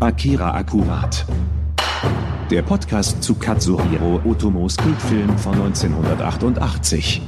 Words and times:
Akira 0.00 0.54
Akkurat. 0.54 1.26
Der 2.52 2.62
Podcast 2.62 3.20
zu 3.20 3.34
Katsuhiro 3.34 4.20
Otomos 4.24 4.76
Kultfilm 4.76 5.36
von 5.36 5.54
1988. 5.54 7.20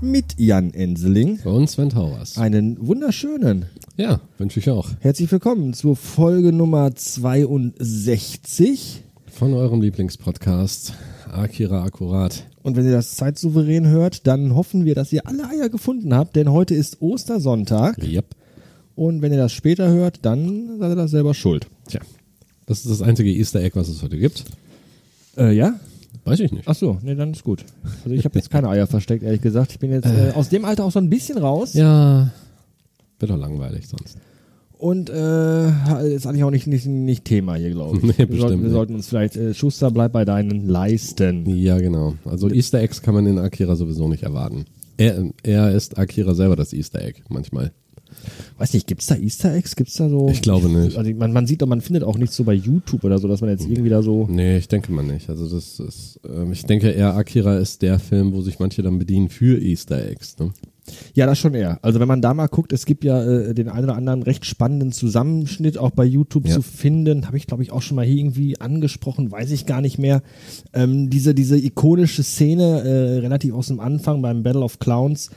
Mit 0.00 0.38
Jan 0.38 0.72
Enseling. 0.72 1.40
Und 1.42 1.68
Sven 1.68 1.88
Tauers. 1.88 2.38
Einen 2.38 2.76
wunderschönen. 2.86 3.64
Ja, 3.96 4.20
wünsche 4.38 4.60
ich 4.60 4.70
auch. 4.70 4.88
Herzlich 5.00 5.32
willkommen 5.32 5.74
zur 5.74 5.96
Folge 5.96 6.52
Nummer 6.52 6.94
62. 6.94 9.02
Von 9.32 9.54
eurem 9.54 9.82
Lieblingspodcast 9.82 10.94
Akira 11.28 11.82
Akkurat. 11.82 12.46
Und 12.62 12.76
wenn 12.76 12.84
ihr 12.84 12.92
das 12.92 13.16
zeitsouverän 13.16 13.88
hört, 13.88 14.28
dann 14.28 14.54
hoffen 14.54 14.84
wir, 14.84 14.94
dass 14.94 15.12
ihr 15.12 15.26
alle 15.26 15.48
Eier 15.48 15.70
gefunden 15.70 16.14
habt, 16.14 16.36
denn 16.36 16.52
heute 16.52 16.76
ist 16.76 17.02
Ostersonntag. 17.02 17.98
Yep. 18.00 18.36
Und 19.00 19.22
wenn 19.22 19.32
ihr 19.32 19.38
das 19.38 19.54
später 19.54 19.88
hört, 19.88 20.26
dann 20.26 20.78
seid 20.78 20.90
ihr 20.92 20.94
das 20.94 21.10
selber 21.10 21.32
schuld. 21.32 21.66
Tja, 21.88 22.02
das 22.66 22.80
ist 22.80 22.90
das 22.90 23.00
einzige 23.00 23.30
Easter 23.30 23.62
Egg, 23.62 23.74
was 23.74 23.88
es 23.88 24.02
heute 24.02 24.18
gibt. 24.18 24.44
Äh, 25.38 25.54
ja? 25.54 25.80
Weiß 26.26 26.38
ich 26.40 26.52
nicht. 26.52 26.64
Ach 26.68 26.74
so, 26.74 26.98
nee, 27.02 27.14
dann 27.14 27.30
ist 27.30 27.42
gut. 27.42 27.64
Also 28.04 28.14
ich 28.14 28.26
habe 28.26 28.38
jetzt 28.38 28.50
keine 28.50 28.68
Eier 28.68 28.86
versteckt, 28.86 29.22
ehrlich 29.22 29.40
gesagt. 29.40 29.72
Ich 29.72 29.78
bin 29.78 29.90
jetzt 29.90 30.04
äh, 30.04 30.32
aus 30.34 30.50
dem 30.50 30.66
Alter 30.66 30.84
auch 30.84 30.92
so 30.92 30.98
ein 30.98 31.08
bisschen 31.08 31.38
raus. 31.38 31.72
Ja, 31.72 32.30
wird 33.18 33.30
doch 33.30 33.38
langweilig 33.38 33.88
sonst. 33.88 34.18
Und 34.76 35.08
äh, 35.08 35.68
ist 36.14 36.26
eigentlich 36.26 36.44
auch 36.44 36.50
nicht, 36.50 36.66
nicht, 36.66 36.84
nicht 36.84 37.24
Thema 37.24 37.54
hier, 37.54 37.70
glaube 37.70 37.96
ich. 37.96 38.02
Nee, 38.02 38.18
wir, 38.18 38.26
bestimmt 38.26 38.40
sollten, 38.40 38.58
wir 38.58 38.64
nicht. 38.64 38.72
sollten 38.74 38.94
uns 38.96 39.08
vielleicht, 39.08 39.34
äh, 39.34 39.54
Schuster, 39.54 39.90
bleib 39.90 40.12
bei 40.12 40.26
deinen 40.26 40.68
Leisten. 40.68 41.48
Ja, 41.48 41.78
genau. 41.78 42.16
Also 42.26 42.50
Easter 42.50 42.80
Eggs 42.80 43.00
kann 43.00 43.14
man 43.14 43.24
in 43.24 43.38
Akira 43.38 43.76
sowieso 43.76 44.08
nicht 44.08 44.24
erwarten. 44.24 44.66
Er, 44.98 45.24
er 45.42 45.72
ist 45.72 45.96
Akira 45.96 46.34
selber 46.34 46.54
das 46.54 46.74
Easter 46.74 47.00
Egg 47.00 47.22
manchmal. 47.30 47.72
Weiß 48.58 48.72
nicht, 48.74 48.86
gibt's 48.86 49.06
da 49.06 49.16
Easter 49.16 49.54
Eggs? 49.54 49.76
Gibt's 49.76 49.94
da 49.94 50.08
so? 50.08 50.28
Ich 50.28 50.42
glaube 50.42 50.68
nicht. 50.68 50.96
Also 50.96 51.10
man, 51.14 51.32
man 51.32 51.46
sieht 51.46 51.62
doch, 51.62 51.66
man 51.66 51.80
findet 51.80 52.04
auch 52.04 52.18
nichts 52.18 52.36
so 52.36 52.44
bei 52.44 52.54
YouTube 52.54 53.04
oder 53.04 53.18
so, 53.18 53.28
dass 53.28 53.40
man 53.40 53.50
jetzt 53.50 53.66
irgendwie 53.68 53.90
da 53.90 54.02
so. 54.02 54.26
Nee, 54.28 54.58
ich 54.58 54.68
denke 54.68 54.92
mal 54.92 55.02
nicht. 55.04 55.28
Also 55.30 55.48
das 55.48 55.80
ist, 55.80 56.20
ähm, 56.28 56.52
ich 56.52 56.64
denke 56.64 56.90
eher 56.90 57.14
Akira 57.14 57.56
ist 57.58 57.82
der 57.82 57.98
Film, 57.98 58.32
wo 58.32 58.40
sich 58.42 58.58
manche 58.58 58.82
dann 58.82 58.98
bedienen 58.98 59.28
für 59.28 59.58
Easter 59.60 60.06
Eggs. 60.06 60.38
Ne? 60.38 60.52
Ja, 61.14 61.26
das 61.26 61.38
schon 61.38 61.54
eher. 61.54 61.78
Also 61.82 62.00
wenn 62.00 62.08
man 62.08 62.20
da 62.20 62.34
mal 62.34 62.48
guckt, 62.48 62.72
es 62.72 62.84
gibt 62.84 63.04
ja 63.04 63.22
äh, 63.22 63.54
den 63.54 63.68
einen 63.68 63.84
oder 63.84 63.96
anderen 63.96 64.22
recht 64.24 64.44
spannenden 64.44 64.90
Zusammenschnitt 64.92 65.78
auch 65.78 65.90
bei 65.90 66.04
YouTube 66.04 66.48
Ja. 66.48 66.54
zu 66.54 66.62
finden. 66.62 67.26
Habe 67.28 67.36
ich, 67.36 67.46
glaube 67.46 67.62
ich, 67.62 67.70
auch 67.70 67.82
schon 67.82 67.94
mal 67.96 68.04
hier 68.04 68.16
irgendwie 68.16 68.60
angesprochen, 68.60 69.30
weiß 69.30 69.52
ich 69.52 69.66
gar 69.66 69.80
nicht 69.82 69.98
mehr. 69.98 70.22
Ähm, 70.72 71.08
diese, 71.08 71.34
diese 71.34 71.56
ikonische 71.58 72.22
Szene, 72.24 72.80
äh, 72.82 73.18
relativ 73.18 73.54
aus 73.54 73.68
dem 73.68 73.78
Anfang 73.78 74.20
beim 74.20 74.42
Battle 74.42 74.62
of 74.62 74.78
Clowns 74.80 75.30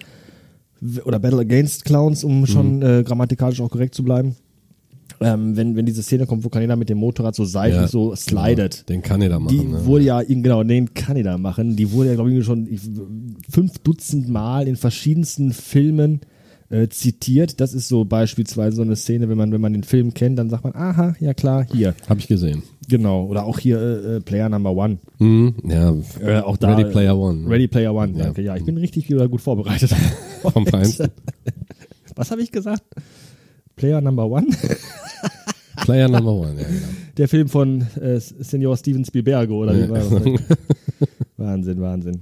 oder 1.06 1.20
Battle 1.20 1.40
Against 1.40 1.86
Clowns, 1.86 2.24
um 2.24 2.46
schon 2.46 2.82
äh, 2.82 3.04
grammatikalisch 3.04 3.62
auch 3.62 3.70
korrekt 3.70 3.96
zu 3.96 4.04
bleiben. 4.04 4.36
Ähm, 5.20 5.56
wenn, 5.56 5.76
wenn 5.76 5.86
diese 5.86 6.04
Szene 6.04 6.26
kommt, 6.26 6.44
wo 6.44 6.50
Kaneda 6.50 6.76
mit 6.76 6.90
dem 6.90 6.98
Motorrad 6.98 7.36
so 7.36 7.46
seitlich 7.46 7.82
Ja, 7.82 7.88
so 7.88 8.16
slidet. 8.16 8.84
Genau. 8.86 8.88
Den 8.88 9.02
kann 9.02 9.22
er 9.22 9.30
da 9.30 9.40
machen. 9.40 9.58
Die 9.58 9.64
ne? 9.64 9.86
wurde 9.86 10.04
ja, 10.04 10.22
genau, 10.22 10.64
den 10.64 10.94
kann 10.94 11.18
ich 11.18 11.24
da 11.24 11.38
machen. 11.38 11.76
Die 11.76 11.92
wurde 11.92 12.10
ja, 12.10 12.16
glaube 12.16 12.34
ich, 12.34 12.46
schon 12.46 12.68
fünf 13.50 13.80
Dutzend 13.80 14.28
Mal 14.28 14.68
in 14.68 14.76
verschiedensten 14.76 15.54
Filmen 15.54 16.22
äh, 16.70 16.88
zitiert. 16.90 17.62
Das 17.62 17.74
ist 17.74 17.88
so 17.88 18.06
beispielsweise 18.06 18.76
so 18.78 18.82
eine 18.82 18.96
Szene, 18.96 19.30
wenn 19.30 19.38
man, 19.38 19.52
wenn 19.52 19.62
man 19.62 19.74
den 19.74 19.84
Film 19.84 20.14
kennt, 20.14 20.40
dann 20.40 20.50
sagt 20.50 20.64
man, 20.64 20.74
aha, 20.74 21.16
ja 21.20 21.34
klar, 21.34 21.66
hier. 21.72 21.96
Habe 22.10 22.20
ich 22.20 22.28
gesehen. 22.28 22.64
Genau. 22.90 23.26
Oder 23.26 23.46
auch 23.46 23.60
hier 23.60 23.80
äh, 23.80 24.16
äh, 24.18 24.20
Player 24.20 24.50
Number 24.50 24.72
One. 24.72 24.98
Mhm, 25.20 25.56
ja, 25.68 25.94
Äh, 26.22 26.40
auch 26.42 26.58
da, 26.58 26.76
Ready 26.76 26.90
Player 26.92 27.18
One. 27.18 27.50
Ready 27.50 27.68
Player 27.68 27.94
One, 27.94 28.14
Ja. 28.18 28.26
danke. 28.26 28.42
Ja, 28.42 28.56
ich 28.56 28.66
bin 28.66 28.78
richtig 28.78 29.10
wieder 29.10 29.28
gut 29.28 29.42
vorbereitet. 29.42 29.94
Vom 30.42 30.66
Feinsten. 30.68 31.10
Was 32.16 32.30
habe 32.32 32.42
ich 32.42 32.52
gesagt? 32.52 32.84
Player 33.76 34.02
Number 34.02 34.28
One? 34.30 34.48
Player 35.86 36.08
Number 36.08 36.34
One, 36.34 36.56
ja, 36.62 36.68
genau. 36.68 36.88
Der 37.18 37.28
Film 37.28 37.48
von 37.48 37.82
äh, 38.02 38.20
Senior 38.20 38.78
Steven 38.78 39.04
Spielberg, 39.06 39.50
oder 39.50 39.76
wie 39.76 39.90
war 39.90 40.00
das? 40.00 40.12
Wahnsinn, 41.38 41.82
Wahnsinn. 41.82 42.22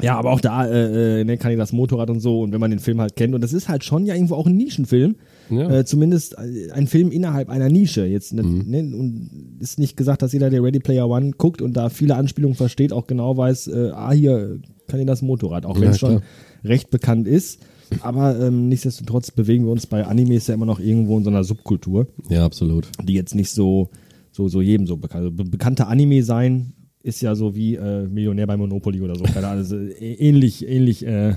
Ja, 0.00 0.16
aber 0.16 0.30
auch 0.30 0.40
da 0.40 0.66
äh, 0.66 1.20
äh, 1.20 1.24
ne, 1.24 1.38
kann 1.38 1.50
ich 1.50 1.58
das 1.58 1.72
Motorrad 1.72 2.08
und 2.10 2.20
so 2.20 2.42
und 2.42 2.52
wenn 2.52 2.60
man 2.60 2.70
den 2.70 2.78
Film 2.80 3.00
halt 3.00 3.16
kennt 3.16 3.34
und 3.34 3.40
das 3.42 3.52
ist 3.52 3.68
halt 3.68 3.82
schon 3.84 4.06
ja 4.06 4.14
irgendwo 4.14 4.36
auch 4.36 4.46
ein 4.46 4.56
Nischenfilm, 4.56 5.16
Ja. 5.50 5.70
äh, 5.70 5.84
zumindest 5.84 6.36
äh, 6.38 6.70
ein 6.72 6.86
Film 6.86 7.10
innerhalb 7.10 7.48
einer 7.48 7.68
Nische. 7.68 8.04
Jetzt 8.06 8.32
ne, 8.34 8.42
ne, 8.42 8.80
und 8.96 9.58
ist 9.60 9.78
nicht 9.78 9.96
gesagt, 9.96 10.22
dass 10.22 10.32
jeder, 10.32 10.50
der 10.50 10.62
Ready 10.62 10.78
Player 10.80 11.08
One 11.08 11.32
guckt 11.36 11.62
und 11.62 11.74
da 11.76 11.88
viele 11.88 12.16
Anspielungen 12.16 12.56
versteht, 12.56 12.92
auch 12.92 13.06
genau 13.06 13.36
weiß, 13.36 13.68
äh, 13.68 13.90
ah 13.94 14.12
hier 14.12 14.60
kann 14.86 15.00
ich 15.00 15.06
das 15.06 15.22
Motorrad, 15.22 15.66
auch 15.66 15.76
wenn 15.76 15.84
Ja, 15.84 15.90
es 15.90 15.98
schon 15.98 16.22
recht 16.64 16.90
bekannt 16.90 17.26
ist. 17.28 17.60
Aber 18.00 18.38
ähm, 18.38 18.68
nichtsdestotrotz 18.68 19.30
bewegen 19.30 19.64
wir 19.64 19.72
uns 19.72 19.86
bei 19.86 20.04
Animes 20.06 20.46
ja 20.46 20.54
immer 20.54 20.66
noch 20.66 20.78
irgendwo 20.80 21.16
in 21.16 21.24
so 21.24 21.30
einer 21.30 21.44
Subkultur 21.44 22.06
Ja, 22.28 22.44
absolut. 22.44 22.88
die 23.02 23.14
jetzt 23.14 23.34
nicht 23.34 23.50
so, 23.50 23.88
so, 24.30 24.48
so 24.48 24.60
jedem 24.60 24.86
so 24.86 24.96
bekannt. 24.98 25.24
Also 25.24 25.30
be 25.34 25.44
bekannte 25.44 25.86
Anime 25.86 26.22
sein 26.22 26.74
ist 27.02 27.22
ja 27.22 27.34
so 27.34 27.54
wie 27.54 27.76
äh, 27.76 28.06
Millionär 28.06 28.46
bei 28.46 28.56
Monopoly 28.58 29.00
oder 29.00 29.14
so. 29.14 29.24
Keine 29.24 29.46
Ahnung. 29.46 29.58
Also, 29.60 29.76
äh, 29.76 30.14
ähnlich, 30.14 30.68
ähnlich, 30.68 31.06
äh, 31.06 31.34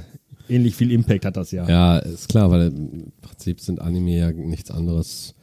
ähnlich 0.49 0.75
viel 0.75 0.91
Impact 0.91 1.25
hat 1.25 1.37
das 1.37 1.51
ja. 1.51 1.67
Ja, 1.67 1.97
ist 1.99 2.29
klar, 2.29 2.49
weil 2.51 2.67
im 2.67 3.11
Prinzip 3.21 3.59
sind 3.61 3.81
Anime 3.81 4.15
ja 4.17 4.31
nichts 4.31 4.71
anderes. 4.71 5.35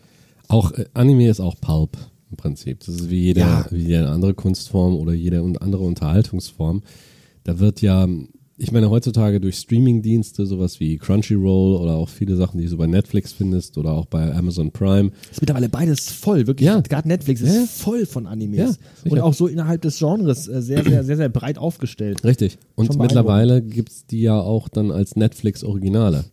Auch 0.49 0.73
äh, 0.73 0.87
Anime 0.95 1.29
ist 1.29 1.41
auch 1.41 1.57
Pulp 1.61 1.97
im 2.31 2.37
Prinzip. 2.37 2.81
Das 2.81 2.89
ist 2.95 3.11
wie 3.11 3.21
jede, 3.21 3.41
Ja. 3.41 3.67
wie 3.71 3.85
jede 3.85 4.09
andere 4.09 4.35
Kunstform 4.35 4.95
oder 4.97 5.13
jede 5.13 5.41
andere 5.61 5.83
Unterhaltungsform. 5.85 6.83
Da 7.45 7.59
wird 7.59 7.81
ja, 7.81 8.07
ich 8.61 8.73
meine, 8.73 8.91
heutzutage 8.91 9.41
durch 9.41 9.57
Streamingdienste, 9.57 10.45
sowas 10.45 10.81
wie 10.81 10.99
Crunchyroll 10.99 11.77
oder 11.77 11.95
auch 11.95 12.09
viele 12.09 12.35
Sachen, 12.37 12.59
die 12.61 12.67
du 12.67 12.77
bei 12.77 12.89
Netflix 12.89 13.33
findest 13.33 13.79
oder 13.79 13.93
auch 13.93 14.07
bei 14.07 14.35
Amazon 14.35 14.73
Prime, 14.73 15.13
Ist 15.31 15.41
mittlerweile 15.41 15.69
beides 15.69 16.11
voll, 16.11 16.47
wirklich. 16.49 16.67
Ja. 16.67 16.81
Gerade 16.81 17.07
Netflix 17.07 17.41
ist 17.41 17.55
Ja. 17.55 17.65
voll 17.67 18.05
von 18.05 18.27
Animes. 18.27 18.79
Ja. 19.05 19.13
Und 19.13 19.21
auch 19.21 19.33
so 19.35 19.47
innerhalb 19.47 19.83
des 19.83 19.99
Genres 20.01 20.49
äh, 20.49 20.61
sehr, 20.61 20.83
sehr, 20.83 21.05
sehr, 21.05 21.17
sehr 21.17 21.29
breit 21.29 21.57
aufgestellt. 21.57 22.25
Richtig. 22.25 22.59
Und 22.75 22.99
mittlerweile 22.99 23.63
gibt's 23.63 24.07
die 24.07 24.23
ja 24.23 24.41
auch 24.41 24.69
dann 24.69 24.91
als 24.91 25.15
Netflix-Originale. 25.15 26.25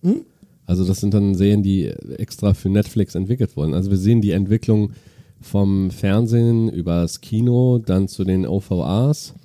Also 0.66 0.84
das 0.84 1.00
sind 1.02 1.14
dann 1.14 1.36
Serien, 1.36 1.62
die 1.62 1.86
extra 2.18 2.56
für 2.56 2.70
Netflix 2.70 3.14
entwickelt 3.14 3.56
wurden. 3.56 3.76
Also 3.76 3.92
wir 3.92 3.98
sehen 3.98 4.22
die 4.22 4.32
Entwicklung 4.32 4.94
vom 5.42 5.92
Fernsehen 5.92 6.70
übers 6.70 7.22
Kino, 7.22 7.78
dann 7.78 8.08
zu 8.08 8.24
den 8.24 8.48
OVAs 8.48 9.36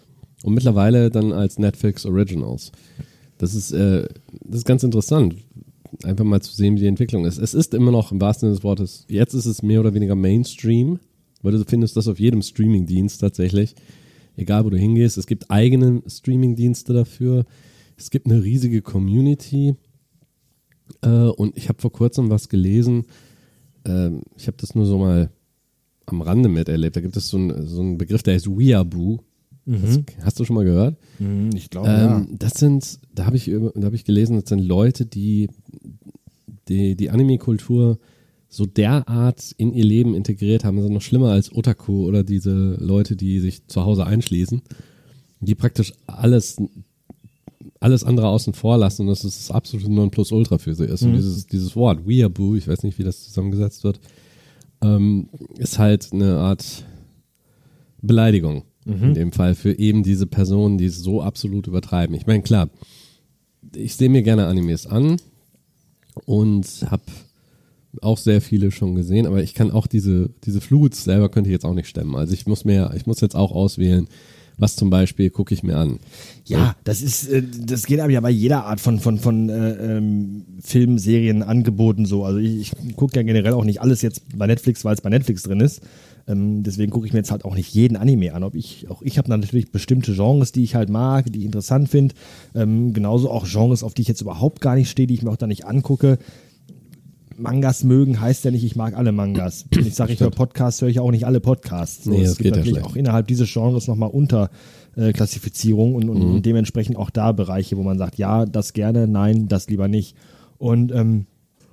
und 0.45 0.55
mittlerweile 0.55 1.11
dann 1.11 1.33
als 1.33 1.59
Netflix 1.59 2.07
Originals. 2.07 2.73
Das 3.39 3.55
ist, 3.55 3.73
äh, 3.73 4.07
das 4.45 4.59
ist 4.59 4.67
ganz 4.67 4.83
interessant, 4.83 5.37
einfach 6.05 6.25
mal 6.25 6.41
zu 6.41 6.55
sehen, 6.55 6.77
wie 6.77 6.81
die 6.81 6.87
Entwicklung 6.87 7.25
ist. 7.25 7.39
Es 7.39 7.55
ist 7.55 7.75
immer 7.75 7.91
noch 7.91 8.13
im 8.13 8.21
wahrsten 8.21 8.49
Sinne 8.49 8.57
des 8.57 8.65
Wortes, 8.65 9.07
jetzt 9.09 9.35
ist 9.35 9.47
es 9.47 9.63
mehr 9.63 9.81
oder 9.81 9.95
weniger 9.95 10.15
Mainstream, 10.15 10.99
weil 11.43 11.53
du 11.53 11.65
findest 11.65 11.97
das 11.97 12.09
auf 12.09 12.21
jedem 12.21 12.43
Streamingdienst 12.43 13.21
tatsächlich 13.21 13.75
egal 14.41 14.65
wo 14.65 14.71
du 14.71 14.77
hingehst. 14.77 15.19
Es 15.19 15.27
gibt 15.27 15.51
eigene 15.51 16.03
Streaming-Dienste 16.07 16.93
dafür. 16.93 17.45
Es 17.97 18.11
gibt 18.11 18.27
eine 18.27 18.43
riesige 18.43 18.83
Community. 18.83 19.77
Äh, 21.03 21.09
und 21.09 21.57
ich 21.57 21.69
habe 21.69 21.81
vor 21.81 21.93
kurzem 21.93 22.31
was 22.31 22.49
gelesen. 22.49 23.05
Ähm, 23.85 24.23
ich 24.37 24.47
habe 24.47 24.57
das 24.59 24.75
nur 24.75 24.87
so 24.87 24.99
mal 24.99 25.31
am 26.07 26.23
Rande 26.23 26.49
miterlebt. 26.49 26.97
Da 26.97 27.01
gibt 27.01 27.17
es 27.17 27.29
so, 27.29 27.39
ein, 27.39 27.67
so 27.67 27.81
einen 27.81 27.99
Begriff, 27.99 28.23
der 28.23 28.35
heißt 28.35 28.49
Weeaboo. 28.49 29.21
Das, 29.67 30.01
hast 30.25 30.41
du 30.41 30.45
schon 30.45 30.57
mal 30.57 30.65
gehört? 30.65 30.97
Mhm, 31.19 31.51
ich 31.55 31.71
glaube, 31.71 31.89
Ähm, 31.89 32.37
Das 32.39 32.55
sind, 32.55 32.99
da 33.15 33.27
habe 33.27 33.37
ich, 33.37 33.47
da 33.47 33.87
habe 33.87 33.95
ich 33.95 34.05
gelesen, 34.05 34.41
das 34.41 34.49
sind 34.49 34.61
Leute, 34.61 35.07
die 35.07 35.49
die, 36.69 36.97
die 36.97 37.11
Anime-Kultur 37.11 37.99
so 38.49 38.67
derart 38.67 39.53
in 39.59 39.73
ihr 39.73 39.85
Leben 39.85 40.15
integriert 40.15 40.65
haben. 40.65 40.77
Das 40.77 40.87
ist 40.87 40.93
noch 40.93 41.03
schlimmer 41.03 41.31
als 41.31 41.55
Otaku 41.55 42.07
oder 42.07 42.25
diese 42.25 42.77
Leute, 42.81 43.17
die 43.17 43.39
sich 43.41 43.67
zu 43.67 43.85
Hause 43.85 44.07
einschließen, 44.07 44.63
die 45.41 45.55
praktisch 45.55 45.93
alles, 46.07 46.57
alles 47.79 48.03
andere 48.05 48.29
außen 48.29 48.55
vor 48.55 48.77
lassen 48.79 49.03
und 49.03 49.09
das 49.09 49.25
ist 49.25 49.39
das 49.39 49.51
absolute 49.55 49.93
Nonplusultra 49.93 50.59
für 50.59 50.75
sie 50.75 50.87
ist. 50.87 51.03
Und 51.03 51.13
dieses, 51.15 51.47
dieses 51.47 51.77
Wort, 51.77 52.07
Weeaboo, 52.07 52.57
ich 52.57 52.67
weiß 52.67 52.83
nicht, 52.83 52.99
wie 52.99 53.05
das 53.05 53.25
zusammengesetzt 53.25 53.85
wird, 53.85 54.01
ähm, 54.83 55.29
ist 55.59 55.79
halt 55.79 56.13
eine 56.13 56.39
Art 56.39 56.85
Beleidigung 58.03 58.65
in 58.87 59.15
dem 59.15 59.33
Fall 59.33 59.55
für 59.55 59.79
eben 59.79 60.03
diese 60.03 60.27
Personen, 60.27 60.79
die 60.79 60.87
es 60.87 60.99
so 60.99 61.23
absolut 61.23 61.67
übertreiben. 61.67 62.17
Ich 62.17 62.27
meine, 62.27 62.43
klar, 62.43 62.71
ich 63.75 63.97
sehe 63.97 64.09
mir 64.09 64.23
gerne 64.23 64.47
Animes 64.47 64.87
an 64.87 65.17
und 66.25 66.67
habe 66.91 67.03
auch 68.01 68.19
sehr 68.19 68.41
viele 68.41 68.71
schon 68.71 68.95
gesehen, 68.95 69.27
aber 69.27 69.43
ich 69.43 69.55
kann 69.55 69.71
auch 69.71 69.87
diese, 69.87 70.31
diese 70.45 70.61
Fluts 70.61 71.05
selber 71.05 71.29
könnte 71.29 71.51
ich 71.51 71.53
jetzt 71.53 71.65
auch 71.65 71.75
nicht 71.75 71.89
stemmen. 71.89 72.15
Also 72.17 72.33
ich 72.33 72.47
muss 72.47 72.65
mir, 72.65 72.93
ich 72.95 73.07
muss 73.07 73.21
jetzt 73.21 73.37
auch 73.37 73.53
auswählen, 73.53 74.09
was 74.57 74.77
zum 74.77 74.91
Beispiel 74.91 75.31
gucke 75.31 75.55
ich 75.55 75.63
mir 75.63 75.77
an. 75.77 75.99
Ja, 76.45 76.77
das 76.85 77.03
ist, 77.03 77.29
äh, 77.29 77.43
das 77.43 77.87
geht 77.87 78.01
aber 78.01 78.13
ja 78.13 78.21
bei 78.21 78.31
jeder 78.31 78.67
Art 78.67 78.81
von, 78.81 79.01
von, 79.01 79.19
von 79.19 79.49
äh, 79.49 79.97
ähm, 79.97 80.45
Filmen, 80.61 80.99
Serien, 80.99 81.43
Angeboten 81.43 82.05
so. 82.05 82.25
Also 82.25 82.39
ich, 82.39 82.73
ich 82.87 82.97
gucke 82.97 83.17
ja 83.17 83.23
generell 83.23 83.55
auch 83.55 83.65
nicht 83.65 83.81
alles 83.81 84.03
jetzt 84.03 84.23
bei 84.37 84.47
Netflix, 84.47 84.85
weil 84.85 84.95
es 84.95 85.01
bei 85.01 85.11
Netflix 85.11 85.43
drin 85.43 85.61
ist. 85.61 85.81
Ähm, 86.31 86.63
deswegen 86.63 86.91
gucke 86.93 87.07
ich 87.07 87.13
mir 87.13 87.19
jetzt 87.19 87.31
halt 87.31 87.45
auch 87.45 87.55
nicht 87.55 87.75
jeden 87.75 87.97
Anime 87.97 88.33
an. 88.35 88.45
Ob 88.45 88.55
ich, 88.55 88.89
auch 88.91 89.03
ich 89.03 89.19
habe 89.19 89.29
natürlich 89.31 89.73
bestimmte 89.73 90.15
Genres, 90.15 90.53
die 90.53 90.63
ich 90.63 90.75
halt 90.75 90.89
mag, 90.89 91.33
die 91.33 91.41
ich 91.41 91.45
interessant 91.47 91.89
finde. 91.89 92.15
Ähm, 92.55 92.93
genauso 92.93 93.31
auch 93.31 93.47
Genres, 93.51 93.83
auf 93.83 93.95
die 93.95 94.03
ich 94.03 94.09
jetzt 94.09 94.21
überhaupt 94.21 94.61
gar 94.61 94.75
nicht 94.77 94.91
stehe, 94.91 95.07
die 95.07 95.15
ich 95.15 95.23
mir 95.23 95.31
auch 95.31 95.37
da 95.37 95.47
nicht 95.47 95.67
angucke. 95.67 96.19
Mangas 97.37 97.85
mögen, 97.85 98.21
heißt 98.21 98.45
ja 98.45 98.51
nicht, 98.51 98.65
ich 98.65 98.77
mag 98.77 98.95
alle 98.97 99.13
Mangas. 99.13 99.65
Wenn 99.75 99.87
ich 99.87 99.95
sage, 99.95 100.13
ich 100.13 100.21
höre 100.21 100.31
Podcasts, 100.31 100.83
höre 100.83 100.89
ich 100.91 101.01
auch 101.01 101.11
nicht 101.11 101.25
alle 101.25 101.41
Podcasts. 101.41 102.05
So, 102.05 102.11
Nee, 102.11 102.23
es 102.23 102.37
gibt 102.37 102.51
ja 102.51 102.57
natürlich 102.57 102.77
schlecht. 102.79 102.87
auch 102.87 102.97
innerhalb 102.97 103.27
dieses 103.29 103.51
Genres 103.51 103.89
nochmal 103.89 104.11
Unterklassifizierungen 104.11 105.95
und, 105.95 106.09
und, 106.11 106.19
Mhm. 106.23 106.35
und 106.37 106.47
dementsprechend 106.47 106.97
auch 106.97 107.11
da 107.11 107.33
Bereiche, 107.33 107.77
wo 107.79 107.83
man 107.83 107.99
sagt, 107.99 108.19
ja, 108.19 108.45
das 108.45 108.73
gerne, 108.75 109.07
nein, 109.09 109.49
das 109.49 109.69
lieber 109.69 109.89
nicht. 109.89 110.17
Und 110.59 110.93
ähm, 110.93 111.27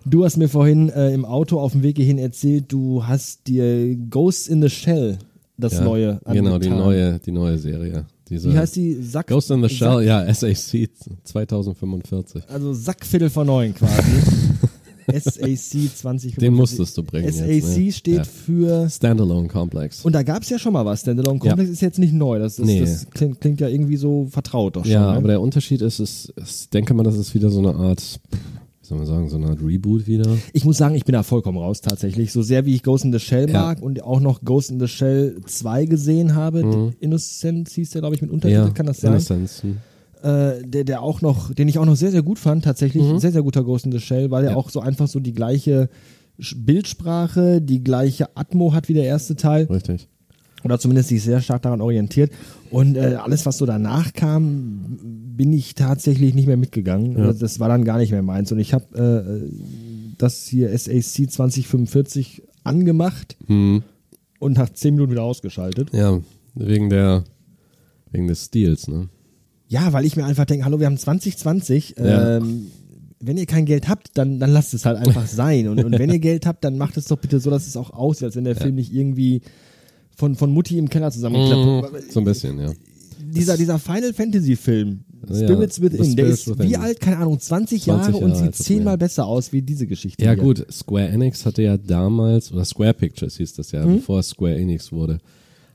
du 0.09 0.23
hast 0.25 0.37
mir 0.37 0.49
vorhin 0.49 0.89
äh, 0.89 1.13
im 1.13 1.25
Auto 1.25 1.59
auf 1.59 1.71
dem 1.73 1.83
Weg 1.83 1.97
hierhin 1.97 2.17
erzählt, 2.17 2.65
du 2.69 3.05
hast 3.05 3.47
dir 3.47 3.95
Ghost 4.09 4.47
in 4.49 4.61
the 4.61 4.69
Shell, 4.69 5.17
das 5.57 5.73
Ja, 5.73 5.81
neue, 5.83 6.19
Genau, 6.25 6.57
die 6.59 6.67
angetan. 6.67 6.77
neue, 6.77 7.19
die 7.19 7.31
neue 7.31 7.57
Serie. 7.57 8.05
Diese 8.29 8.51
Wie 8.51 8.57
heißt 8.57 8.75
die? 8.75 9.01
Sack, 9.01 9.27
Ghost 9.27 9.51
in 9.51 9.61
the 9.63 9.69
Shell, 9.69 9.87
Sack, 10.05 10.05
ja, 10.05 10.33
SAC 10.33 10.89
2045. 11.23 12.43
Also 12.49 12.73
Sackviertel 12.73 13.29
vor 13.29 13.45
neun 13.45 13.73
quasi. 13.73 14.11
SAC 15.09 15.89
20. 15.95 16.35
Den 16.35 16.53
musstest 16.53 16.97
du 16.97 17.03
bringen 17.03 17.31
SAC 17.31 17.47
jetzt, 17.47 17.77
ne? 17.77 17.91
steht 17.93 18.15
Ja. 18.17 18.23
für. 18.25 18.89
Standalone 18.89 19.47
Complex. 19.47 20.03
Und 20.03 20.11
da 20.13 20.23
gab 20.23 20.43
es 20.43 20.49
ja 20.49 20.59
schon 20.59 20.73
mal 20.73 20.85
was. 20.85 20.99
Standalone 21.01 21.39
Complex 21.39 21.69
ist 21.69 21.81
jetzt 21.81 21.97
nicht 21.99 22.13
neu. 22.13 22.39
Das, 22.39 22.57
das, 22.57 22.65
Nee. 22.65 22.81
das 22.81 23.09
klingt, 23.11 23.39
klingt 23.39 23.61
ja 23.61 23.69
irgendwie 23.69 23.95
so 23.95 24.27
vertraut 24.29 24.75
doch 24.75 24.83
schon. 24.83 24.91
ja, 24.91 25.11
ne? 25.13 25.17
aber 25.17 25.29
der 25.29 25.39
Unterschied 25.41 25.81
ist, 25.81 25.99
ist, 26.01 26.33
ist, 26.35 26.73
denke 26.73 26.93
mal, 26.93 27.03
das 27.03 27.15
ist 27.15 27.33
wieder 27.33 27.49
so 27.49 27.59
eine 27.59 27.73
Art, 27.75 28.19
soll 28.87 28.97
man 28.97 29.07
sagen, 29.07 29.29
so 29.29 29.37
eine 29.37 29.47
Art 29.47 29.61
Reboot 29.61 30.07
wieder. 30.07 30.25
Ich 30.53 30.65
muss 30.65 30.77
sagen, 30.77 30.95
ich 30.95 31.05
bin 31.05 31.13
da 31.13 31.23
vollkommen 31.23 31.57
raus 31.57 31.81
tatsächlich. 31.81 32.31
So 32.31 32.41
sehr 32.41 32.65
wie 32.65 32.75
ich 32.75 32.83
Ghost 32.83 33.05
in 33.05 33.11
the 33.13 33.19
Shell 33.19 33.49
Ja. 33.49 33.61
mag 33.61 33.81
und 33.81 34.03
auch 34.03 34.19
noch 34.19 34.41
Ghost 34.43 34.71
in 34.71 34.79
the 34.79 34.87
Shell 34.87 35.37
2 35.45 35.85
gesehen 35.85 36.35
habe. 36.35 36.93
Innocence 36.99 37.73
hieß 37.73 37.91
der, 37.91 38.01
glaube 38.01 38.15
ich, 38.15 38.21
mit 38.21 38.31
Untertitel, 38.31 38.61
Mhm. 38.61 38.67
Ja, 38.67 38.73
kann 38.73 38.85
das 38.85 38.97
sein? 39.01 39.11
Innocence. 39.11 39.63
hm. 39.63 39.77
äh, 40.23 40.63
der, 40.65 40.83
der 40.83 41.01
auch 41.03 41.21
noch, 41.21 41.53
den 41.53 41.67
ich 41.67 41.77
auch 41.79 41.85
noch 41.85 41.95
sehr, 41.95 42.11
sehr 42.11 42.23
gut 42.23 42.39
fand, 42.39 42.63
tatsächlich. 42.65 43.03
Ein 43.03 43.19
sehr, 43.19 43.31
sehr 43.31 43.43
guter 43.43 43.63
Ghost 43.63 43.85
in 43.85 43.91
the 43.91 43.99
Shell, 43.99 44.31
weil 44.31 44.43
er 44.45 44.51
Mhm. 44.51 44.55
Ja. 44.55 44.59
auch 44.59 44.69
so 44.69 44.79
einfach 44.79 45.07
so 45.07 45.19
die 45.19 45.33
gleiche 45.33 45.89
Bildsprache, 46.67 47.61
die 47.61 47.83
gleiche 47.83 48.35
Atmo 48.35 48.73
hat 48.73 48.89
wie 48.89 48.93
der 48.93 49.05
erste 49.05 49.35
Teil. 49.35 49.65
Richtig. 49.65 50.07
Oder 50.63 50.79
zumindest 50.79 51.09
sich 51.09 51.23
sehr 51.23 51.39
stark 51.41 51.61
daran 51.61 51.81
orientiert. 51.81 52.31
Und 52.71 52.95
äh, 52.95 53.15
alles, 53.21 53.45
was 53.45 53.57
so 53.57 53.65
danach 53.65 54.13
kam, 54.13 54.97
bin 55.35 55.53
ich 55.53 55.75
tatsächlich 55.75 56.33
nicht 56.33 56.47
mehr 56.47 56.57
mitgegangen. 56.57 57.17
Ja. 57.17 57.33
Das 57.33 57.59
war 57.59 57.69
dann 57.69 57.83
gar 57.85 57.97
nicht 57.97 58.11
mehr 58.11 58.23
meins. 58.23 58.51
Und 58.51 58.59
ich 58.59 58.73
habe 58.73 59.47
äh, 59.49 60.13
das 60.17 60.45
hier 60.47 60.77
SAC 60.77 61.29
2045 61.31 62.43
angemacht 62.63 63.37
Hm. 63.47 63.83
und 64.39 64.57
nach 64.57 64.69
10 64.69 64.95
Minuten 64.95 65.11
wieder 65.11 65.23
ausgeschaltet. 65.23 65.89
Ja, 65.93 66.19
wegen 66.55 66.89
der, 66.89 67.23
wegen 68.11 68.27
des 68.27 68.45
Stils, 68.45 68.87
ne? 68.87 69.09
Ja, 69.69 69.91
weil 69.93 70.05
ich 70.05 70.15
mir 70.15 70.25
einfach 70.25 70.45
denke, 70.45 70.65
hallo, 70.65 70.79
wir 70.79 70.85
haben 70.85 70.97
2020. 70.97 71.95
Ja. 71.97 72.37
Ähm, 72.37 72.67
wenn 73.19 73.37
ihr 73.37 73.45
kein 73.45 73.65
Geld 73.65 73.89
habt, 73.89 74.11
dann, 74.17 74.39
dann 74.39 74.51
lasst 74.51 74.73
es 74.73 74.85
halt 74.85 74.97
einfach 74.97 75.27
sein. 75.27 75.67
Und, 75.67 75.83
und 75.83 75.97
wenn 75.99 76.09
ihr 76.09 76.19
Geld 76.19 76.45
habt, 76.45 76.63
dann 76.63 76.77
macht 76.77 76.97
es 76.97 77.05
doch 77.05 77.17
bitte 77.17 77.39
so, 77.39 77.49
dass 77.49 77.67
es 77.67 77.75
auch 77.75 77.91
aussieht, 77.91 78.25
als 78.25 78.35
wenn 78.35 78.43
der 78.45 78.55
Film 78.55 78.75
nicht 78.75 78.93
irgendwie 78.93 79.41
von, 80.17 80.35
von 80.35 80.51
Mutti 80.51 80.77
im 80.77 80.89
Keller 80.89 81.11
zusammengeklappt 81.11 81.93
Mhm. 81.93 82.11
So 82.11 82.19
ein 82.19 82.25
bisschen, 82.25 82.59
ja. 82.59 82.71
dieser, 83.21 83.55
dieser 83.55 83.77
Final 83.79 84.13
Fantasy 84.13 84.55
Film, 84.55 85.01
Ja, 85.29 85.35
Spirits 85.35 85.75
The 85.75 85.81
Within, 85.83 85.97
der 85.97 86.05
Spirits 86.23 86.39
ist 86.41 86.47
Within. 86.49 86.69
wie 86.69 86.77
alt, 86.77 86.99
keine 86.99 87.17
Ahnung, 87.17 87.39
20 87.39 87.83
20 87.83 87.85
Jahre 87.85 88.17
und 88.25 88.31
Jahre 88.31 88.43
sieht 88.45 88.55
zehnmal 88.55 88.93
ja. 88.93 88.97
besser 88.97 89.25
aus 89.27 89.53
wie 89.53 89.61
diese 89.61 89.85
Geschichte. 89.87 90.23
Ja 90.25 90.33
hier. 90.33 90.43
gut, 90.43 90.65
Square 90.71 91.07
Enix 91.09 91.45
hatte 91.45 91.61
ja 91.61 91.77
damals, 91.77 92.51
oder 92.51 92.65
Square 92.65 92.95
Pictures 92.95 93.37
hieß 93.37 93.53
das 93.53 93.71
ja, 93.71 93.85
Mhm. 93.85 93.97
bevor 93.97 94.21
Square 94.23 94.57
Enix 94.57 94.91
wurde, 94.91 95.19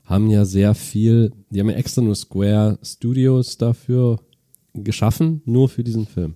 haben 0.03 0.29
ja 0.29 0.43
sehr 0.43 0.75
viel, 0.75 1.31
die 1.49 1.61
haben 1.61 1.69
ja 1.69 1.75
extra 1.77 2.01
nur 2.01 2.15
Square 2.15 2.77
Studios 2.83 3.57
dafür 3.57 4.19
geschaffen, 4.73 5.41
nur 5.45 5.69
für 5.69 5.83
diesen 5.83 6.05
Film. 6.05 6.35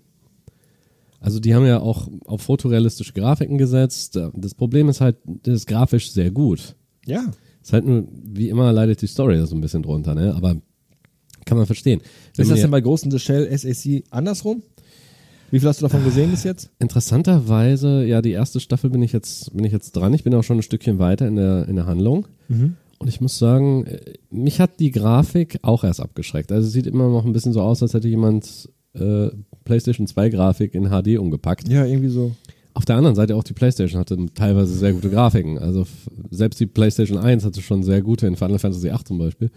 Also 1.19 1.39
die 1.39 1.55
haben 1.55 1.65
ja 1.65 1.79
auch 1.79 2.07
auf 2.25 2.43
fotorealistische 2.43 3.11
Grafiken 3.11 3.57
gesetzt. 3.57 4.19
Das 4.35 4.53
Problem 4.53 4.87
ist 4.87 5.01
halt, 5.01 5.17
das 5.25 5.55
ist 5.55 5.65
grafisch 5.67 6.11
sehr 6.11 6.29
gut. 6.31 6.75
Ja. 7.05 7.31
Ist 7.67 7.73
halt 7.73 7.85
nur, 7.85 8.07
wie 8.23 8.47
immer 8.47 8.71
leidet 8.71 9.01
die 9.01 9.07
Story 9.07 9.35
da 9.35 9.45
so 9.45 9.53
ein 9.53 9.59
bisschen 9.59 9.83
drunter, 9.83 10.15
ne? 10.15 10.33
Aber 10.33 10.55
kann 11.43 11.57
man 11.57 11.65
verstehen. 11.65 11.99
Wenn 12.37 12.43
Ist 12.43 12.49
das 12.49 12.61
denn 12.61 12.71
bei 12.71 12.79
in 12.79 13.11
the 13.11 13.19
Shell 13.19 13.57
SAC 13.57 14.05
andersrum? 14.09 14.63
Wie 15.51 15.59
viel 15.59 15.67
hast 15.67 15.81
du 15.81 15.85
davon 15.85 16.05
gesehen 16.05 16.31
bis 16.31 16.45
jetzt? 16.45 16.69
Interessanterweise, 16.79 18.05
ja, 18.05 18.21
die 18.21 18.31
erste 18.31 18.61
Staffel 18.61 18.89
bin 18.89 19.01
ich 19.01 19.11
jetzt, 19.11 19.53
bin 19.53 19.65
ich 19.65 19.73
jetzt 19.73 19.91
dran. 19.97 20.13
Ich 20.13 20.23
bin 20.23 20.33
auch 20.33 20.43
schon 20.43 20.59
ein 20.59 20.61
Stückchen 20.61 20.97
weiter 20.97 21.27
in 21.27 21.35
der, 21.35 21.67
in 21.67 21.75
der 21.75 21.87
Handlung. 21.87 22.29
Und 22.99 23.09
ich 23.09 23.19
muss 23.19 23.37
sagen, 23.37 23.85
äh, 23.85 24.13
mich 24.29 24.61
hat 24.61 24.79
die 24.79 24.91
Grafik 24.91 25.59
auch 25.63 25.83
erst 25.83 25.99
abgeschreckt. 25.99 26.53
Also 26.53 26.67
es 26.67 26.73
sieht 26.73 26.87
immer 26.87 27.09
noch 27.09 27.25
ein 27.25 27.33
bisschen 27.33 27.51
so 27.51 27.59
aus, 27.61 27.83
als 27.83 27.93
hätte 27.93 28.07
jemand 28.07 28.69
äh, 28.93 29.27
PlayStation 29.65 30.07
2 30.07 30.29
Grafik 30.29 30.73
in 30.73 30.85
HD 30.85 31.17
umgepackt. 31.17 31.67
Ja, 31.67 31.83
irgendwie 31.83 32.07
so. 32.11 32.33
Auf 32.77 32.85
der 32.85 32.95
anderen 32.95 33.15
Seite 33.15 33.35
auch 33.35 33.43
die 33.43 33.53
PlayStation 33.53 33.99
hatte 33.99 34.17
teilweise 34.35 34.73
sehr 34.73 34.93
gute 34.93 35.09
Grafiken. 35.09 35.57
Also 35.57 35.85
selbst 36.29 36.59
die 36.59 36.67
PlayStation 36.67 37.17
1 37.17 37.43
hatte 37.43 37.61
schon 37.61 37.81
sehr 37.81 38.01
gute 38.03 38.27
in 38.27 38.35
Final 38.35 38.59
Fantasy 38.59 38.91
8 38.91 39.07
zum 39.07 39.17
Beispiel. 39.17 39.49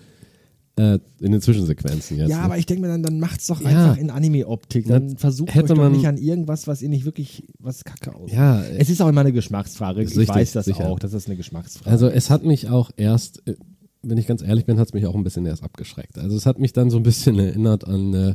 Äh, 0.76 0.99
in 1.20 1.32
den 1.32 1.43
Zwischensequenzen 1.43 2.17
jetzt. 2.17 2.31
Ja, 2.31 2.38
ne? 2.38 2.43
aber 2.44 2.56
ich 2.56 2.64
denke 2.64 2.81
mir 2.82 2.88
dann, 2.88 3.02
dann 3.02 3.20
macht's 3.20 3.49
doch 3.49 3.61
Ja. 3.61 3.67
einfach 3.69 3.96
in 3.99 4.08
Anime-Optik. 4.11 4.87
Dann 4.87 5.19
versucht 5.19 5.50
hätte 5.55 5.64
euch 5.64 5.69
doch 5.70 5.76
man- 5.76 5.93
nicht 5.93 6.06
an 6.06 6.17
irgendwas, 6.17 6.67
was 6.67 6.81
ihr 6.81 6.88
nicht 6.88 7.05
wirklich, 7.05 7.44
was 7.58 7.84
kacke 7.84 8.14
aussieht. 8.14 8.37
ja, 8.37 8.62
Es 8.62 8.88
ist 8.88 9.02
auch 9.02 9.08
immer 9.08 9.20
eine 9.20 9.32
Geschmacksfrage. 9.32 10.00
Ist 10.00 10.12
Ich 10.12 10.19
richtig, 10.19 10.37
weiß 10.37 10.52
das 10.52 10.64
sicher. 10.64 10.87
auch, 10.88 10.99
das 10.99 11.12
ist 11.12 11.26
eine 11.26 11.37
Geschmacksfrage. 11.37 11.90
Also 11.90 12.08
es 12.08 12.31
hat 12.31 12.44
mich 12.44 12.69
auch 12.70 12.90
erst, 12.96 13.46
äh, 13.46 13.56
wenn 14.02 14.16
ich 14.16 14.26
ganz 14.26 14.40
ehrlich 14.43 14.64
bin, 14.64 14.78
hat 14.78 14.88
es 14.88 14.94
mich 14.94 15.05
auch 15.06 15.14
ein 15.14 15.25
bisschen 15.25 15.44
erst 15.44 15.62
abgeschreckt. 15.62 16.16
Also 16.19 16.37
es 16.37 16.46
hat 16.46 16.58
mich 16.58 16.73
dann 16.73 16.88
so 16.88 16.96
ein 16.96 17.02
bisschen 17.02 17.38
erinnert 17.38 17.87
an 17.87 18.14
äh, 18.14 18.34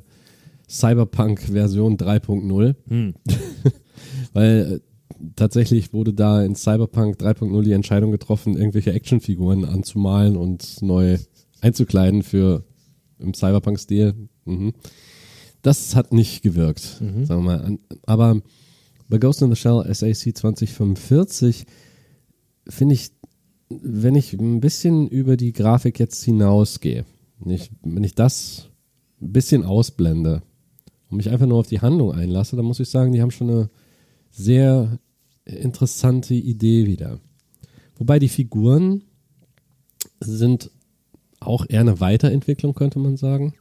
Cyberpunk 0.70 1.40
Version 1.42 1.98
3.0. 1.98 2.76
Weil 4.36 4.82
äh, 5.10 5.20
tatsächlich 5.38 5.94
wurde 5.94 6.14
da 6.14 6.44
in 6.44 6.56
Cyberpunk 6.56 7.22
3.0 7.22 7.64
die 7.64 7.72
Entscheidung 7.72 8.12
getroffen, 8.12 8.58
irgendwelche 8.58 8.92
Actionfiguren 8.92 9.64
anzumalen 9.64 10.36
und 10.36 10.82
neu 10.82 11.18
einzukleiden 11.62 12.22
für 12.22 12.66
im 13.18 13.34
Cyberpunk-Stil. 13.34 14.14
Mhm. 14.44 14.74
Das 15.62 15.96
hat 15.96 16.12
nicht 16.12 16.44
gewirkt, 16.44 16.82
sagen 16.82 17.28
wir 17.28 17.38
mal. 17.38 17.80
Aber 18.06 18.42
bei 19.08 19.20
Ghost 19.20 19.42
in 19.42 19.50
the 19.50 19.56
Shell 19.56 19.86
SAC 19.92 20.36
2045 20.36 21.66
finde 22.68 22.96
ich, 22.96 23.12
wenn 23.70 24.16
ich 24.16 24.34
ein 24.34 24.60
bisschen 24.60 25.08
über 25.08 25.38
die 25.38 25.54
Grafik 25.54 25.98
jetzt 25.98 26.22
hinausgehe, 26.26 27.06
wenn 27.40 27.54
ich, 27.54 27.72
wenn 27.84 28.04
ich 28.04 28.16
das 28.16 28.70
ein 29.22 29.32
bisschen 29.32 29.64
ausblende 29.64 30.44
und 31.10 31.18
mich 31.18 31.30
einfach 31.30 31.48
nur 31.48 31.60
auf 31.60 31.68
die 31.68 31.80
Handlung 31.80 32.12
einlasse, 32.12 32.58
dann 32.58 32.66
muss 32.66 32.82
ich 32.82 32.90
sagen, 32.90 33.14
die 33.14 33.22
haben 33.22 33.32
schon 33.32 33.50
eine 33.50 33.70
sehr 34.36 35.00
interessante 35.46 36.34
Idee 36.34 36.86
wieder. 36.86 37.20
Wobei 37.98 38.20
die 38.20 38.30
Figuren 38.30 39.04
sind 40.20 40.72
auch 41.40 41.66
eher 41.68 41.82
eine 41.82 42.00
Weiterentwicklung, 42.00 42.74
könnte 42.74 43.00
man 43.00 43.18
sagen. 43.18 43.54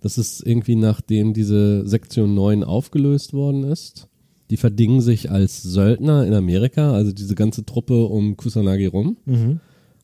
Das 0.00 0.18
ist 0.18 0.44
irgendwie 0.46 0.76
nachdem 0.76 1.32
diese 1.32 1.86
Sektion 1.86 2.34
9 2.34 2.64
aufgelöst 2.64 3.32
worden 3.32 3.64
ist. 3.64 4.08
Die 4.50 4.56
verdingen 4.56 5.00
sich 5.00 5.30
als 5.30 5.62
Söldner 5.62 6.26
in 6.26 6.34
Amerika, 6.34 6.92
also 6.92 7.12
diese 7.12 7.34
ganze 7.34 7.64
Truppe 7.64 8.04
um 8.04 8.36
Kusanagi 8.36 8.86
rum. 8.86 9.16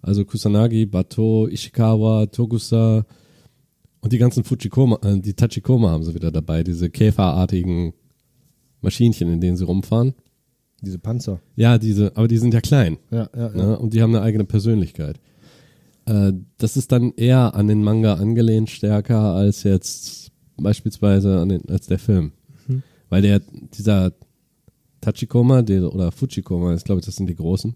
Also 0.01 0.25
Kusanagi, 0.25 0.87
Bato, 0.87 1.49
Ishikawa, 1.49 2.27
Togusa 2.27 3.05
und 4.01 4.13
die 4.13 4.19
ganzen 4.19 4.45
Fujikoma, 4.45 4.99
äh, 5.03 5.19
die 5.19 5.35
Tachikoma 5.35 5.91
haben 5.91 6.05
sie 6.05 6.15
wieder 6.15 6.31
dabei, 6.31 6.63
diese 6.63 6.89
käferartigen 6.89 7.93
Maschinchen, 8.81 9.33
in 9.33 9.41
denen 9.41 9.57
sie 9.57 9.65
rumfahren. 9.65 10.15
Diese 10.81 10.99
Panzer. 10.99 11.41
Ja, 11.57 11.79
diese, 11.79 12.17
aber 12.17 12.29
die 12.29 12.39
sind 12.39 12.55
ja 12.55 12.61
klein. 12.61 12.99
Ja, 13.11 13.29
ja, 13.35 13.49
ja. 13.49 13.57
Ne? 13.57 13.79
Und 13.79 13.95
die 13.95 14.03
haben 14.03 14.15
eine 14.15 14.25
eigene 14.25 14.45
Persönlichkeit. 14.45 15.19
Äh, 16.07 16.33
das 16.57 16.77
ist 16.77 16.93
dann 16.93 17.13
eher 17.17 17.55
an 17.55 17.67
den 17.67 17.83
Manga 17.83 18.15
angelehnt 18.15 18.71
stärker 18.71 19.35
als 19.35 19.65
jetzt 19.65 20.31
beispielsweise 20.57 21.39
an 21.39 21.49
den, 21.49 21.69
als 21.69 21.87
der 21.87 21.99
Film. 21.99 22.33
Weil 23.09 23.23
der, 23.23 23.41
dieser 23.75 24.13
Tachikoma 25.01 25.63
der, 25.63 25.93
oder 25.93 26.13
Fujikoma, 26.13 26.75
ich 26.75 26.85
glaube, 26.85 27.01
das 27.01 27.17
sind 27.17 27.29
die 27.29 27.35
großen, 27.35 27.75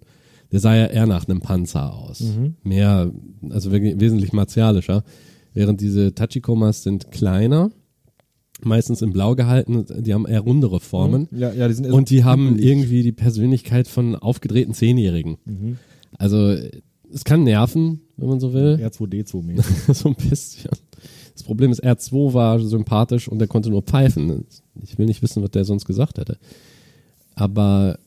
der 0.50 0.60
sah 0.60 0.74
ja 0.74 0.86
eher 0.86 1.06
nach 1.06 1.26
einem 1.26 1.40
Panzer 1.40 1.94
aus. 1.94 2.22
Mehr, 2.62 3.10
also 3.48 3.72
wesentlich 3.72 4.32
martialischer. 4.32 5.02
Während 5.54 5.80
diese 5.80 6.14
Tachikomas 6.14 6.82
sind 6.82 7.10
kleiner, 7.10 7.70
meistens 8.64 9.02
in 9.02 9.12
blau 9.12 9.34
gehalten, 9.34 9.84
die 10.02 10.14
haben 10.14 10.26
eher 10.26 10.40
rundere 10.40 10.80
Formen. 10.80 11.28
Ja, 11.30 11.52
ja, 11.52 11.68
die 11.68 11.74
sind 11.74 11.86
eher 11.86 11.94
Und 11.94 12.10
die 12.10 12.24
haben 12.24 12.58
irgendwie 12.58 13.02
die 13.02 13.12
Persönlichkeit 13.12 13.88
von 13.88 14.16
aufgedrehten 14.16 14.74
Zehnjährigen. 14.74 15.38
Also 16.18 16.56
es 17.12 17.24
kann 17.24 17.44
nerven, 17.44 18.00
wenn 18.16 18.28
man 18.28 18.40
so 18.40 18.52
will. 18.52 18.78
R2D2 18.82 19.42
mäßig. 19.42 19.76
so 19.96 20.08
ein 20.08 20.14
bisschen. 20.14 20.70
Das 21.34 21.42
Problem 21.42 21.72
ist, 21.72 21.82
R2 21.82 22.34
war 22.34 22.60
sympathisch 22.60 23.28
und 23.28 23.40
er 23.40 23.48
konnte 23.48 23.70
nur 23.70 23.82
pfeifen. 23.82 24.44
Ich 24.82 24.98
will 24.98 25.06
nicht 25.06 25.22
wissen, 25.22 25.42
was 25.42 25.50
der 25.50 25.64
sonst 25.64 25.84
gesagt 25.84 26.18
hätte. 26.18 26.38
Aber 27.34 27.98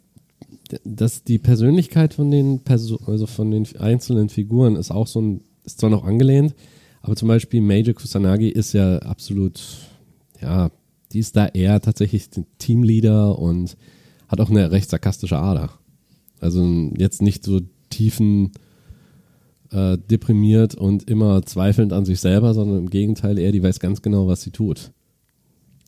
dass 0.83 1.23
die 1.23 1.39
Persönlichkeit 1.39 2.13
von 2.13 2.31
den 2.31 2.59
Perso 2.59 2.99
also 3.05 3.27
von 3.27 3.51
den 3.51 3.67
einzelnen 3.77 4.29
Figuren 4.29 4.75
ist 4.75 4.91
auch 4.91 5.07
so 5.07 5.21
ein, 5.21 5.41
ist 5.63 5.79
zwar 5.79 5.89
noch 5.89 6.03
angelehnt, 6.03 6.55
aber 7.01 7.15
zum 7.15 7.27
Beispiel 7.27 7.61
Major 7.61 7.93
Kusanagi 7.93 8.49
ist 8.49 8.73
ja 8.73 8.97
absolut, 8.99 9.61
ja, 10.45 10.71
die 11.11 11.19
ist 11.19 11.35
da 11.35 11.47
eher 11.47 11.81
tatsächlich 11.81 12.29
Teamleader 12.59 13.37
und 13.39 13.75
hat 14.27 14.39
auch 14.39 14.49
eine 14.49 14.71
recht 14.71 14.89
sarkastische 14.89 15.37
Ader. 15.37 15.69
Also 16.39 16.63
jetzt 16.97 17.21
nicht 17.21 17.43
so 17.43 17.61
tiefen 17.89 18.51
äh, 19.71 19.97
deprimiert 19.97 20.75
und 20.75 21.09
immer 21.09 21.41
zweifelnd 21.43 21.93
an 21.93 22.05
sich 22.05 22.19
selber, 22.19 22.53
sondern 22.53 22.77
im 22.79 22.89
Gegenteil 22.89 23.37
eher, 23.37 23.51
die 23.51 23.63
weiß 23.63 23.79
ganz 23.79 24.01
genau, 24.01 24.27
was 24.27 24.41
sie 24.41 24.51
tut. 24.51 24.91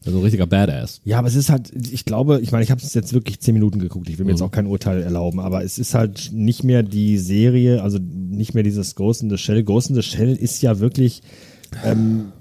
Also 0.06 0.20
ein 0.20 0.24
richtiger 0.24 0.48
Badass. 0.48 1.02
Ja, 1.04 1.20
aber 1.20 1.28
es 1.28 1.36
ist 1.36 1.50
halt, 1.50 1.72
ich 1.92 2.06
glaube, 2.06 2.40
ich 2.42 2.52
meine, 2.52 2.64
ich 2.64 2.72
habe 2.72 2.82
es 2.82 2.94
jetzt 2.94 3.14
wirklich 3.14 3.40
zehn 3.42 3.54
Minuten 3.56 3.80
geguckt. 3.80 4.08
Ich 4.10 4.18
will 4.18 4.26
mir 4.26 4.32
Mhm. 4.32 4.38
jetzt 4.38 4.44
auch 4.44 4.52
kein 4.52 4.68
Urteil 4.68 5.02
erlauben, 5.02 5.40
aber 5.40 5.64
es 5.64 5.78
ist 5.80 5.94
halt 5.96 6.30
nicht 6.34 6.64
mehr 6.64 6.82
die 6.84 7.18
Serie, 7.18 7.82
also 7.84 7.98
nicht 8.00 8.54
mehr 8.54 8.64
dieses 8.64 8.96
Ghost 8.96 9.22
in 9.24 9.30
the 9.30 9.38
Shell. 9.38 9.64
Ghost 9.64 9.90
in 9.90 9.96
the 9.96 10.04
Shell 10.04 10.34
ist 10.36 10.62
ja 10.62 10.80
wirklich 10.80 11.22
ähm, 11.84 12.32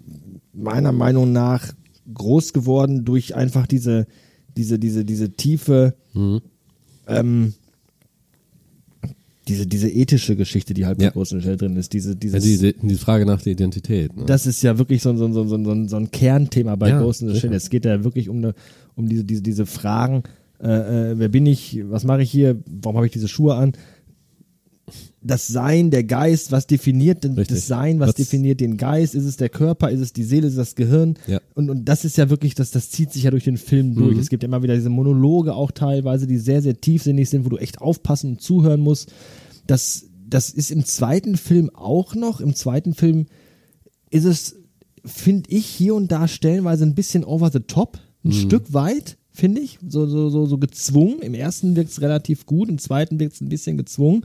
meiner 0.52 0.92
Meinung 0.92 1.32
nach 1.32 1.72
groß 2.12 2.52
geworden 2.52 3.04
durch 3.04 3.34
einfach 3.34 3.66
diese, 3.66 4.06
diese, 4.56 4.78
diese, 4.78 5.04
diese 5.04 5.30
tiefe, 5.32 5.94
Mhm. 6.14 6.40
ähm, 7.08 7.52
diese, 9.48 9.64
diese 9.66 9.88
ethische 9.88 10.34
Geschichte, 10.34 10.74
die 10.74 10.86
halt 10.86 10.98
bei 10.98 11.04
Ja. 11.04 11.10
In 11.14 11.24
the 11.24 11.40
Shell 11.40 11.56
drin 11.56 11.76
ist. 11.76 11.92
Diese, 11.92 12.10
Ja, 12.10 12.14
dieses, 12.16 12.42
diese, 12.42 12.72
die 12.72 12.94
Frage 12.96 13.24
nach 13.26 13.40
der 13.42 13.52
Identität. 13.52 14.16
Ne? 14.16 14.24
das 14.26 14.44
ist 14.46 14.60
ja 14.62 14.76
wirklich 14.76 15.02
so, 15.02 15.10
ein- 15.10 15.18
so, 15.18 15.26
ein- 15.26 15.32
so, 15.32 15.42
ein- 15.42 15.64
so, 15.64 15.70
ein- 15.70 15.88
so 15.88 15.96
ein 15.96 16.10
Kernthema 16.10 16.74
bei 16.74 16.88
Ja, 16.88 17.00
the 17.12 17.12
sicher. 17.12 17.34
Shell. 17.36 17.52
Es 17.54 17.70
geht 17.70 17.84
ja 17.84 18.02
wirklich 18.02 18.28
um, 18.28 18.38
eine, 18.38 18.54
um 18.96 19.08
diese, 19.08 19.22
diese, 19.24 19.42
diese 19.42 19.64
Fragen, 19.66 20.24
äh, 20.60 21.12
äh, 21.12 21.18
wer 21.18 21.28
bin 21.28 21.46
ich, 21.46 21.78
was 21.88 22.02
mache 22.04 22.22
ich 22.22 22.30
hier, 22.30 22.56
warum 22.82 22.96
habe 22.96 23.06
ich 23.06 23.12
diese 23.12 23.28
Schuhe 23.28 23.54
an? 23.54 23.72
Das 25.26 25.46
Sein, 25.48 25.90
der 25.90 26.04
Geist, 26.04 26.52
was 26.52 26.66
definiert 26.66 27.24
denn 27.24 27.32
Richtig. 27.34 27.56
das 27.56 27.66
Sein, 27.66 27.98
was 27.98 28.08
Was- 28.10 28.14
definiert 28.16 28.60
den 28.60 28.76
Geist? 28.76 29.14
Ist 29.14 29.24
es 29.24 29.36
der 29.36 29.48
Körper, 29.48 29.90
ist 29.90 30.00
es 30.00 30.12
die 30.12 30.22
Seele, 30.22 30.46
ist 30.46 30.52
es 30.52 30.58
das 30.58 30.74
Gehirn? 30.76 31.14
Ja. 31.26 31.40
Und, 31.54 31.68
und 31.70 31.84
das 31.84 32.04
ist 32.04 32.16
ja 32.16 32.30
wirklich, 32.30 32.54
das, 32.54 32.70
das 32.70 32.90
zieht 32.90 33.12
sich 33.12 33.24
ja 33.24 33.30
durch 33.30 33.44
den 33.44 33.56
Film 33.56 33.94
durch. 33.94 34.14
Mhm. 34.14 34.20
Es 34.20 34.28
gibt 34.28 34.42
ja 34.42 34.48
immer 34.48 34.62
wieder 34.62 34.74
diese 34.74 34.90
Monologe 34.90 35.54
auch 35.54 35.70
teilweise, 35.72 36.26
die 36.26 36.38
sehr, 36.38 36.62
sehr 36.62 36.80
tiefsinnig 36.80 37.28
sind, 37.28 37.44
wo 37.44 37.48
du 37.48 37.56
echt 37.56 37.80
aufpassen 37.80 38.30
und 38.32 38.40
zuhören 38.40 38.80
musst. 38.80 39.12
Das, 39.66 40.04
das 40.28 40.50
ist 40.50 40.70
im 40.70 40.84
zweiten 40.84 41.36
Film 41.36 41.70
auch 41.74 42.14
noch. 42.14 42.40
Im 42.40 42.54
zweiten 42.54 42.94
Film 42.94 43.26
ist 44.10 44.24
es, 44.24 44.56
finde 45.04 45.50
ich, 45.50 45.66
hier 45.66 45.94
und 45.94 46.12
da 46.12 46.28
stellenweise 46.28 46.84
ein 46.84 46.94
bisschen 46.94 47.24
over 47.24 47.50
the 47.52 47.60
top. 47.60 47.98
Ein 48.24 48.32
Stück 48.32 48.72
weit, 48.72 49.18
finde 49.30 49.60
ich. 49.60 49.78
So, 49.88 50.06
so, 50.06 50.30
so, 50.30 50.46
so 50.46 50.58
gezwungen. 50.58 51.20
Im 51.22 51.34
ersten 51.34 51.76
wirkt 51.76 51.90
es 51.90 52.00
relativ 52.00 52.44
gut, 52.46 52.68
im 52.68 52.78
zweiten 52.78 53.18
wirkt 53.20 53.34
es 53.34 53.40
ein 53.40 53.48
bisschen 53.48 53.76
gezwungen. 53.76 54.24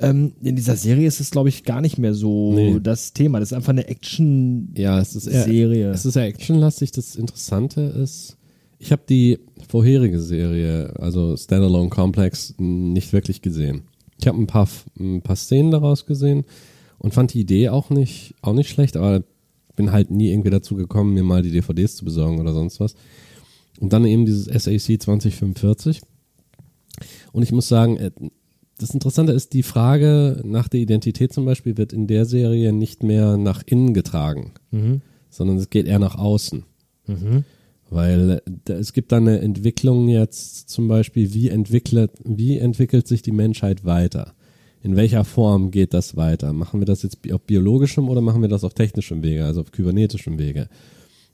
Ähm, 0.00 0.32
in 0.42 0.56
dieser 0.56 0.76
Serie 0.76 1.06
ist 1.06 1.20
es, 1.20 1.30
glaube 1.30 1.50
ich, 1.50 1.64
gar 1.64 1.80
nicht 1.80 1.98
mehr 1.98 2.14
so 2.14 2.54
Nee. 2.54 2.78
das 2.82 3.12
Thema. 3.12 3.38
Das 3.38 3.50
ist 3.50 3.56
einfach 3.56 3.70
eine 3.70 3.86
Action. 3.88 4.72
Ja, 4.76 4.98
es 4.98 5.14
ist 5.14 5.26
eher, 5.26 5.44
Serie. 5.44 5.90
Es 5.90 6.06
ist 6.06 6.16
ja 6.16 6.22
actionlastig. 6.22 6.90
Das 6.92 7.16
Interessante 7.16 7.82
ist, 7.82 8.36
ich 8.78 8.92
habe 8.92 9.02
die 9.08 9.38
vorherige 9.68 10.20
Serie, 10.20 10.94
also 10.98 11.36
Standalone 11.36 11.90
Complex, 11.90 12.54
nicht 12.58 13.12
wirklich 13.12 13.42
gesehen. 13.42 13.82
Ich 14.18 14.26
habe 14.26 14.38
ein 14.38 14.46
paar, 14.46 14.68
ein 14.98 15.20
paar 15.22 15.36
Szenen 15.36 15.70
daraus 15.70 16.06
gesehen 16.06 16.44
und 16.98 17.12
fand 17.14 17.34
die 17.34 17.40
Idee 17.40 17.68
auch 17.68 17.90
nicht, 17.90 18.34
auch 18.42 18.54
nicht 18.54 18.70
schlecht, 18.70 18.96
aber 18.96 19.22
bin 19.76 19.92
halt 19.92 20.10
nie 20.10 20.30
irgendwie 20.30 20.50
dazu 20.50 20.76
gekommen, 20.76 21.14
mir 21.14 21.22
mal 21.22 21.42
die 21.42 21.50
DVDs 21.52 21.96
zu 21.96 22.04
besorgen 22.04 22.40
oder 22.40 22.52
sonst 22.52 22.80
was. 22.80 22.94
Und 23.80 23.92
dann 23.92 24.04
eben 24.04 24.26
dieses 24.26 24.44
SAC 24.46 25.00
2045. 25.00 26.00
Und 27.32 27.42
ich 27.42 27.52
muss 27.52 27.68
sagen, 27.68 27.96
äh, 27.96 28.10
das 28.80 28.94
Interessante 28.94 29.32
ist, 29.32 29.52
die 29.52 29.62
Frage 29.62 30.40
nach 30.44 30.68
der 30.68 30.80
Identität 30.80 31.32
zum 31.32 31.44
Beispiel 31.44 31.76
wird 31.76 31.92
in 31.92 32.06
der 32.06 32.24
Serie 32.24 32.72
nicht 32.72 33.02
mehr 33.02 33.36
nach 33.36 33.62
innen 33.66 33.92
getragen, 33.92 34.52
sondern 35.28 35.58
es 35.58 35.68
geht 35.68 35.86
eher 35.86 35.98
nach 35.98 36.16
außen. 36.16 36.64
Weil 37.90 38.40
äh, 38.68 38.72
es 38.72 38.92
gibt 38.92 39.12
da 39.12 39.16
eine 39.16 39.40
Entwicklung 39.40 40.08
jetzt 40.08 40.70
zum 40.70 40.88
Beispiel, 40.88 41.34
wie 41.34 41.48
entwickelt, 41.48 42.12
wie 42.24 42.56
entwickelt 42.56 43.06
sich 43.06 43.20
die 43.20 43.32
Menschheit 43.32 43.84
weiter? 43.84 44.34
In 44.82 44.96
welcher 44.96 45.24
Form 45.24 45.70
geht 45.70 45.92
das 45.92 46.16
weiter? 46.16 46.52
Machen 46.52 46.80
wir 46.80 46.86
das 46.86 47.02
jetzt 47.02 47.18
auf 47.32 47.42
biologischem 47.42 48.08
oder 48.08 48.22
machen 48.22 48.40
wir 48.40 48.48
das 48.48 48.64
auf 48.64 48.72
technischem 48.72 49.22
Wege, 49.22 49.44
also 49.44 49.60
auf 49.60 49.72
kybernetischem 49.72 50.38
Wege? 50.38 50.68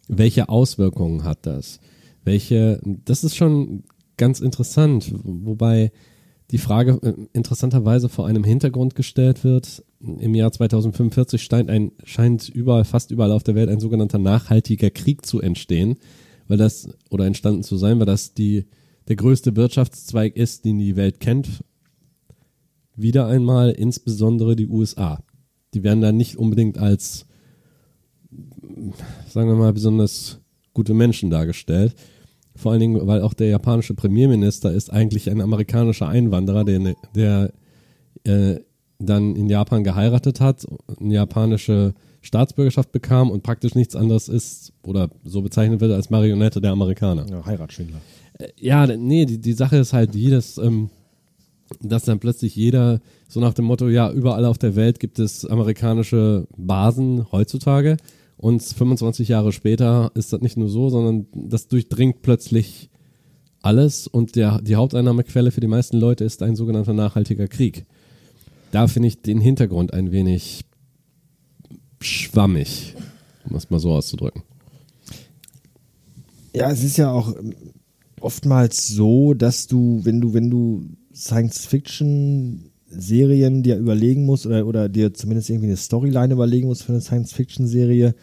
Welche 0.08 0.48
Auswirkungen 0.48 1.22
hat 1.22 1.46
das? 1.46 1.78
Welche, 2.24 2.80
das 3.04 3.22
ist 3.22 3.36
schon 3.36 3.84
ganz 4.16 4.40
interessant, 4.40 5.12
wobei 5.22 5.92
die 6.50 6.58
Frage 6.58 6.98
äh, 7.02 7.14
interessanterweise 7.32 8.08
vor 8.08 8.26
einem 8.26 8.44
Hintergrund 8.44 8.94
gestellt 8.94 9.44
wird. 9.44 9.84
Im 10.00 10.34
Jahr 10.34 10.52
2045 10.52 11.42
scheint, 11.42 11.70
ein, 11.70 11.92
scheint 12.04 12.48
überall, 12.48 12.84
fast 12.84 13.10
überall 13.10 13.32
auf 13.32 13.42
der 13.42 13.54
Welt 13.54 13.68
ein 13.68 13.80
sogenannter 13.80 14.18
nachhaltiger 14.18 14.90
Krieg 14.90 15.26
zu 15.26 15.40
entstehen, 15.40 15.96
weil 16.46 16.58
das, 16.58 16.88
oder 17.10 17.26
entstanden 17.26 17.62
zu 17.62 17.76
sein, 17.76 17.98
weil 17.98 18.06
das 18.06 18.34
die, 18.34 18.66
der 19.08 19.16
größte 19.16 19.56
Wirtschaftszweig 19.56 20.36
ist, 20.36 20.64
den 20.64 20.78
die 20.78 20.96
Welt 20.96 21.20
kennt. 21.20 21.64
Wieder 22.94 23.26
einmal 23.26 23.70
insbesondere 23.70 24.56
die 24.56 24.68
USA. 24.68 25.22
Die 25.74 25.82
werden 25.82 26.00
da 26.00 26.12
nicht 26.12 26.36
unbedingt 26.36 26.78
als, 26.78 27.26
sagen 29.28 29.48
wir 29.48 29.56
mal, 29.56 29.72
besonders 29.72 30.40
gute 30.72 30.94
Menschen 30.94 31.30
dargestellt. 31.30 31.94
Vor 32.56 32.72
allen 32.72 32.80
Dingen, 32.80 33.06
weil 33.06 33.22
auch 33.22 33.34
der 33.34 33.48
japanische 33.48 33.94
Premierminister 33.94 34.72
ist 34.72 34.92
eigentlich 34.92 35.30
ein 35.30 35.40
amerikanischer 35.40 36.08
Einwanderer, 36.08 36.64
der, 36.64 36.94
der 37.14 37.52
äh, 38.24 38.60
dann 38.98 39.36
in 39.36 39.48
Japan 39.48 39.84
geheiratet 39.84 40.40
hat, 40.40 40.66
eine 40.98 41.14
japanische 41.14 41.94
Staatsbürgerschaft 42.22 42.92
bekam 42.92 43.30
und 43.30 43.42
praktisch 43.42 43.74
nichts 43.74 43.94
anderes 43.94 44.28
ist 44.28 44.72
oder 44.82 45.10
so 45.24 45.42
bezeichnet 45.42 45.80
wird 45.80 45.92
als 45.92 46.10
Marionette 46.10 46.60
der 46.60 46.72
Amerikaner. 46.72 47.26
Ja, 47.28 47.44
Heiratsschwindler. 47.44 48.00
Ja, 48.58 48.86
nee, 48.86 49.26
die, 49.26 49.38
die 49.38 49.52
Sache 49.52 49.76
ist 49.76 49.92
halt 49.92 50.14
die, 50.14 50.30
dass, 50.30 50.58
ähm, 50.58 50.90
dass 51.80 52.04
dann 52.04 52.18
plötzlich 52.18 52.56
jeder 52.56 53.00
so 53.28 53.40
nach 53.40 53.54
dem 53.54 53.64
Motto, 53.64 53.88
ja, 53.88 54.10
überall 54.10 54.44
auf 54.44 54.58
der 54.58 54.76
Welt 54.76 55.00
gibt 55.00 55.18
es 55.18 55.44
amerikanische 55.44 56.46
Basen 56.56 57.30
heutzutage 57.32 57.96
und 58.36 58.62
25 58.62 59.28
Jahre 59.28 59.52
später 59.52 60.10
ist 60.14 60.32
das 60.32 60.40
nicht 60.40 60.56
nur 60.56 60.68
so, 60.68 60.88
sondern 60.90 61.26
das 61.32 61.68
durchdringt 61.68 62.22
plötzlich 62.22 62.90
alles 63.62 64.06
und 64.06 64.36
der, 64.36 64.60
die 64.60 64.76
Haupteinnahmequelle 64.76 65.50
für 65.50 65.60
die 65.60 65.66
meisten 65.66 65.96
Leute 65.96 66.24
ist 66.24 66.42
ein 66.42 66.56
sogenannter 66.56 66.92
nachhaltiger 66.92 67.48
Krieg. 67.48 67.86
Da 68.70 68.86
finde 68.86 69.08
ich 69.08 69.22
den 69.22 69.40
Hintergrund 69.40 69.94
ein 69.94 70.12
wenig 70.12 70.64
schwammig, 72.00 72.94
um 73.48 73.56
es 73.56 73.70
mal 73.70 73.80
so 73.80 73.92
auszudrücken. 73.92 74.42
Ja, 76.54 76.70
es 76.70 76.84
ist 76.84 76.96
ja 76.96 77.10
auch 77.10 77.34
oftmals 78.20 78.88
so, 78.88 79.34
dass 79.34 79.66
du, 79.66 80.00
wenn 80.04 80.20
du, 80.20 80.34
wenn 80.34 80.50
du 80.50 80.88
Science-Fiction-Serien 82.88 83.62
dir 83.62 83.76
überlegen 83.76 84.24
musst 84.24 84.46
oder, 84.46 84.66
oder 84.66 84.88
dir 84.88 85.12
zumindest 85.14 85.50
irgendwie 85.50 85.68
eine 85.68 85.76
Storyline 85.76 86.32
überlegen 86.34 86.68
musst 86.68 86.84
für 86.84 86.92
eine 86.92 87.00
Science-Fiction-Serie, 87.00 88.14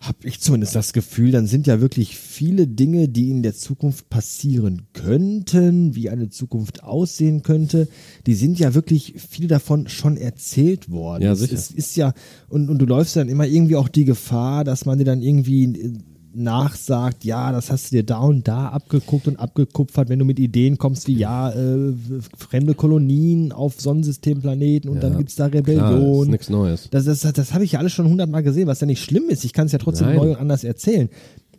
habe 0.00 0.28
ich 0.28 0.40
zumindest 0.40 0.76
das 0.76 0.92
Gefühl, 0.92 1.32
dann 1.32 1.48
sind 1.48 1.66
ja 1.66 1.80
wirklich 1.80 2.16
viele 2.16 2.68
Dinge, 2.68 3.08
die 3.08 3.30
in 3.30 3.42
der 3.42 3.54
Zukunft 3.54 4.08
passieren 4.08 4.82
könnten, 4.92 5.96
wie 5.96 6.08
eine 6.08 6.28
Zukunft 6.28 6.84
aussehen 6.84 7.42
könnte, 7.42 7.88
die 8.24 8.34
sind 8.34 8.60
ja 8.60 8.74
wirklich 8.74 9.14
viele 9.16 9.48
davon 9.48 9.88
schon 9.88 10.16
erzählt 10.16 10.88
worden. 10.88 11.24
Ja, 11.24 11.32
Es 11.32 11.40
sicher. 11.40 11.54
ist, 11.54 11.72
ist 11.72 11.96
ja, 11.96 12.12
und, 12.48 12.68
und 12.70 12.78
du 12.78 12.86
läufst 12.86 13.16
dann 13.16 13.28
immer 13.28 13.46
irgendwie 13.46 13.74
auch 13.74 13.88
die 13.88 14.04
Gefahr, 14.04 14.62
dass 14.62 14.84
man 14.84 14.98
dir 14.98 15.04
dann 15.04 15.20
irgendwie 15.20 15.64
äh, 15.64 15.92
nachsagt, 16.34 17.24
ja, 17.24 17.52
das 17.52 17.70
hast 17.70 17.90
du 17.90 17.96
dir 17.96 18.02
da 18.02 18.20
und 18.20 18.46
da 18.46 18.68
abgeguckt 18.68 19.28
und 19.28 19.36
abgekupfert, 19.38 20.08
wenn 20.08 20.18
du 20.18 20.24
mit 20.24 20.38
Ideen 20.38 20.78
kommst 20.78 21.06
wie, 21.08 21.16
ja, 21.16 21.50
äh, 21.50 21.94
fremde 22.36 22.74
Kolonien 22.74 23.52
auf 23.52 23.80
Sonnensystemplaneten 23.80 24.90
und 24.90 24.96
Ja, 24.96 25.02
dann 25.02 25.18
gibt's 25.18 25.36
da 25.36 25.48
Klar, 25.48 25.60
Rebellion. 25.60 26.22
ist 26.24 26.30
nichts 26.30 26.50
Neues. 26.50 26.88
Das, 26.90 27.04
das, 27.04 27.20
das 27.20 27.54
habe 27.54 27.64
ich 27.64 27.72
ja 27.72 27.78
alles 27.78 27.92
schon 27.92 28.08
hundertmal 28.08 28.42
gesehen, 28.42 28.66
was 28.68 28.80
ja 28.80 28.86
nicht 28.86 29.02
schlimm 29.02 29.28
ist. 29.28 29.44
Ich 29.44 29.52
kann 29.52 29.66
es 29.66 29.72
ja 29.72 29.78
trotzdem 29.78 30.08
Nein. 30.08 30.16
neu 30.16 30.30
und 30.30 30.36
anders 30.36 30.64
erzählen. 30.64 31.08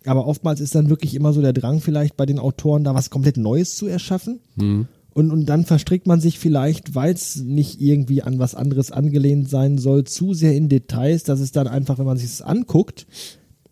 Aber 0.05 0.27
oftmals 0.27 0.61
ist 0.61 0.75
dann 0.75 0.89
wirklich 0.89 1.15
immer 1.15 1.33
so 1.33 1.41
der 1.41 1.53
Drang 1.53 1.81
vielleicht 1.81 2.15
bei 2.15 2.25
den 2.25 2.39
Autoren, 2.39 2.83
da 2.83 2.95
was 2.95 3.09
komplett 3.09 3.37
Neues 3.37 3.75
zu 3.75 3.87
erschaffen. 3.87 4.39
Mhm. 4.55 4.87
Und, 5.13 5.31
und 5.31 5.47
dann 5.47 5.65
verstrickt 5.65 6.07
man 6.07 6.21
sich 6.21 6.39
vielleicht, 6.39 6.95
weil 6.95 7.13
es 7.13 7.37
nicht 7.37 7.81
irgendwie 7.81 8.21
an 8.21 8.39
was 8.39 8.55
anderes 8.55 8.91
angelehnt 8.91 9.49
sein 9.49 9.77
soll, 9.77 10.05
zu 10.05 10.33
sehr 10.33 10.55
in 10.55 10.69
Details, 10.69 11.23
dass 11.23 11.39
es 11.39 11.51
dann 11.51 11.67
einfach, 11.67 11.97
wenn 11.97 12.05
man 12.05 12.17
sich 12.17 12.29
das 12.29 12.41
anguckt, 12.41 13.05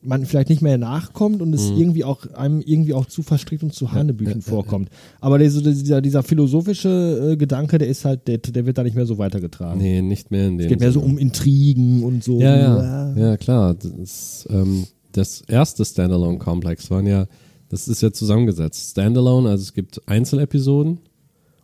man 0.02 0.26
vielleicht 0.26 0.50
nicht 0.50 0.62
mehr 0.62 0.78
nachkommt 0.78 1.42
und 1.42 1.54
es 1.54 1.70
irgendwie 1.70 2.04
auch 2.04 2.26
einem 2.34 2.62
irgendwie 2.62 2.94
auch 2.94 3.06
zu 3.08 3.24
verstrickt 3.24 3.64
und 3.64 3.74
zu 3.74 3.92
Hanebüchen 3.92 4.42
vorkommt. 4.42 4.90
Aber 5.20 5.40
dieser, 5.40 5.62
dieser, 5.62 6.02
dieser 6.02 6.24
philosophische 6.24 7.32
äh, 7.34 7.38
Gedanke, 7.38 7.78
der 7.78 7.88
ist 7.88 8.06
halt, 8.06 8.28
der, 8.28 8.38
der 8.38 8.66
wird 8.66 8.78
da 8.78 8.84
nicht 8.84 8.96
mehr 8.96 9.06
so 9.06 9.18
weitergetragen. 9.18 9.82
Nee, 9.82 10.02
nicht 10.02 10.30
mehr 10.32 10.48
in 10.48 10.58
dem 10.58 10.66
Es 10.66 10.70
geht 10.70 10.80
mehr 10.80 10.92
so 10.92 11.02
um 11.02 11.18
Intrigen 11.18 12.04
und 12.04 12.24
so. 12.24 12.40
Ja, 12.40 12.56
ja, 12.56 13.16
ja, 13.16 13.38
klar. 13.38 13.74
Das, 13.76 14.48
ähm, 14.52 14.86
das 15.12 15.42
erste 15.42 15.84
Standalone-Komplex 15.84 16.92
waren 16.92 17.08
ja, 17.08 17.26
das 17.70 17.88
ist 17.88 18.02
ja 18.02 18.12
zusammengesetzt. 18.12 18.92
Standalone, 18.92 19.50
also 19.50 19.64
es 19.64 19.74
gibt 19.74 20.08
Einzelepisoden 20.08 21.00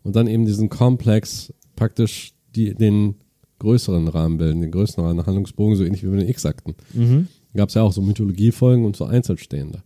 und 0.02 0.16
dann 0.16 0.28
eben 0.28 0.46
diesen 0.46 0.70
Komplex 0.70 1.54
praktisch 1.76 2.34
die, 2.56 2.74
den 2.74 3.16
größeren 3.60 4.08
Rahmen 4.08 4.38
bilden, 4.38 4.62
den 4.62 4.72
größeren 4.72 5.26
Handlungsbogen, 5.26 5.76
so 5.76 5.84
ähnlich 5.84 6.04
wie 6.04 6.08
bei 6.08 6.18
den 6.18 6.30
X-Akten. 6.30 6.76
Mhm. 6.94 7.28
Gab 7.56 7.70
es 7.70 7.76
ja 7.76 7.84
auch 7.84 7.94
so 7.94 8.02
Mythologiefolgen 8.02 8.86
und 8.86 8.96
so 8.96 9.06
Einzelstehende. 9.06 9.84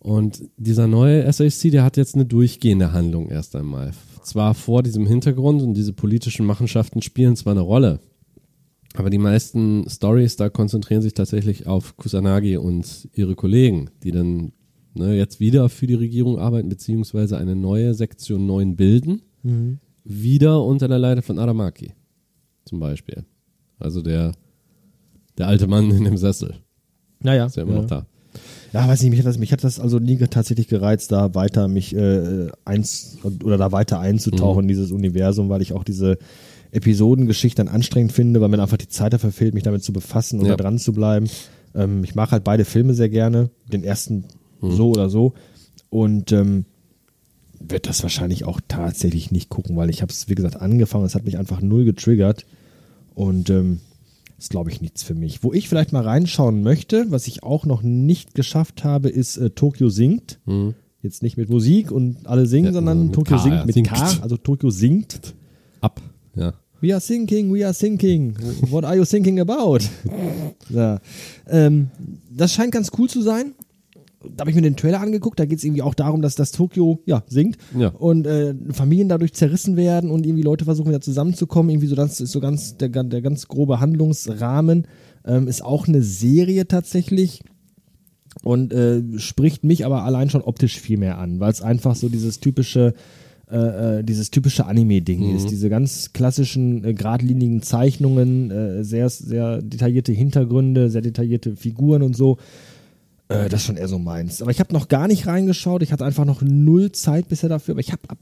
Und 0.00 0.42
dieser 0.56 0.86
neue 0.86 1.30
SAC, 1.30 1.70
der 1.70 1.84
hat 1.84 1.96
jetzt 1.96 2.14
eine 2.14 2.24
durchgehende 2.24 2.92
Handlung 2.92 3.28
erst 3.28 3.54
einmal. 3.54 3.92
Zwar 4.22 4.54
vor 4.54 4.82
diesem 4.82 5.06
Hintergrund 5.06 5.62
und 5.62 5.74
diese 5.74 5.92
politischen 5.92 6.46
Machenschaften 6.46 7.02
spielen 7.02 7.36
zwar 7.36 7.52
eine 7.52 7.60
Rolle, 7.60 8.00
aber 8.94 9.10
die 9.10 9.18
meisten 9.18 9.88
Stories 9.88 10.36
da 10.36 10.48
konzentrieren 10.48 11.02
sich 11.02 11.14
tatsächlich 11.14 11.66
auf 11.66 11.96
Kusanagi 11.96 12.56
und 12.56 13.08
ihre 13.14 13.34
Kollegen, 13.34 13.90
die 14.02 14.10
dann 14.10 14.52
ne, 14.94 15.16
jetzt 15.16 15.38
wieder 15.38 15.68
für 15.68 15.86
die 15.86 15.94
Regierung 15.94 16.38
arbeiten, 16.38 16.68
beziehungsweise 16.68 17.38
eine 17.38 17.54
neue 17.54 17.94
Sektion 17.94 18.46
9 18.46 18.76
bilden, 18.76 19.22
wieder 20.04 20.64
unter 20.64 20.88
der 20.88 20.98
Leitung 20.98 21.22
von 21.22 21.38
Aramaki 21.38 21.94
zum 22.64 22.80
Beispiel. 22.80 23.24
Also 23.78 24.02
der, 24.02 24.32
der 25.40 25.48
alte 25.48 25.66
Mann 25.66 25.90
in 25.90 26.04
dem 26.04 26.16
Sessel 26.16 26.54
Naja. 27.20 27.46
ist 27.46 27.56
ja 27.56 27.62
immer 27.64 27.74
ja. 27.74 27.80
noch 27.80 27.88
da. 27.88 28.06
Ja, 28.72 28.86
weiß 28.86 29.02
nicht, 29.02 29.10
mich 29.10 29.18
hat 29.18 29.26
das, 29.26 29.38
mich 29.38 29.52
hat 29.52 29.64
das 29.64 29.80
also 29.80 29.98
nie 29.98 30.16
tatsächlich 30.18 30.68
gereizt, 30.68 31.10
da 31.10 31.34
weiter 31.34 31.66
mich 31.66 31.94
äh, 31.96 32.46
eins 32.64 33.18
oder 33.42 33.58
da 33.58 33.72
weiter 33.72 33.98
einzutauchen 33.98 34.62
in 34.62 34.68
dieses 34.68 34.92
Universum, 34.92 35.48
weil 35.48 35.60
ich 35.62 35.72
auch 35.72 35.82
diese 35.82 36.18
Episodengeschichte 36.70 37.64
dann 37.64 37.74
anstrengend 37.74 38.12
finde, 38.12 38.40
weil 38.40 38.48
mir 38.48 38.62
einfach 38.62 38.76
die 38.76 38.88
Zeit 38.88 39.12
dafür 39.12 39.32
fehlt, 39.32 39.54
mich 39.54 39.64
damit 39.64 39.82
zu 39.82 39.92
befassen 39.92 40.38
und 40.38 40.46
Ja. 40.46 40.56
da 40.56 40.62
dran 40.62 40.78
zu 40.78 40.92
bleiben. 40.92 41.28
Ähm, 41.74 42.04
ich 42.04 42.14
mag 42.14 42.30
halt 42.30 42.44
beide 42.44 42.64
Filme 42.64 42.94
sehr 42.94 43.08
gerne, 43.08 43.50
den 43.72 43.82
ersten 43.82 44.24
so 44.62 44.90
oder 44.90 45.08
so 45.10 45.32
und 45.88 46.30
ähm, 46.32 46.64
wird 47.58 47.88
das 47.88 48.02
wahrscheinlich 48.02 48.44
auch 48.44 48.60
tatsächlich 48.68 49.30
nicht 49.32 49.48
gucken, 49.48 49.76
weil 49.76 49.90
ich 49.90 50.02
habe 50.02 50.12
es 50.12 50.28
wie 50.28 50.34
gesagt 50.34 50.60
angefangen, 50.60 51.04
es 51.04 51.14
hat 51.16 51.24
mich 51.24 51.38
einfach 51.38 51.60
null 51.60 51.84
getriggert 51.84 52.46
und 53.14 53.50
ähm, 53.50 53.80
ist, 54.40 54.50
glaube 54.50 54.70
ich, 54.70 54.80
nichts 54.80 55.02
für 55.02 55.14
mich. 55.14 55.44
Wo 55.44 55.52
ich 55.52 55.68
vielleicht 55.68 55.92
mal 55.92 56.02
reinschauen 56.02 56.62
möchte, 56.62 57.10
was 57.10 57.26
ich 57.26 57.42
auch 57.42 57.66
noch 57.66 57.82
nicht 57.82 58.34
geschafft 58.34 58.84
habe, 58.84 59.10
ist 59.10 59.36
äh, 59.36 59.50
Tokio 59.50 59.90
singt. 59.90 60.40
Jetzt 61.02 61.22
nicht 61.22 61.36
mit 61.36 61.50
Musik 61.50 61.92
und 61.92 62.26
alle 62.26 62.46
singen, 62.46 62.66
Ja, 62.66 62.72
sondern 62.72 63.12
Tokio 63.12 63.36
singt 63.38 63.54
ja, 63.54 63.64
mit 63.66 63.74
singt. 63.74 63.88
K, 63.88 64.18
also 64.22 64.36
Tokio 64.38 64.70
singt. 64.70 65.34
Ab, 65.80 66.00
ja. 66.34 66.54
We 66.80 66.94
are 66.94 67.02
thinking, 67.02 67.52
we 67.52 67.64
are 67.64 67.74
thinking. 67.74 68.34
What 68.70 68.84
are 68.84 68.96
you 68.96 69.04
thinking 69.04 69.40
about? 69.40 69.80
So. 70.72 70.98
Ähm, 71.48 71.88
das 72.30 72.52
scheint 72.52 72.70
ganz 72.72 72.92
cool 72.96 73.08
zu 73.08 73.22
sein. 73.22 73.54
Da 74.22 74.40
habe 74.42 74.50
ich 74.50 74.56
mir 74.56 74.62
den 74.62 74.76
Trailer 74.76 75.00
angeguckt. 75.00 75.40
Da 75.40 75.46
geht 75.46 75.58
es 75.58 75.64
irgendwie 75.64 75.82
auch 75.82 75.94
darum, 75.94 76.20
dass 76.20 76.34
das 76.34 76.52
Tokio 76.52 77.00
ja, 77.06 77.22
singt 77.26 77.56
Ja. 77.78 77.88
und 77.88 78.26
äh, 78.26 78.54
Familien 78.70 79.08
dadurch 79.08 79.32
zerrissen 79.32 79.76
werden 79.76 80.10
und 80.10 80.26
irgendwie 80.26 80.42
Leute 80.42 80.64
versuchen 80.66 80.88
wieder 80.90 81.00
zusammenzukommen. 81.00 81.70
Irgendwie 81.70 81.86
so, 81.86 81.94
das 81.94 82.20
ist 82.20 82.32
so 82.32 82.40
ganz 82.40 82.76
der, 82.76 82.88
der 82.90 83.22
ganz 83.22 83.48
grobe 83.48 83.80
Handlungsrahmen. 83.80 84.86
Ähm, 85.24 85.48
ist 85.48 85.64
auch 85.64 85.88
eine 85.88 86.02
Serie 86.02 86.66
tatsächlich 86.68 87.42
und 88.42 88.72
äh, 88.72 89.02
spricht 89.18 89.64
mich 89.64 89.84
aber 89.84 90.04
allein 90.04 90.30
schon 90.30 90.42
optisch 90.42 90.78
viel 90.78 90.98
mehr 90.98 91.18
an, 91.18 91.40
weil 91.40 91.50
es 91.52 91.62
einfach 91.62 91.94
so 91.96 92.08
dieses 92.08 92.40
typische 92.40 92.94
äh, 93.50 93.98
äh, 93.98 94.04
dieses 94.04 94.30
typische 94.30 94.66
Anime-Ding 94.66 95.34
ist, 95.34 95.50
diese 95.50 95.68
ganz 95.68 96.12
klassischen 96.12 96.84
äh, 96.84 96.94
geradlinigen 96.94 97.62
Zeichnungen, 97.62 98.50
äh, 98.52 98.84
sehr 98.84 99.08
sehr 99.10 99.60
detaillierte 99.60 100.12
Hintergründe, 100.12 100.88
sehr 100.88 101.02
detaillierte 101.02 101.56
Figuren 101.56 102.02
und 102.02 102.16
so. 102.16 102.38
Äh, 103.30 103.48
das 103.48 103.60
ist 103.60 103.66
schon 103.66 103.76
eher 103.76 103.88
so 103.88 103.98
meins. 103.98 104.42
Aber 104.42 104.50
ich 104.50 104.60
habe 104.60 104.72
noch 104.74 104.88
gar 104.88 105.06
nicht 105.08 105.26
reingeschaut. 105.26 105.82
Ich 105.82 105.92
hatte 105.92 106.04
einfach 106.04 106.24
noch 106.24 106.42
null 106.42 106.92
Zeit 106.92 107.28
bisher 107.28 107.48
dafür. 107.48 107.72
Aber 107.74 107.80
ich 107.80 107.92
habe 107.92 108.02
ab 108.08 108.18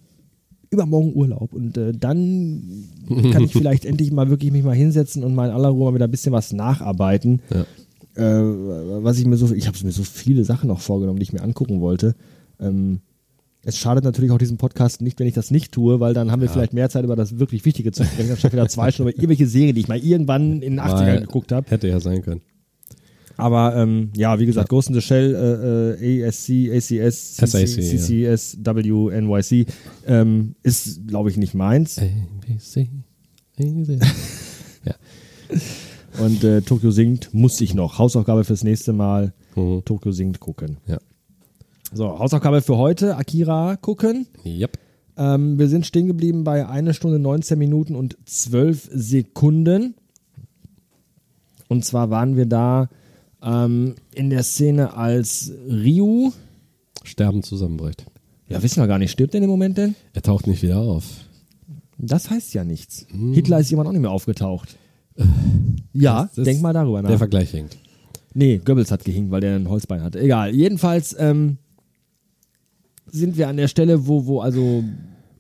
übermorgen 0.71 1.15
Urlaub 1.15 1.55
und 1.55 1.79
äh, 1.79 1.93
dann 1.93 2.85
kann 3.33 3.43
ich 3.43 3.53
vielleicht 3.53 3.87
endlich 3.87 4.13
mal 4.13 4.29
wirklich 4.29 4.53
mich 4.53 4.63
mal 4.63 4.75
hinsetzen 4.75 5.25
und 5.25 5.35
mal 5.35 5.49
in 5.49 5.55
aller 5.55 5.71
Ruhe 5.71 5.91
mal 5.91 5.95
wieder 5.95 6.07
ein 6.07 6.11
bisschen 6.11 6.33
was 6.33 6.53
nacharbeiten. 6.53 7.41
Ja. 7.51 7.63
Äh, 8.23 9.03
was 9.03 9.19
ich 9.19 9.25
mir 9.25 9.39
so, 9.39 9.55
ich 9.55 9.67
habe 9.67 9.79
mir 9.83 9.93
so 9.93 10.03
viele 10.03 10.45
Sachen 10.45 10.69
noch 10.69 10.81
vorgenommen, 10.81 11.19
die 11.19 11.23
ich 11.23 11.33
mir 11.33 11.43
angucken 11.43 11.81
wollte. 11.81 12.15
Ähm, 12.61 13.01
es 13.65 13.79
schadet 13.79 14.05
natürlich 14.05 14.31
auch 14.31 14.39
diesem 14.39 14.57
Podcast 14.57 15.01
nicht, 15.03 15.19
wenn 15.19 15.27
ich 15.27 15.35
das 15.35 15.51
nicht 15.51 15.73
tue, 15.73 16.01
weil 16.01 16.15
dann 16.15 16.31
haben 16.31 16.43
wir 16.43 16.49
vielleicht 16.49 16.73
mehr 16.75 16.91
Zeit 16.91 17.05
über 17.05 17.17
das 17.17 17.39
wirklich 17.39 17.65
Wichtige 17.65 17.91
zu 17.93 18.05
sprechen, 18.05 18.31
anstatt 18.31 18.53
wieder 18.53 18.69
zwei 18.69 18.91
Stunden 18.93 19.11
über 19.13 19.19
irgendwelche 19.19 19.47
Serien, 19.47 19.75
die 19.75 19.81
ich 19.81 19.89
mal 19.89 19.99
irgendwann 19.99 20.61
in 20.63 20.77
den 20.77 20.81
80ern 20.81 21.07
Weil- 21.07 21.21
geguckt 21.21 21.53
habe. 21.53 21.71
Hätte 21.71 21.89
ja 21.89 21.99
sein 22.01 22.23
können. 22.23 22.41
Aber 23.39 23.77
ähm, 23.77 24.11
ja, 24.17 24.41
wie 24.41 24.47
gesagt, 24.47 24.69
Ghost 24.69 24.89
in 24.89 24.95
the 24.95 25.01
Shell, 25.01 25.33
äh, 25.33 26.23
äh, 26.25 26.27
ASC, 26.27 26.51
ACS, 26.75 27.37
SAC, 27.37 27.69
CCSW, 27.69 29.21
NYC 29.21 29.67
ähm, 30.09 30.57
ist, 30.65 31.07
glaube 31.07 31.31
ich, 31.31 31.37
nicht 31.37 31.55
meins. 31.55 31.99
A, 31.99 32.03
B, 32.45 32.59
C, 32.59 32.91
A, 33.57 33.63
C. 33.63 33.99
ja. 34.85 34.95
Und 36.21 36.43
äh, 36.43 36.63
Tokyo 36.63 36.91
singt 36.91 37.33
muss 37.33 37.61
ich 37.61 37.75
noch. 37.75 37.99
Hausaufgabe 37.99 38.43
fürs 38.43 38.65
nächste 38.65 38.93
Mal. 38.93 39.33
Mhm. 39.55 39.85
Tokyo 39.85 40.11
singt 40.11 40.41
gucken. 40.41 40.79
Ja. 40.89 40.99
So, 41.93 42.19
Hausaufgabe 42.19 42.61
für 42.61 42.77
heute. 42.77 43.17
Akira 43.17 43.77
gucken. 43.77 44.27
Yep. 44.45 44.79
Ähm, 45.17 45.61
wir 45.61 45.69
sind 45.69 45.87
stehen 45.87 46.09
geblieben 46.09 46.43
bei 46.43 46.67
1 46.67 46.97
Stunde 46.97 47.21
19 47.21 47.57
Minuten 47.57 47.95
und 47.95 48.19
12 48.25 48.91
Sekunden. 48.93 49.95
Und 51.69 51.85
zwar 51.85 52.11
waren 52.11 52.37
wir 52.37 52.47
da 52.47 52.89
ähm, 53.43 53.95
in 54.15 54.31
der 54.31 54.43
Szene, 54.43 54.95
als 54.95 55.53
Ryu, 55.69 56.33
Sterben 57.05 57.43
zusammenbricht. 57.43 58.05
ja 58.49 58.63
wissen 58.63 58.83
wir 58.83 58.87
gar 58.87 58.99
nicht, 58.99 59.11
stirbt 59.13 59.35
er 59.35 59.39
in 59.39 59.43
dem 59.43 59.51
Moment 59.51 59.79
denn? 59.79 59.95
Er 60.13 60.23
taucht 60.23 60.47
nicht 60.47 60.63
wieder 60.63 60.79
auf. 60.79 61.05
Das 61.97 62.31
heißt 62.31 62.55
ja 62.55 62.65
nichts. 62.65 63.07
Hitler 63.33 63.59
ist 63.61 63.71
jemand 63.71 63.89
auch 63.89 63.93
nicht 63.93 64.01
mehr 64.03 64.11
aufgetaucht. 64.11 64.77
Ja, 65.93 66.25
Das- 66.25 66.35
das- 66.37 66.45
denk 66.45 66.61
mal 66.63 66.73
darüber 66.73 67.03
nach. 67.03 67.09
Der 67.09 67.19
Vergleich 67.19 67.51
hinkt. 67.51 67.77
Nee, 68.35 68.59
Goebbels 68.65 68.91
hat 68.93 69.05
gehinkt, 69.05 69.31
weil 69.33 69.41
der 69.41 69.57
ein 69.57 69.69
Holzbein 69.69 70.03
hatte. 70.03 70.21
Egal. 70.21 70.55
Jedenfalls 70.55 71.17
ähm, 71.19 71.57
sind 73.11 73.37
wir 73.37 73.49
an 73.49 73.57
der 73.57 73.69
Stelle, 73.69 74.07
wo, 74.07 74.27
wo 74.27 74.41
also 74.41 74.85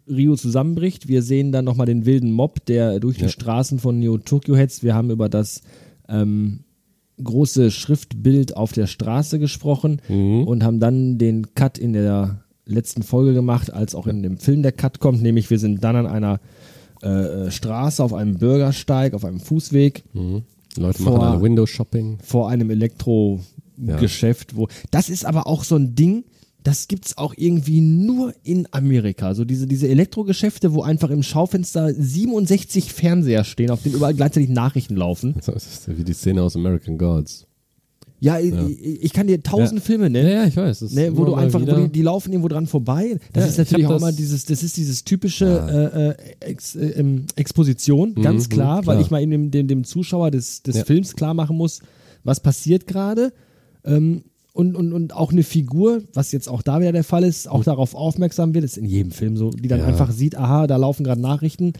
Rio 0.08 0.34
zusammenbricht. 0.36 1.06
Wir 1.06 1.22
sehen 1.22 1.52
dann 1.52 1.64
nochmal 1.64 1.86
den 1.86 2.06
wilden 2.06 2.32
Mob, 2.32 2.64
der 2.66 2.98
durch 2.98 3.18
die 3.18 3.24
Ja. 3.24 3.28
Straßen 3.28 3.78
von 3.78 3.98
Neo 3.98 4.18
Tokyo 4.18 4.56
hetzt. 4.56 4.82
Wir 4.82 4.94
haben 4.94 5.10
über 5.10 5.28
das 5.28 5.60
ähm, 6.08 6.60
große 7.22 7.70
Schriftbild 7.70 8.56
auf 8.56 8.72
der 8.72 8.86
Straße 8.86 9.38
gesprochen 9.38 10.00
und 10.46 10.62
haben 10.64 10.80
dann 10.80 11.18
den 11.18 11.54
Cut 11.54 11.78
in 11.78 11.92
der 11.92 12.42
letzten 12.64 13.02
Folge 13.02 13.32
gemacht, 13.34 13.72
als 13.72 13.94
auch 13.94 14.06
in 14.06 14.22
dem 14.22 14.38
Film 14.38 14.62
der 14.62 14.72
Cut 14.72 15.00
kommt. 15.00 15.22
Nämlich 15.22 15.50
wir 15.50 15.58
sind 15.58 15.82
dann 15.82 15.96
an 15.96 16.06
einer 16.06 16.40
äh, 17.02 17.50
Straße, 17.50 18.02
auf 18.02 18.12
einem 18.12 18.36
Bürgersteig, 18.38 19.14
auf 19.14 19.24
einem 19.24 19.40
Fußweg 19.40 20.04
Leute 20.76 21.02
Vor- 21.02 21.12
machen 21.18 21.28
alle 21.28 21.42
Windows-Shopping. 21.42 22.18
vor 22.22 22.48
einem 22.48 22.70
Elektrogeschäft, 22.70 24.56
wo 24.56 24.68
das 24.90 25.08
ist 25.08 25.24
aber 25.24 25.46
auch 25.46 25.64
so 25.64 25.76
ein 25.76 25.94
Ding, 25.94 26.24
das 26.64 26.88
gibt's 26.88 27.16
auch 27.16 27.34
irgendwie 27.36 27.80
nur 27.80 28.34
in 28.42 28.66
Amerika. 28.72 29.34
So 29.34 29.44
diese, 29.44 29.66
diese 29.66 29.88
Elektrogeschäfte, 29.88 30.74
wo 30.74 30.82
einfach 30.82 31.10
im 31.10 31.22
Schaufenster 31.22 31.92
67 31.94 32.92
Fernseher 32.92 33.44
stehen, 33.44 33.70
auf 33.70 33.82
denen 33.82 33.94
überall 33.94 34.14
gleichzeitig 34.14 34.50
Nachrichten 34.50 34.96
laufen. 34.96 35.34
Das 35.46 35.48
ist 35.66 35.96
wie 35.96 36.04
die 36.04 36.12
Szene 36.12 36.42
aus 36.42 36.56
American 36.56 36.98
Gods. 36.98 37.46
Ja, 38.20 38.40
Ich, 38.40 38.52
ich 38.82 39.12
kann 39.12 39.28
dir 39.28 39.40
tausend 39.44 39.78
Ja. 39.78 39.84
Filme 39.84 40.10
nennen. 40.10 40.28
ja, 40.28 40.44
ich 40.44 40.56
weiß. 40.56 40.90
Ne, 40.90 41.16
wo 41.16 41.24
du 41.24 41.34
einfach, 41.34 41.60
wo 41.60 41.82
die, 41.84 41.88
die 41.92 42.02
laufen 42.02 42.32
irgendwo 42.32 42.48
dran 42.48 42.66
vorbei. 42.66 43.16
Das 43.32 43.44
Ja, 43.44 43.50
ist 43.50 43.58
natürlich 43.58 43.84
ich 43.84 43.90
auch 43.90 43.96
immer 43.98 44.10
dieses, 44.10 44.44
das 44.44 44.64
ist 44.64 44.76
dieses 44.76 45.04
typische 45.04 45.46
äh, 45.46 46.46
äh, 46.46 46.50
Ex, 46.50 46.74
äh, 46.74 46.88
ähm, 46.98 47.26
Exposition, 47.36 48.16
ganz 48.16 48.46
Mhm, 48.48 48.52
klar, 48.52 48.76
weil 48.86 48.96
klar. 48.96 49.00
ich 49.00 49.10
mal 49.12 49.22
eben 49.22 49.30
dem, 49.30 49.50
dem, 49.52 49.68
dem 49.68 49.84
Zuschauer 49.84 50.32
des, 50.32 50.64
des 50.64 50.78
Ja. 50.78 50.84
Films 50.84 51.14
klar 51.14 51.32
machen 51.32 51.56
muss, 51.56 51.78
was 52.24 52.40
passiert 52.40 52.88
gerade. 52.88 53.32
Ähm, 53.84 54.24
und, 54.58 54.74
und, 54.74 54.92
und 54.92 55.14
auch 55.14 55.30
eine 55.30 55.44
Figur, 55.44 56.02
was 56.14 56.32
jetzt 56.32 56.48
auch 56.48 56.62
da 56.62 56.80
wieder 56.80 56.90
der 56.92 57.04
Fall 57.04 57.22
ist, 57.22 57.48
auch 57.48 57.62
darauf 57.62 57.94
aufmerksam 57.94 58.54
wird, 58.54 58.64
ist 58.64 58.76
in 58.76 58.84
jedem 58.86 59.12
Film 59.12 59.36
so, 59.36 59.50
die 59.50 59.68
dann 59.68 59.78
Ja. 59.80 59.86
einfach 59.86 60.10
sieht, 60.10 60.36
aha, 60.36 60.66
da 60.66 60.76
laufen 60.76 61.04
gerade 61.04 61.20
Nachrichten. 61.20 61.74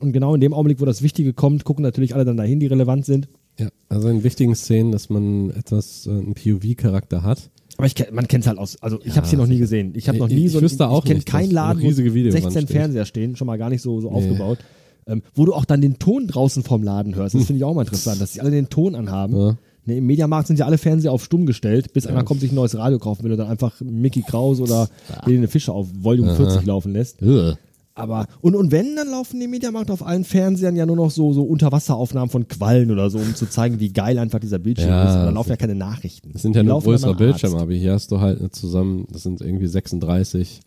Und 0.00 0.12
genau 0.12 0.34
in 0.34 0.40
dem 0.40 0.54
Augenblick, 0.54 0.80
wo 0.80 0.84
das 0.86 1.02
Wichtige 1.02 1.34
kommt, 1.34 1.64
gucken 1.64 1.82
natürlich 1.82 2.14
alle 2.14 2.24
dann 2.24 2.36
dahin, 2.38 2.58
die 2.58 2.66
relevant 2.66 3.04
sind. 3.04 3.28
Ja, 3.60 3.68
also 3.90 4.08
in 4.08 4.24
wichtigen 4.24 4.54
Szenen, 4.54 4.92
dass 4.92 5.10
man 5.10 5.50
etwas, 5.50 6.06
äh, 6.06 6.10
einen 6.10 6.32
POV-Charakter 6.34 7.22
hat. 7.22 7.50
Aber 7.76 7.86
ich, 7.86 7.94
man 8.10 8.26
kennt 8.28 8.44
es 8.44 8.48
halt 8.48 8.58
aus. 8.58 8.76
Also 8.82 8.98
ich 9.00 9.08
Ja, 9.08 9.16
habe 9.16 9.24
es 9.24 9.30
hier 9.30 9.38
noch 9.38 9.46
nie 9.46 9.58
gesehen. 9.58 9.92
Ich 9.94 10.08
habe 10.08 10.16
noch 10.18 10.28
Ich- 10.28 10.34
nie 10.34 10.46
ich 10.46 10.52
so. 10.52 10.84
auch 10.84 11.04
ich 11.04 11.10
kenne 11.10 11.20
keinen 11.22 11.50
Laden, 11.50 11.82
wo 11.82 11.86
Videowand 11.88 12.32
16 12.42 12.62
steht. 12.62 12.70
Fernseher 12.70 13.04
stehen, 13.04 13.36
schon 13.36 13.46
mal 13.46 13.58
gar 13.58 13.68
nicht 13.68 13.82
so, 13.82 14.00
so 14.00 14.10
aufgebaut. 14.10 14.58
Ähm, 15.06 15.22
wo 15.34 15.44
du 15.44 15.52
auch 15.52 15.64
dann 15.64 15.80
den 15.80 15.98
Ton 15.98 16.26
draußen 16.28 16.62
vom 16.62 16.82
Laden 16.82 17.14
hörst. 17.14 17.34
Das 17.34 17.44
finde 17.44 17.58
ich 17.58 17.64
auch 17.64 17.74
mal 17.74 17.82
interessant, 17.82 18.20
dass 18.20 18.32
die 18.32 18.40
alle 18.40 18.50
den 18.52 18.68
Ton 18.70 18.94
anhaben. 18.94 19.36
Ja. 19.36 19.58
Ne, 19.84 19.96
Im 19.96 20.06
Mediamarkt 20.06 20.46
sind 20.46 20.58
ja 20.58 20.66
alle 20.66 20.78
Fernseher 20.78 21.12
auf 21.12 21.24
stumm 21.24 21.44
gestellt, 21.44 21.92
bis 21.92 22.06
einer 22.06 22.22
kommt, 22.22 22.40
sich 22.40 22.52
ein 22.52 22.54
neues 22.54 22.76
Radio 22.76 22.98
kaufen 22.98 23.24
will 23.24 23.32
und 23.32 23.38
dann 23.38 23.48
einfach 23.48 23.80
Mickey 23.80 24.22
Kraus 24.22 24.60
oder 24.60 24.88
Helene 25.24 25.48
Fischer 25.48 25.72
auf 25.72 25.88
Volume 26.00 26.36
40 26.36 26.64
laufen 26.66 26.92
lässt. 26.92 27.20
Ugh. 27.22 27.56
Aber, 27.94 28.26
und, 28.40 28.54
und 28.56 28.70
wenn, 28.72 28.96
dann 28.96 29.10
laufen 29.10 29.38
die 29.38 29.46
Mediamarkt 29.48 29.90
auf 29.90 30.06
allen 30.06 30.24
Fernsehern 30.24 30.76
ja 30.76 30.86
nur 30.86 30.96
noch 30.96 31.10
so, 31.10 31.34
so 31.34 31.42
Unterwasseraufnahmen 31.42 32.30
von 32.30 32.48
Quallen 32.48 32.90
oder 32.90 33.10
so, 33.10 33.18
um 33.18 33.34
zu 33.34 33.44
zeigen, 33.46 33.80
wie 33.80 33.92
geil 33.92 34.18
einfach 34.18 34.38
dieser 34.38 34.58
Bildschirm 34.58 34.88
Ja, 34.88 35.10
ist. 35.10 35.16
Und 35.16 35.24
dann 35.26 35.34
laufen 35.34 35.50
ja 35.50 35.56
keine 35.56 35.74
Nachrichten. 35.74 36.30
Das 36.32 36.40
sind 36.40 36.56
ja 36.56 36.62
Die 36.62 36.68
nur 36.68 36.80
größere. 36.80 37.14
Bildschirme, 37.14 37.58
aber 37.60 37.74
hier 37.74 37.92
hast 37.92 38.10
du 38.10 38.20
halt 38.20 38.54
zusammen, 38.54 39.06
das 39.12 39.24
sind 39.24 39.42
irgendwie 39.42 39.66
36 39.66 40.60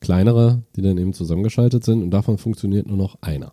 kleinere, 0.00 0.62
die 0.74 0.82
dann 0.82 0.96
eben 0.96 1.12
zusammengeschaltet 1.12 1.84
sind 1.84 2.02
und 2.02 2.10
davon 2.10 2.38
funktioniert 2.38 2.86
nur 2.86 2.96
noch 2.96 3.18
einer. 3.20 3.52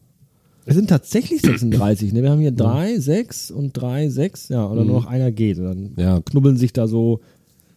Es 0.69 0.75
sind 0.75 0.89
tatsächlich 0.89 1.41
36, 1.41 2.13
ne? 2.13 2.21
Wir 2.23 2.29
haben 2.31 2.39
hier 2.41 2.51
drei, 2.51 2.99
sechs 2.99 3.49
und 3.51 3.73
drei, 3.73 4.09
sechs, 4.09 4.49
ja, 4.49 4.69
oder 4.69 4.85
nur 4.85 5.01
noch 5.01 5.05
einer 5.07 5.31
geht. 5.31 5.57
Und 5.57 5.65
dann 5.65 5.93
Ja. 5.97 6.21
knubbeln 6.21 6.57
sich 6.57 6.73
da 6.73 6.87
so 6.87 7.21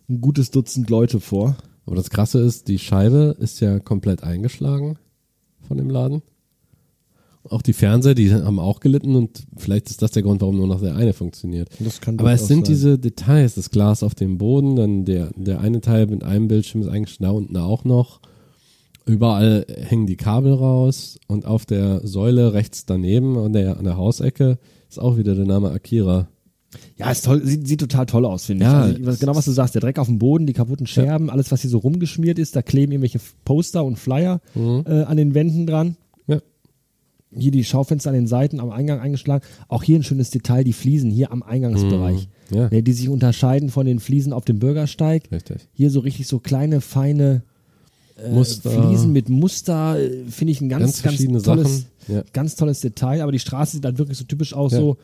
ein 0.08 0.20
gutes 0.20 0.50
Dutzend 0.50 0.90
Leute 0.90 1.18
vor. 1.20 1.56
Aber 1.86 1.96
das 1.96 2.10
Krasse 2.10 2.40
ist, 2.40 2.68
die 2.68 2.78
Scheibe 2.78 3.36
ist 3.40 3.60
ja 3.60 3.78
komplett 3.80 4.22
eingeschlagen 4.22 4.98
von 5.66 5.78
dem 5.78 5.90
Laden. 5.90 6.22
Auch 7.48 7.62
die 7.62 7.72
Fernseher, 7.72 8.14
die 8.14 8.32
haben 8.32 8.60
auch 8.60 8.78
gelitten 8.78 9.16
und 9.16 9.42
vielleicht 9.56 9.90
ist 9.90 10.00
das 10.00 10.12
der 10.12 10.22
Grund, 10.22 10.40
warum 10.42 10.56
nur 10.58 10.68
noch 10.68 10.80
der 10.80 10.94
eine 10.94 11.12
funktioniert. 11.12 11.70
Aber 12.18 12.32
es 12.32 12.46
sind 12.46 12.66
sein. 12.66 12.74
diese 12.74 12.98
Details, 12.98 13.54
das 13.54 13.70
Glas 13.70 14.04
auf 14.04 14.14
dem 14.14 14.38
Boden, 14.38 14.76
dann 14.76 15.04
der, 15.04 15.30
der 15.34 15.60
eine 15.60 15.80
Teil 15.80 16.06
mit 16.06 16.22
einem 16.22 16.46
Bildschirm 16.46 16.82
ist 16.82 16.88
eigentlich 16.88 17.18
da 17.18 17.30
unten 17.30 17.56
auch 17.56 17.84
noch. 17.84 18.20
Überall 19.04 19.66
hängen 19.68 20.06
die 20.06 20.16
Kabel 20.16 20.52
raus 20.52 21.18
und 21.26 21.46
auf 21.46 21.66
der 21.66 22.06
Säule 22.06 22.52
rechts 22.52 22.86
daneben 22.86 23.36
an 23.38 23.52
der, 23.52 23.78
an 23.78 23.84
der 23.84 23.96
Hausecke 23.96 24.58
ist 24.88 24.98
auch 24.98 25.16
wieder 25.16 25.34
der 25.34 25.46
Name 25.46 25.70
Akira. 25.70 26.28
Ja, 26.96 27.10
ist 27.10 27.24
toll, 27.24 27.44
sieht, 27.44 27.66
sieht 27.66 27.80
total 27.80 28.06
toll 28.06 28.24
aus, 28.24 28.46
finde 28.46 28.64
Ja, 28.64 28.88
ich. 28.88 29.06
Also, 29.06 29.18
genau 29.18 29.34
was 29.34 29.44
du 29.44 29.50
sagst, 29.50 29.74
der 29.74 29.80
Dreck 29.80 29.98
auf 29.98 30.06
dem 30.06 30.18
Boden, 30.18 30.46
die 30.46 30.52
kaputten 30.52 30.86
Scherben, 30.86 31.30
alles, 31.30 31.50
was 31.50 31.62
hier 31.62 31.70
so 31.70 31.78
rumgeschmiert 31.78 32.38
ist, 32.38 32.56
da 32.56 32.62
kleben 32.62 32.92
irgendwelche 32.92 33.20
Poster 33.44 33.84
und 33.84 33.98
Flyer 33.98 34.40
äh, 34.54 35.02
an 35.02 35.16
den 35.16 35.34
Wänden 35.34 35.66
dran. 35.66 35.96
Ja. 36.26 36.38
Hier 37.34 37.50
die 37.50 37.64
Schaufenster 37.64 38.10
an 38.10 38.14
den 38.14 38.26
Seiten 38.26 38.60
am 38.60 38.70
Eingang 38.70 39.00
eingeschlagen. 39.00 39.44
Auch 39.68 39.82
hier 39.82 39.98
ein 39.98 40.02
schönes 40.02 40.30
Detail, 40.30 40.64
die 40.64 40.72
Fliesen 40.72 41.10
hier 41.10 41.32
am 41.32 41.42
Eingangsbereich. 41.42 42.28
Mhm. 42.50 42.56
Ja. 42.56 42.68
Ne, 42.70 42.82
die 42.82 42.92
sich 42.92 43.08
unterscheiden 43.08 43.70
von 43.70 43.86
den 43.86 43.98
Fliesen 43.98 44.32
auf 44.32 44.44
dem 44.44 44.58
Bürgersteig. 44.58 45.30
Richtig. 45.32 45.68
Hier 45.72 45.90
so 45.90 46.00
richtig 46.00 46.26
so 46.26 46.38
kleine, 46.38 46.80
feine 46.80 47.42
Muster. 48.30 48.70
Fliesen 48.70 49.12
mit 49.12 49.28
Muster, 49.28 49.98
äh, 50.00 50.24
finde 50.30 50.52
ich 50.52 50.60
ein 50.60 50.68
ganz, 50.68 51.02
Ganz 51.02 51.18
ganz, 51.22 51.42
tolles. 51.44 51.86
Ja. 52.08 52.22
ganz 52.32 52.56
tolles 52.56 52.80
Detail. 52.80 53.22
Aber 53.22 53.32
die 53.32 53.38
Straße 53.38 53.72
sieht 53.76 53.84
dann 53.84 53.98
wirklich 53.98 54.18
so 54.18 54.24
typisch 54.24 54.54
aus, 54.54 54.72
Ja. 54.72 54.78
so, 54.78 54.96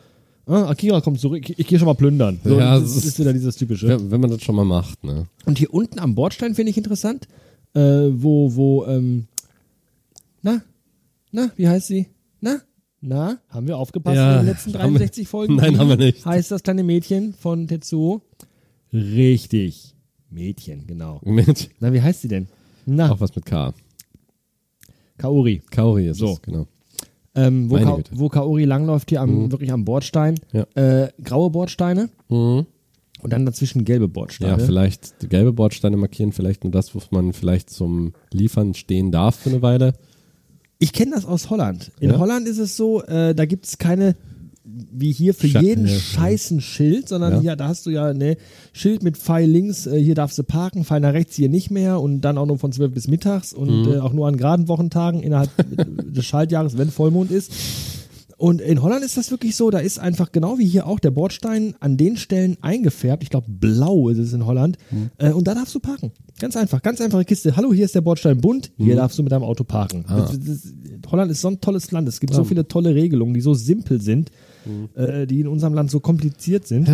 ah, 0.45 0.65
Akira 0.69 1.01
kommt 1.01 1.19
zurück, 1.19 1.49
ich, 1.49 1.59
ich 1.59 1.67
gehe 1.67 1.79
schon 1.79 1.85
mal 1.87 1.93
plündern. 1.95 2.39
So, 2.43 2.57
Ja, 2.59 2.79
das 2.79 2.95
das 2.95 3.05
ist, 3.05 3.19
wieder 3.19 3.33
dieses 3.33 3.55
typische. 3.55 3.87
Wenn, 3.87 4.11
wenn 4.11 4.21
man 4.21 4.29
das 4.31 4.41
schon 4.43 4.55
mal 4.55 4.65
macht, 4.65 5.03
ne? 5.03 5.25
Und 5.45 5.57
hier 5.57 5.73
unten 5.73 5.99
am 5.99 6.15
Bordstein 6.15 6.55
finde 6.55 6.71
ich 6.71 6.77
interessant, 6.77 7.27
äh, 7.73 7.79
wo, 7.79 8.55
wo, 8.55 8.85
ähm, 8.85 9.27
na, 10.41 10.61
na, 11.31 11.51
wie 11.55 11.67
heißt 11.67 11.87
sie? 11.87 12.07
Na, 12.41 12.61
na, 13.01 13.39
haben 13.49 13.67
wir 13.67 13.77
aufgepasst 13.77 14.15
Ja, 14.15 14.39
in 14.39 14.45
den 14.45 14.53
letzten 14.53 14.73
haben 14.73 14.93
wir- 14.93 14.99
63 14.99 15.27
Folgen? 15.27 15.55
Nein, 15.55 15.77
haben 15.77 15.89
wir 15.89 15.97
nicht. 15.97 16.25
Heißt 16.25 16.51
das 16.51 16.63
kleine 16.63 16.83
Mädchen 16.83 17.33
von 17.33 17.67
Tetsuo? 17.67 18.21
Richtig. 18.91 19.93
Mädchen, 20.31 20.85
genau. 20.87 21.21
Mit, 21.23 21.69
Na, 21.79 21.91
wie 21.93 22.01
heißt 22.01 22.21
sie 22.21 22.27
denn? 22.27 22.47
Na, 22.85 23.11
auch 23.11 23.19
was 23.21 23.35
mit 23.35 23.45
K. 23.45 23.73
Kaori. 25.17 25.61
Kaori 25.71 26.07
ist 26.07 26.17
So. 26.19 26.33
es, 26.33 26.41
genau. 26.41 26.67
Ähm, 27.35 27.69
wo, 27.69 27.75
Ka 27.77 27.97
wo 28.11 28.29
Kaori 28.29 28.65
langläuft, 28.65 29.09
hier 29.09 29.21
am, 29.21 29.51
wirklich 29.51 29.71
am 29.71 29.85
Bordstein. 29.85 30.35
Ja. 30.51 30.65
Äh, 30.75 31.09
graue 31.23 31.49
Bordsteine 31.51 32.09
Mhm. 32.29 32.65
und 33.21 33.33
dann 33.33 33.45
dazwischen 33.45 33.85
gelbe 33.85 34.05
Ja, 34.05 34.11
Bordsteine. 34.11 34.59
vielleicht 34.59 35.21
die 35.21 35.27
gelbe 35.29 35.53
Bordsteine 35.53 35.97
markieren, 35.97 36.31
vielleicht 36.31 36.63
nur 36.63 36.71
das, 36.71 36.95
wo 36.95 36.99
man 37.11 37.33
vielleicht 37.33 37.69
zum 37.69 38.13
Liefern 38.31 38.73
stehen 38.73 39.11
darf 39.11 39.35
für 39.35 39.49
eine 39.51 39.61
Weile. 39.61 39.93
Ich 40.79 40.91
kenne 40.93 41.11
das 41.11 41.25
aus 41.25 41.49
Holland. 41.49 41.91
In 41.99 42.09
Ja? 42.11 42.17
Holland 42.19 42.47
ist 42.47 42.57
es 42.57 42.75
so, 42.77 43.03
äh, 43.03 43.35
da 43.35 43.45
gibt 43.45 43.65
es 43.65 43.77
keine, 43.77 44.15
wie 44.91 45.11
hier 45.11 45.33
für 45.33 45.47
Scha- 45.47 45.61
jeden 45.61 45.85
ja, 45.87 45.93
ja. 45.93 45.99
scheißen 45.99 46.61
Schild, 46.61 47.09
sondern 47.09 47.33
Ja. 47.33 47.41
hier, 47.41 47.55
da 47.55 47.67
hast 47.67 47.85
du 47.85 47.89
ja 47.89 48.13
ne 48.13 48.37
Schild 48.73 49.03
mit 49.03 49.17
Pfeil 49.17 49.49
links, 49.49 49.87
äh, 49.87 49.99
hier 50.01 50.15
darfst 50.15 50.37
du 50.37 50.43
parken, 50.43 50.83
Pfeil 50.85 50.99
nach 50.99 51.13
rechts 51.13 51.35
hier 51.35 51.49
nicht 51.49 51.71
mehr 51.71 51.99
und 52.01 52.21
dann 52.21 52.37
auch 52.37 52.45
nur 52.45 52.57
von 52.59 52.71
12 52.71 52.93
bis 52.93 53.07
mittags 53.07 53.53
und 53.53 53.85
Mhm. 53.87 53.91
äh, 53.93 53.97
auch 53.99 54.13
nur 54.13 54.27
an 54.27 54.37
geraden 54.37 54.67
Wochentagen 54.67 55.21
innerhalb 55.21 55.49
des 56.15 56.25
Schaltjahres, 56.25 56.77
wenn 56.77 56.89
Vollmond 56.91 57.31
ist. 57.31 57.51
Und 58.37 58.61
in 58.61 58.81
Holland 58.81 59.03
ist 59.03 59.17
das 59.17 59.31
wirklich 59.31 59.57
so, 59.57 59.69
da 59.69 59.79
ist 59.79 59.99
einfach 59.99 60.31
genau 60.31 60.57
wie 60.59 60.65
hier 60.65 60.87
auch 60.87 60.99
der 61.01 61.11
Bordstein 61.11 61.75
an 61.81 61.97
den 61.97 62.15
Stellen 62.15 62.55
eingefärbt. 62.61 63.21
Ich 63.21 63.29
glaube, 63.29 63.47
blau 63.49 64.07
ist 64.07 64.17
es 64.17 64.31
in 64.31 64.45
Holland. 64.45 64.77
Mhm. 64.91 65.09
Äh, 65.17 65.31
und 65.33 65.45
da 65.45 65.53
darfst 65.55 65.75
du 65.75 65.81
parken. 65.81 66.11
Ganz 66.39 66.55
einfach, 66.55 66.81
ganz 66.81 67.01
einfache 67.01 67.25
Kiste. 67.25 67.57
Hallo, 67.57 67.73
hier 67.73 67.83
ist 67.83 67.95
der 67.95 68.01
Bordstein 68.01 68.39
bunt, 68.39 68.71
hier 68.77 68.93
Mhm. 68.93 68.97
darfst 68.97 69.19
du 69.19 69.23
mit 69.23 69.33
deinem 69.33 69.43
Auto 69.43 69.65
parken. 69.65 70.05
Ah. 70.07 70.21
Das, 70.21 70.39
das, 70.39 70.73
Holland 71.11 71.29
ist 71.31 71.41
so 71.41 71.49
ein 71.49 71.59
tolles 71.59 71.91
Land. 71.91 72.07
Es 72.07 72.21
gibt 72.21 72.33
so 72.33 72.45
viele 72.45 72.65
tolle 72.65 72.95
Regelungen, 72.95 73.33
die 73.33 73.41
so 73.41 73.53
simpel 73.53 73.99
sind, 74.01 74.31
Mhm. 74.69 74.89
äh, 74.95 75.25
die 75.25 75.41
in 75.41 75.47
unserem 75.47 75.73
Land 75.73 75.91
so 75.91 75.99
kompliziert 75.99 76.67
sind. 76.67 76.87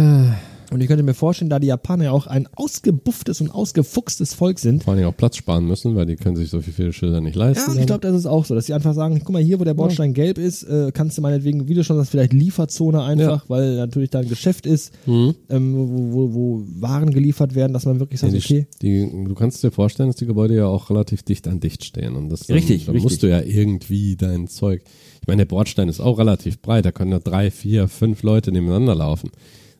Und 0.72 0.82
ich 0.82 0.88
könnte 0.88 1.04
mir 1.04 1.14
vorstellen, 1.14 1.50
da 1.50 1.60
die 1.60 1.68
Japaner 1.68 2.06
ja 2.06 2.12
auch 2.12 2.26
ein 2.26 2.48
ausgebufftes 2.56 3.40
und 3.40 3.52
ausgefuchstes 3.52 4.34
Volk 4.34 4.58
sind, 4.58 4.84
Vor 4.84 4.96
allem 4.96 5.06
auch 5.06 5.16
Platz 5.16 5.38
sparen 5.38 5.66
müssen, 5.68 5.96
weil 5.96 6.08
die 6.08 6.16
können 6.16 6.36
sich 6.36 6.50
so 6.50 6.60
viele 6.60 6.92
Schilder 6.92 7.22
nicht 7.22 7.36
ja, 7.36 7.46
leisten. 7.46 7.72
und 7.72 7.80
ich 7.80 7.86
glaube, 7.86 8.02
das 8.02 8.16
ist 8.16 8.26
auch 8.26 8.46
so, 8.46 8.56
dass 8.56 8.66
sie 8.66 8.74
einfach 8.74 8.96
sagen, 8.96 9.22
guck 9.24 9.32
mal, 9.34 9.44
hier, 9.44 9.60
wo 9.60 9.64
der 9.64 9.76
Bordstein 9.76 10.14
gelb 10.16 10.40
ist, 10.40 10.64
äh, 10.64 10.92
kannst 10.92 11.18
du 11.18 11.22
meinetwegen, 11.22 11.68
wie 11.68 11.76
du 11.76 11.84
schon 11.84 11.98
sagst, 11.98 12.10
vielleicht 12.12 12.34
Lieferzone 12.34 13.04
einfach, 13.04 13.48
weil 13.48 13.76
natürlich 13.76 14.10
da 14.10 14.20
ein 14.20 14.28
Geschäft 14.28 14.66
ist, 14.66 14.92
Mhm. 15.06 15.36
ähm, 15.50 15.76
wo, 15.76 16.12
wo, 16.14 16.34
wo 16.34 16.64
Waren 16.82 17.12
geliefert 17.12 17.54
werden, 17.54 17.74
dass 17.74 17.86
man 17.86 18.00
wirklich 18.00 18.22
Ja, 18.22 18.30
sagt, 18.32 18.50
die, 18.50 18.56
okay, 18.56 18.68
die, 18.82 19.26
du 19.28 19.36
kannst 19.36 19.64
dir 19.64 19.70
vorstellen, 19.72 20.10
dass 20.10 20.16
die 20.16 20.26
Gebäude 20.26 20.56
ja 20.56 20.66
auch 20.66 20.90
relativ 20.90 21.22
dicht 21.22 21.48
an 21.48 21.60
dicht 21.60 21.84
stehen. 21.86 22.16
Und 22.16 22.30
das 22.30 22.48
dann, 22.48 22.56
Richtig, 22.56 22.86
dann 22.86 22.96
richtig. 22.96 23.04
musst 23.12 23.22
du 23.24 23.28
ja 23.30 23.40
irgendwie 23.42 24.16
dein 24.16 24.48
Zeug. 24.48 24.82
Ich 25.26 25.28
meine, 25.28 25.40
der 25.40 25.46
Bordstein 25.56 25.90
ist 25.90 26.02
auch 26.02 26.20
relativ 26.20 26.62
breit, 26.62 26.86
da 26.86 26.92
können 26.92 27.12
ja 27.12 27.18
drei, 27.18 27.50
vier, 27.50 27.88
fünf 27.88 28.22
Leute 28.22 28.52
nebeneinander 28.52 28.94
laufen. 28.94 29.32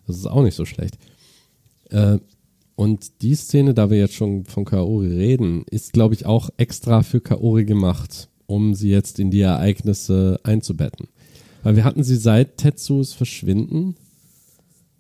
Das 0.08 0.18
ist 0.18 0.26
auch 0.26 0.42
nicht 0.42 0.56
so 0.56 0.66
schlecht. 0.66 0.98
Äh, 1.92 2.18
und 2.74 3.22
die 3.22 3.36
Szene, 3.36 3.76
da 3.76 3.92
wir 3.92 4.00
jetzt 4.00 4.16
schon 4.16 4.46
von 4.46 4.66
Kaori 4.66 5.06
reden, 5.06 5.64
ist, 5.70 5.94
glaube 5.94 6.16
ich, 6.16 6.26
auch 6.26 6.50
extra 6.58 7.04
für 7.04 7.22
Kaori 7.22 7.64
gemacht, 7.64 8.28
um 8.48 8.74
sie 8.74 8.90
jetzt 8.90 9.20
in 9.20 9.30
die 9.30 9.42
Ereignisse 9.42 10.40
einzubetten. 10.42 11.10
Weil 11.62 11.76
wir 11.76 11.84
hatten 11.84 12.02
sie 12.02 12.16
seit 12.16 12.58
Tetsus 12.58 13.14
Verschwinden, 13.14 13.98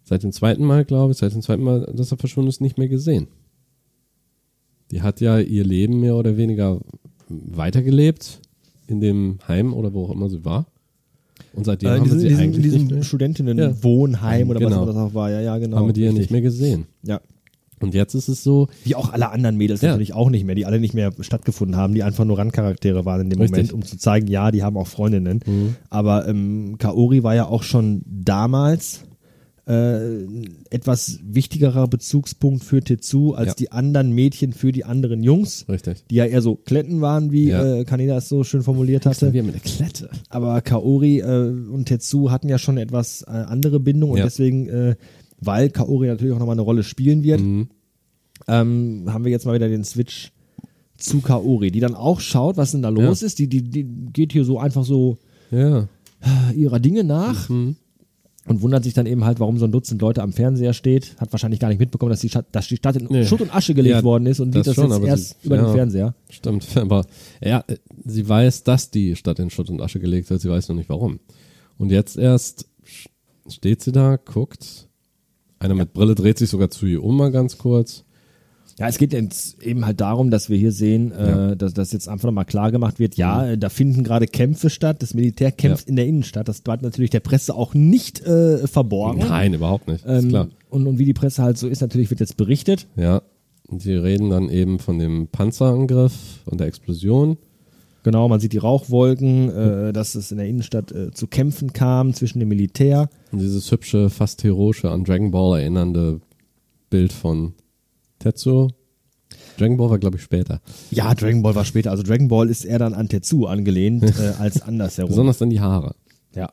seit 0.03 0.21
dem 0.21 0.31
zweiten 0.31 0.63
Mal, 0.63 0.85
glaube 0.85 1.13
ich, 1.13 1.17
seit 1.17 1.33
dem 1.33 1.41
zweiten 1.41 1.63
Mal, 1.63 1.91
dass 1.91 2.11
er 2.11 2.19
verschwunden 2.19 2.49
ist, 2.49 2.61
nicht 2.61 2.77
mehr 2.77 2.87
gesehen. 2.87 3.29
Die 4.91 5.01
hat 5.01 5.21
ja 5.21 5.39
ihr 5.39 5.63
Leben 5.63 6.01
mehr 6.01 6.15
oder 6.15 6.37
weniger 6.37 6.81
weitergelebt 7.29 8.41
in 8.87 9.01
dem 9.01 9.39
Heim 9.47 9.73
oder 9.73 9.93
wo 9.93 10.05
auch 10.05 10.11
immer 10.11 10.29
sie 10.29 10.43
war. 10.45 10.65
Und 11.53 11.65
seitdem 11.65 11.89
äh, 11.89 11.91
haben 11.93 11.97
wir 11.99 12.03
diesem, 12.05 12.19
sie 12.19 12.25
in 12.27 12.29
diesem, 12.29 12.43
eigentlich 12.43 12.55
in 12.57 12.63
diesem 12.63 12.81
nicht 12.83 12.91
mehr, 12.91 13.03
Studentinnenwohnheim 13.03 14.49
oder 14.49 14.59
Genau. 14.59 14.81
was 14.81 14.87
das 14.87 14.97
auch 14.97 15.13
war, 15.13 15.31
ja, 15.31 15.41
ja, 15.41 15.57
genau. 15.57 15.77
haben 15.77 15.87
wir 15.87 15.93
die 15.93 16.01
ja 16.01 16.11
nicht 16.11 16.31
mehr 16.31 16.41
gesehen. 16.41 16.85
Ja. 17.03 17.21
Und 17.81 17.93
jetzt 17.93 18.13
ist 18.13 18.29
es 18.29 18.41
so, 18.41 18.69
Wie 18.85 18.95
auch 18.95 19.11
alle 19.11 19.29
anderen 19.31 19.57
Mädels 19.57 19.81
Ja. 19.81 19.89
natürlich 19.89 20.13
auch 20.13 20.29
nicht 20.29 20.45
mehr, 20.45 20.55
die 20.55 20.65
alle 20.65 20.79
nicht 20.79 20.93
mehr 20.93 21.11
stattgefunden 21.19 21.75
haben, 21.75 21.93
die 21.93 22.03
einfach 22.03 22.23
nur 22.23 22.37
Randcharaktere 22.37 23.03
waren 23.05 23.21
in 23.21 23.29
dem 23.29 23.39
Richtig. 23.41 23.57
Moment, 23.57 23.73
um 23.73 23.81
zu 23.83 23.97
zeigen, 23.97 24.27
ja, 24.27 24.49
die 24.51 24.63
haben 24.63 24.77
auch 24.77 24.87
Freundinnen. 24.87 25.41
Aber 25.89 26.27
ähm, 26.27 26.75
Kaori 26.79 27.23
war 27.23 27.35
ja 27.35 27.47
auch 27.47 27.63
schon 27.63 28.01
damals 28.05 29.01
äh, 29.67 30.23
etwas 30.69 31.19
wichtigerer 31.23 31.87
Bezugspunkt 31.87 32.63
für 32.63 32.81
Tetsu 32.83 33.33
als 33.33 33.47
Ja. 33.47 33.53
die 33.55 33.71
anderen 33.71 34.11
Mädchen 34.11 34.53
für 34.53 34.71
die 34.71 34.85
anderen 34.85 35.23
Jungs, 35.23 35.65
richtig. 35.67 36.03
die 36.11 36.15
ja 36.15 36.25
eher 36.25 36.41
so 36.43 36.55
Kletten 36.55 37.01
waren, 37.01 37.31
wie 37.31 37.49
Ja. 37.49 37.77
äh, 37.79 37.83
Kaneda 37.85 38.17
es 38.17 38.29
so 38.29 38.43
schön 38.43 38.61
formuliert 38.61 39.05
hatte. 39.07 39.33
Wir 39.33 39.41
mit 39.43 39.55
der 39.55 39.61
Klette. 39.61 40.09
Aber 40.29 40.61
Kaori 40.61 41.19
äh, 41.19 41.49
und 41.49 41.85
Tetsu 41.85 42.29
hatten 42.29 42.47
ja 42.47 42.59
schon 42.59 42.77
etwas 42.77 43.23
äh, 43.23 43.31
andere 43.31 43.79
Bindung 43.79 44.11
und 44.11 44.17
Ja. 44.19 44.25
deswegen, 44.25 44.67
äh, 44.69 44.95
weil 45.41 45.69
Kaori 45.71 46.07
natürlich 46.07 46.33
auch 46.35 46.39
nochmal 46.39 46.53
eine 46.55 46.61
Rolle 46.61 46.83
spielen 46.83 47.23
wird, 47.23 47.41
Mhm. 47.41 47.67
ähm, 48.47 49.05
haben 49.07 49.23
wir 49.25 49.31
jetzt 49.31 49.45
mal 49.45 49.55
wieder 49.55 49.67
den 49.69 49.83
Switch 49.83 50.31
zu 50.97 51.21
Kaori, 51.21 51.71
die 51.71 51.79
dann 51.79 51.95
auch 51.95 52.19
schaut, 52.19 52.55
was 52.57 52.71
denn 52.71 52.81
da 52.83 52.89
los 52.89 53.21
ist. 53.23 53.39
Die, 53.39 53.47
die, 53.49 53.63
die 53.63 53.83
geht 54.13 54.31
hier 54.31 54.45
so 54.45 54.59
einfach 54.59 54.85
so 54.85 55.17
ihrer 56.55 56.79
Dinge 56.79 57.03
nach 57.03 57.49
Mhm. 57.49 57.75
Und 58.47 58.61
wundert 58.61 58.83
sich 58.83 58.93
dann 58.93 59.05
eben 59.07 59.25
halt, 59.25 59.39
warum 59.39 59.57
so 59.57 59.65
ein 59.65 59.71
Dutzend 59.71 60.01
Leute 60.01 60.21
am 60.21 60.31
Fernseher 60.31 60.73
steht. 60.73 61.15
Hat 61.19 61.31
wahrscheinlich 61.33 61.59
gar 61.59 61.69
nicht 61.69 61.79
mitbekommen, 61.79 62.11
dass 62.11 62.19
die 62.21 62.29
Stadt, 62.29 62.45
dass 62.51 62.67
die 62.67 62.75
Stadt 62.77 62.95
in 62.95 63.07
Nee. 63.09 63.25
Schutt 63.25 63.41
und 63.41 63.53
Asche 63.53 63.73
gelegt 63.73 63.95
Ja, 63.95 64.03
worden 64.03 64.25
ist 64.27 64.39
und 64.39 64.53
das 64.55 64.65
sieht 64.65 64.77
das 64.77 64.83
schon, 64.83 64.91
jetzt 64.91 65.07
erst 65.07 65.41
sie- 65.41 65.47
über 65.47 65.55
ja. 65.57 65.63
den 65.65 65.73
Fernseher. 65.73 66.15
Stimmt, 66.29 66.67
aber 66.77 67.05
ja, 67.43 67.63
sie 68.05 68.27
weiß, 68.29 68.63
dass 68.63 68.91
die 68.91 69.15
Stadt 69.15 69.39
in 69.39 69.49
Schutt 69.49 69.69
und 69.69 69.81
Asche 69.81 69.99
gelegt 69.99 70.29
wird, 70.29 70.41
sie 70.41 70.49
weiß 70.49 70.69
noch 70.69 70.75
nicht 70.75 70.89
warum. 70.89 71.19
Und 71.77 71.91
jetzt 71.91 72.17
erst 72.17 72.67
steht 73.49 73.81
sie 73.81 73.91
da, 73.91 74.15
guckt, 74.17 74.87
einer 75.59 75.75
mit 75.75 75.93
Brille 75.93 76.15
dreht 76.15 76.37
sich 76.37 76.49
sogar 76.49 76.69
zu 76.69 76.85
ihr 76.85 77.03
um 77.03 77.17
mal 77.17 77.31
ganz 77.31 77.57
kurz. 77.57 78.04
Ja, 78.77 78.87
es 78.89 78.97
geht 78.97 79.13
jetzt 79.13 79.61
eben 79.63 79.85
halt 79.85 80.01
darum, 80.01 80.31
dass 80.31 80.49
wir 80.49 80.57
hier 80.57 80.73
sehen, 80.73 81.11
Ja. 81.17 81.51
äh, 81.51 81.55
dass 81.57 81.73
das 81.73 81.93
jetzt 81.93 82.09
einfach 82.09 82.25
nochmal 82.25 82.43
klar 82.45 82.71
gemacht 82.71 82.99
wird, 82.99 83.15
ja, 83.15 83.47
äh, 83.47 83.57
da 83.57 83.69
finden 83.69 84.03
gerade 84.03 84.27
Kämpfe 84.27 84.69
statt, 84.69 85.01
das 85.01 85.13
Militär 85.13 85.51
kämpft 85.53 85.85
Ja. 85.85 85.89
in 85.91 85.95
der 85.95 86.05
Innenstadt, 86.07 86.47
das 86.49 86.59
bleibt 86.61 86.83
natürlich 86.83 87.09
der 87.09 87.21
Presse 87.21 87.55
auch 87.55 87.73
nicht 87.73 88.19
äh, 88.25 88.67
verborgen. 88.67 89.19
Nein, 89.19 89.53
überhaupt 89.53 89.87
nicht, 89.87 90.03
ist 90.05 90.23
Ähm, 90.23 90.29
klar. 90.29 90.47
Und, 90.69 90.87
und 90.87 90.99
wie 90.99 91.05
die 91.05 91.13
Presse 91.13 91.41
halt 91.41 91.57
so 91.57 91.67
ist, 91.69 91.79
natürlich 91.81 92.09
wird 92.09 92.19
jetzt 92.19 92.35
berichtet. 92.35 92.87
Ja, 92.97 93.21
und 93.69 93.81
sie 93.81 93.93
reden 93.93 94.29
dann 94.29 94.49
eben 94.49 94.79
von 94.79 94.99
dem 94.99 95.27
Panzerangriff 95.29 96.41
und 96.45 96.59
der 96.59 96.67
Explosion. 96.67 97.37
Genau, 98.03 98.27
man 98.27 98.39
sieht 98.41 98.51
die 98.53 98.57
Rauchwolken, 98.59 99.49
äh, 99.49 99.93
dass 99.93 100.15
es 100.15 100.31
in 100.31 100.37
der 100.37 100.47
Innenstadt 100.47 100.91
äh, 100.91 101.11
zu 101.11 101.27
Kämpfen 101.27 101.71
kam 101.73 102.13
zwischen 102.13 102.39
dem 102.39 102.49
Militär. 102.49 103.09
Und 103.31 103.39
dieses 103.39 103.71
hübsche, 103.71 104.09
fast 104.09 104.43
heroische, 104.43 104.91
an 104.91 105.05
Dragon 105.05 105.31
Ball 105.31 105.61
erinnernde 105.61 106.19
Bild 106.89 107.13
von 107.13 107.53
Tetsuo. 108.25 108.69
Dragon 109.57 109.77
Ball 109.77 109.89
war, 109.89 109.99
glaube 109.99 110.17
ich, 110.17 110.23
später. 110.23 110.61
Ja, 110.91 111.13
Dragon 111.13 111.41
Ball 111.41 111.55
war 111.55 111.65
später. 111.65 111.91
Also 111.91 112.03
Dragon 112.03 112.27
Ball 112.27 112.49
ist 112.49 112.65
eher 112.65 112.79
dann 112.79 112.93
an 112.93 113.07
Tetsu 113.07 113.45
angelehnt 113.45 114.03
äh, 114.19 114.33
als 114.39 114.61
andersherum. 114.61 115.09
Besonders 115.09 115.37
dann 115.37 115.49
die 115.49 115.59
Haare. 115.59 115.95
ja. 116.35 116.51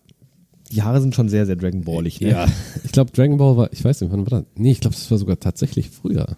Die 0.70 0.82
Haare 0.82 1.02
sind 1.02 1.14
schon 1.14 1.28
sehr, 1.28 1.44
sehr 1.44 1.56
Dragon 1.56 1.82
Ballig. 1.82 2.18
Ne? 2.22 2.46
Ich 2.82 2.92
glaube, 2.92 3.11
Dragon 3.12 3.37
Ball 3.37 3.58
war, 3.58 3.72
ich 3.74 3.85
weiß 3.85 4.00
nicht, 4.00 4.11
wann 4.11 4.20
war 4.20 4.40
das? 4.40 4.44
Nee, 4.56 4.70
ich 4.70 4.80
glaube, 4.80 4.96
das 4.96 5.11
war 5.11 5.18
sogar 5.18 5.38
tatsächlich 5.38 5.90
früher. 5.90 6.37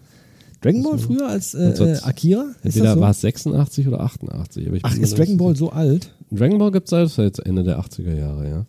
Dragon 0.59 0.83
Ball 0.83 0.97
früher 0.97 1.29
als 1.29 1.53
äh, 1.53 1.69
äh, 1.69 1.99
Akira? 2.01 2.53
Entweder 2.61 2.95
so? 2.95 2.99
war 2.99 3.11
es 3.11 3.21
86 3.21 3.87
oder 3.87 4.01
88. 4.01 4.67
Aber 4.67 4.75
ich 4.75 4.83
Ach, 4.83 4.97
ist 4.97 5.17
Dragon 5.17 5.37
Ball 5.37 5.55
so 5.55 5.69
alt? 5.69 6.13
Dragon 6.31 6.57
Ball 6.57 6.71
gibt 6.71 6.91
es 6.91 7.15
seit 7.15 7.39
Ende 7.39 7.63
der 7.63 7.79
80er 7.79 8.13
Jahre, 8.13 8.49
ja. 8.49 8.65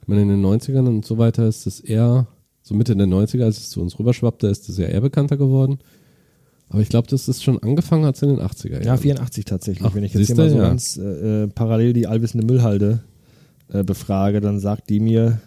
Ich 0.00 0.08
meine, 0.08 0.22
in 0.22 0.28
den 0.28 0.42
90ern 0.42 0.86
und 0.86 1.04
so 1.04 1.18
weiter 1.18 1.46
ist 1.46 1.66
es 1.66 1.80
eher, 1.80 2.26
so 2.66 2.74
Mitte 2.74 2.96
der 2.96 3.06
90er, 3.06 3.44
als 3.44 3.58
es 3.58 3.70
zu 3.70 3.80
uns 3.80 3.96
rüberschwappte, 3.96 4.48
ist 4.48 4.68
es 4.68 4.76
ja 4.76 4.86
eher 4.86 5.00
bekannter 5.00 5.36
geworden. 5.36 5.78
Aber 6.68 6.80
ich 6.80 6.88
glaube, 6.88 7.06
das 7.06 7.28
ist 7.28 7.44
schon 7.44 7.62
angefangen 7.62 8.04
als 8.04 8.22
in 8.22 8.30
den 8.30 8.40
80er 8.40 8.72
Jahren. 8.72 8.82
Ja, 8.84 8.96
84 8.96 9.44
tatsächlich. 9.44 9.86
Ach, 9.88 9.94
Wenn 9.94 10.02
ich 10.02 10.12
jetzt 10.14 10.26
hier 10.26 10.34
mal 10.34 10.50
so 10.50 10.56
ja. 10.56 10.62
ganz 10.66 10.96
äh, 10.96 11.44
äh, 11.44 11.46
parallel 11.46 11.92
die 11.92 12.08
allwissende 12.08 12.44
Müllhalde 12.44 13.04
äh, 13.72 13.84
befrage, 13.84 14.40
dann 14.40 14.58
sagt 14.58 14.90
die 14.90 14.98
mir 14.98 15.40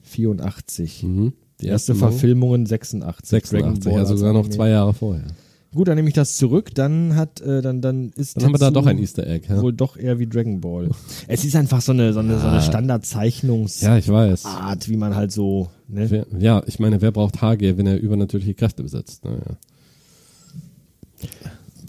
84. 0.00 1.02
Mhm. 1.02 1.34
Die 1.60 1.66
Erste 1.66 1.92
ersten 1.92 2.00
Manga- 2.00 2.12
Verfilmungen 2.12 2.64
86. 2.64 3.28
86, 3.28 3.60
Dragon 3.60 3.80
Ball 3.80 3.98
also 4.00 4.12
als 4.12 4.20
sogar 4.20 4.32
noch 4.32 4.48
zwei 4.48 4.70
Jahre 4.70 4.94
vorher. 4.94 5.26
Gut, 5.72 5.86
dann 5.86 5.94
nehme 5.94 6.08
ich 6.08 6.14
das 6.14 6.36
zurück. 6.36 6.74
Dann 6.74 7.14
hat, 7.14 7.40
äh, 7.40 7.62
dann, 7.62 7.80
dann 7.80 8.10
ist 8.16 8.36
Dann 8.36 8.44
haben 8.44 8.54
wir 8.54 8.58
da 8.58 8.72
doch 8.72 8.86
ein 8.86 8.98
Easter 8.98 9.24
Egg. 9.24 9.46
Ja, 9.48 9.62
wohl 9.62 9.72
doch 9.72 9.96
eher 9.96 10.18
wie 10.18 10.26
Dragon 10.26 10.60
Ball. 10.60 10.90
es 11.28 11.44
ist 11.44 11.54
einfach 11.54 11.80
so 11.80 11.92
eine, 11.92 12.12
so 12.12 12.18
eine, 12.18 12.40
so 12.40 12.48
eine 12.48 12.60
Standardzeichnungsart, 12.60 13.82
ja 13.82 13.98
ich 13.98 14.08
weiß. 14.08 14.44
wie 14.88 14.96
man 14.96 15.14
halt 15.14 15.30
so, 15.30 15.68
ne? 15.86 16.10
Wer, 16.10 16.26
ja, 16.38 16.62
ich 16.66 16.80
meine, 16.80 17.00
wer 17.00 17.12
braucht 17.12 17.40
Hage, 17.40 17.78
wenn 17.78 17.86
er 17.86 18.00
übernatürliche 18.00 18.54
Kräfte 18.54 18.82
besitzt? 18.82 19.24
Naja. 19.24 19.38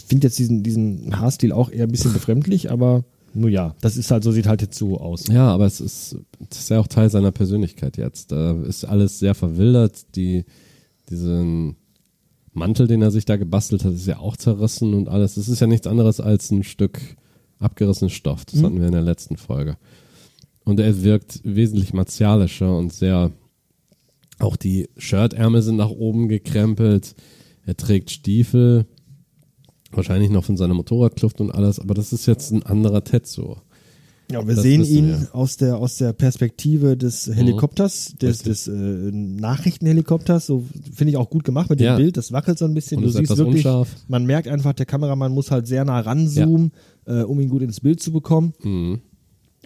finde 0.06 0.28
jetzt 0.28 0.38
diesen, 0.38 0.62
diesen 0.62 1.18
Haarstil 1.18 1.50
auch 1.50 1.68
eher 1.68 1.84
ein 1.84 1.90
bisschen 1.92 2.12
befremdlich, 2.12 2.70
aber 2.70 3.04
nur 3.34 3.50
ja, 3.50 3.74
das 3.80 3.96
ist 3.96 4.10
halt 4.10 4.22
so, 4.22 4.30
sieht 4.30 4.46
halt 4.46 4.62
jetzt 4.62 4.78
so 4.78 4.98
aus. 5.00 5.26
Ja, 5.28 5.48
aber 5.48 5.66
es 5.66 5.80
ist, 5.80 6.16
das 6.50 6.58
ist 6.60 6.70
ja 6.70 6.78
auch 6.78 6.86
Teil 6.86 7.10
seiner 7.10 7.32
Persönlichkeit 7.32 7.96
jetzt. 7.96 8.30
Da 8.30 8.52
ist 8.62 8.84
alles 8.84 9.18
sehr 9.18 9.34
verwildert. 9.34 10.14
Die, 10.14 10.44
diesen 11.08 11.76
Mantel, 12.52 12.86
den 12.86 13.02
er 13.02 13.10
sich 13.10 13.24
da 13.24 13.36
gebastelt 13.36 13.84
hat, 13.84 13.94
ist 13.94 14.06
ja 14.06 14.18
auch 14.18 14.36
zerrissen 14.36 14.94
und 14.94 15.08
alles. 15.08 15.36
Es 15.36 15.48
ist 15.48 15.60
ja 15.60 15.66
nichts 15.66 15.86
anderes 15.86 16.20
als 16.20 16.50
ein 16.50 16.64
Stück 16.64 17.00
abgerissenen 17.58 18.10
Stoff. 18.10 18.44
Das 18.44 18.62
hatten 18.62 18.78
wir 18.78 18.86
in 18.86 18.92
der 18.92 19.02
letzten 19.02 19.36
Folge. 19.36 19.76
Und 20.64 20.78
er 20.78 21.02
wirkt 21.02 21.40
wesentlich 21.44 21.92
martialischer 21.92 22.76
und 22.76 22.92
sehr, 22.92 23.32
auch 24.38 24.56
die 24.56 24.88
Shirtärmel 24.96 25.62
sind 25.62 25.76
nach 25.76 25.90
oben 25.90 26.28
gekrempelt. 26.28 27.14
Er 27.64 27.76
trägt 27.76 28.10
Stiefel, 28.10 28.86
wahrscheinlich 29.90 30.30
noch 30.30 30.44
von 30.44 30.56
seiner 30.56 30.74
Motorradkluft 30.74 31.40
und 31.40 31.52
alles, 31.52 31.78
aber 31.78 31.94
das 31.94 32.12
ist 32.12 32.26
jetzt 32.26 32.50
ein 32.50 32.62
anderer 32.64 33.04
Tetsuo. 33.04 33.58
Ja, 34.30 34.46
wir 34.46 34.54
Das 34.54 34.62
sehen 34.62 34.82
ihn 34.84 35.08
wir. 35.08 35.28
aus 35.34 35.56
der 35.58 35.76
aus 35.76 35.96
der 35.98 36.12
Perspektive 36.14 36.96
des 36.96 37.26
Helikopters, 37.26 38.14
des, 38.20 38.38
des 38.42 38.66
äh, 38.66 38.70
Nachrichtenhelikopters. 38.72 40.46
So 40.46 40.64
finde 40.94 41.10
ich 41.10 41.16
auch 41.16 41.28
gut 41.28 41.44
gemacht 41.44 41.68
mit 41.68 41.80
dem 41.80 41.84
Ja. 41.86 41.96
Bild. 41.96 42.16
Das 42.16 42.32
wackelt 42.32 42.58
so 42.58 42.64
ein 42.64 42.72
bisschen. 42.74 42.98
Und 42.98 43.04
du 43.04 43.10
siehst 43.10 43.36
wirklich, 43.36 43.56
unscharf. 43.66 43.94
man 44.08 44.24
merkt 44.24 44.48
einfach, 44.48 44.72
der 44.72 44.86
Kameramann 44.86 45.32
muss 45.32 45.50
halt 45.50 45.66
sehr 45.66 45.84
nah 45.84 46.00
ranzoomen, 46.00 46.72
äh, 47.04 47.22
um 47.22 47.40
ihn 47.40 47.50
gut 47.50 47.62
ins 47.62 47.80
Bild 47.80 48.00
zu 48.00 48.10
bekommen. 48.12 48.54
Mhm. 48.62 49.00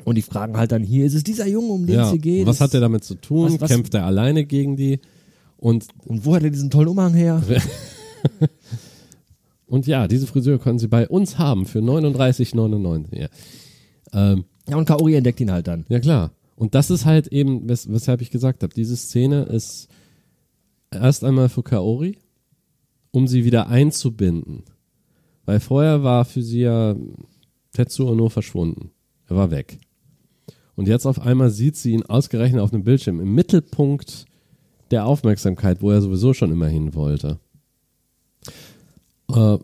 Und 0.05 0.15
die 0.17 0.23
fragen 0.23 0.57
halt 0.57 0.73
dann 0.73 0.83
hier, 0.83 1.07
ist 1.07 1.15
es 1.15 1.23
dieser 1.25 1.47
Junge, 1.47 1.69
um 1.73 1.87
den 1.87 1.97
Ja, 1.97 2.05
es 2.07 2.11
hier 2.11 2.19
geht? 2.19 2.47
was 2.47 2.61
hat 2.61 2.75
er 2.75 2.81
damit 2.81 3.05
zu 3.05 3.15
tun? 3.15 3.53
Was- 3.55 3.61
was- 3.61 3.71
Kämpft 3.71 3.95
er 3.95 4.05
alleine 4.05 4.45
gegen 4.45 4.77
die? 4.77 4.99
Und, 5.59 5.87
Und 6.05 6.27
wo 6.27 6.35
hat 6.35 6.43
er 6.43 6.51
diesen 6.51 6.71
tollen 6.71 6.89
Umhang 6.89 7.15
her? 7.15 7.43
und 9.67 9.87
ja, 9.87 10.07
diese 10.09 10.27
Friseur 10.27 10.59
können 10.59 10.79
Sie 10.79 10.89
bei 10.89 11.09
uns 11.09 11.39
haben 11.39 11.67
für 11.67 11.81
39,99. 11.81 13.17
Ja. 13.19 13.29
Ähm, 14.17 14.45
Ja, 14.69 14.77
und 14.77 14.87
Kaori 14.87 15.15
entdeckt 15.15 15.41
ihn 15.41 15.53
halt 15.53 15.69
dann. 15.69 15.85
ja, 15.89 16.01
klar. 16.01 16.33
Und 16.57 16.75
das 16.75 16.91
ist 16.91 17.05
halt 17.05 17.29
eben, 17.29 17.69
wes 17.69 17.93
weshalb 17.93 18.23
ich 18.23 18.31
gesagt 18.31 18.63
habe, 18.63 18.75
diese 18.75 18.97
Szene 18.97 19.43
ist 19.43 19.89
erst 20.91 21.23
einmal 21.23 21.49
für 21.51 21.63
Kaori, 21.63 22.19
um 23.11 23.29
sie 23.29 23.45
wieder 23.45 23.69
einzubinden. 23.69 24.65
Weil 25.45 25.61
vorher 25.61 26.03
war 26.03 26.25
für 26.25 26.43
sie 26.43 26.61
ja 26.63 26.97
Tetsuo 27.73 28.15
nur 28.15 28.31
verschwunden. 28.31 28.91
Er 29.29 29.37
war 29.37 29.51
weg. 29.51 29.79
Und 30.77 30.89
jetzt 30.89 31.07
auf 31.07 31.21
einmal 31.21 31.51
sieht 31.51 31.77
sie 31.77 31.93
ihn 31.93 32.03
ausgerechnet 32.05 32.61
auf 32.61 32.73
einem 32.73 32.85
Bildschirm 32.85 33.21
im 33.21 33.35
Mittelpunkt 33.35 34.25
der 34.91 35.05
Aufmerksamkeit, 35.07 35.83
wo 35.83 35.91
er 35.91 36.01
sowieso 36.01 36.33
schon 36.33 36.53
immer 36.53 36.69
hin 36.69 36.95
wollte. 36.95 37.39
Äh, 39.31 39.59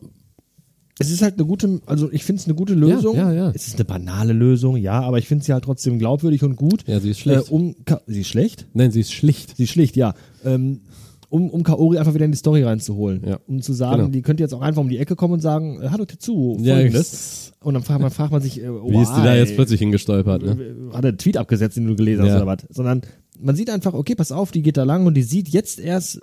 Es 0.99 1.11
ist 1.11 1.23
halt 1.23 1.35
eine 1.39 1.47
gute, 1.47 1.81
also 1.87 2.13
ich 2.13 2.23
finde 2.25 2.41
es 2.41 2.47
eine 2.47 2.55
gute 2.55 2.75
Lösung. 2.75 3.17
ja, 3.17 3.33
ja. 3.33 3.51
Es 3.55 3.67
ist 3.67 3.77
eine 3.77 3.85
banale 3.85 4.33
Lösung, 4.35 4.77
ja, 4.77 5.01
aber 5.01 5.19
ich 5.19 5.27
finde 5.27 5.45
sie 5.45 5.53
halt 5.53 5.65
trotzdem 5.65 5.99
glaubwürdig 5.99 6.43
und 6.45 6.57
gut. 6.57 6.85
Ja, 6.87 7.01
sie 7.01 7.11
ist 7.11 7.19
schlecht. 7.21 7.49
Äh, 7.49 7.53
um 7.55 7.75
Ka 7.85 8.01
sie 8.07 8.21
ist 8.21 8.29
schlecht? 8.29 8.67
nein, 8.75 8.91
sie 8.93 9.01
ist 9.01 9.13
schlicht. 9.13 9.57
Sie 9.57 9.65
ist 9.65 9.71
schlicht, 9.71 9.97
ja. 9.97 10.15
Ähm, 10.45 10.81
um, 11.31 11.49
um 11.49 11.63
Kaori 11.63 11.97
einfach 11.97 12.13
wieder 12.13 12.27
in 12.27 12.31
die 12.33 12.37
Story 12.37 12.63
reinzuholen. 12.63 13.23
Ja. 13.27 13.39
Um 13.47 13.63
zu 13.63 13.73
sagen, 13.73 13.97
Genau. 13.97 14.09
die 14.11 14.21
könnte 14.21 14.43
jetzt 14.43 14.53
auch 14.53 14.61
einfach 14.61 14.83
um 14.83 14.91
die 14.91 14.99
Ecke 14.99 15.17
kommen 15.17 15.33
und 15.35 15.41
sagen, 15.41 15.81
äh, 15.81 15.89
hallo 15.89 16.05
Tetsu, 16.05 16.59
Ja, 16.61 16.75
folgendes. 16.75 17.53
und 17.63 17.73
dann 17.73 17.83
fragt 17.83 18.03
man, 18.03 18.11
fragt 18.11 18.31
man 18.33 18.43
sich, 18.43 18.61
äh, 18.63 18.69
Wie 18.87 19.01
ist 19.01 19.13
die 19.17 19.23
da 19.23 19.35
jetzt 19.35 19.55
plötzlich 19.55 19.81
hingestolpert? 19.81 20.43
Ne? 20.43 20.91
Hat 20.93 21.05
er 21.05 21.09
einen 21.09 21.19
Tweet 21.19 21.39
abgesetzt, 21.39 21.79
den 21.79 21.87
du 21.87 21.97
gelesen 21.97 22.21
hast 22.23 22.29
Ja. 22.29 22.37
oder 22.37 22.47
was? 22.47 22.59
Sondern 22.69 23.01
man 23.41 23.57
sieht 23.57 23.71
einfach, 23.71 23.95
okay, 23.95 24.15
pass 24.15 24.31
auf, 24.31 24.51
die 24.53 24.61
geht 24.61 24.77
da 24.77 24.85
lang 24.85 25.07
und 25.07 25.15
die 25.15 25.23
sieht 25.23 25.49
jetzt 25.49 25.81
erst, 25.81 26.21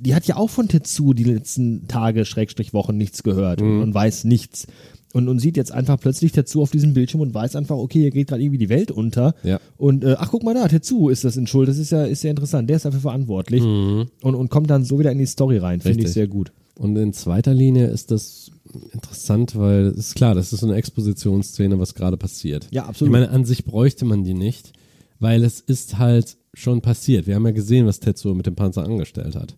die 0.00 0.14
hat 0.14 0.26
ja 0.26 0.36
auch 0.36 0.50
von 0.50 0.68
Tetsu 0.68 1.12
die 1.14 1.24
letzten 1.24 1.88
Tage, 1.88 2.24
Schrägstrich 2.24 2.72
Wochen 2.72 2.96
nichts 2.96 3.22
gehört 3.22 3.60
Mhm. 3.60 3.66
und, 3.68 3.82
und 3.82 3.94
weiß 3.94 4.24
nichts. 4.24 4.66
Und, 5.14 5.26
und 5.28 5.38
sieht 5.38 5.56
jetzt 5.56 5.72
einfach 5.72 5.98
plötzlich 5.98 6.32
Tetsu 6.32 6.60
auf 6.60 6.70
diesem 6.70 6.92
Bildschirm 6.92 7.22
und 7.22 7.32
weiß 7.32 7.56
einfach, 7.56 7.76
okay, 7.76 8.00
hier 8.00 8.10
geht 8.10 8.28
gerade 8.28 8.42
irgendwie 8.42 8.58
die 8.58 8.68
Welt 8.68 8.90
unter. 8.90 9.34
Ja. 9.42 9.58
Und 9.78 10.04
äh, 10.04 10.16
ach, 10.18 10.28
guck 10.30 10.42
mal 10.42 10.52
da, 10.54 10.68
Tetsu 10.68 11.08
ist 11.08 11.24
das 11.24 11.36
in 11.38 11.46
Schuld. 11.46 11.66
Das 11.68 11.78
ist 11.78 11.90
ja, 11.90 12.04
ist 12.04 12.22
ja 12.22 12.30
interessant. 12.30 12.68
Der 12.68 12.76
ist 12.76 12.84
dafür 12.84 13.00
verantwortlich. 13.00 13.62
Und, 13.62 14.08
und 14.22 14.50
kommt 14.50 14.68
dann 14.68 14.84
so 14.84 14.98
wieder 14.98 15.10
in 15.10 15.16
die 15.18 15.24
Story 15.26 15.56
rein. 15.56 15.80
Finde 15.80 16.00
ich 16.00 16.08
Mhm. 16.08 16.12
Sehr 16.12 16.28
gut. 16.28 16.52
Und 16.76 16.94
in 16.96 17.12
zweiter 17.14 17.54
Linie 17.54 17.86
ist 17.86 18.10
das 18.10 18.50
interessant, 18.92 19.56
weil 19.56 19.86
es 19.86 20.08
ist 20.08 20.14
klar, 20.14 20.34
das 20.34 20.52
ist 20.52 20.60
so 20.60 20.66
eine 20.66 20.76
Expositionsszene, 20.76 21.78
was 21.80 21.94
gerade 21.94 22.18
passiert. 22.18 22.68
Ja, 22.70 22.84
absolut. 22.84 23.08
Ich 23.08 23.12
meine, 23.12 23.30
an 23.30 23.44
sich 23.46 23.64
bräuchte 23.64 24.04
man 24.04 24.24
die 24.24 24.34
nicht, 24.34 24.72
weil 25.18 25.42
es 25.42 25.58
ist 25.60 25.98
halt 25.98 26.36
schon 26.54 26.82
passiert. 26.82 27.26
Wir 27.26 27.34
haben 27.34 27.46
ja 27.46 27.52
gesehen, 27.52 27.86
was 27.86 27.98
Tetsuo 27.98 28.34
mit 28.34 28.46
dem 28.46 28.54
Panzer 28.56 28.84
angestellt 28.84 29.34
hat. 29.36 29.56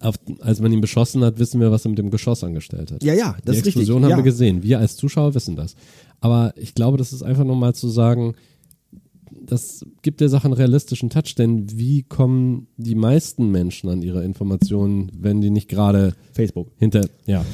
Auf, 0.00 0.16
als 0.40 0.60
man 0.60 0.72
ihn 0.72 0.80
beschossen 0.80 1.22
hat, 1.22 1.38
wissen 1.38 1.60
wir, 1.60 1.70
was 1.70 1.84
er 1.84 1.90
mit 1.90 1.98
dem 1.98 2.10
Geschoss 2.10 2.42
angestellt 2.42 2.90
hat. 2.90 3.02
Ja, 3.04 3.12
ja, 3.14 3.36
das 3.44 3.54
die 3.54 3.58
ist 3.60 3.66
richtig. 3.66 3.66
Explosion 3.82 4.02
haben 4.04 4.10
Ja. 4.10 4.16
wir 4.16 4.22
gesehen. 4.24 4.62
Wir 4.62 4.78
als 4.78 4.96
Zuschauer 4.96 5.34
wissen 5.34 5.56
das. 5.56 5.74
Aber 6.20 6.54
ich 6.56 6.74
glaube, 6.74 6.96
das 6.96 7.12
ist 7.12 7.22
einfach 7.22 7.44
nochmal 7.44 7.74
zu 7.74 7.88
sagen, 7.88 8.34
das 9.46 9.84
gibt 10.02 10.20
der 10.20 10.28
Sache 10.28 10.44
einen 10.46 10.54
realistischen 10.54 11.10
Touch, 11.10 11.34
denn 11.36 11.66
wie 11.78 12.02
kommen 12.02 12.66
die 12.76 12.94
meisten 12.94 13.50
Menschen 13.50 13.88
an 13.90 14.02
ihre 14.02 14.24
Informationen, 14.24 15.10
wenn 15.18 15.40
die 15.40 15.50
nicht 15.50 15.68
gerade 15.68 16.14
Facebook. 16.32 16.68
hinter, 16.78 17.08
ja, 17.26 17.44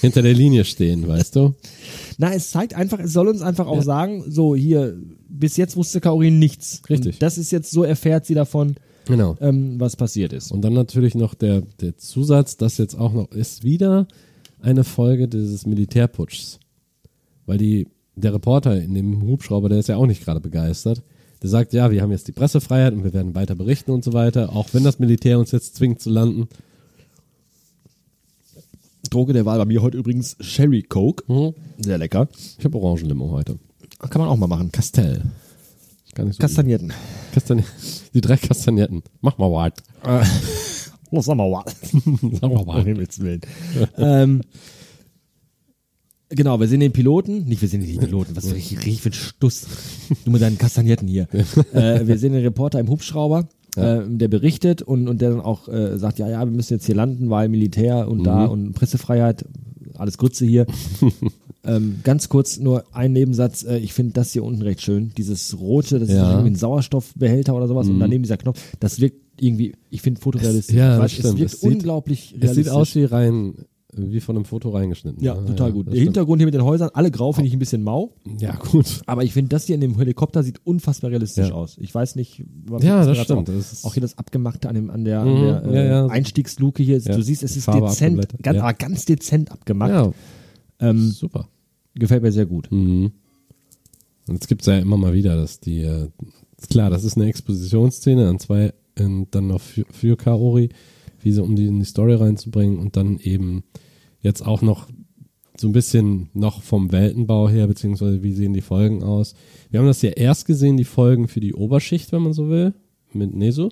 hinter 0.00 0.22
der 0.22 0.34
Linie 0.34 0.64
stehen, 0.64 1.06
weißt 1.06 1.36
du? 1.36 1.54
Na, 2.18 2.32
es 2.32 2.50
zeigt 2.50 2.74
einfach, 2.74 2.98
es 3.00 3.12
soll 3.12 3.28
uns 3.28 3.42
einfach 3.42 3.66
auch 3.66 3.82
sagen, 3.82 4.24
so 4.28 4.54
hier, 4.54 4.96
bis 5.28 5.56
jetzt 5.56 5.76
wusste 5.76 6.00
Kaori 6.00 6.30
nichts. 6.30 6.82
Richtig. 6.88 7.14
Und 7.16 7.22
das 7.22 7.38
ist 7.38 7.50
jetzt, 7.52 7.70
so 7.70 7.82
erfährt 7.84 8.26
sie 8.26 8.34
davon, 8.34 8.76
Genau. 9.06 9.36
ähm, 9.40 9.78
was 9.78 9.96
passiert 9.96 10.32
ist. 10.32 10.52
Und 10.52 10.62
dann 10.62 10.72
natürlich 10.72 11.14
noch 11.14 11.34
der, 11.34 11.62
der 11.80 11.96
Zusatz, 11.96 12.56
das 12.56 12.78
jetzt 12.78 12.94
auch 12.94 13.12
noch 13.12 13.30
ist 13.32 13.64
wieder 13.64 14.06
eine 14.60 14.84
Folge 14.84 15.28
dieses 15.28 15.66
Militärputschs. 15.66 16.58
Weil 17.46 17.58
die, 17.58 17.88
der 18.16 18.34
Reporter 18.34 18.80
in 18.80 18.94
dem 18.94 19.22
Hubschrauber, 19.22 19.68
der 19.68 19.78
ist 19.78 19.88
ja 19.88 19.96
auch 19.96 20.06
nicht 20.06 20.24
gerade 20.24 20.40
begeistert. 20.40 21.02
Der 21.42 21.50
sagt, 21.50 21.74
ja, 21.74 21.90
wir 21.90 22.00
haben 22.00 22.10
jetzt 22.10 22.26
die 22.28 22.32
Pressefreiheit 22.32 22.94
und 22.94 23.04
wir 23.04 23.12
werden 23.12 23.34
weiter 23.34 23.54
berichten 23.54 23.90
und 23.90 24.02
so 24.02 24.14
weiter, 24.14 24.54
auch 24.54 24.68
wenn 24.72 24.84
das 24.84 24.98
Militär 24.98 25.38
uns 25.38 25.50
jetzt 25.50 25.76
zwingt 25.76 26.00
zu 26.00 26.08
landen. 26.08 26.48
Droge 29.10 29.34
der 29.34 29.44
Wahl 29.44 29.58
bei 29.58 29.66
mir 29.66 29.82
heute 29.82 29.98
übrigens 29.98 30.36
Sherry 30.40 30.82
Coke. 30.82 31.30
Mhm. 31.30 31.54
Sehr 31.78 31.98
lecker. 31.98 32.28
Ich 32.58 32.64
habe 32.64 32.78
Orangenlimo 32.78 33.30
heute. 33.30 33.58
Kann 33.98 34.20
man 34.20 34.28
auch 34.28 34.36
mal 34.36 34.46
machen. 34.46 34.72
Castell. 34.72 35.22
Gar 36.14 36.24
nicht 36.24 36.36
so 36.36 36.40
Kastanierten. 36.40 36.92
Kastanie 37.32 37.64
die 38.14 38.20
drei 38.20 38.36
Kastagnetten. 38.36 39.02
Mach 39.20 39.38
mal 39.38 39.50
was. 39.50 39.72
Oh, 41.10 41.20
sag 41.20 41.36
mal 41.36 41.48
was. 41.48 41.72
Sag 41.92 42.50
mal 42.50 42.60
Um 42.60 42.66
was. 42.66 42.84
Himmels 42.84 43.20
Willen. 43.20 43.40
ähm, 43.98 44.40
genau, 46.28 46.58
wir 46.58 46.66
sehen 46.66 46.80
den 46.80 46.92
Piloten. 46.92 47.44
Nicht, 47.44 47.62
wir 47.62 47.68
sehen 47.68 47.86
den 47.86 47.98
Piloten. 47.98 48.34
Was 48.34 48.50
ich 48.50 48.84
riech 48.84 49.00
für 49.00 49.10
ein 49.10 49.12
Stuss. 49.12 49.66
Du 50.24 50.32
mit 50.32 50.42
deinen 50.42 50.58
Kastagnetten 50.58 51.06
hier. 51.06 51.28
äh, 51.72 52.04
wir 52.04 52.18
sehen 52.18 52.32
den 52.32 52.42
Reporter 52.42 52.80
im 52.80 52.88
Hubschrauber. 52.88 53.48
Äh, 53.76 54.00
der 54.08 54.26
berichtet 54.26 54.82
und, 54.82 55.06
und 55.06 55.20
der 55.20 55.30
dann 55.30 55.40
auch 55.40 55.68
äh, 55.68 55.98
sagt, 55.98 56.18
ja, 56.18 56.28
ja, 56.28 56.40
wir 56.40 56.52
müssen 56.52 56.74
jetzt 56.74 56.86
hier 56.86 56.96
landen, 56.96 57.30
weil 57.30 57.48
Militär 57.48 58.08
und 58.08 58.24
da 58.24 58.46
und 58.46 58.72
Pressefreiheit, 58.72 59.44
alles 59.96 60.18
Grütze 60.18 60.46
hier. 60.46 60.66
Ähm, 61.66 62.00
ganz 62.02 62.28
kurz 62.28 62.58
nur 62.58 62.84
ein 62.92 63.12
Nebensatz, 63.12 63.64
äh, 63.64 63.78
ich 63.78 63.92
finde 63.92 64.12
das 64.12 64.32
hier 64.32 64.44
unten 64.44 64.62
recht 64.62 64.82
schön, 64.82 65.12
dieses 65.16 65.58
rote, 65.58 65.98
das 65.98 66.08
ist 66.08 66.14
Ja. 66.16 66.30
irgendwie 66.32 66.50
ein 66.50 66.56
Sauerstoffbehälter 66.56 67.54
oder 67.54 67.68
sowas 67.68 67.88
und 67.88 67.98
daneben 68.00 68.22
dieser 68.22 68.36
Knopf, 68.36 68.60
das 68.80 69.00
wirkt 69.00 69.20
irgendwie, 69.40 69.74
ich 69.90 70.00
finde 70.02 70.20
fotorealistisch. 70.20 70.76
ja, 70.76 70.92
Weil 70.92 71.02
das 71.02 71.12
es 71.12 71.18
stimmt. 71.18 71.38
wirkt 71.38 71.52
Es 71.54 71.60
sieht- 71.60 71.70
unglaublich 71.72 72.34
Es 72.36 72.42
realistisch. 72.42 72.64
sieht 72.64 72.72
aus 72.72 72.94
wie 72.94 73.04
rein 73.04 73.54
wie 73.96 74.18
von 74.18 74.34
einem 74.34 74.44
Foto 74.44 74.70
reingeschnitten. 74.70 75.22
Ja, 75.22 75.36
ne? 75.40 75.46
total 75.46 75.70
gut. 75.72 75.86
das 75.86 75.92
Der 75.92 75.98
stimmt. 76.00 76.08
Hintergrund 76.16 76.40
hier 76.40 76.46
mit 76.48 76.54
den 76.54 76.64
Häusern, 76.64 76.90
alle 76.94 77.12
grau, 77.12 77.30
finde 77.32 77.46
ich 77.46 77.52
ein 77.54 77.60
bisschen 77.60 77.84
mau. 77.84 78.12
Ja, 78.40 78.56
gut. 78.56 79.02
Aber 79.06 79.22
ich 79.22 79.32
finde, 79.32 79.50
das 79.50 79.66
hier 79.66 79.76
in 79.76 79.80
dem 79.80 79.96
Helikopter 79.96 80.42
sieht 80.42 80.58
unfassbar 80.64 81.12
realistisch 81.12 81.50
Ja. 81.50 81.54
aus. 81.54 81.76
Ich 81.78 81.94
weiß 81.94 82.16
nicht, 82.16 82.42
was 82.66 82.82
Ja, 82.82 82.96
das 83.06 83.16
gerade 83.16 83.22
stimmt. 83.44 83.48
Das 83.50 83.72
ist- 83.72 83.84
auch 83.84 83.94
hier 83.94 84.00
das 84.00 84.18
Abgemachte 84.18 84.68
an, 84.68 84.74
dem, 84.74 84.90
an 84.90 85.04
der, 85.04 85.24
Mhm, 85.24 85.28
an 85.30 85.72
der 85.72 85.84
äh, 85.84 85.86
ja, 85.88 85.92
ja. 85.94 86.06
Einstiegsluke 86.08 86.82
hier. 86.82 86.98
Ja, 86.98 87.14
Du 87.14 87.22
siehst, 87.22 87.44
es 87.44 87.56
ist 87.56 87.66
Farbe 87.66 87.86
dezent, 87.86 88.26
ganz, 88.42 88.56
ja. 88.56 88.62
aber 88.64 88.74
ganz 88.74 89.04
dezent 89.04 89.52
abgemacht. 89.52 89.90
Ja, 89.90 90.10
Ähm, 90.80 91.10
super. 91.10 91.46
Gefällt 91.94 92.22
mir 92.22 92.32
sehr 92.32 92.46
gut. 92.46 92.70
Mhm. 92.70 93.12
Und 94.26 94.42
es 94.42 94.48
gibt 94.48 94.64
ja 94.66 94.78
immer 94.78 94.96
mal 94.96 95.12
wieder, 95.12 95.36
dass 95.36 95.60
die, 95.60 95.82
äh, 95.82 96.08
klar, 96.70 96.90
das 96.90 97.04
ist 97.04 97.16
eine 97.16 97.26
Expositionsszene 97.26 98.28
an 98.28 98.38
zwei, 98.38 98.72
und 98.98 99.34
dann 99.34 99.48
noch 99.48 99.60
für, 99.60 99.84
für 99.90 100.16
Kaori, 100.16 100.70
wie 101.20 101.32
sie, 101.32 101.42
um 101.42 101.56
die 101.56 101.66
in 101.66 101.78
die 101.78 101.84
Story 101.84 102.14
reinzubringen 102.14 102.78
und 102.78 102.96
dann 102.96 103.18
eben 103.18 103.64
jetzt 104.20 104.42
auch 104.42 104.62
noch 104.62 104.88
so 105.56 105.68
ein 105.68 105.72
bisschen 105.72 106.30
noch 106.32 106.62
vom 106.62 106.90
Weltenbau 106.90 107.48
her, 107.48 107.66
beziehungsweise 107.66 108.22
wie 108.22 108.32
sehen 108.32 108.52
die 108.52 108.60
Folgen 108.60 109.02
aus. 109.02 109.34
Wir 109.70 109.80
haben 109.80 109.86
das 109.86 110.02
ja 110.02 110.10
erst 110.10 110.46
gesehen, 110.46 110.76
die 110.76 110.84
Folgen 110.84 111.28
für 111.28 111.40
die 111.40 111.54
Oberschicht, 111.54 112.12
wenn 112.12 112.22
man 112.22 112.32
so 112.32 112.48
will, 112.48 112.74
mit 113.12 113.34
Neso. 113.34 113.70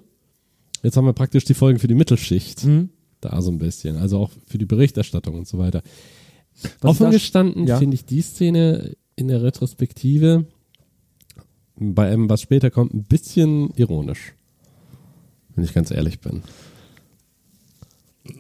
Jetzt 0.82 0.96
haben 0.96 1.06
wir 1.06 1.12
praktisch 1.12 1.44
die 1.44 1.54
Folgen 1.54 1.78
für 1.78 1.88
die 1.88 1.94
Mittelschicht. 1.94 2.64
Mhm. 2.64 2.90
Da 3.20 3.40
so 3.40 3.50
ein 3.50 3.58
bisschen. 3.58 3.96
Also 3.96 4.18
auch 4.18 4.30
für 4.46 4.58
die 4.58 4.66
Berichterstattung 4.66 5.34
und 5.34 5.46
so 5.46 5.58
weiter. 5.58 5.82
Was 6.80 6.90
Offen 7.00 7.10
gestanden 7.10 7.66
Ja. 7.66 7.78
finde 7.78 7.94
ich 7.94 8.04
die 8.04 8.22
Szene 8.22 8.92
in 9.16 9.28
der 9.28 9.42
Retrospektive 9.42 10.46
bei 11.76 12.10
einem, 12.10 12.28
was 12.28 12.40
später 12.42 12.70
kommt, 12.70 12.94
ein 12.94 13.04
bisschen 13.04 13.70
ironisch. 13.76 14.34
Wenn 15.54 15.64
ich 15.64 15.74
ganz 15.74 15.90
ehrlich 15.90 16.20
bin. 16.20 16.42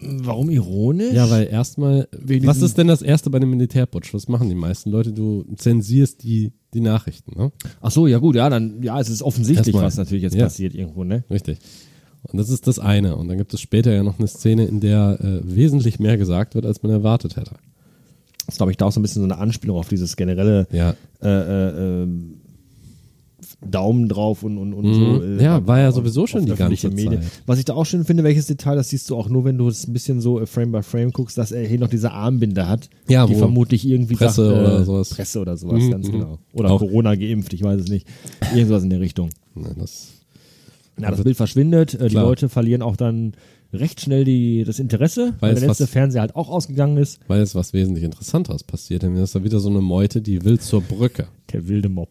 Warum 0.00 0.48
ironisch? 0.48 1.12
Ja, 1.12 1.28
weil 1.28 1.48
erstmal, 1.48 2.06
Wegen 2.12 2.46
was 2.46 2.62
ist 2.62 2.78
denn 2.78 2.86
das 2.86 3.02
Erste 3.02 3.30
bei 3.30 3.38
einem 3.38 3.50
Militärputsch? 3.50 4.14
Was 4.14 4.28
machen 4.28 4.48
die 4.48 4.54
meisten 4.54 4.90
Leute? 4.90 5.12
Du 5.12 5.44
zensierst 5.56 6.22
die, 6.22 6.52
die 6.72 6.80
Nachrichten, 6.80 7.36
ne? 7.36 7.50
Ach 7.80 7.90
so, 7.90 8.06
ja 8.06 8.18
gut, 8.18 8.36
ja, 8.36 8.48
dann, 8.48 8.80
ja, 8.82 9.00
es 9.00 9.08
ist 9.08 9.22
offensichtlich, 9.22 9.68
Erstmal. 9.74 9.84
was 9.84 9.96
natürlich 9.96 10.22
jetzt 10.22 10.36
Ja. 10.36 10.44
passiert 10.44 10.74
irgendwo, 10.74 11.02
ne? 11.02 11.24
Richtig. 11.30 11.58
Und 12.22 12.38
das 12.38 12.48
ist 12.48 12.68
das 12.68 12.78
eine. 12.78 13.16
Und 13.16 13.26
dann 13.26 13.38
gibt 13.38 13.52
es 13.54 13.60
später 13.60 13.92
ja 13.92 14.04
noch 14.04 14.20
eine 14.20 14.28
Szene, 14.28 14.66
in 14.66 14.78
der 14.78 15.18
äh, 15.20 15.40
wesentlich 15.42 15.98
mehr 15.98 16.16
gesagt 16.16 16.54
wird, 16.54 16.64
als 16.64 16.84
man 16.84 16.92
erwartet 16.92 17.34
hätte. 17.36 17.56
Das 18.46 18.54
ist, 18.54 18.58
glaube 18.58 18.72
ich, 18.72 18.76
da 18.76 18.86
auch 18.86 18.92
so 18.92 19.00
ein 19.00 19.02
bisschen 19.02 19.22
so 19.22 19.24
eine 19.28 19.38
Anspielung 19.38 19.76
auf 19.78 19.88
dieses 19.88 20.16
generelle 20.16 20.66
Ja. 20.72 20.94
äh, 21.22 21.28
äh, 21.28 22.02
ähm, 22.02 22.34
Daumen 23.64 24.08
drauf 24.08 24.42
und, 24.42 24.58
und, 24.58 24.74
und 24.74 24.84
Mhm. 24.86 24.94
so. 24.94 25.22
äh, 25.22 25.42
Ja, 25.44 25.64
war 25.66 25.78
ja 25.78 25.92
sowieso 25.92 26.26
schon 26.26 26.46
die 26.46 26.52
ganze 26.54 26.88
Medien. 26.88 27.22
Zeit. 27.22 27.30
Was 27.46 27.58
ich 27.60 27.64
da 27.64 27.74
auch 27.74 27.84
schön 27.86 28.04
finde, 28.04 28.24
welches 28.24 28.46
Detail, 28.46 28.74
das 28.74 28.88
siehst 28.88 29.08
du 29.10 29.16
auch 29.16 29.28
nur, 29.28 29.44
wenn 29.44 29.56
du 29.56 29.68
es 29.68 29.86
ein 29.86 29.92
bisschen 29.92 30.20
so 30.20 30.40
äh, 30.40 30.46
Frame 30.46 30.72
by 30.72 30.82
Frame 30.82 31.12
guckst, 31.12 31.38
dass 31.38 31.52
er 31.52 31.64
hier 31.66 31.78
noch 31.78 31.88
diese 31.88 32.10
Armbinde 32.10 32.68
hat, 32.68 32.88
Ja, 33.08 33.26
die 33.26 33.34
wo 33.34 33.38
vermutlich 33.38 33.86
irgendwie 33.86 34.14
Presse 34.16 34.46
sagt, 34.46 34.56
äh, 34.56 34.60
oder 34.60 34.84
sowas. 34.84 35.08
Presse 35.10 35.40
oder 35.40 35.56
sowas, 35.56 35.82
Mhm, 35.82 35.90
ganz 35.90 36.08
mhm. 36.08 36.12
genau. 36.12 36.38
Oder 36.52 36.70
Auch- 36.72 36.80
Corona 36.80 37.14
geimpft, 37.14 37.52
ich 37.52 37.62
weiß 37.62 37.80
es 37.82 37.88
nicht. 37.88 38.06
Irgendwas 38.54 38.82
in 38.82 38.90
der 38.90 39.00
Richtung. 39.00 39.30
Nein, 39.54 39.76
das, 39.78 40.08
Ja, 41.00 41.10
das 41.10 41.22
Bild 41.22 41.36
verschwindet, 41.36 41.94
äh, 41.94 42.08
die. 42.08 42.14
Leute 42.16 42.48
verlieren 42.48 42.82
auch 42.82 42.96
dann 42.96 43.34
recht 43.72 44.00
schnell 44.00 44.24
die, 44.24 44.64
das 44.64 44.78
Interesse, 44.78 45.34
weil 45.40 45.54
es 45.54 45.60
der 45.60 45.68
letzte 45.68 45.84
was- 45.84 45.90
Fernseher 45.90 46.20
halt 46.22 46.36
auch 46.36 46.48
ausgegangen 46.50 46.96
ist. 46.98 47.20
weil 47.28 47.40
jetzt 47.40 47.54
was 47.54 47.72
wesentlich 47.72 48.04
Interessanteres 48.04 48.64
passiert. 48.64 49.02
Denn 49.02 49.16
ist 49.16 49.34
da 49.34 49.42
wieder 49.44 49.60
so 49.60 49.70
eine 49.70 49.80
Meute, 49.80 50.20
die 50.20 50.44
will 50.44 50.58
zur 50.60 50.82
Brücke. 50.82 51.26
Der 51.52 51.66
wilde 51.68 51.88
Mob. 51.88 52.10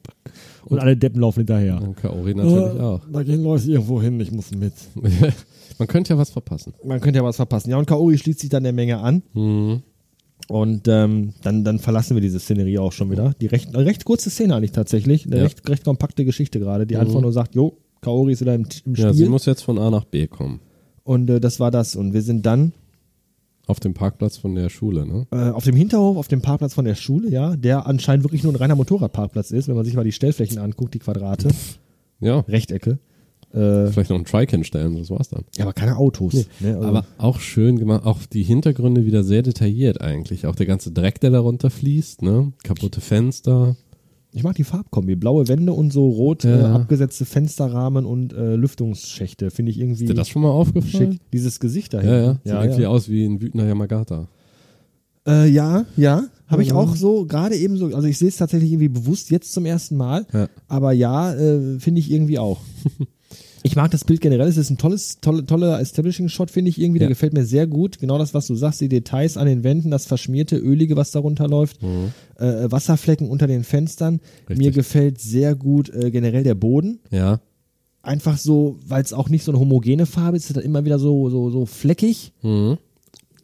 Und 0.65 0.79
alle 0.79 0.95
Deppen 0.97 1.21
laufen 1.21 1.39
hinterher. 1.41 1.81
Und 1.81 1.95
Kaori 1.97 2.33
natürlich 2.35 2.75
Äh, 2.77 2.81
auch. 2.81 3.01
Da 3.11 3.23
gehen 3.23 3.43
Leute 3.43 3.69
irgendwo 3.71 4.01
hin, 4.01 4.19
ich 4.19 4.31
muss 4.31 4.51
mit. 4.51 4.73
Man 5.79 5.87
könnte 5.87 6.13
ja 6.13 6.17
was 6.19 6.29
verpassen. 6.29 6.73
Man 6.85 6.99
könnte 6.99 7.19
ja 7.19 7.25
was 7.25 7.37
verpassen. 7.37 7.69
Ja, 7.71 7.77
und 7.77 7.87
Kaori 7.87 8.17
schließt 8.17 8.39
sich 8.39 8.49
dann 8.49 8.63
der 8.63 8.73
Menge 8.73 8.99
an. 8.99 9.23
Mhm. 9.33 9.81
Und 10.47 10.87
ähm, 10.87 11.33
dann, 11.43 11.63
dann 11.63 11.79
verlassen 11.79 12.15
wir 12.15 12.21
diese 12.21 12.39
Szenerie 12.39 12.77
auch 12.79 12.91
schon 12.91 13.09
wieder. 13.11 13.33
Die 13.39 13.45
recht, 13.47 13.73
eine 13.73 13.85
recht 13.85 14.03
kurze 14.05 14.29
Szene 14.29 14.55
eigentlich 14.55 14.71
tatsächlich. 14.73 15.25
Eine 15.25 15.37
Ja. 15.37 15.43
recht, 15.43 15.67
recht 15.69 15.83
kompakte 15.85 16.25
Geschichte 16.25 16.59
gerade, 16.59 16.85
die 16.85 16.97
einfach 16.97 17.21
nur 17.21 17.31
sagt, 17.31 17.55
jo, 17.55 17.77
Kaori 18.01 18.33
ist 18.33 18.41
wieder 18.41 18.55
im, 18.55 18.65
im 18.85 18.95
Ja, 18.95 19.13
sie 19.13 19.19
Spiel. 19.19 19.29
muss 19.29 19.45
jetzt 19.45 19.61
von 19.61 19.77
A 19.79 19.89
nach 19.89 20.03
B 20.05 20.27
kommen. 20.27 20.59
Und 21.11 21.29
äh, 21.29 21.39
das 21.39 21.59
war 21.59 21.71
das. 21.71 21.95
Und 21.95 22.13
wir 22.13 22.21
sind 22.21 22.45
dann 22.45 22.73
Auf 23.67 23.79
dem 23.79 23.93
Parkplatz 23.93 24.37
von 24.37 24.55
der 24.55 24.69
Schule, 24.69 25.05
ne? 25.05 25.27
äh, 25.31 25.49
auf 25.51 25.63
dem 25.63 25.75
Hinterhof, 25.75 26.17
auf 26.17 26.27
dem 26.27 26.41
Parkplatz 26.41 26.73
von 26.73 26.85
der 26.85 26.95
Schule, 26.95 27.29
ja, 27.29 27.55
der 27.55 27.85
anscheinend 27.85 28.23
wirklich 28.23 28.43
nur 28.43 28.53
ein 28.53 28.57
reiner 28.57 28.75
Motorradparkplatz 28.75 29.51
ist, 29.51 29.67
wenn 29.67 29.75
man 29.75 29.85
sich 29.85 29.93
mal 29.95 30.03
die 30.03 30.11
Stellflächen 30.11 30.57
anguckt, 30.57 30.93
die 30.93 30.99
Quadrate, 30.99 31.49
Ja, 32.19 32.39
Rechtecke. 32.41 32.99
Äh, 33.53 33.87
vielleicht 33.87 34.09
noch 34.11 34.17
ein 34.17 34.23
Trike 34.25 34.51
hinstellen, 34.51 34.95
das 34.97 35.09
war's 35.09 35.27
dann. 35.29 35.43
ja, 35.57 35.65
aber 35.65 35.73
keine 35.73 35.97
Autos. 35.97 36.33
Nee, 36.33 36.45
ne? 36.61 36.75
also, 36.77 36.87
Aber 36.87 37.05
auch 37.17 37.39
schön 37.41 37.77
gemacht, 37.77 38.05
auch 38.05 38.19
die 38.25 38.43
Hintergründe 38.43 39.05
wieder 39.05 39.23
sehr 39.25 39.41
detailliert 39.41 39.99
eigentlich. 39.99 40.45
Auch 40.47 40.55
der 40.55 40.67
ganze 40.67 40.91
Dreck, 40.91 41.19
der 41.19 41.31
darunter 41.31 41.69
fließt, 41.69 42.21
ne? 42.21 42.53
Kaputte 42.63 43.01
Fenster. 43.01 43.75
Ich 44.33 44.43
mag 44.43 44.55
die 44.55 44.63
Farbkombi. 44.63 45.15
Blaue 45.15 45.47
Wände 45.47 45.73
und 45.73 45.91
so 45.91 46.07
rot 46.07 46.45
äh, 46.45 46.61
Ja. 46.61 46.75
abgesetzte 46.75 47.25
Fensterrahmen 47.25 48.05
und 48.05 48.33
äh, 48.33 48.55
Lüftungsschächte. 48.55 49.51
Finde 49.51 49.71
ich 49.71 49.79
irgendwie 49.79 50.03
Ist 50.05 50.09
dir 50.09 50.13
das 50.15 50.29
schon 50.29 50.41
mal 50.41 50.51
aufgefallen? 50.51 51.13
schick. 51.13 51.21
Dieses 51.33 51.59
Gesicht 51.59 51.93
dahinter. 51.93 52.15
Ja, 52.15 52.23
ja. 52.23 52.33
Sieht 52.33 52.45
ja, 52.45 52.63
irgendwie 52.63 52.81
ja. 52.83 52.89
aus 52.89 53.09
wie 53.09 53.25
ein 53.25 53.41
wütender 53.41 53.67
Yamagata. 53.67 54.27
Äh, 55.27 55.49
ja, 55.49 55.85
ja. 55.97 56.25
Habe 56.47 56.63
ich 56.63 56.73
auch 56.73 56.95
so, 56.95 57.25
gerade 57.25 57.55
eben 57.55 57.77
so, 57.77 57.85
also 57.87 58.07
ich 58.07 58.17
sehe 58.17 58.27
es 58.27 58.35
tatsächlich 58.37 58.71
irgendwie 58.71 58.89
bewusst 58.89 59.29
jetzt 59.31 59.53
zum 59.53 59.65
ersten 59.65 59.95
Mal, 59.95 60.25
aber 60.67 60.91
ja, 60.91 61.33
äh, 61.33 61.79
finde 61.79 61.99
ich 62.01 62.11
irgendwie 62.11 62.39
auch. 62.39 62.59
Ich 63.63 63.75
mag 63.75 63.91
das 63.91 64.05
Bild 64.05 64.21
generell, 64.21 64.47
es 64.47 64.57
ist 64.57 64.71
ein 64.71 64.77
tolles, 64.79 65.19
tolle, 65.21 65.45
tolle 65.45 65.79
Establishing-Shot, 65.79 66.49
finde 66.49 66.69
ich 66.69 66.81
irgendwie, 66.81 66.97
der 66.99 67.07
Ja. 67.07 67.09
gefällt 67.09 67.33
mir 67.33 67.45
sehr 67.45 67.67
gut. 67.67 67.99
Genau 67.99 68.17
das, 68.17 68.33
was 68.33 68.47
du 68.47 68.55
sagst, 68.55 68.81
die 68.81 68.89
Details 68.89 69.37
an 69.37 69.45
den 69.45 69.63
Wänden, 69.63 69.91
das 69.91 70.05
verschmierte, 70.07 70.57
ölige, 70.57 70.95
was 70.95 71.11
darunter 71.11 71.47
läuft, 71.47 71.77
äh, 71.83 72.71
Wasserflecken 72.71 73.29
unter 73.29 73.45
den 73.45 73.63
Fenstern. 73.63 74.15
Mhm. 74.15 74.19
Richtig. 74.49 74.57
Mir 74.57 74.71
gefällt 74.71 75.21
sehr 75.21 75.53
gut 75.55 75.89
äh, 75.93 76.09
generell 76.11 76.43
der 76.43 76.55
Boden. 76.55 76.99
Ja. 77.11 77.39
einfach 78.03 78.39
so, 78.39 78.79
weil 78.87 79.03
es 79.03 79.13
auch 79.13 79.29
nicht 79.29 79.43
so 79.43 79.51
eine 79.51 79.59
homogene 79.59 80.07
Farbe 80.07 80.35
ist, 80.35 80.49
ist 80.49 80.57
das 80.57 80.63
immer 80.63 80.83
wieder 80.85 80.97
so, 80.97 81.29
so, 81.29 81.51
so 81.51 81.67
fleckig. 81.67 82.33
Mhm. 82.41 82.79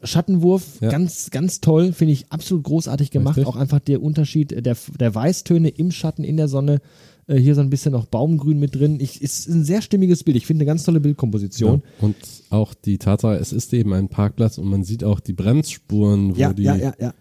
Schattenwurf, 0.03 0.79
Ja. 0.81 0.89
ganz, 0.89 1.29
ganz 1.31 1.59
toll, 1.61 1.91
finde 1.93 2.13
ich 2.13 2.31
absolut 2.31 2.63
großartig 2.63 3.11
gemacht. 3.11 3.37
Richtig. 3.37 3.47
Auch 3.51 3.55
einfach 3.55 3.79
der 3.79 4.01
Unterschied 4.01 4.51
der, 4.65 4.75
der 4.99 5.15
Weißtöne 5.15 5.69
im 5.69 5.91
Schatten, 5.91 6.23
in 6.23 6.37
der 6.37 6.47
Sonne. 6.47 6.79
Äh, 7.27 7.37
hier 7.39 7.55
so 7.55 7.61
ein 7.61 7.69
bisschen 7.69 7.91
noch 7.91 8.05
Baumgrün 8.05 8.59
mit 8.59 8.75
drin. 8.75 8.99
Ich, 8.99 9.21
ist 9.21 9.47
ein 9.49 9.63
sehr 9.63 9.81
stimmiges 9.81 10.23
Bild. 10.23 10.37
Ich 10.37 10.45
finde 10.45 10.61
eine 10.63 10.67
ganz 10.67 10.83
tolle 10.83 10.99
Bildkomposition. 10.99 11.81
Ja. 11.99 12.05
Und 12.07 12.15
auch 12.49 12.73
die 12.73 12.97
Tatsache, 12.97 13.35
es 13.35 13.51
ist 13.53 13.73
eben 13.73 13.93
ein 13.93 14.07
Parkplatz 14.07 14.57
und 14.57 14.67
man 14.69 14.83
sieht 14.83 15.03
auch 15.03 15.19
die 15.19 15.33
Bremsspuren, 15.33 16.35
wo 16.35 16.39
Ja, 16.39 16.53
die, 16.53 16.63
ja, 16.63 16.75
ja, 16.75 16.93
ja. 16.99 17.13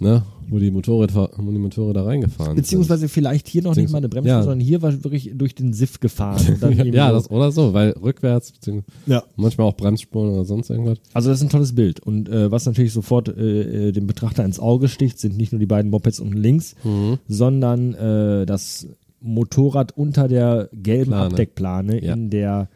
Ne, 0.00 0.24
wo 0.48 0.58
die 0.58 0.72
Motorräder, 0.72 1.30
wo 1.36 1.50
die 1.52 1.58
Motorräder 1.58 2.04
reingefahren 2.04 2.56
Beziehungsweise 2.56 3.08
vielleicht 3.08 3.46
hier 3.46 3.62
noch 3.62 3.76
nicht 3.76 3.92
mal 3.92 3.98
eine 3.98 4.08
Bremse, 4.08 4.28
Ja. 4.28 4.42
sondern 4.42 4.58
hier 4.58 4.82
war 4.82 4.92
wirklich 5.04 5.30
durch 5.36 5.54
den 5.54 5.72
Siff 5.72 6.00
gefahren. 6.00 6.44
Und 6.48 6.60
dann 6.60 6.70
sind. 6.70 6.78
irgendwie 6.80 6.96
Ja, 6.96 7.10
so- 7.10 7.14
das 7.14 7.30
oder 7.30 7.52
so, 7.52 7.74
weil 7.74 7.90
rückwärts, 7.90 8.50
beziehungsweise 8.50 8.92
ja. 9.06 9.22
manchmal 9.36 9.68
auch 9.68 9.76
Bremsspuren 9.76 10.30
oder 10.30 10.44
sonst 10.44 10.68
irgendwas. 10.68 10.98
Also 11.12 11.28
das 11.30 11.38
ist 11.38 11.44
ein 11.44 11.48
tolles 11.48 11.76
Bild. 11.76 12.00
Und 12.00 12.28
äh, 12.28 12.50
was 12.50 12.66
natürlich 12.66 12.92
sofort 12.92 13.28
äh, 13.28 13.88
äh, 13.88 13.92
dem 13.92 14.08
Betrachter 14.08 14.44
ins 14.44 14.58
Auge 14.58 14.88
sticht, 14.88 15.20
sind 15.20 15.36
nicht 15.36 15.52
nur 15.52 15.60
die 15.60 15.66
beiden 15.66 15.92
Mopeds 15.92 16.18
unten 16.18 16.38
links, 16.38 16.74
Mhm. 16.82 17.18
sondern 17.28 17.94
äh, 17.94 18.46
das 18.46 18.88
Motorrad 19.24 19.96
unter 19.96 20.28
der 20.28 20.68
gelben 20.72 21.10
Plane. 21.12 21.24
Abdeckplane 21.26 22.04
Ja. 22.04 22.12
in 22.14 22.30
der 22.30 22.68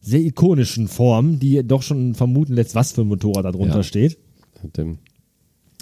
sehr 0.00 0.20
ikonischen 0.20 0.88
Form, 0.88 1.38
die 1.38 1.62
doch 1.66 1.82
schon 1.82 2.14
vermuten 2.14 2.54
lässt, 2.54 2.74
was 2.74 2.92
für 2.92 3.02
ein 3.02 3.06
Motorrad 3.08 3.44
da 3.44 3.52
drunter 3.52 3.76
Ja. 3.76 3.82
steht. 3.82 4.18
Dem, 4.76 4.98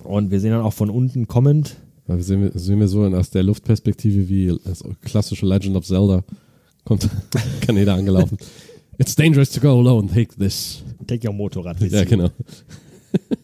Und 0.05 0.31
wir 0.31 0.41
sehen 0.41 0.51
dann 0.53 0.63
auch 0.63 0.73
von 0.73 0.91
unten 0.91 1.27
kommend, 1.27 1.77
weil 2.07 2.19
wir 2.19 2.25
sehen, 2.25 2.43
wir- 2.43 2.53
sehen 2.59 2.81
wir 2.81 2.89
so 2.89 3.05
in, 3.05 3.15
aus 3.15 3.31
der 3.31 3.43
Luftperspektive 3.43 4.29
wie 4.29 4.55
das 4.65 4.83
klassische 5.03 5.47
Legend 5.47 5.77
of 5.77 5.85
Zelda 5.87 6.23
kommt 6.85 7.09
Kaneda 7.61 7.95
angelaufen. 7.95 8.39
It's 8.99 9.15
dangerous 9.15 9.51
to 9.51 9.61
go 9.61 9.79
alone, 9.79 10.09
take 10.09 10.37
this. 10.39 10.83
take 11.07 11.27
your 11.27 11.35
Motorrad. 11.35 11.81
Ja, 11.81 12.05
genau. 12.05 12.29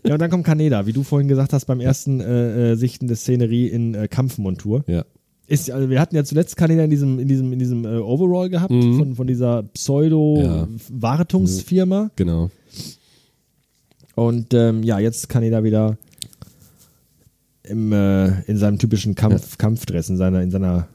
Ja, 0.07 0.13
und 0.15 0.21
dann 0.21 0.31
kommt 0.31 0.45
Kaneda, 0.45 0.87
wie 0.87 0.93
du 0.93 1.03
vorhin 1.03 1.27
gesagt 1.29 1.53
hast, 1.53 1.65
beim 1.65 1.81
ersten 1.81 2.21
äh, 2.21 2.73
äh, 2.73 2.75
Sichten 2.77 3.09
der 3.09 3.17
Szenerie 3.17 3.67
in 3.67 3.95
äh, 3.95 4.07
Kampfmontur. 4.09 4.85
Ja. 4.87 5.05
Ist, 5.49 5.71
also 5.71 5.89
wir 5.89 6.01
hatten 6.01 6.17
ja 6.17 6.25
zuletzt 6.25 6.57
Kaneda 6.57 6.83
in 6.85 6.91
diesem, 6.91 7.21
in 7.21 7.29
diesem, 7.29 7.53
in 7.53 7.59
diesem 7.61 7.85
äh, 7.85 7.99
Overall 7.99 8.49
gehabt, 8.51 8.73
Mhm. 8.73 8.99
von, 8.99 9.15
von 9.15 9.27
dieser 9.29 9.61
Ja. 9.61 9.65
Pseudo-Wartungsfirma. 9.75 12.11
Genau. 12.17 12.51
Und 14.15 14.55
ähm, 14.55 14.83
ja, 14.83 14.99
jetzt 14.99 15.29
Kaneda 15.29 15.63
wieder 15.63 15.99
im, 17.65 17.93
äh, 17.93 18.41
in 18.43 18.57
seinem 18.57 18.79
typischen 18.79 19.15
Kampf, 19.15 19.59
Kampfdress, 19.59 20.09
in 20.09 20.17
seiner, 20.17 20.41
in 20.43 20.51
seiner 20.51 20.89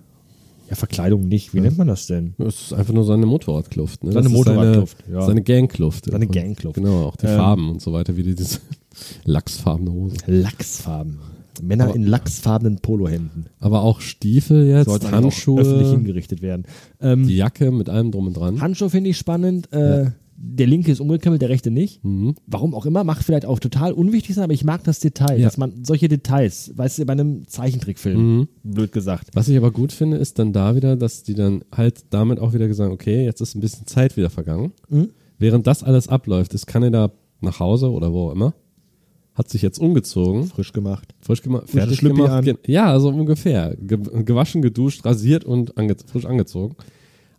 ja, 0.69 0.75
Verkleidung 0.75 1.27
nicht. 1.27 1.53
Wie 1.53 1.59
nennt 1.61 1.77
man 1.77 1.87
das 1.87 2.07
denn? 2.07 2.33
Das 2.37 2.61
ist 2.61 2.73
einfach 2.73 2.93
nur 2.93 3.03
seine 3.05 3.25
Motorradkluft. 3.25 4.03
Ne? 4.03 4.11
Seine 4.13 4.29
Motorradkluft, 4.29 4.97
Seine, 5.05 5.19
ja. 5.19 5.25
seine 5.25 5.41
Gangkluft. 5.43 6.05
Seine 6.05 6.27
Gangkluft. 6.27 6.75
Genau, 6.75 7.05
auch 7.07 7.15
die 7.17 7.27
Ähm, 7.27 7.37
Farben 7.37 7.69
und 7.69 7.81
so 7.81 7.91
weiter, 7.93 8.15
wie 8.17 8.23
die 8.23 8.35
diese 8.35 8.59
lachsfarbene 9.25 9.91
Hose. 9.91 10.15
Lachsfarben. 10.27 11.19
Männer 11.61 11.85
Aber- 11.85 11.95
in 11.95 12.03
lachsfarbenen 12.03 12.79
Polohemden. 12.79 13.47
Aber 13.59 13.81
auch 13.83 14.01
Stiefel 14.01 14.65
jetzt, 14.67 14.85
Sollten 14.85 15.07
eigentlich 15.07 15.47
auch 15.47 15.57
öffentlich 15.57 15.67
Handschuhe, 15.77 15.91
hingerichtet 15.97 16.41
werden. 16.41 16.65
Ähm, 16.99 17.27
die 17.27 17.35
Jacke 17.37 17.71
mit 17.71 17.89
allem 17.89 18.11
drum 18.11 18.27
und 18.27 18.33
dran. 18.37 18.61
Handschuhe 18.61 18.89
finde 18.89 19.09
ich 19.09 19.17
spannend. 19.17 19.71
Äh, 19.73 20.11
der 20.43 20.65
linke 20.65 20.91
ist 20.91 20.99
umgekrempelt, 20.99 21.41
der 21.43 21.49
rechte 21.49 21.69
nicht. 21.69 22.03
Mhm. 22.03 22.33
Warum 22.47 22.73
auch 22.73 22.87
immer, 22.87 23.03
macht 23.03 23.23
vielleicht 23.23 23.45
auch 23.45 23.59
total 23.59 23.91
unwichtig 23.93 24.33
sein, 24.33 24.43
aber 24.45 24.53
ich 24.53 24.63
mag 24.63 24.83
das 24.83 24.99
Detail, 24.99 25.37
Ja. 25.39 25.45
dass 25.45 25.57
man 25.57 25.83
solche 25.85 26.07
Details, 26.07 26.71
weißt 26.75 26.97
du, 26.97 27.05
bei 27.05 27.13
einem 27.13 27.47
Zeichentrickfilm, 27.47 28.37
Mhm. 28.39 28.47
blöd 28.63 28.91
gesagt. 28.91 29.29
Was 29.33 29.47
ich 29.49 29.55
aber 29.57 29.69
gut 29.69 29.91
finde, 29.91 30.17
ist 30.17 30.39
dann 30.39 30.51
da 30.51 30.75
wieder, 30.75 30.95
dass 30.95 31.21
die 31.21 31.35
dann 31.35 31.63
halt 31.71 32.05
damit 32.09 32.39
auch 32.39 32.53
wieder 32.53 32.67
gesagt, 32.67 32.91
okay, 32.91 33.23
jetzt 33.23 33.39
ist 33.41 33.53
ein 33.53 33.61
bisschen 33.61 33.85
Zeit 33.85 34.17
wieder 34.17 34.31
vergangen. 34.31 34.71
Mhm. 34.89 35.09
Während 35.37 35.67
das 35.67 35.83
alles 35.83 36.07
abläuft, 36.07 36.55
ist 36.55 36.65
Kaneda 36.65 37.11
nach 37.39 37.59
Hause 37.59 37.91
oder 37.91 38.11
wo 38.11 38.29
auch 38.29 38.31
immer, 38.33 38.55
hat 39.41 39.49
sich 39.49 39.61
jetzt 39.61 39.79
umgezogen, 39.79 40.45
Frisch 40.45 40.71
gemacht. 40.71 41.13
frisch 41.19 41.41
gemacht, 41.41 41.69
fertig 41.69 41.99
gemacht. 41.99 42.47
an. 42.47 42.57
Ja, 42.67 42.99
so 42.99 43.09
ungefähr. 43.09 43.75
Ge 43.81 43.97
gewaschen, 44.23 44.61
geduscht, 44.61 45.03
rasiert 45.05 45.43
und 45.43 45.77
ange 45.77 45.95
frisch 46.05 46.25
angezogen. 46.25 46.75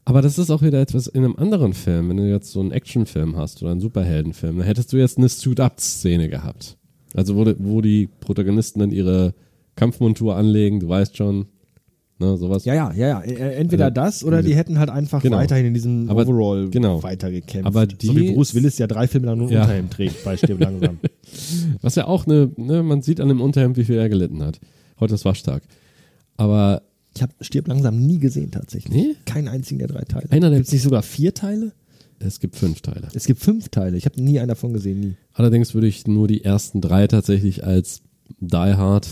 Aber 0.05 0.21
das 0.21 0.37
ist 0.37 0.51
auch 0.51 0.63
wieder 0.63 0.81
etwas 0.81 1.07
in 1.07 1.25
einem 1.25 1.37
anderen 1.37 1.75
Film. 1.75 2.09
Wenn 2.09 2.17
du 2.17 2.29
jetzt 2.29 2.51
so 2.51 2.59
einen 2.61 2.73
Actionfilm 2.73 3.37
hast 3.37 3.63
oder 3.63 3.71
einen 3.71 3.81
Superheldenfilm, 3.81 4.59
dann 4.59 4.67
hättest 4.67 4.93
du 4.93 4.97
jetzt 4.97 5.17
eine 5.17 5.29
Suit-Up-Szene 5.29 6.29
gehabt. 6.29 6.77
Also 7.15 7.37
wo, 7.37 7.45
die- 7.45 7.55
wo 7.59 7.81
die 7.81 8.09
Protagonisten 8.21 8.81
dann 8.81 8.91
ihre 8.91 9.33
Kampfmontur 9.77 10.35
anlegen, 10.37 10.81
du 10.81 10.89
weißt 10.89 11.17
schon, 11.17 11.47
ne, 12.23 12.37
sowas. 12.39 12.65
Ja, 12.65 12.75
ja, 12.75 12.93
ja, 12.95 13.07
ja. 13.09 13.21
Äh, 13.23 13.55
Entweder 13.57 13.87
Also, 13.87 13.95
das 13.95 14.25
oder 14.25 14.43
die 14.43 14.55
hätten 14.55 14.79
halt 14.79 14.89
einfach 14.91 15.21
Genau. 15.23 15.37
weiterhin 15.37 15.67
in 15.67 15.75
diesem 15.75 16.09
Aber- 16.09 16.23
Overall 16.23 16.69
genau. 16.71 17.03
weitergekämpft. 17.03 17.67
Aber 17.67 17.87
so 18.01 18.15
wie 18.17 18.29
die- 18.29 18.33
Bruce 18.35 18.55
Willis 18.55 18.79
ja 18.79 18.87
drei 18.87 19.07
Filme 19.09 19.27
lang 19.27 19.39
nur 19.39 19.51
Ja. 19.51 19.63
Unterhemd 19.63 19.93
trägt 19.93 20.25
bei 20.25 20.37
Stirb 20.37 20.61
langsam. 20.61 20.99
Was 21.83 21.95
ja 21.97 22.07
auch 22.07 22.27
eine, 22.27 22.51
ne, 22.57 22.83
man 22.83 23.03
sieht 23.03 23.21
an 23.21 23.29
dem 23.29 23.41
Unterhemd, 23.41 23.77
wie 23.77 23.85
viel 23.85 23.97
er 23.97 24.09
gelitten 24.09 24.43
hat. 24.43 24.61
Heute 25.01 25.15
ist 25.15 25.25
Waschtag. 25.25 25.63
Aber 26.37 26.83
Ich 27.15 27.21
habe 27.23 27.33
Stirb 27.43 27.69
langsam 27.69 27.99
nie 28.07 28.19
gesehen 28.19 28.51
tatsächlich. 28.51 28.93
Nee? 28.95 29.15
Keinen 29.27 29.49
einzigen 29.49 29.79
der 29.81 29.89
drei 29.89 30.01
Teile. 30.03 30.31
Einer 30.31 30.49
der- 30.49 30.59
Gibt 30.59 30.69
es 30.69 30.73
nicht 30.73 30.83
sogar 30.83 31.03
vier 31.03 31.35
Teile? 31.35 31.73
es 32.25 32.39
gibt 32.39 32.55
fünf 32.55 32.81
Teile. 32.83 33.09
Es 33.15 33.27
gibt 33.27 33.41
fünf 33.41 33.69
Teile. 33.69 33.97
Ich 33.97 34.05
habe 34.07 34.23
nie 34.23 34.39
einen 34.39 34.47
davon 34.49 34.73
gesehen, 34.73 35.01
nie. 35.01 35.15
Allerdings 35.35 35.75
würde 35.75 35.89
ich 35.89 36.07
nur 36.07 36.29
die 36.29 36.45
ersten 36.45 36.81
drei 36.81 37.09
tatsächlich 37.09 37.65
als 37.65 38.01
Die 38.41 38.57
Hard 38.57 39.09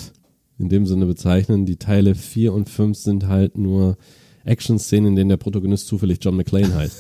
in 0.61 0.69
dem 0.69 0.87
Sinne 0.87 1.07
bezeichnen. 1.07 1.67
Die 1.67 1.77
Teile 1.77 2.15
vier 2.15 2.53
und 2.53 2.69
fünf 2.69 2.97
sind 2.99 3.27
halt 3.27 3.59
nur 3.59 3.97
Action-Szenen, 4.45 5.09
in 5.09 5.17
denen 5.17 5.29
der 5.31 5.37
Protagonist 5.37 5.87
zufällig 5.87 6.19
John 6.23 6.37
McClane 6.37 6.75
heißt. 6.75 6.97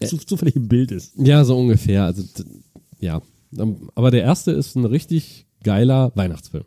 Zu, 0.04 0.16
zufällig 0.16 0.56
im 0.56 0.66
Bild 0.68 0.90
ist. 0.90 1.12
ja, 1.16 1.44
so 1.44 1.56
ungefähr. 1.56 2.04
Also, 2.04 2.24
ja. 2.98 3.20
Aber 3.94 4.10
der 4.10 4.22
erste 4.22 4.50
ist 4.50 4.74
ein 4.74 4.84
richtig 4.84 5.46
geiler 5.62 6.10
Weihnachtsfilm. 6.16 6.64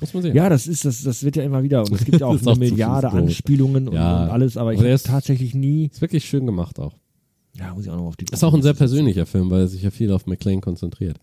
Muss 0.00 0.12
man 0.14 0.22
sehen. 0.22 0.36
Ja, 0.36 0.48
das 0.48 0.66
ist, 0.68 0.84
das, 0.84 1.02
das 1.02 1.24
wird 1.24 1.34
ja 1.36 1.42
immer 1.42 1.62
wieder. 1.64 1.80
Und 1.80 1.92
es 1.92 2.04
gibt 2.04 2.20
ja 2.20 2.26
auch 2.28 2.40
eine 2.40 2.56
Milliarde. 2.58 3.10
Anspielungen 3.10 3.88
und, 3.88 3.94
Ja. 3.94 4.24
und 4.24 4.30
alles, 4.30 4.56
aber 4.56 4.72
ich 4.72 4.78
habe 4.78 4.90
ist- 4.90 5.06
tatsächlich 5.06 5.54
nie. 5.54 5.86
Ist 5.86 6.00
wirklich 6.02 6.24
schön 6.26 6.46
gemacht 6.46 6.78
auch. 6.78 6.94
Ja, 7.58 7.72
muss 7.74 7.84
ich 7.86 7.90
auch 7.90 7.96
noch 7.96 8.04
auf 8.06 8.16
die. 8.16 8.26
Ist 8.30 8.44
auch 8.44 8.52
ein 8.54 8.62
sehr 8.62 8.74
persönlicher 8.74 9.24
Film, 9.26 9.50
weil 9.50 9.62
er 9.62 9.68
sich 9.68 9.82
ja 9.82 9.90
viel 9.90 10.12
auf 10.12 10.26
McClane 10.26 10.60
konzentriert. 10.60 11.18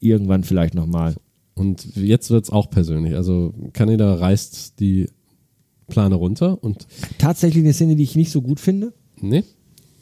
Irgendwann 0.00 0.44
vielleicht 0.44 0.74
nochmal. 0.74 1.14
Und 1.54 1.94
jetzt 1.96 2.30
wird's 2.30 2.50
auch 2.50 2.68
persönlich. 2.70 3.14
Also 3.14 3.54
Kaneda 3.72 4.14
reißt 4.14 4.80
die 4.80 5.08
Plane 5.86 6.14
runter 6.16 6.62
und 6.62 6.86
Tatsächlich 7.18 7.62
eine 7.62 7.72
Szene, 7.72 7.94
die 7.96 8.02
ich 8.02 8.16
nicht 8.16 8.30
so 8.32 8.42
gut 8.42 8.58
finde. 8.60 8.92
nee, 9.20 9.44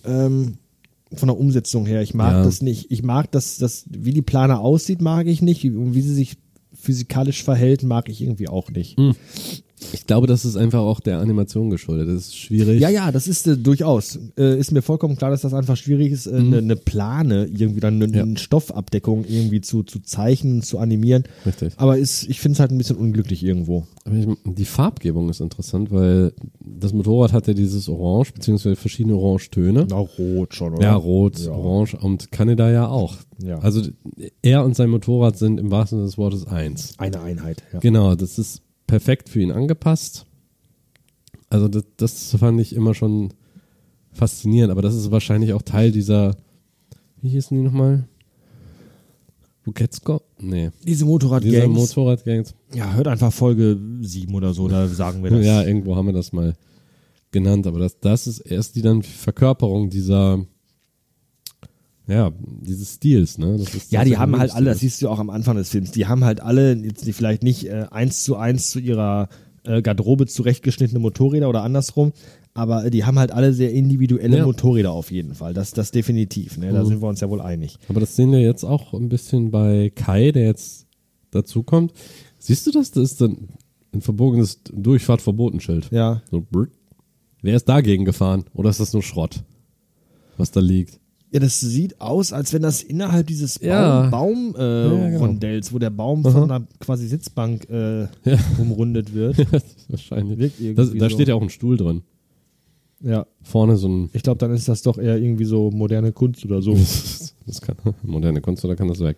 ähm, 0.04 0.54
von 1.14 1.28
der 1.28 1.36
Umsetzung 1.38 1.84
her. 1.84 2.00
Ich 2.02 2.14
mag 2.14 2.32
Ja. 2.32 2.42
das 2.44 2.62
nicht. 2.62 2.90
Ich 2.90 3.02
mag 3.02 3.30
das, 3.32 3.58
das, 3.58 3.84
wie 3.90 4.12
die 4.12 4.22
Plane 4.22 4.58
aussieht, 4.58 5.02
mag 5.02 5.26
ich 5.26 5.42
nicht. 5.42 5.62
Und 5.66 5.94
wie 5.94 6.00
sie 6.00 6.14
sich 6.14 6.36
physikalisch 6.72 7.42
verhält, 7.44 7.82
mag 7.82 8.08
ich 8.08 8.22
irgendwie 8.22 8.48
auch 8.48 8.70
nicht. 8.70 8.96
Ich 9.92 10.06
glaube, 10.06 10.26
das 10.26 10.44
ist 10.44 10.56
einfach 10.56 10.80
auch 10.80 11.00
der 11.00 11.18
Animation 11.18 11.70
geschuldet. 11.70 12.08
Das 12.08 12.14
ist 12.26 12.36
schwierig. 12.36 12.80
Ja, 12.80 12.88
ja, 12.88 13.10
das 13.12 13.26
ist 13.28 13.46
äh, 13.46 13.56
durchaus. 13.56 14.18
Äh, 14.38 14.58
ist 14.58 14.72
mir 14.72 14.82
vollkommen 14.82 15.16
klar, 15.16 15.30
dass 15.30 15.42
das 15.42 15.54
einfach 15.54 15.76
schwierig 15.76 16.12
ist, 16.12 16.28
eine 16.28 16.58
äh, 16.58 16.62
ne 16.62 16.76
Plane 16.76 17.46
irgendwie 17.46 17.80
dann 17.80 18.02
eine 18.02 18.16
Ja. 18.16 18.24
ne 18.26 18.36
Stoffabdeckung 18.38 19.24
irgendwie 19.28 19.60
zu, 19.60 19.82
zu 19.82 20.00
zeichnen, 20.00 20.62
zu 20.62 20.78
animieren. 20.78 21.24
Richtig. 21.46 21.74
Aber 21.76 21.98
ist, 21.98 22.24
ich 22.28 22.40
finde 22.40 22.54
es 22.54 22.60
halt 22.60 22.70
ein 22.70 22.78
bisschen 22.78 22.96
unglücklich 22.96 23.42
irgendwo. 23.42 23.86
Ich, 24.12 24.26
die 24.44 24.64
Farbgebung 24.64 25.28
ist 25.30 25.40
interessant, 25.40 25.90
weil 25.90 26.32
das 26.60 26.92
Motorrad 26.92 27.32
hat 27.32 27.46
ja 27.46 27.54
dieses 27.54 27.88
Orange, 27.88 28.32
beziehungsweise 28.34 28.76
verschiedene 28.76 29.16
Orangetöne. 29.16 29.86
Na, 29.88 29.96
rot 29.96 30.54
schon, 30.54 30.80
Ja, 30.80 30.94
rot, 30.94 31.38
Ja. 31.38 31.52
orange 31.52 31.94
und 31.94 32.32
Kaneda 32.32 32.70
ja 32.70 32.88
auch. 32.88 33.16
Ja. 33.42 33.58
Also 33.60 33.82
er 34.42 34.64
und 34.64 34.76
sein 34.76 34.90
Motorrad 34.90 35.38
sind 35.38 35.58
im 35.60 35.70
wahrsten 35.70 35.98
Sinne 35.98 36.06
des 36.06 36.18
Wortes 36.18 36.46
eins. 36.46 36.94
Eine 36.98 37.20
Einheit. 37.20 37.62
Ja. 37.72 37.78
Genau, 37.80 38.14
das 38.14 38.38
ist 38.38 38.62
perfekt 38.92 39.30
für 39.30 39.40
ihn 39.40 39.52
angepasst. 39.52 40.26
Also 41.48 41.66
das, 41.66 41.84
das 41.96 42.36
fand 42.38 42.60
ich 42.60 42.76
immer 42.76 42.92
schon 42.92 43.32
faszinierend, 44.12 44.70
aber 44.70 44.82
das 44.82 44.94
ist 44.94 45.10
wahrscheinlich 45.10 45.54
auch 45.54 45.62
Teil 45.62 45.92
dieser, 45.92 46.36
wie 47.22 47.30
hießen 47.30 47.56
die 47.56 47.64
nochmal? 47.64 48.06
Buketzko? 49.64 50.20
Nee. 50.38 50.72
Diese 50.86 51.06
Motorradgangs. 51.06 51.74
Motorradgangs. 51.74 52.54
ja, 52.74 52.92
hört 52.92 53.08
einfach 53.08 53.32
Folge 53.32 53.80
7 54.02 54.34
oder 54.34 54.52
so, 54.52 54.68
da 54.68 54.86
sagen 54.86 55.22
wir 55.22 55.30
das. 55.38 55.46
Ja, 55.46 55.62
irgendwo 55.62 55.96
haben 55.96 56.08
wir 56.08 56.12
das 56.12 56.34
mal 56.34 56.54
genannt, 57.30 57.66
aber 57.66 57.78
das, 57.78 57.98
das 57.98 58.26
ist 58.26 58.40
erst 58.40 58.76
die 58.76 58.82
dann 58.82 59.02
Verkörperung 59.02 59.88
dieser, 59.88 60.44
ja, 62.08 62.32
dieses 62.60 62.94
Stils, 62.94 63.38
ne? 63.38 63.58
Ja, 63.90 64.04
die 64.04 64.18
haben 64.18 64.36
halt 64.38 64.54
alle, 64.54 64.66
das 64.70 64.80
siehst 64.80 65.00
du 65.02 65.08
auch 65.08 65.18
am 65.18 65.30
Anfang 65.30 65.56
des 65.56 65.68
Films, 65.70 65.92
die 65.92 66.06
haben 66.06 66.24
halt 66.24 66.40
alle, 66.40 66.74
jetzt 66.74 67.06
die 67.06 67.12
vielleicht 67.12 67.42
nicht 67.42 67.66
äh, 67.68 67.86
eins 67.90 68.24
zu 68.24 68.36
eins 68.36 68.70
zu 68.70 68.80
ihrer 68.80 69.28
äh, 69.64 69.82
Garderobe 69.82 70.26
zurechtgeschnittene 70.26 70.98
Motorräder 70.98 71.48
oder 71.48 71.62
andersrum, 71.62 72.12
aber 72.54 72.84
äh, 72.86 72.90
die 72.90 73.04
haben 73.04 73.18
halt 73.18 73.30
alle 73.30 73.52
sehr 73.52 73.72
individuelle 73.72 74.38
Ja. 74.38 74.44
Motorräder 74.44 74.90
auf 74.90 75.10
jeden 75.12 75.34
Fall. 75.34 75.54
Das, 75.54 75.72
das 75.72 75.90
definitiv, 75.92 76.58
ne? 76.58 76.72
Da 76.72 76.82
Mhm. 76.82 76.88
sind 76.88 77.02
wir 77.02 77.08
uns 77.08 77.20
ja 77.20 77.30
wohl 77.30 77.40
einig. 77.40 77.78
Aber 77.88 78.00
das 78.00 78.16
sehen 78.16 78.32
wir 78.32 78.40
jetzt 78.40 78.64
auch 78.64 78.92
ein 78.94 79.08
bisschen 79.08 79.50
bei 79.52 79.90
Kai, 79.94 80.32
der 80.32 80.46
jetzt 80.46 80.86
dazukommt. 81.30 81.92
Siehst 82.38 82.66
du 82.66 82.72
das? 82.72 82.90
Das 82.90 83.04
ist 83.12 83.20
dann 83.20 83.48
ein 83.94 84.00
verbogenes 84.00 84.60
Durchfahrtverbotenschild. 84.74 85.90
Ja. 85.92 86.22
So, 86.30 86.40
brr. 86.50 86.66
Wer 87.42 87.56
ist 87.56 87.68
dagegen 87.68 88.04
gefahren? 88.04 88.44
Oder 88.54 88.70
ist 88.70 88.80
das 88.80 88.92
nur 88.92 89.02
Schrott, 89.02 89.44
was 90.36 90.50
da 90.50 90.60
liegt? 90.60 90.98
Ja, 91.32 91.40
das 91.40 91.58
sieht 91.60 91.98
aus, 92.00 92.32
als 92.32 92.52
wenn 92.52 92.60
das 92.62 92.82
innerhalb 92.82 93.26
dieses 93.26 93.58
Ja. 93.62 94.08
Baum, 94.10 94.54
äh, 94.56 94.60
Ja, 94.62 95.08
genau. 95.10 95.18
Rondells, 95.24 95.72
wo 95.72 95.78
der 95.78 95.88
Baum 95.90 96.24
Aha. 96.26 96.30
von 96.30 96.50
einer 96.50 96.66
quasi 96.78 97.08
Sitzbank 97.08 97.68
äh, 97.70 98.02
Ja. 98.24 98.38
umrundet 98.58 99.14
wird. 99.14 99.38
Wahrscheinlich. 99.88 100.52
Das, 100.76 100.92
da 100.92 101.08
so. 101.08 101.14
steht 101.14 101.28
ja 101.28 101.34
auch 101.34 101.42
ein 101.42 101.48
Stuhl 101.50 101.76
drin. 101.78 102.02
ja. 103.00 103.26
Vorne 103.42 103.76
so 103.76 103.88
ein. 103.88 104.10
Ich 104.12 104.22
glaube, 104.22 104.38
dann 104.38 104.52
ist 104.54 104.68
das 104.68 104.82
doch 104.82 104.98
eher 104.98 105.16
irgendwie 105.18 105.44
so 105.46 105.70
moderne 105.70 106.12
Kunst 106.12 106.44
oder 106.44 106.60
so. 106.62 106.76
Das 107.44 107.60
kann 107.60 107.74
moderne 108.04 108.40
Kunst 108.40 108.64
oder 108.64 108.76
kann 108.76 108.86
das 108.86 109.00
weg? 109.00 109.16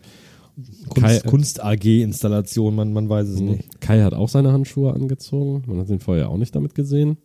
Kunst, 0.88 0.94
Kai- 1.24 1.28
Kunst 1.28 1.62
AG-Installation, 1.62 2.74
man, 2.74 2.92
man 2.94 3.06
weiß 3.08 3.28
es 3.28 3.40
nicht. 3.40 3.80
Kai 3.82 4.00
hat 4.02 4.14
auch 4.14 4.30
seine 4.30 4.50
Handschuhe 4.52 4.94
angezogen. 4.94 5.62
Man 5.66 5.78
hat 5.78 5.90
ihn 5.90 6.00
vorher 6.00 6.30
auch 6.30 6.38
nicht 6.38 6.54
damit 6.54 6.74
gesehen. 6.74 7.18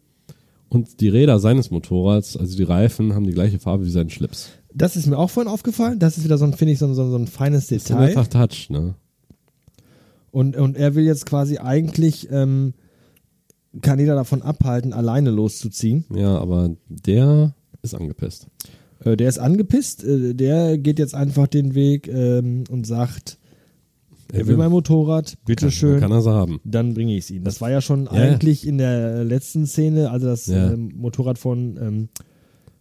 Und 0.68 1.00
die 1.00 1.08
Räder 1.08 1.40
seines 1.40 1.72
Motorrads, 1.72 2.36
also 2.36 2.58
die 2.58 2.64
Reifen, 2.64 3.14
haben 3.14 3.26
die 3.26 3.32
gleiche 3.34 3.60
Farbe 3.60 3.86
wie 3.86 3.90
sein 3.92 4.10
Schlips. 4.10 4.50
Das 4.80 4.96
ist 4.96 5.06
mir 5.06 5.18
auch 5.18 5.30
vorhin 5.30 5.52
aufgefallen. 5.52 6.00
Das 6.00 6.18
ist 6.18 6.24
wieder 6.24 6.38
so 6.40 6.46
ein, 6.46 6.54
finde 6.54 6.74
ich, 6.74 6.80
so 6.80 6.88
ein, 6.88 6.96
so 6.96 7.04
ein, 7.04 7.12
so 7.12 7.18
ein 7.18 7.28
feines 7.28 7.68
Das 7.68 7.78
ist 7.78 7.90
Detail. 7.90 8.08
einfach 8.08 8.28
Touch, 8.28 8.70
ne? 8.70 8.96
Und, 10.32 10.56
und 10.58 10.78
er 10.78 10.96
will 10.96 11.06
jetzt 11.06 11.26
quasi 11.26 11.58
eigentlich 11.58 12.30
ähm, 12.32 12.74
Kaneda 13.82 14.16
davon 14.16 14.42
abhalten, 14.42 14.94
alleine 14.94 15.32
loszuziehen. 15.32 16.06
Ja, 16.14 16.38
aber 16.38 16.72
der 16.88 17.54
ist 17.82 17.96
angepisst. 17.96 18.48
Äh, 19.04 19.16
der 19.18 19.30
ist 19.30 19.40
angepisst. 19.40 20.04
Äh, 20.04 20.34
der 20.36 20.78
geht 20.78 21.00
jetzt 21.00 21.16
einfach 21.16 21.48
den 21.48 21.74
Weg 21.76 22.08
ähm, 22.08 22.64
und 22.70 22.86
sagt, 22.86 23.38
er 24.32 24.46
will 24.46 24.58
mein 24.58 24.70
Motorrad, 24.70 25.38
bitteschön. 25.46 26.00
Kann 26.00 26.12
er 26.12 26.22
sie 26.22 26.32
haben. 26.32 26.60
Dann 26.64 26.94
bringe 26.94 27.14
ich 27.16 27.24
es 27.26 27.32
ihm. 27.32 27.44
Das 27.44 27.62
war 27.62 27.72
ja 27.72 27.82
schon 27.82 28.06
Ja, 28.06 28.12
eigentlich 28.12 28.68
in 28.68 28.78
der 28.78 29.24
letzten 29.24 29.66
Szene, 29.66 30.12
also 30.12 30.28
das 30.28 30.46
Ja. 30.46 30.72
ähm, 30.74 30.92
Motorrad 30.96 31.40
von 31.40 31.78
ähm, 31.82 32.10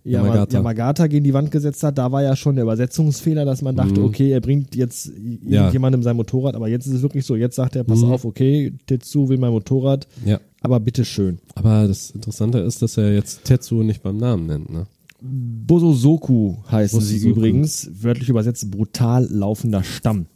Yamagata. 0.04 0.56
Yamagata. 0.56 1.06
Gegen 1.06 1.24
die 1.24 1.34
Wand 1.34 1.50
gesetzt 1.50 1.82
hat, 1.82 1.98
da 1.98 2.10
war 2.12 2.22
ja 2.22 2.34
schon 2.36 2.54
der 2.56 2.64
Übersetzungsfehler, 2.64 3.44
dass 3.44 3.62
man 3.62 3.76
dachte, 3.76 4.00
Mhm. 4.00 4.06
okay, 4.06 4.30
er 4.30 4.40
bringt 4.40 4.74
jetzt 4.74 5.06
Ja. 5.06 5.60
irgendjemandem 5.60 6.02
sein 6.02 6.16
Motorrad, 6.16 6.54
aber 6.54 6.68
jetzt 6.68 6.86
ist 6.86 6.94
es 6.94 7.02
wirklich 7.02 7.26
so, 7.26 7.36
jetzt 7.36 7.56
sagt 7.56 7.76
er, 7.76 7.84
pass 7.84 8.00
Mhm. 8.00 8.12
auf, 8.12 8.24
okay, 8.24 8.72
Tetsu 8.86 9.28
will 9.28 9.38
mein 9.38 9.50
Motorrad, 9.52 10.06
Ja. 10.24 10.40
aber 10.62 10.80
bitteschön. 10.80 11.38
Aber 11.54 11.86
das 11.86 12.10
Interessante 12.10 12.58
ist, 12.58 12.80
dass 12.80 12.96
er 12.96 13.12
jetzt 13.14 13.44
Tetsuo 13.44 13.82
nicht 13.82 14.02
beim 14.02 14.16
Namen 14.16 14.46
nennt, 14.46 14.70
ne? 14.70 14.86
Bosozoku 15.20 16.56
heißen 16.70 17.00
sie 17.00 17.14
Bosozoku. 17.16 17.38
übrigens, 17.40 17.90
wörtlich 18.02 18.28
übersetzt 18.28 18.70
brutal 18.70 19.26
laufender 19.30 19.82
Stamm. 19.82 20.26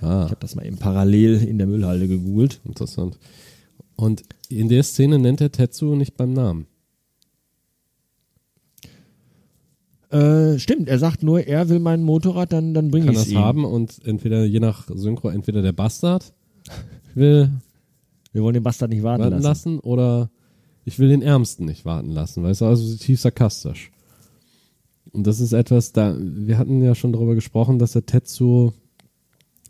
Ah, 0.00 0.24
Ich 0.24 0.30
habe 0.30 0.40
das 0.40 0.54
mal 0.56 0.64
eben 0.66 0.78
parallel 0.78 1.42
in 1.44 1.58
der 1.58 1.66
Müllhalde 1.66 2.08
gegoogelt. 2.08 2.60
interessant. 2.64 3.18
Und 3.96 4.22
in 4.48 4.68
der 4.70 4.82
Szene 4.82 5.18
nennt 5.18 5.42
er 5.42 5.52
Tetsuo 5.52 5.94
nicht 5.94 6.16
beim 6.16 6.32
Namen. 6.32 6.66
Äh, 10.10 10.58
stimmt, 10.58 10.88
er 10.88 10.98
sagt 10.98 11.22
nur, 11.22 11.46
er 11.46 11.68
will 11.68 11.78
mein 11.78 12.02
Motorrad, 12.02 12.52
dann, 12.52 12.74
dann 12.74 12.90
bringe 12.90 13.06
Kann 13.06 13.14
ich 13.14 13.20
es 13.20 13.24
das 13.26 13.32
ihm. 13.32 13.38
haben 13.38 13.64
und 13.64 14.04
entweder, 14.04 14.44
je 14.44 14.58
nach 14.60 14.88
Synchro, 14.92 15.28
entweder 15.28 15.62
der 15.62 15.72
Bastard 15.72 16.32
will 17.14 17.50
Wir 18.32 18.42
wollen 18.42 18.54
den 18.54 18.62
Bastard 18.62 18.90
nicht 18.90 19.02
warten, 19.02 19.22
warten 19.22 19.34
lassen. 19.42 19.74
lassen 19.74 19.78
oder 19.80 20.30
ich 20.84 20.98
will 20.98 21.08
den 21.08 21.22
Ärmsten 21.22 21.64
nicht 21.66 21.84
warten 21.84 22.10
lassen, 22.10 22.42
weißt 22.42 22.60
du, 22.62 22.64
also 22.66 22.96
tief 22.96 23.20
sarkastisch. 23.20 23.92
Und 25.12 25.26
das 25.26 25.40
ist 25.40 25.52
etwas, 25.52 25.92
da, 25.92 26.16
wir 26.18 26.58
hatten 26.58 26.82
ja 26.82 26.94
schon 26.94 27.12
darüber 27.12 27.34
gesprochen, 27.34 27.78
dass 27.78 27.94
er 27.94 28.06
Tetsuo 28.06 28.72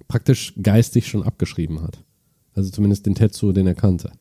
praktisch 0.09 0.55
geistig 0.63 1.07
schon 1.09 1.23
abgeschrieben 1.23 1.83
hat. 1.83 2.03
Also 2.55 2.71
zumindest 2.71 3.07
den 3.07 3.15
Tetsuo, 3.15 3.53
den 3.53 3.67
er 3.67 3.75
kannte. 3.75 4.13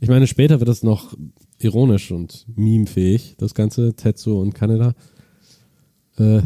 Ich 0.00 0.08
meine, 0.08 0.26
später 0.26 0.60
wird 0.60 0.68
das 0.68 0.82
noch 0.82 1.14
ironisch 1.58 2.10
und 2.10 2.46
memefähig, 2.56 3.34
das 3.38 3.54
ganze 3.54 3.94
Tetsuo 3.94 4.40
und 4.40 4.54
Kaneda. 4.54 4.94
Äh, 6.18 6.42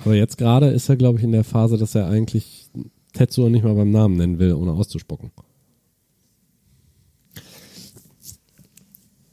aber 0.00 0.14
jetzt 0.14 0.36
gerade 0.36 0.68
ist 0.68 0.88
er, 0.88 0.96
glaube 0.96 1.18
ich, 1.18 1.24
in 1.24 1.32
der 1.32 1.44
Phase, 1.44 1.78
dass 1.78 1.94
er 1.94 2.08
eigentlich 2.08 2.68
Tetsuo 3.12 3.48
nicht 3.48 3.64
mal 3.64 3.74
beim 3.74 3.90
Namen 3.90 4.16
nennen 4.16 4.38
will, 4.38 4.52
ohne 4.52 4.72
auszuspucken. 4.72 5.30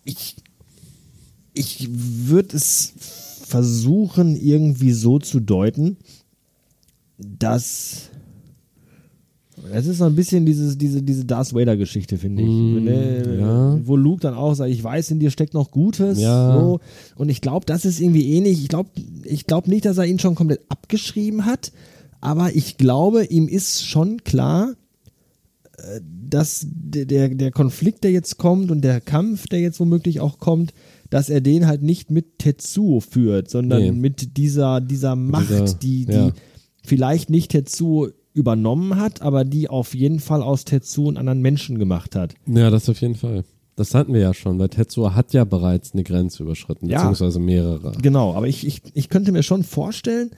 Ich, 0.04 0.36
ich 1.54 1.88
würde 1.90 2.58
es 2.58 2.94
versuchen, 3.46 4.36
irgendwie 4.36 4.94
so 4.94 5.20
zu 5.20 5.40
deuten, 5.40 5.98
dass 7.18 8.11
es 9.74 9.88
ist 9.88 9.98
so 10.00 10.06
ein 10.06 10.16
bisschen 10.16 10.46
dieses, 10.46 10.78
diese, 10.78 11.02
diese 11.02 11.26
Darth 11.26 11.54
Vader-Geschichte, 11.54 12.18
finde 12.18 12.44
ich. 12.44 12.50
Mm, 12.50 12.84
Ne, 12.84 13.38
ja. 13.40 13.80
Wo 13.84 13.96
Luke 13.96 14.22
dann 14.22 14.34
auch 14.34 14.54
sagt, 14.54 14.72
ich 14.72 14.84
weiß, 14.84 15.12
in 15.12 15.20
dir 15.20 15.32
steckt 15.32 15.54
noch 15.54 15.72
Gutes. 15.72 16.20
Ja. 16.20 16.60
So. 16.60 16.80
Und 17.16 17.30
ich 17.30 17.42
glaube, 17.42 17.66
das 17.66 17.86
ist 17.86 18.00
irgendwie 18.00 18.34
ähnlich. 18.34 18.62
Ich 18.62 18.68
glaube 18.70 18.90
ich 19.24 19.48
glaub 19.48 19.68
nicht, 19.68 19.86
dass 19.86 19.98
er 19.98 20.06
ihn 20.06 20.20
schon 20.20 20.36
komplett 20.36 20.62
abgeschrieben 20.70 21.46
hat, 21.46 21.72
aber 22.20 22.56
ich 22.56 22.78
glaube, 22.78 23.26
ihm 23.26 23.48
ist 23.48 23.86
schon 23.86 24.24
klar, 24.24 24.74
äh, 25.78 26.00
dass 26.30 26.66
der, 26.70 27.06
der, 27.06 27.30
der 27.30 27.52
Konflikt, 27.52 28.04
der 28.04 28.12
jetzt 28.12 28.38
kommt 28.38 28.72
und 28.72 28.82
der 28.82 29.02
Kampf, 29.02 29.48
der 29.48 29.60
jetzt 29.60 29.80
womöglich 29.80 30.20
auch 30.20 30.40
kommt, 30.40 30.74
dass 31.10 31.30
er 31.30 31.42
den 31.42 31.68
halt 31.68 31.82
nicht 31.84 32.10
mit 32.10 32.40
Tetsuo 32.40 33.02
führt, 33.02 33.50
sondern 33.50 33.82
Nee. 33.82 33.92
mit 33.92 34.38
dieser, 34.38 34.80
dieser 34.80 35.16
Macht, 35.18 35.50
dieser- 35.50 35.74
die, 35.76 36.06
die 36.06 36.14
ja. 36.14 36.32
vielleicht 36.84 37.30
nicht 37.30 37.52
Tetsuo 37.52 38.10
übernommen 38.34 38.96
hat, 38.98 39.22
aber 39.22 39.44
die 39.46 39.70
auf 39.70 39.94
jeden 39.94 40.20
Fall 40.20 40.42
aus 40.42 40.66
Tetsuo 40.66 41.08
einen 41.08 41.18
anderen 41.18 41.42
Menschen 41.42 41.78
gemacht 41.80 42.16
hat. 42.16 42.34
Ja, 42.46 42.70
das 42.70 42.88
auf 42.90 43.02
jeden 43.02 43.16
Fall. 43.16 43.44
Das 43.76 43.96
hatten 43.96 44.14
wir 44.14 44.22
ja 44.22 44.34
schon, 44.34 44.60
weil 44.60 44.70
Tetsuo 44.70 45.16
hat 45.16 45.34
ja 45.34 45.44
bereits 45.44 45.94
eine 45.94 46.04
Grenze 46.04 46.44
überschritten, 46.44 46.88
Ja. 46.88 46.98
beziehungsweise 47.00 47.40
mehrere. 47.40 47.94
Genau, 48.02 48.34
aber 48.34 48.48
ich, 48.48 48.66
ich, 48.68 48.82
ich 48.94 49.10
könnte 49.10 49.32
mir 49.32 49.44
schon 49.44 49.64
vorstellen, 49.64 50.32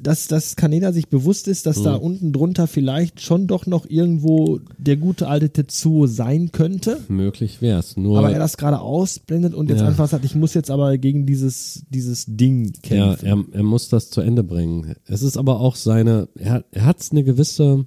dass, 0.00 0.28
dass 0.28 0.56
Kaneda 0.56 0.92
sich 0.92 1.08
bewusst 1.08 1.48
ist, 1.48 1.66
dass 1.66 1.82
da 1.82 1.94
unten 1.94 2.32
drunter 2.32 2.66
vielleicht 2.66 3.20
schon 3.20 3.46
doch 3.46 3.66
noch 3.66 3.86
irgendwo 3.88 4.60
der 4.78 4.96
gute 4.96 5.28
alte 5.28 5.50
Tetsuo 5.50 6.06
sein 6.06 6.52
könnte. 6.52 7.00
Möglich 7.08 7.60
wär's. 7.62 7.96
Nur 7.96 8.18
aber 8.18 8.32
er 8.32 8.38
das 8.38 8.56
gerade 8.56 8.80
ausblendet 8.80 9.54
und 9.54 9.70
jetzt 9.70 9.80
Ja. 9.80 9.88
einfach 9.88 10.08
sagt, 10.08 10.24
ich 10.24 10.34
muss 10.34 10.54
jetzt 10.54 10.70
aber 10.70 10.96
gegen 10.98 11.26
dieses, 11.26 11.84
dieses 11.90 12.24
Ding 12.28 12.72
ja, 12.88 13.14
kämpfen. 13.16 13.26
er, 13.26 13.44
er 13.58 13.62
muss 13.62 13.88
das 13.88 14.10
zu 14.10 14.20
Ende 14.20 14.42
bringen. 14.44 14.94
Es 15.06 15.22
ist 15.22 15.36
aber 15.36 15.60
auch 15.60 15.76
seine, 15.76 16.28
er, 16.36 16.64
er 16.72 16.84
hat 16.84 16.98
eine 17.10 17.24
gewisse, 17.24 17.86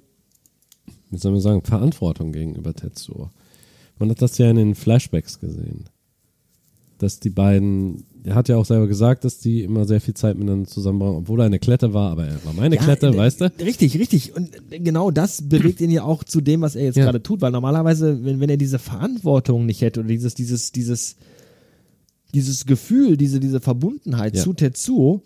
wie 1.10 1.18
soll 1.18 1.32
man 1.32 1.40
sagen, 1.40 1.62
Verantwortung 1.62 2.32
gegenüber 2.32 2.74
Tetsuo. 2.74 3.30
Man 3.98 4.10
hat 4.10 4.20
das 4.20 4.36
ja 4.38 4.50
in 4.50 4.56
den 4.56 4.74
Flashbacks 4.74 5.40
gesehen. 5.40 5.84
Dass 6.98 7.20
die 7.20 7.30
beiden, 7.30 8.04
er 8.26 8.34
hat 8.34 8.48
ja 8.48 8.56
auch 8.56 8.64
selber 8.66 8.86
gesagt, 8.88 9.24
dass 9.24 9.38
die 9.38 9.62
immer 9.62 9.84
sehr 9.86 10.00
viel 10.00 10.14
Zeit 10.14 10.36
miteinander 10.36 10.68
zusammenbrauchen, 10.68 11.16
obwohl 11.18 11.40
er 11.40 11.46
eine 11.46 11.58
Klette 11.58 11.94
war, 11.94 12.10
aber 12.10 12.26
er 12.26 12.44
war 12.44 12.52
meine 12.52 12.74
Ja, 12.76 12.82
Klette, 12.82 13.06
äh, 13.08 13.16
weißt 13.16 13.40
du? 13.40 13.52
Richtig, 13.60 13.98
richtig. 13.98 14.34
Und 14.34 14.50
genau 14.70 15.10
das 15.10 15.48
bewegt 15.48 15.80
ihn 15.80 15.90
ja 15.90 16.02
auch 16.02 16.24
zu 16.24 16.40
dem, 16.40 16.60
was 16.60 16.74
er 16.76 16.84
jetzt 16.84 16.96
Ja. 16.96 17.04
gerade 17.04 17.22
tut, 17.22 17.40
weil 17.40 17.52
normalerweise, 17.52 18.24
wenn, 18.24 18.40
wenn 18.40 18.50
er 18.50 18.56
diese 18.56 18.78
Verantwortung 18.78 19.64
nicht 19.64 19.80
hätte 19.80 20.00
oder 20.00 20.08
dieses, 20.08 20.34
dieses, 20.34 20.72
dieses, 20.72 21.16
dieses 22.34 22.66
Gefühl, 22.66 23.16
diese, 23.16 23.40
diese 23.40 23.60
Verbundenheit 23.60 24.36
Ja. 24.36 24.42
zu 24.42 24.52
Tetsuo, 24.52 25.22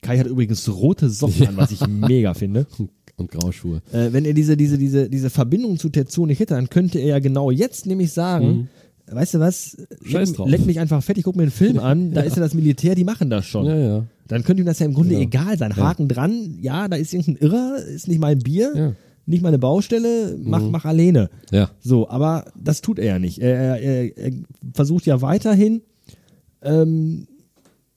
Kai 0.00 0.18
hat 0.18 0.26
übrigens 0.26 0.68
rote 0.68 1.08
Socken 1.08 1.46
an, 1.46 1.56
was 1.56 1.70
ich 1.70 1.86
mega 1.86 2.34
finde. 2.34 2.66
Und 3.16 3.30
Grauschuhe. 3.30 3.82
Äh, 3.92 4.12
wenn 4.12 4.24
er 4.24 4.32
diese, 4.32 4.56
diese, 4.56 4.78
diese, 4.78 5.08
diese 5.08 5.30
Verbindung 5.30 5.78
zu 5.78 5.90
Tetsuo 5.90 6.26
nicht 6.26 6.40
hätte, 6.40 6.54
dann 6.54 6.70
könnte 6.70 6.98
er 6.98 7.06
ja 7.06 7.18
genau 7.20 7.50
jetzt 7.50 7.86
nämlich 7.86 8.10
sagen, 8.10 8.68
weißt 9.14 9.34
du 9.34 9.38
was, 9.40 9.76
Mhm. 9.78 10.06
Scheiß 10.10 10.32
drauf. 10.34 10.48
leck 10.48 10.64
mich 10.66 10.80
einfach 10.80 11.02
fett, 11.02 11.18
ich 11.18 11.24
guck 11.24 11.36
mir 11.36 11.42
einen 11.42 11.50
Film 11.52 11.78
an, 11.78 12.12
da 12.12 12.22
ist 12.22 12.36
ja 12.36 12.42
das 12.42 12.54
Militär, 12.54 12.94
die 12.94 13.04
machen 13.04 13.30
das 13.30 13.44
schon. 13.46 13.66
Ja, 13.66 13.76
ja. 13.76 14.04
Dann 14.28 14.44
könnte 14.44 14.62
ihm 14.62 14.66
das 14.66 14.78
ja 14.78 14.86
im 14.86 14.94
Grunde 14.94 15.14
Ja. 15.14 15.20
egal 15.20 15.58
sein. 15.58 15.76
Haken 15.76 16.08
dran, 16.08 16.58
ja, 16.60 16.88
da 16.88 16.96
ist 16.96 17.12
irgendein 17.12 17.36
Irrer, 17.48 17.76
ist 17.94 18.08
nicht 18.08 18.20
mein 18.20 18.38
Bier, 18.38 18.72
Ja. 18.74 18.92
nicht 19.26 19.42
meine 19.42 19.58
Baustelle, 19.58 20.36
mach, 20.42 20.62
mach 20.62 20.84
alleine. 20.84 21.28
Ja. 21.50 21.70
So, 21.80 22.08
aber 22.08 22.46
das 22.60 22.80
tut 22.80 22.98
er 22.98 23.04
ja 23.06 23.18
nicht. 23.18 23.38
Er, 23.40 23.54
er, 23.56 23.82
er, 23.82 24.16
er 24.18 24.32
versucht 24.74 25.06
ja 25.06 25.20
weiterhin, 25.22 25.82
ähm, 26.62 27.26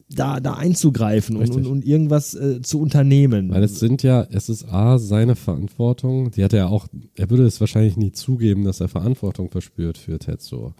da, 0.08 0.40
da 0.40 0.54
einzugreifen 0.54 1.36
und, 1.36 1.50
und, 1.56 1.66
und 1.66 1.84
irgendwas 1.86 2.36
äh, 2.36 2.62
zu 2.62 2.80
unternehmen. 2.80 3.50
Weil 3.50 3.64
es 3.64 3.80
sind 3.80 4.04
ja, 4.04 4.26
es 4.32 4.50
ist 4.50 4.66
A, 4.72 5.00
seine 5.00 5.36
Verantwortung, 5.36 6.30
die 6.32 6.44
hat 6.44 6.54
er 6.54 6.70
auch, 6.70 6.88
er 7.16 7.30
würde 7.32 7.46
es 7.46 7.60
wahrscheinlich 7.60 7.98
nie 7.98 8.12
zugeben, 8.12 8.66
dass 8.66 8.82
er 8.82 8.88
Verantwortung 8.88 9.50
verspürt 9.50 9.98
für 9.98 10.20
Tetsuo. 10.20 10.74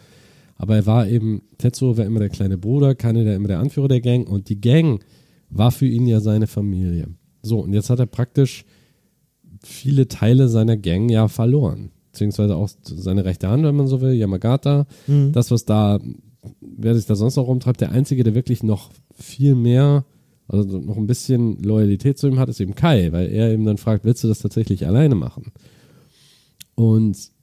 Aber 0.56 0.76
er 0.76 0.86
war 0.86 1.08
eben, 1.08 1.42
Tetsuo 1.58 1.98
war 1.98 2.06
immer 2.06 2.20
der 2.20 2.30
kleine 2.30 2.58
Bruder, 2.58 2.96
keine 2.96 3.24
der 3.24 3.36
immer 3.36 3.50
der 3.50 3.60
Anführer 3.60 3.88
der 3.88 4.02
Gang 4.02 4.28
und 4.28 4.50
die 4.50 4.62
Gang 4.62 5.04
war 5.50 5.72
für 5.72 5.86
ihn 5.86 6.08
ja 6.08 6.20
seine 6.20 6.48
Familie. 6.48 7.08
So, 7.42 7.60
und 7.60 7.74
jetzt 7.74 7.90
hat 7.90 8.00
er 8.00 8.06
praktisch 8.06 8.66
viele 9.62 10.08
Teile 10.08 10.48
seiner 10.48 10.78
Gang 10.78 11.10
ja 11.10 11.28
verloren. 11.28 11.92
Beziehungsweise 12.12 12.56
auch 12.56 12.70
seine 12.82 13.26
rechte 13.26 13.50
Hand, 13.50 13.64
wenn 13.64 13.76
man 13.76 13.88
so 13.88 14.00
will, 14.00 14.14
Yamagata. 14.14 14.88
Das, 15.34 15.52
was 15.52 15.66
da, 15.66 16.00
wer 16.62 16.96
sich 16.96 17.06
da 17.06 17.16
sonst 17.16 17.36
noch 17.36 17.48
rumtreibt, 17.48 17.82
der 17.82 17.92
Einzige, 17.92 18.24
der 18.24 18.36
wirklich 18.36 18.64
noch 18.64 18.92
viel 19.14 19.56
mehr, 19.56 20.06
also 20.48 20.80
noch 20.80 20.96
ein 20.96 21.08
bisschen 21.08 21.62
Loyalität 21.62 22.18
zu 22.18 22.28
ihm 22.28 22.40
hat, 22.40 22.48
ist 22.48 22.62
eben 22.62 22.76
Kai, 22.76 23.12
weil 23.12 23.30
er 23.30 23.52
eben 23.52 23.66
dann 23.66 23.78
fragt, 23.78 24.06
willst 24.06 24.24
du 24.24 24.30
das 24.30 24.40
tatsächlich 24.40 24.88
alleine 24.88 25.16
machen? 25.16 25.52
Und 26.76 27.35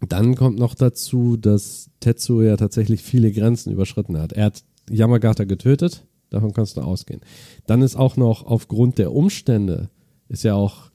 dann 0.00 0.34
kommt 0.34 0.58
noch 0.58 0.74
dazu, 0.74 1.36
dass 1.36 1.90
Tetsuo 2.00 2.42
ja 2.42 2.56
tatsächlich 2.56 3.02
viele 3.02 3.32
Grenzen 3.32 3.72
überschritten 3.72 4.18
hat. 4.18 4.32
Er 4.32 4.46
hat 4.46 4.62
Yamagata 4.90 5.44
getötet, 5.44 6.04
davon 6.30 6.52
kannst 6.52 6.76
du 6.76 6.82
ausgehen. 6.82 7.20
Dann 7.66 7.82
ist 7.82 7.96
auch 7.96 8.16
noch 8.16 8.44
aufgrund 8.44 8.98
der 8.98 9.12
Umstände, 9.12 9.88
ist 10.28 10.44
ja 10.44 10.54
auch 10.54 10.90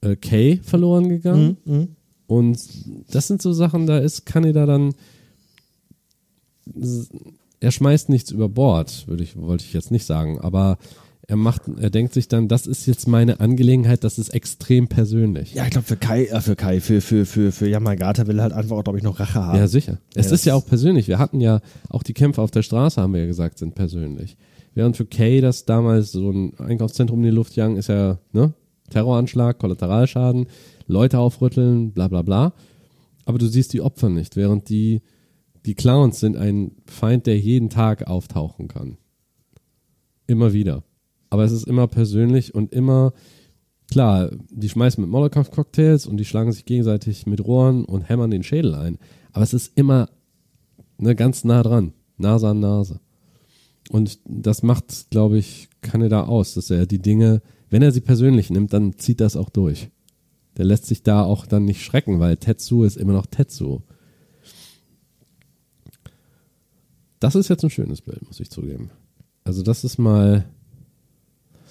äh, 0.00 0.16
Kay 0.16 0.60
verloren 0.62 1.08
gegangen. 1.08 1.56
Und 2.26 2.58
das 3.10 3.26
sind 3.28 3.42
so 3.42 3.52
Sachen, 3.52 3.86
da 3.86 3.98
ist 3.98 4.24
Kaneda 4.24 4.64
dann, 4.64 4.94
er 7.60 7.70
schmeißt 7.70 8.08
nichts 8.08 8.30
über 8.30 8.48
Bord, 8.48 9.06
würde 9.06 9.22
ich, 9.22 9.36
wollte 9.36 9.64
ich 9.64 9.74
jetzt 9.74 9.90
nicht 9.90 10.06
sagen, 10.06 10.40
aber 10.40 10.78
er 11.32 11.36
macht, 11.36 11.62
er 11.80 11.88
denkt 11.88 12.12
sich 12.12 12.28
dann, 12.28 12.46
das 12.46 12.66
ist 12.66 12.84
jetzt 12.84 13.08
meine 13.08 13.40
Angelegenheit, 13.40 14.04
das 14.04 14.18
ist 14.18 14.28
extrem 14.34 14.88
persönlich. 14.88 15.54
ja, 15.54 15.64
ich 15.64 15.70
glaube 15.70 15.86
für 15.86 15.96
Kai, 15.96 16.26
äh, 16.26 16.42
für 16.42 16.56
Kai, 16.56 16.78
für, 16.78 17.00
für, 17.00 17.24
für, 17.24 17.52
für 17.52 17.66
Yamagata 17.66 18.26
will 18.26 18.38
er 18.38 18.42
halt 18.42 18.52
einfach, 18.52 18.84
glaube 18.84 18.98
ich, 18.98 19.02
noch 19.02 19.18
Rache 19.18 19.42
haben. 19.42 19.56
Ja, 19.56 19.66
sicher. 19.66 19.96
Es 20.14 20.26
Ja, 20.26 20.34
ist 20.34 20.44
ja 20.44 20.54
auch 20.54 20.66
persönlich. 20.66 21.08
Wir 21.08 21.18
hatten 21.18 21.40
ja 21.40 21.62
auch 21.88 22.02
die 22.02 22.12
Kämpfe 22.12 22.42
auf 22.42 22.50
der 22.50 22.60
Straße, 22.60 23.00
haben 23.00 23.14
wir 23.14 23.22
ja 23.22 23.26
gesagt, 23.26 23.56
sind 23.58 23.74
persönlich. 23.74 24.36
Während 24.74 24.98
für 24.98 25.06
Kay 25.06 25.40
das 25.40 25.64
damals 25.64 26.12
so 26.12 26.30
ein 26.30 26.52
Einkaufszentrum 26.58 27.20
in 27.20 27.24
die 27.24 27.30
Luft 27.30 27.56
jagen, 27.56 27.76
ist 27.76 27.88
ja, 27.88 28.18
ne? 28.32 28.52
Terroranschlag, 28.90 29.58
Kollateralschaden, 29.58 30.48
Leute 30.86 31.18
aufrütteln, 31.18 31.92
bla 31.92 32.08
bla 32.08 32.20
bla. 32.20 32.52
Aber 33.24 33.38
du 33.38 33.46
siehst 33.46 33.72
die 33.72 33.80
Opfer 33.80 34.10
nicht, 34.10 34.36
während 34.36 34.68
die, 34.68 35.00
die 35.64 35.74
Clowns 35.74 36.20
sind 36.20 36.36
ein 36.36 36.72
Feind, 36.84 37.24
der 37.26 37.38
jeden 37.38 37.70
Tag 37.70 38.06
auftauchen 38.06 38.68
kann. 38.68 38.98
Immer 40.26 40.52
wieder. 40.52 40.84
Aber 41.32 41.44
es 41.44 41.52
ist 41.52 41.66
immer 41.66 41.86
persönlich 41.86 42.54
und 42.54 42.74
immer, 42.74 43.14
klar, 43.90 44.30
die 44.50 44.68
schmeißen 44.68 45.00
mit 45.00 45.10
Molotow-Cocktails 45.10 46.06
und 46.06 46.18
die 46.18 46.26
schlagen 46.26 46.52
sich 46.52 46.66
gegenseitig 46.66 47.24
mit 47.24 47.42
Rohren 47.42 47.86
und 47.86 48.02
hämmern 48.02 48.30
den 48.30 48.42
Schädel 48.42 48.74
ein. 48.74 48.98
Aber 49.32 49.42
es 49.42 49.54
ist 49.54 49.72
immer 49.74 50.10
ne, 50.98 51.14
ganz 51.14 51.44
nah 51.44 51.62
dran, 51.62 51.94
Nase 52.18 52.48
an 52.48 52.60
Nase. 52.60 53.00
Und 53.88 54.18
das 54.26 54.62
macht, 54.62 55.08
glaube 55.08 55.38
ich, 55.38 55.70
Kaneda 55.80 56.24
aus, 56.24 56.52
dass 56.52 56.68
er 56.68 56.84
die 56.84 57.00
Dinge, 57.00 57.40
wenn 57.70 57.80
er 57.80 57.92
sie 57.92 58.02
persönlich 58.02 58.50
nimmt, 58.50 58.74
dann 58.74 58.98
zieht 58.98 59.22
das 59.22 59.34
auch 59.34 59.48
durch. 59.48 59.88
Der 60.58 60.66
lässt 60.66 60.84
sich 60.84 61.02
da 61.02 61.24
auch 61.24 61.46
dann 61.46 61.64
nicht 61.64 61.82
schrecken, 61.82 62.20
weil 62.20 62.36
Tetsu 62.36 62.84
ist 62.84 62.98
immer 62.98 63.14
noch 63.14 63.24
Tetsu. 63.24 63.80
Das 67.20 67.34
ist 67.36 67.48
jetzt 67.48 67.64
ein 67.64 67.70
schönes 67.70 68.02
Bild, 68.02 68.20
muss 68.26 68.38
ich 68.38 68.50
zugeben. 68.50 68.90
Also 69.44 69.62
das 69.62 69.82
ist 69.82 69.96
mal, 69.96 70.44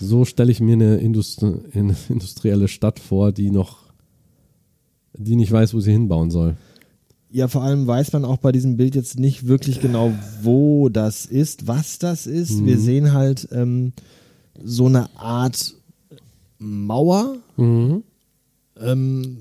so 0.02 0.26
stelle 0.26 0.52
ich 0.52 0.60
mir 0.60 0.74
eine, 0.74 0.98
Industri 0.98 1.54
eine 1.74 1.96
industrielle 2.10 2.68
Stadt 2.68 3.00
vor, 3.00 3.32
die 3.32 3.52
noch, 3.52 3.78
die 5.14 5.36
nicht 5.36 5.52
weiß, 5.52 5.74
wo 5.74 5.80
sie 5.80 5.92
hinbauen 5.92 6.32
soll. 6.32 6.58
Ja, 7.30 7.48
vor 7.48 7.62
allem 7.62 7.88
weiß 7.88 8.12
man 8.12 8.26
auch 8.26 8.38
bei 8.38 8.52
diesem 8.52 8.76
Bild 8.76 8.94
jetzt 8.94 9.18
nicht 9.18 9.48
wirklich 9.48 9.80
genau, 9.80 10.12
wo 10.42 10.90
das 10.90 11.26
ist, 11.26 11.66
was 11.66 11.98
das 11.98 12.28
ist. 12.28 12.66
Wir 12.66 12.78
sehen 12.78 13.14
halt 13.14 13.48
ähm, 13.54 13.94
so 14.62 14.88
eine 14.88 15.16
Art 15.18 15.76
Mauer, 16.60 17.38
ähm, 18.78 19.38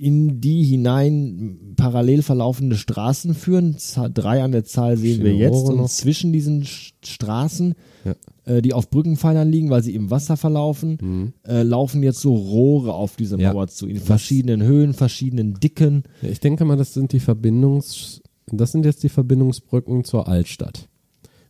in 0.00 0.40
die 0.40 0.64
hinein 0.64 1.74
parallel 1.76 2.22
verlaufende 2.22 2.76
Straßen 2.76 3.34
führen. 3.34 3.76
Drei 4.14 4.42
an 4.42 4.52
der 4.52 4.64
Zahl 4.64 4.96
sehen 4.96 5.18
wir 5.18 5.26
Verschiedene 5.32 5.40
jetzt. 5.44 5.52
Rohre 5.54 5.72
Und 5.72 5.78
noch. 5.78 5.88
zwischen 5.90 6.32
diesen 6.32 6.64
Straßen, 6.64 7.74
Ja. 8.04 8.14
äh, 8.46 8.62
die 8.62 8.72
auf 8.72 8.88
Brückenpfeilern 8.90 9.50
liegen, 9.50 9.68
weil 9.70 9.82
sie 9.82 9.94
im 9.94 10.10
Wasser 10.10 10.36
verlaufen, 10.36 11.32
äh, 11.46 11.62
laufen 11.62 12.02
jetzt 12.02 12.20
so 12.20 12.34
Rohre 12.34 12.94
auf 12.94 13.16
diese 13.16 13.36
Mhm. 13.36 13.42
Ja. 13.42 13.52
Mauer 13.52 13.68
zu. 13.68 13.86
In 13.86 13.98
verschiedenen 13.98 14.62
Höhen, 14.62 14.94
verschiedenen 14.94 15.54
Dicken. 15.60 16.04
Ja, 16.22 16.30
ich 16.30 16.40
denke 16.40 16.64
mal, 16.64 16.76
das 16.76 16.94
sind 16.94 17.12
die 17.12 17.20
Verbindungs, 17.20 18.22
das 18.46 18.72
sind 18.72 18.84
jetzt 18.86 19.02
die 19.02 19.08
Verbindungsbrücken 19.10 20.04
zur 20.04 20.28
Altstadt. 20.28 20.88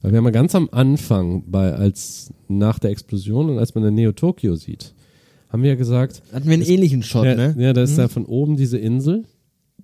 Weil 0.03 0.13
wir 0.13 0.19
haben 0.19 0.25
ja 0.25 0.31
ganz 0.31 0.55
am 0.55 0.69
Anfang, 0.73 1.45
bei, 1.47 1.73
als 1.75 2.33
nach 2.49 2.79
der 2.79 2.91
Explosion 2.91 3.51
und 3.51 3.59
als 3.59 3.75
man 3.75 3.85
dann 3.85 3.95
Neo 3.95 4.13
Tokyo 4.13 4.57
sieht, 4.57 4.95
haben 5.51 5.63
wir 5.63 5.71
ja 5.71 5.77
gesagt, 5.77 6.23
Hatten 6.33 6.47
wir 6.47 6.55
einen 6.55 6.63
ähnlichen 6.63 7.03
Shot, 7.03 7.25
ja, 7.27 7.35
ne? 7.35 7.55
ja, 7.59 7.73
da 7.73 7.83
ist 7.83 7.99
ja 7.99 8.09
von 8.09 8.25
oben 8.25 8.57
diese 8.57 8.79
Insel, 8.79 9.25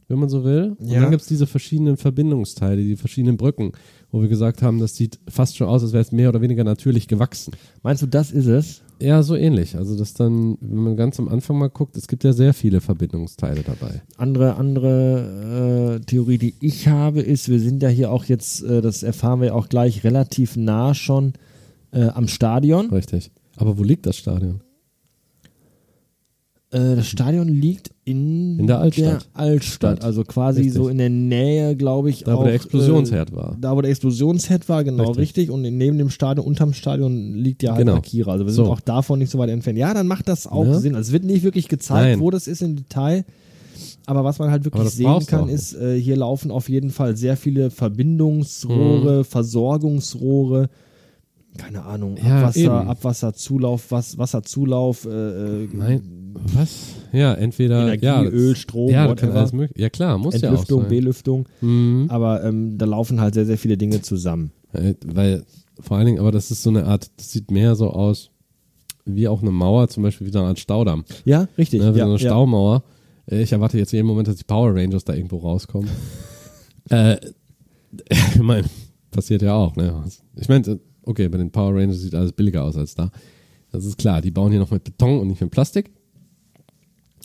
wenn 0.09 0.19
man 0.21 0.29
so 0.29 0.45
will. 0.45 0.77
Und 0.79 0.89
Ja. 0.89 1.01
dann 1.01 1.11
gibt 1.11 1.23
es 1.23 1.29
diese 1.29 1.47
verschiedenen 1.47 1.97
Verbindungsteile, 1.97 2.83
die 2.83 2.97
verschiedenen 2.97 3.37
Brücken, 3.37 3.73
wo 4.13 4.23
wir 4.23 4.29
gesagt 4.29 4.63
haben, 4.63 4.79
das 4.79 4.95
sieht 4.95 5.19
fast 5.29 5.57
schon 5.57 5.67
aus, 5.67 5.83
als 5.83 5.93
wäre 5.93 6.03
es 6.03 6.13
mehr 6.13 6.29
oder 6.29 6.41
weniger 6.41 6.63
natürlich 6.65 7.09
gewachsen. 7.09 7.53
Meinst 7.83 8.03
du, 8.03 8.07
das 8.07 8.31
ist 8.31 8.47
es? 8.47 8.83
Ja, 9.01 9.23
so 9.23 9.35
ähnlich. 9.35 9.77
Also 9.77 9.97
das 9.99 10.15
dann, 10.15 10.57
wenn 10.61 10.79
man 10.79 10.97
ganz 10.97 11.19
am 11.19 11.29
Anfang 11.29 11.59
mal 11.59 11.69
guckt, 11.69 11.97
es 11.99 12.07
gibt 12.09 12.23
ja 12.25 12.33
sehr 12.33 12.55
viele 12.55 12.81
Verbindungsteile 12.81 13.63
dabei. 13.63 14.01
Andere, 14.17 14.55
andere 14.57 15.99
äh, 16.01 16.05
Theorie, 16.07 16.39
die 16.39 16.55
ich 16.61 16.89
habe, 16.89 17.21
ist, 17.21 17.49
wir 17.49 17.59
sind 17.61 17.83
ja 17.83 17.89
hier 17.91 18.11
auch 18.13 18.25
jetzt, 18.25 18.63
äh, 18.63 18.81
das 18.81 19.03
erfahren 19.03 19.41
wir 19.43 19.55
auch 19.55 19.69
gleich, 19.69 20.05
relativ 20.05 20.57
nah 20.57 20.95
schon 20.95 21.35
äh, 21.91 22.05
am 22.09 22.29
Stadion. 22.29 22.89
Richtig. 22.91 23.33
Aber 23.57 23.77
wo 23.77 23.83
liegt 23.83 24.07
das 24.07 24.17
Stadion? 24.17 24.61
Äh, 26.73 26.97
das 26.97 27.07
Stadion 27.07 27.47
liegt 27.49 27.91
in, 28.05 28.59
In 28.59 28.67
der 28.67 28.81
Altstadt. 28.81 29.29
Der 29.35 29.41
Altstadt, 29.41 30.03
also 30.05 30.25
quasi 30.25 30.63
Richtig. 30.63 30.75
so 30.77 30.89
in 30.89 30.99
der 30.99 31.11
Nähe, 31.11 31.77
glaube 31.77 32.11
ich, 32.11 32.25
Da, 32.25 32.35
auch, 32.35 32.41
wo 32.41 32.45
der 32.45 32.55
Explosionsherd 32.55 33.31
äh, 33.33 33.37
war. 33.37 33.57
Da, 33.61 33.77
wo 33.77 33.81
der 33.83 33.91
Explosionsherd 33.93 34.69
war, 34.69 34.83
genau 34.83 35.05
Richtig. 35.13 35.19
richtig. 35.47 35.51
Und 35.51 35.63
neben 35.63 35.97
dem 35.97 36.11
Stadion, 36.11 36.45
unterm 36.47 36.73
Stadion 36.73 37.35
liegt 37.35 37.63
ja 37.63 37.71
halt 37.75 37.81
Genau. 37.87 37.97
Akira. 37.97 38.33
Also 38.33 38.45
wir 38.47 38.53
sind 38.53 38.65
So. 38.65 38.73
auch 38.73 38.81
davon 38.81 39.21
nicht 39.21 39.31
so 39.31 39.39
weit 39.39 39.51
entfernt. 39.51 39.79
Ja, 39.79 39.95
dann 39.95 40.09
macht 40.09 40.29
das 40.29 40.47
auch 40.49 40.65
Ja. 40.67 40.79
Sinn. 40.81 40.97
Also 40.97 41.09
es 41.09 41.13
wird 41.13 41.25
nicht 41.25 41.45
wirklich 41.45 41.69
gezeigt, 41.69 42.01
Nein. 42.19 42.21
wo 42.21 42.31
das 42.31 42.49
ist 42.49 42.63
im 42.63 42.75
Detail. 42.77 43.25
Aber 44.07 44.25
was 44.25 44.39
man 44.39 44.51
halt 44.51 44.65
wirklich 44.65 44.89
sehen 44.91 45.27
kann, 45.27 45.49
ist, 45.49 45.75
äh, 45.75 46.01
hier 46.01 46.17
laufen 46.17 46.51
auf 46.51 46.69
jeden 46.69 46.91
Fall 46.91 47.17
sehr 47.17 47.37
viele 47.37 47.71
Verbindungsrohre, 47.71 49.19
Mhm. 49.19 49.25
Versorgungsrohre, 49.25 50.69
keine 51.59 51.85
Ahnung, 51.85 52.17
Ja, 52.17 52.39
Abwasser, 52.41 52.61
eben. 52.61 52.89
Abwasserzulauf, 52.89 53.91
was, 53.91 54.17
Wasserzulauf, 54.19 55.07
äh, 55.07 55.11
äh, 55.65 55.69
Nein, 55.73 56.03
was? 56.55 56.95
Ja, 57.13 57.35
entweder 57.35 57.83
Energie, 57.83 58.05
ja, 58.07 58.23
Öl, 58.23 58.57
Strom, 58.57 58.91
ja, 58.91 59.09
whatever. 59.09 59.35
alles 59.35 59.53
möglich. 59.53 59.79
Ja 59.81 59.91
klar, 59.91 60.19
muss 60.19 60.41
ja 60.41 60.49
auch 60.49 60.53
Entlüftung, 60.53 60.81
sein. 60.83 60.89
Belüftung. 60.91 61.49
Mhm. 61.61 62.07
Aber 62.09 62.45
ähm, 62.45 62.79
da 62.79 62.87
laufen 62.87 63.21
halt 63.21 63.35
sehr, 63.35 63.47
sehr 63.47 63.59
viele 63.59 63.77
Dinge 63.77 64.03
zusammen. 64.03 64.53
Äh, 64.73 64.95
Weil 65.05 65.45
vor 65.81 65.97
allen 65.97 66.07
Dingen, 66.07 66.19
aber 66.19 66.33
das 66.33 66.51
ist 66.51 66.63
so 66.63 66.71
eine 66.71 66.85
Art, 66.87 67.11
das 67.17 67.33
sieht 67.33 67.51
mehr 67.51 67.75
so 67.77 67.91
aus 67.91 68.31
wie 69.05 69.29
auch 69.29 69.41
eine 69.41 69.53
Mauer, 69.53 69.89
zum 69.89 70.03
Beispiel 70.03 70.27
wie 70.27 70.33
so 70.33 70.41
eine 70.41 70.49
Art 70.49 70.59
Staudamm. 70.59 71.05
Ja, 71.25 71.47
richtig. 71.57 71.81
Ne, 71.81 71.95
wie 71.95 71.99
ja, 71.99 72.05
so 72.07 72.13
eine 72.13 72.21
ja. 72.21 72.29
Staumauer. 72.29 72.83
Äh, 73.31 73.43
Ich 73.43 73.53
erwarte 73.53 73.79
jetzt 73.79 73.93
jeden 73.93 74.07
Moment, 74.07 74.29
dass 74.29 74.37
die 74.37 74.45
Power 74.45 74.75
Rangers 74.75 75.05
da 75.05 75.15
irgendwo 75.15 75.39
rauskommen. 75.39 75.89
äh, 76.91 77.17
ich 78.11 78.43
meine, 78.43 78.67
passiert 79.11 79.43
ja 79.43 79.55
auch. 79.55 79.77
Ne? 79.77 80.05
Ich 80.35 80.49
meine, 80.49 80.81
okay, 81.03 81.29
bei 81.29 81.39
den 81.39 81.51
Power 81.51 81.75
Rangers 81.75 82.01
sieht 82.01 82.15
alles 82.15 82.33
billiger 82.33 82.65
aus 82.65 82.77
als 82.77 82.95
da. 82.95 83.11
Das 83.73 83.85
ist 83.85 83.99
klar, 83.99 84.21
die 84.21 84.31
bauen 84.31 84.51
hier 84.51 84.61
noch 84.61 84.71
mit 84.71 84.85
Beton 84.85 85.21
und 85.21 85.29
nicht 85.29 85.41
mit 85.41 85.51
Plastik. 85.51 85.91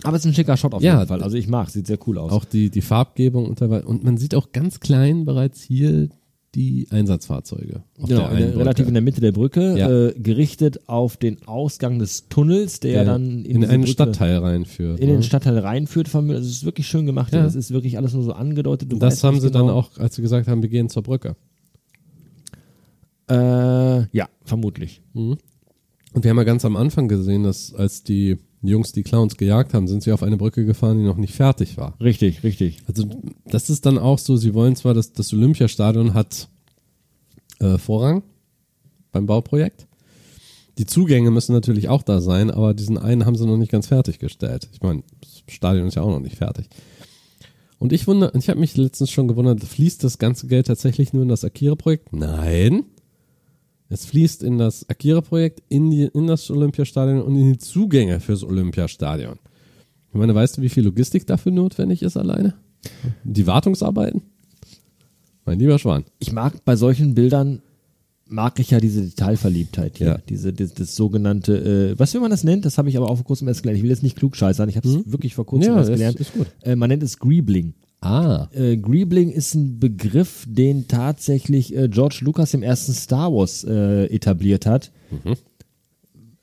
Aber 0.03 0.17
es 0.17 0.23
ist 0.25 0.31
ein 0.31 0.33
schicker 0.33 0.57
Shot 0.57 0.73
auf 0.73 0.81
Ja, 0.81 0.95
jeden 0.95 1.07
Fall. 1.07 1.23
Also 1.23 1.37
ich 1.37 1.47
mag, 1.47 1.69
sieht 1.69 1.87
sehr 1.87 1.99
cool 2.07 2.17
aus. 2.17 2.31
Auch 2.31 2.45
die, 2.45 2.69
die 2.69 2.81
Farbgebung 2.81 3.45
und 3.45 3.61
dabei. 3.61 3.83
Und 3.83 4.03
man 4.03 4.17
sieht 4.17 4.35
auch 4.35 4.51
ganz 4.51 4.79
klein 4.79 5.25
bereits 5.25 5.61
hier 5.61 6.09
die 6.55 6.87
Einsatzfahrzeuge. 6.89 7.83
auf 7.99 8.09
genau, 8.09 8.27
der 8.27 8.31
in 8.31 8.37
der, 8.37 8.57
relativ 8.57 8.87
in 8.87 8.93
der 8.93 9.01
Mitte 9.01 9.21
der 9.21 9.31
Brücke, 9.31 9.77
Ja. 9.77 9.89
äh, 9.89 10.13
gerichtet 10.19 10.89
auf 10.89 11.15
den 11.15 11.47
Ausgang 11.47 11.97
des 11.97 12.27
Tunnels, 12.27 12.81
der, 12.81 12.91
der 12.91 13.05
dann 13.05 13.45
in, 13.45 13.57
in, 13.57 13.65
einen 13.65 13.81
Brücke, 13.81 13.93
Stadtteil 13.93 14.37
reinführt. 14.37 14.99
in 14.99 15.07
ne? 15.07 15.13
den 15.13 15.23
Stadtteil 15.23 15.57
reinführt. 15.59 16.09
Von 16.09 16.27
mir. 16.27 16.33
Also 16.35 16.47
es 16.47 16.57
ist 16.57 16.65
wirklich 16.65 16.87
schön 16.87 17.05
gemacht. 17.05 17.31
Ja. 17.33 17.43
Das 17.43 17.55
ist 17.55 17.71
wirklich 17.71 17.97
alles 17.97 18.13
nur 18.13 18.23
so 18.23 18.33
angedeutet. 18.33 18.91
Du 18.91 18.97
das 18.97 19.23
haben 19.23 19.39
sie 19.39 19.49
dann 19.49 19.67
genau. 19.67 19.77
auch, 19.77 19.97
als 19.97 20.15
sie 20.15 20.21
gesagt 20.21 20.47
haben, 20.47 20.61
wir 20.61 20.69
gehen 20.69 20.89
zur 20.89 21.03
Brücke. 21.03 21.35
Äh, 23.29 24.07
ja, 24.15 24.27
vermutlich. 24.43 25.01
Und 25.13 25.37
wir 26.13 26.29
haben 26.29 26.37
ja 26.37 26.43
ganz 26.43 26.65
am 26.65 26.75
Anfang 26.75 27.07
gesehen, 27.07 27.43
dass 27.43 27.73
als 27.73 28.03
die 28.03 28.39
Jungs 28.69 28.91
die 28.91 29.03
Clowns 29.03 29.37
gejagt 29.37 29.73
haben, 29.73 29.87
sind 29.87 30.03
sie 30.03 30.11
auf 30.11 30.23
eine 30.23 30.37
Brücke 30.37 30.65
gefahren, 30.65 30.97
die 30.97 31.03
noch 31.03 31.17
nicht 31.17 31.33
fertig 31.33 31.77
war. 31.77 31.95
Richtig, 31.99 32.43
richtig. 32.43 32.77
Also 32.87 33.05
das 33.45 33.69
ist 33.69 33.85
dann 33.85 33.97
auch 33.97 34.19
so, 34.19 34.37
sie 34.37 34.53
wollen 34.53 34.75
zwar, 34.75 34.93
dass 34.93 35.13
das 35.13 35.33
Olympiastadion 35.33 36.13
hat 36.13 36.47
äh, 37.59 37.77
Vorrang 37.77 38.23
beim 39.11 39.25
Bauprojekt. 39.25 39.87
Die 40.77 40.85
Zugänge 40.85 41.31
müssen 41.31 41.53
natürlich 41.53 41.89
auch 41.89 42.03
da 42.03 42.21
sein, 42.21 42.49
aber 42.49 42.73
diesen 42.73 42.97
einen 42.97 43.25
haben 43.25 43.35
sie 43.35 43.45
noch 43.45 43.57
nicht 43.57 43.71
ganz 43.71 43.87
fertiggestellt. 43.87 44.69
Ich 44.73 44.81
meine, 44.81 45.03
das 45.19 45.43
Stadion 45.47 45.87
ist 45.87 45.95
ja 45.95 46.01
auch 46.01 46.09
noch 46.09 46.21
nicht 46.21 46.37
fertig. 46.37 46.67
Und 47.77 47.93
ich 47.93 48.07
wundere, 48.07 48.31
ich 48.37 48.47
habe 48.47 48.59
mich 48.59 48.77
letztens 48.77 49.09
schon 49.09 49.27
gewundert, 49.27 49.63
fließt 49.63 50.03
das 50.03 50.19
ganze 50.19 50.47
Geld 50.47 50.67
tatsächlich 50.67 51.13
nur 51.13 51.23
in 51.23 51.29
das 51.29 51.43
Akira-Projekt? 51.43 52.13
Nein. 52.13 52.85
Es 53.93 54.05
fließt 54.05 54.41
in 54.43 54.57
das 54.57 54.87
Akira-Projekt, 54.89 55.61
in, 55.67 55.91
die, 55.91 56.03
in 56.13 56.25
das 56.27 56.49
Olympiastadion 56.49 57.21
und 57.21 57.35
in 57.35 57.51
die 57.53 57.57
Zugänge 57.59 58.21
fürs 58.21 58.41
Olympiastadion. 58.43 59.37
Ich 60.13 60.17
meine, 60.17 60.33
weißt 60.33 60.57
du, 60.57 60.61
wie 60.61 60.69
viel 60.69 60.85
Logistik 60.85 61.27
dafür 61.27 61.51
notwendig 61.51 62.01
ist 62.01 62.15
alleine? 62.15 62.53
Die 63.25 63.45
Wartungsarbeiten? 63.47 64.21
Mein 65.45 65.59
lieber 65.59 65.77
Schwan. 65.77 66.05
Ich 66.19 66.31
mag 66.31 66.63
bei 66.63 66.75
solchen 66.77 67.15
Bildern 67.15 67.61
mag 68.27 68.59
ich 68.61 68.71
ja 68.71 68.79
diese 68.79 69.01
Detailverliebtheit 69.01 69.97
hier, 69.97 70.07
Ja. 70.07 70.17
diese 70.29 70.53
das, 70.53 70.73
das 70.73 70.95
sogenannte, 70.95 71.91
äh, 71.93 71.99
was 71.99 72.13
will 72.13 72.21
man 72.21 72.31
das 72.31 72.45
nennt? 72.45 72.63
Das 72.63 72.77
habe 72.77 72.87
ich 72.87 72.95
aber 72.95 73.09
auch 73.09 73.17
vor 73.17 73.25
kurzem 73.25 73.49
erst 73.49 73.61
gelernt. 73.61 73.77
Ich 73.79 73.83
will 73.83 73.89
jetzt 73.89 74.03
nicht 74.03 74.15
klugscheißern, 74.15 74.69
ich 74.69 74.77
habe 74.77 74.87
es 74.87 75.11
wirklich 75.11 75.35
vor 75.35 75.45
kurzem 75.45 75.71
Mhm. 75.73 75.75
Ja, 75.75 75.79
erst 75.79 75.89
ist- 75.89 75.95
gelernt. 75.97 76.19
ist 76.21 76.33
gut. 76.33 76.47
Äh, 76.63 76.77
man 76.77 76.87
nennt 76.87 77.03
es 77.03 77.19
Greebling. 77.19 77.73
Ah. 78.01 78.47
Äh, 78.53 78.77
Greebling 78.77 79.29
ist 79.29 79.53
ein 79.53 79.79
Begriff, 79.79 80.45
den 80.47 80.87
tatsächlich 80.87 81.75
äh, 81.75 81.87
George 81.87 82.19
Lucas 82.21 82.53
im 82.55 82.63
ersten 82.63 82.93
Star 82.93 83.31
Wars 83.31 83.63
äh, 83.63 84.05
etabliert 84.05 84.65
hat. 84.65 84.91
Mhm. 85.11 85.35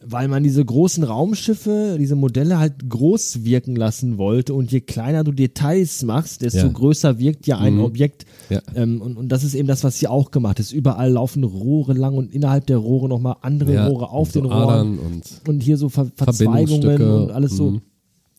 Weil 0.01 0.29
man 0.29 0.45
diese 0.45 0.65
großen 0.65 1.03
Raumschiffe, 1.03 1.97
diese 1.99 2.15
Modelle 2.15 2.61
halt 2.61 2.89
groß 2.89 3.43
wirken 3.45 3.75
lassen 3.75 4.17
wollte 4.17 4.55
und 4.55 4.71
je 4.71 4.81
kleiner 4.81 5.25
du 5.25 5.33
Details 5.33 6.05
machst, 6.05 6.43
desto 6.43 6.59
Ja. 6.67 6.69
größer 6.69 7.19
wirkt 7.19 7.49
ja 7.49 7.59
ein 7.59 7.75
Mhm. 7.75 7.81
Objekt. 7.85 8.25
Ja. 8.49 8.63
Ähm, 8.77 9.03
und, 9.03 9.17
und 9.17 9.29
das 9.31 9.43
ist 9.43 9.55
eben 9.55 9.67
das, 9.67 9.83
was 9.83 9.97
hier 9.97 10.13
auch 10.13 10.31
gemacht 10.31 10.61
ist. 10.61 10.73
Überall 10.73 11.11
laufen 11.11 11.43
Rohre 11.43 11.95
lang 11.95 12.17
und 12.17 12.33
innerhalb 12.33 12.67
der 12.69 12.77
Rohre 12.77 13.09
nochmal 13.09 13.37
andere 13.43 13.75
Ja, 13.75 13.89
Rohre 13.89 14.11
auf 14.11 14.31
so 14.31 14.41
den 14.41 14.51
Rohren 14.51 15.01
und 15.01 15.25
und 15.49 15.61
hier 15.65 15.77
so 15.77 15.89
Ver 15.89 16.07
Verzweigungen 16.15 17.03
und 17.03 17.31
alles 17.33 17.57
so. 17.57 17.81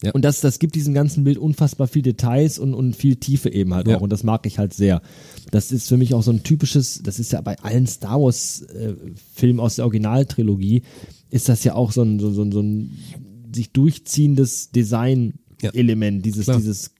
Ja. 0.01 0.11
Und 0.11 0.23
das, 0.23 0.39
das 0.39 0.59
gibt 0.59 0.75
diesem 0.75 0.93
ganzen 0.93 1.25
Bild 1.25 1.37
unfassbar 1.37 1.87
viel 1.87 2.01
Details 2.01 2.57
und, 2.57 2.73
und 2.73 2.95
viel 2.95 3.17
Tiefe 3.17 3.49
eben 3.51 3.73
halt 3.73 3.87
Ja. 3.87 3.97
auch. 3.97 4.01
Und 4.01 4.11
das 4.11 4.23
mag 4.23 4.45
ich 4.45 4.57
halt 4.57 4.73
sehr. 4.73 5.01
Das 5.51 5.71
ist 5.71 5.89
für 5.89 5.97
mich 5.97 6.13
auch 6.13 6.23
so 6.23 6.31
ein 6.31 6.43
typisches, 6.43 7.01
das 7.03 7.19
ist 7.19 7.31
ja 7.33 7.41
bei 7.41 7.59
allen 7.59 7.85
Star 7.85 8.21
Wars 8.21 8.61
äh, 8.61 8.93
Filmen 9.33 9.59
aus 9.59 9.75
der 9.75 9.85
Originaltrilogie, 9.85 10.83
ist 11.29 11.49
das 11.49 11.63
ja 11.63 11.75
auch 11.75 11.91
so 11.91 12.01
ein, 12.03 12.19
so, 12.19 12.31
so, 12.31 12.49
so 12.49 12.61
ein 12.61 12.97
sich 13.53 13.71
durchziehendes 13.71 14.71
Design-Element. 15.61 16.25
Dieses, 16.25 16.45
Klar. 16.45 16.57
dieses 16.57 16.91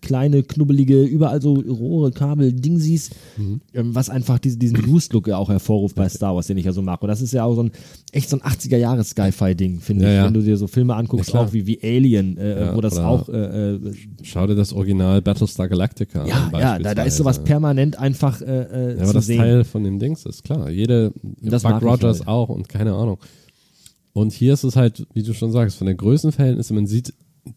kleine, 0.00 0.42
knubbelige, 0.42 1.02
überall 1.02 1.40
so 1.42 1.54
Rohre, 1.54 2.10
Kabel, 2.12 2.52
Dingsies, 2.52 3.10
Mhm. 3.36 3.60
ähm, 3.74 3.94
was 3.94 4.08
einfach 4.10 4.38
diese, 4.38 4.56
diesen 4.58 4.78
Used-Look 4.88 5.28
ja 5.28 5.36
auch 5.38 5.48
hervorruft 5.48 5.94
bei 5.96 6.08
Star 6.08 6.34
Wars, 6.34 6.46
den 6.46 6.56
ich 6.58 6.64
ja 6.66 6.72
so 6.72 6.82
mag. 6.82 7.02
Und 7.02 7.08
das 7.08 7.20
ist 7.20 7.32
ja 7.32 7.44
auch 7.44 7.54
so 7.54 7.62
ein, 7.64 7.70
echt 8.12 8.28
so 8.30 8.36
ein 8.38 8.42
80er-Jahre-Sci-Fi-Ding, 8.42 9.80
finde 9.80 10.04
Ja, 10.04 10.10
ich. 10.10 10.16
ja. 10.16 10.24
Wenn 10.26 10.34
du 10.34 10.42
dir 10.42 10.56
so 10.56 10.66
Filme 10.66 10.94
anguckst, 10.94 11.32
Ja, 11.32 11.40
auch 11.40 11.52
wie, 11.52 11.66
wie 11.66 11.78
Alien, 11.82 12.36
äh, 12.38 12.60
Ja, 12.66 12.76
wo 12.76 12.80
das 12.80 12.98
auch, 12.98 13.28
äh, 13.28 13.74
äh, 13.74 13.80
Schau 14.22 14.46
dir 14.46 14.54
das 14.54 14.72
Original 14.72 15.22
Battlestar 15.22 15.68
Galactica 15.68 16.22
an. 16.22 16.28
ja, 16.28 16.50
ja, 16.58 16.78
da, 16.78 16.94
da 16.94 17.02
ist 17.02 17.16
sowas 17.16 17.42
permanent 17.42 17.98
einfach 17.98 18.40
äh, 18.40 18.44
äh, 18.44 18.96
Ja, 18.96 19.02
aber 19.02 19.12
das 19.14 19.26
sehen. 19.26 19.38
Teil 19.38 19.64
von 19.64 19.84
dem 19.84 19.98
Dings 19.98 20.24
ist 20.26 20.44
klar. 20.44 20.70
Jede, 20.70 21.12
Das 21.42 21.62
Buck 21.62 21.76
ich 21.78 21.82
Rogers 21.82 22.20
halt. 22.20 22.28
auch 22.28 22.48
und 22.48 22.68
keine 22.68 22.94
Ahnung. 22.94 23.18
Und 24.12 24.32
hier 24.32 24.54
ist 24.54 24.64
es 24.64 24.76
halt, 24.76 25.06
wie 25.12 25.22
du 25.22 25.34
schon 25.34 25.52
sagst, 25.52 25.76
von 25.76 25.86
der 25.86 25.94
Größenverhältnisse, 25.94 26.72
man 26.72 26.86
sieht, 26.86 27.12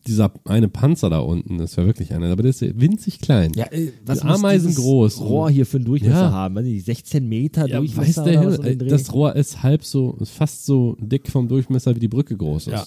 dieser 0.08 0.32
eine 0.46 0.68
Panzer 0.70 1.10
da 1.10 1.20
unten 1.20 1.60
ist 1.60 1.76
ja 1.76 1.86
wirklich 1.86 2.14
einer, 2.14 2.32
aber 2.32 2.44
der 2.44 2.52
ist 2.52 2.62
winzig 2.80 3.20
klein. 3.20 3.52
ja, 3.56 3.66
äh, 3.72 3.92
was 4.06 4.22
Ameisen 4.22 4.76
groß. 4.76 5.20
Rohr 5.22 5.50
hier 5.50 5.66
für 5.66 5.78
einen 5.78 5.86
Durchmesser 5.86 6.14
Ja. 6.16 6.32
haben? 6.32 6.56
Weiß 6.56 6.66
nicht, 6.66 6.86
16 6.86 7.28
Meter 7.28 7.68
Ja, 7.68 7.82
weiß 7.82 7.94
Durchmesser 7.94 8.24
der 8.24 8.42
oder 8.42 8.52
Himmel, 8.64 8.78
Dreh? 8.78 8.88
das 8.88 9.14
Rohr 9.14 9.36
ist 9.36 9.64
halb 9.64 9.84
so, 9.84 10.16
ist 10.20 10.32
fast 10.32 10.66
so 10.66 10.96
dick 11.00 11.28
vom 11.30 11.48
Durchmesser, 11.48 11.96
wie 11.96 12.00
die 12.00 12.08
Brücke 12.08 12.36
groß 12.38 12.68
ist. 12.68 12.74
Ja. 12.74 12.86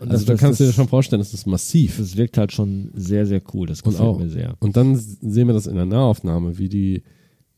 Und 0.00 0.10
also 0.10 0.12
das- 0.12 0.24
da 0.26 0.32
das- 0.32 0.40
kannst 0.40 0.60
du 0.60 0.64
dir 0.64 0.68
das- 0.68 0.76
schon 0.76 0.88
vorstellen, 0.88 1.20
das 1.20 1.32
ist 1.32 1.46
massiv. 1.46 1.98
das 1.98 2.16
wirkt 2.16 2.36
halt 2.36 2.52
schon 2.52 2.90
sehr, 2.94 3.24
sehr 3.26 3.40
cool. 3.54 3.66
Das 3.66 3.82
gefällt 3.82 4.02
auch, 4.02 4.18
mir 4.18 4.28
sehr. 4.28 4.54
und 4.60 4.76
dann 4.76 4.96
sehen 4.96 5.46
wir 5.46 5.54
das 5.54 5.66
in 5.66 5.76
der 5.76 5.86
Nahaufnahme, 5.86 6.58
wie 6.58 6.68
die 6.68 7.02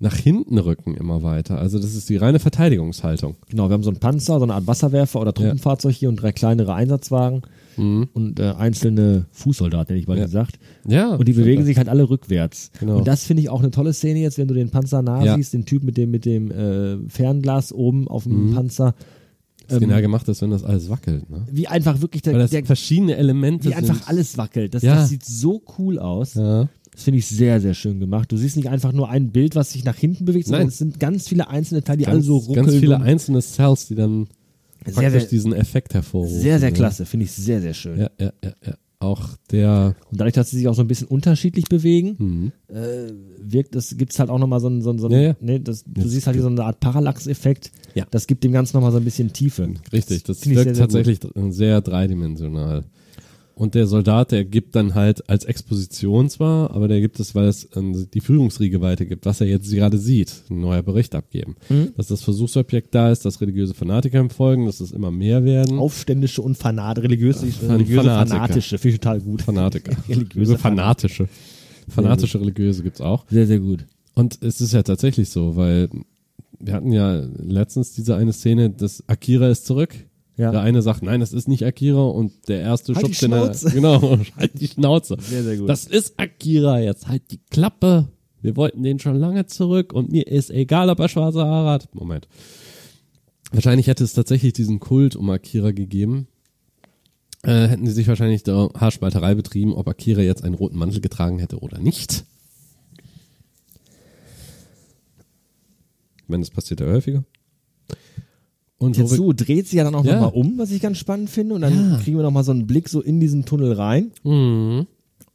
nach 0.01 0.15
hinten 0.17 0.59
rücken 0.59 0.95
immer 0.95 1.23
weiter. 1.23 1.59
Also 1.59 1.79
das 1.79 1.95
ist 1.95 2.09
die 2.11 2.17
reine 2.17 2.39
Verteidigungshaltung. 2.41 3.37
Genau, 3.49 3.69
wir 3.71 3.75
haben 3.75 3.83
so 3.85 3.91
einen 3.91 4.01
Panzer, 4.01 4.39
so 4.39 4.43
eine 4.45 4.55
Art 4.55 4.67
Wasserwerfer 4.67 5.21
oder 5.21 5.33
Truppenfahrzeug 5.33 5.95
hier 5.95 6.09
und 6.11 6.17
drei 6.17 6.33
kleinere 6.33 6.75
Einsatzwagen. 6.75 7.43
Und 7.77 8.39
äh, 8.41 8.53
einzelne 8.57 9.27
Fußsoldaten, 9.33 9.89
hätte 9.95 10.01
ich 10.01 10.07
mal 10.09 10.17
Ja. 10.19 10.25
gesagt. 10.25 10.59
Ja. 10.87 11.15
Und 11.15 11.27
die 11.29 11.33
bewegen 11.33 11.65
sich 11.65 11.77
halt 11.77 11.89
alle 11.89 12.09
rückwärts. 12.09 12.71
Genau. 12.81 12.99
Und 12.99 13.09
das 13.09 13.25
finde 13.25 13.43
ich 13.43 13.49
auch 13.49 13.61
eine 13.61 13.71
tolle 13.71 13.93
Szene 13.93 14.21
jetzt, 14.21 14.39
wenn 14.39 14.49
du 14.49 14.55
den 14.55 14.71
Panzer 14.71 15.03
nah 15.03 15.25
Ja. 15.25 15.37
siehst, 15.37 15.53
den 15.55 15.65
Typ 15.65 15.83
mit 15.85 15.97
dem, 15.97 16.11
mit 16.11 16.25
dem 16.25 16.51
äh, 16.51 16.99
Fernglas 17.09 17.73
oben 17.73 18.09
auf 18.09 18.25
dem 18.25 18.51
Mhm. 18.51 18.55
Panzer. 18.55 18.95
Das 19.67 19.81
genial 19.81 20.03
gemacht 20.03 20.29
ist, 20.29 20.43
wenn 20.43 20.51
das 20.51 20.63
alles 20.63 20.91
wackelt. 20.91 21.31
Ne? 21.31 21.47
Wie 21.51 21.67
einfach 21.69 22.03
wirklich 22.03 22.21
der, 22.21 22.35
Weil 22.35 22.41
das 22.41 22.51
der 22.51 22.65
verschiedene 22.67 23.17
Elemente 23.17 23.71
wie 23.71 23.75
einfach 23.75 23.95
sind. 23.97 24.09
alles 24.09 24.37
wackelt. 24.37 24.75
Das, 24.75 24.83
Ja. 24.83 24.97
das 24.97 25.09
sieht 25.09 25.25
so 25.25 25.63
cool 25.79 25.99
aus. 25.99 26.35
Ja. 26.35 26.69
Das 26.93 27.03
finde 27.05 27.19
ich 27.19 27.27
sehr, 27.27 27.61
sehr 27.63 27.73
schön 27.75 27.99
gemacht. 27.99 28.31
Du 28.31 28.37
siehst 28.37 28.57
nicht 28.57 28.69
einfach 28.69 28.93
nur 28.93 29.09
ein 29.09 29.33
Bild, 29.33 29.57
was 29.57 29.73
sich 29.73 29.83
nach 29.85 29.97
hinten 29.97 30.27
bewegt, 30.27 30.47
sondern 30.47 30.63
Nein. 30.65 30.69
es 30.69 30.79
sind 30.79 31.01
ganz 31.01 31.27
viele 31.29 31.49
einzelne 31.49 31.83
Teile, 31.83 31.99
die 31.99 32.07
alle 32.07 32.17
Ganz, 32.19 32.27
so 32.27 32.37
ruckeln. 32.37 32.67
ganz 32.67 32.79
viele 32.79 33.01
einzelne 33.01 33.41
Cells, 33.41 33.89
die 33.89 33.95
dann 33.95 34.29
Sehr, 34.87 35.11
sehr- 35.11 35.25
diesen 35.25 35.53
Effekt 35.53 35.95
hervorrufen. 35.95 36.41
Sehr, 36.41 36.59
sehr 36.59 36.71
ne? 36.71 36.77
klasse. 36.77 37.07
Finde 37.07 37.25
ich 37.25 37.33
sehr, 37.33 37.61
sehr 37.61 37.75
schön. 37.75 37.99
Ja, 37.99 38.11
ja, 38.19 38.33
ja, 38.43 38.53
ja. 38.67 38.75
Auch 39.01 39.29
der, 39.51 39.97
Und 40.11 40.21
dadurch, 40.21 40.33
dass 40.33 40.51
sie 40.51 40.57
sich 40.57 40.69
auch 40.69 40.75
so 40.75 40.81
ein 40.81 40.89
bisschen 40.89 41.09
unterschiedlich 41.09 41.67
bewegen, 41.67 42.17
mhm. 42.19 42.53
äh, 42.75 43.13
wirkt 43.39 43.77
es, 43.77 43.97
gibt's 43.99 44.19
halt 44.19 44.31
auch 44.31 44.39
nochmal 44.39 44.61
so 44.61 44.69
ein, 44.69 44.81
so 44.81 44.91
ein, 44.91 44.99
so 44.99 45.09
ein 45.09 45.13
Ja. 45.13 45.37
Ne, 45.41 45.61
das, 45.61 45.85
du 45.87 46.09
siehst 46.09 46.27
halt 46.27 46.37
hier 46.37 46.43
so 46.43 46.49
eine 46.49 46.65
Art 46.65 46.81
Parallax-Effekt. 46.81 47.71
Ja. 47.95 48.07
Das 48.11 48.27
gibt 48.27 48.45
dem 48.45 48.53
Ganzen 48.53 48.77
nochmal 48.77 48.93
so 48.93 48.99
ein 48.99 49.05
bisschen 49.05 49.33
Tiefe. 49.33 49.69
richtig, 49.93 50.23
das 50.23 50.41
ich 50.47 50.55
wirkt 50.55 50.75
sehr, 50.75 50.75
sehr 50.75 50.87
gut. 50.87 51.21
tatsächlich 51.21 51.21
sehr 51.55 51.81
dreidimensional. 51.83 52.85
Und 53.57 53.77
der 53.77 53.87
Soldat, 53.87 54.33
der 54.33 54.45
gibt 54.45 54.75
dann 54.75 54.95
halt 54.95 55.29
als 55.31 55.45
Exposition 55.45 56.29
zwar, 56.29 56.73
aber 56.73 56.89
der 56.89 57.01
gibt 57.01 57.21
es, 57.21 57.37
weil 57.37 57.47
es 57.47 57.69
ähm, 57.77 58.09
die 58.13 58.21
Führungsriege 58.21 58.81
weitergibt, 58.81 59.27
was 59.27 59.41
er 59.41 59.47
jetzt 59.47 59.71
gerade 59.71 59.97
sieht, 59.97 60.43
ein 60.51 60.61
neuer 60.61 60.83
Bericht 60.83 61.15
abgeben. 61.15 61.55
Mhm. 61.69 61.93
Dass 61.97 62.09
das 62.09 62.23
Versuchsobjekt 62.23 62.93
da 62.95 63.13
ist, 63.13 63.25
dass 63.25 63.41
religiöse 63.41 63.73
Fanatiker 63.75 64.19
ihm 64.19 64.31
folgen, 64.31 64.67
dass 64.67 64.81
es 64.81 64.91
immer 64.91 65.13
mehr 65.13 65.45
werden. 65.45 65.79
Aufständische 65.79 66.43
und 66.43 66.59
Fanat, 66.59 66.99
religiöse, 66.99 67.47
Fan- 67.47 67.71
religiöse 67.71 68.03
Fanatiker. 68.03 68.37
fanatische, 68.37 68.79
finde 68.79 68.95
ich 68.95 69.01
total 69.01 69.21
gut. 69.21 69.43
Fanatiker. 69.43 69.97
religiöse 70.09 70.59
fanatische. 70.59 71.29
Fanatische 71.89 72.41
religiöse 72.41 72.83
gibt's 72.83 73.01
auch. 73.01 73.25
Sehr, 73.31 73.47
sehr 73.47 73.61
gut. 73.61 73.87
Und 74.15 74.43
es 74.43 74.61
ist 74.61 74.73
ja 74.73 74.83
tatsächlich 74.83 75.29
so, 75.29 75.55
weil 75.55 75.89
wir 76.59 76.73
hatten 76.73 76.91
ja 76.93 77.23
letztens 77.39 77.93
diese 77.93 78.17
eine 78.17 78.33
Szene, 78.33 78.71
dass 78.71 79.05
Akira 79.09 79.49
ist 79.49 79.67
zurück. 79.67 79.95
Ja. 80.37 80.51
Der 80.51 80.63
eine 80.63 80.83
sagt, 80.83 81.03
nein, 81.03 81.21
das 81.21 81.33
ist 81.33 81.47
nicht 81.47 81.65
Akira 81.65 82.03
und 82.03 82.49
der 82.49 82.61
erste 82.61 82.95
Halt 82.95 83.07
schubst 83.07 83.23
den 83.23 83.33
er-. 83.33 83.55
Genau, 83.73 84.19
halt 84.37 84.61
die 84.61 84.67
Schnauze. 84.67 85.17
Sehr, 85.21 85.45
sehr 85.45 85.57
gut. 85.59 85.69
Das 85.69 85.87
ist 85.87 86.19
Akira, 86.19 86.81
jetzt 86.81 87.07
halt 87.07 87.31
die 87.31 87.39
Klappe. 87.51 88.09
Wir 88.43 88.57
wollten 88.57 88.83
den 88.83 88.99
schon 88.99 89.17
lange 89.17 89.47
zurück 89.47 89.93
und 89.93 90.11
mir 90.11 90.27
ist 90.27 90.51
egal, 90.51 90.91
ob 90.91 90.99
er 90.99 91.09
schwarze 91.09 91.45
Haare 91.45 91.71
hat. 91.71 91.95
Moment. 91.95 92.29
Wahrscheinlich 93.53 93.87
hätte 93.87 94.03
es 94.03 94.13
tatsächlich 94.13 94.53
diesen 94.53 94.81
Kult 94.81 95.15
um 95.15 95.31
Akira 95.31 95.71
gegeben. 95.71 96.27
Äh, 97.43 97.69
hätten 97.69 97.87
sie 97.87 97.93
sich 97.93 98.09
wahrscheinlich 98.09 98.43
der 98.43 98.71
Haarspalterei 98.75 99.35
betrieben, 99.35 99.75
ob 99.75 99.87
Akira 99.87 100.23
jetzt 100.23 100.43
einen 100.43 100.55
roten 100.55 100.77
Mantel 100.77 101.01
getragen 101.01 101.39
hätte 101.39 101.61
oder 101.61 101.79
nicht. 101.79 102.25
Ich 106.17 106.29
meine, 106.29 106.43
das 106.43 106.51
passiert 106.51 106.81
ja 106.81 106.87
häufiger. 106.87 107.25
Und 108.79 108.99
wir- 108.99 109.07
so 109.07 109.33
dreht 109.33 109.69
sie 109.69 109.77
ja 109.77 109.85
dann 109.85 109.95
auch 109.95 110.05
Ja. 110.05 110.15
nochmal 110.21 110.33
um, 110.39 110.59
was 110.59 110.71
ich 110.71 110.81
ganz 110.83 110.99
spannend 110.99 111.31
finde. 111.31 111.55
Und 111.55 111.61
dann 111.63 111.93
Ja. 111.93 111.99
kriegen 111.99 112.17
wir 112.17 112.23
nochmal 112.25 112.45
so 112.45 112.53
einen 112.53 112.67
Blick 112.67 112.89
so 112.89 113.01
in 113.01 113.21
diesen 113.21 113.45
Tunnel 113.45 113.73
rein. 113.73 114.11
Mhm. 114.25 114.87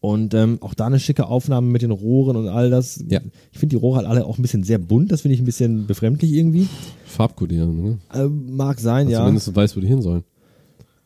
Und 0.02 0.34
ähm, 0.34 0.60
auch 0.62 0.74
da 0.74 0.86
eine 0.86 1.00
schicke 1.00 1.28
Aufnahme 1.28 1.68
mit 1.68 1.82
den 1.82 1.92
Rohren 1.92 2.38
und 2.38 2.48
all 2.48 2.70
das. 2.70 3.04
Ja. 3.10 3.20
Ich 3.52 3.60
finde 3.60 3.76
die 3.76 3.82
Rohre 3.82 3.98
halt 3.98 4.08
alle 4.08 4.26
auch 4.26 4.38
ein 4.38 4.42
bisschen 4.42 4.64
sehr 4.64 4.78
bunt. 4.78 5.12
Das 5.12 5.22
finde 5.22 5.34
ich 5.36 5.42
ein 5.42 5.46
bisschen 5.46 5.88
befremdlich 5.88 6.32
irgendwie. 6.32 6.68
Farbkodieren, 7.06 7.82
ne? 7.84 7.98
Äh, 8.14 8.28
mag 8.28 8.80
sein, 8.80 9.08
Dass 9.08 9.14
ja. 9.14 9.20
Zumindest 9.20 9.48
du 9.48 9.56
weißt, 9.56 9.76
wo 9.76 9.82
die 9.82 9.88
hin 9.88 10.02
sollen. 10.02 10.24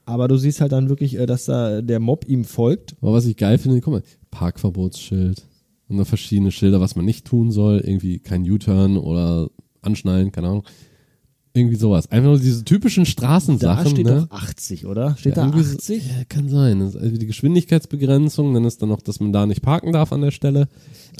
Aber 0.05 0.27
du 0.27 0.35
siehst 0.37 0.59
halt 0.61 0.73
dann 0.73 0.89
wirklich, 0.89 1.17
äh, 1.17 1.25
dass 1.25 1.45
da 1.45 1.81
der 1.81 1.99
Mob 1.99 2.25
ihm 2.27 2.43
folgt. 2.43 2.95
Aber 3.01 3.13
was 3.13 3.25
ich 3.25 3.37
geil 3.37 3.57
finde, 3.57 3.79
guck 3.81 3.93
mal, 3.93 4.03
Parkverbotsschild 4.31 5.43
und 5.87 5.97
noch 5.97 6.07
verschiedene 6.07 6.51
Schilder, 6.51 6.79
was 6.81 6.95
man 6.95 7.05
nicht 7.05 7.25
tun 7.25 7.51
soll, 7.51 7.79
irgendwie 7.83 8.19
kein 8.19 8.49
U-Turn 8.49 8.97
oder 8.97 9.49
anschnallen, 9.81 10.31
keine 10.31 10.47
Ahnung. 10.49 10.63
Irgendwie 11.55 11.75
sowas. 11.75 12.09
Einfach 12.11 12.29
nur 12.29 12.39
diese 12.39 12.63
typischen 12.65 13.03
Da 13.03 13.09
Straßensachen. 13.11 13.91
steht 13.91 14.05
ne? 14.07 14.27
doch 14.29 14.35
80, 14.37 14.85
oder? 14.87 15.15
Steht 15.17 15.35
Ja, 15.37 15.43
da 15.43 15.47
irgendwie 15.49 15.63
so- 15.63 15.75
80? 15.77 16.03
Ja, 16.07 16.23
kann 16.27 16.49
sein. 16.49 16.79
Das 16.79 16.95
ist 16.95 17.01
also 17.01 17.15
die 17.17 17.27
Geschwindigkeitsbegrenzung, 17.27 18.53
dann 18.55 18.65
ist 18.65 18.81
dann 18.81 18.89
noch, 18.89 19.01
dass 19.01 19.19
man 19.19 19.31
da 19.31 19.45
nicht 19.45 19.61
parken 19.61 19.91
darf 19.93 20.11
an 20.11 20.21
der 20.21 20.31
Stelle. 20.31 20.67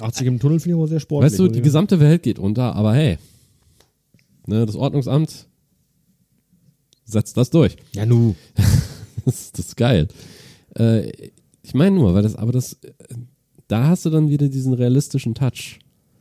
80 0.00 0.26
im 0.26 0.40
Tunnel 0.40 0.58
finde 0.58 0.74
ich 0.76 0.80
aber 0.80 0.88
sehr 0.88 0.98
sportlich. 1.00 1.30
Weißt 1.32 1.38
du, 1.38 1.46
die 1.48 1.62
gesamte 1.62 2.00
Welt 2.00 2.24
geht 2.24 2.40
unter, 2.40 2.74
aber 2.74 2.94
hey, 2.94 3.18
ne, 4.46 4.66
das 4.66 4.74
Ordnungsamt 4.74 5.46
setzt 7.04 7.36
das 7.36 7.50
durch. 7.50 7.76
Ja, 7.94 8.06
nu. 8.06 8.34
Das, 9.26 9.36
ist- 9.40 9.58
das 9.58 9.66
ist 9.68 9.76
geil. 9.78 10.06
Äh, 10.76 11.10
ich 11.62 11.72
meine 11.72 11.96
nur, 11.96 12.12
weil 12.12 12.22
das, 12.22 12.36
aber 12.36 12.52
das, 12.52 12.76
da 13.68 13.86
hast 13.86 14.04
du 14.04 14.10
dann 14.10 14.28
wieder 14.28 14.48
diesen 14.50 14.74
realistischen 14.74 15.34
Touch. 15.34 15.78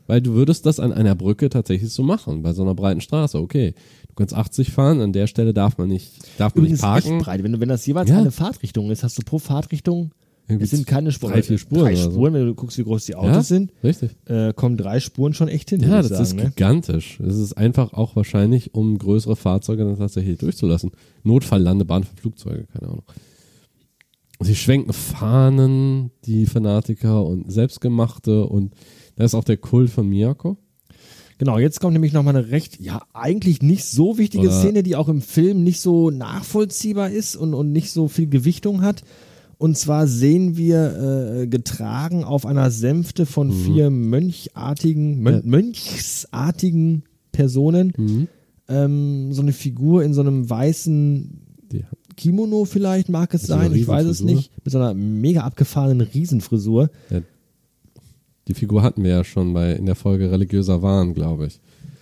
Weil 0.07 0.21
du 0.21 0.33
würdest 0.35 0.65
das 0.65 0.79
an 0.79 0.93
einer 0.93 1.13
Brücke 1.15 1.49
tatsächlich 1.49 1.91
so 1.91 2.01
machen, 2.03 2.43
bei 2.43 2.53
so 2.53 2.61
einer 2.61 2.75
breiten 2.75 3.01
Straße. 3.01 3.37
Okay, 3.37 3.73
du 4.13 4.15
kannst 4.15 4.33
80 4.33 4.71
fahren, 4.71 5.01
an 5.01 5.11
der 5.13 5.27
Stelle 5.27 5.53
darf 5.53 5.77
man 5.77 5.89
nicht, 5.89 6.11
darf 6.37 6.53
man 6.55 6.63
Übrigens 6.65 6.79
nicht 6.81 6.87
parken. 6.89 7.15
echt 7.17 7.25
breit. 7.25 7.43
Wenn, 7.43 7.53
du, 7.53 7.59
wenn 7.59 7.69
das 7.69 7.85
jeweils 7.85 8.09
Ja. 8.09 8.19
eine 8.19 8.31
Fahrtrichtung 8.31 8.91
ist, 8.91 9.03
hast 9.03 9.17
du 9.17 9.23
pro 9.23 9.39
Fahrtrichtung, 9.39 10.11
es 10.47 10.71
sind 10.71 10.85
keine 10.85 11.11
Spuren. 11.13 11.31
drei, 11.33 11.41
vier 11.41 11.57
Spuren 11.57 11.83
Drei 11.83 11.93
oder 11.93 12.01
so. 12.03 12.11
Spuren, 12.11 12.33
wenn 12.33 12.45
du 12.45 12.53
guckst, 12.53 12.77
wie 12.77 12.83
groß 12.83 13.05
die 13.05 13.15
Autos 13.15 13.33
Ja, 13.33 13.41
sind, 13.43 13.71
Richtig. 13.83 14.11
äh, 14.25 14.51
kommen 14.53 14.75
drei 14.75 14.99
Spuren 14.99 15.33
schon 15.33 15.47
echt 15.47 15.69
hin. 15.69 15.79
Ja, 15.81 16.01
das 16.01 16.11
ich 16.11 16.19
ist 16.19 16.29
sagen, 16.31 16.43
ne? 16.43 16.49
gigantisch. 16.49 17.17
Das 17.21 17.37
ist 17.37 17.53
einfach 17.53 17.93
auch 17.93 18.15
wahrscheinlich, 18.17 18.73
um 18.75 18.97
größere 18.97 19.35
Fahrzeuge 19.37 19.85
dann 19.85 19.97
tatsächlich 19.97 20.37
durchzulassen. 20.39 20.91
Notfalllandebahn 21.23 22.03
für 22.03 22.15
Flugzeuge, 22.17 22.67
keine 22.73 22.87
Ahnung. 22.89 23.03
Sie 24.41 24.55
schwenken 24.55 24.91
Fahnen, 24.91 26.11
die 26.25 26.45
Fanatiker 26.45 27.23
und 27.25 27.49
selbstgemachte 27.49 28.45
und 28.45 28.73
da 29.15 29.23
ist 29.23 29.35
auch 29.35 29.45
der 29.45 29.57
Kult 29.57 29.89
von 29.89 30.09
Miyako. 30.09 30.57
Genau, 31.37 31.57
jetzt 31.59 31.79
kommt 31.79 31.93
nämlich 31.93 32.13
nochmal 32.13 32.35
eine 32.35 32.49
recht, 32.51 32.79
ja, 32.79 33.01
eigentlich 33.13 33.61
nicht 33.61 33.85
so 33.85 34.17
wichtige 34.17 34.47
Oder- 34.47 34.59
Szene, 34.59 34.83
die 34.83 34.95
auch 34.95 35.09
im 35.09 35.21
Film 35.21 35.63
nicht 35.63 35.81
so 35.81 36.09
nachvollziehbar 36.11 37.09
ist 37.09 37.35
und, 37.35 37.53
und 37.53 37.71
nicht 37.71 37.91
so 37.91 38.07
viel 38.07 38.27
Gewichtung 38.27 38.81
hat. 38.81 39.03
Und 39.57 39.77
zwar 39.77 40.07
sehen 40.07 40.57
wir 40.57 41.39
äh, 41.43 41.47
getragen 41.47 42.23
auf 42.23 42.45
einer 42.45 42.69
Sänfte 42.69 43.25
von 43.25 43.51
vier 43.51 43.89
mönchartigen, 43.89 45.21
Mön 45.21 45.35
Mhm. 45.35 45.41
Ja. 45.41 45.47
mönchsartigen 46.23 47.03
Personen 47.31 47.93
Mhm. 47.97 48.27
ähm, 48.67 49.33
so 49.33 49.41
eine 49.41 49.53
Figur 49.53 50.03
in 50.03 50.13
so 50.13 50.21
einem 50.21 50.49
weißen 50.49 51.39
Die, 51.71 51.83
Kimono 52.15 52.65
vielleicht 52.65 53.09
mag 53.09 53.33
es 53.33 53.43
sein, 53.43 53.73
ich 53.73 53.87
weiß 53.87 54.05
es 54.05 54.21
nicht, 54.21 54.51
mit 54.63 54.71
so 54.71 54.77
einer 54.77 54.93
mega 54.93 55.41
abgefahrenen 55.41 56.01
Riesenfrisur. 56.01 56.89
Die 58.47 58.53
Figur 58.53 58.83
hatten 58.83 59.03
wir 59.03 59.11
ja 59.11 59.23
schon 59.23 59.53
bei 59.53 59.73
in 59.73 59.85
der 59.85 59.95
Folge 59.95 60.31
religiöser 60.31 60.81
Wahn, 60.81 61.13
glaube 61.13 61.47
ich. 61.47 61.59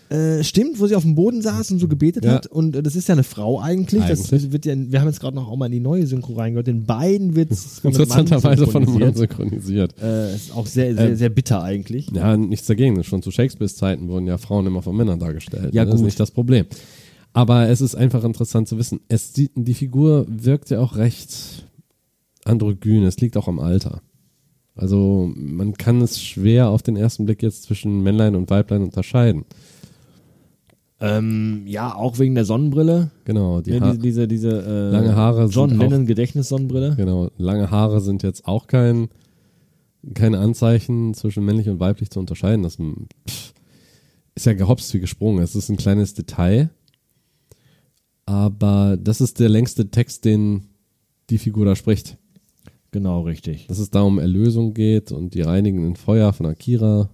Äh, 0.09 0.43
stimmt, 0.43 0.77
wo 0.81 0.87
sie 0.87 0.95
auf 0.95 1.03
dem 1.03 1.15
Boden 1.15 1.41
saß 1.41 1.71
und 1.71 1.79
so 1.79 1.87
gebetet 1.87 2.25
Ja. 2.25 2.33
hat. 2.33 2.47
Und 2.47 2.75
äh, 2.75 2.83
das 2.83 2.97
ist 2.97 3.07
ja 3.07 3.13
eine 3.13 3.23
Frau 3.23 3.61
eigentlich. 3.61 4.03
Das 4.05 4.29
Eigentlich. 4.33 4.51
wird 4.51 4.65
ja, 4.65 4.73
wir 4.75 4.99
haben 4.99 5.07
jetzt 5.07 5.21
gerade 5.21 5.35
noch 5.37 5.47
auch 5.49 5.55
mal 5.55 5.67
in 5.67 5.71
die 5.71 5.79
neue 5.79 6.05
Synchro 6.05 6.33
reingehört. 6.33 6.67
In 6.67 6.83
beiden 6.83 7.33
wird 7.37 7.49
es 7.51 7.79
Interessanterweise 7.83 8.67
von 8.67 8.85
einem 8.85 8.99
Mann 8.99 9.13
synchronisiert. 9.13 9.95
Äh, 10.01 10.35
ist 10.35 10.53
auch 10.53 10.65
sehr, 10.67 10.95
sehr, 10.95 11.11
Ähm, 11.11 11.15
sehr 11.15 11.29
bitter 11.29 11.63
eigentlich. 11.63 12.09
Ja, 12.13 12.35
nichts 12.35 12.67
dagegen. 12.67 13.01
Schon 13.05 13.21
zu 13.21 13.31
Shakespeares 13.31 13.77
Zeiten 13.77 14.09
wurden 14.09 14.27
ja 14.27 14.37
Frauen 14.37 14.67
immer 14.67 14.81
von 14.81 14.97
Männern 14.97 15.17
dargestellt. 15.19 15.73
Ja, 15.73 15.85
das 15.85 15.95
ist 15.95 16.01
nicht 16.01 16.19
das 16.19 16.31
Problem. 16.31 16.65
Aber 17.31 17.69
es 17.69 17.79
ist 17.79 17.95
einfach 17.95 18.25
interessant 18.25 18.67
zu 18.67 18.77
wissen. 18.77 18.99
Es 19.07 19.33
sieht, 19.33 19.51
die 19.55 19.73
Figur 19.73 20.25
wirkt 20.27 20.71
ja 20.71 20.81
auch 20.81 20.97
recht 20.97 21.65
androgyn. 22.43 23.03
Es 23.05 23.17
liegt 23.21 23.37
auch 23.37 23.47
am 23.47 23.59
Alter. 23.59 24.01
Also 24.75 25.31
man 25.35 25.73
kann 25.73 26.01
es 26.01 26.21
schwer 26.21 26.69
auf 26.69 26.81
den 26.81 26.95
ersten 26.95 27.25
Blick 27.25 27.43
jetzt 27.43 27.63
zwischen 27.63 28.01
Männlein 28.01 28.35
und 28.35 28.49
Weiblein 28.49 28.83
unterscheiden. 28.83 29.45
Ähm, 30.99 31.63
ja, 31.65 31.95
auch 31.95 32.19
wegen 32.19 32.35
der 32.35 32.45
Sonnenbrille. 32.45 33.09
Genau, 33.25 33.61
die 33.61 33.71
Ja, 33.71 33.81
ha 33.81 33.87
diese, 33.87 33.99
diese, 33.99 34.27
diese 34.27 34.49
äh, 34.63 34.91
Lange 34.91 35.15
Haare 35.15 35.47
John 35.47 35.71
Lennon 35.71 36.05
Gedächtnissonnenbrille. 36.05 36.95
genau, 36.95 37.31
lange 37.37 37.71
Haare 37.71 38.01
sind 38.01 38.21
jetzt 38.21 38.45
auch 38.47 38.67
kein 38.67 39.09
keine 40.13 40.39
Anzeichen 40.39 41.13
zwischen 41.13 41.45
männlich 41.45 41.69
und 41.69 41.79
weiblich 41.79 42.09
zu 42.09 42.19
unterscheiden. 42.19 42.63
Das 42.63 42.75
pff, 42.75 43.53
ist 44.35 44.45
ja 44.45 44.53
gehopst 44.53 44.93
wie 44.93 44.99
gesprungen. 44.99 45.43
Es 45.43 45.55
ist 45.55 45.69
ein 45.69 45.77
kleines 45.77 46.13
Detail. 46.13 46.69
Aber 48.25 48.97
das 49.01 49.21
ist 49.21 49.39
der 49.39 49.49
längste 49.49 49.89
Text, 49.89 50.25
den 50.25 50.67
die 51.29 51.37
Figur 51.37 51.65
da 51.65 51.75
spricht. 51.75 52.17
Genau, 52.91 53.21
richtig. 53.21 53.67
Dass 53.67 53.79
es 53.79 53.89
da 53.89 54.01
um 54.01 54.19
Erlösung 54.19 54.73
geht 54.73 55.11
und 55.11 55.33
die 55.33 55.41
reinigenden 55.41 55.95
Feuer 55.95 56.33
von 56.33 56.45
Akira. 56.45 57.09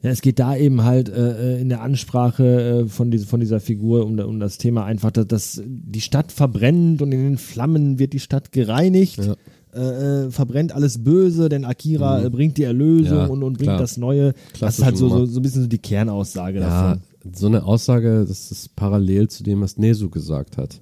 Ja, 0.00 0.10
es 0.10 0.20
geht 0.20 0.38
da 0.38 0.56
eben 0.56 0.84
halt 0.84 1.08
äh, 1.08 1.56
äh, 1.56 1.60
in 1.60 1.68
der 1.68 1.82
Ansprache 1.82 2.84
äh, 2.84 2.88
von, 2.88 3.10
diese, 3.10 3.26
von 3.26 3.40
dieser 3.40 3.58
Figur 3.58 4.04
um, 4.06 4.16
um 4.20 4.38
das 4.38 4.56
Thema 4.58 4.84
einfach, 4.84 5.10
dass, 5.10 5.26
dass 5.26 5.62
die 5.66 6.00
Stadt 6.00 6.30
verbrennt 6.30 7.02
und 7.02 7.10
in 7.10 7.18
den 7.24 7.36
Flammen 7.38 7.98
wird 7.98 8.12
die 8.12 8.20
Stadt 8.20 8.52
gereinigt. 8.52 9.18
Ja. 9.18 9.34
Äh, 9.74 10.26
äh, 10.26 10.30
verbrennt 10.30 10.72
alles 10.72 11.02
Böse, 11.02 11.48
denn 11.48 11.64
Akira 11.64 12.20
Mhm. 12.20 12.26
äh, 12.26 12.30
bringt 12.30 12.56
die 12.58 12.62
Erlösung 12.62 13.18
Ja, 13.18 13.26
und, 13.26 13.42
und 13.42 13.54
bringt 13.58 13.68
klar. 13.70 13.78
das 13.78 13.96
Neue. 13.98 14.32
das 14.32 14.36
ist 14.44 14.52
Klassische 14.54 14.84
halt 14.86 14.96
so, 14.96 15.08
so, 15.08 15.26
so 15.26 15.40
ein 15.40 15.42
bisschen 15.42 15.62
so 15.62 15.68
die 15.68 15.78
Kernaussage 15.78 16.60
Ja, 16.60 16.94
davon. 16.94 17.02
so 17.34 17.46
eine 17.48 17.64
Aussage, 17.64 18.24
das 18.26 18.50
ist 18.52 18.76
parallel 18.76 19.28
zu 19.28 19.42
dem, 19.42 19.60
was 19.60 19.76
Nesu 19.76 20.08
gesagt 20.10 20.56
hat. 20.56 20.80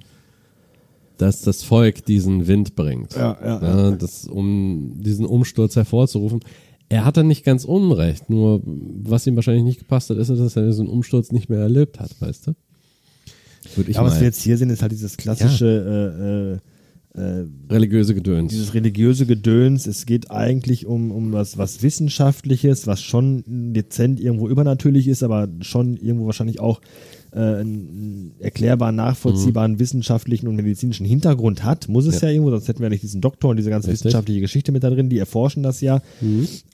Dass 1.18 1.42
das 1.42 1.62
Volk 1.62 2.04
diesen 2.04 2.46
Wind 2.46 2.74
bringt. 2.76 3.14
Ja, 3.14 3.36
ja, 3.42 3.62
ja. 3.62 3.90
Das, 3.92 4.26
um 4.26 4.94
diesen 4.96 5.24
Umsturz 5.26 5.76
hervorzurufen. 5.76 6.40
Er 6.88 7.04
hatte 7.04 7.24
nicht 7.24 7.44
ganz 7.44 7.64
unrecht, 7.64 8.30
nur 8.30 8.62
was 8.64 9.26
ihm 9.26 9.34
wahrscheinlich 9.34 9.64
nicht 9.64 9.78
gepasst 9.80 10.08
hat, 10.10 10.18
ist, 10.18 10.28
dass 10.30 10.54
er 10.56 10.66
diesen 10.66 10.86
Umsturz 10.86 11.32
nicht 11.32 11.48
mehr 11.48 11.58
erlebt 11.58 11.98
hat, 11.98 12.10
weißt 12.20 12.46
du? 12.48 12.54
Würde 13.74 13.90
ich 13.90 13.96
Ja, 13.96 14.04
was 14.04 14.14
mal- 14.14 14.20
wir 14.20 14.26
jetzt 14.28 14.40
hier 14.42 14.56
sehen, 14.56 14.70
ist 14.70 14.82
halt 14.82 14.92
dieses 14.92 15.16
klassische 15.16 16.60
äh, 17.16 17.20
äh, 17.20 17.20
äh, 17.40 17.46
religiöse 17.70 18.14
Gedöns. 18.14 18.52
dieses 18.52 18.74
religiöse 18.74 19.26
Gedöns. 19.26 19.86
Es 19.88 20.06
geht 20.06 20.30
eigentlich 20.30 20.86
um, 20.86 21.10
um 21.10 21.32
was, 21.32 21.58
was 21.58 21.82
Wissenschaftliches, 21.82 22.86
was 22.86 23.02
schon 23.02 23.42
dezent 23.72 24.20
irgendwo 24.20 24.48
übernatürlich 24.48 25.08
ist, 25.08 25.22
aber 25.24 25.48
schon 25.62 25.96
irgendwo 25.96 26.26
wahrscheinlich 26.26 26.60
auch 26.60 26.80
äh, 27.36 27.60
einen 27.60 28.32
erklärbaren, 28.40 28.96
nachvollziehbaren 28.96 29.78
wissenschaftlichen 29.78 30.48
und 30.48 30.56
medizinischen 30.56 31.06
Hintergrund 31.06 31.62
hat. 31.64 31.88
Muss 31.88 32.06
es 32.06 32.20
ja, 32.20 32.28
Ja. 32.28 32.34
irgendwo, 32.34 32.50
sonst 32.50 32.66
hätten 32.68 32.82
wir 32.82 32.88
nicht 32.90 33.02
diesen 33.02 33.20
Doktor 33.20 33.50
und 33.50 33.56
diese 33.58 33.70
ganze 33.70 33.88
Richtig. 33.88 34.06
wissenschaftliche 34.06 34.40
Geschichte 34.40 34.72
mit 34.72 34.82
da 34.82 34.90
drin. 34.90 35.08
Die 35.08 35.18
erforschen 35.18 35.62
das 35.62 35.80
ja. 35.80 36.00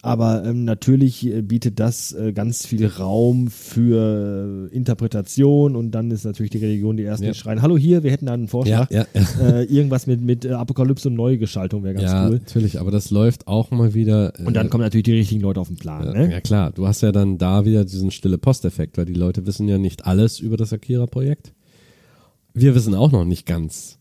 Aber 0.02 0.44
ähm, 0.44 0.64
natürlich 0.64 1.26
äh, 1.26 1.42
bietet 1.42 1.78
das 1.80 2.12
äh, 2.12 2.32
ganz 2.32 2.66
viel 2.66 2.86
Raum 2.86 3.48
für 3.48 4.68
äh, 4.70 4.74
Interpretation 4.74 5.76
und 5.76 5.90
dann 5.92 6.10
ist 6.10 6.24
natürlich 6.24 6.50
die 6.50 6.58
Religion 6.58 6.96
die 6.96 7.04
ersten, 7.04 7.24
Ja. 7.26 7.32
die 7.32 7.38
schreien, 7.38 7.62
hallo 7.62 7.76
hier, 7.76 8.02
wir 8.02 8.10
hätten 8.10 8.26
da 8.26 8.32
einen 8.34 8.48
Vorschlag. 8.48 8.90
ja, 8.90 9.06
ja, 9.14 9.20
ja. 9.40 9.48
Äh, 9.58 9.64
irgendwas 9.64 10.06
mit, 10.06 10.20
mit 10.20 10.44
äh, 10.44 10.50
Apokalypse 10.52 11.08
und 11.08 11.14
Neugestaltung 11.14 11.82
wäre 11.84 11.94
ganz 11.94 12.10
ja, 12.10 12.26
cool. 12.28 12.32
natürlich, 12.38 12.80
aber 12.80 12.90
das 12.90 13.10
läuft 13.10 13.46
auch 13.46 13.70
mal 13.70 13.94
wieder. 13.94 14.32
Und 14.44 14.54
dann 14.54 14.70
kommen 14.70 14.82
natürlich 14.82 15.04
die 15.04 15.12
richtigen 15.12 15.40
Leute 15.40 15.60
auf 15.60 15.68
den 15.68 15.76
Plan. 15.76 16.04
Ja, 16.06 16.12
Ne? 16.12 16.30
ja 16.32 16.40
klar, 16.40 16.72
du 16.72 16.86
hast 16.86 17.00
ja 17.02 17.12
dann 17.12 17.38
da 17.38 17.64
wieder 17.64 17.84
diesen 17.84 18.10
stille 18.10 18.38
Posteffekt, 18.38 18.98
weil 18.98 19.04
die 19.06 19.14
Leute 19.14 19.46
wissen 19.46 19.68
ja 19.68 19.78
nicht 19.78 20.04
alles 20.06 20.38
über 20.40 20.51
das 20.56 20.72
Akira-Projekt. 20.72 21.52
Wir 22.54 22.74
wissen 22.74 22.94
auch 22.94 23.12
noch 23.12 23.24
nicht 23.24 23.46
ganz. 23.46 23.98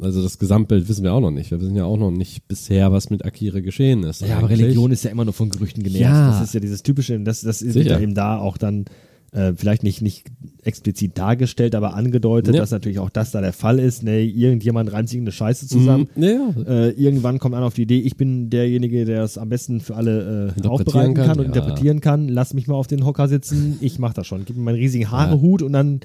Also 0.00 0.22
das 0.22 0.38
Gesamtbild 0.38 0.88
wissen 0.88 1.04
wir 1.04 1.12
auch 1.12 1.20
noch 1.20 1.30
nicht. 1.30 1.50
Wir 1.50 1.60
wissen 1.60 1.76
ja 1.76 1.84
auch 1.84 1.96
noch 1.96 2.10
nicht 2.10 2.48
bisher, 2.48 2.90
was 2.90 3.10
mit 3.10 3.24
Akira 3.24 3.60
geschehen 3.60 4.02
ist. 4.02 4.20
Ja, 4.22 4.38
aber 4.38 4.48
eigentlich. 4.48 4.62
Religion 4.62 4.90
ist 4.90 5.04
ja 5.04 5.10
immer 5.10 5.24
nur 5.24 5.34
von 5.34 5.48
Gerüchten 5.50 5.82
genährt. 5.84 6.02
Ja. 6.02 6.30
Das 6.30 6.42
ist 6.42 6.54
ja 6.54 6.60
dieses 6.60 6.82
typische, 6.82 7.20
das, 7.20 7.42
das 7.42 7.62
ist 7.62 7.74
Sicher. 7.74 7.92
ja 7.92 8.00
eben 8.00 8.14
da 8.14 8.38
auch 8.38 8.56
dann 8.56 8.86
äh, 9.32 9.52
vielleicht 9.56 9.82
nicht, 9.82 10.02
nicht 10.02 10.26
explizit 10.62 11.16
dargestellt, 11.18 11.74
aber 11.74 11.94
angedeutet, 11.94 12.54
Ja. 12.54 12.60
dass 12.60 12.70
natürlich 12.70 12.98
auch 12.98 13.08
das 13.10 13.30
da 13.30 13.40
der 13.40 13.52
Fall 13.54 13.78
ist. 13.78 14.02
Ne, 14.02 14.20
irgendjemand 14.22 14.92
reimt 14.92 15.08
sich 15.08 15.18
eine 15.18 15.32
Scheiße 15.32 15.66
zusammen. 15.66 16.08
Mhm. 16.14 16.22
Ja, 16.22 16.54
Äh, 16.66 16.90
irgendwann 16.90 17.38
kommt 17.38 17.54
einer 17.54 17.66
auf 17.66 17.74
die 17.74 17.82
Idee, 17.82 18.00
ich 18.00 18.16
bin 18.16 18.50
derjenige, 18.50 19.04
der 19.06 19.22
es 19.24 19.38
am 19.38 19.48
besten 19.48 19.80
für 19.80 19.96
alle 19.96 20.54
äh, 20.56 20.66
aufbereiten 20.68 21.14
kann, 21.14 21.26
kann, 21.28 21.38
und 21.38 21.44
ja. 21.46 21.48
interpretieren 21.48 22.00
kann. 22.00 22.28
Lass 22.28 22.52
mich 22.54 22.68
mal 22.68 22.74
auf 22.74 22.86
den 22.86 23.04
Hocker 23.06 23.26
sitzen, 23.28 23.78
ich 23.80 23.98
mach 23.98 24.12
das 24.12 24.26
schon. 24.26 24.44
Gib 24.44 24.56
mir 24.56 24.62
meinen 24.62 24.76
riesigen 24.76 25.10
Haarehut 25.10 25.62
und 25.62 25.72
dann 25.72 26.00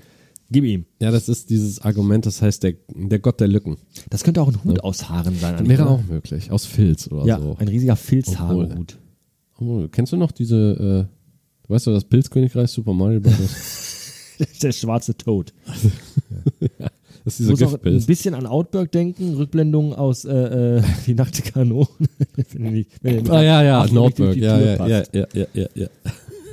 gib 0.49 0.63
ihm. 0.63 0.85
ja, 1.01 1.11
das 1.11 1.27
ist 1.27 1.49
dieses 1.49 1.81
Argument, 1.81 2.25
das 2.25 2.41
heißt 2.41 2.63
der, 2.63 2.75
der 2.95 3.19
Gott 3.19 3.41
der 3.41 3.49
Lücken. 3.49 3.75
Das 4.09 4.23
könnte 4.23 4.41
auch 4.41 4.47
ein 4.47 4.63
Hut 4.63 4.79
aus 4.79 5.09
Haaren 5.09 5.35
sein. 5.35 5.67
Wäre 5.67 5.87
auch 5.89 6.01
möglich, 6.09 6.49
aus 6.51 6.65
Filz 6.65 7.11
oder 7.11 7.25
Ja, 7.25 7.39
so. 7.41 7.57
ein 7.59 7.67
riesiger 7.67 7.97
Filzhaarehut. 7.97 8.97
Kennst 9.91 10.13
du 10.13 10.17
noch 10.17 10.31
diese, 10.31 11.07
äh, 11.09 11.16
weißt 11.67 11.87
du, 11.87 11.91
das 11.91 12.03
Pilzkönigreich 12.05 12.69
Super 12.69 12.93
Mario 12.93 13.19
Bros.? 13.19 13.33
Der 14.61 14.71
schwarze 14.71 15.15
Toad. 15.17 15.51
Das 17.25 17.39
ist 17.39 17.49
Ich 17.49 17.55
dieser 17.55 17.65
muss 17.65 17.73
auch 17.75 17.83
ein 17.83 18.05
bisschen 18.05 18.33
an 18.35 18.45
Outback 18.45 18.91
denken, 18.91 19.33
Rückblendung 19.33 19.93
aus 19.93 20.25
äh, 20.25 20.77
äh, 20.77 20.83
Die 21.07 21.13
nackte 21.13 21.41
Kanone. 21.41 21.87
Ah 23.29 23.41
ja, 23.41 23.63
ja, 23.63 23.85
durch 23.87 24.35
die 24.35 24.41
ja, 24.41 24.57
Tür 24.57 24.65
ja, 24.65 24.71
ja, 24.71 24.77
passt. 24.77 25.13
ja, 25.13 25.25
ja, 25.33 25.45
ja, 25.53 25.67
ja. 25.75 25.87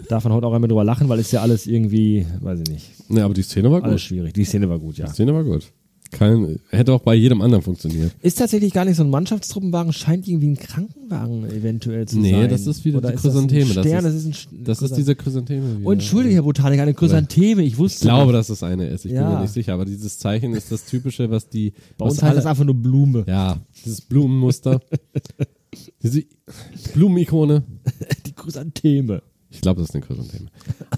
Darf 0.08 0.24
man 0.24 0.32
heute 0.32 0.46
auch 0.46 0.52
einmal 0.52 0.68
drüber 0.68 0.84
lachen, 0.84 1.08
weil 1.08 1.18
ist 1.18 1.32
ja 1.32 1.42
alles 1.42 1.66
irgendwie, 1.66 2.26
weiß 2.40 2.60
ich 2.60 2.68
nicht, 2.72 2.90
Ja, 3.08 3.24
aber 3.24 3.34
die 3.34 3.42
Szene 3.42 3.70
war 3.70 3.82
alles 3.82 3.94
gut. 3.94 4.00
schwierig. 4.00 4.34
Die 4.34 4.44
Szene 4.44 4.68
war 4.68 4.78
gut, 4.78 4.98
ja. 4.98 5.06
Die 5.06 5.12
Szene 5.12 5.32
war 5.34 5.44
gut. 5.44 5.70
Kein, 6.14 6.58
hätte 6.70 6.92
auch 6.92 7.00
bei 7.00 7.14
jedem 7.14 7.40
anderen 7.42 7.62
funktioniert. 7.62 8.12
Ist 8.22 8.38
tatsächlich 8.38 8.72
gar 8.72 8.84
nicht 8.84 8.96
so 8.96 9.02
ein 9.04 9.10
Mannschaftstruppenwagen, 9.10 9.92
scheint 9.92 10.26
irgendwie 10.28 10.48
ein 10.48 10.56
Krankenwagen 10.56 11.44
eventuell 11.50 12.06
zu 12.06 12.18
Nee, 12.18 12.30
sein. 12.32 12.48
das 12.50 12.66
ist 12.66 12.84
wieder 12.84 12.98
Oder 12.98 13.08
die 13.10 13.14
ist 13.16 13.24
das 13.24 13.32
Chrysantheme, 13.32 13.74
das 13.74 13.84
Stern, 13.86 14.04
das 14.04 14.14
ist- 14.14 14.24
ist, 14.26 14.52
ein 14.52 14.64
Das 14.64 14.82
ist 14.82 14.96
diese 14.96 15.14
Chrysantheme. 15.16 15.80
Oh, 15.84 15.92
entschuldige, 15.92 16.34
Herr 16.36 16.42
Botanik, 16.42 16.80
eine 16.80 16.94
Chrysantheme, 16.94 17.62
ich 17.62 17.76
wusste. 17.78 17.98
Ich 17.98 18.08
glaube, 18.10 18.32
dass 18.32 18.48
es 18.48 18.62
eine 18.62 18.88
ist. 18.88 19.04
Ich 19.04 19.10
bin 19.12 19.20
Ja. 19.20 19.30
mir 19.34 19.40
nicht 19.42 19.52
sicher. 19.52 19.74
Aber 19.74 19.84
dieses 19.84 20.18
Zeichen 20.18 20.54
ist 20.54 20.70
das 20.72 20.84
typische, 20.86 21.30
was 21.30 21.48
die. 21.48 21.72
Bei 21.98 22.06
uns 22.06 22.22
heißt 22.22 22.36
das 22.36 22.46
einfach 22.46 22.64
nur 22.64 22.74
Blume. 22.76 23.24
Ja, 23.26 23.58
dieses 23.84 24.00
Blumenmuster. 24.00 24.80
diese 26.02 26.22
Blumenikone. 26.94 27.62
Die 28.26 28.32
Chrysantheme. 28.32 29.22
Ich 29.50 29.60
glaube, 29.60 29.80
das 29.80 29.90
ist 29.90 29.94
eine 29.94 30.04
Chrysantheme. 30.04 30.46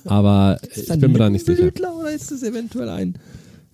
Aber 0.05 0.59
Ist 0.63 0.79
ich 0.79 0.87
das 0.87 0.99
bin 0.99 1.13
mir 1.13 1.19
da 1.19 1.29
nicht 1.31 1.45
sicher. 1.45 1.65
Lippenblütler 1.65 1.97
Oder 1.99 2.13
ist 2.13 2.31
das 2.31 2.43
eventuell 2.43 2.89
ein. 2.89 3.19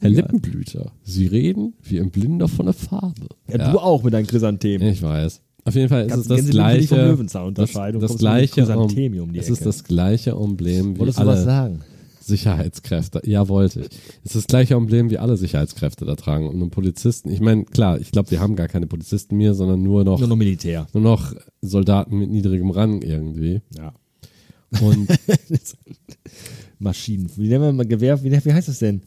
Herr 0.03 0.11
Egal. 0.11 0.23
Lippenblüter, 0.23 0.93
Sie 1.05 1.27
reden 1.27 1.75
wie 1.81 2.01
ein 2.01 2.11
Blinder 2.11 2.49
von 2.49 2.67
der 2.67 2.75
Farbe. 2.75 3.29
Ja, 3.49 3.71
du 3.71 3.79
auch 3.79 4.03
mit 4.03 4.13
deinen 4.13 4.27
Chrysanthemen. 4.27 4.89
Ich 4.89 5.01
weiß. 5.01 5.41
Auf 5.65 5.77
jeden 5.77 5.89
Fall 5.89 6.07
ist 6.07 6.11
Kannst 6.11 6.29
es 6.29 6.39
das 6.39 6.51
gleiche. 6.51 6.97
Das, 7.55 7.73
das 8.01 8.19
gleiche. 8.19 8.67
Um, 8.77 8.91
um 9.21 9.35
es 9.35 9.49
ist 9.49 9.65
das 9.65 9.85
gleiche 9.85 10.33
Emblem 10.33 10.97
wie 10.97 11.01
Wolltest 11.01 11.21
du 11.21 11.27
was 11.27 11.37
alle 11.37 11.45
sagen? 11.45 11.81
Sicherheitskräfte. 12.21 13.23
Ja, 13.25 13.49
wollte 13.49 13.81
ich. 13.83 13.87
Es 14.25 14.35
ist 14.35 14.37
das 14.37 14.47
gleiche 14.49 14.75
Emblem 14.75 15.11
wie 15.11 15.19
alle 15.19 15.37
Sicherheitskräfte 15.37 16.05
da 16.05 16.17
tragen. 16.17 16.49
Und 16.49 16.57
einen 16.57 16.71
Polizisten. 16.71 17.31
Ich 17.31 17.41
meine, 17.41 17.65
klar, 17.65 18.01
ich 18.01 18.11
glaube, 18.11 18.33
wir 18.33 18.41
haben 18.41 18.57
gar 18.57 18.67
keine 18.69 18.89
Polizisten 18.89 19.37
mehr, 19.37 19.55
sondern 19.55 19.85
nur 19.85 20.03
noch, 20.03 20.19
Nur 20.19 20.29
noch 20.29 20.37
Militär. 20.37 20.89
nur 20.95 21.03
noch 21.03 21.33
Soldaten 21.61 22.19
mit 22.19 22.31
niedrigem 22.31 22.71
Rang 22.71 23.03
irgendwie. 23.03 23.61
Ja. 23.79 23.93
Und 24.81 25.09
Maschinen. 26.81 27.31
Wie 27.37 27.49
nennen 27.49 27.63
wir 27.63 27.73
mal 27.73 27.87
Gewehr? 27.87 28.23
Wie, 28.25 28.33
wie 28.33 28.53
heißt 28.53 28.69
das 28.69 28.81
denn? 28.81 29.03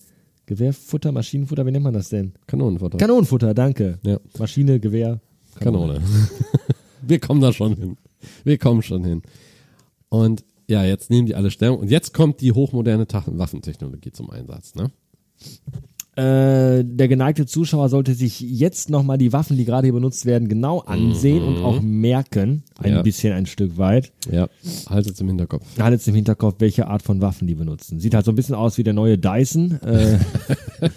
Gewehrfutter, 0.45 1.11
Maschinenfutter, 1.11 1.65
wie 1.65 1.71
nennt 1.71 1.83
man 1.83 1.93
das 1.93 2.09
denn? 2.09 2.33
Kanonenfutter. 2.47 2.97
Kanonenfutter, 2.97 3.53
danke. 3.53 3.99
Ja. 4.03 4.19
Maschine, 4.37 4.79
Gewehr. 4.79 5.19
Kanone. 5.59 6.01
Wir 7.01 7.19
kommen 7.19 7.41
da 7.41 7.53
schon 7.53 7.75
hin. 7.75 7.97
Wir 8.43 8.57
kommen 8.57 8.81
schon 8.81 9.03
hin. 9.03 9.21
Und 10.09 10.43
ja, 10.67 10.83
jetzt 10.83 11.09
nehmen 11.09 11.27
die 11.27 11.35
alle 11.35 11.51
Stellung. 11.51 11.79
Und 11.79 11.91
jetzt 11.91 12.13
kommt 12.13 12.41
die 12.41 12.51
hochmoderne 12.51 13.05
Waffentechnologie 13.07 14.11
zum 14.11 14.29
Einsatz. 14.29 14.75
Ne? 14.75 14.91
Äh, 16.17 16.85
der 16.85 17.07
geneigte 17.09 17.45
Zuschauer 17.45 17.89
sollte 17.89 18.13
sich 18.13 18.39
jetzt 18.39 18.89
nochmal 18.89 19.17
die 19.17 19.33
Waffen, 19.33 19.57
die 19.57 19.65
gerade 19.65 19.87
hier 19.87 19.93
benutzt 19.93 20.25
werden, 20.25 20.47
genau 20.47 20.79
ansehen 20.79 21.43
und 21.43 21.57
auch 21.57 21.81
merken, 21.81 22.63
ein 22.79 22.93
Ja. 22.93 23.01
bisschen 23.01 23.33
ein 23.33 23.45
Stück 23.45 23.77
weit, 23.77 24.13
Ja, 24.31 24.47
haltet 24.89 25.19
im 25.19 25.27
Hinterkopf. 25.27 25.65
alles 25.77 26.07
im 26.07 26.15
Hinterkopf, 26.15 26.55
welche 26.59 26.87
Art 26.87 27.01
von 27.01 27.19
Waffen 27.19 27.47
die 27.47 27.55
benutzen. 27.55 27.99
Sieht 27.99 28.13
halt 28.15 28.23
so 28.23 28.31
ein 28.31 28.35
bisschen 28.35 28.55
aus 28.55 28.77
wie 28.77 28.83
der 28.83 28.93
neue 28.93 29.17
Dyson, 29.17 29.79
äh, 29.81 30.17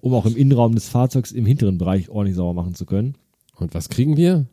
um 0.00 0.14
auch 0.14 0.24
im 0.24 0.36
Innenraum 0.36 0.74
des 0.74 0.88
Fahrzeugs 0.88 1.32
im 1.32 1.44
hinteren 1.44 1.76
Bereich 1.76 2.08
ordentlich 2.08 2.36
sauber 2.36 2.54
machen 2.54 2.74
zu 2.74 2.86
können. 2.86 3.14
Und 3.56 3.74
was 3.74 3.90
kriegen 3.90 4.16
wir? 4.16 4.46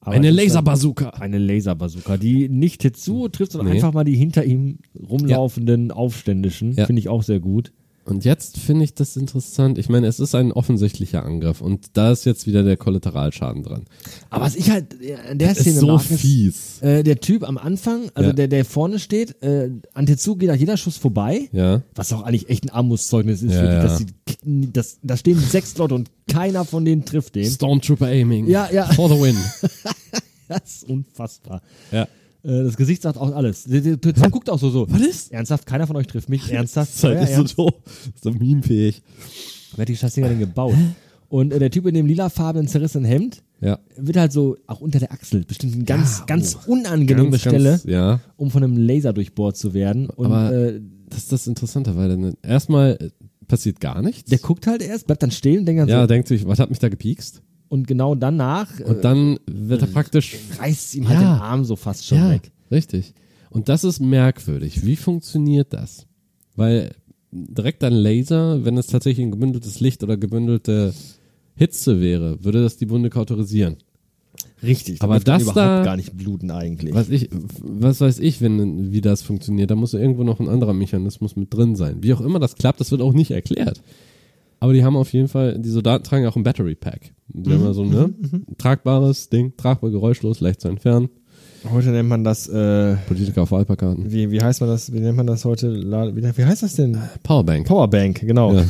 Aber 0.00 0.12
Eine 0.16 0.30
Laserbazooka. 0.30 1.10
Eine 1.10 1.38
Laserbazooka, 1.38 2.16
die 2.16 2.48
nicht 2.48 2.80
Tetsuo 2.80 3.28
trifft, 3.28 3.52
sondern 3.52 3.68
Nee. 3.72 3.78
einfach 3.78 3.92
mal 3.92 4.04
die 4.04 4.16
hinter 4.16 4.44
ihm 4.44 4.78
rumlaufenden 5.08 5.90
Aufständischen. 5.92 6.72
Ja. 6.72 6.86
Finde 6.86 7.00
ich 7.00 7.08
auch 7.08 7.22
sehr 7.22 7.40
gut. 7.40 7.72
Und 8.08 8.24
jetzt 8.24 8.56
finde 8.56 8.84
ich 8.84 8.94
das 8.94 9.16
interessant. 9.16 9.76
Ich 9.76 9.90
meine, 9.90 10.06
es 10.06 10.18
ist 10.18 10.34
ein 10.34 10.50
offensichtlicher 10.50 11.24
Angriff 11.26 11.60
und 11.60 11.88
da 11.92 12.10
ist 12.10 12.24
jetzt 12.24 12.46
wieder 12.46 12.62
der 12.62 12.78
Kollateralschaden 12.78 13.62
dran. 13.62 13.84
Aber 14.30 14.46
was 14.46 14.56
ich 14.56 14.70
halt 14.70 14.98
äh, 15.02 15.14
an 15.30 15.38
der 15.38 15.48
Das 15.48 15.58
Szene 15.58 15.74
ist 15.74 15.80
so 15.80 15.86
mag, 15.88 16.00
fies. 16.02 16.80
Äh, 16.80 17.02
der 17.02 17.20
Typ 17.20 17.46
am 17.46 17.58
Anfang, 17.58 18.10
also 18.14 18.30
Ja. 18.30 18.34
der, 18.34 18.48
der 18.48 18.64
vorne 18.64 18.98
steht, 18.98 19.42
äh, 19.42 19.70
an 19.92 20.06
Tetsuo 20.06 20.36
geht 20.36 20.48
nach 20.48 20.56
jeder 20.56 20.78
Schuss 20.78 20.96
vorbei. 20.96 21.50
Ja. 21.52 21.82
Was 21.94 22.10
auch 22.14 22.22
eigentlich 22.22 22.48
echt 22.48 22.64
ein 22.64 22.70
Armutszeugnis 22.70 23.42
ist. 23.42 23.52
Ja, 23.52 23.60
für 23.60 23.66
die, 23.66 23.72
ja. 23.74 23.82
Dass 23.82 23.98
die, 23.98 24.72
das, 24.72 24.98
da 25.02 25.16
stehen 25.18 25.38
sechs 25.38 25.76
Leute 25.76 25.94
und 25.94 26.10
keiner 26.30 26.64
von 26.64 26.86
denen 26.86 27.04
trifft 27.04 27.34
den. 27.34 27.44
Stormtrooper 27.44 28.06
aiming. 28.06 28.46
Ja, 28.48 28.70
ja. 28.72 28.86
For 28.86 29.10
the 29.10 29.20
win. 29.20 29.36
Das 30.48 30.76
ist 30.76 30.88
unfassbar. 30.88 31.60
ja. 31.92 32.08
Äh, 32.48 32.64
das 32.64 32.76
Gesicht 32.76 33.02
sagt 33.02 33.18
auch 33.18 33.34
alles. 33.34 33.64
Der, 33.64 33.80
guckt 34.30 34.48
auch 34.50 34.58
so 34.58 34.70
so. 34.70 34.86
Was 34.90 35.00
ist? 35.02 35.32
Ernsthaft, 35.32 35.66
keiner 35.66 35.86
von 35.86 35.96
euch 35.96 36.06
trifft 36.06 36.28
mich. 36.28 36.50
Ernsthaft. 36.50 36.88
Das 36.90 36.96
ist 36.96 37.04
halt 37.04 37.14
Ja, 37.20 37.36
ernst? 37.36 37.56
so 37.56 37.68
ist 38.14 38.24
doch 38.24 38.34
memefähig. 38.34 39.02
Wer 39.76 39.82
hat 39.82 39.88
die 39.88 39.96
Scheißdinger 39.96 40.28
denn 40.30 40.38
gebaut? 40.38 40.74
Und 41.28 41.52
äh, 41.52 41.58
der 41.58 41.70
Typ 41.70 41.86
in 41.86 41.94
dem 41.94 42.06
lilafarbenen 42.06 42.68
zerrissenen 42.68 43.04
Hemd 43.04 43.42
Ja. 43.60 43.78
wird 43.98 44.16
halt 44.16 44.32
so 44.32 44.56
auch 44.66 44.80
unter 44.80 44.98
der 44.98 45.12
Achsel 45.12 45.44
bestimmt 45.44 45.74
eine 45.74 45.84
ganz, 45.84 46.24
ganz 46.26 46.56
unangenehme 46.66 47.30
Ganz, 47.30 47.40
Stelle, 47.42 47.70
Ganz, 47.72 47.84
ja. 47.84 48.20
um 48.38 48.50
von 48.50 48.64
einem 48.64 48.78
Laser 48.78 49.12
durchbohrt 49.12 49.56
zu 49.58 49.74
werden. 49.74 50.08
Und 50.08 50.26
Aber 50.26 50.50
äh, 50.52 50.80
das 51.10 51.18
ist 51.24 51.32
das 51.32 51.46
Interessante, 51.46 51.96
weil 51.96 52.08
dann 52.08 52.34
erstmal 52.42 52.92
äh, 52.98 53.10
passiert 53.46 53.78
gar 53.80 54.00
nichts. 54.00 54.30
der 54.30 54.38
guckt 54.38 54.66
halt 54.66 54.80
erst, 54.82 55.06
bleibt 55.06 55.22
dann 55.22 55.30
stehen 55.30 55.60
und 55.60 55.66
denkt 55.66 55.82
dann 55.82 55.88
ja, 55.88 56.00
so. 56.00 56.06
denkt 56.06 56.28
sich, 56.28 56.46
was 56.46 56.58
hat 56.60 56.70
mich 56.70 56.78
da 56.78 56.88
gepiekst? 56.88 57.42
Und 57.68 57.86
genau 57.86 58.14
danach 58.14 58.80
äh, 58.80 58.84
Und 58.84 59.04
dann 59.04 59.38
wird 59.46 59.82
er 59.82 59.88
praktisch 59.88 60.36
reißt 60.58 60.94
ihm 60.94 61.08
halt 61.08 61.20
Ja. 61.20 61.34
den 61.34 61.42
Arm 61.42 61.64
so 61.64 61.76
fast 61.76 62.06
schon 62.06 62.18
ja, 62.18 62.30
weg. 62.30 62.50
richtig. 62.70 63.12
Und 63.50 63.68
das 63.68 63.84
ist 63.84 64.00
merkwürdig. 64.00 64.84
Wie 64.86 64.96
funktioniert 64.96 65.72
das? 65.72 66.06
Weil 66.56 66.92
direkt 67.30 67.84
ein 67.84 67.92
Laser, 67.92 68.64
wenn 68.64 68.76
es 68.78 68.86
tatsächlich 68.86 69.26
ein 69.26 69.30
gebündeltes 69.30 69.80
Licht 69.80 70.02
oder 70.02 70.16
gebündelte 70.16 70.94
Hitze 71.56 72.00
wäre, 72.00 72.42
würde 72.44 72.62
das 72.62 72.76
die 72.78 72.88
Wunde 72.90 73.10
kautorisieren. 73.10 73.76
Richtig. 74.62 75.02
Aber 75.02 75.20
das 75.20 75.42
überhaupt 75.42 75.56
da- 75.58 75.82
gar 75.84 75.96
nicht 75.96 76.16
bluten 76.16 76.50
eigentlich. 76.50 76.94
Was 76.94 77.10
ich, 77.10 77.28
was 77.60 78.00
weiß 78.00 78.18
ich, 78.20 78.40
wenn, 78.40 78.92
wie 78.92 79.00
das 79.00 79.22
funktioniert, 79.22 79.70
da 79.70 79.74
muss 79.76 79.94
irgendwo 79.94 80.24
noch 80.24 80.40
ein 80.40 80.48
anderer 80.48 80.72
Mechanismus 80.74 81.36
mit 81.36 81.52
drin 81.52 81.76
sein. 81.76 81.98
Wie 82.02 82.12
auch 82.14 82.20
immer 82.20 82.38
das 82.38 82.54
klappt, 82.56 82.80
das 82.80 82.90
wird 82.90 83.02
auch 83.02 83.12
nicht 83.12 83.30
erklärt. 83.30 83.82
Aber 84.60 84.72
die 84.72 84.84
haben 84.84 84.96
auf 84.96 85.12
jeden 85.12 85.28
Fall, 85.28 85.58
die 85.58 85.68
Soldaten 85.70 86.04
tragen 86.04 86.26
auch 86.26 86.36
ein 86.36 86.42
Battery 86.42 86.74
Pack. 86.74 87.12
Die 87.28 87.52
haben 87.52 87.64
ja 87.64 87.72
so 87.72 87.84
ne, 87.84 88.12
ein 88.32 88.56
tragbares 88.58 89.28
Ding, 89.28 89.52
tragbar, 89.56 89.90
geräuschlos, 89.90 90.40
leicht 90.40 90.60
zu 90.60 90.68
entfernen. 90.68 91.08
Heute 91.70 91.88
nennt 91.90 92.08
man 92.08 92.24
das, 92.24 92.48
äh, 92.48 92.96
Politiker 93.08 93.42
auf 93.42 93.50
Wahlplakaten. 93.50 94.10
wie, 94.10 94.30
wie 94.30 94.40
heißt 94.40 94.60
man 94.60 94.70
das, 94.70 94.92
wie 94.92 95.00
nennt 95.00 95.16
man 95.16 95.26
das 95.26 95.44
heute? 95.44 95.74
Wie, 96.14 96.22
wie 96.22 96.44
heißt 96.44 96.62
das 96.62 96.74
denn? 96.76 96.96
Powerbank. 97.22 97.66
Powerbank, 97.66 98.20
genau. 98.20 98.54
Ja. 98.54 98.64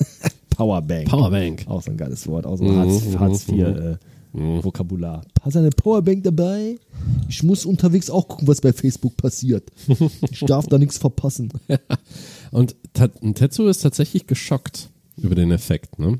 Powerbank. 0.50 1.08
Powerbank. 1.08 1.64
Auch 1.68 1.82
so 1.82 1.90
ein 1.90 1.96
geiles 1.96 2.26
Wort, 2.26 2.46
auch 2.46 2.56
so 2.56 2.64
Mhm, 2.64 2.76
Hartz, 2.76 3.04
mhm, 3.04 3.20
Hartz 3.20 3.48
IV 3.48 3.58
äh, 3.58 3.96
Vokabular. 4.32 5.22
Hast 5.42 5.54
du 5.54 5.60
eine 5.60 5.70
Powerbank 5.70 6.24
dabei? 6.24 6.76
Ich 7.28 7.42
muss 7.44 7.64
unterwegs 7.64 8.10
auch 8.10 8.26
gucken, 8.26 8.48
was 8.48 8.60
bei 8.60 8.72
Facebook 8.72 9.16
passiert. 9.16 9.70
Ich 10.30 10.40
darf 10.40 10.66
da 10.66 10.76
nichts 10.76 10.98
verpassen. 10.98 11.50
Und 12.50 12.74
Ta- 12.94 13.10
und 13.20 13.34
Tetsu 13.36 13.66
ist 13.68 13.78
tatsächlich 13.82 14.26
geschockt 14.26 14.90
über 15.16 15.34
den 15.34 15.50
Effekt, 15.50 15.98
ne? 15.98 16.18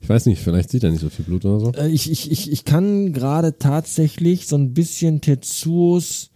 Ich 0.00 0.08
weiß 0.08 0.26
nicht, 0.26 0.40
vielleicht 0.40 0.70
sieht 0.70 0.84
er 0.84 0.90
nicht 0.90 1.00
so 1.00 1.08
viel 1.10 1.24
Blut 1.24 1.44
oder 1.44 1.60
so. 1.60 1.72
Äh, 1.72 1.88
ich, 1.88 2.10
ich, 2.10 2.30
ich, 2.30 2.50
ich 2.52 2.64
kann 2.64 3.12
gerade 3.12 3.58
tatsächlich 3.58 4.46
so 4.46 4.56
ein 4.56 4.72
bisschen 4.74 5.20
Tetsuos 5.20 6.30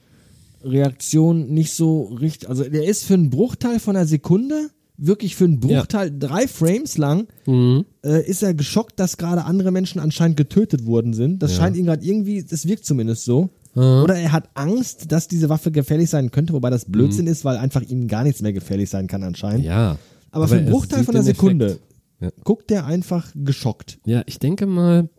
Reaktion 0.65 1.49
nicht 1.53 1.73
so 1.75 2.05
richtig. 2.05 2.49
Also 2.49 2.65
der 2.65 2.85
ist 2.85 3.05
für 3.05 3.15
einen 3.15 3.31
Bruchteil 3.31 3.79
von 3.81 3.97
einer 3.97 4.07
Sekunde, 4.07 4.71
wirklich 4.97 5.35
für 5.35 5.45
einen 5.45 5.59
Bruchteil, 5.61 6.13
drei 6.17 6.47
Frames 6.47 6.99
lang, 6.99 7.27
Mhm. 7.47 7.85
äh, 8.05 8.25
ist 8.29 8.43
er 8.43 8.55
geschockt, 8.55 9.01
dass 9.01 9.17
gerade 9.17 9.45
andere 9.45 9.73
Menschen 9.73 10.01
anscheinend 10.01 10.37
getötet 10.37 10.87
worden 10.87 11.15
sind. 11.15 11.43
Das 11.43 11.53
Ja. 11.53 11.59
scheint 11.59 11.77
ihn 11.77 11.87
gerade 11.87 12.05
irgendwie, 12.05 12.45
das 12.45 12.67
wirkt 12.67 12.85
zumindest 12.85 13.25
so. 13.25 13.51
Oder 13.75 14.17
er 14.17 14.33
hat 14.33 14.51
Angst, 14.53 15.11
dass 15.13 15.29
diese 15.29 15.49
Waffe 15.49 15.71
gefährlich 15.71 16.11
sein 16.11 16.31
könnte, 16.31 16.53
wobei 16.53 16.69
das 16.69 16.85
Blödsinn 16.85 17.27
ist, 17.27 17.43
weil 17.47 17.57
einfach 17.57 17.81
ihm 17.81 18.07
gar 18.07 18.23
nichts 18.23 18.43
mehr 18.43 18.53
gefährlich 18.53 18.91
sein 18.91 19.07
kann 19.07 19.23
anscheinend. 19.23 19.61
Mhm. 19.61 19.65
Ja. 19.67 19.99
Aber, 20.31 20.47
für 20.47 20.57
einen 20.57 20.69
Bruchteil 20.71 21.05
von 21.05 21.15
einer 21.15 21.25
Sekunde 21.25 21.67
Effekt. 21.67 21.83
Ja. 22.23 22.31
guckt 22.45 22.71
der 22.71 22.87
einfach 22.87 23.31
geschockt. 23.35 23.99
Ja, 24.07 24.23
ich 24.27 24.39
denke 24.39 24.67
mal, 24.67 25.11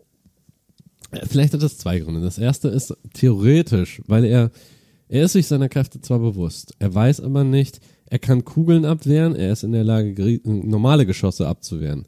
äh, 1.10 1.26
vielleicht 1.26 1.52
hat 1.54 1.62
das 1.62 1.78
zwei 1.78 1.98
Gründe. 2.00 2.20
Das 2.20 2.38
erste 2.38 2.68
ist 2.68 2.96
theoretisch, 3.12 4.02
weil 4.06 4.24
er, 4.24 4.50
er 5.08 5.24
ist 5.24 5.32
sich 5.34 5.46
seiner 5.46 5.68
Kräfte 5.68 6.00
zwar 6.00 6.18
bewusst, 6.18 6.74
er 6.78 6.94
weiß 6.94 7.20
aber 7.20 7.44
nicht, 7.44 7.80
er 8.06 8.18
kann 8.18 8.44
Kugeln 8.44 8.84
abwehren, 8.84 9.34
er 9.36 9.52
ist 9.52 9.64
in 9.64 9.72
der 9.72 9.84
Lage, 9.84 10.10
geri- 10.14 10.40
normale 10.44 11.04
Geschosse 11.06 11.46
abzuwehren. 11.46 12.06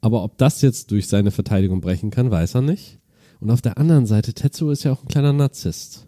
Aber 0.00 0.22
ob 0.22 0.38
das 0.38 0.60
jetzt 0.62 0.90
durch 0.90 1.08
seine 1.08 1.30
Verteidigung 1.30 1.80
brechen 1.80 2.10
kann, 2.10 2.30
weiß 2.30 2.54
er 2.56 2.62
nicht. 2.62 2.98
Und 3.40 3.50
auf 3.50 3.62
der 3.62 3.78
anderen 3.78 4.06
Seite, 4.06 4.34
Tetsuo 4.34 4.70
ist 4.70 4.84
ja 4.84 4.92
auch 4.92 5.02
ein 5.02 5.08
kleiner 5.08 5.32
Narzisst. 5.32 6.05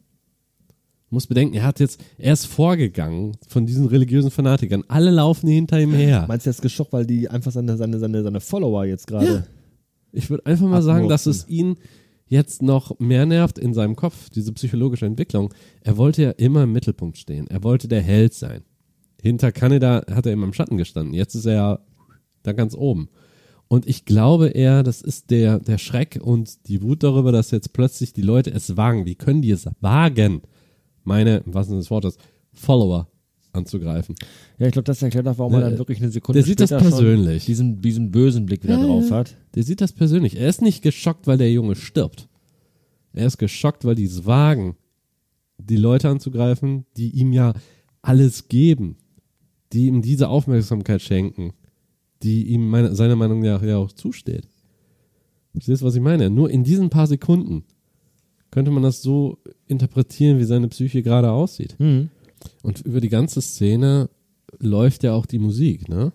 Muss 1.10 1.26
bedenken, 1.26 1.54
er 1.54 1.64
hat 1.64 1.80
jetzt, 1.80 2.00
er 2.18 2.34
ist 2.34 2.46
vorgegangen 2.46 3.36
von 3.46 3.64
diesen 3.64 3.86
religiösen 3.86 4.30
Fanatikern. 4.30 4.84
Alle 4.88 5.10
laufen 5.10 5.48
hinter 5.48 5.80
ihm 5.80 5.94
her. 5.94 6.26
Meinst 6.28 6.44
du, 6.44 6.50
er 6.50 6.52
ist 6.52 6.62
geschockt, 6.62 6.92
weil 6.92 7.06
die 7.06 7.28
einfach 7.28 7.50
seine, 7.50 7.76
seine, 7.76 7.98
seine, 7.98 8.22
seine 8.22 8.40
Follower 8.40 8.84
jetzt 8.84 9.06
gerade. 9.06 9.46
Ich 10.12 10.28
würde 10.28 10.44
einfach 10.44 10.66
mal 10.66 10.82
sagen, 10.82 11.08
dass 11.08 11.26
es 11.26 11.48
ihn 11.48 11.76
jetzt 12.26 12.62
noch 12.62 12.98
mehr 12.98 13.26
nervt 13.26 13.58
in 13.58 13.72
seinem 13.72 13.96
Kopf, 13.96 14.28
diese 14.30 14.52
psychologische 14.52 15.06
Entwicklung. 15.06 15.52
Er 15.80 15.96
wollte 15.96 16.22
ja 16.22 16.30
immer 16.32 16.64
im 16.64 16.72
Mittelpunkt 16.72 17.16
stehen. 17.16 17.46
Er 17.48 17.62
wollte 17.62 17.88
der 17.88 18.02
Held 18.02 18.34
sein. 18.34 18.62
Hinter 19.20 19.50
Kaneda 19.50 20.04
hat 20.10 20.26
er 20.26 20.32
immer 20.32 20.46
im 20.46 20.52
Schatten 20.52 20.76
gestanden. 20.76 21.14
Jetzt 21.14 21.34
ist 21.34 21.46
er 21.46 21.54
ja 21.54 21.78
da 22.42 22.52
ganz 22.52 22.74
oben. 22.74 23.08
Und 23.66 23.86
ich 23.86 24.04
glaube 24.04 24.48
eher, 24.48 24.82
das 24.82 25.02
ist 25.02 25.30
der, 25.30 25.58
der 25.58 25.78
Schreck 25.78 26.18
und 26.22 26.68
die 26.68 26.82
Wut 26.82 27.02
darüber, 27.02 27.32
dass 27.32 27.50
jetzt 27.50 27.72
plötzlich 27.74 28.14
die 28.14 28.22
Leute 28.22 28.50
es 28.50 28.76
wagen. 28.76 29.04
Wie 29.04 29.14
können 29.14 29.42
die 29.42 29.50
es 29.50 29.68
wagen, 29.80 30.42
meine, 31.08 31.42
was 31.46 31.68
ist 31.68 31.74
das 31.76 31.90
Wort 31.90 32.04
ist, 32.04 32.20
Follower 32.52 33.08
anzugreifen? 33.52 34.14
Ja, 34.58 34.66
ich 34.66 34.72
glaube, 34.72 34.84
das 34.84 35.02
erklärt 35.02 35.26
auch, 35.26 35.38
warum 35.38 35.54
er 35.54 35.60
Der- 35.60 35.70
dann 35.70 35.78
wirklich 35.78 36.00
eine 36.00 36.10
Sekunde 36.10 36.38
der 36.38 36.46
sieht 36.46 36.60
das 36.60 36.70
persönlich. 36.70 37.46
Diesen, 37.46 37.80
diesen 37.80 38.10
bösen 38.12 38.46
Blick 38.46 38.62
wieder 38.62 38.78
Ja, 38.78 38.84
drauf 38.86 39.10
hat. 39.10 39.36
Der 39.54 39.62
sieht 39.64 39.80
das 39.80 39.92
persönlich. 39.92 40.36
Er 40.38 40.48
ist 40.48 40.62
nicht 40.62 40.82
geschockt, 40.82 41.26
weil 41.26 41.38
der 41.38 41.50
Junge 41.50 41.74
stirbt. 41.74 42.28
Er 43.12 43.26
ist 43.26 43.38
geschockt, 43.38 43.84
weil 43.84 43.94
die 43.96 44.04
es 44.04 44.26
wagen, 44.26 44.76
die 45.58 45.76
Leute 45.76 46.08
anzugreifen, 46.08 46.84
die 46.96 47.10
ihm 47.10 47.32
ja 47.32 47.54
alles 48.02 48.46
geben, 48.48 48.96
die 49.72 49.86
ihm 49.88 50.02
diese 50.02 50.28
Aufmerksamkeit 50.28 51.02
schenken, 51.02 51.52
die 52.22 52.44
ihm 52.48 52.68
meine, 52.68 52.94
seiner 52.94 53.16
Meinung 53.16 53.40
nach 53.40 53.62
ja 53.62 53.78
auch 53.78 53.90
zusteht. 53.92 54.46
Verstehst 55.52 55.82
du, 55.82 55.86
was 55.86 55.96
ich 55.96 56.02
meine? 56.02 56.30
Nur 56.30 56.50
in 56.50 56.62
diesen 56.62 56.90
paar 56.90 57.06
Sekunden 57.06 57.64
könnte 58.50 58.70
man 58.70 58.82
das 58.82 59.02
so 59.02 59.38
interpretieren, 59.66 60.38
wie 60.38 60.44
seine 60.44 60.68
Psyche 60.68 61.02
gerade 61.02 61.30
aussieht. 61.30 61.76
Mhm. 61.78 62.10
Und 62.62 62.80
über 62.82 63.00
die 63.00 63.08
ganze 63.08 63.40
Szene 63.40 64.08
läuft 64.58 65.02
ja 65.02 65.12
auch 65.12 65.26
die 65.26 65.38
Musik, 65.38 65.88
ne? 65.88 66.12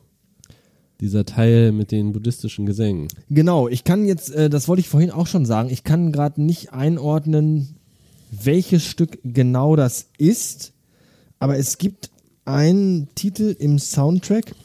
Dieser 1.02 1.26
Teil 1.26 1.72
mit 1.72 1.92
den 1.92 2.14
buddhistischen 2.14 2.66
Gesängen. 2.66 3.08
Genau, 3.30 3.68
ich 3.68 3.84
kann 3.84 4.06
jetzt, 4.06 4.34
äh, 4.34 4.50
das 4.50 4.68
wollte 4.68 4.80
ich 4.80 4.90
vorhin 4.90 5.12
auch 5.12 5.28
schon 5.28 5.46
sagen, 5.46 5.70
ich 5.70 5.84
kann 5.84 6.12
gerade 6.12 6.42
nicht 6.42 6.72
einordnen, 6.72 7.76
welches 8.32 8.86
Stück 8.86 9.20
genau 9.24 9.76
das 9.76 10.08
ist, 10.18 10.72
aber 11.40 11.58
es 11.58 11.78
gibt 11.78 12.10
einen 12.46 13.10
Titel 13.16 13.56
im 13.60 13.80
Soundtrack, 13.80 14.56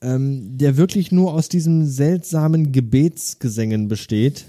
ähm, 0.00 0.56
der 0.58 0.76
wirklich 0.76 1.12
nur 1.12 1.34
aus 1.34 1.48
diesen 1.48 1.86
seltsamen 1.86 2.72
Gebetsgesängen 2.72 3.88
besteht. 3.88 4.46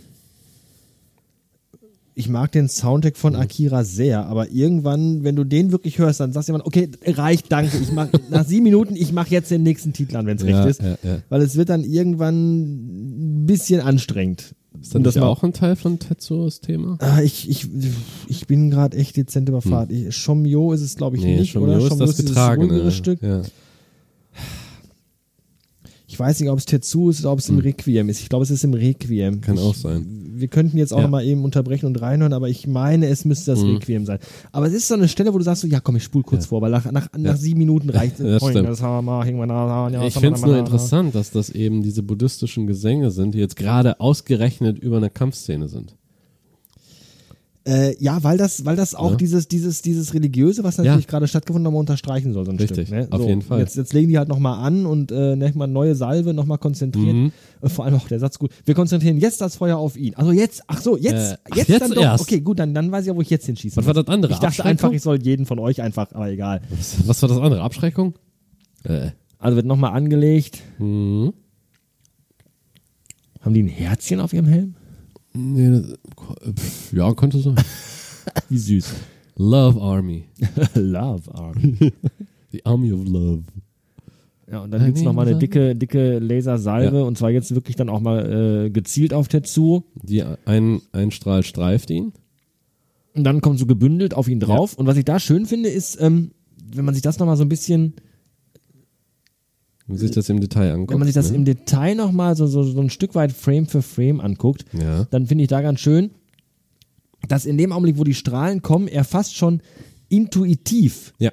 Ich 2.16 2.30
mag 2.30 2.52
den 2.52 2.70
Soundtrack 2.70 3.18
von 3.18 3.36
Akira 3.36 3.84
sehr, 3.84 4.26
aber 4.28 4.52
irgendwann, 4.52 5.24
wenn 5.24 5.36
du 5.36 5.44
den 5.44 5.72
wirklich 5.72 5.98
hörst, 5.98 6.20
dann 6.20 6.32
sagst 6.32 6.48
du 6.48 6.52
jemand, 6.54 6.68
okay, 6.68 6.90
reicht, 7.08 7.52
danke. 7.52 7.76
Ich 7.82 7.92
mach 7.92 8.08
nach 8.30 8.46
sieben 8.46 8.64
Minuten, 8.66 8.96
ich 8.96 9.12
mache 9.12 9.30
jetzt 9.32 9.50
den 9.50 9.64
nächsten 9.64 9.94
Titel 9.94 10.16
an, 10.18 10.28
wenn 10.28 10.38
es 10.38 10.44
Ja, 10.44 10.64
recht 10.64 10.80
ist. 10.80 10.82
ja, 10.82 10.98
ja. 11.04 11.18
Weil 11.30 11.42
es 11.42 11.56
wird 11.56 11.70
dann 11.70 11.84
irgendwann 11.84 13.42
ein 13.42 13.46
bisschen 13.48 13.82
anstrengend. 13.82 14.54
Ist 14.82 14.94
das 14.96 15.02
das 15.04 15.16
mal- 15.16 15.24
auch 15.24 15.44
ein 15.44 15.54
Teil 15.54 15.76
von 15.76 15.98
Tetsuos 16.00 16.60
Thema? 16.62 16.98
Ah, 17.00 17.22
ich, 17.22 17.50
ich, 17.50 17.68
ich 18.28 18.48
bin 18.48 18.70
gerade 18.70 18.98
echt 18.98 19.16
dezent 19.18 19.48
überfahrt. 19.50 19.92
Ich, 19.92 20.16
Shomyo 20.16 20.74
ist 20.74 20.82
es, 20.82 20.96
glaube 20.96 21.16
ich, 21.18 21.24
nicht, 21.24 21.52
schon 21.52 21.64
oder? 21.64 21.78
ist 21.78 21.88
Shomyo 21.88 22.06
das 22.06 22.16
dieses 22.16 22.30
getragene. 22.32 22.92
Stück. 22.92 23.22
Ja. 23.22 23.42
Ich 26.14 26.20
weiß 26.20 26.40
nicht, 26.42 26.50
ob 26.52 26.60
es 26.60 26.66
Tetsu 26.66 27.10
ist 27.10 27.22
oder 27.22 27.32
ob 27.32 27.40
es 27.40 27.50
im 27.50 27.58
Requiem 27.58 28.08
ist. 28.08 28.20
Ich 28.20 28.30
glaube, 28.30 28.44
es 28.44 28.52
ist 28.52 28.64
im 28.64 28.76
Requiem. 28.76 29.34
Hm. 29.34 29.42
Kann 29.42 29.56
ich, 29.56 29.62
auch 29.62 29.74
sein. 29.74 30.06
Wir 30.36 30.48
könnten 30.48 30.78
jetzt 30.78 30.94
auch 30.94 31.00
Ja. 31.02 31.08
mal 31.08 31.26
eben 31.26 31.44
unterbrechen 31.44 31.88
und 31.88 32.00
reinhören, 32.00 32.34
aber 32.34 32.50
ich 32.50 32.68
meine, 32.68 33.08
es 33.08 33.26
müsste 33.26 33.50
das 33.50 33.64
Mhm. 33.64 33.78
Requiem 33.78 34.06
sein. 34.06 34.20
Aber 34.52 34.68
es 34.68 34.74
ist 34.74 34.88
so 34.88 34.94
eine 34.94 35.08
Stelle, 35.08 35.34
wo 35.34 35.40
du 35.40 35.44
sagst, 35.44 35.64
so, 35.64 35.68
ja 35.68 35.80
komm, 35.80 35.96
ich 35.96 36.04
spul 36.04 36.22
kurz 36.22 36.44
Ja. 36.44 36.50
vor, 36.50 36.62
weil 36.62 36.70
nach, 36.70 36.92
nach, 36.92 37.08
nach 37.18 37.36
sieben 37.36 37.58
Minuten 37.58 37.90
reicht 37.90 38.20
es. 38.20 38.44
Ich 38.44 38.50
finde 40.20 40.34
es 40.36 40.42
nur 40.46 40.58
interessant, 40.60 41.16
dass 41.16 41.32
das 41.32 41.50
eben 41.50 41.82
diese 41.82 42.04
buddhistischen 42.04 42.68
Gesänge 42.68 43.10
sind, 43.10 43.34
die 43.34 43.40
jetzt 43.40 43.56
gerade 43.56 44.00
ausgerechnet 44.00 44.78
über 44.78 44.98
eine 44.98 45.10
Kampfszene 45.10 45.68
sind. 45.68 45.96
Äh, 47.66 47.96
ja, 48.04 48.22
weil 48.26 48.38
das, 48.38 48.66
weil 48.66 48.76
das 48.76 48.94
auch 48.94 49.12
Ja. 49.12 49.16
dieses, 49.16 49.48
dieses, 49.48 49.82
dieses 49.82 50.14
religiöse, 50.14 50.66
was 50.66 50.78
natürlich 50.78 51.06
Ja. 51.06 51.10
gerade 51.10 51.30
stattgefunden, 51.30 51.64
nochmal 51.64 51.80
unterstreichen 51.80 52.34
soll, 52.34 52.44
so 52.46 52.52
ein 52.52 52.58
Richtig, 52.58 52.88
Stück. 52.88 52.98
Ne? 53.00 53.08
auf 53.10 53.22
so, 53.22 53.28
jeden 53.30 53.42
Fall. 53.42 53.60
Jetzt, 53.62 53.78
jetzt 53.78 53.94
legen 53.94 54.10
die 54.10 54.18
halt 54.18 54.28
nochmal 54.28 54.66
an 54.66 54.86
und 54.86 55.14
äh, 55.14 55.38
ne, 55.38 55.50
mal 55.56 55.68
neue 55.68 55.96
Salve, 55.96 56.34
nochmal 56.34 56.58
konzentriert. 56.58 57.16
Mhm. 57.16 57.32
Äh, 57.62 57.70
vor 57.70 57.86
allem 57.86 57.96
auch 57.96 58.08
der 58.10 58.20
Satz 58.20 58.38
gut. 58.38 58.52
Wir 58.66 58.76
konzentrieren 58.76 59.18
jetzt 59.18 59.40
das 59.40 59.56
Feuer 59.56 59.78
auf 59.78 59.96
ihn. 59.96 60.14
Also 60.16 60.34
jetzt, 60.34 60.62
ach 60.68 60.82
so, 60.82 60.98
jetzt, 60.98 61.14
Äh, 61.34 61.38
ach, 61.52 61.56
jetzt, 61.56 61.70
jetzt 61.70 61.82
dann 61.84 61.92
doch. 61.92 62.02
erst. 62.02 62.24
Okay, 62.24 62.42
gut, 62.42 62.60
dann, 62.60 62.74
dann 62.74 62.92
weiß 62.92 63.04
ich 63.04 63.08
ja, 63.08 63.16
wo 63.16 63.22
ich 63.22 63.30
jetzt 63.30 63.46
hinschießen 63.46 63.78
Was 63.78 63.86
war 63.88 63.94
das 63.94 64.08
andere? 64.14 64.34
Ich 64.34 64.40
dachte 64.40 64.66
einfach, 64.66 64.92
ich 64.92 65.02
soll 65.02 65.22
jeden 65.22 65.46
von 65.46 65.58
euch 65.60 65.82
einfach, 65.82 66.12
aber 66.12 66.30
egal. 66.30 66.62
Was, 66.70 67.08
was 67.08 67.22
war 67.22 67.30
das 67.30 67.38
andere? 67.38 67.62
Abschreckung? 67.62 68.16
Äh. 68.84 69.12
Also 69.40 69.56
wird 69.56 69.66
nochmal 69.68 69.94
angelegt. 69.94 70.60
Mhm. 70.80 71.32
Haben 73.40 73.54
die 73.54 73.64
ein 73.64 73.68
Herzchen 73.68 74.20
auf 74.20 74.34
ihrem 74.34 74.48
Helm? 74.48 74.76
Nee, 75.36 75.70
das, 75.70 76.92
ja, 76.92 77.14
könnte 77.14 77.40
sein. 77.40 77.56
Wie 78.50 78.58
süß. 78.58 78.94
Love 79.36 79.82
Army. 79.82 80.26
Love 80.76 81.34
Army. 81.34 81.76
The 82.52 82.66
Army 82.66 82.94
of 82.94 83.06
Love. 83.08 83.44
Ja, 84.52 84.60
und 84.62 84.72
dann 84.72 84.86
gibt's 84.86 85.02
noch 85.02 85.12
nochmal 85.12 85.28
eine 85.28 85.40
dicke, 85.40 85.76
dicke 85.76 86.20
Lasersalve 86.20 86.98
Ja. 86.98 87.04
und 87.04 87.18
zwar 87.18 87.32
jetzt 87.32 87.56
wirklich 87.56 87.76
dann 87.76 87.90
auch 87.90 88.02
mal 88.02 88.66
äh, 88.66 88.70
gezielt 88.70 89.14
auf 89.14 89.28
Tetsu. 89.28 89.82
Die, 90.04 90.24
ein, 90.46 90.82
ein 90.92 91.10
Strahl 91.12 91.44
streift 91.44 91.90
ihn. 91.90 92.14
Und 93.16 93.24
dann 93.24 93.42
kommt 93.42 93.58
so 93.60 93.66
gebündelt 93.66 94.14
auf 94.14 94.28
ihn 94.28 94.40
drauf. 94.40 94.76
Und 94.78 94.86
was 94.86 94.98
ich 94.98 95.06
da 95.06 95.20
schön 95.20 95.46
finde, 95.46 95.70
ist, 95.70 96.00
ähm, 96.00 96.32
wenn 96.76 96.86
man 96.86 96.94
sich 96.94 97.02
das 97.04 97.18
nochmal 97.20 97.38
so 97.38 97.44
ein 97.44 97.50
bisschen, 97.50 97.94
Wenn 99.94 100.00
man 100.00 100.08
sich 100.08 100.12
das 100.16 100.30
im 100.30 100.40
Detail 100.42 100.72
anguckt. 100.72 100.92
wenn 100.92 101.00
man 101.00 101.08
sich 101.08 101.16
das 101.16 101.30
ne? 101.32 101.38
im 101.38 101.46
Detail 101.46 101.96
nochmal 101.96 102.36
so, 102.36 102.48
so, 102.48 102.64
so 102.64 102.82
ein 102.82 102.90
Stück 102.90 103.16
weit 103.16 103.32
Frame 103.32 103.68
für 103.68 103.82
Frame 103.82 104.20
anguckt, 104.22 104.66
Ja. 104.74 105.06
dann 105.12 105.28
finde 105.28 105.44
ich 105.44 105.50
da 105.50 105.62
ganz 105.62 105.80
schön, 105.80 106.12
dass 107.28 107.46
in 107.46 107.58
dem 107.58 107.72
Augenblick, 107.72 107.98
wo 107.98 108.04
die 108.04 108.14
Strahlen 108.14 108.62
kommen, 108.62 108.88
er 108.88 109.04
fast 109.04 109.36
schon 109.36 109.62
intuitiv, 110.10 111.14
Ja. 111.20 111.32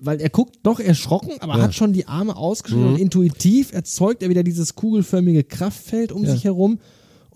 weil 0.00 0.20
er 0.20 0.28
guckt 0.30 0.56
doch 0.62 0.80
erschrocken, 0.80 1.32
aber 1.40 1.56
Ja. 1.56 1.62
hat 1.64 1.74
schon 1.74 1.92
die 1.92 2.06
Arme 2.06 2.36
ausgestreckt 2.36 2.84
Mhm. 2.84 2.94
und 2.94 3.00
intuitiv 3.00 3.72
erzeugt 3.72 4.22
er 4.22 4.28
wieder 4.28 4.42
dieses 4.42 4.74
kugelförmige 4.74 5.44
Kraftfeld 5.44 6.12
um 6.12 6.24
Ja. 6.24 6.32
sich 6.32 6.44
herum. 6.44 6.78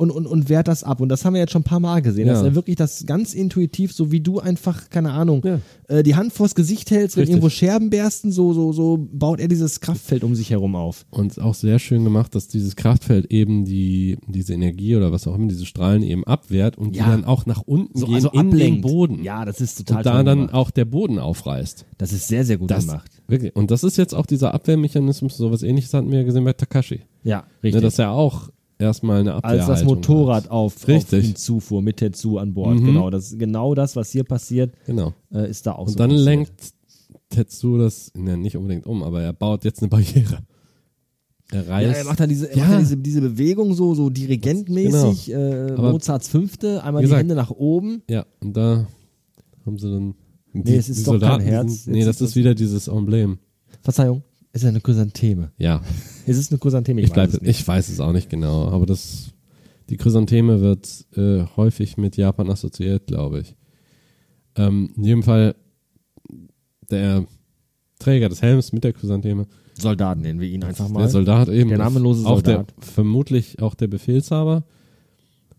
Und, 0.00 0.10
und, 0.10 0.26
und 0.26 0.48
wehrt 0.48 0.66
das 0.66 0.82
ab. 0.82 1.00
Und 1.00 1.08
das 1.10 1.24
haben 1.24 1.34
wir 1.34 1.40
jetzt 1.40 1.52
schon 1.52 1.60
ein 1.60 1.64
paar 1.64 1.78
Mal 1.80 2.00
gesehen, 2.02 2.26
Ja. 2.26 2.32
dass 2.32 2.42
er 2.42 2.54
wirklich 2.54 2.76
das 2.76 3.04
ganz 3.06 3.34
intuitiv, 3.34 3.92
so 3.92 4.10
wie 4.10 4.20
du 4.20 4.40
einfach, 4.40 4.88
keine 4.90 5.12
Ahnung, 5.12 5.42
Ja. 5.44 5.58
äh, 5.88 6.02
die 6.02 6.14
Hand 6.16 6.32
vors 6.32 6.54
Gesicht 6.54 6.90
hältst, 6.90 7.16
wenn 7.16 7.22
Richtig. 7.22 7.34
irgendwo 7.36 7.50
Scherben 7.50 7.90
bersten, 7.90 8.32
so, 8.32 8.52
so, 8.52 8.72
so 8.72 9.06
baut 9.12 9.40
er 9.40 9.48
dieses 9.48 9.80
Kraftfeld 9.80 10.24
um 10.24 10.34
sich 10.34 10.50
herum 10.50 10.74
auf. 10.74 11.04
Und 11.10 11.38
auch 11.40 11.54
sehr 11.54 11.78
schön 11.78 12.02
gemacht, 12.04 12.34
dass 12.34 12.48
dieses 12.48 12.76
Kraftfeld 12.76 13.30
eben 13.30 13.64
die, 13.64 14.18
diese 14.26 14.54
Energie 14.54 14.96
oder 14.96 15.12
was 15.12 15.26
auch 15.26 15.34
immer, 15.34 15.48
diese 15.48 15.66
Strahlen 15.66 16.02
eben 16.02 16.24
abwehrt 16.24 16.78
und 16.78 16.96
Ja. 16.96 17.04
die 17.04 17.10
dann 17.10 17.24
auch 17.24 17.44
nach 17.46 17.62
unten 17.62 17.98
So, 17.98 18.06
gehen 18.06 18.14
also 18.16 18.30
in 18.30 18.40
ablenkt. 18.48 18.60
den 18.76 18.80
Boden. 18.80 19.22
Ja, 19.22 19.44
das 19.44 19.60
ist 19.60 19.78
total 19.78 19.98
und 19.98 20.06
da 20.06 20.22
dann 20.22 20.38
gemacht. 20.38 20.54
auch 20.54 20.70
der 20.70 20.86
Boden 20.86 21.18
aufreißt. 21.18 21.84
Das 21.98 22.12
ist 22.12 22.28
sehr, 22.28 22.44
sehr 22.44 22.56
gut 22.56 22.70
Das, 22.70 22.86
gemacht. 22.86 23.10
Wirklich. 23.28 23.54
Und 23.54 23.70
das 23.70 23.84
ist 23.84 23.98
jetzt 23.98 24.14
auch 24.14 24.24
dieser 24.26 24.54
Abwehrmechanismus, 24.54 25.36
sowas 25.36 25.62
ähnliches 25.62 25.92
hatten 25.92 26.10
wir 26.10 26.20
ja 26.20 26.24
gesehen 26.24 26.44
bei 26.44 26.52
Takashi. 26.54 27.00
Ja, 27.22 27.38
Ne, 27.38 27.44
richtig. 27.64 27.82
dass 27.82 27.98
er 27.98 28.12
auch 28.12 28.48
erstmal 28.80 29.20
eine 29.20 29.34
Als 29.34 29.44
Abwehrhaltung 29.44 29.74
das 29.74 29.84
Motorrad 29.84 30.44
hat. 30.44 30.50
auf, 30.50 30.76
auf 30.76 30.88
Richtig. 30.88 31.24
ihn 31.28 31.36
zufuhr, 31.36 31.82
mit 31.82 31.98
Tetsu 31.98 32.38
an 32.38 32.54
Bord. 32.54 32.80
Mhm. 32.80 32.86
Genau, 32.86 33.10
das, 33.10 33.36
genau 33.38 33.74
das, 33.74 33.96
was 33.96 34.10
hier 34.10 34.24
passiert, 34.24 34.74
Genau. 34.86 35.12
äh, 35.32 35.48
ist 35.50 35.66
da 35.66 35.72
auch 35.72 35.86
so. 35.88 35.92
Und 35.92 36.00
dann 36.00 36.10
passiert. 36.10 36.24
lenkt 36.24 36.52
Tetsu 37.28 37.78
das, 37.78 38.12
ne, 38.16 38.36
nicht 38.36 38.56
unbedingt 38.56 38.86
um, 38.86 39.02
aber 39.02 39.22
er 39.22 39.32
baut 39.32 39.64
jetzt 39.64 39.80
eine 39.82 39.88
Barriere. 39.88 40.38
Er 41.52 41.64
Ja, 41.64 41.68
reißt. 41.70 41.98
er 41.98 42.04
macht 42.04 42.20
dann 42.20 42.28
diese, 42.28 42.48
er 42.50 42.56
Ja. 42.56 42.62
macht 42.64 42.72
dann 42.74 42.80
diese, 42.80 42.96
diese 42.96 43.20
Bewegung 43.20 43.74
so, 43.74 43.94
so 43.94 44.08
dirigentmäßig, 44.10 45.30
äh, 45.32 45.72
Aber- 45.72 45.90
Mozarts 45.92 46.28
Fünfte, 46.28 46.82
einmal 46.84 47.02
Wie 47.02 47.06
die 47.06 47.08
gesagt- 47.10 47.20
Hände 47.20 47.34
nach 47.34 47.50
oben. 47.50 48.02
ja, 48.08 48.24
und 48.40 48.56
da 48.56 48.86
haben 49.66 49.78
sie 49.78 49.90
dann. 49.90 50.14
Nee, 50.52 50.76
es 50.76 50.88
ist 50.88 51.06
doch 51.06 51.12
kein 51.12 51.20
Soldaten, 51.20 51.44
die 51.44 51.50
Herz. 51.50 51.84
Sind, 51.84 51.92
nee, 51.92 52.04
das 52.04 52.20
ist 52.20 52.34
wieder 52.36 52.54
dieses 52.54 52.88
Emblem. 52.88 53.38
Verzeihung, 53.82 54.22
ist 54.52 54.62
ja 54.62 54.68
eine 54.68 54.80
Chrysantheme. 54.80 55.52
Ja, 55.58 55.82
Es 56.26 56.36
ist 56.36 56.52
eine 56.52 56.58
Chrysantheme, 56.58 57.00
ich, 57.00 57.08
ich, 57.08 57.12
bleib, 57.12 57.28
weiß 57.28 57.34
es 57.34 57.40
nicht. 57.40 57.60
ich 57.60 57.68
weiß 57.68 57.88
es 57.88 58.00
auch 58.00 58.12
nicht 58.12 58.30
genau, 58.30 58.68
aber 58.68 58.86
das, 58.86 59.32
die 59.88 59.96
Chrysantheme 59.96 60.60
wird 60.60 61.06
äh, 61.16 61.44
häufig 61.56 61.96
mit 61.96 62.16
Japan 62.16 62.50
assoziiert, 62.50 63.06
glaube 63.06 63.40
ich. 63.40 63.56
Ähm, 64.56 64.92
in 64.96 65.04
jedem 65.04 65.22
Fall 65.22 65.54
der 66.90 67.26
Träger 67.98 68.28
des 68.28 68.42
Helms 68.42 68.72
mit 68.72 68.84
der 68.84 68.92
Chrysantheme 68.92 69.46
Soldaten 69.80 70.20
nennen 70.20 70.40
wir 70.40 70.48
ihn 70.48 70.62
einfach 70.62 70.88
mal. 70.88 71.00
Der 71.00 71.08
Soldat 71.08 71.48
eben. 71.48 71.70
Der 71.70 71.78
namenlose 71.78 72.26
auch 72.26 72.36
Soldat. 72.36 72.70
Der, 72.70 72.84
vermutlich 72.84 73.60
auch 73.60 73.74
der 73.74 73.88
Befehlshaber. 73.88 74.64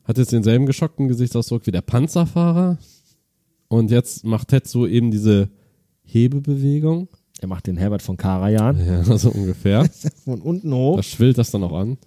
Hat 0.04 0.18
jetzt 0.18 0.32
denselben 0.32 0.66
geschockten 0.66 1.08
Gesichtsausdruck 1.08 1.66
wie 1.68 1.72
der 1.72 1.82
Panzerfahrer. 1.82 2.78
Und 3.68 3.92
jetzt 3.92 4.26
macht 4.26 4.50
Tetsu 4.50 4.86
eben 4.86 5.12
diese 5.12 5.50
Hebebewegung. 6.04 7.10
Er 7.42 7.48
macht 7.48 7.68
den 7.68 7.76
Herbert 7.78 8.02
von 8.02 8.18
Karajan 8.18 8.78
Ja, 8.86 9.04
so 9.18 9.32
ungefähr. 9.32 9.90
von 10.26 10.42
unten 10.42 10.74
hoch. 10.74 10.98
Da 10.98 11.04
schwillt 11.04 11.38
das 11.38 11.52
dann 11.52 11.64
auch 11.64 11.74
an. 11.74 11.98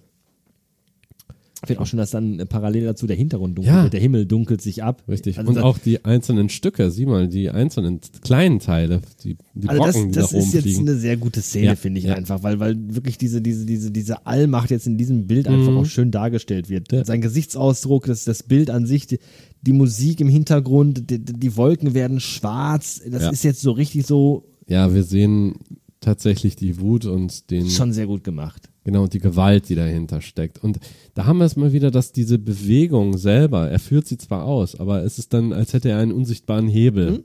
Ich 1.62 1.68
finde 1.68 1.80
auch 1.80 1.86
schon, 1.86 1.96
dass 1.96 2.10
dann 2.10 2.40
äh, 2.40 2.44
parallel 2.44 2.84
dazu 2.84 3.06
der 3.06 3.16
Hintergrund 3.16 3.56
dunkelt 3.56 3.74
Ja. 3.74 3.82
wird. 3.84 3.94
Der 3.94 4.00
Himmel 4.00 4.26
dunkelt 4.26 4.60
sich 4.60 4.82
ab. 4.82 5.02
Richtig. 5.08 5.38
Also 5.38 5.50
und 5.50 5.58
auch 5.60 5.78
die 5.78 6.04
einzelnen 6.04 6.50
Stücke, 6.50 6.90
sieh 6.90 7.06
mal, 7.06 7.26
die 7.26 7.48
einzelnen 7.48 8.00
kleinen 8.22 8.58
Teile, 8.58 9.00
die, 9.22 9.38
die 9.54 9.68
also 9.70 9.82
Brocken, 9.82 10.12
das, 10.12 10.24
das 10.24 10.30
die 10.30 10.36
nach 10.36 10.42
ist 10.44 10.66
jetzt 10.66 10.78
eine 10.78 10.94
sehr 10.96 11.16
gute 11.16 11.40
Szene, 11.40 11.64
Ja, 11.68 11.76
finde 11.76 12.00
ich 12.00 12.04
ja. 12.04 12.16
einfach, 12.16 12.42
weil, 12.42 12.60
weil 12.60 12.76
wirklich 12.94 13.16
diese, 13.16 13.40
diese, 13.40 13.64
diese, 13.64 13.90
diese 13.90 14.26
Allmacht 14.26 14.70
jetzt 14.70 14.86
in 14.86 14.98
diesem 14.98 15.26
Bild 15.26 15.48
einfach 15.48 15.72
Mhm. 15.72 15.78
auch 15.78 15.86
schön 15.86 16.10
dargestellt 16.10 16.68
wird. 16.68 16.88
Sein 17.06 17.22
Gesichtsausdruck, 17.22 18.04
das, 18.04 18.24
das 18.24 18.42
Bild 18.42 18.68
an 18.68 18.84
sich, 18.84 19.06
die, 19.06 19.18
die 19.62 19.72
Musik 19.72 20.20
im 20.20 20.28
Hintergrund, 20.28 21.08
die, 21.10 21.18
die 21.18 21.56
Wolken 21.56 21.94
werden 21.94 22.20
schwarz. 22.20 23.00
Das 23.10 23.32
ist 23.32 23.42
jetzt 23.42 23.62
so 23.62 23.72
richtig 23.72 24.04
so 24.04 24.44
Ja, 24.68 24.94
wir 24.94 25.02
sehen 25.02 25.56
tatsächlich 26.00 26.56
die 26.56 26.80
Wut 26.80 27.06
und 27.06 27.50
den 27.50 27.68
schon 27.68 27.92
sehr 27.92 28.06
gut 28.06 28.24
gemacht. 28.24 28.68
Genau, 28.84 29.04
und 29.04 29.14
die 29.14 29.18
Gewalt, 29.18 29.70
die 29.70 29.74
dahinter 29.74 30.20
steckt. 30.20 30.62
Und 30.62 30.78
da 31.14 31.24
haben 31.24 31.38
wir 31.38 31.46
es 31.46 31.56
mal 31.56 31.72
wieder, 31.72 31.90
dass 31.90 32.12
diese 32.12 32.38
Bewegung 32.38 33.16
selber, 33.16 33.70
er 33.70 33.78
führt 33.78 34.06
sie 34.06 34.18
zwar 34.18 34.44
aus, 34.44 34.78
aber 34.78 35.02
es 35.02 35.18
ist 35.18 35.32
dann, 35.32 35.54
als 35.54 35.72
hätte 35.72 35.88
er 35.88 35.98
einen 35.98 36.12
unsichtbaren 36.12 36.68
Hebel. 36.68 37.24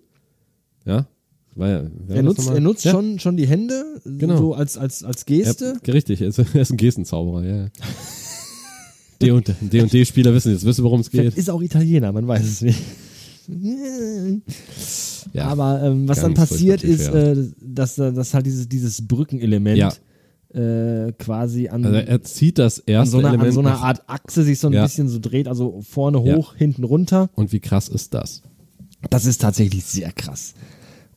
Ja? 0.86 1.08
War 1.56 1.70
ja, 1.70 1.84
wer 2.08 2.16
Er 2.16 2.24
nutzt, 2.24 2.48
er 2.50 2.62
nutzt 2.62 2.86
ja, 2.86 2.92
schon, 2.92 3.20
schon 3.20 3.36
die 3.36 3.46
Hände, 3.46 3.84
Genau. 4.06 4.38
so 4.38 4.54
als, 4.54 4.78
als, 4.78 5.04
als 5.04 5.26
Geste. 5.26 5.76
Er, 5.86 5.94
richtig, 5.94 6.22
er 6.22 6.30
ist, 6.30 6.40
er 6.54 6.62
ist 6.62 6.72
ein 6.72 6.78
Gestenzauberer, 6.78 7.46
ja. 7.46 7.56
ja. 7.58 7.70
D 9.22 9.32
und 9.32 9.50
D 9.50 9.82
wissen 9.82 10.52
jetzt, 10.54 10.64
wissen, 10.64 10.84
worum 10.86 11.02
es 11.02 11.12
geht. 11.12 11.36
ist 11.36 11.50
auch 11.50 11.62
Italiener, 11.62 12.14
man 12.14 12.26
weiß 12.26 12.46
es 12.46 12.62
nicht. 12.62 12.80
Ja. 15.34 15.46
Aber 15.48 15.82
ähm, 15.84 16.08
was 16.08 16.22
dann 16.22 16.34
passiert 16.34 16.84
ist, 16.84 17.08
äh, 17.08 17.36
dass, 17.62 17.98
äh, 17.98 18.12
dass 18.14 18.34
halt 18.34 18.46
dieses, 18.46 18.68
dieses 18.70 19.08
Brückenelement 19.08 19.78
Ja. 19.78 19.94
äh, 20.54 21.12
quasi 21.14 21.68
an, 21.70 21.86
Also 21.86 21.98
er 22.00 22.22
zieht 22.24 22.58
das 22.58 22.80
an, 22.80 22.84
erste 22.88 23.12
so 23.12 23.18
einer, 23.20 23.30
Element 23.30 23.48
an 23.50 23.54
so 23.54 23.60
einer 23.62 23.78
Art 23.82 24.08
Achse 24.10 24.44
sich 24.44 24.60
so 24.60 24.68
ein 24.68 24.74
Ja. 24.74 24.84
bisschen 24.84 25.08
so 25.08 25.20
dreht, 25.20 25.48
also 25.48 25.82
vorne 25.82 26.20
hoch, 26.22 26.56
hinten 26.56 26.84
runter. 26.84 27.30
Und 27.36 27.52
wie 27.52 27.60
krass 27.60 27.88
ist 27.88 28.14
das? 28.14 28.42
Das 29.10 29.26
ist 29.26 29.42
tatsächlich 29.42 29.86
sehr 29.86 30.12
krass. 30.12 30.54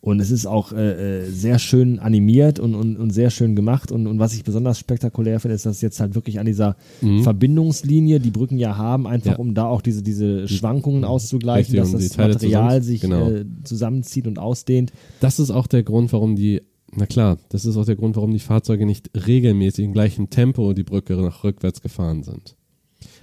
Und 0.02 0.18
es 0.18 0.32
ist 0.32 0.46
auch 0.46 0.72
äh, 0.72 1.20
äh, 1.22 1.30
sehr 1.30 1.60
schön 1.60 2.00
animiert 2.00 2.58
und, 2.58 2.74
und, 2.74 2.96
und 2.96 3.10
sehr 3.10 3.30
schön 3.30 3.54
gemacht. 3.54 3.92
Und, 3.92 4.08
und 4.08 4.18
was 4.18 4.34
ich 4.34 4.42
besonders 4.42 4.80
spektakulär 4.80 5.38
finde, 5.38 5.54
ist, 5.54 5.64
dass 5.64 5.80
jetzt 5.80 6.00
halt 6.00 6.16
wirklich 6.16 6.40
an 6.40 6.46
dieser 6.46 6.74
Verbindungslinie, 7.22 8.18
die 8.20 8.30
Brücken 8.32 8.58
ja 8.58 8.76
haben, 8.76 9.06
einfach 9.06 9.22
Mhm. 9.22 9.32
Ja. 9.32 9.38
um 9.38 9.54
da 9.54 9.66
auch 9.66 9.80
diese, 9.80 10.02
diese 10.02 10.48
Schwankungen 10.48 11.04
auszugleichen, 11.04 11.78
Richtig, 11.78 11.92
dass 11.92 11.94
um 11.94 12.08
das 12.08 12.16
Material 12.16 12.82
sich 12.82 13.00
genau. 13.02 13.30
äh, 13.30 13.44
zusammenzieht 13.62 14.26
und 14.26 14.38
ausdehnt. 14.40 14.92
Das 15.20 15.38
ist 15.38 15.50
auch 15.52 15.68
der 15.68 15.84
Grund, 15.84 16.12
warum 16.12 16.34
die, 16.34 16.62
na 16.94 17.06
klar, 17.06 17.38
das 17.50 17.64
ist 17.64 17.76
auch 17.76 17.84
der 17.84 17.94
Grund, 17.96 18.16
warum 18.16 18.32
die 18.32 18.40
Fahrzeuge 18.40 18.84
nicht 18.86 19.10
regelmäßig 19.26 19.84
im 19.84 19.92
gleichen 19.92 20.28
Tempo 20.30 20.72
die 20.72 20.82
Brücke 20.82 21.14
nach 21.14 21.44
rückwärts 21.44 21.80
gefahren 21.80 22.24
sind. 22.24 22.56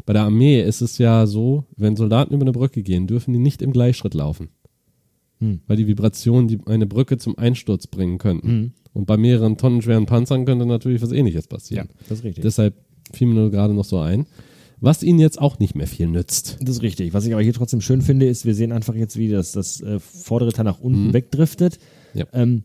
Bei 0.05 0.13
der 0.13 0.23
Armee 0.23 0.61
ist 0.63 0.79
es 0.81 0.97
ja 0.97 1.27
so, 1.27 1.65
wenn 1.75 1.95
Soldaten 1.97 2.33
über 2.33 2.43
eine 2.43 2.53
Brücke 2.53 2.81
gehen, 2.83 3.05
dürfen 3.05 3.33
die 3.33 3.39
nicht 3.39 3.61
im 3.61 3.73
Gleichschritt 3.73 4.13
laufen. 4.13 4.49
Hm. 5.39 5.61
Weil 5.67 5.77
die 5.77 5.87
Vibrationen 5.87 6.47
die 6.47 6.59
eine 6.65 6.85
Brücke 6.85 7.17
zum 7.17 7.37
Einsturz 7.37 7.87
bringen 7.87 8.17
könnten. 8.17 8.73
Und 8.93 9.05
bei 9.05 9.17
mehreren 9.17 9.57
tonnenschweren 9.57 10.05
Panzern 10.05 10.45
könnte 10.45 10.65
natürlich 10.65 11.01
was 11.01 11.11
ähnliches 11.11 11.47
passieren. 11.47 11.89
das 12.09 12.19
ist 12.19 12.23
richtig. 12.25 12.43
Deshalb 12.43 12.75
fiel 13.13 13.27
mir 13.27 13.35
nur 13.35 13.51
gerade 13.51 13.73
noch 13.73 13.85
so 13.85 13.99
ein. 13.99 14.25
Was 14.81 15.03
ihnen 15.03 15.19
jetzt 15.19 15.39
auch 15.41 15.59
nicht 15.59 15.75
mehr 15.75 15.87
viel 15.87 16.07
nützt. 16.07 16.57
Das 16.61 16.77
ist 16.77 16.81
richtig. 16.81 17.13
Was 17.13 17.25
ich 17.25 17.33
aber 17.33 17.41
hier 17.41 17.53
trotzdem 17.53 17.81
schön 17.81 18.01
finde, 18.01 18.27
ist, 18.27 18.45
wir 18.45 18.55
sehen 18.55 18.71
einfach 18.71 18.95
jetzt, 18.95 19.17
wie 19.17 19.29
das, 19.29 19.51
das 19.51 19.81
äh, 19.81 19.99
vordere 19.99 20.53
Teil 20.53 20.65
nach 20.65 20.79
unten 20.79 21.11
wegdriftet. 21.13 21.79
Mhm. 22.13 22.19
Ja. 22.19 22.25
Ähm, 22.33 22.63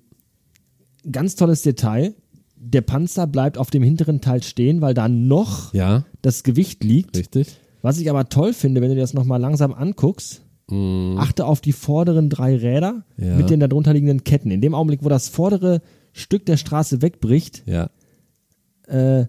ganz 1.10 1.34
tolles 1.36 1.62
Detail. 1.62 2.14
Der 2.56 2.80
Panzer 2.82 3.26
bleibt 3.26 3.58
auf 3.58 3.70
dem 3.70 3.82
hinteren 3.82 4.20
Teil 4.20 4.42
stehen, 4.42 4.80
weil 4.80 4.94
da 4.94 5.08
noch 5.08 5.74
Ja, 5.74 6.06
das 6.22 6.44
Gewicht 6.44 6.82
liegt. 6.84 7.16
richtig. 7.16 7.48
Was 7.82 7.98
ich 7.98 8.08
aber 8.08 8.28
toll 8.30 8.54
finde, 8.54 8.80
wenn 8.80 8.88
du 8.88 8.94
dir 8.94 9.02
das 9.02 9.12
nochmal 9.12 9.40
langsam 9.40 9.74
anguckst, 9.74 10.40
achte 10.70 11.44
auf 11.46 11.60
die 11.60 11.72
vorderen 11.72 12.30
drei 12.30 12.56
Räder 12.56 13.04
Mhm. 13.16 13.24
Ja. 13.26 13.36
mit 13.36 13.50
den 13.50 13.60
darunter 13.60 13.92
liegenden 13.92 14.24
Ketten. 14.24 14.50
In 14.50 14.60
dem 14.60 14.74
Augenblick, 14.74 15.04
wo 15.04 15.08
das 15.08 15.28
vordere 15.28 15.82
Stück 16.12 16.46
der 16.46 16.56
Straße 16.56 17.02
wegbricht, 17.02 17.62
Ja. 17.66 17.90
äh, 18.86 19.26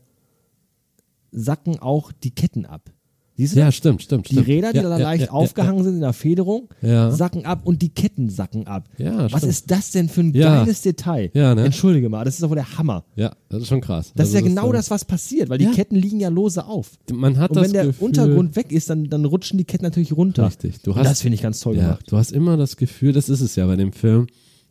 sacken 1.31 1.79
auch 1.79 2.11
die 2.13 2.31
Ketten 2.31 2.65
ab. 2.65 2.91
Siehst 3.37 3.53
du 3.55 3.59
Ja, 3.59 3.65
das? 3.65 3.75
stimmt, 3.75 4.01
stimmt, 4.01 4.29
Die. 4.31 4.39
Räder, 4.39 4.71
die 4.71 4.77
ja, 4.77 4.83
da 4.83 4.97
ja, 4.97 5.03
leicht 5.03 5.25
ja, 5.25 5.31
aufgehangen 5.31 5.83
sind 5.83 5.95
in 5.95 5.99
der 6.01 6.13
Federung, 6.13 6.69
Ja. 6.81 7.11
sacken 7.11 7.45
ab 7.45 7.61
und 7.65 7.81
die 7.81 7.89
Ketten 7.89 8.29
sacken 8.29 8.65
ab. 8.65 8.87
Ja, 8.97 9.23
Was 9.23 9.39
stimmt. 9.39 9.43
ist 9.51 9.71
das 9.71 9.91
denn 9.91 10.07
für 10.07 10.21
ein 10.21 10.33
Ja. 10.33 10.63
geiles 10.63 10.81
Detail? 10.83 11.31
Ja, 11.33 11.53
ne? 11.53 11.65
Entschuldige 11.65 12.07
mal, 12.07 12.23
das 12.23 12.35
ist 12.35 12.43
doch 12.43 12.49
wohl 12.49 12.55
der 12.55 12.77
Hammer. 12.77 13.03
Ja, 13.17 13.33
das 13.49 13.63
ist 13.63 13.67
schon 13.67 13.81
krass. 13.81 14.13
Das 14.15 14.29
ist 14.29 14.35
Also 14.35 14.45
ja 14.45 14.49
genau 14.53 14.69
äh, 14.69 14.73
das, 14.73 14.89
was 14.89 15.03
passiert, 15.03 15.49
weil 15.49 15.57
die 15.57 15.65
Ja. 15.65 15.71
Ketten 15.73 15.95
liegen 15.97 16.19
ja 16.21 16.29
lose 16.29 16.65
auf. 16.65 16.91
Man 17.13 17.37
hat 17.37 17.49
Und 17.51 17.57
das 17.57 17.65
wenn 17.65 17.73
der 17.73 17.85
Gefühl, 17.87 18.05
Untergrund 18.05 18.55
weg 18.55 18.71
ist, 18.71 18.89
dann, 18.89 19.09
dann 19.09 19.25
rutschen 19.25 19.57
die 19.57 19.65
Ketten 19.65 19.83
natürlich 19.83 20.13
runter. 20.13 20.47
Richtig. 20.47 20.81
Du 20.83 20.95
hast, 20.95 21.05
das 21.05 21.21
finde 21.21 21.35
ich 21.35 21.41
ganz 21.41 21.59
toll 21.59 21.75
ja, 21.75 21.81
gemacht. 21.83 22.05
du 22.09 22.15
hast 22.17 22.31
immer 22.31 22.55
das 22.55 22.77
Gefühl, 22.77 23.11
das 23.11 23.27
ist 23.27 23.41
es 23.41 23.55
ja 23.57 23.65
bei 23.67 23.75
dem 23.75 23.91
Film, 23.91 24.27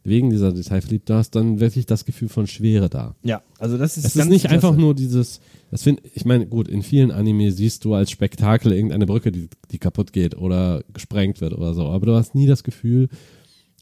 wegen 0.06 0.28
dieser 0.30 0.52
Detailverliebtheit, 0.52 1.08
du 1.14 1.18
hast 1.18 1.30
dann 1.34 1.60
wirklich 1.60 1.86
das 1.86 2.04
Gefühl 2.04 2.28
von 2.28 2.46
Schwere 2.46 2.90
da. 2.90 3.14
Ja, 3.24 3.42
also 3.58 3.78
das 3.78 3.96
ist 3.96 4.04
Es 4.04 4.16
ist 4.16 4.28
nicht 4.28 4.50
einfach 4.50 4.76
nur 4.76 4.94
dieses, 4.94 5.40
das 5.74 5.82
find, 5.82 6.02
ich 6.14 6.24
meine, 6.24 6.46
gut, 6.46 6.68
in 6.68 6.84
vielen 6.84 7.10
Anime 7.10 7.50
siehst 7.50 7.84
du 7.84 7.94
als 7.94 8.12
Spektakel 8.12 8.70
irgendeine 8.70 9.06
Brücke, 9.06 9.32
die, 9.32 9.48
die 9.72 9.78
kaputt 9.78 10.12
geht 10.12 10.36
oder 10.36 10.84
gesprengt 10.92 11.40
wird 11.40 11.52
oder 11.52 11.74
so, 11.74 11.86
aber 11.86 12.06
du 12.06 12.14
hast 12.14 12.36
nie 12.36 12.46
das 12.46 12.62
Gefühl, 12.62 13.08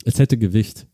es 0.06 0.18
hätte 0.18 0.38
Gewicht. 0.38 0.86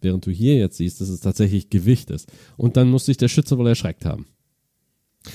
Während 0.00 0.24
du 0.24 0.30
hier 0.30 0.56
jetzt 0.56 0.78
siehst, 0.78 1.02
dass 1.02 1.10
es 1.10 1.20
tatsächlich 1.20 1.68
Gewicht 1.68 2.10
ist. 2.10 2.32
Und 2.56 2.78
dann 2.78 2.88
muss 2.88 3.04
sich 3.04 3.18
der 3.18 3.28
Schütze 3.28 3.58
wohl 3.58 3.68
erschreckt 3.68 4.06
haben. 4.06 4.24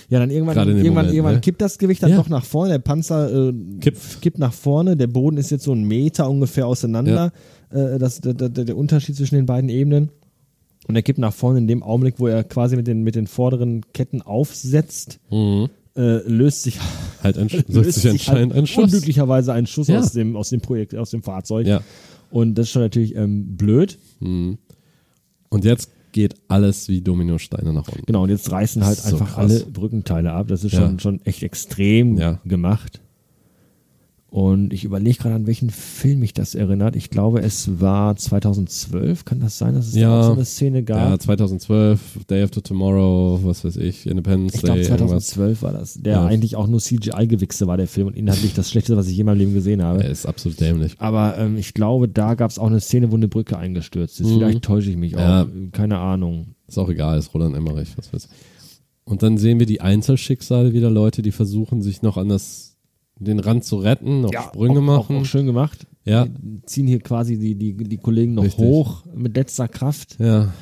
Ja, 0.10 0.18
dann 0.18 0.32
irgendwann, 0.32 0.58
irgendwann, 0.58 0.90
Moment, 0.90 1.10
irgendwann 1.14 1.36
ne? 1.36 1.42
kippt 1.42 1.62
das 1.62 1.78
Gewicht 1.78 2.02
dann 2.02 2.10
Ja. 2.10 2.18
doch 2.18 2.30
nach 2.30 2.46
vorne. 2.46 2.72
Der 2.72 2.80
Panzer 2.80 3.50
äh, 3.50 3.54
Kippt. 3.82 4.22
kippt 4.24 4.40
nach 4.40 4.54
vorne. 4.54 4.98
Der 4.98 5.06
Boden 5.06 5.38
ist 5.38 5.52
jetzt 5.52 5.66
so 5.66 5.72
ein 5.72 5.84
Meter 5.84 6.28
ungefähr 6.28 6.66
auseinander. 6.66 7.32
Äh, 7.70 8.00
das, 8.00 8.22
der, 8.22 8.34
der, 8.34 8.50
der 8.50 8.76
Unterschied 8.76 9.16
zwischen 9.16 9.36
den 9.36 9.46
beiden 9.46 9.70
Ebenen. 9.70 10.10
Und 10.90 10.96
er 10.96 11.04
kippt 11.04 11.20
nach 11.20 11.34
vorne 11.34 11.60
in 11.60 11.68
dem 11.68 11.84
Augenblick, 11.84 12.16
wo 12.18 12.26
er 12.28 12.44
quasi 12.44 12.76
mit 12.76 12.88
den, 12.88 13.04
mit 13.04 13.14
den 13.14 13.28
vorderen 13.28 13.86
Ketten 13.94 14.24
aufsetzt, 14.24 15.20
Mhm. 15.30 15.70
äh, 15.96 16.28
löst 16.28 16.64
sich, 16.64 16.80
Halt 17.24 17.38
ein, 17.38 17.48
löst 17.68 18.02
sich 18.02 18.10
anscheinend 18.10 18.54
halt 18.54 18.64
ein 18.64 18.68
Schuss. 18.68 18.86
unglücklicherweise 18.86 19.54
ein 19.54 19.68
Schuss 19.68 19.88
Ja. 19.88 20.00
aus, 20.00 20.14
dem, 20.14 20.36
aus 20.36 20.50
dem 20.50 20.62
Projekt, 20.62 20.96
aus 20.96 21.12
dem 21.12 21.22
Fahrzeug. 21.22 21.68
Ja. 21.68 21.82
Und 22.32 22.56
das 22.56 22.66
ist 22.68 22.72
schon 22.72 22.82
natürlich 22.82 23.16
ähm, 23.16 23.56
blöd. 23.56 24.00
Und 24.20 24.58
jetzt 25.64 25.92
geht 26.12 26.34
alles 26.48 26.88
wie 26.90 27.02
Dominosteine 27.02 27.72
nach 27.72 27.88
unten. 27.88 28.06
Genau, 28.08 28.24
und 28.24 28.30
jetzt 28.32 28.52
reißen 28.52 28.84
halt 28.84 28.98
So 28.98 29.16
einfach 29.16 29.36
krass. 29.36 29.52
alle 29.52 29.66
Brückenteile 29.72 30.32
ab. 30.32 30.48
Das 30.48 30.64
ist 30.64 30.74
Ja. 30.74 30.80
schon, 30.82 31.00
schon 31.00 31.22
echt 31.26 31.44
extrem 31.44 32.20
gemacht. 32.46 33.00
Und 34.32 34.74
ich 34.74 34.84
überlege 34.84 35.18
gerade, 35.18 35.34
an 35.34 35.48
welchen 35.48 35.72
Film 35.72 36.20
mich 36.20 36.34
das 36.34 36.54
erinnert. 36.54 36.96
Ich 36.96 37.10
glaube, 37.10 37.42
es 37.42 37.80
war 37.82 38.16
2012. 38.16 39.26
Kann 39.26 39.40
das 39.40 39.58
sein, 39.58 39.74
dass 39.74 39.88
es 39.88 39.96
Ja. 39.96 40.10
da 40.10 40.20
auch 40.22 40.26
so 40.28 40.32
eine 40.34 40.46
Szene 40.46 40.84
gab? 40.84 40.98
Ja, 41.10 41.18
2012, 41.18 42.00
Day 42.30 42.44
After 42.44 42.62
Tomorrow, 42.62 43.40
was 43.44 43.64
weiß 43.64 43.78
ich, 43.78 44.06
Independence 44.06 44.54
ich 44.56 44.62
glaube, 44.62 44.82
Day, 44.82 44.88
irgendwas. 44.88 45.28
2012 45.30 45.62
war 45.64 45.72
das. 45.74 45.96
Der 45.96 46.14
Ja. 46.14 46.26
eigentlich 46.26 46.56
auch 46.56 46.68
nur 46.68 46.80
CGI-Gewichse 46.80 47.66
war, 47.66 47.78
der 47.78 47.88
Film. 47.88 48.08
Und 48.08 48.16
inhaltlich 48.16 48.54
das 48.54 48.70
Schlechteste, 48.70 48.98
was 48.98 49.08
ich 49.08 49.16
je 49.16 49.22
in 49.22 49.26
meinem 49.26 49.40
Leben 49.40 49.54
gesehen 49.56 49.82
habe. 49.84 50.04
Er 50.04 50.12
ist 50.12 50.28
absolut 50.28 50.60
dämlich. 50.62 50.94
Aber 51.00 51.36
ähm, 51.40 51.58
ich 51.58 51.74
glaube, 51.74 52.08
da 52.08 52.36
gab 52.36 52.52
es 52.52 52.60
auch 52.60 52.68
eine 52.68 52.80
Szene, 52.82 53.12
wo 53.12 53.16
eine 53.16 53.28
Brücke 53.28 53.58
eingestürzt 53.58 54.22
ist. 54.22 54.28
Mhm. 54.28 54.34
Vielleicht 54.36 54.62
täusche 54.62 54.92
ich 54.92 54.98
mich 54.98 55.16
auch. 55.16 55.20
Ja. 55.22 55.48
Keine 55.72 55.98
Ahnung. 55.98 56.54
Ist 56.68 56.78
auch 56.78 56.90
egal, 56.90 57.18
ist 57.18 57.34
Roland 57.34 57.56
Emmerich, 57.56 57.90
was 57.98 58.14
weiß 58.14 58.30
Und 59.06 59.24
dann 59.24 59.40
sehen 59.40 59.58
wir 59.58 59.66
die 59.66 59.82
Einzelschicksale 59.82 60.72
wieder, 60.72 60.92
Leute, 60.92 61.24
die 61.24 61.32
versuchen, 61.32 61.82
sich 61.82 62.04
noch 62.04 62.16
an 62.18 62.30
das, 62.30 62.69
den 63.20 63.40
Rand 63.40 63.64
zu 63.66 63.78
retten, 63.78 64.22
noch 64.22 64.32
Sprünge 64.34 64.80
auch, 64.80 64.84
machen. 64.84 65.16
Auch, 65.18 65.22
auch 65.22 65.26
schön 65.26 65.46
gemacht. 65.46 65.86
Ja. 66.06 66.26
Die 66.26 66.62
ziehen 66.66 66.88
hier 66.88 67.00
quasi 67.00 67.38
die, 67.38 67.56
die, 67.56 67.74
die 67.76 67.98
Kollegen 67.98 68.34
noch 68.34 68.44
Richtig. 68.44 68.64
hoch 68.66 69.04
mit 69.14 69.36
letzter 69.36 69.68
Kraft. 69.68 70.18
Ja, 70.20 70.54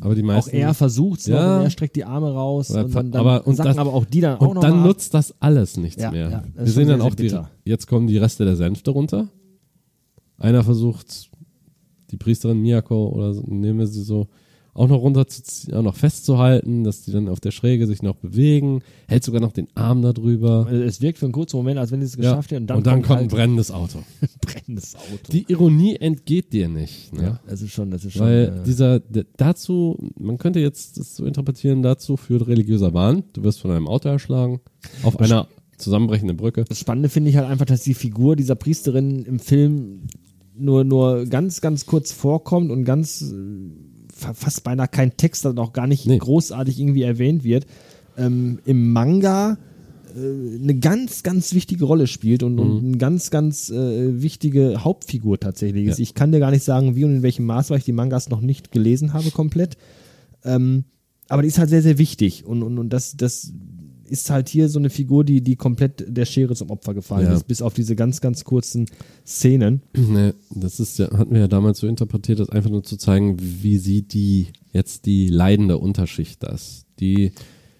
aber 0.00 0.14
die 0.14 0.22
Auch 0.22 0.26
meisten. 0.26 0.56
er 0.56 0.74
versucht 0.74 1.20
es 1.20 1.26
Ja. 1.26 1.62
er 1.62 1.70
streckt 1.70 1.94
die 1.96 2.04
Arme 2.04 2.32
raus. 2.32 2.70
Ja, 2.70 2.82
Und 2.82 2.94
dann, 2.94 3.10
dann 3.12 3.20
aber- 3.20 3.46
und 3.46 3.58
das- 3.58 3.78
aber 3.78 3.92
auch 3.94 4.04
die 4.04 4.20
dann 4.20 4.38
auch 4.38 4.48
und 4.48 4.54
noch 4.54 4.62
dann 4.62 4.82
nutzt 4.82 5.14
das 5.14 5.34
alles 5.40 5.76
nichts 5.76 6.02
Ja, 6.02 6.10
mehr. 6.10 6.30
ja, 6.30 6.42
Wir 6.54 6.66
sehen 6.66 6.88
dann 6.88 6.98
sehr, 6.98 7.06
auch 7.06 7.10
sehr 7.10 7.16
die, 7.16 7.22
bitter. 7.24 7.50
jetzt 7.64 7.86
kommen 7.86 8.06
die 8.06 8.18
Reste 8.18 8.44
der 8.44 8.56
Sänfte 8.56 8.90
runter. 8.90 9.28
Einer 10.38 10.64
versucht, 10.64 11.30
die 12.10 12.16
Priesterin 12.16 12.60
Miyako 12.60 13.08
oder 13.08 13.32
so, 13.34 13.42
nehmen 13.46 13.78
wir 13.78 13.86
sie 13.86 14.02
so, 14.02 14.28
auch 14.76 14.88
noch 14.88 15.00
runterzuziehen, 15.00 15.74
auch 15.74 15.82
noch 15.82 15.96
festzuhalten, 15.96 16.84
dass 16.84 17.02
die 17.02 17.12
dann 17.12 17.28
auf 17.28 17.40
der 17.40 17.50
Schräge 17.50 17.86
sich 17.86 18.02
noch 18.02 18.16
bewegen, 18.16 18.82
hält 19.08 19.24
sogar 19.24 19.40
noch 19.40 19.52
den 19.52 19.68
Arm 19.74 20.02
da 20.02 20.12
drüber. 20.12 20.66
Also 20.68 20.82
Es 20.82 21.00
wirkt 21.00 21.18
für 21.18 21.26
einen 21.26 21.32
kurzen 21.32 21.56
Moment, 21.56 21.78
als 21.78 21.90
wenn 21.90 22.00
sie 22.00 22.06
es 22.06 22.16
Ja. 22.16 22.30
geschafft 22.30 22.50
hätten. 22.50 22.70
Und 22.70 22.86
dann, 22.86 23.02
kommt 23.02 23.10
ein 23.10 23.18
halt 23.22 23.30
brennendes 23.30 23.70
Auto. 23.70 23.98
ein 24.20 24.28
brennendes 24.40 24.94
Auto. 24.96 25.32
Die 25.32 25.44
Ironie 25.48 25.96
entgeht 25.96 26.52
dir 26.52 26.68
nicht. 26.68 27.12
Ne? 27.14 27.22
ja, 27.22 27.40
das 27.48 27.62
ist 27.62 27.72
schon, 27.72 27.90
das 27.90 28.04
ist 28.04 28.12
schon. 28.12 28.22
Weil 28.26 28.60
äh, 28.60 28.64
dieser, 28.64 29.00
dazu, 29.36 29.98
man 30.18 30.38
könnte 30.38 30.60
jetzt 30.60 30.98
das 30.98 31.16
so 31.16 31.24
interpretieren, 31.24 31.82
dazu 31.82 32.16
führt 32.16 32.46
religiöser 32.46 32.92
Wahn. 32.94 33.24
Du 33.32 33.42
wirst 33.44 33.60
von 33.60 33.70
einem 33.70 33.88
Auto 33.88 34.08
erschlagen, 34.08 34.60
auf 35.02 35.18
einer 35.18 35.48
zusammenbrechenden 35.78 36.36
Brücke. 36.36 36.64
Das 36.68 36.78
Spannende 36.78 37.08
finde 37.08 37.30
ich 37.30 37.36
halt 37.36 37.48
einfach, 37.48 37.66
dass 37.66 37.82
die 37.82 37.94
Figur 37.94 38.36
dieser 38.36 38.54
Priesterin 38.54 39.24
im 39.24 39.38
Film 39.38 40.02
nur, 40.58 40.84
nur 40.84 41.26
ganz, 41.26 41.60
ganz 41.60 41.86
kurz 41.86 42.12
vorkommt 42.12 42.70
und 42.70 42.84
ganz 42.84 43.22
äh, 43.22 43.34
fast 44.16 44.64
beinahe 44.64 44.88
kein 44.88 45.16
Text, 45.16 45.44
dann 45.44 45.58
auch 45.58 45.72
gar 45.72 45.86
nicht 45.86 46.06
Nee. 46.06 46.18
großartig 46.18 46.80
irgendwie 46.80 47.02
erwähnt 47.02 47.44
wird. 47.44 47.66
Ähm, 48.16 48.60
Im 48.64 48.92
Manga 48.92 49.58
äh, 50.16 50.62
eine 50.62 50.74
ganz, 50.78 51.22
ganz 51.22 51.52
wichtige 51.52 51.84
Rolle 51.84 52.06
spielt 52.06 52.42
und, 52.42 52.58
und 52.58 52.78
eine 52.78 52.96
ganz, 52.96 53.30
ganz 53.30 53.68
äh, 53.70 54.22
wichtige 54.22 54.82
Hauptfigur 54.84 55.38
tatsächlich 55.38 55.86
ist. 55.86 55.98
Ja. 55.98 56.02
Ich 56.02 56.14
kann 56.14 56.32
dir 56.32 56.38
gar 56.38 56.50
nicht 56.50 56.64
sagen, 56.64 56.96
wie 56.96 57.04
und 57.04 57.16
in 57.16 57.22
welchem 57.22 57.44
Maß, 57.44 57.70
weil 57.70 57.78
ich 57.78 57.84
die 57.84 57.92
Mangas 57.92 58.30
noch 58.30 58.40
nicht 58.40 58.72
gelesen 58.72 59.12
habe 59.12 59.30
komplett. 59.30 59.76
Ähm, 60.44 60.84
aber 61.28 61.42
die 61.42 61.48
ist 61.48 61.58
halt 61.58 61.70
sehr, 61.70 61.82
sehr 61.82 61.98
wichtig 61.98 62.44
und, 62.46 62.62
und, 62.62 62.78
und 62.78 62.90
das, 62.90 63.16
das 63.16 63.52
ist 64.08 64.30
halt 64.30 64.48
hier 64.48 64.68
so 64.68 64.78
eine 64.78 64.90
Figur, 64.90 65.24
die, 65.24 65.40
die 65.40 65.56
komplett 65.56 66.04
der 66.08 66.24
Schere 66.24 66.54
zum 66.54 66.70
Opfer 66.70 66.94
gefallen 66.94 67.26
Ja. 67.26 67.34
ist, 67.34 67.46
bis 67.46 67.62
auf 67.62 67.74
diese 67.74 67.96
ganz, 67.96 68.20
ganz 68.20 68.44
kurzen 68.44 68.86
Szenen. 69.26 69.82
Ne, 69.96 70.34
das 70.50 70.80
ist 70.80 70.98
ja, 70.98 71.10
hatten 71.16 71.32
wir 71.32 71.40
ja 71.40 71.48
damals 71.48 71.78
so 71.78 71.86
interpretiert, 71.86 72.38
das 72.40 72.48
einfach 72.50 72.70
nur 72.70 72.82
zu 72.84 72.96
zeigen, 72.96 73.36
wie 73.40 73.78
sieht 73.78 74.14
die 74.14 74.48
jetzt 74.72 75.06
die 75.06 75.28
leidende 75.28 75.78
Unterschicht 75.78 76.42
das. 76.42 76.84
Die, 77.00 77.32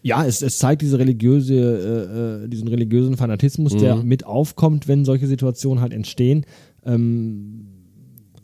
Ja, 0.02 0.24
es, 0.24 0.42
es 0.42 0.58
zeigt 0.58 0.82
diese 0.82 0.98
religiöse, 0.98 1.54
äh, 1.54 2.44
äh, 2.44 2.48
diesen 2.48 2.68
religiösen 2.68 3.16
Fanatismus, 3.16 3.76
der 3.76 3.96
Mhm. 3.96 4.06
mit 4.08 4.24
aufkommt, 4.26 4.88
wenn 4.88 5.04
solche 5.04 5.26
Situationen 5.26 5.80
halt 5.82 5.92
entstehen. 5.92 6.44
Ähm, 6.84 7.65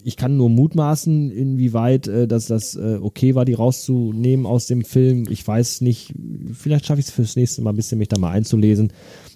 ich 0.05 0.17
kann 0.17 0.37
nur 0.37 0.49
mutmaßen, 0.51 1.31
inwieweit 1.31 2.09
äh, 2.09 2.27
dass 2.27 2.47
das 2.47 2.75
äh, 2.75 2.99
okay 3.01 3.35
war, 3.35 3.45
die 3.45 3.55
rauszunehmen 3.55 4.47
aus 4.47 4.67
dem 4.67 4.85
Film. 4.85 5.27
Ich 5.31 5.47
weiß 5.47 5.81
nicht, 5.83 6.13
vielleicht 6.53 6.87
schaffe 6.87 7.01
ich 7.01 7.07
es 7.07 7.13
fürs 7.13 7.37
nächste 7.37 7.63
Mal 7.63 7.71
ein 7.71 7.77
bisschen 7.77 7.99
mich 7.99 8.09
da 8.09 8.19
mal 8.19 8.31
einzulesen, 8.31 8.93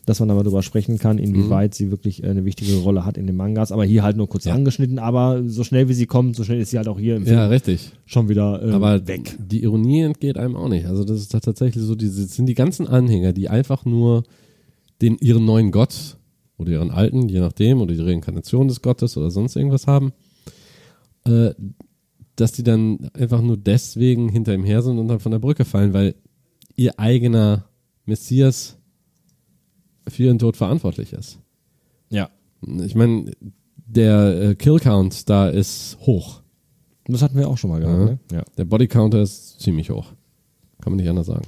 dass 0.07 0.21
man 0.21 0.29
da 0.29 0.35
mal 0.35 0.43
drüber 0.45 0.63
sprechen 0.63 0.99
kann, 0.99 1.19
inwieweit 1.19 1.75
sie 1.75 1.91
wirklich 1.91 2.23
äh, 2.23 2.29
eine 2.29 2.45
wichtige 2.45 2.77
Rolle 2.79 3.05
hat 3.05 3.19
in 3.19 3.27
den 3.27 3.37
Mangas. 3.37 3.73
Aber 3.73 3.85
hier 3.85 4.03
halt 4.03 4.17
nur 4.17 4.29
kurz 4.29 4.45
Ja. 4.45 4.55
angeschnitten, 4.55 4.99
aber 4.99 5.43
so 5.47 5.65
schnell 5.65 5.89
wie 5.89 5.95
sie 5.95 6.07
kommt, 6.07 6.37
so 6.37 6.45
schnell 6.45 6.61
ist 6.61 6.71
sie 6.71 6.79
halt 6.79 6.89
auch 6.89 6.99
hier 6.99 7.17
im 7.17 7.25
Film 7.25 7.37
ja, 7.37 7.47
richtig. 7.49 7.93
schon 8.05 8.29
wieder 8.29 8.63
äh, 8.63 8.71
Aber 8.73 9.07
weg. 9.09 9.37
die 9.39 9.63
Ironie 9.63 10.01
entgeht 10.03 10.37
einem 10.39 10.57
auch 10.57 10.69
nicht. 10.69 10.87
Also 10.87 11.05
das 11.05 11.19
ist 11.21 11.33
tatsächlich 11.33 11.83
so, 11.85 11.95
diese, 11.95 12.23
das 12.23 12.35
sind 12.37 12.47
die 12.47 12.55
ganzen 12.55 12.87
Anhänger, 12.87 13.33
die 13.33 13.49
einfach 13.49 13.85
nur 13.85 14.25
den, 15.03 15.17
ihren 15.21 15.45
neuen 15.45 15.71
Gott 15.73 16.17
oder 16.59 16.71
ihren 16.73 16.91
alten, 16.91 17.29
je 17.29 17.41
nachdem, 17.41 17.81
oder 17.83 17.93
die 17.95 18.01
Reinkarnation 18.01 18.69
des 18.69 18.81
Gottes 18.83 19.17
oder 19.17 19.31
sonst 19.31 19.57
irgendwas 19.57 19.87
haben, 19.87 20.13
äh, 21.29 21.55
dass 22.37 22.53
die 22.53 22.63
dann 22.63 23.09
einfach 23.15 23.41
nur 23.41 23.57
deswegen 23.57 24.29
hinter 24.29 24.55
ihm 24.55 24.65
her 24.65 24.83
sind 24.83 24.99
und 24.99 25.09
dann 25.09 25.21
von 25.21 25.33
der 25.33 25.39
Brücke 25.39 25.65
fallen, 25.65 25.93
weil 25.95 26.15
ihr 26.77 26.99
eigener 27.01 27.65
Messias 28.05 28.77
für 30.09 30.25
ihren 30.25 30.39
Tod 30.39 30.57
verantwortlich 30.57 31.13
ist. 31.13 31.39
Ja. 32.11 32.29
Ich 32.85 32.95
meine, 32.95 33.33
der 33.87 34.41
äh, 34.51 34.55
Kill-Count 34.55 35.29
da 35.29 35.49
ist 35.49 35.97
hoch. 36.03 36.43
Das 37.07 37.23
hatten 37.23 37.39
wir 37.39 37.49
auch 37.49 37.57
schon 37.59 37.71
mal 37.71 37.81
gehabt, 37.81 37.99
Ja. 37.99 38.05
ne? 38.05 38.19
Ja. 38.33 38.43
Der 38.59 38.65
Bodycounter 38.65 39.23
ist 39.23 39.61
ziemlich 39.61 39.91
hoch. 39.91 40.13
Kann 40.81 40.93
man 40.93 40.97
nicht 40.99 41.09
anders 41.09 41.27
sagen. 41.27 41.47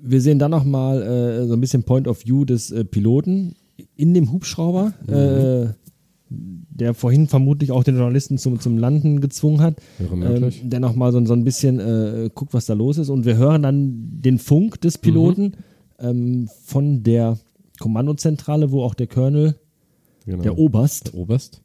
Wir 0.00 0.20
sehen 0.20 0.38
dann 0.38 0.50
nochmal 0.50 1.02
äh, 1.02 1.46
so 1.46 1.54
ein 1.54 1.60
bisschen 1.60 1.82
Point 1.84 2.08
of 2.08 2.24
View 2.24 2.44
des 2.44 2.70
äh, 2.70 2.84
Piloten 2.84 3.54
in 3.94 4.14
dem 4.14 4.32
Hubschrauber, 4.32 4.92
äh, 5.08 5.72
der 6.28 6.92
vorhin 6.94 7.28
vermutlich 7.28 7.70
auch 7.70 7.84
den 7.84 7.96
Journalisten 7.96 8.36
zum, 8.38 8.58
zum 8.60 8.78
Landen 8.78 9.20
gezwungen 9.20 9.60
hat. 9.60 9.76
Ähm, 10.00 10.50
der 10.62 10.80
nochmal 10.80 11.12
so, 11.12 11.24
so 11.24 11.32
ein 11.34 11.44
bisschen 11.44 11.78
äh, 11.78 12.30
guckt, 12.34 12.52
was 12.54 12.66
da 12.66 12.74
los 12.74 12.98
ist. 12.98 13.08
Und 13.10 13.24
wir 13.24 13.36
hören 13.36 13.62
dann 13.62 14.20
den 14.20 14.38
Funk 14.38 14.80
des 14.80 14.98
Piloten 14.98 15.52
ähm, 16.00 16.48
von 16.64 17.02
der 17.02 17.38
Kommandozentrale, 17.78 18.70
wo 18.72 18.82
auch 18.82 18.94
der 18.94 19.06
Colonel, 19.06 19.54
Genau. 20.24 20.42
der 20.42 20.58
Oberst, 20.58 21.08
Der 21.12 21.14
Oberst. 21.14 21.62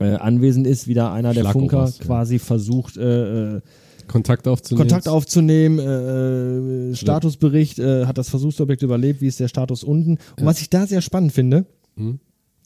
äh, 0.00 0.06
anwesend 0.16 0.66
ist. 0.66 0.88
Wieder 0.88 1.12
einer 1.12 1.32
der 1.32 1.44
Funker 1.44 1.68
Schlagoberst, 1.86 1.98
ja. 2.00 2.04
quasi 2.06 2.38
versucht, 2.40 2.96
äh, 2.96 3.56
äh, 3.58 3.60
Kontakt 4.08 4.48
aufzunehmen. 4.48 4.80
Kontakt 4.88 5.06
aufzunehmen, 5.06 5.78
äh, 5.78 6.96
Statusbericht, 6.96 7.78
äh, 7.78 8.06
hat 8.06 8.18
das 8.18 8.28
Versuchsobjekt 8.28 8.82
überlebt, 8.82 9.20
wie 9.20 9.28
ist 9.28 9.38
der 9.38 9.46
Status 9.46 9.84
unten. 9.84 10.18
Und 10.36 10.44
was 10.44 10.60
ich 10.60 10.68
da 10.70 10.86
sehr 10.88 11.00
spannend 11.02 11.32
finde, 11.32 11.66
Mhm. 11.94 12.18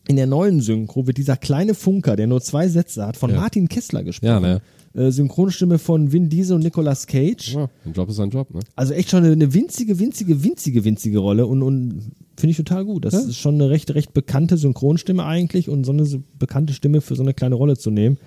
In 0.09 0.17
der 0.17 0.27
neuen 0.27 0.61
Synchro 0.61 1.07
wird 1.07 1.17
dieser 1.19 1.37
kleine 1.37 1.75
Funker, 1.75 2.17
der 2.17 2.27
nur 2.27 2.41
zwei 2.41 2.69
Sätze 2.69 3.07
hat, 3.07 3.17
von 3.17 3.31
Ja. 3.31 3.37
Martin 3.37 3.69
Kessler 3.69 4.01
Ja, 4.01 4.05
gesprochen. 4.07 4.43
ne. 4.43 4.61
äh, 4.95 5.11
Synchronstimme 5.11 5.79
von 5.79 6.13
Vin 6.13 6.29
Diesel 6.29 6.57
und 6.57 6.63
Nicolas 6.63 7.07
Cage. 7.07 7.55
Ja, 7.55 7.69
ein 7.85 7.93
Job 7.95 8.09
ist 8.11 8.21
ein 8.21 8.31
Job, 8.31 8.53
ne? 8.55 8.61
Also 8.77 8.93
echt 8.93 9.11
schon 9.11 9.25
eine, 9.25 9.33
eine 9.33 9.53
winzige, 9.55 9.99
winzige, 9.99 10.45
winzige, 10.45 10.85
winzige 10.85 11.19
Rolle 11.19 11.47
und, 11.47 11.63
und 11.63 12.13
finde 12.37 12.51
ich 12.53 12.57
total 12.57 12.85
gut. 12.85 13.05
Das 13.05 13.15
Ja. 13.15 13.21
ist 13.21 13.37
schon 13.37 13.55
eine 13.55 13.71
recht, 13.71 13.93
recht 13.95 14.13
bekannte 14.13 14.57
Synchronstimme 14.57 15.25
eigentlich 15.25 15.69
und 15.69 15.85
so 15.85 15.93
eine 15.93 16.05
so 16.05 16.23
bekannte 16.39 16.73
Stimme 16.75 17.01
für 17.01 17.17
so 17.17 17.23
eine 17.23 17.35
kleine 17.35 17.55
Rolle 17.57 17.77
zu 17.77 17.91
nehmen, 17.91 18.19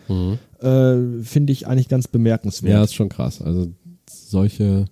äh, 0.60 1.24
finde 1.24 1.54
ich 1.54 1.68
eigentlich 1.68 1.88
ganz 1.90 2.08
bemerkenswert. 2.08 2.74
Ja, 2.74 2.84
ist 2.84 2.96
schon 2.96 3.10
krass. 3.10 3.42
Also 3.42 3.68
solche. 4.10 4.86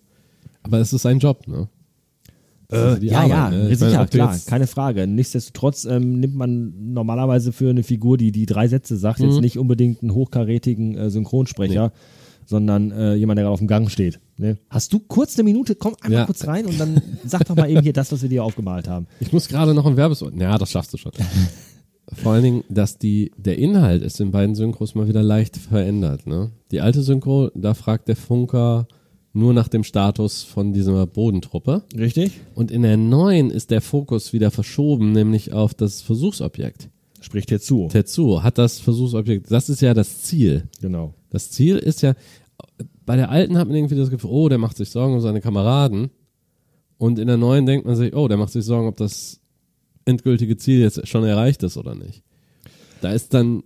Aber 0.63 0.79
es 0.79 0.93
ist 0.93 1.05
ein 1.05 1.19
Job, 1.19 1.47
ne? 1.47 1.67
Äh, 2.71 3.05
ja, 3.05 3.17
Arbeit, 3.19 3.29
ja, 3.29 3.49
ne? 3.51 3.69
Ich 3.71 3.79
sicher, 3.79 3.91
meine, 3.97 4.07
klar, 4.07 4.35
keine 4.47 4.67
Frage. 4.67 5.07
Nichtsdestotrotz 5.07 5.85
ähm, 5.85 6.19
nimmt 6.19 6.35
man 6.35 6.73
normalerweise 6.93 7.51
für 7.51 7.69
eine 7.69 7.83
Figur, 7.83 8.17
die 8.17 8.31
die 8.31 8.45
drei 8.45 8.67
Sätze 8.67 8.97
sagt, 8.97 9.19
Mhm. 9.19 9.25
jetzt 9.29 9.41
nicht 9.41 9.57
unbedingt 9.59 10.01
einen 10.01 10.13
hochkarätigen 10.13 10.97
äh, 10.97 11.09
Synchronsprecher, 11.09 11.91
sondern 12.45 12.91
äh, 12.91 13.15
jemand, 13.15 13.37
der 13.37 13.43
gerade 13.45 13.53
auf 13.53 13.59
dem 13.59 13.67
Gang 13.67 13.89
steht. 13.89 14.19
Ne? 14.37 14.57
Hast 14.69 14.93
du 14.93 14.99
kurz 14.99 15.35
eine 15.37 15.43
Minute? 15.43 15.75
Komm 15.75 15.95
einmal 16.01 16.19
Ja. 16.21 16.25
kurz 16.25 16.45
rein 16.47 16.65
und 16.65 16.79
dann 16.79 17.01
sag 17.25 17.45
doch 17.45 17.55
mal 17.55 17.69
eben 17.69 17.81
hier 17.81 17.93
das, 17.93 18.11
was 18.11 18.21
wir 18.21 18.29
dir 18.29 18.43
aufgemalt 18.43 18.87
haben. 18.87 19.07
Ich 19.19 19.31
muss 19.33 19.47
gerade 19.47 19.73
noch 19.73 19.85
ein 19.85 19.97
Werbes. 19.97 20.23
Ja, 20.37 20.57
das 20.57 20.71
schaffst 20.71 20.93
du 20.93 20.97
schon. 20.97 21.11
Vor 22.13 22.33
allen 22.33 22.43
Dingen, 22.43 22.63
dass 22.69 22.99
die, 22.99 23.31
der 23.35 23.57
Inhalt 23.57 24.03
ist 24.03 24.21
in 24.21 24.29
beiden 24.31 24.53
Synchros 24.53 24.93
mal 24.93 25.07
wieder 25.07 25.23
leicht 25.23 25.57
verändert. 25.57 26.27
Ne? 26.27 26.51
Die 26.71 26.79
alte 26.81 27.01
Synchro, 27.01 27.49
da 27.55 27.73
fragt 27.73 28.07
der 28.07 28.15
Funker 28.15 28.87
nur 29.35 29.53
nach 29.53 29.67
dem 29.67 29.83
Status 29.83 30.43
von 30.43 30.73
dieser 30.73 31.05
Bodentruppe. 31.05 31.83
Richtig? 31.95 32.39
Und 32.55 32.71
in 32.71 32.83
der 32.83 32.97
neuen 32.97 33.51
ist 33.51 33.69
der 33.69 33.81
Fokus 33.81 34.33
wieder 34.33 34.49
verschoben, 34.49 35.11
nämlich 35.11 35.53
auf 35.53 35.73
das 35.73 36.01
Versuchsobjekt. 36.01 36.89
Spricht 37.19 37.49
dir 37.49 37.59
zu. 37.59 37.87
Tetsuo 37.91 38.43
hat 38.43 38.57
das 38.57 38.79
Versuchsobjekt, 38.79 39.51
das 39.51 39.69
ist 39.69 39.81
ja 39.81 39.93
das 39.93 40.23
Ziel. 40.23 40.69
Genau. 40.79 41.13
Das 41.29 41.51
Ziel 41.51 41.77
ist 41.77 42.01
ja, 42.01 42.13
bei 43.05 43.15
der 43.15 43.29
alten 43.29 43.57
hat 43.57 43.67
man 43.67 43.75
irgendwie 43.75 43.95
das 43.95 44.09
Gefühl, 44.09 44.29
oh, 44.29 44.47
der 44.47 44.57
macht 44.57 44.77
sich 44.77 44.89
Sorgen 44.89 45.15
um 45.15 45.21
seine 45.21 45.41
Kameraden. 45.41 46.11
Und 46.97 47.19
in 47.19 47.27
der 47.27 47.37
neuen 47.37 47.65
denkt 47.65 47.85
man 47.85 47.95
sich, 47.95 48.15
oh, 48.15 48.27
der 48.27 48.37
macht 48.37 48.53
sich 48.53 48.63
Sorgen, 48.63 48.87
ob 48.87 48.95
das 48.95 49.41
endgültige 50.05 50.55
Ziel 50.55 50.79
jetzt 50.79 51.05
schon 51.07 51.25
erreicht 51.25 51.61
ist 51.63 51.77
oder 51.77 51.93
nicht. 51.93 52.23
Da 53.01 53.11
ist 53.11 53.33
dann 53.33 53.63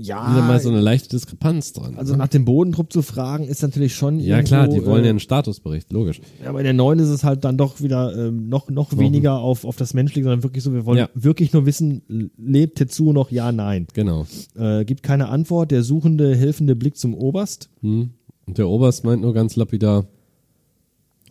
Ja, 0.00 0.30
wieder 0.30 0.42
mal 0.42 0.60
so 0.60 0.68
eine 0.68 0.80
leichte 0.80 1.08
Diskrepanz 1.08 1.72
dran. 1.72 1.96
also 1.96 2.14
nach 2.14 2.28
dem 2.28 2.44
Bodentrupp 2.44 2.92
zu 2.92 3.02
fragen, 3.02 3.44
ist 3.48 3.62
natürlich 3.62 3.96
schon 3.96 4.20
ja 4.20 4.40
klar, 4.42 4.68
die 4.68 4.74
irgendwo, 4.76 4.92
wollen 4.92 5.02
ja 5.02 5.08
äh, 5.08 5.10
einen 5.10 5.18
Statusbericht, 5.18 5.92
logisch. 5.92 6.20
Ja, 6.40 6.50
aber 6.50 6.60
in 6.60 6.64
der 6.64 6.72
neuen 6.72 7.00
ist 7.00 7.08
es 7.08 7.24
halt 7.24 7.44
dann 7.44 7.58
doch 7.58 7.80
wieder 7.82 8.16
ähm, 8.16 8.48
noch, 8.48 8.70
noch 8.70 8.96
weniger 8.96 9.40
auf, 9.40 9.64
auf 9.64 9.74
das 9.74 9.94
Menschliche, 9.94 10.22
sondern 10.22 10.44
wirklich 10.44 10.62
so, 10.62 10.72
wir 10.72 10.86
wollen 10.86 10.98
Ja. 10.98 11.08
wirklich 11.14 11.52
nur 11.52 11.66
wissen, 11.66 12.30
lebt 12.38 12.78
Tetsuo 12.78 13.12
noch? 13.12 13.32
Ja, 13.32 13.50
nein. 13.50 13.88
Genau. 13.92 14.24
Äh, 14.56 14.84
gibt 14.84 15.02
keine 15.02 15.30
Antwort. 15.30 15.72
Der 15.72 15.82
suchende, 15.82 16.36
helfende 16.36 16.76
Blick 16.76 16.96
zum 16.96 17.12
Oberst. 17.14 17.68
Hm. 17.80 18.10
Und 18.46 18.56
der 18.58 18.68
Oberst 18.68 19.04
meint 19.04 19.20
nur 19.22 19.34
ganz 19.34 19.56
lapidar, 19.56 20.06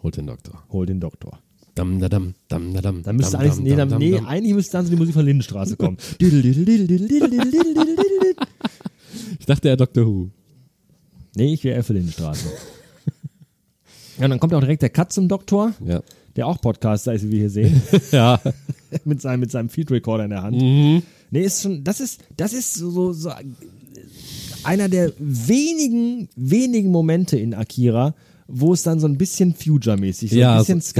holt 0.04 0.18
den 0.18 0.28
Doktor. 0.28 0.62
Hol 0.74 0.86
den 0.86 1.00
Doktor. 1.00 1.40
Dam, 1.74 2.00
da, 2.00 2.10
dam, 2.10 2.34
dam, 2.48 2.74
da, 2.74 2.82
dam, 2.82 3.04
Dann 3.04 3.16
müsste 3.16 3.38
eigentlich, 3.38 3.60
nee, 3.60 3.76
dam, 3.76 3.90
nee, 4.00 4.20
eigentlich 4.26 4.56
müsste 4.56 4.74
dann 4.74 4.86
so 4.86 4.92
die 4.92 4.98
Musik 4.98 5.14
von 5.14 5.24
Lindenstraße 5.24 5.78
kommen. 5.78 5.98
Dachte, 9.48 9.70
er 9.70 9.78
Doctor 9.78 10.06
Who. 10.06 10.30
nee, 11.36 11.54
ich 11.54 11.64
wäre 11.64 11.82
Lindenstraße. 11.94 12.48
Ja, 14.18 14.24
und 14.26 14.32
dann 14.32 14.40
kommt 14.40 14.54
auch 14.56 14.62
direkt 14.62 14.82
der 14.82 14.90
Cut 14.90 15.14
zum 15.14 15.28
Doktor, 15.28 15.74
Ja. 15.86 16.02
der 16.36 16.48
auch 16.48 16.60
Podcaster 16.60 17.14
ist, 17.14 17.24
wie 17.26 17.32
wir 17.34 17.38
hier 17.40 17.50
sehen, 17.52 17.80
ja. 18.12 18.42
mit 19.06 19.22
seinem, 19.22 19.42
mit 19.42 19.52
seinem 19.52 19.70
Field 19.70 19.92
Recorder 19.92 20.24
in 20.24 20.32
der 20.32 20.42
Hand. 20.42 20.60
Mhm. 20.60 21.04
Nee, 21.30 21.42
ist 21.44 21.62
schon, 21.62 21.84
das 21.84 22.00
ist, 22.00 22.24
das 22.36 22.54
ist 22.54 22.74
so, 22.74 22.90
so, 22.90 23.14
so 23.14 23.32
einer 24.64 24.90
der 24.90 25.14
wenigen, 25.20 26.30
wenigen 26.36 26.90
Momente 26.90 27.38
in 27.38 27.54
Akira, 27.54 28.16
wo 28.48 28.74
es 28.74 28.84
dann 28.84 29.00
so 29.00 29.08
ein 29.08 29.18
bisschen 29.18 29.54
Future-mäßig, 29.54 30.32
so 30.32 30.38
Ja, 30.38 30.54
ein 30.54 30.60
bisschen 30.60 30.82
so- 30.82 30.94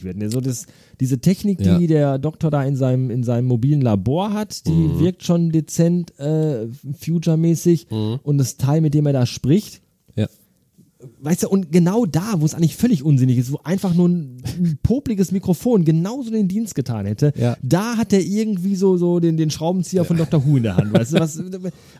ja. 0.00 0.04
Wird. 0.04 0.16
Ne? 0.16 0.30
So 0.30 0.40
das, 0.40 0.66
diese 1.00 1.18
Technik, 1.18 1.60
Ja. 1.64 1.78
die 1.78 1.86
der 1.86 2.18
Doktor 2.18 2.50
da 2.50 2.64
in 2.64 2.76
seinem, 2.76 3.10
in 3.10 3.22
seinem 3.24 3.46
mobilen 3.46 3.80
Labor 3.82 4.32
hat, 4.32 4.66
die 4.66 4.70
Mhm. 4.70 5.00
wirkt 5.00 5.22
schon 5.22 5.50
dezent 5.52 6.18
äh, 6.18 6.68
Future-mäßig 6.98 7.88
und 8.22 8.38
das 8.38 8.56
Teil, 8.56 8.80
mit 8.80 8.94
dem 8.94 9.06
er 9.06 9.12
da 9.12 9.26
spricht, 9.26 9.74
Ja. 9.74 9.81
Weißt 11.20 11.42
du, 11.42 11.48
und 11.48 11.72
genau 11.72 12.06
da, 12.06 12.34
wo 12.38 12.44
es 12.44 12.54
eigentlich 12.54 12.76
völlig 12.76 13.02
unsinnig 13.02 13.38
ist, 13.38 13.52
wo 13.52 13.58
einfach 13.64 13.94
nur 13.94 14.08
ein, 14.08 14.42
popliges 14.82 15.32
Mikrofon 15.32 15.84
genauso 15.84 16.30
den 16.30 16.48
Dienst 16.48 16.74
getan 16.74 17.06
hätte, 17.06 17.32
Ja. 17.36 17.56
da 17.62 17.96
hat 17.96 18.12
er 18.12 18.20
irgendwie 18.20 18.76
so, 18.76 18.96
so 18.96 19.20
den, 19.20 19.36
den 19.36 19.50
Schraubenzieher 19.50 20.04
von 20.04 20.16
Dr. 20.16 20.44
Who 20.44 20.56
in 20.56 20.64
der 20.64 20.76
Hand. 20.76 20.92
Weißt 20.92 21.14
du, 21.14 21.20
was, 21.20 21.42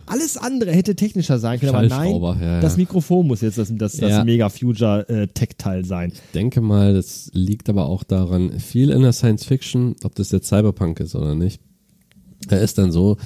alles 0.07 0.37
andere 0.37 0.73
hätte 0.73 0.95
technischer 0.95 1.39
sein 1.39 1.59
können, 1.61 1.75
aber 1.75 1.87
nein, 1.87 2.15
ja, 2.15 2.41
ja. 2.41 2.61
das 2.61 2.77
Mikrofon 2.77 3.27
muss 3.27 3.41
jetzt 3.41 3.59
das, 3.59 3.73
das, 3.75 3.97
das 3.97 4.11
Ja. 4.11 4.25
Mega 4.25 4.49
Future 4.49 5.09
äh, 5.09 5.83
sein. 5.83 6.13
denke 6.35 6.61
mal, 6.61 6.95
das 6.95 7.31
liegt 7.33 7.69
aber 7.69 7.87
auch 7.87 8.05
daran, 8.05 8.59
viel 8.59 8.91
in 8.91 9.03
der 9.03 9.13
Science 9.13 9.45
Fiction, 9.45 9.97
ob 10.05 10.15
das 10.15 10.31
jetzt 10.31 10.49
Cyberpunk 10.49 11.01
ist 11.01 11.15
oder 11.15 11.35
nicht, 11.35 11.61
da 12.49 12.57
ist 12.57 12.79
dann 12.79 12.93
so, 12.93 13.17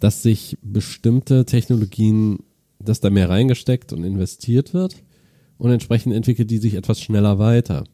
dass 0.00 0.22
sich 0.22 0.58
bestimmte 0.62 1.44
Technologien, 1.44 2.38
dass 2.78 3.00
da 3.00 3.10
mehr 3.10 3.28
reingesteckt 3.28 3.92
und 3.92 4.04
investiert 4.04 4.74
wird 4.74 4.96
und 5.58 5.70
entsprechend 5.70 6.14
entwickelt 6.14 6.50
die 6.50 6.58
sich 6.58 6.74
etwas 6.74 7.00
schneller 7.00 7.38
weiter. 7.38 7.84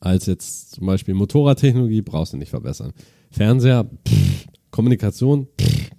Als 0.00 0.26
jetzt 0.26 0.72
zum 0.72 0.86
Beispiel 0.86 1.14
Motorradtechnologie 1.14 2.02
brauchst 2.02 2.32
du 2.32 2.36
nicht 2.36 2.50
verbessern. 2.50 2.92
Fernseher, 3.30 3.88
pff, 4.06 4.46
Kommunikation, 4.70 5.48
pff, 5.60 5.90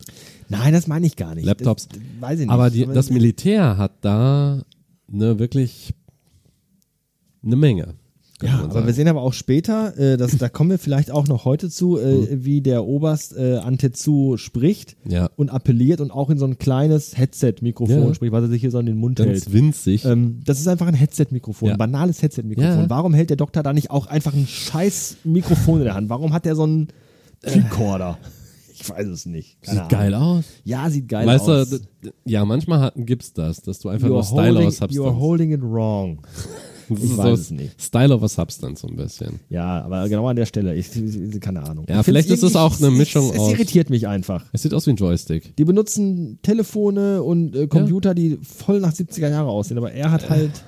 Nein, 0.49 0.73
das 0.73 0.87
meine 0.87 1.05
ich 1.05 1.15
gar 1.15 1.35
nicht. 1.35 1.45
Laptops. 1.45 1.89
Das, 1.89 1.99
weiß 2.19 2.39
ich 2.39 2.45
nicht. 2.45 2.49
aber 2.53 2.69
die, 2.69 2.85
das 2.85 3.09
Militär 3.09 3.77
hat 3.77 3.93
da 4.01 4.63
ne, 5.07 5.39
wirklich 5.39 5.93
eine 7.43 7.55
Menge. 7.55 7.95
Ja, 8.43 8.59
aber 8.63 8.85
wir 8.85 8.93
sehen 8.93 9.07
aber 9.07 9.21
auch 9.23 9.33
später, 9.33 9.97
äh, 9.97 10.15
dass, 10.15 10.31
da 10.37 10.47
kommen 10.47 10.69
wir 10.69 10.77
vielleicht 10.77 11.09
auch 11.09 11.27
noch 11.27 11.43
heute 11.45 11.69
zu, 11.71 11.97
äh, 11.99 12.27
wie 12.45 12.61
der 12.61 12.85
Oberst 12.85 13.35
äh, 13.35 13.55
an 13.57 13.77
Tetsu 13.79 14.37
spricht 14.37 14.95
Hm. 15.03 15.11
Ja. 15.11 15.29
und 15.37 15.49
appelliert 15.49 16.01
und 16.01 16.11
auch 16.11 16.29
in 16.29 16.37
so 16.37 16.45
ein 16.45 16.59
kleines 16.59 17.17
Headset-Mikrofon 17.17 18.07
Ja. 18.09 18.13
spricht, 18.13 18.31
was 18.31 18.43
er 18.43 18.49
sich 18.49 18.61
hier 18.61 18.69
so 18.71 18.77
in 18.79 18.85
den 18.85 18.97
Mund 18.97 19.19
hält. 19.19 19.29
ganz 19.43 19.51
winzig. 19.51 20.05
Ähm, 20.05 20.41
das 20.45 20.59
ist 20.59 20.67
einfach 20.67 20.85
ein 20.87 20.93
Headset-Mikrofon, 20.93 21.69
Ja. 21.69 21.73
ein 21.75 21.79
banales 21.79 22.21
Headset-Mikrofon. 22.21 22.89
Warum 22.89 23.13
hält 23.15 23.29
der 23.31 23.37
Doktor 23.37 23.63
da 23.63 23.73
nicht 23.73 23.89
auch 23.89 24.05
einfach 24.05 24.33
ein 24.35 24.45
scheiß 24.45 25.17
Mikrofon 25.23 25.79
in 25.79 25.85
der 25.85 25.95
Hand? 25.95 26.09
Warum 26.09 26.31
hat 26.33 26.45
der 26.45 26.55
so 26.55 26.63
einen 26.63 26.89
Recorder? 27.43 28.17
Ich 28.79 28.87
weiß 28.87 29.07
es 29.07 29.25
nicht. 29.25 29.59
Keine 29.63 29.79
Sieht 29.79 29.89
geil 29.89 30.13
Ahnung. 30.13 30.37
aus. 30.39 30.45
Ja, 30.63 30.87
sieht 30.91 31.07
geil 31.09 31.25
weißt 31.25 31.49
aus. 31.49 31.69
du, 31.71 31.79
d- 31.79 31.85
d- 32.05 32.11
ja, 32.25 32.45
manchmal 32.45 32.79
hat, 32.81 32.93
gibt's 32.95 33.33
das, 33.33 33.61
dass 33.63 33.79
du 33.79 33.89
einfach 33.89 34.07
You're 34.07 34.11
nur 34.11 34.23
Style 34.23 34.41
holding, 34.49 34.57
over 34.57 34.67
you're 34.67 34.71
Substance. 34.71 35.15
holding 35.19 35.51
it 35.53 35.61
wrong. 35.63 36.19
Das 36.95 37.03
ich 37.03 37.11
ist 37.11 37.17
weiß 37.17 37.25
so 37.25 37.33
es 37.33 37.51
nicht. 37.51 37.81
Style 37.81 38.13
over 38.15 38.27
Substance 38.27 38.81
so 38.81 38.87
ein 38.87 38.95
bisschen. 38.95 39.39
Ja, 39.49 39.83
aber 39.83 40.07
genau 40.09 40.27
an 40.27 40.35
der 40.35 40.45
Stelle. 40.45 40.75
Ich, 40.75 40.95
ich, 40.95 41.39
keine 41.41 41.63
Ahnung. 41.63 41.85
Ja, 41.89 41.99
Ich 41.99 42.05
vielleicht 42.05 42.29
ist 42.29 42.43
es 42.43 42.55
auch 42.55 42.77
eine 42.79 42.91
Mischung 42.91 43.25
es, 43.29 43.33
es 43.35 43.39
aus- 43.39 43.51
irritiert 43.53 43.89
mich 43.89 44.07
einfach. 44.07 44.45
Es 44.53 44.61
sieht 44.63 44.73
aus 44.73 44.85
wie 44.87 44.91
ein 44.91 44.95
Joystick. 44.97 45.55
Die 45.57 45.65
benutzen 45.65 46.39
Telefone 46.41 47.21
und 47.23 47.55
äh, 47.55 47.67
Computer, 47.67 48.13
die 48.15 48.37
voll 48.41 48.79
nach 48.79 48.93
70er 48.93 49.29
Jahre 49.29 49.49
aussehen, 49.49 49.77
aber 49.77 49.91
er 49.91 50.11
hat 50.11 50.29
halt 50.29 50.63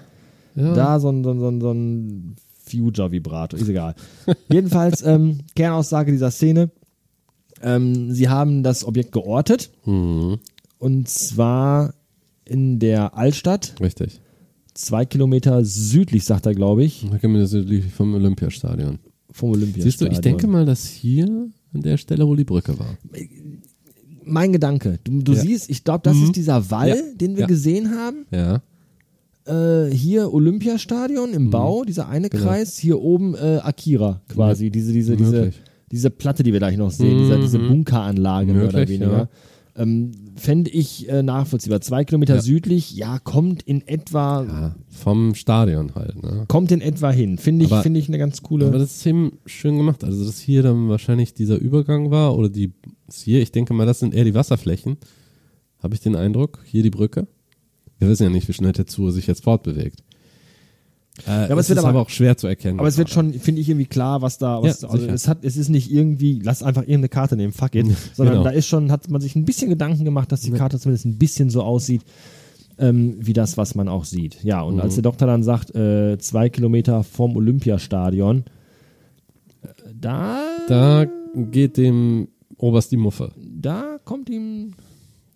Ja. 0.56 0.74
da 0.74 1.00
so 1.00 1.10
ein, 1.10 1.24
so 1.24 1.32
ein, 1.32 1.40
so 1.40 1.48
ein, 1.50 1.62
so 1.62 1.72
ein 1.72 2.36
Future-Vibrator, 2.70 3.60
ist 3.60 3.70
egal. 3.70 3.96
Jedenfalls, 4.52 5.02
ähm, 5.04 5.40
Kernaussage 5.56 6.12
dieser 6.12 6.32
Szene, 6.32 6.70
ähm, 7.62 8.12
sie 8.14 8.30
haben 8.30 8.64
das 8.64 8.84
Objekt 8.86 9.12
geortet 9.12 9.70
Mhm. 9.86 10.38
und 10.78 11.10
zwar 11.10 11.94
in 12.46 12.80
der 12.80 13.16
Altstadt, 13.18 13.76
Richtig. 13.80 14.20
Zwei 14.86 15.06
Kilometer 15.06 15.64
südlich, 15.66 16.24
sagt 16.26 16.46
er, 16.46 16.54
glaube 16.56 16.84
ich, 16.84 17.06
kommen 17.22 17.36
wir 17.36 17.48
südlich 17.48 17.86
vom 17.86 18.14
Olympiastadion. 18.16 19.00
vom 19.32 19.52
Olympiastadion. 19.52 19.84
Siehst 19.92 20.02
du, 20.02 20.06
ich 20.08 20.20
denke 20.22 20.48
mal, 20.48 20.66
dass 20.66 20.86
hier 20.88 21.26
an 21.74 21.82
der 21.82 21.98
Stelle, 21.98 22.26
wo 22.28 22.36
die 22.36 22.44
Brücke 22.46 22.78
war. 22.80 22.98
Mein 24.24 24.52
Gedanke, 24.54 25.00
du, 25.04 25.22
du 25.22 25.34
Ja. 25.34 25.40
siehst, 25.42 25.70
ich 25.70 25.84
glaube, 25.84 26.02
das 26.04 26.18
ist 26.18 26.36
dieser 26.36 26.70
Wall, 26.72 26.90
Ja. 26.90 26.96
den 27.20 27.36
wir 27.36 27.42
Ja. 27.42 27.48
gesehen 27.48 27.92
haben. 27.96 28.26
Ja. 28.32 28.62
äh, 29.46 29.90
hier 29.92 30.32
Olympiastadion 30.32 31.30
Mhm. 31.30 31.36
im 31.36 31.50
Bau, 31.50 31.84
dieser 31.84 32.08
eine 32.08 32.30
Genau. 32.30 32.44
Kreis, 32.44 32.78
hier 32.78 33.00
oben 33.02 33.34
äh, 33.34 33.58
Akira 33.64 34.22
quasi, 34.28 34.70
diese, 34.70 34.94
diese, 34.94 35.18
diese, 35.18 35.32
Möglich. 35.32 35.62
diese 35.92 36.12
Platte, 36.12 36.44
die 36.44 36.52
wir 36.52 36.60
gleich 36.60 36.78
noch 36.78 36.92
sehen, 36.92 37.16
Mhm. 37.18 37.22
diese, 37.24 37.40
diese 37.40 37.60
Bunkeranlage 37.60 38.54
mehr 38.54 38.68
oder 38.68 38.80
Möglich, 38.80 39.00
weniger. 39.00 39.18
ja. 39.76 39.82
Ähm, 39.82 40.12
Fände 40.40 40.72
ich 40.72 41.08
äh, 41.10 41.22
nachvollziehbar. 41.22 41.82
Zwei 41.82 42.04
Kilometer 42.06 42.36
Ja. 42.36 42.42
südlich, 42.42 42.96
ja, 42.96 43.20
kommt 43.20 43.62
in 43.64 43.88
etwa, 43.88 44.44
ja. 44.44 44.76
Vom 44.90 45.36
Stadion 45.36 45.94
halt, 45.96 46.22
ne? 46.24 46.46
kommt 46.48 46.72
in 46.72 46.82
etwa 46.82 47.12
hin. 47.12 47.38
Finde 47.38 47.66
ich, 47.66 47.72
Aber- 47.72 47.84
finde 47.84 48.00
ich 48.00 48.08
eine 48.08 48.18
ganz 48.18 48.42
coole. 48.42 48.68
Aber 48.68 48.80
das 48.80 48.96
ist 48.98 49.06
eben 49.06 49.34
schön 49.46 49.78
gemacht. 49.78 50.04
Also, 50.04 50.26
dass 50.26 50.40
hier 50.40 50.64
dann 50.64 50.90
wahrscheinlich 50.90 51.34
dieser 51.34 51.58
Übergang 51.58 52.10
war 52.12 52.38
oder 52.38 52.50
die, 52.50 52.72
das 53.06 53.22
hier, 53.22 53.42
ich 53.42 53.52
denke 53.52 53.74
mal, 53.74 53.86
das 53.86 54.00
sind 54.00 54.14
eher 54.14 54.24
die 54.24 54.34
Wasserflächen. 54.34 54.98
Habe 55.82 55.94
ich 55.96 56.02
den 56.02 56.16
Eindruck? 56.16 56.60
Hier 56.66 56.84
die 56.84 56.90
Brücke? 56.90 57.28
Wir 58.00 58.08
wissen 58.10 58.24
ja 58.24 58.30
nicht, 58.30 58.48
wie 58.48 58.54
schnell 58.54 58.72
Tetsuo 58.74 59.12
sich 59.12 59.28
jetzt 59.28 59.44
fortbewegt. 59.44 60.04
Äh, 61.28 61.32
aber 61.52 61.56
es 61.56 61.66
es 61.66 61.70
wird 61.70 61.78
ist 61.80 61.84
aber- 61.84 61.90
aber 61.90 62.02
auch 62.02 62.10
schwer 62.10 62.38
zu 62.38 62.48
erkennen. 62.48 62.80
aber 62.80 62.88
es 62.88 62.98
wird 62.98 63.10
schon, 63.10 63.34
finde 63.34 63.62
ich, 63.62 63.70
irgendwie 63.70 63.86
klar, 63.88 64.22
was 64.22 64.38
da, 64.38 64.62
was, 64.62 64.82
Ja, 64.82 64.88
also 64.90 65.02
sicher. 65.02 65.14
es 65.14 65.28
hat, 65.28 65.40
es 65.44 65.58
ist 65.58 65.70
nicht 65.70 65.92
irgendwie, 65.92 66.40
lass 66.44 66.64
einfach 66.64 66.82
irgendeine 66.84 67.10
Karte 67.10 67.36
nehmen, 67.36 67.54
fuck 67.54 67.76
it, 67.76 67.86
sondern 68.14 68.36
Genau. 68.36 68.44
da 68.46 68.52
ist 68.52 68.68
schon, 68.68 68.92
hat 68.92 69.10
man 69.10 69.22
sich 69.22 69.36
ein 69.36 69.46
bisschen 69.46 69.70
Gedanken 69.70 70.06
gemacht, 70.06 70.32
dass 70.32 70.42
die 70.42 70.52
Karte 70.52 70.80
zumindest 70.80 71.06
ein 71.06 71.18
bisschen 71.18 71.50
so 71.50 71.64
aussieht, 71.64 72.02
ähm, 72.78 73.16
wie 73.20 73.34
das, 73.34 73.58
was 73.58 73.76
man 73.76 73.88
auch 73.90 74.06
sieht. 74.06 74.42
Ja, 74.44 74.62
und 74.62 74.76
Mhm. 74.76 74.82
als 74.82 74.94
der 74.96 75.04
Doktor 75.04 75.28
dann 75.28 75.44
sagt, 75.44 75.76
äh, 75.76 76.18
zwei 76.20 76.50
Kilometer 76.50 77.04
vom 77.04 77.36
Olympiastadion, 77.36 78.46
äh, 79.64 79.68
da, 80.00 80.40
Da 80.68 81.06
geht 81.36 81.78
dem 81.78 82.28
Oberst 82.58 82.92
die 82.92 82.98
Muffe. 82.98 83.32
da 83.38 84.00
kommt 84.06 84.30
ihm 84.30 84.74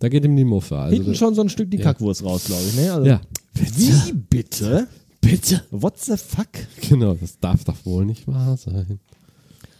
Da 0.00 0.08
geht 0.10 0.24
ihm 0.24 0.36
die 0.36 0.44
Muffe. 0.44 0.76
Also 0.76 0.94
hinten 0.96 1.14
schon 1.14 1.34
so 1.34 1.40
ein 1.40 1.48
Stück 1.48 1.70
die 1.70 1.78
Ja. 1.78 1.84
Kackwurst 1.84 2.22
raus, 2.24 2.44
glaube 2.46 2.62
ich. 2.68 2.76
Ne? 2.76 2.92
Also, 2.92 3.06
Ja. 3.06 3.20
Wie 3.54 4.12
bitte? 4.12 4.86
Bitte. 5.24 5.62
What 5.70 5.98
the 6.00 6.16
fuck? 6.16 6.48
Genau, 6.88 7.14
das 7.14 7.38
darf 7.40 7.64
doch 7.64 7.84
wohl 7.84 8.04
nicht 8.04 8.26
wahr 8.26 8.56
sein. 8.56 9.00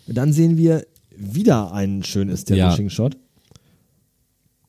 Dann 0.07 0.33
sehen 0.33 0.57
wir 0.57 0.87
wieder 1.17 1.73
einen 1.73 2.03
schönen 2.03 2.31
Establishing 2.31 2.91
Shot. 2.91 3.17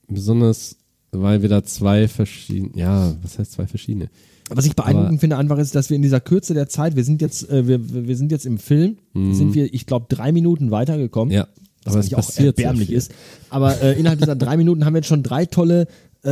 Besonders, 0.08 0.78
weil 1.12 1.42
wir 1.42 1.50
da 1.50 1.64
zwei 1.64 2.08
verschiedene, 2.08 2.72
ja, 2.76 3.16
was 3.24 3.40
heißt 3.40 3.54
zwei 3.54 3.68
verschiedene? 3.68 4.10
Was 4.50 4.66
ich 4.66 4.76
beeindruckend 4.76 5.20
finde 5.20 5.38
einfach 5.38 5.58
ist, 5.58 5.74
dass 5.74 5.90
wir 5.90 5.96
in 5.96 6.04
dieser 6.04 6.20
Kürze 6.20 6.54
der 6.54 6.70
Zeit, 6.70 6.96
wir 6.96 7.04
sind 7.04 7.22
jetzt, 7.22 7.50
äh, 7.50 7.68
wir, 7.68 8.06
wir 8.08 8.16
sind 8.16 8.32
jetzt 8.32 8.46
im 8.46 8.60
Film, 8.60 8.98
sind 9.14 9.56
wir, 9.56 9.74
ich 9.74 9.88
glaube, 9.88 10.06
drei 10.08 10.32
Minuten 10.32 10.70
weitergekommen. 10.70 11.30
Mhm. 11.30 11.36
Ja, 11.38 11.48
was 11.84 11.94
aber 11.94 12.00
es 12.00 12.12
eigentlich 12.12 12.18
auch 12.18 12.46
erbärmlich 12.46 12.92
ist. 12.92 13.12
Aber 13.50 13.82
äh, 13.82 14.00
innerhalb 14.00 14.20
dieser 14.20 14.36
drei 14.36 14.56
Minuten 14.58 14.86
haben 14.86 14.94
wir 14.94 15.00
jetzt 15.00 15.08
schon 15.08 15.24
drei 15.24 15.46
tolle 15.48 15.88
äh, 16.24 16.30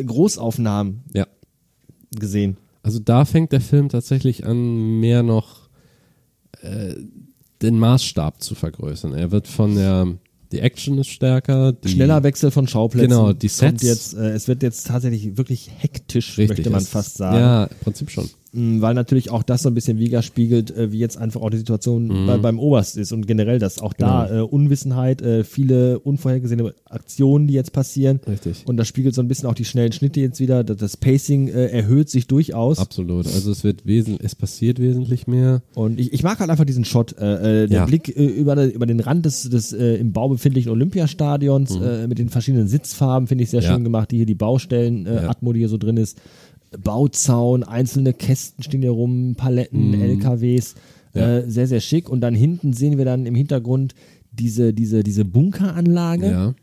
äh, 0.00 0.04
Großaufnahmen 0.04 1.02
Ja. 1.12 1.26
gesehen. 2.12 2.56
Also 2.82 2.98
da 2.98 3.24
fängt 3.24 3.52
der 3.52 3.60
Film 3.60 3.88
tatsächlich 3.88 4.46
an, 4.46 5.00
mehr 5.00 5.22
noch 5.22 5.68
äh, 6.62 6.94
den 7.62 7.78
Maßstab 7.78 8.42
zu 8.42 8.54
vergrößern. 8.54 9.14
Er 9.14 9.30
wird 9.30 9.48
von 9.48 9.74
der, 9.74 10.14
die 10.50 10.60
Action 10.60 10.98
ist 10.98 11.08
stärker, 11.08 11.74
Schneller 11.84 12.22
Wechsel 12.22 12.50
von 12.50 12.66
Schauplätzen. 12.66 13.10
Genau, 13.10 13.32
die 13.32 13.48
Sets. 13.48 13.82
Jetzt, 13.82 14.14
äh, 14.14 14.30
es 14.30 14.48
wird 14.48 14.62
jetzt 14.62 14.86
tatsächlich 14.86 15.36
wirklich 15.36 15.70
hektisch, 15.76 16.38
richtig, 16.38 16.58
möchte 16.58 16.70
man 16.70 16.84
fast 16.84 17.16
sagen. 17.18 17.36
Ja, 17.36 17.64
im 17.64 17.76
Prinzip 17.78 18.10
schon. 18.10 18.30
Mh, 18.52 18.80
weil 18.82 18.94
natürlich 18.94 19.30
auch 19.30 19.42
das 19.42 19.62
so 19.62 19.68
ein 19.68 19.74
bisschen 19.74 19.98
widerspiegelt, 19.98 20.76
äh, 20.76 20.92
wie 20.92 20.98
jetzt 20.98 21.16
einfach 21.18 21.40
auch 21.40 21.50
die 21.50 21.58
Situation 21.58 22.26
bei, 22.26 22.38
beim 22.38 22.58
Oberst 22.58 22.96
ist 22.96 23.12
und 23.12 23.26
generell, 23.26 23.58
dass 23.58 23.78
auch 23.78 23.92
da 23.92 24.38
äh, 24.38 24.40
Unwissenheit, 24.42 25.22
äh, 25.22 25.44
viele 25.44 25.98
unvorhergesehene 26.00 26.74
Aktionen, 26.84 27.46
die 27.46 27.54
jetzt 27.54 27.72
passieren. 27.72 28.20
Richtig. 28.26 28.62
Und 28.66 28.76
das 28.76 28.88
spiegelt 28.88 29.14
so 29.14 29.22
ein 29.22 29.28
bisschen 29.28 29.48
auch 29.48 29.54
die 29.54 29.64
schnellen 29.64 29.92
Schnitte 29.92 30.20
jetzt 30.20 30.40
wieder. 30.40 30.64
Das, 30.64 30.76
das 30.78 30.96
Pacing 30.96 31.48
äh, 31.48 31.66
erhöht 31.66 32.08
sich 32.10 32.26
durchaus. 32.26 32.78
Absolut. 32.78 33.26
Also 33.26 33.50
es 33.52 33.64
wird 33.64 33.86
wesen 33.86 34.18
es 34.22 34.34
passiert 34.34 34.78
wesentlich 34.80 35.26
mehr. 35.26 35.62
Und 35.74 36.00
ich, 36.00 36.12
ich 36.12 36.22
mag 36.22 36.40
halt 36.40 36.50
einfach 36.50 36.64
diesen 36.64 36.84
Shot, 36.84 37.16
äh, 37.18 37.64
äh, 37.64 37.66
der 37.68 37.78
Ja. 37.80 37.84
Blick 37.86 38.08
über, 38.08 38.64
über 38.66 38.86
den 38.86 39.00
Rand 39.00 39.24
des, 39.26 39.42
des 39.48 39.72
im 39.72 40.12
Bau 40.12 40.28
befindlichen 40.28 40.70
Olympiastadions 40.72 41.76
äh, 41.80 42.06
mit 42.08 42.18
den 42.18 42.28
verschiedenen 42.28 42.68
Sitzfarben, 42.68 43.26
finde 43.28 43.44
ich 43.44 43.50
sehr 43.50 43.60
Mhm. 43.60 43.64
Ja. 43.64 43.72
schön 43.74 43.84
gemacht, 43.84 44.10
die 44.10 44.16
hier 44.16 44.26
die 44.26 44.34
Baustellen, 44.34 45.06
Ja. 45.06 45.28
Atmo, 45.28 45.52
die 45.52 45.60
hier 45.60 45.68
so 45.68 45.76
drin 45.76 45.96
ist. 45.96 46.18
Bauzaun, 46.78 47.62
einzelne 47.64 48.12
Kästen 48.12 48.62
stehen 48.62 48.82
hier 48.82 48.90
rum, 48.92 49.34
Paletten, 49.36 49.94
LKWs, 50.00 50.74
Mhm. 51.14 51.20
Ja. 51.20 51.38
äh, 51.38 51.50
sehr, 51.50 51.66
sehr 51.66 51.80
schick. 51.80 52.08
Und 52.08 52.20
dann 52.20 52.34
hinten 52.34 52.72
sehen 52.72 52.96
wir 52.98 53.04
dann 53.04 53.26
im 53.26 53.34
Hintergrund 53.34 53.94
diese, 54.32 54.72
diese, 54.72 55.02
diese 55.02 55.24
Bunkeranlage, 55.24 56.30
Ja. 56.30 56.54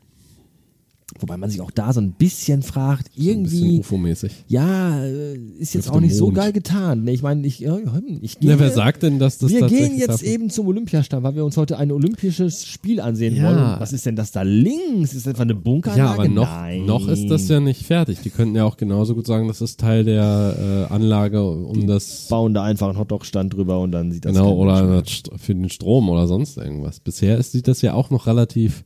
Wobei 1.20 1.36
man 1.36 1.50
sich 1.50 1.60
auch 1.60 1.70
da 1.70 1.92
so 1.92 2.00
ein 2.00 2.12
bisschen 2.12 2.62
fragt, 2.62 3.08
Ein 3.08 3.12
bisschen 3.42 3.64
irgendwie, 3.64 3.78
UFO-mäßig. 3.80 4.32
ja, 4.48 5.02
äh, 5.04 5.34
ist 5.58 5.74
jetzt 5.74 5.88
Auf 5.90 5.96
auch 5.96 6.00
nicht 6.00 6.14
so 6.14 6.30
geil 6.30 6.52
getan. 6.52 7.06
Ich 7.08 7.22
meine, 7.22 7.46
ich, 7.46 7.62
ich 7.64 8.38
gehe 8.40 8.50
Ja, 8.50 8.58
wer 8.58 8.70
sagt 8.70 9.02
denn, 9.02 9.18
dass 9.18 9.38
das 9.38 9.50
wir 9.50 9.66
gehen 9.66 9.96
jetzt 9.96 10.08
dafür- 10.08 10.28
eben 10.28 10.50
zum 10.50 10.66
Olympiastadion, 10.68 11.22
weil 11.24 11.34
wir 11.36 11.44
uns 11.44 11.56
heute 11.56 11.78
ein 11.78 11.90
olympisches 11.92 12.64
Spiel 12.66 13.00
ansehen 13.00 13.36
Ja. 13.36 13.44
wollen. 13.44 13.80
Was 13.80 13.92
ist 13.92 14.06
denn 14.06 14.16
das 14.16 14.32
da 14.32 14.42
links? 14.42 15.14
Ist 15.14 15.26
das 15.26 15.32
etwa 15.34 15.42
eine 15.42 15.54
Bunkeranlage? 15.54 16.08
Ja, 16.08 16.14
aber 16.14 16.28
noch, 16.28 16.48
Nein. 16.50 16.86
noch 16.86 17.08
ist 17.08 17.28
das 17.28 17.48
ja 17.48 17.60
nicht 17.60 17.84
fertig. 17.84 18.18
Die 18.22 18.30
könnten 18.30 18.54
ja 18.56 18.64
auch 18.64 18.76
genauso 18.76 19.14
gut 19.14 19.26
sagen, 19.26 19.48
das 19.48 19.60
ist 19.60 19.80
Teil 19.80 20.04
der 20.04 20.86
äh, 20.90 20.92
Anlage, 20.94 21.42
um 21.48 21.86
das 21.86 22.26
Bauen 22.28 22.54
da 22.54 22.62
einfach 22.64 22.88
einen 22.88 22.98
Hotdog-Stand 22.98 23.54
drüber 23.54 23.80
und 23.80 23.92
dann 23.92 24.12
sieht 24.12 24.24
das 24.24 24.32
genau 24.34 24.54
oder 24.56 25.02
für 25.36 25.54
den 25.54 25.68
Strom 25.70 26.08
oder 26.08 26.26
sonst 26.26 26.56
irgendwas. 26.58 27.00
Bisher 27.00 27.38
ist, 27.38 27.52
sieht 27.52 27.68
das 27.68 27.82
ja 27.82 27.94
auch 27.94 28.10
noch 28.10 28.26
relativ 28.26 28.84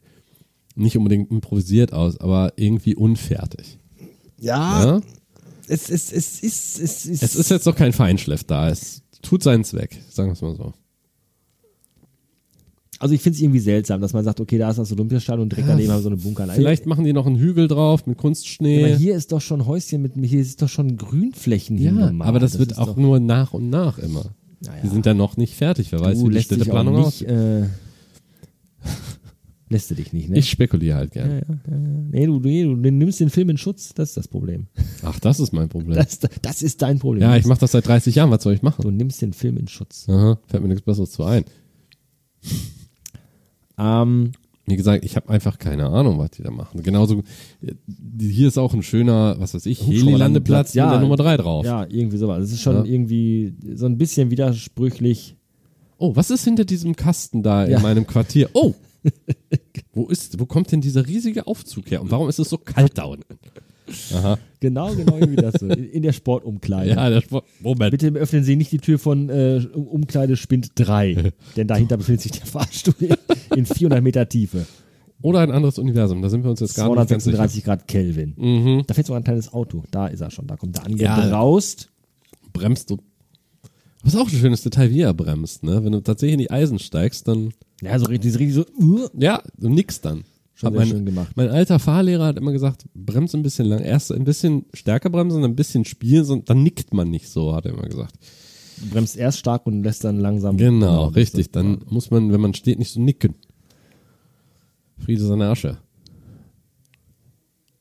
nicht 0.75 0.97
unbedingt 0.97 1.31
improvisiert 1.31 1.93
aus, 1.93 2.19
aber 2.19 2.53
irgendwie 2.57 2.95
unfertig. 2.95 3.79
Ja, 4.41 4.85
Ja? 4.85 5.01
Es, 5.69 5.89
es, 5.89 6.13
es, 6.13 6.41
ist, 6.41 6.81
es, 6.81 7.07
ist, 7.07 7.23
Es 7.23 7.37
ist 7.37 7.51
jetzt 7.51 7.67
noch 7.67 7.77
kein 7.77 7.93
Feinschliff 7.93 8.45
da. 8.45 8.69
Es 8.69 9.03
tut 9.23 9.43
seinen 9.43 9.65
Zweck, 9.65 9.97
sagen 10.11 10.29
wir 10.31 10.33
es 10.33 10.43
mal 10.43 10.57
so. 10.57 10.73
also 12.99 13.15
ich 13.15 13.21
finde 13.23 13.37
es 13.37 13.43
irgendwie 13.43 13.61
seltsam, 13.61 14.01
dass 14.01 14.13
man 14.13 14.25
sagt, 14.25 14.41
okay, 14.41 14.59
da 14.59 14.71
ist 14.71 14.77
das 14.79 14.93
Olympiastadion 14.93 15.43
und 15.45 15.53
direkt 15.53 15.69
daneben 15.69 15.91
haben 15.91 15.99
wir 15.99 16.03
so 16.03 16.09
eine 16.09 16.17
Bunkeranlage. 16.17 16.61
Vielleicht 16.61 16.87
machen 16.87 17.05
die 17.05 17.13
noch 17.13 17.27
einen 17.27 17.37
Hügel 17.37 17.69
drauf 17.69 18.07
mit 18.07 18.17
aber 18.19 18.23
Kunstschnee. 18.23 18.97
hier 18.97 19.15
ist 19.17 19.33
doch 19.33 19.41
schon 19.41 19.67
Häuschen 19.67 20.03
mit, 20.03 20.13
hier 20.17 20.41
ist 20.41 20.61
doch 20.63 20.69
schon 20.69 20.97
Grünflächen 20.97 21.79
Ja, 21.79 21.91
hingemalt. 21.91 22.29
aber 22.29 22.39
das, 22.41 22.59
wird 22.59 22.73
ist 22.73 22.79
auch 22.79 22.87
doch, 22.89 22.97
nur 22.97 23.19
nach 23.21 23.53
und 23.55 23.71
nach 23.71 23.99
immer. 23.99 24.27
Naja. 24.61 24.83
Die 24.85 24.89
sind 24.89 25.07
ja 25.07 25.15
noch 25.15 25.37
nicht 25.37 25.55
fertig. 25.55 25.91
Wer 25.93 26.01
weiß, 26.01 26.19
du 26.19 26.29
wie 26.29 26.35
die 26.35 26.43
Städteplanung 26.43 26.97
aussieht. 26.97 27.29
äh, 27.29 27.63
lässt 29.73 29.91
du 29.91 29.95
dich 29.95 30.13
nicht, 30.13 30.29
ne? 30.29 30.39
Ich 30.39 30.49
spekuliere 30.49 30.97
halt 30.97 31.13
gerne. 31.13 31.35
ja, 31.35 31.41
ja, 31.49 31.61
ja. 31.71 31.77
Nee, 32.11 32.27
du, 32.27 32.39
nee, 32.39 32.63
du 32.63 32.77
nimmst 32.77 33.19
den 33.21 33.31
Film 33.31 33.51
in 33.51 33.59
Schutz, 33.59 33.93
das 33.95 34.11
ist 34.11 34.17
das 34.17 34.29
Problem. 34.29 34.67
Ach, 35.03 35.19
das 35.19 35.41
ist 35.41 35.53
mein 35.53 35.69
Problem. 35.69 35.97
Das, 35.97 36.21
das 36.43 36.63
ist 36.63 36.83
dein 36.83 36.99
Problem. 36.99 37.23
ja, 37.23 37.37
ich 37.37 37.47
mache 37.47 37.61
das 37.61 37.73
seit 37.73 37.87
30 37.87 38.15
Jahren. 38.15 38.31
Was 38.31 38.43
soll 38.43 38.55
ich 38.55 38.63
machen? 38.63 38.83
Du 38.83 38.91
nimmst 38.91 39.21
den 39.21 39.33
Film 39.33 39.57
in 39.57 39.69
Schutz. 39.69 40.09
Aha, 40.09 40.39
fällt 40.47 40.63
mir 40.63 40.69
nichts 40.69 40.85
Besseres 40.85 41.11
zu 41.11 41.25
ein. 41.25 41.45
Ähm, 43.79 44.33
Wie 44.67 44.77
gesagt, 44.77 45.05
ich 45.05 45.17
habe 45.17 45.29
einfach 45.29 45.59
keine 45.59 45.87
Ahnung, 45.87 46.19
was 46.19 46.31
die 46.33 46.43
da 46.43 46.51
machen. 46.51 46.83
Genauso, 46.83 47.23
äh, 47.63 47.75
hier 48.19 48.49
ist 48.49 48.59
auch 48.59 48.75
ein 48.75 48.83
schöner, 48.83 49.37
was 49.39 49.55
weiß 49.55 49.67
ich, 49.67 49.87
Heli-Landeplatz 49.87 50.75
ja. 50.75 50.85
mit 50.87 50.95
der 50.95 51.01
Nummer 51.01 51.17
3 51.17 51.37
drauf. 51.39 51.65
ja, 51.65 51.87
irgendwie 51.89 52.19
sowas. 52.19 52.41
Das 52.41 52.53
ist 52.53 52.61
schon 52.61 52.85
irgendwie 52.85 53.55
so 53.75 53.87
ein 53.87 53.99
bisschen 53.99 54.31
widersprüchlich. 54.31 55.37
Oh, 55.99 56.17
was 56.17 56.31
ist 56.31 56.45
hinter 56.45 56.65
diesem 56.65 56.97
Kasten 56.97 57.43
da 57.43 57.65
in 57.65 57.81
meinem 57.83 58.07
Quartier? 58.07 58.51
Oh! 58.55 58.75
wo 59.93 60.07
ist, 60.07 60.41
wo 60.41 60.47
kommt 60.47 60.73
denn 60.73 60.81
dieser 60.81 61.07
riesige 61.07 61.47
Aufzug 61.47 61.91
her? 61.91 62.01
Und 62.03 62.11
warum 62.11 62.29
ist 62.29 62.39
es 62.39 62.49
so 62.49 62.59
kalt 62.59 62.97
da 62.99 63.05
unten? 63.05 63.39
Aha. 64.15 64.39
Genau, 64.61 64.95
genau 64.95 65.19
wie 65.29 65.37
das 65.37 65.55
so. 65.61 65.67
In 65.67 65.85
in 65.91 66.03
der 66.03 66.13
Sportumkleide. 66.13 66.91
Ja, 66.93 67.11
der 67.11 67.21
Sport. 67.21 67.45
Moment. 67.61 67.91
Bitte 67.91 68.09
öffnen 68.19 68.45
Sie 68.45 68.57
nicht 68.57 68.73
die 68.73 68.79
Tür 68.79 68.99
von 68.99 69.29
äh, 69.29 69.61
Umkleide 69.75 70.37
Spind 70.37 70.71
3, 70.77 71.33
denn 71.57 71.67
dahinter 71.67 71.97
befindet 71.97 72.23
sich 72.23 72.33
der 72.33 72.47
Fahrstuhl 72.47 72.95
in 73.57 73.67
400 73.67 74.03
Meter 74.03 74.29
Tiefe. 74.29 74.67
Oder 75.21 75.41
ein 75.41 75.51
anderes 75.51 75.79
Universum. 75.79 76.23
Da 76.23 76.29
sind 76.31 76.43
wir 76.43 76.51
uns 76.51 76.61
jetzt 76.61 76.75
gar 76.75 76.89
nicht 76.89 76.97
ganz 76.97 77.25
sicher. 77.25 77.37
236 77.37 77.65
Grad 77.65 77.87
Kelvin. 77.87 78.35
Mhm. 78.37 78.83
Da 78.87 78.95
fehlt 78.95 79.07
sogar 79.07 79.21
ein 79.21 79.25
kleines 79.25 79.53
Auto. 79.53 79.85
Da 79.91 80.07
ist 80.09 80.21
er 80.21 80.31
schon. 80.31 80.47
Da 80.47 80.57
kommt 80.57 80.79
er 80.79 80.89
Ja. 80.99 81.15
angebraust. 81.17 81.91
Bremst 82.53 82.91
du. 82.91 82.99
Was 84.03 84.17
auch 84.17 84.27
ein 84.29 84.37
schönes 84.37 84.63
Detail, 84.63 84.91
wie 84.91 85.01
er 85.03 85.15
bremst, 85.15 85.63
ne? 85.63 85.85
Wenn 85.85 85.93
du 85.93 86.01
tatsächlich 86.01 86.33
in 86.35 86.39
die 86.41 86.51
Eisen 86.51 86.79
steigst, 86.81 87.29
dann, 87.29 87.53
Ja, 87.83 87.99
so 87.99 88.07
richtig, 88.07 88.33
richtig 88.39 88.55
so. 88.55 88.65
Uh, 88.81 89.09
ja, 89.19 89.43
du 89.59 89.69
nix 89.69 90.01
dann. 90.01 90.25
Schon 90.55 90.75
mein, 90.75 90.87
schön 90.87 91.05
gemacht. 91.05 91.33
Mein 91.35 91.49
alter 91.49 91.79
Fahrlehrer 91.79 92.27
hat 92.27 92.37
immer 92.39 92.53
gesagt, 92.53 92.87
bremst 92.95 93.35
ein 93.35 93.43
bisschen 93.43 93.67
lang. 93.67 93.81
Erst 93.81 94.13
ein 94.13 94.25
bisschen 94.25 94.67
stärker 94.73 95.11
bremsen, 95.11 95.43
dann 95.43 95.51
ein 95.53 95.57
bisschen 95.57 95.85
spielen, 95.85 96.25
so- 96.25 96.37
dann 96.37 96.63
nickt 96.63 96.95
man 96.95 97.11
nicht 97.11 97.29
so, 97.29 97.55
hat 97.55 97.67
er 97.67 97.73
immer 97.73 97.89
gesagt. 97.89 98.15
Du 98.81 98.89
bremst 98.91 99.17
erst 99.17 99.39
stark 99.39 99.67
und 99.67 99.83
lässt 99.83 100.05
dann 100.05 100.19
langsam. 100.21 100.57
Genau, 100.57 101.07
richtig. 101.09 101.51
Dann 101.51 101.83
muss 101.89 102.11
man, 102.11 102.33
wenn 102.33 102.41
man 102.41 102.55
steht, 102.55 102.79
nicht 102.79 102.93
so 102.93 103.01
nicken. 103.01 103.35
Friede 104.99 105.25
seine 105.25 105.49
Asche. 105.49 105.79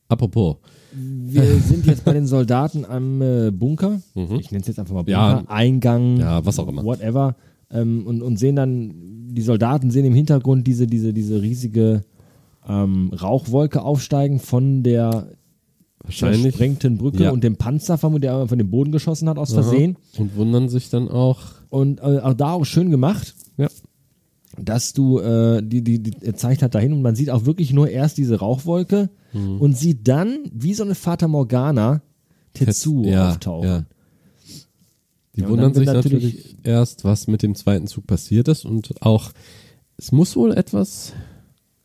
Apropos. 0.08 0.58
Wir 0.94 1.44
sind 1.60 1.86
jetzt 1.86 2.04
bei 2.04 2.14
den 2.14 2.28
Soldaten 2.28 2.86
am 2.86 3.22
äh, 3.22 3.52
Bunker. 3.52 4.02
Ich 4.16 4.52
nenne 4.52 4.62
es 4.62 4.68
jetzt 4.68 4.80
einfach 4.80 4.94
mal 4.94 5.04
Bunker. 5.04 5.12
Ja. 5.12 5.44
Eingang. 5.48 6.18
Ja, 6.18 6.46
was 6.46 6.60
auch 6.60 6.68
immer. 6.68 6.84
Whatever. 6.84 7.36
Ähm, 7.72 8.06
und, 8.06 8.22
und 8.22 8.38
sehen 8.38 8.56
dann, 8.56 8.94
die 9.34 9.42
Soldaten 9.42 9.92
sehen 9.92 10.06
im 10.06 10.14
Hintergrund 10.14 10.68
diese, 10.68 10.88
diese, 10.88 11.14
diese 11.14 11.42
riesige 11.42 12.04
ähm, 12.68 13.12
Rauchwolke 13.14 13.82
aufsteigen 13.82 14.40
von 14.40 14.84
der 14.84 15.30
Wahrscheinlich. 16.04 16.42
zersprengten 16.44 16.98
Brücke 16.98 17.24
Ja. 17.24 17.32
und 17.32 17.44
dem 17.44 17.56
Panzer, 17.56 17.98
der 18.20 18.48
von 18.48 18.58
dem 18.58 18.70
Boden 18.70 18.92
geschossen 18.92 19.30
hat, 19.30 19.38
aus 19.38 19.54
Versehen. 19.54 19.98
Und 20.18 20.36
wundern 20.36 20.68
sich 20.70 20.90
dann 20.90 21.08
auch. 21.08 21.40
Und 21.70 22.00
äh, 22.02 22.20
auch 22.20 22.34
da 22.34 22.52
auch 22.54 22.66
schön 22.66 22.92
gemacht, 22.92 23.36
Ja. 23.58 23.68
dass 24.62 24.94
du, 24.94 25.20
äh, 25.20 25.62
die, 25.64 25.82
die, 25.84 26.00
die 26.00 26.34
zeigt 26.34 26.62
halt 26.62 26.76
dahin 26.76 26.92
und 26.94 27.02
man 27.02 27.16
sieht 27.16 27.30
auch 27.30 27.46
wirklich 27.46 27.72
nur 27.72 27.90
erst 27.90 28.18
diese 28.18 28.40
Rauchwolke 28.40 29.10
Mhm. 29.34 29.62
und 29.62 29.78
sieht 29.78 30.08
dann, 30.10 30.40
wie 30.54 30.74
so 30.74 30.84
eine 30.84 30.94
Fata 30.96 31.28
Morgana, 31.30 32.02
Tetsu 32.54 33.06
ja, 33.06 33.30
auftauchen. 33.30 33.70
Ja. 33.70 33.84
Die 35.36 35.42
Ja, 35.42 35.46
und 35.48 35.54
wundern 35.54 35.74
sich 35.74 35.86
natürlich, 35.86 36.36
natürlich- 36.36 36.56
erst, 36.64 37.04
was 37.06 37.28
mit 37.28 37.42
dem 37.44 37.56
zweiten 37.56 37.88
Zug 37.88 38.06
passiert 38.08 38.48
ist 38.48 38.66
und 38.66 39.02
auch, 39.02 39.32
es 39.98 40.12
muss 40.12 40.36
wohl 40.36 40.52
etwas, 40.54 41.14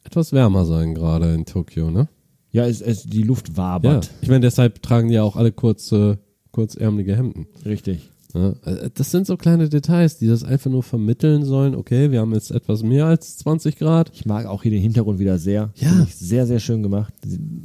etwas 0.05 0.33
wärmer 0.33 0.65
sein 0.65 0.95
gerade 0.95 1.33
in 1.35 1.45
Tokio, 1.47 1.91
ne? 1.91 2.09
Ja, 2.51 2.67
es, 2.67 2.81
es, 2.81 3.05
die 3.05 3.23
Luft 3.23 3.51
Ja. 3.51 3.57
wabert. 3.57 4.11
Ich 4.23 4.29
meine, 4.29 4.41
deshalb 4.41 4.83
tragen 4.83 5.09
die 5.09 5.15
ja 5.15 5.23
auch 5.23 5.37
alle 5.37 5.53
kurze, 5.53 6.19
kurzärmelige 6.53 7.15
Hemden. 7.17 7.47
Richtig. 7.65 8.09
Ja, 8.35 8.51
äh, 8.65 8.91
das 8.93 9.11
sind 9.11 9.27
so 9.27 9.37
kleine 9.37 9.69
Details, 9.69 10.19
die 10.19 10.27
das 10.27 10.43
einfach 10.43 10.71
nur 10.71 10.83
vermitteln 10.83 11.45
sollen. 11.45 11.75
Okay, 11.75 12.11
wir 12.11 12.21
haben 12.21 12.33
jetzt 12.35 12.51
etwas 12.51 12.83
mehr 12.83 13.07
als 13.07 13.37
20 13.39 13.77
Grad. 13.77 14.11
Ich 14.15 14.27
mag 14.27 14.47
auch 14.47 14.63
hier 14.63 14.71
den 14.73 14.83
Hintergrund 14.83 15.19
wieder 15.19 15.39
sehr. 15.39 15.71
Ja. 15.77 16.07
Sehr, 16.11 16.47
sehr 16.47 16.59
schön 16.59 16.83
gemacht. 16.83 17.13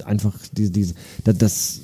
Einfach 0.05 0.37
diese, 0.51 0.71
diese, 0.71 0.93
das, 1.23 1.37
das 1.37 1.81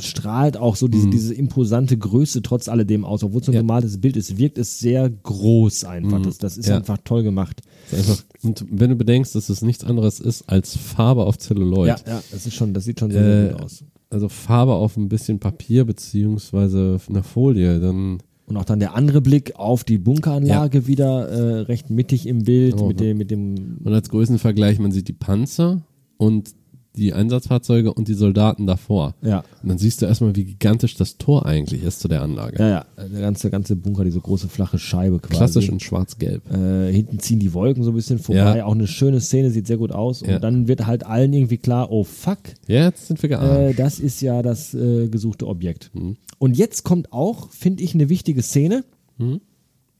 strahlt 0.00 0.56
auch 0.56 0.76
so 0.76 0.88
diese, 0.88 1.08
diese 1.08 1.34
imposante 1.34 1.96
Größe 1.96 2.42
trotz 2.42 2.68
alledem 2.68 3.04
aus, 3.04 3.22
obwohl 3.24 3.40
es 3.40 3.48
ein 3.48 3.52
Mhm. 3.52 3.54
Ja. 3.56 3.62
normales 3.62 4.00
Bild 4.00 4.16
ist, 4.16 4.38
wirkt 4.38 4.58
es 4.58 4.78
sehr 4.78 5.08
groß 5.08 5.84
einfach. 5.84 6.18
Mhm. 6.18 6.22
Das, 6.24 6.38
das 6.38 6.56
ist 6.58 6.68
Ja. 6.68 6.76
einfach 6.76 6.98
toll 7.04 7.22
gemacht. 7.22 7.60
Einfach, 7.92 8.22
und 8.42 8.64
wenn 8.70 8.90
du 8.90 8.96
bedenkst, 8.96 9.34
dass 9.34 9.48
es 9.48 9.62
nichts 9.62 9.84
anderes 9.84 10.20
ist 10.20 10.48
als 10.48 10.76
Farbe 10.76 11.24
auf 11.24 11.38
Zelluloid. 11.38 11.88
Ja, 11.88 11.96
ja, 12.06 12.22
das 12.30 12.46
ist 12.46 12.54
schon, 12.54 12.74
das 12.74 12.84
sieht 12.84 13.00
schon 13.00 13.10
sehr, 13.10 13.22
sehr 13.22 13.50
Äh, 13.50 13.52
gut 13.52 13.62
aus. 13.62 13.84
Also 14.10 14.28
Farbe 14.28 14.72
auf 14.74 14.96
ein 14.96 15.08
bisschen 15.08 15.38
Papier 15.38 15.84
beziehungsweise 15.84 16.98
einer 17.08 17.22
Folie, 17.22 17.80
dann 17.80 18.18
Und 18.46 18.56
auch 18.56 18.64
dann 18.64 18.80
der 18.80 18.94
andere 18.96 19.20
Blick 19.20 19.54
auf 19.56 19.84
die 19.84 19.98
Bunkeranlage 19.98 20.86
wieder 20.88 21.28
äh, 21.28 21.60
recht 21.62 21.90
mittig 21.90 22.26
im 22.26 22.42
Bild 22.42 22.74
Oh, 22.80 22.88
mit 22.88 22.98
dem, 23.00 23.18
mit 23.18 23.30
dem 23.30 23.78
und 23.84 23.92
als 23.92 24.08
Größenvergleich, 24.08 24.78
man 24.80 24.90
sieht 24.90 25.06
die 25.08 25.12
Panzer 25.12 25.82
und 26.16 26.50
die 26.96 27.12
Einsatzfahrzeuge 27.12 27.94
und 27.94 28.08
die 28.08 28.14
Soldaten 28.14 28.66
davor. 28.66 29.14
ja, 29.22 29.44
Und 29.62 29.68
dann 29.68 29.78
siehst 29.78 30.02
du 30.02 30.06
erstmal, 30.06 30.34
wie 30.34 30.44
gigantisch 30.44 30.96
das 30.96 31.18
Tor 31.18 31.46
eigentlich 31.46 31.82
ist 31.84 32.00
zu 32.00 32.08
der 32.08 32.20
Anlage. 32.22 32.56
ja, 32.58 32.68
ja, 32.68 32.84
der 32.96 33.20
ganze, 33.20 33.48
ganze 33.50 33.76
Bunker, 33.76 34.04
diese 34.04 34.20
große 34.20 34.48
flache 34.48 34.78
Scheibe 34.78 35.18
quasi. 35.20 35.34
Klassisch 35.36 35.68
in 35.68 35.78
schwarz-gelb. 35.80 36.42
Äh, 36.52 36.92
hinten 36.92 37.18
ziehen 37.20 37.38
die 37.38 37.54
Wolken 37.54 37.84
so 37.84 37.90
ein 37.92 37.94
bisschen 37.94 38.18
vorbei. 38.18 38.58
Ja. 38.58 38.64
Auch 38.64 38.72
eine 38.74 38.88
schöne 38.88 39.20
Szene, 39.20 39.50
sieht 39.50 39.66
sehr 39.68 39.78
gut 39.78 39.92
aus. 39.92 40.22
Und 40.22 40.30
Ja. 40.30 40.38
dann 40.40 40.66
wird 40.68 40.86
halt 40.86 41.06
allen 41.06 41.32
irgendwie 41.32 41.58
klar, 41.58 41.90
oh 41.92 42.02
fuck, 42.04 42.38
Jetzt 42.66 43.06
sind 43.06 43.22
wir 43.22 43.28
geahnt. 43.28 43.72
äh, 43.72 43.74
das 43.74 44.00
ist 44.00 44.20
ja 44.20 44.42
das 44.42 44.74
äh, 44.74 45.08
gesuchte 45.08 45.46
Objekt. 45.46 45.90
Mhm. 45.94 46.16
Und 46.38 46.56
jetzt 46.58 46.82
kommt 46.84 47.12
auch, 47.12 47.50
finde 47.50 47.82
ich, 47.84 47.94
eine 47.94 48.08
wichtige 48.08 48.42
Szene, 48.42 48.84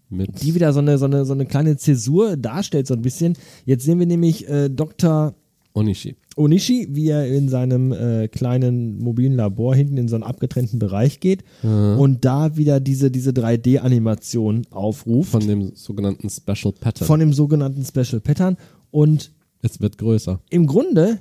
Mit 0.09 0.43
die 0.43 0.55
wieder 0.57 0.73
so 0.73 0.81
eine, 0.81 0.99
so 0.99 1.05
eine, 1.05 1.25
so 1.25 1.35
eine 1.35 1.47
kleine 1.47 1.77
Zäsur 1.77 2.37
darstellt, 2.37 2.89
so 2.89 2.95
ein 2.95 3.03
bisschen. 3.03 3.37
Jetzt 3.65 3.85
sehen 3.85 4.01
wir 4.01 4.07
nämlich 4.07 4.49
äh, 4.49 4.69
Dr. 4.69 5.35
Onishi. 5.73 6.17
Onishi, 6.37 6.89
wie 6.91 7.09
er 7.09 7.27
in 7.27 7.49
seinem 7.49 7.93
äh, 7.93 8.29
kleinen 8.29 8.99
mobilen 8.99 9.35
Labor 9.35 9.75
hinten 9.75 9.97
in 9.99 10.09
so 10.09 10.17
einen 10.17 10.25
abgetrennten 10.25 10.79
Bereich 10.79 11.21
geht 11.21 11.45
und 11.63 12.25
da 12.25 12.57
wieder 12.57 12.81
diese, 12.81 13.11
diese 13.11 13.31
3D-Animation 13.31 14.67
aufruft 14.71 15.31
Von 15.31 15.47
dem 15.47 15.75
sogenannten 15.75 16.29
Special 16.31 16.73
Pattern. 16.73 17.07
von 17.07 17.21
dem 17.21 17.33
sogenannten 17.33 17.85
Special 17.85 18.21
Pattern. 18.21 18.57
Und 18.91 19.33
es 19.63 19.81
wird 19.81 19.99
größer. 19.99 20.41
im 20.51 20.67
Grunde 20.67 21.19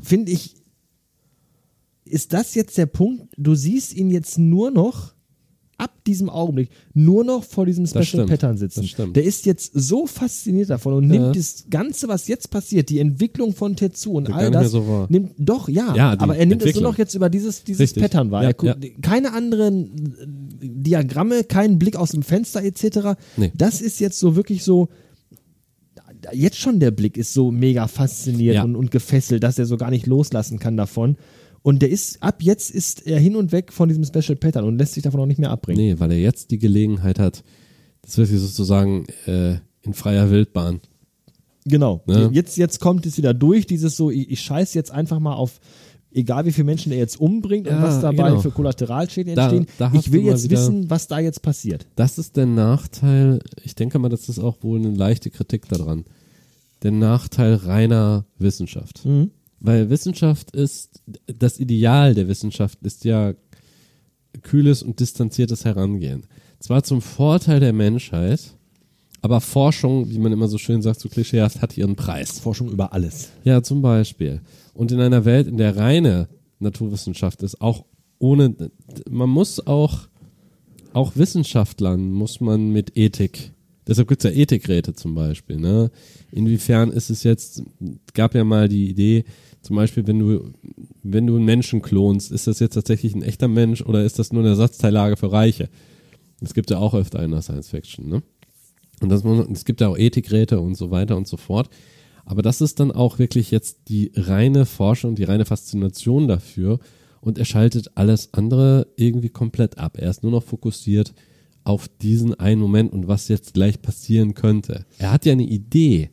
finde 0.00 0.32
ich, 0.32 0.56
ist 2.04 2.32
das 2.32 2.54
jetzt 2.54 2.76
der 2.78 2.86
Punkt, 2.86 3.28
du 3.36 3.54
siehst 3.54 3.94
ihn 3.94 4.10
jetzt 4.10 4.38
nur 4.38 4.70
noch 4.70 5.11
ab 5.82 6.04
diesem 6.06 6.30
Augenblick 6.30 6.68
nur 6.94 7.24
noch 7.24 7.42
vor 7.42 7.66
diesem 7.66 7.86
Special 7.86 8.04
stimmt, 8.06 8.28
Pattern 8.30 8.56
sitzen. 8.56 8.88
Der 9.14 9.24
ist 9.24 9.46
jetzt 9.46 9.72
so 9.74 10.06
fasziniert 10.06 10.70
davon 10.70 10.92
und 10.94 11.12
Ja. 11.12 11.20
nimmt 11.20 11.36
das 11.36 11.64
Ganze, 11.70 12.06
was 12.06 12.28
jetzt 12.28 12.50
passiert, 12.50 12.88
die 12.88 13.00
Entwicklung 13.00 13.52
von 13.52 13.74
Tetsu 13.74 14.12
und 14.12 14.28
Wird 14.28 14.36
all 14.36 14.50
das, 14.52 14.70
so 14.70 15.06
nimmt 15.08 15.32
doch, 15.38 15.68
ja, 15.68 15.92
Ja, 15.96 16.14
aber 16.18 16.36
er 16.36 16.46
nimmt 16.46 16.62
es 16.62 16.74
nur 16.74 16.84
noch 16.84 16.98
jetzt 16.98 17.14
über 17.14 17.28
dieses, 17.28 17.64
dieses 17.64 17.80
Richtig. 17.80 18.00
Pattern 18.02 18.30
wahr. 18.30 18.44
Ja, 18.44 18.52
guckt. 18.52 18.76
Keine 19.02 19.32
anderen 19.32 20.14
äh, 20.60 20.68
Diagramme, 20.68 21.42
kein 21.42 21.78
Blick 21.80 21.96
aus 21.96 22.10
dem 22.10 22.22
Fenster 22.22 22.62
etc. 22.62 23.18
Nee. 23.36 23.50
Das 23.56 23.80
ist 23.80 23.98
jetzt 23.98 24.20
so 24.20 24.36
wirklich 24.36 24.62
so, 24.62 24.88
jetzt 26.32 26.58
schon 26.58 26.78
der 26.78 26.92
Blick 26.92 27.16
ist 27.16 27.34
so 27.34 27.50
mega 27.50 27.88
fasziniert 27.88 28.54
Ja. 28.54 28.62
und, 28.62 28.76
und 28.76 28.92
gefesselt, 28.92 29.42
dass 29.42 29.58
er 29.58 29.66
so 29.66 29.76
gar 29.76 29.90
nicht 29.90 30.06
loslassen 30.06 30.60
kann 30.60 30.76
davon. 30.76 31.16
Und 31.62 31.80
der 31.82 31.90
ist, 31.90 32.22
ab 32.22 32.42
jetzt 32.42 32.70
ist 32.70 33.06
er 33.06 33.20
hin 33.20 33.36
und 33.36 33.52
weg 33.52 33.72
von 33.72 33.88
diesem 33.88 34.04
Special 34.04 34.34
Pattern 34.36 34.64
und 34.64 34.78
lässt 34.78 34.94
sich 34.94 35.02
davon 35.02 35.20
auch 35.20 35.26
nicht 35.26 35.38
mehr 35.38 35.50
abbringen. 35.50 35.80
Nee, 35.80 35.94
weil 36.00 36.10
er 36.12 36.18
jetzt 36.18 36.50
die 36.50 36.58
Gelegenheit 36.58 37.18
hat, 37.20 37.44
das 38.02 38.18
wird 38.18 38.28
sozusagen 38.28 39.06
äh, 39.26 39.58
in 39.82 39.94
freier 39.94 40.30
Wildbahn. 40.30 40.80
Genau. 41.64 42.02
Ne? 42.06 42.30
Jetzt, 42.32 42.56
jetzt 42.56 42.80
kommt 42.80 43.06
es 43.06 43.16
wieder 43.16 43.32
durch, 43.34 43.66
dieses 43.66 43.96
so, 43.96 44.10
ich, 44.10 44.28
ich 44.30 44.40
scheiß 44.40 44.74
jetzt 44.74 44.90
einfach 44.90 45.20
mal 45.20 45.34
auf, 45.34 45.60
egal 46.10 46.44
wie 46.46 46.50
viele 46.52 46.64
Menschen 46.64 46.90
er 46.90 46.98
jetzt 46.98 47.20
umbringt 47.20 47.68
und 47.68 47.74
Ja, 47.76 47.82
was 47.82 48.00
dabei 48.00 48.30
genau. 48.30 48.40
für 48.40 48.50
Kollateralschäden 48.50 49.36
Da- 49.36 49.44
entstehen. 49.44 49.66
da 49.78 49.92
ich 49.94 50.10
will 50.10 50.22
jetzt 50.24 50.42
wieder- 50.44 50.58
wissen, 50.60 50.90
was 50.90 51.06
da 51.06 51.20
jetzt 51.20 51.42
passiert. 51.42 51.86
Das 51.94 52.18
ist 52.18 52.36
der 52.36 52.46
Nachteil, 52.46 53.38
ich 53.62 53.76
denke 53.76 54.00
mal, 54.00 54.08
das 54.08 54.28
ist 54.28 54.40
auch 54.40 54.56
wohl 54.62 54.80
eine 54.80 54.90
leichte 54.90 55.30
Kritik 55.30 55.68
daran. 55.68 56.04
Der 56.82 56.90
Nachteil 56.90 57.54
reiner 57.54 58.24
Wissenschaft. 58.38 59.04
Mhm. 59.06 59.30
Weil 59.64 59.90
Wissenschaft 59.90 60.50
ist, 60.56 61.02
das 61.26 61.60
Ideal 61.60 62.14
der 62.14 62.26
Wissenschaft 62.26 62.78
ist 62.82 63.04
ja 63.04 63.34
kühles 64.42 64.82
und 64.82 64.98
distanziertes 64.98 65.64
Herangehen. 65.64 66.26
Zwar 66.58 66.82
zum 66.82 67.00
Vorteil 67.00 67.60
der 67.60 67.72
Menschheit, 67.72 68.56
aber 69.20 69.40
Forschung, 69.40 70.10
wie 70.10 70.18
man 70.18 70.32
immer 70.32 70.48
so 70.48 70.58
schön 70.58 70.82
sagt, 70.82 70.98
so 70.98 71.08
klischeehaft, 71.08 71.62
hat 71.62 71.78
ihren 71.78 71.94
Preis. 71.94 72.40
Forschung 72.40 72.72
über 72.72 72.92
alles. 72.92 73.30
Ja, 73.44 73.62
zum 73.62 73.82
Beispiel. 73.82 74.40
Und 74.74 74.90
in 74.90 75.00
einer 75.00 75.24
Welt, 75.24 75.46
in 75.46 75.58
der 75.58 75.76
reine 75.76 76.28
Naturwissenschaft 76.58 77.44
ist, 77.44 77.60
auch 77.60 77.84
ohne, 78.18 78.56
man 79.08 79.30
muss 79.30 79.64
auch, 79.64 80.08
auch 80.92 81.14
Wissenschaftlern 81.14 82.10
muss 82.10 82.40
man 82.40 82.70
mit 82.70 82.96
Ethik, 82.96 83.52
deshalb 83.86 84.08
gibt 84.08 84.24
es 84.24 84.30
ja 84.30 84.36
Ethikräte 84.36 84.94
zum 84.94 85.14
Beispiel, 85.14 85.56
ne? 85.56 85.92
Inwiefern 86.32 86.90
ist 86.90 87.10
es 87.10 87.22
jetzt, 87.22 87.62
gab 88.14 88.34
ja 88.34 88.42
mal 88.42 88.68
die 88.68 88.88
Idee, 88.88 89.24
zum 89.62 89.76
Beispiel, 89.76 90.06
wenn 90.06 90.18
du, 90.18 90.50
wenn 91.02 91.26
du 91.26 91.36
einen 91.36 91.44
Menschen 91.44 91.82
klonst, 91.82 92.32
ist 92.32 92.46
das 92.46 92.58
jetzt 92.58 92.74
tatsächlich 92.74 93.14
ein 93.14 93.22
echter 93.22 93.48
Mensch 93.48 93.82
oder 93.82 94.04
ist 94.04 94.18
das 94.18 94.32
nur 94.32 94.42
eine 94.42 94.50
Ersatzteillage 94.50 95.16
für 95.16 95.32
Reiche? 95.32 95.68
Das 96.40 96.54
gibt 96.54 96.70
ja 96.70 96.78
auch 96.78 96.94
öfter 96.94 97.22
in 97.22 97.30
der 97.30 97.42
Science 97.42 97.68
Fiction, 97.68 98.08
ne? 98.08 98.22
Und 99.00 99.08
das, 99.08 99.24
es 99.24 99.64
gibt 99.64 99.80
ja 99.80 99.88
auch 99.88 99.98
Ethikräte 99.98 100.60
und 100.60 100.76
so 100.76 100.90
weiter 100.90 101.16
und 101.16 101.26
so 101.26 101.36
fort. 101.36 101.68
Aber 102.24 102.42
das 102.42 102.60
ist 102.60 102.78
dann 102.78 102.92
auch 102.92 103.18
wirklich 103.18 103.50
jetzt 103.50 103.88
die 103.88 104.12
reine 104.14 104.64
Forschung, 104.64 105.16
die 105.16 105.24
reine 105.24 105.44
Faszination 105.44 106.28
dafür. 106.28 106.78
Und 107.20 107.38
er 107.38 107.44
schaltet 107.44 107.96
alles 107.96 108.32
andere 108.32 108.88
irgendwie 108.96 109.28
komplett 109.28 109.78
ab. 109.78 109.98
Er 109.98 110.10
ist 110.10 110.22
nur 110.22 110.32
noch 110.32 110.44
fokussiert 110.44 111.14
auf 111.64 111.88
diesen 111.88 112.34
einen 112.34 112.60
Moment 112.60 112.92
und 112.92 113.06
was 113.08 113.28
jetzt 113.28 113.54
gleich 113.54 113.82
passieren 113.82 114.34
könnte. 114.34 114.86
Er 114.98 115.12
hat 115.12 115.24
ja 115.24 115.32
eine 115.32 115.44
Idee, 115.44 116.10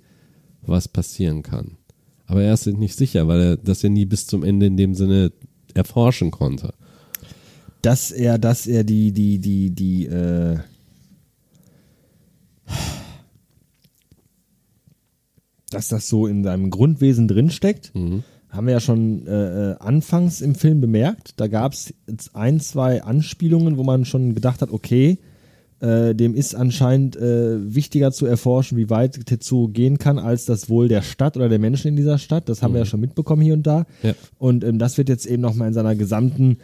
was 0.61 0.87
passieren 0.87 1.41
kann. 1.41 1.78
Aber 2.29 2.43
er 2.43 2.53
ist 2.53 2.65
sich 2.65 2.77
nicht 2.77 2.95
sicher, 2.95 3.27
weil 3.27 3.41
er 3.41 3.57
das 3.57 3.81
ja 3.81 3.89
nie 3.89 4.05
bis 4.05 4.27
zum 4.27 4.43
Ende 4.43 4.67
in 4.67 4.77
dem 4.77 4.93
Sinne 4.93 5.31
erforschen 5.73 6.29
konnte. 6.29 6.75
Dass 7.81 8.11
er, 8.11 8.37
dass 8.37 8.67
er 8.67 8.83
die, 8.83 9.11
die, 9.11 9.39
die, 9.39 9.71
die, 9.71 10.05
äh, 10.05 10.59
dass 15.71 15.87
das 15.87 16.07
so 16.07 16.27
in 16.27 16.43
seinem 16.43 16.69
Grundwesen 16.69 17.27
drinsteckt, 17.27 17.93
haben 18.49 18.67
wir 18.67 18.73
ja 18.73 18.79
schon 18.79 19.25
äh, 19.25 19.71
äh, 19.71 19.75
anfangs 19.79 20.41
im 20.41 20.53
Film 20.53 20.81
bemerkt. 20.81 21.33
Da 21.37 21.47
gab 21.47 21.73
es 21.73 21.95
ein, 22.33 22.59
zwei 22.59 23.01
Anspielungen, 23.01 23.77
wo 23.77 23.83
man 23.83 24.05
schon 24.05 24.35
gedacht 24.35 24.61
hat, 24.61 24.69
okay, 24.69 25.17
äh, 25.81 26.13
dem 26.13 26.35
ist 26.35 26.55
anscheinend 26.55 27.15
äh, 27.15 27.73
wichtiger 27.73 28.11
zu 28.11 28.25
erforschen, 28.25 28.77
wie 28.77 28.89
weit 28.89 29.25
Tetsuo 29.25 29.67
gehen 29.67 29.97
kann, 29.97 30.19
als 30.19 30.45
das 30.45 30.69
Wohl 30.69 30.87
der 30.87 31.01
Stadt 31.01 31.37
oder 31.37 31.49
der 31.49 31.59
Menschen 31.59 31.89
in 31.89 31.95
dieser 31.95 32.17
Stadt. 32.17 32.49
Das 32.49 32.61
haben 32.61 32.73
wir 32.73 32.79
ja 32.79 32.85
schon 32.85 32.99
mitbekommen 32.99 33.41
hier 33.41 33.53
und 33.53 33.65
da. 33.65 33.85
Ja. 34.03 34.13
Und 34.37 34.63
ähm, 34.63 34.79
das 34.79 34.97
wird 34.97 35.09
jetzt 35.09 35.25
eben 35.25 35.41
nochmal 35.41 35.69
in 35.69 35.73
seiner 35.73 35.95
gesamten 35.95 36.57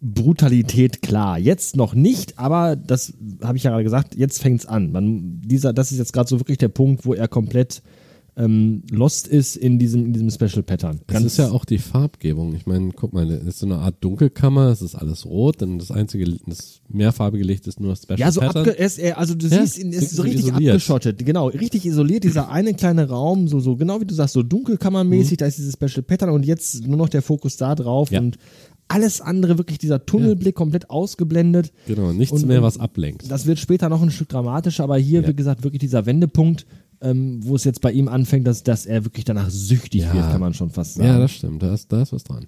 Brutalität 0.00 1.02
klar. 1.02 1.38
Jetzt 1.38 1.76
noch 1.76 1.94
nicht, 1.94 2.38
aber 2.38 2.74
das 2.74 3.12
habe 3.42 3.58
ich 3.58 3.64
ja 3.64 3.70
gerade 3.70 3.84
gesagt, 3.84 4.14
jetzt 4.16 4.40
fängt's 4.40 4.66
an. 4.66 4.92
Man, 4.92 5.42
dieser, 5.44 5.72
das 5.72 5.92
ist 5.92 5.98
jetzt 5.98 6.12
gerade 6.12 6.28
so 6.28 6.40
wirklich 6.40 6.58
der 6.58 6.68
Punkt, 6.68 7.04
wo 7.04 7.14
er 7.14 7.28
komplett 7.28 7.82
ähm, 8.42 8.82
lost 8.90 9.28
ist 9.28 9.56
in 9.56 9.78
diesem, 9.78 10.06
in 10.06 10.12
diesem 10.12 10.30
Special 10.30 10.62
Pattern. 10.62 11.00
Das 11.06 11.22
ist 11.24 11.36
ja 11.36 11.50
auch 11.50 11.64
die 11.64 11.78
Farbgebung. 11.78 12.54
Ich 12.54 12.66
meine, 12.66 12.90
guck 12.92 13.12
mal, 13.12 13.26
das 13.26 13.42
ist 13.44 13.58
so 13.58 13.66
eine 13.66 13.76
Art 13.78 13.96
Dunkelkammer, 14.00 14.68
es 14.68 14.82
ist 14.82 14.94
alles 14.94 15.26
rot, 15.26 15.60
denn 15.60 15.78
das 15.78 15.90
einzige, 15.90 16.24
das 16.46 16.80
mehrfarbige 16.88 17.44
Licht 17.44 17.66
ist 17.66 17.80
nur 17.80 17.90
das 17.90 18.02
Special 18.02 18.18
Ja, 18.18 18.32
so 18.32 18.40
Pattern. 18.40 18.68
abge 18.68 18.70
ist, 18.72 18.98
er, 18.98 19.18
also 19.18 19.34
du 19.34 19.46
Ja, 19.46 19.60
siehst 19.60 19.78
ihn, 19.78 19.92
ist 19.92 20.10
so 20.16 20.22
richtig 20.22 20.46
isoliert. 20.46 20.72
abgeschottet. 20.74 21.24
Genau, 21.24 21.48
richtig 21.48 21.84
isoliert, 21.86 22.24
dieser 22.24 22.50
eine 22.50 22.74
kleine 22.74 23.08
Raum, 23.08 23.48
so, 23.48 23.60
so 23.60 23.76
genau 23.76 24.00
wie 24.00 24.06
du 24.06 24.14
sagst, 24.14 24.34
so 24.34 24.42
dunkelkammermäßig, 24.42 25.36
da 25.38 25.46
ist 25.46 25.58
dieses 25.58 25.74
Special 25.74 26.02
Pattern 26.02 26.30
und 26.30 26.46
jetzt 26.46 26.86
nur 26.86 26.96
noch 26.96 27.08
der 27.08 27.22
Fokus 27.22 27.56
da 27.56 27.74
drauf 27.74 28.10
Mhm. 28.10 28.14
Ja. 28.14 28.20
und 28.20 28.38
alles 28.88 29.20
andere, 29.20 29.56
wirklich 29.56 29.78
dieser 29.78 30.04
Tunnelblick 30.04 30.56
komplett 30.56 30.90
ausgeblendet. 30.90 31.70
Genau, 31.86 32.12
nichts 32.12 32.42
Und- 32.42 32.48
mehr, 32.48 32.60
was 32.62 32.76
ablenkt. 32.78 33.30
Das 33.30 33.46
wird 33.46 33.60
später 33.60 33.88
noch 33.88 34.02
ein 34.02 34.10
Stück 34.10 34.28
dramatischer, 34.28 34.82
aber 34.82 34.96
hier, 34.98 35.20
Ja. 35.22 35.28
wie 35.28 35.34
gesagt, 35.34 35.62
wirklich 35.62 35.78
dieser 35.78 36.06
Wendepunkt, 36.06 36.66
ähm, 37.02 37.40
wo 37.42 37.56
es 37.56 37.64
jetzt 37.64 37.80
bei 37.80 37.92
ihm 37.92 38.08
anfängt, 38.08 38.46
dass, 38.46 38.62
dass 38.62 38.86
er 38.86 39.04
wirklich 39.04 39.24
danach 39.24 39.50
süchtig 39.50 40.02
Ja. 40.02 40.14
wird, 40.14 40.30
kann 40.30 40.40
man 40.40 40.54
schon 40.54 40.70
fast 40.70 40.94
sagen. 40.94 41.08
Ja, 41.08 41.18
das 41.18 41.32
stimmt, 41.32 41.62
da 41.62 41.72
ist, 41.74 41.90
da 41.92 42.02
ist 42.02 42.12
was 42.12 42.24
dran. 42.24 42.46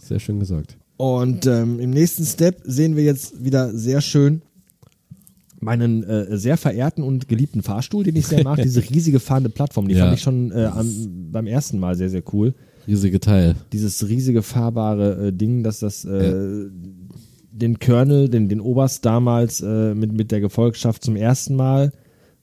Sehr 0.00 0.20
schön 0.20 0.38
gesagt. 0.40 0.76
Und 0.96 1.46
ähm, 1.46 1.80
im 1.80 1.90
nächsten 1.90 2.24
Step 2.24 2.60
sehen 2.64 2.94
wir 2.96 3.02
jetzt 3.04 3.42
wieder 3.44 3.72
sehr 3.76 4.00
schön 4.00 4.42
meinen 5.62 6.02
äh, 6.04 6.36
sehr 6.38 6.56
verehrten 6.56 7.02
und 7.04 7.28
geliebten 7.28 7.62
Fahrstuhl, 7.62 8.02
den 8.04 8.16
ich 8.16 8.26
sehr 8.26 8.42
mag, 8.44 8.60
diese 8.62 8.80
riesige 8.90 9.20
fahrende 9.20 9.50
Plattform, 9.50 9.88
die 9.88 9.94
Ja. 9.94 10.04
fand 10.04 10.16
ich 10.16 10.22
schon 10.22 10.52
äh, 10.52 10.64
am, 10.64 11.28
beim 11.32 11.46
ersten 11.46 11.78
Mal 11.78 11.96
sehr, 11.96 12.08
sehr 12.08 12.22
cool. 12.32 12.54
Riesige 12.86 13.20
Teil. 13.20 13.56
Dieses 13.72 14.08
riesige 14.08 14.42
fahrbare 14.42 15.28
äh, 15.28 15.32
Ding, 15.32 15.62
dass 15.62 15.80
das 15.80 16.04
äh, 16.06 16.68
den 17.52 17.78
Colonel, 17.78 18.28
den, 18.30 18.48
den 18.48 18.60
Oberst 18.60 19.04
damals 19.04 19.60
äh, 19.60 19.94
mit, 19.94 20.12
mit 20.12 20.30
der 20.32 20.40
Gefolgschaft 20.40 21.04
zum 21.04 21.14
ersten 21.16 21.56
Mal 21.56 21.92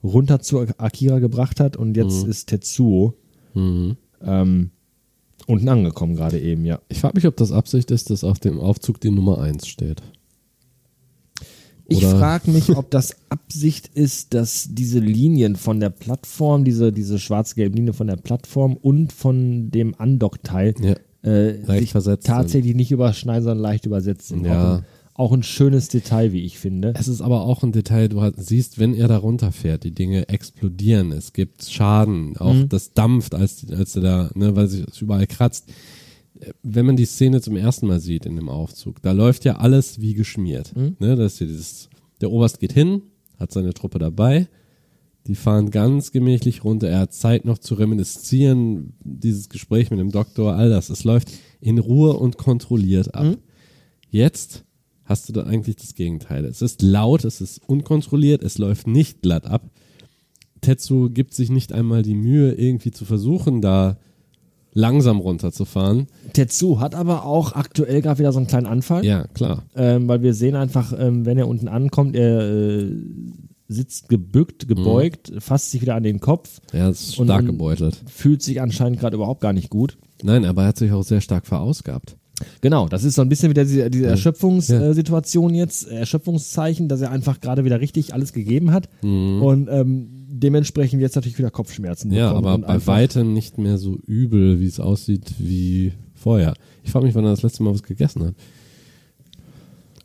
runter 0.04 0.40
zu 0.40 0.60
Akira 0.78 1.20
gebracht 1.20 1.60
hat 1.60 1.78
und 1.78 1.98
jetzt 1.98 2.24
Mhm. 2.26 2.30
ist 2.30 2.48
Tetsuo 2.48 3.14
ähm, 3.56 4.70
unten 5.48 5.70
angekommen 5.70 6.16
gerade 6.16 6.40
eben, 6.40 6.66
ja. 6.66 6.80
Ich 6.90 7.00
frage 7.00 7.16
mich, 7.16 7.26
ob 7.26 7.36
das 7.38 7.52
Absicht 7.52 7.90
ist, 7.92 8.10
dass 8.10 8.24
auf 8.24 8.40
dem 8.40 8.60
Aufzug 8.60 9.00
die 9.02 9.10
Nummer 9.12 9.40
1 9.40 9.68
steht. 9.68 10.02
Ich 11.90 12.00
Oder- 12.00 12.18
frage 12.20 12.52
mich, 12.52 12.76
ob 12.76 12.92
das 12.92 13.16
Absicht 13.30 13.88
ist, 13.94 14.34
dass 14.34 14.68
diese 14.72 15.00
Linien 15.00 15.56
von 15.56 15.80
der 15.80 15.90
Plattform, 15.90 16.66
diese, 16.66 16.92
diese 16.92 17.18
schwarz-gelbe 17.18 17.76
Linie 17.78 17.94
von 17.94 18.08
der 18.08 18.18
Plattform 18.18 18.76
und 18.76 19.14
von 19.14 19.72
dem 19.72 19.96
Andockteil 19.98 20.76
Ja. 20.82 20.96
äh, 21.30 21.80
sich 21.80 21.92
versetzt 21.92 22.26
sind. 22.26 22.36
tatsächlich 22.36 22.76
nicht 22.76 22.92
überschneiden, 22.92 23.44
sondern 23.44 23.60
leicht 23.64 23.86
übersetzt 23.86 24.28
sind. 24.28 24.46
Ja. 24.46 24.84
Auch, 25.18 25.34
ein, 25.34 25.44
schönes 25.44 25.88
Detail, 25.90 26.32
wie 26.32 26.44
ich 26.44 26.60
finde. 26.60 26.94
Es 26.98 27.08
ist 27.08 27.22
aber 27.22 27.42
auch 27.42 27.64
ein 27.64 27.72
Detail, 27.72 28.08
du 28.08 28.32
siehst, 28.38 28.78
wenn 28.80 28.94
er 28.94 29.08
da 29.08 29.18
runterfährt, 29.18 29.84
die 29.84 29.94
Dinge 29.94 30.30
explodieren, 30.30 31.12
es 31.12 31.34
gibt 31.34 31.66
Schaden, 31.66 32.38
auch 32.38 32.54
Mhm. 32.54 32.70
das 32.70 32.94
dampft, 32.94 33.34
als, 33.34 33.66
als 33.72 33.96
er 33.96 34.02
da, 34.02 34.32
ne, 34.36 34.56
weil 34.56 34.68
sich 34.68 34.86
es 34.88 35.02
überall 35.02 35.28
kratzt. 35.28 35.70
Wenn 36.62 36.86
man 36.86 36.96
die 36.96 37.06
Szene 37.06 37.42
zum 37.42 37.56
ersten 37.56 37.88
Mal 37.88 38.00
sieht 38.00 38.28
in 38.28 38.36
dem 38.36 38.48
Aufzug, 38.48 39.02
da 39.02 39.12
läuft 39.12 39.44
ja 39.44 39.58
alles 39.58 40.00
wie 40.00 40.14
geschmiert. 40.14 40.76
Mhm. 40.76 40.96
Ne, 41.00 41.16
das 41.16 41.34
ist 41.34 41.38
hier 41.40 41.48
dieses, 41.48 41.90
der 42.22 42.32
Oberst 42.32 42.60
geht 42.60 42.74
hin, 42.74 43.02
hat 43.40 43.52
seine 43.52 43.74
Truppe 43.74 43.98
dabei, 44.00 44.48
die 45.26 45.36
fahren 45.36 45.72
ganz 45.72 46.12
gemächlich 46.12 46.64
runter, 46.64 46.88
er 46.90 47.00
hat 47.00 47.14
Zeit 47.14 47.44
noch 47.44 47.58
zu 47.58 47.74
reminiszieren, 47.74 48.94
dieses 49.04 49.50
Gespräch 49.50 49.90
mit 49.90 50.00
dem 50.00 50.12
Doktor, 50.12 50.54
all 50.56 50.70
das, 50.70 50.90
es 50.92 51.04
läuft 51.04 51.32
in 51.60 51.80
Ruhe 51.80 52.14
und 52.14 52.38
kontrolliert 52.38 53.16
ab. 53.16 53.26
Mhm. 53.26 53.38
Jetzt 54.10 54.64
hast 55.08 55.28
du 55.28 55.34
da 55.34 55.44
eigentlich 55.44 55.78
das 55.78 55.96
Gegenteil. 55.96 56.46
Es 56.46 56.62
ist 56.62 56.82
laut, 56.82 57.26
es 57.26 57.42
ist 57.42 57.62
unkontrolliert, 57.68 58.44
es 58.44 58.58
läuft 58.58 58.88
nicht 58.88 59.22
glatt 59.22 59.46
ab. 59.48 59.70
Tetsu 60.62 61.10
gibt 61.10 61.34
sich 61.34 61.50
nicht 61.50 61.72
einmal 61.72 62.04
die 62.04 62.16
Mühe, 62.16 62.52
irgendwie 62.54 62.92
zu 62.92 63.06
versuchen, 63.06 63.62
da 63.62 63.98
langsam 64.74 65.20
runterzufahren. 65.20 66.08
Tetsu 66.34 66.80
hat 66.80 66.94
aber 66.94 67.26
auch 67.26 67.54
aktuell 67.54 68.02
gerade 68.02 68.20
wieder 68.20 68.32
so 68.32 68.38
einen 68.40 68.48
kleinen 68.48 68.68
Anfall. 68.68 69.06
Ja, 69.06 69.26
klar. 69.28 69.64
Ähm, 69.76 70.08
weil 70.08 70.22
wir 70.22 70.34
sehen 70.34 70.56
einfach, 70.56 70.94
ähm, 70.98 71.26
wenn 71.26 71.38
er 71.38 71.48
unten 71.48 71.68
ankommt, 71.68 72.16
er 72.16 72.42
äh, 72.42 72.92
sitzt 73.70 74.10
gebückt, 74.10 74.68
gebeugt, 74.68 75.32
fasst 75.40 75.72
sich 75.72 75.82
wieder 75.82 75.96
an 75.96 76.04
den 76.04 76.20
Kopf, 76.20 76.60
Er 76.74 76.90
ist 76.90 77.16
stark 77.16 77.46
gebeutelt. 77.46 78.02
fühlt 78.08 78.42
sich 78.42 78.62
anscheinend 78.62 79.00
gerade 79.00 79.16
überhaupt 79.16 79.42
gar 79.42 79.54
nicht 79.54 79.70
gut. 79.70 79.98
Nein, 80.24 80.46
aber 80.46 80.64
er 80.64 80.68
hat 80.70 80.78
sich 80.78 80.92
auch 80.92 81.04
sehr 81.04 81.22
stark 81.22 81.46
verausgabt. 81.46 82.17
Genau, 82.62 82.88
das 82.88 83.04
ist 83.04 83.16
so 83.16 83.22
ein 83.24 83.30
bisschen 83.30 83.50
wieder 83.50 83.64
diese, 83.64 83.90
diese 83.90 84.04
Ja. 84.06 84.10
Erschöpfungssituation 84.12 85.56
jetzt, 85.56 85.88
Erschöpfungszeichen, 85.88 86.88
dass 86.88 87.02
er 87.02 87.12
einfach 87.12 87.40
gerade 87.40 87.66
wieder 87.66 87.82
richtig 87.82 88.14
alles 88.14 88.32
gegeben 88.34 88.72
hat 88.72 88.90
und 89.02 89.68
ähm, 89.72 90.08
dementsprechend 90.30 91.02
jetzt 91.02 91.16
natürlich 91.16 91.38
wieder 91.40 91.50
Kopfschmerzen 91.50 92.10
Mhm. 92.10 92.18
Ja, 92.18 92.32
aber 92.32 92.58
bei 92.60 92.86
weitem 92.86 93.34
nicht 93.34 93.58
mehr 93.58 93.78
so 93.78 93.96
übel, 94.06 94.60
wie 94.60 94.68
es 94.68 94.80
aussieht 94.80 95.34
wie 95.40 95.94
vorher. 96.14 96.54
Ich 96.84 96.92
frage 96.92 97.06
mich, 97.06 97.16
wann 97.16 97.24
er 97.26 97.32
das 97.32 97.42
letzte 97.42 97.64
Mal 97.64 97.74
was 97.74 97.84
gegessen 97.84 98.24
hat. 98.24 98.36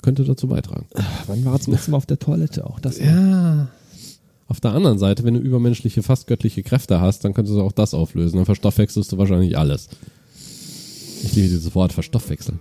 Könnte 0.02 0.24
dazu 0.24 0.48
beitragen. 0.48 0.86
Wann 1.26 1.44
war 1.44 1.54
er 1.54 1.60
zum 1.60 1.74
letzten 1.74 1.92
Mal 1.92 1.98
auf 1.98 2.06
der 2.06 2.18
Toilette 2.18 2.66
auch? 2.66 2.80
Das 2.80 2.98
Ja. 2.98 3.68
Auf 4.48 4.60
der 4.60 4.72
anderen 4.72 4.98
Seite, 4.98 5.24
wenn 5.24 5.34
du 5.34 5.40
übermenschliche, 5.40 6.02
fast 6.02 6.26
göttliche 6.26 6.62
Kräfte 6.62 7.00
hast, 7.00 7.24
dann 7.24 7.32
könntest 7.34 7.56
du 7.56 7.62
auch 7.62 7.72
das 7.72 7.94
auflösen. 7.94 8.36
Dann 8.36 8.44
verstoffwechselst 8.44 9.12
du 9.12 9.16
wahrscheinlich 9.18 9.56
alles. 9.56 9.88
Ich 11.22 11.34
liebe 11.34 11.48
dieses 11.48 11.74
Wort 11.74 11.92
verstoffwechseln. 11.92 12.58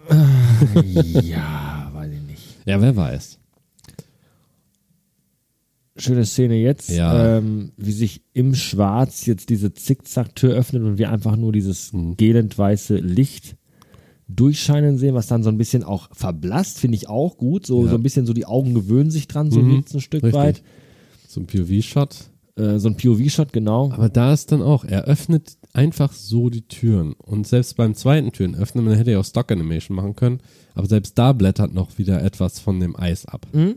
ja, 1.23 1.89
weiß 1.93 2.11
ich 2.11 2.21
nicht. 2.27 2.41
Ja, 2.65 2.79
wer 2.81 2.95
weiß. 2.95 3.37
Schöne 5.97 6.25
Szene 6.25 6.55
jetzt, 6.55 6.89
Ja. 6.89 7.37
ähm, 7.37 7.73
wie 7.77 7.91
sich 7.91 8.21
im 8.33 8.55
Schwarz 8.55 9.25
jetzt 9.25 9.49
diese 9.49 9.73
Zickzacktür 9.73 10.53
öffnet 10.55 10.83
und 10.83 10.97
wir 10.97 11.11
einfach 11.11 11.35
nur 11.35 11.51
dieses 11.51 11.91
Mhm. 11.91 12.15
gelend 12.17 12.57
weiße 12.57 12.95
Licht 12.95 13.57
durchscheinen 14.27 14.97
sehen, 14.97 15.13
was 15.13 15.27
dann 15.27 15.43
so 15.43 15.49
ein 15.49 15.57
bisschen 15.57 15.83
auch 15.83 16.07
verblasst, 16.13 16.79
finde 16.79 16.95
ich 16.95 17.09
auch 17.09 17.37
gut. 17.37 17.65
So, 17.67 17.83
Ja. 17.83 17.89
so 17.91 17.95
ein 17.97 18.03
bisschen 18.03 18.25
so 18.25 18.31
die 18.33 18.45
Augen 18.45 18.73
gewöhnen 18.73 19.11
sich 19.11 19.27
dran, 19.27 19.51
so 19.51 19.59
Mhm. 19.59 19.83
ein 19.93 19.99
Stück 19.99 20.23
Richtig. 20.23 20.33
weit. 20.33 20.63
So 21.27 21.41
ein 21.41 21.47
POV-Shot. 21.47 22.15
Äh, 22.55 22.79
so 22.79 22.87
ein 22.87 22.95
POV-Shot, 22.95 23.51
genau. 23.51 23.91
Aber 23.91 24.07
da 24.09 24.31
ist 24.31 24.51
dann 24.53 24.61
auch, 24.61 24.85
er 24.85 25.03
öffnet 25.03 25.57
einfach 25.73 26.13
so 26.13 26.49
die 26.49 26.67
Türen. 26.67 27.13
Und 27.13 27.47
selbst 27.47 27.75
beim 27.77 27.95
zweiten 27.95 28.31
Türen 28.31 28.55
öffnen, 28.55 28.85
man 28.85 28.95
hätte 28.95 29.11
ja 29.11 29.19
auch 29.19 29.25
Stock 29.25 29.51
Animation 29.51 29.95
machen 29.95 30.15
können, 30.15 30.39
aber 30.75 30.87
selbst 30.87 31.17
da 31.17 31.33
blättert 31.33 31.73
noch 31.73 31.97
wieder 31.97 32.23
etwas 32.23 32.59
von 32.59 32.79
dem 32.79 32.95
Eis 32.95 33.25
ab. 33.25 33.47
Mhm. 33.53 33.75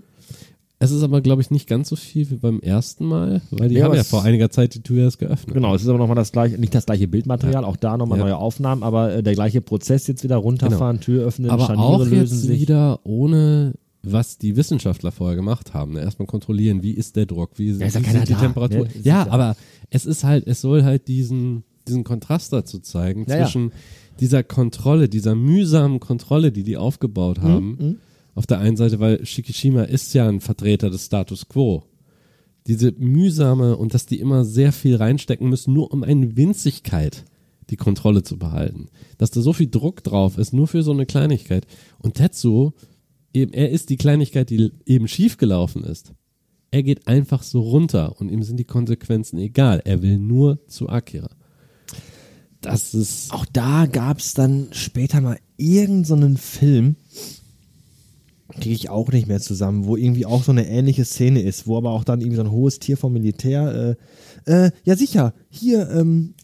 Es 0.80 0.90
ist 0.90 1.02
aber, 1.02 1.20
glaube 1.22 1.40
ich, 1.40 1.50
nicht 1.50 1.68
ganz 1.68 1.88
so 1.88 1.96
viel 1.96 2.28
wie 2.30 2.34
beim 2.36 2.60
ersten 2.60 3.06
Mal, 3.06 3.40
weil 3.50 3.68
die 3.68 3.76
Ja, 3.76 3.84
haben 3.86 3.94
ja 3.94 4.04
vor 4.04 4.22
einiger 4.24 4.50
Zeit 4.50 4.74
die 4.74 4.82
Tür 4.82 5.04
erst 5.04 5.18
geöffnet. 5.18 5.54
Genau, 5.54 5.74
es 5.74 5.82
ist 5.82 5.88
aber 5.88 5.98
nochmal 5.98 6.16
das 6.16 6.32
gleiche, 6.32 6.58
nicht 6.58 6.74
das 6.74 6.84
gleiche 6.84 7.08
Bildmaterial, 7.08 7.64
auch 7.64 7.76
da 7.76 7.96
nochmal 7.96 8.18
Ja. 8.18 8.24
neue 8.24 8.36
Aufnahmen, 8.36 8.82
aber 8.82 9.14
äh, 9.14 9.22
der 9.22 9.34
gleiche 9.34 9.60
Prozess 9.62 10.06
jetzt 10.08 10.24
wieder 10.24 10.36
runterfahren, 10.36 11.00
Tür 11.00 11.24
öffnen, 11.24 11.48
aber 11.48 11.64
Scharniere 11.66 11.86
auch 11.86 11.98
lösen 12.04 12.18
jetzt 12.18 12.42
sich. 12.42 12.60
wieder 12.60 13.00
ohne 13.04 13.74
was 14.02 14.36
die 14.36 14.56
Wissenschaftler 14.56 15.12
vorher 15.12 15.36
gemacht 15.36 15.72
haben. 15.72 15.94
Ne? 15.94 16.00
Erstmal 16.02 16.26
kontrollieren, 16.26 16.82
wie 16.82 16.90
ist 16.90 17.16
der 17.16 17.24
Druck, 17.24 17.52
wie, 17.56 17.70
Ja, 17.70 17.86
ist 17.86 17.94
ja 17.94 18.02
wie 18.02 18.10
sind 18.10 18.28
die 18.28 18.34
da, 18.34 18.40
Temperatur. 18.40 18.80
ne? 18.80 18.88
Ist 18.92 19.06
Ja, 19.06 19.24
ja- 19.24 19.30
aber 19.32 19.56
es 19.88 20.04
ist 20.04 20.24
halt, 20.24 20.46
es 20.46 20.60
soll 20.60 20.82
halt 20.82 21.08
diesen, 21.08 21.64
diesen 21.86 22.04
Kontrast 22.04 22.52
dazu 22.52 22.78
zeigen 22.80 23.24
Ja, 23.28 23.36
ja. 23.38 23.44
zwischen 23.44 23.72
dieser 24.20 24.42
Kontrolle, 24.42 25.08
dieser 25.08 25.34
mühsamen 25.34 26.00
Kontrolle, 26.00 26.52
die 26.52 26.62
die 26.62 26.76
aufgebaut 26.76 27.38
Mhm, 27.38 27.42
haben. 27.42 27.98
Auf 28.34 28.46
der 28.46 28.58
einen 28.58 28.76
Seite, 28.76 28.98
weil 29.00 29.24
Shikishima 29.24 29.82
ist 29.84 30.12
ja 30.14 30.28
ein 30.28 30.40
Vertreter 30.40 30.90
des 30.90 31.06
Status 31.06 31.48
Quo. 31.48 31.84
Diese 32.66 32.92
mühsame 32.92 33.76
und 33.76 33.94
dass 33.94 34.06
die 34.06 34.18
immer 34.18 34.44
sehr 34.44 34.72
viel 34.72 34.96
reinstecken 34.96 35.48
müssen, 35.48 35.74
nur 35.74 35.92
um 35.92 36.02
eine 36.02 36.36
Winzigkeit 36.36 37.24
die 37.70 37.76
Kontrolle 37.76 38.22
zu 38.22 38.38
behalten. 38.38 38.88
Dass 39.18 39.30
da 39.30 39.40
so 39.40 39.52
viel 39.52 39.68
Druck 39.70 40.02
drauf 40.02 40.38
ist, 40.38 40.52
nur 40.52 40.66
für 40.66 40.82
so 40.82 40.92
eine 40.92 41.06
Kleinigkeit. 41.06 41.66
Und 41.98 42.14
Tetsuo, 42.14 42.72
eben, 43.32 43.52
er 43.52 43.70
ist 43.70 43.90
die 43.90 43.96
Kleinigkeit, 43.96 44.50
die 44.50 44.70
eben 44.86 45.08
schiefgelaufen 45.08 45.84
ist. 45.84 46.12
Er 46.70 46.82
geht 46.82 47.06
einfach 47.06 47.42
so 47.42 47.60
runter 47.60 48.18
und 48.20 48.30
ihm 48.30 48.42
sind 48.42 48.56
die 48.58 48.64
Konsequenzen 48.64 49.38
egal. 49.38 49.80
Er 49.84 50.02
will 50.02 50.18
nur 50.18 50.58
zu 50.66 50.88
Akira. 50.88 51.30
Das 52.64 52.94
ist. 52.94 53.32
Auch 53.32 53.46
da 53.52 53.86
gab 53.86 54.18
es 54.18 54.34
dann 54.34 54.68
später 54.72 55.20
mal 55.20 55.38
irgendeinen 55.56 56.04
so 56.04 56.14
einen 56.14 56.36
Film, 56.36 56.96
kriege 58.60 58.74
ich 58.74 58.90
auch 58.90 59.10
nicht 59.10 59.26
mehr 59.26 59.40
zusammen, 59.40 59.86
wo 59.86 59.96
irgendwie 59.96 60.26
auch 60.26 60.42
so 60.44 60.52
eine 60.52 60.66
ähnliche 60.68 61.04
Szene 61.04 61.42
ist, 61.42 61.66
wo 61.66 61.76
aber 61.76 61.90
auch 61.90 62.04
dann 62.04 62.20
irgendwie 62.20 62.36
so 62.36 62.42
ein 62.42 62.50
hohes 62.50 62.78
Tier 62.78 62.96
vom 62.96 63.12
Militär, 63.12 63.96
äh, 64.46 64.66
äh, 64.66 64.70
ja 64.84 64.96
sicher, 64.96 65.34
hier, 65.50 65.90
ähm, 65.90 66.34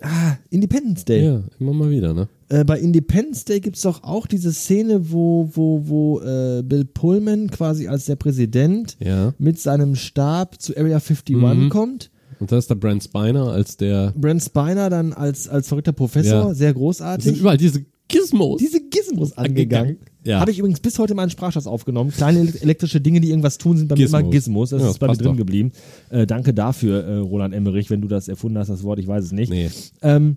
ah, 0.00 0.36
Independence 0.50 1.04
Day. 1.04 1.24
Ja, 1.24 1.42
immer 1.58 1.72
mal 1.72 1.90
wieder, 1.90 2.14
ne? 2.14 2.28
Äh, 2.48 2.64
bei 2.64 2.78
Independence 2.78 3.44
Day 3.44 3.58
gibt's 3.60 3.82
doch 3.82 4.04
auch 4.04 4.26
diese 4.28 4.52
Szene, 4.52 5.10
wo, 5.10 5.50
wo, 5.54 5.82
wo 5.88 6.20
äh, 6.20 6.62
Bill 6.62 6.84
Pullman 6.84 7.50
quasi 7.50 7.88
als 7.88 8.04
der 8.04 8.14
Präsident 8.16 8.96
Ja. 9.00 9.34
mit 9.38 9.58
seinem 9.58 9.96
Stab 9.96 10.60
zu 10.60 10.76
Area 10.76 10.98
51 11.00 11.34
Mhm. 11.36 11.68
kommt. 11.70 12.10
Und 12.40 12.52
da 12.52 12.58
ist 12.58 12.68
der 12.68 12.74
Brent 12.74 13.02
Spiner 13.02 13.48
als 13.50 13.76
der. 13.76 14.12
Brent 14.16 14.42
Spiner 14.42 14.90
dann 14.90 15.12
als, 15.12 15.48
als 15.48 15.68
verrückter 15.68 15.92
Professor, 15.92 16.48
Ja. 16.48 16.54
sehr 16.54 16.68
Es 16.70 16.74
sind 16.74 16.74
großartig. 16.74 17.40
überall 17.40 17.56
diese 17.56 17.84
Gizmos. 18.08 18.58
Diese 18.60 18.80
Gizmos 18.80 19.36
angegangen. 19.36 19.96
Ja. 20.22 20.38
Habe 20.40 20.50
ich 20.50 20.58
übrigens 20.58 20.80
bis 20.80 20.98
heute 20.98 21.14
meinen 21.14 21.30
Sprachschatz 21.30 21.66
aufgenommen. 21.66 22.10
Kleine 22.10 22.40
ele- 22.40 22.60
elektrische 22.60 23.00
Dinge, 23.00 23.20
die 23.20 23.30
irgendwas 23.30 23.58
tun, 23.58 23.76
sind 23.76 23.88
bei 23.88 23.94
mir 23.96 24.02
Gizmos. 24.04 24.20
immer 24.20 24.30
Gizmos. 24.30 24.70
Das 24.70 24.80
Ja, 24.82 24.86
ist 24.88 24.94
das 24.94 24.98
bei 24.98 25.06
mir 25.08 25.16
drin 25.16 25.26
doch. 25.32 25.36
geblieben. 25.36 25.72
Äh, 26.10 26.26
danke 26.26 26.52
dafür, 26.54 27.02
äh, 27.04 27.16
Roland 27.16 27.54
Emmerich, 27.54 27.90
wenn 27.90 28.00
du 28.00 28.08
das 28.08 28.28
erfunden 28.28 28.58
hast, 28.58 28.68
das 28.68 28.82
Wort, 28.84 28.98
ich 28.98 29.06
weiß 29.08 29.24
es 29.24 29.32
nicht. 29.32 29.50
Nee. 29.50 29.70
Ähm, 30.02 30.36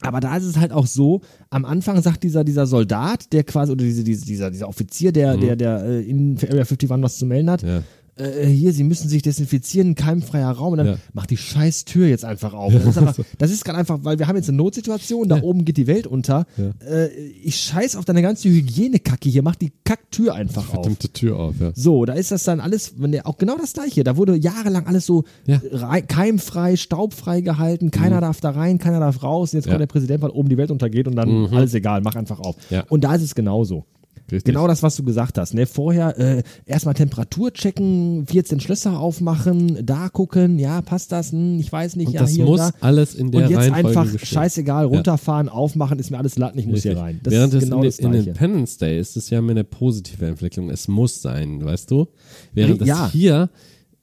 aber 0.00 0.18
da 0.18 0.36
ist 0.36 0.44
es 0.44 0.56
halt 0.58 0.72
auch 0.72 0.86
so, 0.86 1.20
am 1.50 1.64
Anfang 1.64 2.02
sagt 2.02 2.24
dieser, 2.24 2.42
dieser 2.42 2.66
Soldat, 2.66 3.32
der 3.32 3.44
quasi, 3.44 3.70
oder 3.70 3.84
diese, 3.84 4.02
diese, 4.02 4.24
dieser, 4.26 4.50
dieser 4.50 4.68
Offizier, 4.68 5.12
der, 5.12 5.36
der, 5.36 5.54
der 5.54 5.84
äh, 5.84 6.00
in 6.02 6.36
Area 6.42 6.64
51 6.64 6.88
was 6.90 7.18
zu 7.18 7.26
melden 7.26 7.50
hat, 7.50 7.62
Mhm. 7.62 7.68
Ja. 7.68 7.82
Äh, 8.16 8.46
hier, 8.46 8.72
sie 8.72 8.84
müssen 8.84 9.08
sich 9.08 9.22
desinfizieren, 9.22 9.94
keimfreier 9.94 10.50
Raum, 10.50 10.72
und 10.72 10.78
dann 10.78 10.86
Ja. 10.86 10.96
macht 11.14 11.30
die 11.30 11.36
scheiß 11.36 11.84
Tür 11.86 12.06
jetzt 12.06 12.24
einfach 12.24 12.52
auf. 12.52 12.72
Das 12.72 12.84
ist, 12.84 12.98
einfach- 12.98 13.16
das 13.38 13.50
ist 13.50 13.64
gerade 13.64 13.78
einfach, 13.78 14.00
weil 14.02 14.18
wir 14.18 14.28
haben 14.28 14.36
jetzt 14.36 14.48
eine 14.48 14.58
Notsituation, 14.58 15.28
da 15.28 15.40
oben 15.42 15.64
geht 15.64 15.76
die 15.78 15.86
Welt 15.86 16.06
unter. 16.06 16.46
Äh, 16.86 17.08
ich 17.42 17.56
scheiß 17.56 17.96
auf 17.96 18.04
deine 18.04 18.20
ganze 18.22 18.48
Hygienekacke 18.48 19.28
hier, 19.28 19.42
mach 19.42 19.56
die 19.56 19.72
Kacktür 19.84 20.34
einfach 20.34 20.68
auf. 20.68 20.74
Verdammte 20.74 21.08
Tür 21.10 21.38
auf, 21.38 21.54
ja. 21.60 21.72
So, 21.74 22.04
da 22.04 22.12
ist 22.12 22.30
das 22.30 22.44
dann 22.44 22.60
alles, 22.60 22.94
wenn 22.98 23.12
der, 23.12 23.26
auch 23.26 23.38
genau 23.38 23.56
das 23.56 23.72
gleiche. 23.72 24.04
Da 24.04 24.16
wurde 24.16 24.36
jahrelang 24.36 24.86
alles 24.86 25.06
so 25.06 25.24
Ja. 25.46 25.60
rei- 25.72 26.02
keimfrei, 26.02 26.76
staubfrei 26.76 27.40
gehalten. 27.40 27.90
Keiner 27.90 28.20
darf 28.20 28.40
da 28.40 28.50
rein, 28.50 28.78
keiner 28.78 29.00
darf 29.00 29.22
raus. 29.22 29.52
Jetzt 29.52 29.64
kommt 29.64 29.72
Ja. 29.74 29.78
der 29.78 29.86
Präsident, 29.86 30.22
weil 30.22 30.30
oben 30.30 30.48
die 30.48 30.56
Welt 30.58 30.70
untergeht 30.70 31.08
und 31.08 31.16
dann 31.16 31.46
alles 31.52 31.72
egal, 31.74 32.02
mach 32.02 32.14
einfach 32.16 32.40
auf. 32.40 32.56
Ja. 32.70 32.84
Und 32.88 33.04
da 33.04 33.14
ist 33.14 33.22
es 33.22 33.34
genauso. 33.34 33.84
Richtig. 34.32 34.52
Genau 34.54 34.66
das, 34.66 34.82
was 34.82 34.96
du 34.96 35.04
gesagt 35.04 35.38
hast. 35.38 35.54
Ne? 35.54 35.66
Vorher 35.66 36.18
äh, 36.18 36.42
erstmal 36.66 36.94
Temperatur 36.94 37.52
checken, 37.52 38.26
14 38.26 38.60
Schlösser 38.60 38.98
aufmachen, 38.98 39.84
da 39.84 40.08
gucken, 40.08 40.58
ja, 40.58 40.80
passt 40.82 41.12
das? 41.12 41.32
Hm, 41.32 41.58
ich 41.60 41.70
weiß 41.70 41.96
nicht, 41.96 42.08
Und 42.08 42.14
ja, 42.14 42.20
das 42.22 42.30
hier 42.30 42.44
muss 42.44 42.60
und 42.60 42.74
da. 42.80 42.86
alles 42.86 43.14
in 43.14 43.30
der 43.30 43.42
Und 43.44 43.50
jetzt 43.50 43.58
Reihenfolge 43.58 43.88
einfach 44.00 44.12
geschehen. 44.12 44.26
scheißegal, 44.34 44.86
runterfahren, 44.86 45.48
aufmachen, 45.48 45.98
ist 45.98 46.10
mir 46.10 46.18
alles 46.18 46.38
Latten, 46.38 46.58
ich 46.58 46.66
muss 46.66 46.76
Richtig. 46.76 46.92
hier 46.92 47.00
rein. 47.00 47.20
Das 47.22 47.32
Während 47.32 47.54
ist 47.54 47.62
es 47.62 47.64
genau 47.68 47.78
in, 47.78 47.84
das 47.84 47.98
in. 47.98 48.12
Independence 48.14 48.78
Day 48.78 48.98
ist 48.98 49.16
es 49.16 49.30
ja 49.30 49.40
mehr 49.42 49.50
eine 49.52 49.64
positive 49.64 50.26
Entwicklung. 50.26 50.70
Es 50.70 50.88
muss 50.88 51.20
sein, 51.22 51.64
weißt 51.64 51.90
du? 51.90 52.08
Während 52.54 52.84
Ja. 52.86 53.10
hier 53.12 53.50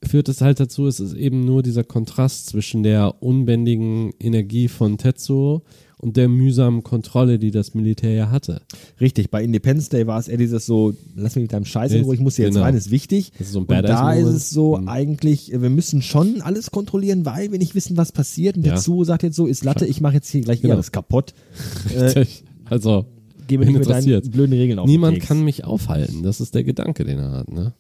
führt 0.06 0.30
es 0.30 0.42
halt 0.42 0.60
dazu, 0.60 0.88
es 0.88 1.00
ist 1.00 1.14
eben 1.14 1.44
nur 1.44 1.62
dieser 1.64 1.84
Kontrast 1.84 2.46
zwischen 2.48 2.84
der 2.84 3.22
unbändigen 3.22 4.12
Energie 4.20 4.68
von 4.68 4.98
Tetsuo 4.98 5.64
und 6.02 6.16
der 6.16 6.30
mühsamen 6.30 6.82
Kontrolle, 6.84 7.40
die 7.40 7.52
das 7.52 7.74
Militär 7.74 8.14
ja 8.14 8.32
hatte. 8.32 8.62
Richtig, 9.02 9.30
bei 9.30 9.44
Independence 9.44 9.90
Day 9.90 10.08
war 10.08 10.18
es 10.18 10.30
eher 10.30 10.38
dieses 10.38 10.66
so, 10.66 10.94
lass 11.16 11.36
mich 11.36 11.44
mit 11.44 11.54
deinem 11.54 11.66
Scheiß 11.66 11.92
in 11.92 12.04
Ruhe, 12.06 12.16
ich 12.16 12.22
muss 12.22 12.38
hier 12.38 12.46
jetzt 12.46 12.54
genau. 12.56 12.66
rein, 12.66 12.74
ist 12.76 12.90
wichtig. 12.90 13.32
Das 13.38 13.48
ist 13.48 13.54
so 13.54 13.60
ein 13.60 13.66
und 13.66 13.84
da 13.88 14.14
ist 14.14 14.28
es 14.28 14.50
so 14.50 14.78
Mhm. 14.78 14.88
eigentlich, 14.88 15.52
äh, 15.54 15.62
wir 15.62 15.70
müssen 15.70 16.02
schon 16.02 16.42
alles 16.42 16.72
kontrollieren, 16.72 17.26
weil 17.26 17.52
wir 17.52 17.60
nicht 17.60 17.76
wissen, 17.76 17.98
was 17.98 18.12
passiert. 18.14 18.56
Und 18.56 18.66
Ja. 18.66 18.74
der 18.74 18.82
Zu 18.82 19.04
sagt 19.04 19.24
jetzt 19.24 19.36
so, 19.36 19.46
ist 19.46 19.64
Latte, 19.66 19.86
ich 19.86 20.00
mache 20.00 20.14
jetzt 20.16 20.30
hier 20.30 20.42
gleich 20.42 20.62
Genau. 20.62 20.76
alles 20.76 20.92
kaputt. 20.92 21.34
Äh, 21.94 22.00
Richtig. 22.00 22.44
Also, 22.66 23.06
geh 23.48 23.58
mir 23.58 23.66
nicht 23.66 23.80
mit 23.80 23.90
deinen 23.90 24.32
blöden 24.32 24.54
Regeln 24.54 24.80
auf 24.80 24.88
Niemand 24.88 25.20
kann 25.20 25.44
mich 25.44 25.66
aufhalten. 25.66 26.24
Das 26.24 26.40
ist 26.40 26.56
der 26.56 26.64
Gedanke, 26.64 27.04
den 27.04 27.20
er 27.20 27.32
hat, 27.32 27.52
ne? 27.52 27.74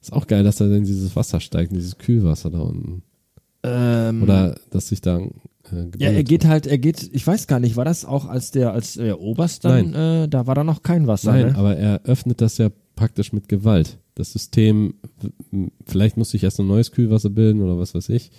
Ist 0.00 0.12
auch 0.12 0.26
geil, 0.28 0.44
dass 0.44 0.60
er 0.60 0.70
in 0.72 0.84
dieses 0.84 1.14
Wasser 1.16 1.40
steigt, 1.40 1.72
in 1.72 1.78
dieses 1.78 1.98
Kühlwasser 1.98 2.48
da 2.50 2.60
unten. 2.60 3.02
Ähm, 3.64 4.22
Oder 4.22 4.54
dass 4.70 4.88
sich 4.88 5.00
da 5.00 5.20
äh, 5.72 5.90
ja, 5.98 6.10
er 6.10 6.24
geht 6.24 6.44
halt, 6.44 6.66
er 6.66 6.78
geht, 6.78 7.10
ich 7.12 7.26
weiß 7.26 7.46
gar 7.46 7.60
nicht, 7.60 7.76
war 7.76 7.84
das 7.84 8.04
auch 8.04 8.26
als 8.26 8.50
der, 8.50 8.72
als 8.72 8.94
der 8.94 9.20
Oberst 9.20 9.64
dann, 9.64 9.94
äh, 9.94 10.28
da 10.28 10.46
war 10.46 10.54
da 10.54 10.64
noch 10.64 10.82
kein 10.82 11.06
Wasser, 11.06 11.32
Nein, 11.32 11.46
ne? 11.48 11.56
aber 11.56 11.76
er 11.76 12.02
öffnet 12.04 12.40
das 12.40 12.58
ja 12.58 12.70
praktisch 12.94 13.32
mit 13.32 13.48
Gewalt. 13.48 13.98
Das 14.14 14.32
System, 14.32 14.94
vielleicht 15.84 16.16
muss 16.16 16.30
sich 16.30 16.42
erst 16.44 16.58
ein 16.60 16.66
neues 16.66 16.90
Kühlwasser 16.92 17.28
bilden 17.30 17.60
oder 17.62 17.78
was 17.78 17.94
weiß 17.94 18.08
ich. 18.08 18.30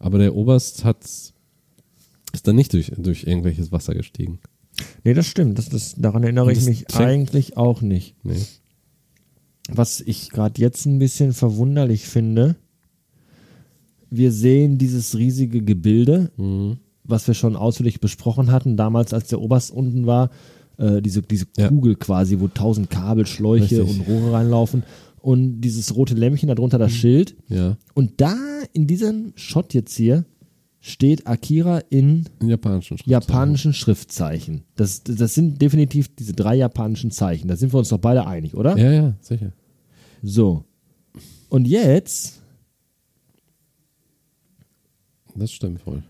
Aber 0.00 0.18
der 0.18 0.34
Oberst 0.34 0.84
hat 0.84 1.04
ist 1.04 2.48
dann 2.48 2.56
nicht 2.56 2.72
durch, 2.72 2.90
durch 2.96 3.24
irgendwelches 3.24 3.70
Wasser 3.72 3.94
gestiegen. 3.94 4.40
Nee, 5.04 5.14
das 5.14 5.26
stimmt, 5.26 5.58
das, 5.58 5.68
das, 5.68 5.94
daran 5.96 6.22
erinnere 6.24 6.46
Und 6.46 6.52
ich 6.52 6.58
das 6.58 6.66
mich 6.66 6.84
fängt- 6.88 7.08
eigentlich 7.08 7.56
auch 7.56 7.82
nicht. 7.82 8.16
Nee. 8.24 8.40
Was 9.68 10.00
ich 10.00 10.30
gerade 10.30 10.60
jetzt 10.60 10.86
ein 10.86 10.98
bisschen 10.98 11.32
verwunderlich 11.34 12.06
finde, 12.06 12.56
wir 14.16 14.30
sehen 14.32 14.78
dieses 14.78 15.16
riesige 15.16 15.62
Gebilde 15.62 16.30
Mhm. 16.36 16.76
was 17.04 17.26
wir 17.26 17.34
schon 17.34 17.56
ausführlich 17.56 18.00
besprochen 18.00 18.52
hatten, 18.52 18.76
damals 18.76 19.12
als 19.12 19.28
der 19.28 19.40
Oberst 19.40 19.70
unten 19.72 20.06
war, 20.06 20.30
äh, 20.78 21.02
diese, 21.02 21.22
diese 21.22 21.46
Ja. 21.56 21.68
Kugel 21.68 21.96
quasi, 21.96 22.38
wo 22.40 22.46
tausend 22.48 22.90
Kabel, 22.90 23.26
Schläuche 23.26 23.80
Richtig. 23.82 24.00
und 24.00 24.06
Rohre 24.08 24.32
reinlaufen 24.34 24.84
und 25.20 25.60
dieses 25.60 25.94
rote 25.96 26.14
Lämpchen, 26.14 26.48
darunter 26.48 26.78
das 26.78 26.92
Schild. 26.92 27.34
Ja, 27.48 27.76
Und 27.94 28.20
da, 28.20 28.36
in 28.72 28.86
diesem 28.86 29.32
Shot 29.34 29.74
jetzt 29.74 29.94
hier, 29.96 30.24
steht 30.84 31.26
Akira 31.28 31.78
in 31.90 32.24
in 32.40 32.48
japanischen 32.48 32.98
Schriftzeichen. 32.98 33.10
japanischen 33.12 33.72
Schriftzeichen. 33.72 34.62
Das, 34.76 35.02
das 35.04 35.34
sind 35.34 35.60
definitiv 35.62 36.08
diese 36.16 36.32
drei 36.32 36.56
japanischen 36.56 37.10
Zeichen. 37.12 37.46
Da 37.48 37.54
sind 37.56 37.72
wir 37.72 37.78
uns 37.78 37.88
doch 37.90 37.98
beide 37.98 38.26
einig, 38.26 38.54
oder? 38.56 38.76
Ja, 38.76 38.90
ja, 38.92 39.14
sicher. 39.20 39.52
So. 40.22 40.64
Und 41.48 41.68
jetzt, 41.68 42.41
Das 45.34 45.50
stimmt 45.52 45.86
wohl. 45.86 46.02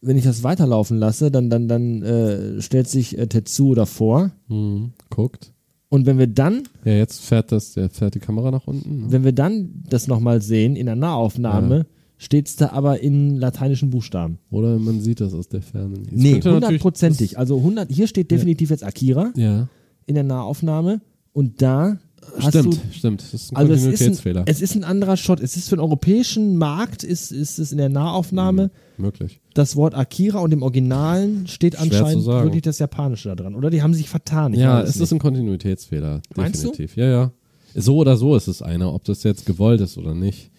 wenn 0.00 0.16
ich 0.18 0.24
das 0.24 0.42
weiterlaufen 0.42 0.98
lasse, 0.98 1.30
dann, 1.30 1.48
dann, 1.50 1.66
dann 1.68 2.02
äh, 2.02 2.60
stellt 2.60 2.88
sich 2.88 3.16
äh, 3.18 3.26
Tetsuo 3.26 3.74
davor. 3.74 4.32
Mhm. 4.48 4.92
Guckt. 5.10 5.52
Und 5.88 6.06
wenn 6.06 6.18
wir 6.18 6.26
dann, 6.26 6.64
Ja, 6.84 6.92
jetzt 6.92 7.20
fährt 7.24 7.52
das, 7.52 7.72
der 7.74 7.88
fährt 7.88 8.14
die 8.14 8.18
Kamera 8.20 8.50
nach 8.50 8.66
unten. 8.66 8.98
ne? 9.02 9.12
wenn 9.12 9.24
wir 9.24 9.32
dann 9.32 9.82
das 9.88 10.06
nochmal 10.08 10.42
sehen 10.42 10.76
in 10.76 10.86
der 10.86 10.96
Nahaufnahme, 10.96 11.86
steht 12.18 12.48
es 12.48 12.56
da 12.56 12.70
aber 12.70 13.00
in 13.00 13.36
lateinischen 13.36 13.90
Buchstaben. 13.90 14.38
Oder 14.50 14.78
man 14.78 15.00
sieht 15.00 15.20
das 15.20 15.32
aus 15.34 15.48
der 15.48 15.62
Ferne. 15.62 15.94
Es 16.06 16.10
Nee, 16.10 16.40
hundertprozentig. 16.42 17.38
Also 17.38 17.58
100, 17.58 17.90
hier 17.92 18.06
steht 18.08 18.30
definitiv 18.30 18.70
jetzt 18.70 18.84
Akira 18.84 19.32
Ja, 19.36 19.68
in 20.06 20.14
der 20.14 20.24
Nahaufnahme 20.24 21.00
und 21.32 21.62
da 21.62 21.98
stimmt, 22.48 22.74
du 22.74 22.78
stimmt. 22.92 23.22
Das 23.22 23.34
ist 23.34 23.52
ein 23.52 23.56
Also 23.56 23.72
es 23.72 23.78
ist, 23.78 23.84
ein, 23.84 23.90
Kontinuitätsfehler. 23.90 24.42
es 24.46 24.60
ist 24.62 24.74
ein 24.74 24.84
anderer 24.84 25.16
Shot. 25.16 25.40
Es 25.40 25.56
ist 25.56 25.68
für 25.68 25.76
den 25.76 25.80
europäischen 25.80 26.56
Markt, 26.56 27.04
ist, 27.04 27.30
ist 27.32 27.58
es 27.58 27.72
in 27.72 27.78
der 27.78 27.88
Nahaufnahme 27.88 28.70
Möglich. 28.96 29.40
das 29.54 29.76
Wort 29.76 29.94
Akira 29.94 30.38
und 30.40 30.52
im 30.52 30.62
Originalen 30.62 31.46
steht 31.46 31.74
Schwer 31.74 31.82
anscheinend 31.82 32.26
wirklich 32.26 32.62
das 32.62 32.78
Japanische 32.78 33.28
da 33.30 33.34
dran. 33.36 33.54
Oder 33.54 33.70
die 33.70 33.82
haben 33.82 33.94
sich 33.94 34.08
vertan. 34.08 34.52
Ich 34.54 34.60
Ja, 34.60 34.80
es 34.82 34.90
ist 34.90 35.00
nicht. 35.00 35.12
ein 35.12 35.18
Kontinuitätsfehler. 35.18 36.22
Meinst 36.36 36.62
du? 36.64 36.68
definitiv. 36.68 36.96
Ja, 36.96 37.06
ja. 37.06 37.32
So 37.74 37.96
oder 37.96 38.16
so 38.16 38.36
ist 38.36 38.46
es 38.48 38.62
einer, 38.62 38.92
ob 38.94 39.04
das 39.04 39.22
jetzt 39.24 39.46
gewollt 39.46 39.80
ist 39.80 39.98
oder 39.98 40.14
nicht. 40.14 40.50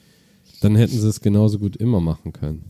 Dann 0.61 0.75
hätten 0.75 0.97
sie 0.99 1.07
es 1.07 1.21
genauso 1.21 1.59
gut 1.59 1.75
immer 1.77 1.99
machen 1.99 2.33
können. 2.33 2.63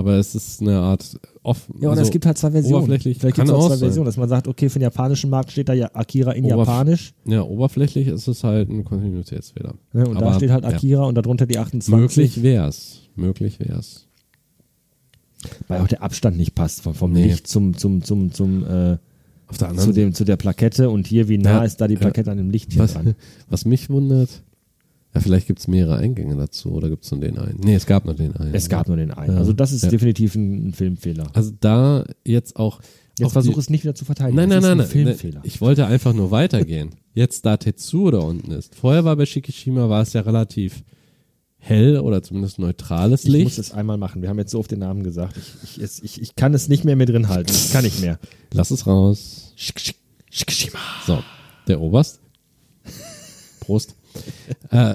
Aber 0.00 0.14
es 0.14 0.34
ist 0.34 0.62
eine 0.62 0.78
Art 0.78 1.20
offen. 1.42 1.74
Ja, 1.78 1.90
oder 1.90 2.00
es 2.00 2.10
gibt 2.10 2.24
halt 2.24 2.38
zwei 2.38 2.50
Versionen. 2.50 2.76
Oberflächlich 2.84 3.18
Vielleicht 3.18 3.36
gibt 3.36 3.48
es 3.48 3.54
auch 3.54 3.66
zwei 3.66 3.76
sein. 3.76 3.78
Versionen, 3.80 4.06
dass 4.06 4.16
man 4.16 4.28
sagt, 4.30 4.48
okay, 4.48 4.70
für 4.70 4.78
den 4.78 4.84
japanischen 4.84 5.28
Markt 5.28 5.52
steht 5.52 5.68
da 5.68 5.74
ja 5.74 5.90
Akira 5.92 6.32
in 6.32 6.44
Oberf- 6.46 6.58
Japanisch. 6.66 7.12
Ja, 7.26 7.42
oberflächlich 7.42 8.08
ist 8.08 8.26
es 8.26 8.42
halt 8.42 8.70
ein 8.70 8.82
Kontinuitätsfehler. 8.84 9.74
Ne, 9.92 10.06
und 10.08 10.14
da 10.18 10.26
Aber, 10.26 10.34
steht 10.36 10.50
halt 10.50 10.64
ja. 10.64 10.70
Akira 10.70 11.04
und 11.04 11.14
darunter 11.16 11.44
die 11.46 11.58
28. 11.58 11.94
Möglich 12.00 12.42
wär's. 12.42 13.02
Möglich 13.14 13.60
wär's. 13.60 14.06
Weil 15.68 15.80
auch 15.82 15.88
der 15.88 16.02
Abstand 16.02 16.36
nicht 16.38 16.54
passt 16.54 16.80
vom, 16.82 16.94
vom 16.94 17.12
Nee. 17.12 17.24
Licht 17.24 17.46
zum, 17.46 17.76
zum, 17.76 18.02
zum, 18.02 18.32
zum 18.32 18.64
äh, 18.64 18.96
Auf 19.48 19.58
der 19.58 19.58
zu, 19.58 19.66
anderen 19.66 19.94
dem, 19.94 20.14
zu 20.14 20.24
der 20.24 20.36
Plakette 20.36 20.88
und 20.88 21.06
hier, 21.06 21.28
wie 21.28 21.36
nah 21.38 21.58
Ja, 21.58 21.64
ist 21.64 21.78
da 21.80 21.88
die 21.88 21.94
ja. 21.94 22.00
Plakette 22.00 22.30
an 22.30 22.38
dem 22.38 22.50
Licht 22.50 22.72
hier 22.72 22.82
was, 22.82 22.94
dran? 22.94 23.14
was 23.50 23.64
mich 23.66 23.90
wundert, 23.90 24.28
ja, 25.14 25.20
vielleicht 25.20 25.46
gibt's 25.48 25.66
mehrere 25.66 25.96
Eingänge 25.96 26.36
dazu 26.36 26.70
oder 26.72 26.88
gibt's 26.88 27.10
nur 27.10 27.20
den 27.20 27.38
einen? 27.38 27.58
Nee, 27.60 27.74
es 27.74 27.86
gab 27.86 28.04
nur 28.04 28.14
den 28.14 28.36
einen. 28.36 28.54
Es 28.54 28.68
gab 28.68 28.86
nur 28.88 28.96
den 28.96 29.10
einen. 29.10 29.32
Ja. 29.34 29.38
Also 29.38 29.52
das 29.52 29.72
ist 29.72 29.82
Ja. 29.84 29.90
definitiv 29.90 30.34
ein, 30.36 30.72
Filmfehler. 30.72 31.26
Also 31.32 31.52
da 31.60 32.04
jetzt 32.24 32.56
auch. 32.56 32.80
Jetzt 33.18 33.32
versuche 33.32 33.60
es 33.60 33.68
nicht 33.68 33.82
wieder 33.84 33.94
zu 33.94 34.04
verteidigen. 34.06 34.36
Nein, 34.36 34.48
das 34.50 34.62
nein, 34.62 34.62
nein, 34.62 34.72
ein 34.72 34.78
nein. 34.78 34.86
Filmfehler. 34.88 35.40
Ich 35.44 35.60
wollte 35.60 35.86
einfach 35.86 36.14
nur 36.14 36.30
weitergehen. 36.30 36.90
Jetzt 37.14 37.44
da 37.44 37.56
Tetsuo 37.58 38.10
da 38.12 38.18
unten 38.18 38.52
ist. 38.52 38.74
Vorher 38.76 39.04
war 39.04 39.16
bei 39.16 39.26
Shikishima 39.26 39.88
war 39.90 40.00
es 40.02 40.12
ja 40.14 40.20
relativ 40.22 40.84
hell 41.58 41.98
oder 41.98 42.22
zumindest 42.22 42.58
neutrales 42.60 43.24
Ich 43.24 43.30
muss 43.30 43.36
Licht. 43.36 43.58
es 43.58 43.72
einmal 43.72 43.98
machen. 43.98 44.22
Wir 44.22 44.28
haben 44.30 44.38
jetzt 44.38 44.52
so 44.52 44.58
oft 44.60 44.70
den 44.70 44.78
Namen 44.78 45.02
gesagt. 45.02 45.36
Ich, 45.36 45.52
ich, 45.76 45.82
es- 45.82 46.02
ich, 46.02 46.22
ich 46.22 46.36
kann 46.36 46.54
es 46.54 46.68
nicht 46.68 46.84
mehr 46.84 46.94
mit 46.96 47.08
drin 47.10 47.28
halten. 47.28 47.50
Ich 47.52 47.72
kann 47.72 47.84
nicht 47.84 48.00
mehr. 48.00 48.18
Lass 48.52 48.70
es 48.70 48.86
raus. 48.86 49.52
Shikishima. 49.56 50.78
So, 51.06 51.18
der 51.66 51.80
Oberst. 51.80 52.20
Prost. 53.60 53.96
Äh, 54.70 54.94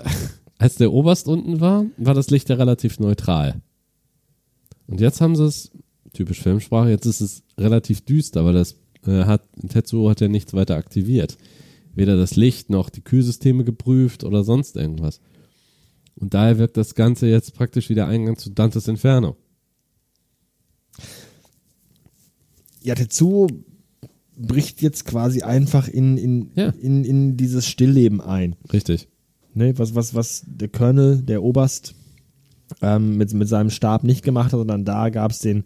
als 0.58 0.76
der 0.76 0.92
Oberst 0.92 1.28
unten 1.28 1.60
war, 1.60 1.86
war 1.98 2.14
das 2.14 2.30
Licht 2.30 2.50
ja 2.50 2.56
relativ 2.56 3.00
neutral. 3.00 3.62
Und 4.88 5.02
jetzt 5.02 5.22
haben 5.22 5.36
sie 5.36 5.46
es, 5.46 5.72
typisch 6.14 6.42
Filmsprache, 6.42 6.90
jetzt 6.90 7.06
ist 7.06 7.22
es 7.22 7.44
relativ 7.58 8.02
düster, 8.02 8.46
weil 8.46 8.54
das 8.54 8.76
äh, 9.06 9.26
hat, 9.26 9.44
Tetsuo 9.68 10.10
hat 10.10 10.22
ja 10.22 10.28
nichts 10.28 10.54
weiter 10.54 10.76
aktiviert. 10.76 11.38
Weder 11.94 12.18
das 12.18 12.36
Licht 12.36 12.70
noch 12.70 12.90
die 12.90 13.02
Kühlsysteme 13.02 13.64
geprüft 13.64 14.24
oder 14.24 14.44
sonst 14.44 14.76
irgendwas. 14.76 15.22
Und 16.16 16.34
daher 16.34 16.58
wirkt 16.58 16.78
das 16.78 16.96
Ganze 16.96 17.28
jetzt 17.28 17.54
praktisch 17.54 17.90
wie 17.90 17.96
der 17.96 18.08
Eingang 18.08 18.38
zu 18.38 18.50
Dantes 18.50 18.88
Inferno. 18.88 19.36
Ja, 22.82 22.96
Tetsuo 22.96 23.48
bricht 24.38 24.82
jetzt 24.82 25.06
quasi 25.06 25.42
einfach 25.42 25.88
in, 25.88 26.18
in, 26.18 26.52
Ja. 26.56 26.70
in, 26.82 27.04
in 27.06 27.38
dieses 27.38 27.68
Stillleben 27.68 28.22
ein. 28.22 28.56
Richtig. 28.74 29.08
Ne, 29.54 29.78
was, 29.78 29.96
was, 29.96 30.14
was 30.14 30.44
der 30.46 30.68
Colonel, 30.68 31.22
der 31.22 31.42
Oberst, 31.42 31.96
ähm, 32.82 33.18
mit, 33.18 33.34
mit 33.34 33.48
seinem 33.48 33.70
Stab 33.70 34.04
nicht 34.04 34.24
gemacht 34.24 34.52
hat, 34.52 34.60
sondern 34.60 34.84
da 34.84 35.10
gab 35.10 35.32
es 35.32 35.40
den, 35.40 35.64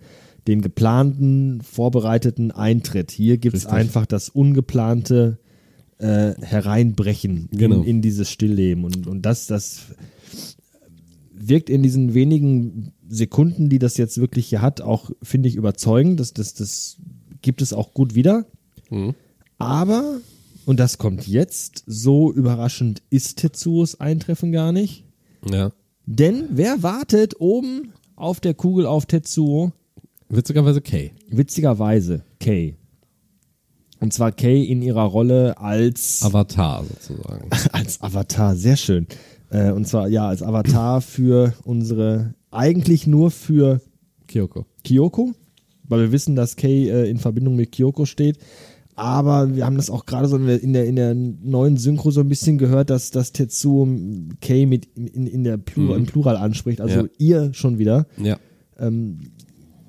den 0.48 0.62
geplanten, 0.62 1.62
vorbereiteten 1.62 2.52
Eintritt. 2.52 3.12
Hier 3.12 3.38
gibt 3.38 3.56
es 3.56 3.66
einfach 3.66 4.06
das 4.06 4.30
ungeplante 4.30 5.40
äh, 5.98 6.34
Hereinbrechen 6.42 7.50
Genau. 7.52 7.78
in, 7.78 7.84
in 7.84 8.02
dieses 8.02 8.30
Stillleben. 8.30 8.84
Und, 8.84 9.08
und 9.08 9.24
das, 9.26 9.48
das 9.48 9.86
wirkt 11.34 11.70
in 11.70 11.82
diesen 11.84 12.14
wenigen 12.14 12.92
Sekunden, 13.08 13.70
die 13.70 13.80
das 13.80 13.98
jetzt 13.98 14.20
wirklich 14.20 14.48
hier 14.48 14.62
hat, 14.62 14.82
auch, 14.82 15.10
finde 15.24 15.50
ich, 15.50 15.56
überzeugend. 15.56 16.20
Das, 16.20 16.34
das, 16.34 16.54
das 16.54 16.98
gibt 17.42 17.62
es 17.62 17.74
auch 17.74 17.94
gut 17.94 18.14
wieder. 18.14 18.46
Mhm. 18.90 19.16
Aber, 19.58 20.20
und 20.66 20.80
das 20.80 20.98
kommt 20.98 21.28
jetzt, 21.28 21.84
so 21.86 22.32
überraschend 22.32 23.02
ist 23.10 23.38
Tetsuos 23.38 24.00
Eintreffen 24.00 24.52
gar 24.52 24.72
nicht. 24.72 25.04
Ja. 25.50 25.72
Denn 26.06 26.46
wer 26.50 26.82
wartet 26.82 27.40
oben 27.40 27.94
auf 28.16 28.40
der 28.40 28.54
Kugel 28.54 28.86
auf 28.86 29.06
Tetsuo? 29.06 29.72
Witzigerweise 30.30 30.82
Kay. 30.82 31.12
Witzigerweise 31.30 32.24
Kay. 32.40 32.76
Und 34.00 34.14
zwar 34.14 34.32
Kay 34.32 34.64
in 34.64 34.82
ihrer 34.82 35.04
Rolle 35.04 35.58
als, 35.58 36.24
Avatar 36.24 36.86
sozusagen. 36.86 37.50
als 37.72 38.02
Avatar. 38.02 38.56
Sehr 38.56 38.78
schön. 38.78 39.08
Äh, 39.50 39.72
und 39.72 39.88
zwar, 39.88 40.08
ja, 40.08 40.28
als 40.28 40.42
Avatar 40.42 41.02
für 41.02 41.54
unsere, 41.64 42.34
eigentlich 42.52 43.08
nur 43.08 43.32
für 43.32 43.82
Kyoko. 44.28 44.66
Kyoko, 44.84 45.34
weil 45.84 46.02
wir 46.02 46.12
wissen, 46.12 46.36
dass 46.36 46.56
Kay 46.56 46.90
äh, 46.90 47.10
in 47.10 47.18
Verbindung 47.18 47.56
mit 47.56 47.72
Kyoko 47.72 48.06
steht. 48.06 48.38
Aber 49.00 49.56
wir 49.56 49.66
haben 49.66 49.78
das 49.78 49.90
auch 49.90 50.06
gerade 50.06 50.28
so 50.28 50.36
in 50.36 50.74
der, 50.74 50.86
in, 50.86 50.96
der, 50.98 51.16
neuen 51.16 51.78
Synchro 51.78 52.12
so 52.12 52.20
ein 52.20 52.28
bisschen 52.28 52.58
gehört, 52.58 52.90
dass, 52.90 53.12
dass 53.12 53.32
Tetsuo 53.32 53.88
Kay 54.42 54.66
mit 54.66 54.88
in, 54.96 55.26
in 55.26 55.44
der 55.46 55.58
Plural, 55.58 55.96
Mhm. 55.96 56.04
im 56.04 56.06
Plural 56.06 56.36
anspricht, 56.36 56.82
also 56.82 57.02
Ja. 57.02 57.06
ihr 57.18 57.54
schon 57.54 57.78
wieder. 57.80 58.08
Ja. 58.22 58.38
Ähm, 58.78 59.20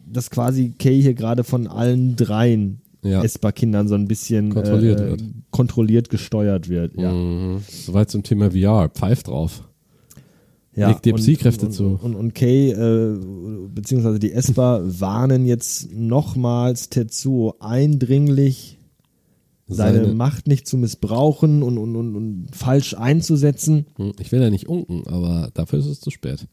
dass 0.06 0.30
quasi 0.30 0.74
Kay 0.78 1.02
hier 1.02 1.14
gerade 1.14 1.42
von 1.42 1.66
allen 1.66 2.14
dreien 2.14 2.82
Ja. 3.02 3.22
Esper-Kindern 3.24 3.88
so 3.88 3.96
ein 3.96 4.06
bisschen 4.06 4.50
Kontrolliert 4.54 5.00
äh, 5.00 5.16
kontrolliert 5.50 6.08
gesteuert 6.10 6.68
wird. 6.68 6.96
Ja. 6.96 7.12
Mhm. 7.12 7.62
Soweit 7.68 8.10
zum 8.10 8.22
Thema 8.22 8.52
VR. 8.52 8.90
Pfeift 8.90 9.26
drauf. 9.26 9.66
Ja, 10.76 10.88
Legt 10.90 11.04
dir 11.04 11.14
Psy-Kräfte 11.14 11.68
zu. 11.70 11.86
Und, 11.86 12.00
und, 12.00 12.14
und 12.14 12.34
Kay, 12.36 12.70
äh, 12.70 13.18
beziehungsweise 13.74 14.20
die 14.20 14.32
Esper, 14.32 14.82
warnen 14.84 15.44
jetzt 15.46 15.92
nochmals 15.92 16.90
Tetsuo 16.90 17.54
eindringlich, 17.58 18.78
seine, 19.70 20.02
Seine- 20.04 20.14
Macht 20.14 20.46
nicht 20.46 20.66
zu 20.66 20.76
missbrauchen 20.76 21.62
und, 21.62 21.78
und, 21.78 21.96
und, 21.96 22.16
und 22.16 22.48
falsch 22.52 22.94
einzusetzen. 22.94 23.86
Hm, 23.96 24.12
Ich 24.18 24.30
will 24.32 24.40
ja 24.42 24.50
nicht 24.50 24.68
unken, 24.68 25.06
aber 25.08 25.50
dafür 25.54 25.78
ist 25.78 25.86
es 25.86 26.00
zu 26.00 26.10
spät. 26.10 26.46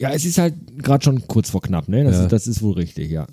Ja, 0.00 0.10
es 0.12 0.24
ist 0.24 0.38
halt 0.38 0.54
gerade 0.82 1.02
schon 1.04 1.26
kurz 1.26 1.50
vor 1.50 1.60
knapp, 1.60 1.88
ne? 1.88 2.04
Das, 2.04 2.16
Ja. 2.16 2.22
ist, 2.24 2.32
das 2.32 2.46
ist 2.46 2.62
wohl 2.62 2.74
richtig, 2.74 3.10
ja. 3.10 3.26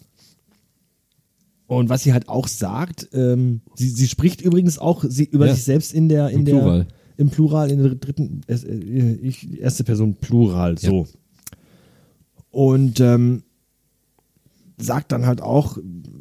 Und 1.68 1.90
was 1.90 2.04
sie 2.04 2.14
halt 2.14 2.30
auch 2.30 2.48
sagt, 2.48 3.10
ähm, 3.14 3.62
sie, 3.76 3.90
sie 3.90 4.08
spricht 4.08 4.42
übrigens 4.42 4.78
auch 4.78 5.04
sie, 5.08 5.26
über 5.26 5.48
Ja. 5.48 5.54
sich 5.56 5.64
selbst 5.64 5.94
in 5.94 6.10
der, 6.10 6.30
in 6.30 6.40
Im 6.40 6.46
der 6.46 6.52
Plural. 6.54 6.88
im 7.18 7.30
Plural, 7.30 7.72
in 7.72 7.82
der 7.84 7.96
dritten, 7.96 8.42
äh, 8.48 9.14
ich, 9.22 9.60
erste 9.60 9.84
Person 9.84 10.16
Plural, 10.16 10.78
so. 10.78 11.08
Und 12.52 13.00
ähm, 13.00 13.44
sagt 14.78 15.12
dann 15.12 15.26
halt 15.26 15.42
auch, 15.42 15.78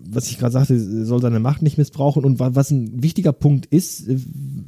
was 0.09 0.29
ich 0.31 0.39
gerade 0.39 0.53
sagte, 0.53 1.05
soll 1.05 1.21
seine 1.21 1.41
Macht 1.41 1.63
nicht 1.63 1.77
missbrauchen. 1.79 2.25
Und 2.25 2.39
wa- 2.39 2.55
was 2.55 2.71
ein 2.71 3.03
wichtiger 3.03 3.33
Punkt 3.33 3.67
ist, 3.67 4.09
äh, 4.09 4.17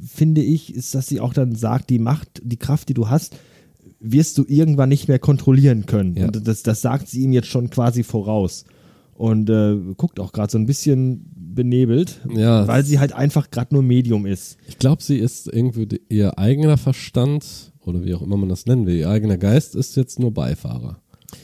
finde 0.05 0.41
ich, 0.41 0.73
ist, 0.75 0.93
dass 0.95 1.07
sie 1.07 1.19
auch 1.21 1.33
dann 1.33 1.55
sagt, 1.55 1.89
die 1.89 1.99
Macht, 1.99 2.41
die 2.43 2.57
Kraft, 2.57 2.89
die 2.89 2.93
du 2.93 3.09
hast, 3.09 3.35
wirst 3.99 4.37
du 4.37 4.45
irgendwann 4.47 4.89
nicht 4.89 5.07
mehr 5.07 5.19
kontrollieren 5.19 5.85
können. 5.85 6.15
Ja. 6.15 6.25
Und 6.27 6.47
das, 6.47 6.63
das 6.63 6.81
sagt 6.81 7.07
sie 7.07 7.21
ihm 7.23 7.31
jetzt 7.33 7.47
schon 7.47 7.69
quasi 7.69 8.03
voraus. 8.03 8.65
Und 9.15 9.49
äh, 9.49 9.75
guckt 9.95 10.19
auch 10.19 10.31
gerade 10.33 10.51
so 10.51 10.57
ein 10.59 10.67
bisschen 10.67 11.31
benebelt, 11.33 12.21
Ja. 12.35 12.67
weil 12.67 12.85
sie 12.85 12.99
halt 12.99 13.13
einfach 13.13 13.49
gerade 13.49 13.73
nur 13.73 13.81
Medium 13.81 14.25
ist. 14.27 14.57
Ich 14.67 14.77
glaube, 14.77 15.01
sie 15.01 15.17
ist 15.17 15.47
irgendwie 15.51 15.87
ihr 16.09 16.37
eigener 16.37 16.77
Verstand 16.77 17.73
oder 17.81 18.03
wie 18.05 18.13
auch 18.13 18.21
immer 18.21 18.37
man 18.37 18.49
das 18.49 18.65
nennen 18.67 18.85
will, 18.85 18.95
ihr 18.95 19.09
eigener 19.09 19.37
Geist 19.37 19.75
ist 19.75 19.95
jetzt 19.95 20.19
nur 20.19 20.31
Beifahrer. 20.33 21.01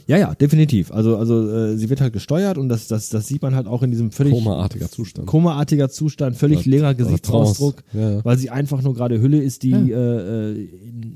Ja, 0.07 0.17
ja, 0.17 0.33
definitiv. 0.33 0.91
Also, 0.91 1.17
also 1.17 1.49
äh, 1.49 1.75
sie 1.77 1.89
wird 1.89 1.99
halt 1.99 2.13
gesteuert 2.13 2.57
und 2.57 2.69
das, 2.69 2.87
das, 2.87 3.09
das 3.09 3.27
sieht 3.27 3.41
man 3.41 3.53
halt 3.55 3.67
auch 3.67 3.83
in 3.83 3.91
diesem 3.91 4.11
völlig 4.11 4.33
Komaartiger 4.33 4.89
Zustand. 4.89 5.27
komaartiger 5.27 5.89
Zustand, 5.89 6.37
völlig 6.37 6.59
Oder- 6.59 6.69
leerer 6.69 6.93
Gesichtsausdruck. 6.93 7.83
Ja, 7.93 8.11
ja. 8.11 8.25
weil 8.25 8.37
sie 8.37 8.49
einfach 8.49 8.81
nur 8.81 8.93
gerade 8.93 9.19
Hülle 9.21 9.41
ist, 9.41 9.63
die 9.63 9.71
äh, 9.73 10.51
äh, 10.53 10.69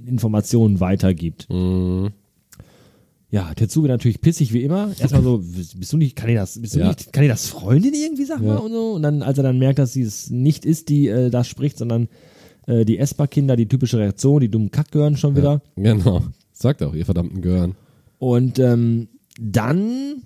Informationen 0.05 0.79
weitergibt. 0.81 1.47
Mhm. 1.49 2.09
Ja, 3.29 3.53
Tetsuge 3.53 3.89
natürlich 3.89 4.21
pissig 4.21 4.53
wie 4.53 4.63
immer. 4.63 4.91
Erstmal 4.99 5.21
so, 5.21 5.43
bist 5.75 5.91
du 5.91 5.97
nicht, 5.97 6.15
kann 6.15 6.29
ich 6.29 6.35
das, 6.35 6.61
bist 6.61 6.75
du 6.75 6.79
Ja. 6.79 6.87
nicht, 6.87 7.11
kann 7.11 7.23
ich 7.23 7.29
das 7.29 7.47
Freundin 7.47 7.93
irgendwie, 7.93 8.23
sag 8.23 8.41
mal, 8.41 8.55
Ja. 8.55 8.55
und 8.57 8.71
so. 8.71 8.93
Und 8.93 9.01
dann, 9.03 9.21
als 9.21 9.37
er 9.37 9.43
dann 9.43 9.59
merkt, 9.59 9.79
dass 9.79 9.93
sie 9.93 10.01
es 10.01 10.29
nicht 10.29 10.65
ist, 10.65 10.87
die 10.89 11.07
äh, 11.09 11.29
da 11.29 11.43
spricht, 11.43 11.77
sondern 11.77 12.07
äh, 12.67 12.85
die 12.85 12.97
Esper-Kinder, 12.97 13.57
die 13.57 13.67
typische 13.67 13.97
Reaktion, 13.97 14.39
die 14.39 14.49
dummen 14.49 14.71
Kack 14.71 14.91
gehören 14.91 15.17
schon 15.17 15.35
wieder. 15.35 15.61
Genau. 15.75 16.21
Sagt 16.53 16.81
auch, 16.83 16.93
ihr 16.93 17.05
verdammten 17.05 17.41
Gören. 17.41 17.75
Und 18.19 18.59
ähm, 18.59 19.09
dann 19.39 20.23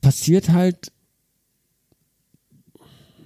passiert 0.00 0.50
halt 0.50 0.92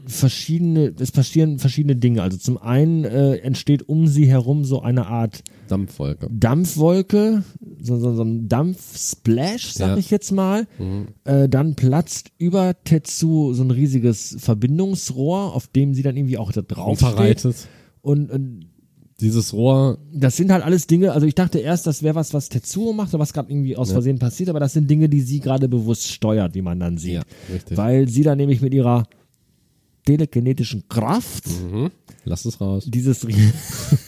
verschiedene, 0.06 0.94
es 0.98 1.12
passieren 1.12 1.58
verschiedene 1.58 1.96
Dinge. 1.96 2.22
Also 2.22 2.36
zum 2.36 2.58
einen 2.58 3.04
äh, 3.04 3.36
entsteht 3.36 3.88
um 3.88 4.06
sie 4.06 4.26
herum 4.26 4.64
so 4.64 4.82
eine 4.82 5.06
Art 5.06 5.42
Dampfwolke. 5.68 6.28
Dampfwolke, 6.30 7.42
so, 7.80 7.98
so, 7.98 8.14
so 8.14 8.22
ein 8.22 8.48
Dampfsplash, 8.48 9.72
sag 9.72 9.88
Ja. 9.90 9.96
ich 9.96 10.10
jetzt 10.10 10.30
mal. 10.30 10.66
Mhm. 10.78 11.08
Äh, 11.24 11.48
dann 11.48 11.74
platzt 11.74 12.32
über 12.38 12.74
Tetsu 12.84 13.54
so 13.54 13.62
ein 13.62 13.70
riesiges 13.70 14.36
Verbindungsrohr, 14.38 15.54
auf 15.54 15.68
dem 15.68 15.94
sie 15.94 16.02
dann 16.02 16.16
irgendwie 16.16 16.38
auch 16.38 16.52
da 16.52 16.60
drauf. 16.62 16.98
Verreitet. 16.98 17.56
Und, 18.02 18.30
und 18.30 18.66
Dieses 19.20 19.52
Rohr, 19.52 19.98
das 20.12 20.36
sind 20.36 20.50
halt 20.50 20.64
alles 20.64 20.88
Dinge, 20.88 21.12
also 21.12 21.26
ich 21.26 21.36
dachte 21.36 21.58
erst, 21.60 21.86
das 21.86 22.02
wäre 22.02 22.16
was, 22.16 22.34
was 22.34 22.48
Tetsuo 22.48 22.92
macht 22.92 23.14
oder 23.14 23.20
was 23.20 23.32
gerade 23.32 23.50
irgendwie 23.50 23.76
aus 23.76 23.88
Ja. 23.88 23.94
Versehen 23.94 24.18
passiert, 24.18 24.48
aber 24.48 24.58
das 24.60 24.72
sind 24.72 24.90
Dinge, 24.90 25.08
die 25.08 25.20
sie 25.20 25.38
gerade 25.38 25.68
bewusst 25.68 26.08
steuert, 26.10 26.54
wie 26.54 26.62
man 26.62 26.80
dann 26.80 26.98
sieht. 26.98 27.14
Ja, 27.14 27.22
richtig. 27.52 27.76
Weil 27.76 28.08
sie 28.08 28.22
dann 28.22 28.38
nämlich 28.38 28.60
mit 28.60 28.74
ihrer 28.74 29.04
telekinetischen 30.04 30.88
Kraft 30.88 31.46
mhm. 31.46 31.90
lass 32.24 32.44
es 32.44 32.60
raus. 32.60 32.84
dieses 32.86 33.26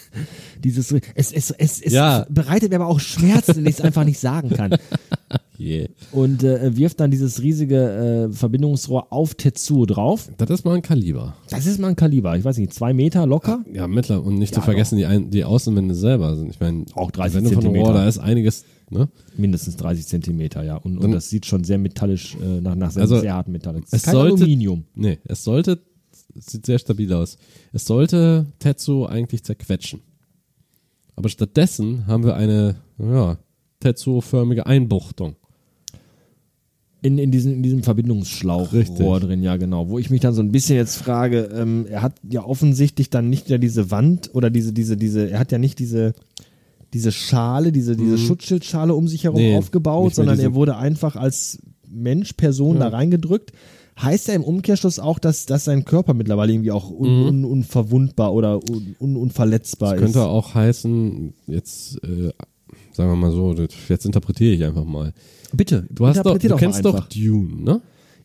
dieses 0.63 0.93
es, 1.15 1.33
es, 1.33 1.51
es, 1.51 1.81
es 1.81 1.93
Ja. 1.93 2.27
bereitet 2.31 2.71
mir 2.71 2.77
aber 2.77 2.87
auch 2.89 3.01
Schmerzen, 3.01 3.57
wenn 3.57 3.67
ich 3.67 3.79
es 3.79 3.81
einfach 3.81 4.05
nicht 4.05 4.19
sagen 4.19 4.51
kann. 4.51 4.75
Yeah. 5.59 5.89
Und 6.13 6.45
äh, 6.45 6.77
wirft 6.77 7.01
dann 7.01 7.11
dieses 7.11 7.41
riesige 7.41 8.29
äh, 8.31 8.33
Verbindungsrohr 8.35 9.11
auf 9.11 9.35
Tetsuo 9.37 9.87
drauf. 9.87 10.29
Das 10.37 10.51
ist 10.51 10.67
mal 10.67 10.75
ein 10.75 10.83
Kaliber. 10.83 11.35
Das 11.49 11.65
ist 11.65 11.81
mal 11.81 11.89
ein 11.89 11.97
Kaliber, 11.97 12.37
ich 12.37 12.45
weiß 12.45 12.59
nicht, 12.59 12.75
zwei 12.75 12.93
Meter 12.93 13.27
locker. 13.27 13.65
Ja, 13.73 13.89
mittler 13.89 14.23
und 14.23 14.35
nicht 14.35 14.51
Ja, 14.55 14.61
zu 14.61 14.65
vergessen, 14.67 14.99
die, 14.99 15.07
ein, 15.07 15.31
die 15.31 15.45
Außenwände 15.45 15.95
selber 15.95 16.37
sind. 16.37 16.51
Ich 16.51 16.61
meine, 16.61 16.85
Auch 16.95 17.11
30 17.11 17.37
Wände 17.39 17.51
Zentimeter. 17.53 17.85
Rohr, 17.87 17.95
da 17.95 18.07
ist 18.07 18.19
einiges, 18.19 18.65
ne? 18.91 19.09
Mindestens 19.39 19.77
30 19.79 20.07
Zentimeter, 20.07 20.63
ja. 20.63 20.77
Und, 20.77 20.99
und 20.99 21.11
das 21.13 21.31
sieht 21.31 21.47
schon 21.47 21.65
sehr 21.65 21.79
metallisch, 21.79 22.37
äh, 22.37 22.61
nach, 22.61 22.75
nach 22.75 22.91
sehr, 22.91 23.03
Also, 23.05 23.21
sehr 23.21 23.33
hartem 23.33 23.53
Metall. 23.55 23.81
Es 23.83 23.95
ist 23.95 24.05
kein 24.05 24.13
sollte- 24.13 24.35
Aluminium. 24.43 24.85
Nee, 24.95 25.21
es 25.25 25.43
sollte, 25.43 25.81
es 26.39 26.47
sieht 26.49 26.67
sehr 26.67 26.79
stabil 26.79 27.11
aus. 27.15 27.39
Es 27.73 27.87
sollte 27.87 28.45
Tetsu 28.59 29.07
eigentlich 29.07 29.43
zerquetschen. 29.43 30.01
Aber 31.17 31.29
stattdessen 31.29 32.07
haben 32.07 32.25
wir 32.25 32.37
eine, 32.37 32.77
ja, 32.99 33.39
Tetsu-förmige 33.81 34.67
Einbuchtung. 34.67 35.37
In, 37.03 37.19
in, 37.19 37.31
diesem, 37.31 37.55
in 37.55 37.63
diesem 37.63 37.83
Verbindungsschlauchrohr 37.83 38.81
Richtig. 38.81 39.07
drin, 39.21 39.43
ja 39.43 39.57
genau. 39.57 39.89
Wo 39.89 39.99
ich 39.99 40.11
mich 40.11 40.21
dann 40.21 40.35
so 40.35 40.43
ein 40.43 40.51
bisschen 40.51 40.77
jetzt 40.77 40.97
frage, 40.97 41.51
ähm, 41.55 41.87
er 41.89 42.03
hat 42.03 42.15
ja 42.29 42.45
offensichtlich 42.45 43.11
dann 43.11 43.31
nicht 43.31 43.49
ja 43.49 43.59
diese 43.59 43.91
Wand 43.91 44.35
oder 44.35 44.51
diese, 44.51 44.73
diese, 44.73 44.97
diese, 44.97 45.31
er 45.31 45.39
hat 45.39 45.53
ja 45.53 45.59
nicht 45.59 45.79
diese, 45.79 46.15
diese 46.93 47.13
Schale, 47.13 47.71
diese, 47.71 47.97
diese 47.97 48.19
Schutzschildschale 48.19 48.95
um 48.95 49.09
sich 49.09 49.25
herum 49.25 49.41
Mhm. 49.41 49.47
Nee, 49.47 49.57
aufgebaut, 49.57 50.05
mehr 50.05 50.15
sondern 50.15 50.41
er 50.41 50.55
wurde 50.55 50.77
einfach 50.77 51.17
als 51.17 51.59
Mensch, 51.89 52.33
Person 52.33 52.81
da 52.81 52.89
reingedrückt. 52.89 53.53
Heißt 54.01 54.29
ja 54.29 54.35
im 54.35 54.45
Umkehrschluss 54.45 54.99
auch, 54.99 55.19
dass, 55.19 55.47
dass 55.47 55.65
sein 55.65 55.85
Körper 55.85 56.13
mittlerweile 56.13 56.53
irgendwie 56.53 56.71
auch 56.71 56.91
un, 56.91 57.09
un, 57.29 57.45
unverwundbar 57.45 58.35
oder 58.35 58.57
un, 58.69 58.95
un, 59.01 59.17
unverletzbar 59.17 59.93
Das 59.93 60.01
könnte 60.03 60.19
ist. 60.19 60.25
auch 60.25 60.55
heißen, 60.55 61.33
jetzt, 61.47 62.03
äh, 62.05 62.31
sagen 62.93 63.11
wir 63.11 63.17
mal 63.17 63.33
so, 63.33 63.55
jetzt 63.89 64.05
interpretiere 64.05 64.55
ich 64.55 64.65
einfach 64.65 64.85
mal. 64.85 65.15
Bitte, 65.55 65.87
Du 65.91 66.07
hast 66.07 66.19
doch, 66.25 66.37
du 66.37 66.49
mal 66.49 66.57
kennst 66.59 66.85
doch. 66.85 67.09
Dune, 67.09 67.63
ne? 67.63 67.81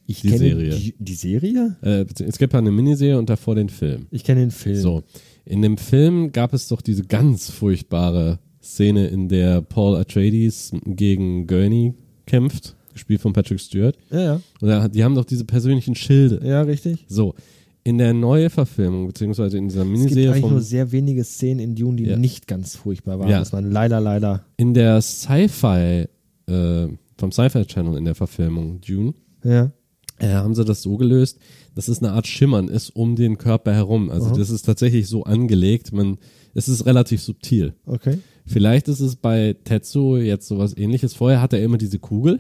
ich 0.08 0.22
die 0.22 0.38
Serie. 0.38 0.76
Die, 0.76 0.96
die 1.00 1.14
Serie? 1.14 1.78
Äh, 1.82 2.06
es 2.24 2.38
gibt 2.38 2.54
ja 2.54 2.60
eine 2.60 2.72
Miniserie 2.72 3.18
und 3.18 3.30
davor 3.30 3.56
den 3.56 3.70
Film. 3.70 4.08
Ich 4.12 4.24
kenne 4.24 4.42
den 4.42 4.52
Film. 4.52 4.76
So, 4.76 5.04
in 5.46 5.62
dem 5.62 5.78
Film 5.78 6.32
gab 6.32 6.54
es 6.54 6.68
doch 6.68 6.82
diese 6.82 7.04
ganz 7.04 7.50
furchtbare 7.50 8.40
Szene, 8.62 9.08
in 9.08 9.30
der 9.30 9.62
Paul 9.62 9.96
Atreides 9.96 10.72
gegen 10.86 11.48
Gurney 11.48 11.94
kämpft, 12.26 12.76
gespielt 12.94 13.22
von 13.22 13.34
Patrick 13.34 13.60
Stewart. 13.60 13.98
Ja, 14.12 14.22
ja. 14.22 14.42
Und 14.84 14.96
die 14.96 15.04
haben 15.04 15.16
doch 15.16 15.26
diese 15.26 15.46
persönlichen 15.46 15.96
Schilde. 15.96 16.42
Ja, 16.48 16.62
richtig. 16.62 17.06
So, 17.08 17.36
in 17.84 17.98
der 17.98 18.14
Neuverfilmung, 18.14 19.08
beziehungsweise 19.08 19.58
in 19.58 19.68
dieser 19.68 19.82
Es 19.82 19.88
gibt 19.88 19.98
Miniserie 20.00 20.32
eigentlich 20.34 20.52
nur 20.52 20.62
sehr 20.62 20.92
wenige 20.92 21.24
Szenen 21.24 21.60
in 21.60 21.76
Dune, 21.76 21.98
die 21.98 22.06
Ja. 22.06 22.18
nicht 22.18 22.48
ganz 22.48 22.76
furchtbar 22.76 23.20
waren. 23.20 23.30
Ja. 23.30 23.40
Das 23.40 23.52
man 23.54 23.72
leider, 23.72 24.00
leider. 24.00 24.46
in 24.58 24.74
der 24.74 25.02
Sci-Fi, 25.02 26.06
äh, 26.48 26.88
vom 27.18 27.32
Sci-Fi 27.32 27.66
Channel 27.66 27.98
in 27.98 28.06
der 28.06 28.16
Verfilmung 28.16 28.82
Dune, 28.82 29.14
Ja. 29.44 29.72
äh, 30.20 30.28
haben 30.34 30.54
sie 30.56 30.64
das 30.66 30.82
so 30.84 30.98
gelöst, 30.98 31.40
dass 31.74 31.88
es 31.88 32.00
eine 32.04 32.12
Art 32.12 32.28
Schimmern 32.28 32.68
ist 32.68 32.90
um 32.96 33.16
den 33.16 33.38
Körper 33.38 33.74
herum. 33.74 34.10
Also 34.12 34.28
Aha. 34.28 34.36
das 34.38 34.50
ist 34.50 34.64
tatsächlich 34.64 35.08
so 35.08 35.24
angelegt, 35.24 35.92
man, 35.94 36.18
es 36.54 36.68
ist 36.70 36.86
relativ 36.86 37.22
subtil. 37.22 37.74
Okay. 37.86 38.20
Vielleicht 38.46 38.88
ist 38.90 39.00
es 39.00 39.16
bei 39.16 39.56
Tetsu 39.64 40.18
jetzt 40.18 40.48
sowas 40.48 40.76
ähnliches. 40.76 41.14
Vorher 41.14 41.42
hat 41.42 41.54
er 41.54 41.64
immer 41.64 41.78
diese 41.78 42.00
Kugel, 42.00 42.38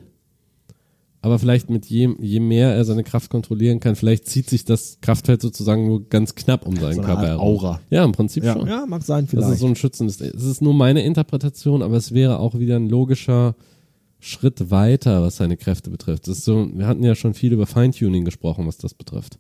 aber 1.22 1.38
vielleicht 1.40 1.70
mit 1.70 1.86
je, 1.86 2.10
je 2.20 2.40
mehr 2.40 2.74
er 2.74 2.84
seine 2.84 3.04
Kraft 3.04 3.30
kontrollieren 3.30 3.80
kann, 3.80 3.96
vielleicht 3.96 4.28
zieht 4.28 4.50
sich 4.50 4.66
das 4.66 4.98
Kraftfeld 5.02 5.42
sozusagen 5.42 5.86
nur 5.86 6.08
ganz 6.10 6.34
knapp 6.36 6.66
um 6.66 6.76
seinen 6.76 6.96
So 6.96 7.02
eine 7.02 7.08
Körper 7.08 7.20
Art 7.22 7.28
herum. 7.30 7.46
Aura. 7.48 7.80
Ja, 7.90 8.04
im 8.04 8.12
Prinzip 8.12 8.44
Ja, 8.44 8.54
schon. 8.54 8.68
ja, 8.68 8.86
mag 8.88 9.04
sein 9.04 9.26
Das 9.26 9.30
vielleicht. 9.32 9.52
ist 9.54 9.60
so 9.60 9.68
ein 9.68 9.76
schützendes. 9.76 10.20
Es 10.20 10.44
ist 10.44 10.62
nur 10.62 10.74
meine 10.74 11.04
Interpretation, 11.04 11.84
aber 11.84 11.96
es 11.98 12.12
wäre 12.14 12.40
auch 12.40 12.58
wieder 12.58 12.76
ein 12.78 12.90
logischer 12.90 13.56
Schritt 14.20 14.70
weiter, 14.72 15.22
was 15.24 15.38
seine 15.38 15.58
Kräfte 15.58 15.90
betrifft. 15.90 16.28
Das 16.28 16.40
ist 16.40 16.46
so, 16.46 16.70
wir 16.74 16.88
hatten 16.88 17.04
ja 17.04 17.16
schon 17.16 17.34
viel 17.34 17.54
über 17.54 17.66
Feintuning 17.68 18.26
gesprochen, 18.26 18.68
was 18.68 18.78
das 18.78 18.94
betrifft. 18.94 19.38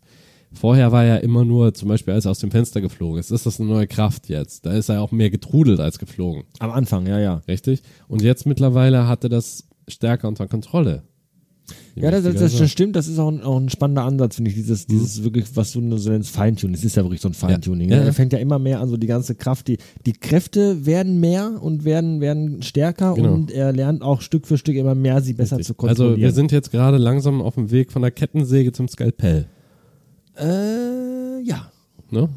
Vorher 0.53 0.91
war 0.91 1.06
er 1.06 1.22
immer 1.24 1.45
nur, 1.45 1.74
zum 1.74 1.88
Beispiel, 1.88 2.14
als 2.14 2.26
er 2.26 2.32
aus 2.32 2.40
dem 2.40 2.52
Fenster 2.52 2.82
geflogen 2.82 3.20
ist, 3.20 3.32
ist 3.32 3.45
das 3.45 3.60
eine 3.60 3.70
neue 3.70 3.88
Kraft 3.88 4.28
jetzt. 4.28 4.66
Da 4.66 4.74
ist 4.74 4.90
er 4.90 5.02
auch 5.02 5.12
mehr 5.12 5.30
getrudelt 5.30 5.80
als 5.80 5.98
geflogen. 5.98 6.44
Am 6.60 6.72
Anfang, 6.72 7.08
ja, 7.08 7.20
ja. 7.20 7.41
Richtig? 7.48 7.84
Und 8.08 8.22
jetzt 8.22 8.45
mittlerweile 8.45 9.08
hat 9.08 9.24
er 9.24 9.30
das 9.30 9.64
stärker 9.88 10.28
unter 10.28 10.48
Kontrolle. 10.48 11.03
Ja, 11.95 12.10
das, 12.11 12.23
das, 12.23 12.57
das 12.57 12.72
stimmt, 12.72 12.95
das 12.95 13.07
ist 13.07 13.19
auch 13.19 13.27
ein, 13.30 13.41
auch 13.41 13.57
ein 13.60 13.69
spannender 13.69 14.03
Ansatz, 14.03 14.35
finde 14.35 14.49
ich, 14.49 14.56
dieses, 14.56 14.85
dieses 14.88 15.23
wirklich, 15.23 15.45
was 15.56 15.72
du 15.73 15.98
so 15.98 16.10
nennst, 16.10 16.30
Feintuning. 16.30 16.73
Es 16.76 16.84
ist 16.84 16.95
ja 16.95 17.03
wirklich 17.03 17.22
so 17.22 17.27
ein 17.27 17.34
Feintuning. 17.34 17.89
Ja. 17.89 17.98
ne? 17.99 18.06
Er 18.06 18.14
fängt 18.14 18.31
ja 18.34 18.39
immer 18.39 18.60
mehr 18.60 18.80
an, 18.80 18.89
so 18.89 18.98
die 18.98 19.07
ganze 19.07 19.35
Kraft, 19.35 19.68
die, 19.68 19.77
die 20.06 20.14
Kräfte 20.14 20.85
werden 20.85 21.19
mehr 21.19 21.61
und 21.61 21.84
werden, 21.84 22.22
werden 22.22 22.61
stärker 22.61 23.14
Genau. 23.15 23.34
und 23.34 23.52
er 23.52 23.73
lernt 23.73 24.02
auch 24.02 24.22
Stück 24.22 24.48
für 24.48 24.57
Stück 24.57 24.76
immer 24.76 24.95
mehr, 24.95 25.22
sie 25.22 25.34
besser 25.34 25.57
Richtig. 25.57 25.68
zu 25.68 25.73
kontrollieren. 25.73 26.14
Also 26.14 26.22
wir 26.22 26.31
sind 26.31 26.52
jetzt 26.52 26.72
gerade 26.72 26.98
langsam 26.98 27.41
auf 27.41 27.56
dem 27.56 27.72
Weg 27.72 27.91
von 27.91 28.02
der 28.02 28.11
Kettensäge 28.11 28.72
zum 28.72 28.88
Skalpell. 28.88 29.48
äh, 30.38 31.41
ja, 31.43 31.72
Ne? 32.10 32.30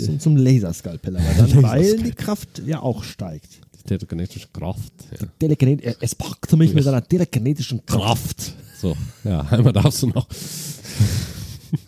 Zum, 0.00 0.18
zum 0.18 0.36
Laserskalpell, 0.36 1.16
aber 1.16 1.26
dann, 1.46 1.62
weil 1.62 1.96
die 1.98 2.12
Kraft 2.12 2.62
ja 2.66 2.80
auch 2.80 3.02
steigt. 3.04 3.60
Die 3.84 3.88
telekinetische 3.88 4.48
Kraft. 4.52 4.92
Ja. 5.20 5.26
Telekinet 5.38 5.82
er- 5.82 5.96
es 6.00 6.14
packte 6.14 6.56
mich 6.56 6.74
mit 6.74 6.84
seiner 6.84 7.02
telekinetischen 7.06 7.84
Kraft. 7.86 8.54
So, 8.80 8.96
ja, 9.24 9.40
einmal 9.50 9.72
darfst 9.72 10.02
du 10.02 10.08
noch. 10.08 10.26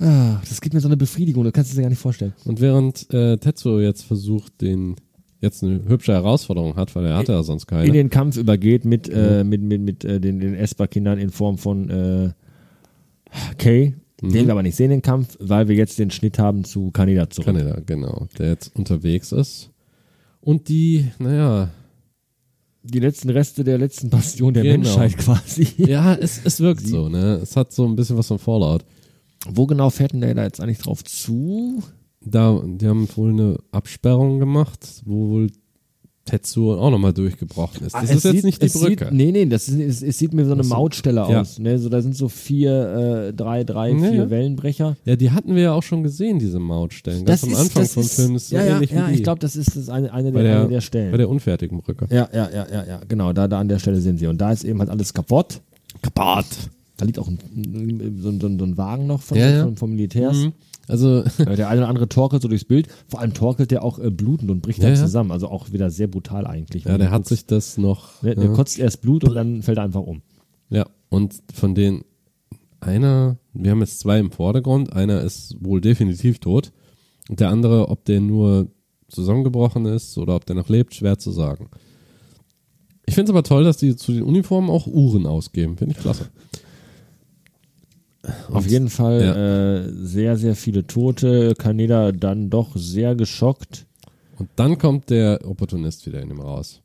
Ah, 0.01 0.41
das 0.49 0.61
gibt 0.61 0.75
mir 0.75 0.81
so 0.81 0.89
eine 0.89 0.97
Befriedigung, 0.97 1.45
du 1.45 1.53
kannst 1.53 1.71
es 1.71 1.77
dir 1.77 1.83
gar 1.83 1.89
nicht 1.91 1.99
vorstellen. 2.01 2.33
Und 2.45 2.61
während 2.61 3.13
äh, 3.15 3.37
Tetsuo 3.39 3.79
jetzt 3.81 4.03
versucht, 4.05 4.61
den 4.61 4.97
jetzt 5.41 5.63
eine 5.63 5.85
hübsche 5.87 6.13
Herausforderung 6.13 6.75
hat, 6.77 6.95
weil 6.97 7.07
er 7.07 7.17
hatte 7.17 7.33
ja 7.33 7.43
sonst 7.43 7.67
keine. 7.67 7.87
in 7.87 7.93
den 7.93 8.11
Kampf 8.11 8.37
übergeht 8.37 8.85
mit, 8.85 9.09
äh, 9.09 9.45
mit, 9.45 9.63
mit, 9.63 9.81
mit 9.81 10.05
äh, 10.05 10.19
den, 10.21 10.41
den 10.41 10.55
Esper-Kindern 10.55 11.19
in 11.19 11.31
Form 11.31 11.59
von 11.59 11.89
äh, 11.91 12.31
Kay, 13.59 13.95
Mhm. 14.23 14.33
den 14.33 14.47
wir 14.47 14.53
aber 14.53 14.63
nicht 14.63 14.77
sehen, 14.77 14.89
den 14.89 15.03
Kampf, 15.03 15.37
weil 15.41 15.69
wir 15.69 15.77
jetzt 15.77 15.99
den 15.99 16.11
Schnitt 16.11 16.39
haben 16.39 16.65
zu 16.65 16.91
Kaneda 16.91 17.29
zurück. 17.29 17.55
Kanada, 17.55 17.81
genau, 17.85 18.29
der 18.39 18.49
jetzt 18.49 18.75
unterwegs 18.75 19.31
ist. 19.31 19.69
Und 20.41 20.69
die, 20.71 21.11
naja, 21.19 21.69
Die 22.89 23.01
letzten 23.01 23.31
Reste 23.31 23.65
der 23.65 23.79
letzten 23.79 24.11
Bastion 24.11 24.55
der 24.55 24.63
Genau. 24.63 24.77
Menschheit 24.85 25.17
quasi. 25.19 25.67
ja, 25.77 26.15
es, 26.15 26.41
es 26.45 26.61
wirkt 26.61 26.87
so, 26.87 27.09
ne? 27.09 27.41
Es 27.43 27.57
hat 27.57 27.73
so 27.73 27.85
ein 27.87 27.97
bisschen 27.97 28.17
was 28.17 28.29
von 28.29 28.39
Fallout. 28.39 28.85
Wo 29.49 29.67
genau 29.67 29.91
fährt 29.91 30.13
denn 30.13 30.21
der 30.21 30.35
da 30.35 30.45
jetzt 30.45 30.61
eigentlich 30.61 30.79
drauf 30.79 31.05
zu? 31.05 31.83
Da, 32.21 32.61
die 32.65 32.87
haben 32.87 33.09
wohl 33.17 33.31
eine 33.31 33.59
Absperrung 33.73 34.39
gemacht, 34.41 35.03
wo 35.05 35.29
wohl 35.31 35.51
Tetsuo 36.27 36.75
auch 36.75 36.91
nochmal 36.91 37.13
durchgebrochen 37.15 37.87
ist. 37.87 37.95
Das 37.95 38.01
Ah, 38.03 38.03
ist 38.03 38.11
es 38.17 38.23
jetzt 38.25 38.33
sieht, 38.35 38.45
nicht 38.45 38.63
die 38.63 38.69
Brücke. 38.69 39.05
Sieht, 39.07 39.13
nee, 39.13 39.33
nee, 39.33 39.47
das 39.47 39.69
ist, 39.69 39.79
es, 39.79 40.03
es 40.03 40.19
sieht 40.19 40.35
mir 40.35 40.45
so 40.45 40.53
eine. 40.53 40.65
Mautstelle 40.65 41.21
Ja. 41.31 41.41
aus. 41.41 41.59
Ne? 41.59 41.79
So, 41.79 41.89
da 41.89 42.03
sind 42.03 42.15
so 42.15 42.29
vier, 42.29 43.29
äh, 43.29 43.33
drei, 43.33 43.65
drei, 43.65 43.91
Ja, 43.93 43.99
vier 43.99 44.15
ja. 44.15 44.31
Wellenbrecher. 44.31 44.97
ja, 45.05 45.17
die 45.17 45.31
hatten 45.31 45.55
wir 45.55 45.63
ja 45.63 45.73
auch 45.73 45.83
schon 45.83 46.03
gesehen, 46.03 46.39
diese 46.39 46.59
Mautstellen. 46.59 47.25
Ganz 47.25 47.45
am 47.45 47.55
Anfang 47.55 47.87
vom 47.87 48.03
Film 48.05 48.37
ist 48.37 48.49
so 48.51 48.57
ja, 48.57 48.65
ja, 48.67 48.75
ähnlich 48.75 48.91
ja, 48.91 49.07
wie 49.07 49.13
die. 49.13 49.17
ich 49.19 49.23
glaube, 49.23 49.39
das 49.39 49.57
ist 49.57 49.77
das 49.77 49.89
eine, 49.89 50.13
eine, 50.13 50.33
der, 50.33 50.43
der, 50.43 50.61
eine 50.61 50.69
der 50.69 50.81
Stellen. 50.83 51.13
bei 51.13 51.17
der 51.17 51.29
unfertigen 51.31 51.81
Brücke. 51.81 52.07
ja, 52.11 52.29
ja, 52.33 52.51
ja, 52.53 52.67
ja, 52.71 52.85
ja, 52.87 53.01
genau, 53.09 53.33
da, 53.33 53.49
da 53.49 53.61
an 53.61 53.69
der 53.69 53.79
Stelle 53.79 54.01
sind 54.01 54.19
sie. 54.19 54.27
Und 54.27 54.39
da 54.41 54.51
ist 54.53 54.65
eben 54.65 54.81
halt 54.81 54.91
alles 54.91 55.15
kaputt. 55.15 55.61
Kaputt. 56.03 56.47
Da 56.99 57.05
liegt 57.05 57.19
auch 57.19 57.29
ein, 57.29 57.39
so, 58.23 58.31
ein- 58.31 58.41
so, 58.41 58.65
ein- 58.65 58.77
Wagen 58.79 59.07
noch 59.07 59.21
von, 59.23 59.37
Ja, 59.39 59.51
ja. 59.51 59.65
Von, 59.65 59.77
vom 59.77 59.91
Militärs. 59.91 60.37
Mhm. 60.39 60.53
Also, 60.89 61.23
Äh, 61.39 61.57
Der 61.57 61.69
eine 61.69 61.81
oder 61.81 61.89
andere 61.89 62.09
torkelt 62.09 62.43
so 62.43 62.49
durchs 62.49 62.65
Bild. 62.65 62.89
Vor 63.09 63.21
allem 63.21 63.35
torkelt 63.35 63.71
der 63.71 63.83
auch 63.83 63.99
äh, 63.99 64.11
blutend 64.11 64.51
und 64.51 64.61
bricht 64.63 64.79
Ja, 64.79 64.85
dann 64.85 64.95
ja. 64.95 65.01
zusammen. 65.01 65.31
Also 65.31 65.49
auch 65.49 65.73
wieder 65.73 65.91
sehr 65.91 66.07
brutal 66.07 66.47
eigentlich. 66.47 66.85
ja, 66.85 66.99
der 66.99 67.11
hat 67.11 67.27
sich 67.27 67.47
das 67.47 67.79
noch. 67.79 68.21
Der, 68.23 68.35
der 68.35 68.45
ja. 68.47 68.53
kotzt 68.53 68.79
erst 68.79 69.03
Blut 69.03 69.25
und 69.25 69.35
dann 69.35 69.63
fällt 69.63 69.79
er 69.79 69.85
einfach 69.85 70.03
um. 70.03 70.23
Ja, 70.71 70.87
und 71.09 71.35
von 71.55 71.75
den 71.75 72.05
einer, 72.81 73.39
wir 73.53 73.71
haben 73.71 73.81
jetzt 73.81 74.01
zwei 74.01 74.19
im 74.19 74.31
Vordergrund, 74.31 74.93
einer 74.93 75.23
ist 75.23 75.57
wohl 75.61 75.81
definitiv 75.81 76.39
tot 76.39 76.73
und 77.29 77.41
der 77.41 77.51
andere, 77.51 77.89
ob 77.89 78.05
der 78.05 78.21
nur 78.21 78.69
zusammengebrochen 79.09 79.87
ist 79.87 80.17
oder 80.19 80.37
ob 80.37 80.47
der 80.47 80.57
noch 80.57 80.69
lebt, 80.69 80.95
schwer 80.95 81.19
zu 81.19 81.31
sagen. 81.31 81.71
Ich 83.07 83.15
finde 83.15 83.31
es 83.31 83.35
aber 83.35 83.45
toll, 83.45 83.65
dass 83.65 83.77
die 83.77 83.95
zu 83.97 84.13
den 84.13 84.23
Uniformen 84.25 84.69
auch 84.69 84.87
Uhren 84.87 85.27
ausgeben. 85.27 85.77
Finde 85.77 85.95
ich 85.95 86.01
klasse. 86.01 86.29
Auf 88.51 88.67
jeden 88.67 88.89
Fall 88.89 89.21
ja. 89.21 89.77
äh, 89.77 89.93
sehr, 89.93 90.37
sehr 90.37 90.55
viele 90.55 90.87
Tote. 90.87 91.55
Kaneda 91.57 92.13
dann 92.13 92.51
doch 92.51 92.77
sehr 92.77 93.15
geschockt. 93.15 93.87
Und 94.39 94.51
dann 94.57 94.79
kommt 94.79 95.11
der 95.11 95.41
Opportunist 95.45 96.07
wieder 96.07 96.21
in 96.21 96.31
ihm 96.31 96.41
raus. 96.41 96.83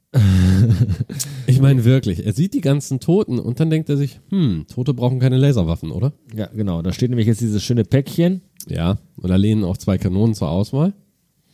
ich 1.47 1.61
meine 1.61 1.85
wirklich, 1.85 2.25
er 2.25 2.33
sieht 2.33 2.53
die 2.53 2.61
ganzen 2.61 2.99
Toten 2.99 3.39
und 3.39 3.59
dann 3.59 3.69
denkt 3.69 3.89
er 3.89 3.95
sich, 3.95 4.19
hm, 4.29 4.65
Tote 4.73 4.93
brauchen 4.93 5.19
keine 5.19 5.37
Laserwaffen, 5.37 5.91
oder? 5.91 6.11
Ja, 6.35 6.47
genau. 6.47 6.81
Da 6.81 6.91
steht 6.91 7.09
nämlich 7.09 7.27
jetzt 7.27 7.41
dieses 7.41 7.63
schöne 7.63 7.85
Päckchen. 7.85 8.41
Ja, 8.67 8.97
und 9.15 9.29
da 9.29 9.37
lehnen 9.37 9.63
auch 9.63 9.77
zwei 9.77 9.97
Kanonen 9.97 10.35
zur 10.35 10.49
Auswahl. 10.49 10.93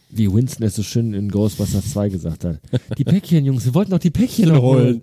Wie 0.10 0.32
Winston 0.32 0.66
es 0.66 0.76
so 0.76 0.84
schön 0.84 1.14
in 1.14 1.30
Ghostbusters 1.30 1.92
2 1.92 2.10
gesagt 2.10 2.46
hat. 2.46 2.60
Die 2.98 3.04
Päckchen, 3.04 3.44
Jungs, 3.46 3.66
wir 3.66 3.74
wollten 3.74 3.92
noch 3.92 4.00
die 4.00 4.10
Päckchen 4.10 4.56
holen. 4.58 5.02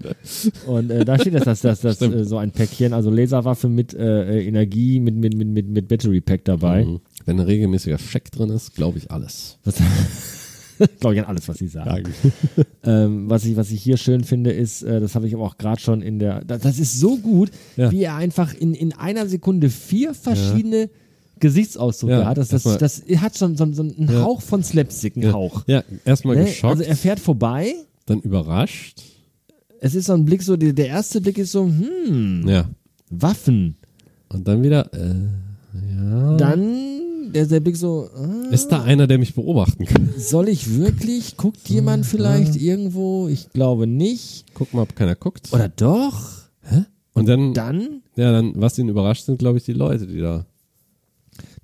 Und 0.67 0.91
äh, 0.91 1.05
da 1.05 1.19
steht 1.19 1.35
das, 1.35 1.45
dass 1.45 1.61
das, 1.61 1.81
das, 1.81 2.01
äh, 2.01 2.25
so 2.25 2.39
ein 2.39 2.53
Päckchen, 2.53 2.95
also 2.95 3.11
Laserwaffe 3.11 3.69
mit 3.69 3.93
äh, 3.93 4.39
äh, 4.39 4.47
Energie, 4.47 5.01
mit, 5.01 5.15
mit, 5.15 5.37
mit, 5.37 5.49
mit, 5.49 5.69
mit 5.69 5.89
Battery 5.89 6.21
Pack 6.23 6.45
dabei. 6.47 6.85
Mhm. 6.85 7.01
Wenn 7.27 7.39
ein 7.39 7.47
regelmäßiger 7.47 7.99
Scheck 7.99 8.33
drin 8.33 8.49
ist, 8.51 8.75
glaube 8.75 8.99
ich 8.99 9.11
alles. 9.11 9.59
Glaube 10.99 11.15
ich 11.15 11.21
an 11.21 11.27
alles, 11.27 11.49
was 11.49 11.59
sie 11.59 11.69
sagen. 11.69 12.13
Ähm, 12.87 13.31
was, 13.31 13.47
ich, 13.47 13.57
was 13.57 13.71
ich 13.71 13.83
hier 13.83 13.97
schön 13.97 14.25
finde, 14.25 14.53
ist, 14.53 14.83
äh, 14.83 15.01
das 15.01 15.15
habe 15.15 15.27
ich 15.27 15.35
aber 15.35 15.45
auch 15.45 15.57
gerade 15.57 15.81
schon 15.81 16.03
in 16.03 16.19
der. 16.19 16.45
Das, 16.45 16.61
das 16.61 16.79
ist 16.79 17.01
so 17.01 17.17
gut, 17.17 17.51
Ja. 17.79 17.91
wie 17.91 18.03
er 18.03 18.17
einfach 18.17 18.53
in, 18.53 18.75
in 18.75 18.93
einer 18.93 19.27
Sekunde 19.27 19.71
vier 19.71 20.13
verschiedene 20.13 20.91
Gesichtsausdrücke 21.41 22.13
Ja, 22.21 22.27
hat. 22.27 22.39
Das, 22.39 22.49
das, 22.49 22.63
das 22.79 23.03
hat 23.19 23.37
schon 23.37 23.57
so, 23.57 23.71
so 23.73 23.83
einen 23.83 24.09
Ja. 24.11 24.23
Hauch 24.23 24.41
von 24.41 24.63
Slapstick, 24.63 25.17
einen 25.17 25.33
Hauch. 25.33 25.63
Ja, 25.67 25.83
erstmal 26.05 26.37
Ne? 26.37 26.45
geschockt, 26.45 26.73
Also 26.79 26.83
er 26.85 26.97
fährt 26.97 27.21
vorbei. 27.21 27.75
dann 28.07 28.21
überrascht. 28.21 29.03
Es 29.81 29.95
ist 29.95 30.07
so 30.07 30.15
ein 30.15 30.25
Blick, 30.25 30.43
so 30.43 30.57
der, 30.57 30.73
der 30.73 30.87
erste 30.89 31.21
Blick 31.21 31.39
ist 31.39 31.53
so, 31.53 31.65
hm, 31.67 32.45
Ja. 32.49 32.69
Waffen. 33.11 33.77
Und 34.29 34.49
dann 34.49 34.63
wieder, 34.63 34.93
äh, 34.95 35.15
ja. 35.97 36.37
Dann 36.37 37.33
der, 37.33 37.47
der 37.47 37.61
Blick 37.61 37.77
so, 37.77 38.09
ah, 38.17 38.51
Ist 38.53 38.69
da 38.69 38.83
einer, 38.83 39.07
der 39.07 39.19
mich 39.19 39.35
beobachten 39.35 39.85
kann? 39.87 40.11
soll 40.17 40.49
ich 40.49 40.77
wirklich? 40.79 41.37
Guckt 41.37 41.69
jemand 41.69 42.07
vielleicht 42.07 42.57
irgendwo? 42.57 43.29
Ich 43.29 43.51
glaube 43.51 43.87
nicht. 43.87 44.45
Guck 44.55 44.73
mal, 44.73 44.83
ob 44.83 44.95
keiner 44.97 45.15
guckt. 45.17 45.53
Oder 45.53 45.69
doch? 45.69 46.21
Und 47.13 47.29
dann, 47.29 47.55
Dann 47.55 48.03
ja, 48.17 48.33
dann, 48.33 48.53
was 48.57 48.79
ihn 48.79 48.89
überrascht, 48.89 49.25
sind, 49.27 49.39
glaube 49.39 49.59
ich, 49.59 49.65
die 49.65 49.73
Leute, 49.73 50.07
die 50.07 50.21
da. 50.21 50.47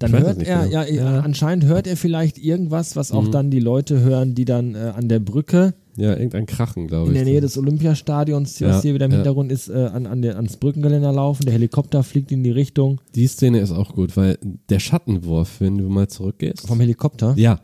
Dann 0.01 0.13
hört 0.13 0.43
er, 0.43 0.65
genau. 0.67 0.73
ja, 0.73 0.85
Ja. 0.87 1.19
Mhm. 1.19 1.25
anscheinend 1.25 1.65
hört 1.67 1.87
er 1.87 1.97
vielleicht 1.97 2.39
irgendwas, 2.39 2.97
was 2.97 3.13
auch 3.13 3.29
dann 3.29 3.51
die 3.51 3.61
Leute 3.61 4.01
hören, 4.01 4.35
die 4.35 4.45
dann 4.45 4.75
äh, 4.75 4.79
an 4.97 5.09
der 5.09 5.21
Brücke 5.21 5.75
Ja, 5.97 6.13
irgendein 6.13 6.47
Krachen, 6.47 6.89
glaube 6.89 7.11
in 7.11 7.13
ich. 7.17 7.23
der 7.23 7.31
Nähe 7.31 7.41
des 7.41 7.57
Olympiastadions, 7.59 8.61
was 8.63 8.77
Ja, 8.77 8.81
hier 8.83 8.95
wieder 8.95 9.05
im 9.05 9.11
ja. 9.13 9.19
Hintergrund 9.19 9.53
ist, 9.53 9.69
äh, 9.69 9.75
an, 9.93 10.07
an 10.07 10.23
der, 10.23 10.37
ans 10.37 10.57
Brückengeländer 10.57 11.13
laufen. 11.13 11.45
Der 11.45 11.53
Helikopter 11.53 12.03
fliegt 12.03 12.33
in 12.33 12.43
die 12.43 12.51
Richtung 12.51 13.01
Die 13.15 13.27
Szene 13.27 13.61
ist 13.61 13.73
auch 13.73 13.95
gut, 13.95 14.17
weil 14.17 14.39
der 14.71 14.79
Schattenwurf, 14.81 15.61
wenn 15.61 15.77
du 15.79 15.89
mal 15.89 16.09
zurückgehst. 16.09 16.67
vom 16.67 16.81
Helikopter. 16.81 17.35
Ja. 17.37 17.61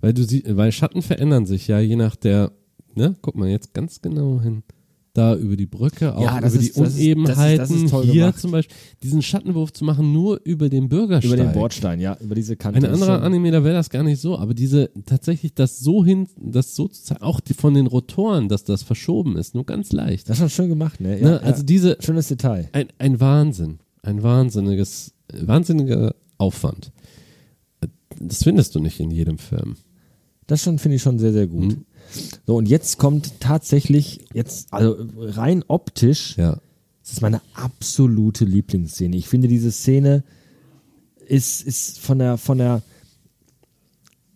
Weil 0.00 0.14
du 0.14 0.22
sie, 0.24 0.42
weil 0.48 0.72
Schatten 0.72 1.02
verändern 1.02 1.46
sich 1.46 1.68
ja 1.68 1.78
je 1.80 1.96
nach 1.96 2.16
der, 2.16 2.52
ne, 2.94 3.14
guck 3.22 3.34
mal 3.36 3.48
jetzt 3.48 3.72
ganz 3.74 4.00
genau 4.00 4.40
hin. 4.40 4.62
Da 5.14 5.36
über 5.36 5.56
die 5.58 5.66
Brücke, 5.66 6.16
auch 6.16 6.22
Ja, 6.22 6.38
über 6.38 6.46
ist- 6.46 6.54
die 6.54 6.58
das 6.58 6.66
ist- 6.68 6.78
das 6.78 6.88
ist- 6.94 7.00
Unebenheiten. 7.00 7.58
das 7.58 7.70
ist 7.70 7.94
Hier 8.04 8.12
gemacht. 8.24 8.38
zum 8.40 8.50
Beispiel, 8.50 8.74
diesen 9.02 9.20
Schattenwurf 9.20 9.70
zu 9.74 9.84
machen, 9.84 10.10
nur 10.10 10.40
über 10.44 10.70
den 10.70 10.88
Bürgersteig. 10.88 11.30
Über 11.34 11.36
den 11.44 11.52
Bordstein, 11.52 12.00
ja, 12.00 12.16
über 12.18 12.34
diese 12.34 12.56
Kante. 12.56 12.78
Ein 12.78 12.86
anderer 12.94 13.22
Anime, 13.22 13.50
da 13.50 13.62
wäre 13.62 13.74
das 13.74 13.90
gar 13.90 14.04
nicht 14.04 14.22
so, 14.22 14.38
aber 14.38 14.54
diese, 14.54 14.90
tatsächlich 15.04 15.52
das 15.52 15.78
so 15.80 16.02
hin, 16.02 16.28
das 16.38 16.74
so 16.74 16.88
zu 16.88 17.02
zeigen, 17.02 17.22
auch 17.22 17.40
die, 17.40 17.52
von 17.52 17.74
den 17.74 17.88
Rotoren, 17.88 18.48
dass 18.48 18.64
das 18.64 18.82
verschoben 18.82 19.36
ist, 19.36 19.54
nur 19.54 19.66
ganz 19.66 19.92
leicht. 19.92 20.30
Das 20.30 20.36
ist 20.36 20.40
schon 20.40 20.48
schön 20.48 20.68
gemacht, 20.70 20.98
ne? 20.98 21.20
Ja, 21.20 21.28
ne? 21.32 21.42
Also 21.42 21.62
diese, 21.62 21.98
Schönes 22.00 22.28
Detail. 22.28 22.70
ein, 22.72 22.86
ein 22.98 23.20
Wahnsinn, 23.20 23.80
ein 24.02 24.22
wahnsinniges, 24.22 25.12
wahnsinniger 25.30 26.14
Aufwand. 26.38 26.90
Das 28.18 28.42
findest 28.44 28.74
du 28.74 28.80
nicht 28.80 28.98
in 28.98 29.10
jedem 29.10 29.36
Film. 29.38 29.76
Das 30.46 30.62
schon 30.62 30.78
finde 30.78 30.96
ich 30.96 31.02
schon 31.02 31.18
sehr, 31.18 31.32
sehr 31.32 31.46
gut. 31.46 31.76
Mhm. 31.76 31.84
So, 32.46 32.56
und 32.56 32.68
jetzt 32.68 32.98
kommt 32.98 33.40
tatsächlich, 33.40 34.20
jetzt, 34.34 34.72
also 34.72 34.96
rein 35.18 35.64
optisch, 35.68 36.36
Ja. 36.36 36.58
Das 37.04 37.14
ist 37.14 37.20
meine 37.20 37.40
absolute 37.54 38.44
Lieblingsszene. 38.44 39.16
Ich 39.16 39.26
finde, 39.28 39.48
diese 39.48 39.72
Szene 39.72 40.22
ist, 41.26 41.62
ist 41.66 41.98
von 41.98 42.18
der, 42.20 42.38
von 42.38 42.58
der, 42.58 42.80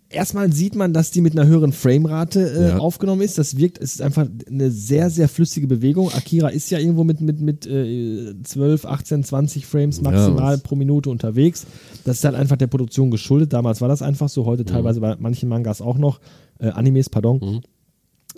erstmal 0.09 0.53
sieht 0.53 0.74
man, 0.74 0.93
dass 0.93 1.11
die 1.11 1.20
mit 1.20 1.39
einer 1.39 1.47
höheren 1.48 1.73
Framerate 1.73 2.40
äh, 2.51 2.69
Ja. 2.70 2.78
aufgenommen 2.78 3.23
ist. 3.23 3.39
Das 3.39 3.57
wirkt, 3.57 3.78
es 3.78 3.94
ist 3.94 4.03
einfach 4.03 4.27
eine 4.48 4.70
sehr, 4.70 5.11
sehr 5.11 5.28
flüssige 5.28 5.66
Bewegung. 5.66 6.11
Akira 6.12 6.48
ist 6.48 6.70
ja 6.70 6.78
irgendwo 6.78 7.05
mit, 7.05 7.20
mit, 7.20 7.40
mit 7.40 7.66
äh, 7.66 8.35
12, 8.43 8.85
18, 8.85 9.24
20 9.24 9.66
Frames 9.66 10.01
maximal 10.01 10.55
was- 10.55 10.62
pro 10.62 10.74
Minute 10.77 11.11
unterwegs. 11.11 11.66
Das 12.05 12.19
ist 12.19 12.24
halt 12.24 12.35
einfach 12.35 12.57
der 12.57 12.66
Produktion 12.69 13.11
geschuldet. 13.11 13.53
Damals 13.53 13.81
war 13.81 13.89
das 13.89 14.03
einfach 14.03 14.28
so, 14.28 14.44
heute 14.44 14.65
teilweise 14.65 15.01
bei 15.01 15.16
manchen 15.19 15.48
Mangas 15.48 15.81
auch 15.81 15.98
noch, 15.98 16.20
äh, 16.59 16.69
Animes, 16.69 17.09
pardon. 17.11 17.62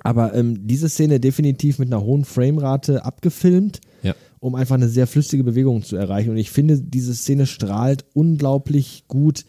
Aber 0.01 0.35
ähm, 0.35 0.67
diese 0.67 0.89
Szene 0.89 1.19
definitiv 1.21 1.79
mit 1.79 1.89
einer 1.93 2.03
hohen 2.05 2.25
Framerate 2.25 3.05
abgefilmt, 3.05 3.81
Ja. 4.03 4.15
um 4.39 4.55
einfach 4.55 4.77
eine 4.77 4.89
sehr 4.89 5.07
flüssige 5.09 5.43
Bewegung 5.45 5.83
zu 5.83 5.97
erreichen. 5.97 6.31
Und 6.31 6.37
ich 6.37 6.51
finde, 6.51 6.81
diese 6.81 7.15
Szene 7.15 7.47
strahlt 7.47 8.05
unglaublich 8.15 9.05
gut 9.09 9.45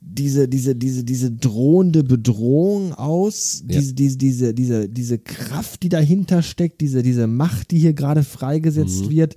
diese, 0.00 0.48
diese, 0.48 0.74
diese, 0.74 1.04
diese 1.04 1.30
drohende 1.30 2.02
Bedrohung 2.02 2.94
aus, 2.94 3.62
Ja. 3.68 3.78
diese, 3.78 3.94
diese, 3.94 4.16
diese, 4.16 4.54
diese, 4.54 4.88
diese 4.88 5.18
Kraft, 5.18 5.82
die 5.82 5.88
dahinter 5.90 6.42
steckt, 6.42 6.80
diese, 6.80 7.02
diese 7.02 7.26
Macht, 7.26 7.70
die 7.70 7.78
hier 7.78 7.92
gerade 7.92 8.22
freigesetzt 8.24 9.04
Mhm. 9.04 9.10
wird, 9.10 9.36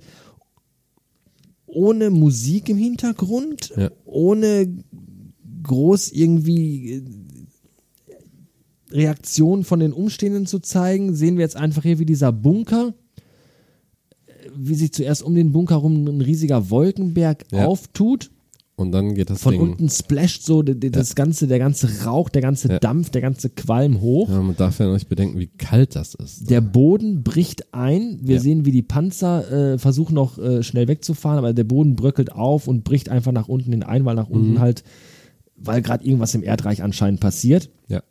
ohne 1.66 2.10
Musik 2.10 2.68
im 2.68 2.76
Hintergrund, 2.78 3.72
Ja. 3.76 3.90
ohne 4.04 4.66
groß 5.62 6.10
irgendwie 6.12 6.92
äh, 6.94 7.02
Reaktion 8.92 9.64
von 9.64 9.80
den 9.80 9.92
Umstehenden 9.92 10.46
zu 10.46 10.58
zeigen, 10.58 11.14
sehen 11.14 11.36
wir 11.36 11.42
jetzt 11.42 11.56
einfach 11.56 11.82
hier, 11.82 11.98
wie 11.98 12.06
dieser 12.06 12.32
Bunker, 12.32 12.94
äh, 14.26 14.32
wie 14.56 14.74
sich 14.74 14.92
zuerst 14.92 15.22
um 15.22 15.34
den 15.34 15.52
Bunker 15.52 15.76
rum 15.76 16.06
ein 16.06 16.20
riesiger 16.20 16.70
Wolkenberg 16.70 17.44
Ja. 17.52 17.66
auftut. 17.66 18.30
Und 18.74 18.90
dann 18.90 19.14
geht 19.14 19.28
das 19.30 19.42
Von 19.42 19.52
Ding. 19.52 19.60
unten 19.60 19.88
splasht 19.90 20.42
so 20.44 20.62
das 20.62 21.14
ganze, 21.14 21.46
der 21.46 21.58
ganze 21.58 22.04
Rauch, 22.04 22.30
der 22.30 22.40
ganze 22.42 22.68
Ja. 22.68 22.78
Dampf, 22.78 23.10
der 23.10 23.20
ganze 23.20 23.50
Qualm 23.50 24.00
hoch. 24.00 24.30
Ja, 24.30 24.40
man 24.42 24.56
darf 24.56 24.78
ja 24.78 24.86
noch 24.86 24.94
nicht 24.94 25.10
bedenken, 25.10 25.38
wie 25.38 25.46
kalt 25.46 25.94
das 25.94 26.14
ist. 26.14 26.50
Der 26.50 26.62
Boden 26.62 27.22
bricht 27.22 27.74
ein. 27.74 28.18
Wir 28.22 28.36
Ja. 28.36 28.40
sehen, 28.40 28.64
wie 28.64 28.72
die 28.72 28.82
Panzer 28.82 29.74
äh, 29.74 29.78
versuchen 29.78 30.14
noch 30.14 30.38
äh, 30.38 30.62
schnell 30.62 30.88
wegzufahren, 30.88 31.38
aber 31.38 31.52
der 31.52 31.64
Boden 31.64 31.96
bröckelt 31.96 32.32
auf 32.32 32.66
und 32.66 32.82
bricht 32.82 33.08
einfach 33.10 33.30
nach 33.30 33.46
unten 33.46 33.70
hin 33.72 33.82
ein, 33.82 34.04
weil 34.06 34.16
nach 34.16 34.30
Mhm. 34.30 34.34
unten 34.34 34.60
halt, 34.60 34.82
weil 35.54 35.82
gerade 35.82 36.04
irgendwas 36.04 36.34
im 36.34 36.42
Erdreich 36.42 36.82
anscheinend 36.82 37.20
passiert. 37.20 37.68
Ja. 37.88 38.02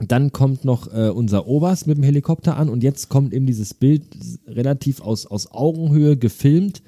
Dann 0.00 0.32
kommt 0.32 0.64
noch 0.64 0.92
äh, 0.92 1.08
unser 1.10 1.46
Oberst 1.48 1.86
mit 1.86 1.96
dem 1.96 2.04
Helikopter 2.04 2.56
an 2.56 2.68
und 2.68 2.82
jetzt 2.84 3.08
kommt 3.08 3.32
eben 3.34 3.46
dieses 3.46 3.74
Bild 3.74 4.04
relativ 4.46 5.00
aus, 5.00 5.26
aus 5.26 5.50
Augenhöhe 5.50 6.16
gefilmt. 6.16 6.82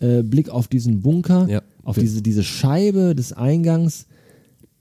Äh, 0.00 0.22
Blick 0.22 0.48
auf 0.50 0.68
diesen 0.68 1.00
Bunker, 1.00 1.48
Ja. 1.48 1.62
auf 1.82 1.98
diese, 1.98 2.22
diese 2.22 2.44
Scheibe 2.44 3.14
des 3.14 3.32
Eingangs, 3.32 4.06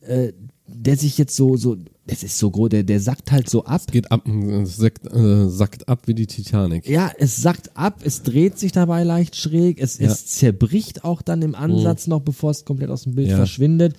äh, 0.01 0.33
der 0.67 0.97
sich 0.97 1.17
jetzt 1.17 1.35
so, 1.35 1.55
so, 1.57 1.77
das 2.07 2.21
ist 2.23 2.37
so 2.37 2.51
groß, 2.51 2.69
der, 2.69 2.83
der 2.83 2.99
sackt 2.99 3.31
halt 3.31 3.49
so 3.49 3.63
ab. 3.65 3.81
Geht 3.91 4.11
ab, 4.11 4.27
es 4.27 4.75
sackt, 4.77 5.05
äh, 5.13 5.47
sackt 5.47 5.87
ab 5.87 6.01
wie 6.07 6.13
die 6.15 6.27
Titanic. 6.27 6.87
Ja, 6.87 7.11
es 7.17 7.37
sackt 7.41 7.75
ab, 7.77 8.01
es 8.03 8.23
dreht 8.23 8.59
sich 8.59 8.71
dabei 8.73 9.03
leicht 9.03 9.35
schräg, 9.35 9.79
es, 9.79 9.97
Ja. 9.99 10.07
es 10.07 10.25
zerbricht 10.27 11.03
auch 11.03 11.21
dann 11.21 11.41
im 11.43 11.55
Ansatz 11.55 12.07
noch, 12.07 12.21
bevor 12.21 12.51
es 12.51 12.65
komplett 12.65 12.89
aus 12.89 13.03
dem 13.03 13.15
Bild 13.15 13.29
Ja. 13.29 13.37
verschwindet. 13.37 13.95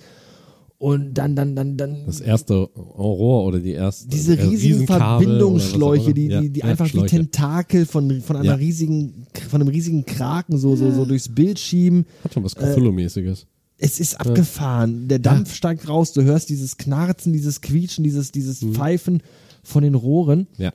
Und 0.79 1.15
dann, 1.15 1.35
dann, 1.35 1.55
dann, 1.55 1.75
dann. 1.75 2.05
Das 2.05 2.19
erste 2.21 2.53
Rohr 2.53 3.45
oder 3.45 3.59
die 3.59 3.71
erste. 3.71 4.07
diese 4.09 4.37
äh, 4.37 4.43
riesigen 4.43 4.85
Verbindungsschläuche, 4.85 6.13
die, 6.13 6.27
die, 6.29 6.49
die 6.51 6.59
Ja, 6.59 6.65
einfach 6.67 6.85
ja, 6.85 6.93
wie 6.93 6.97
Schläuche. 6.99 7.15
Tentakel 7.15 7.85
von, 7.87 8.21
von 8.21 8.35
einer 8.35 8.45
Ja. 8.45 8.53
riesigen, 8.55 9.25
von 9.49 9.61
einem 9.61 9.69
riesigen 9.69 10.05
Kraken 10.05 10.57
so, 10.57 10.75
so, 10.75 10.91
so 10.91 11.05
durchs 11.05 11.29
Bild 11.29 11.57
schieben. 11.57 12.05
Hat 12.23 12.33
schon 12.33 12.43
was 12.43 12.53
Äh, 12.53 12.59
Cthulhu-mäßiges. 12.73 13.47
Es 13.79 13.99
ist 13.99 14.19
abgefahren. 14.19 15.07
Der 15.07 15.19
Dampf 15.19 15.53
steigt 15.55 15.87
raus, 15.87 16.13
du 16.13 16.23
hörst 16.23 16.49
dieses 16.49 16.77
Knarzen, 16.77 17.33
dieses 17.33 17.61
Quietschen, 17.61 18.03
dieses, 18.03 18.31
dieses 18.31 18.61
Mhm. 18.61 18.73
Pfeifen 18.75 19.23
von 19.63 19.83
den 19.83 19.95
Rohren, 19.95 20.45
Ja. 20.57 20.73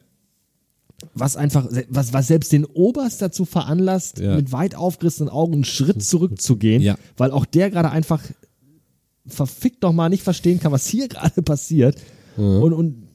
was 1.14 1.36
einfach, 1.36 1.68
was, 1.88 2.12
was 2.12 2.26
selbst 2.28 2.52
den 2.52 2.64
Oberst 2.64 3.20
dazu 3.22 3.44
veranlasst, 3.44 4.18
Ja. 4.20 4.36
mit 4.36 4.52
weit 4.52 4.74
aufgerissenen 4.76 5.28
Augen 5.30 5.54
einen 5.54 5.64
Schritt 5.64 6.02
zurückzugehen, 6.02 6.82
Ja. 6.82 6.96
weil 7.16 7.30
auch 7.32 7.44
der 7.44 7.70
gerade 7.70 7.90
einfach 7.90 8.22
verfickt 9.26 9.82
noch 9.82 9.92
mal 9.92 10.08
nicht 10.08 10.22
verstehen 10.22 10.60
kann, 10.60 10.72
was 10.72 10.86
hier 10.86 11.08
gerade 11.08 11.42
passiert. 11.42 11.96
Und, 12.36 12.72
und 12.72 13.08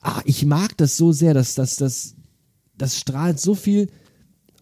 ah, 0.00 0.20
ich 0.24 0.44
mag 0.46 0.76
das 0.78 0.96
so 0.96 1.12
sehr, 1.12 1.34
dass 1.34 1.54
das, 1.54 1.76
das, 1.76 2.14
das 2.78 2.98
strahlt 2.98 3.38
so 3.38 3.54
viel. 3.54 3.88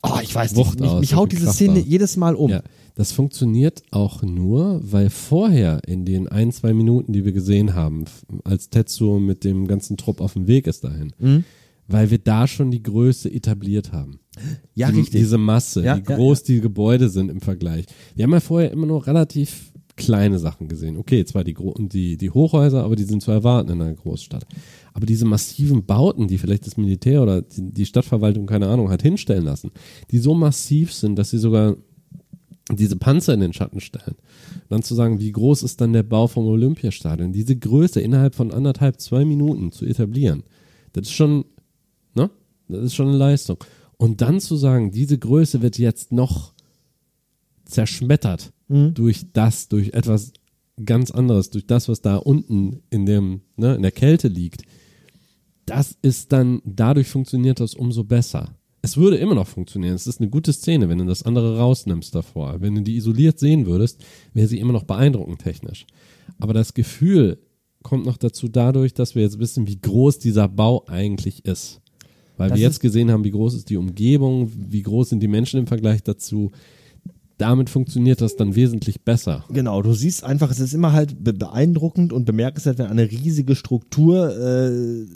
Oh, 0.03 0.19
ich 0.23 0.35
weiß 0.35 0.55
nicht, 0.57 0.81
mich, 0.81 0.93
mich 0.95 1.15
haut 1.15 1.33
diese 1.33 1.45
Kraft 1.45 1.57
Szene 1.57 1.81
aus. 1.81 1.87
jedes 1.87 2.17
Mal 2.17 2.35
um. 2.35 2.51
Ja, 2.51 2.63
das 2.95 3.13
funktioniert 3.13 3.83
auch 3.91 4.23
nur, 4.23 4.81
weil 4.83 5.09
vorher 5.11 5.81
in 5.87 6.05
den 6.05 6.29
ein, 6.29 6.53
zwei 6.53 6.75
Minuten, 6.75 7.13
die 7.13 7.25
wir 7.25 7.33
gesehen 7.33 7.75
haben, 7.75 8.05
als 8.45 8.69
Tetsuo 8.69 9.19
mit 9.19 9.45
dem 9.45 9.67
ganzen 9.67 9.97
Trupp 9.97 10.21
auf 10.21 10.35
dem 10.35 10.47
Weg 10.47 10.67
ist 10.67 10.85
dahin, 10.85 11.13
Mhm. 11.19 11.45
weil 11.89 12.11
wir 12.11 12.19
da 12.19 12.47
schon 12.47 12.71
die 12.71 12.83
Größe 12.83 13.33
etabliert 13.33 13.93
haben. 13.93 14.21
Ja, 14.75 14.91
die, 14.91 14.99
richtig. 15.01 15.21
Diese 15.21 15.39
Masse, 15.39 15.83
Ja, 15.85 15.97
wie 15.97 16.09
ja, 16.11 16.17
groß 16.17 16.43
die 16.43 16.61
Gebäude 16.61 17.09
sind 17.09 17.31
im 17.31 17.41
Vergleich. 17.41 17.87
Wir 18.15 18.25
haben 18.25 18.33
ja 18.33 18.41
vorher 18.41 18.73
immer 18.73 18.87
nur 18.87 19.07
relativ 19.07 19.73
kleine 19.97 20.39
Sachen 20.39 20.69
gesehen. 20.69 20.97
Okay, 20.97 21.25
zwar 21.25 21.45
die, 21.45 21.55
die, 21.79 22.17
die 22.17 22.31
Hochhäuser, 22.31 22.83
aber 22.85 22.97
die 22.97 23.05
sind 23.05 23.23
zu 23.23 23.31
erwarten 23.31 23.71
in 23.71 23.81
einer 23.81 23.95
Großstadt. 23.95 24.45
Aber 24.93 25.07
diese 25.07 25.25
massiven 25.25 25.85
Bauten, 25.85 26.27
die 26.27 26.39
vielleicht 26.39 26.67
das 26.67 26.77
Militär 26.77 27.23
oder 27.23 27.43
die, 27.43 27.73
die 27.73 27.87
Stadtverwaltung, 27.87 28.47
keine 28.47 28.69
Ahnung, 28.69 28.91
hat 28.91 29.03
hinstellen 29.03 29.45
lassen, 29.45 29.71
die 30.11 30.19
so 30.19 30.35
massiv 30.35 30.93
sind, 30.93 31.17
dass 31.17 31.31
sie 31.31 31.39
sogar 31.39 31.77
diese 32.73 32.97
Panzer 32.97 33.35
in 33.35 33.41
den 33.41 33.53
Schatten 33.53 33.81
stellen. 33.81 34.17
Dann 34.69 34.83
zu 34.83 34.95
sagen, 34.95 35.21
wie 35.21 35.33
groß 35.33 35.63
ist 35.63 35.81
dann 35.81 35.93
der 35.93 36.03
Bau 36.03 36.27
vom 36.27 36.47
Olympiastadion? 36.47 37.33
Diese 37.33 37.57
Größe 37.57 38.01
innerhalb 38.01 38.35
von 38.35 38.53
anderthalb, 38.53 39.01
zwei 39.01 39.25
Minuten 39.25 39.71
zu 39.71 39.85
etablieren, 39.85 40.43
das 40.93 41.09
ist 41.09 41.13
schon, 41.13 41.45
ne? 42.15 42.31
Das 42.69 42.85
ist 42.85 42.95
schon 42.95 43.09
eine 43.09 43.19
Leistung. 43.19 43.59
Und 43.97 44.23
dann 44.23 44.41
zu 44.41 44.57
sagen, 44.57 44.91
diese 44.91 45.19
Größe 45.19 45.61
wird 45.61 45.79
jetzt 45.79 46.11
noch 46.11 46.55
zerschmettert 47.65 48.54
durch 48.69 49.27
das, 49.33 49.69
durch 49.69 49.93
etwas 49.93 50.33
ganz 50.85 51.11
anderes, 51.11 51.51
durch 51.51 51.67
das, 51.67 51.89
was 51.89 52.01
da 52.01 52.17
unten 52.17 52.83
in 52.91 53.07
dem, 53.07 53.43
ne, 53.57 53.75
in 53.75 53.83
der 53.83 53.93
Kälte 53.93 54.29
liegt. 54.29 54.63
Das 55.67 55.97
ist 56.03 56.33
dann, 56.33 56.61
dadurch 56.65 57.09
funktioniert 57.09 57.61
das 57.61 57.75
umso 57.75 58.05
besser. 58.05 58.57
Es 58.83 58.97
würde 58.99 59.17
immer 59.17 59.35
noch 59.35 59.47
funktionieren. 59.47 59.95
Es 59.95 60.07
ist 60.07 60.21
eine 60.21 60.29
gute 60.29 60.53
Szene, 60.53 60.89
wenn 60.89 60.99
du 60.99 61.07
das 61.07 61.23
andere 61.23 61.59
rausnimmst 61.59 62.15
davor. 62.15 62.61
Wenn 62.61 62.75
du 62.75 62.83
die 62.83 62.97
isoliert 62.97 63.39
sehen 63.39 63.65
würdest, 63.65 64.05
wäre 64.35 64.47
sie 64.47 64.59
immer 64.59 64.75
noch 64.75 64.83
beeindruckend 64.83 65.41
technisch. 65.41 65.87
Aber 66.39 66.53
das 66.53 66.75
Gefühl 66.75 67.39
kommt 67.83 68.05
noch 68.05 68.19
dazu 68.19 68.49
dadurch, 68.49 68.93
dass 68.93 69.15
wir 69.15 69.23
jetzt 69.23 69.39
wissen, 69.39 69.67
wie 69.67 69.81
groß 69.81 70.19
dieser 70.19 70.49
Bau 70.49 70.85
eigentlich 70.87 71.47
ist. 71.47 71.81
Weil 72.37 72.51
Das 72.51 72.59
wir 72.59 72.67
jetzt 72.67 72.81
gesehen 72.81 73.11
haben, 73.11 73.25
wie 73.25 73.31
groß 73.31 73.55
ist 73.55 73.71
die 73.71 73.77
Umgebung, 73.77 74.51
wie 74.55 74.83
groß 74.83 75.11
sind 75.11 75.21
die 75.21 75.29
Menschen 75.29 75.61
im 75.61 75.67
Vergleich 75.67 76.03
dazu. 76.03 76.51
Damit 77.39 77.69
funktioniert 77.69 78.21
das 78.21 78.37
dann 78.37 78.55
wesentlich 78.55 79.03
besser. 79.03 79.45
Genau, 79.51 79.83
du 79.83 79.93
siehst 79.93 80.23
einfach, 80.23 80.51
es 80.51 80.61
ist 80.61 80.73
immer 80.73 80.93
halt 80.93 81.23
be 81.23 81.33
beeindruckend 81.33 82.13
und 82.13 82.25
bemerkenswert, 82.27 82.79
wenn 82.79 82.87
eine 82.87 83.11
riesige 83.11 83.57
Struktur 83.57 84.37
äh, 84.39 85.07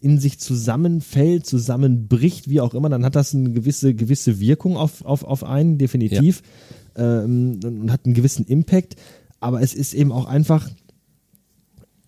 in 0.00 0.18
sich 0.18 0.38
zusammenfällt, 0.40 1.46
zusammenbricht, 1.46 2.48
wie 2.48 2.60
auch 2.60 2.74
immer, 2.74 2.88
dann 2.88 3.04
hat 3.04 3.14
das 3.16 3.34
eine 3.34 3.50
gewisse, 3.52 3.94
gewisse 3.94 4.40
Wirkung 4.40 4.76
auf, 4.76 5.04
auf, 5.04 5.24
auf 5.24 5.44
einen, 5.44 5.78
definitiv. 5.78 6.42
Ähm, 6.96 7.60
und, 7.62 7.82
und 7.82 7.92
hat 7.92 8.04
einen 8.06 8.14
gewissen 8.14 8.44
Impact. 8.46 8.96
Aber 9.40 9.60
es 9.62 9.74
ist 9.74 9.94
eben 9.94 10.10
auch 10.10 10.26
einfach, 10.26 10.68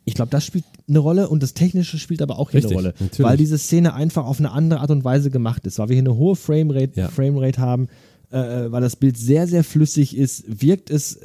ich 0.04 0.14
glaube, 0.14 0.30
das 0.30 0.44
spielt 0.44 0.64
eine 0.88 0.98
Rolle 0.98 1.28
und 1.28 1.42
das 1.42 1.54
Technische 1.54 1.98
spielt 1.98 2.20
aber 2.20 2.38
auch 2.38 2.50
hier 2.50 2.58
Richtig, 2.58 2.72
eine 2.76 2.88
Rolle. 2.88 2.94
natürlich. 2.98 3.30
Weil 3.30 3.36
diese 3.36 3.58
Szene 3.58 3.94
einfach 3.94 4.26
auf 4.26 4.38
eine 4.38 4.52
andere 4.52 4.80
Art 4.80 4.90
und 4.90 5.04
Weise 5.04 5.30
gemacht 5.30 5.66
ist, 5.66 5.78
weil 5.78 5.88
wir 5.88 5.94
hier 5.94 6.02
eine 6.02 6.16
hohe 6.16 6.36
Framerate, 6.36 6.92
Ja. 7.00 7.08
Framerate 7.08 7.60
haben, 7.60 7.88
äh, 8.30 8.70
weil 8.70 8.80
das 8.80 8.96
Bild 8.96 9.16
sehr, 9.16 9.46
sehr 9.46 9.64
flüssig 9.64 10.16
ist, 10.16 10.44
wirkt 10.62 10.90
es 10.90 11.18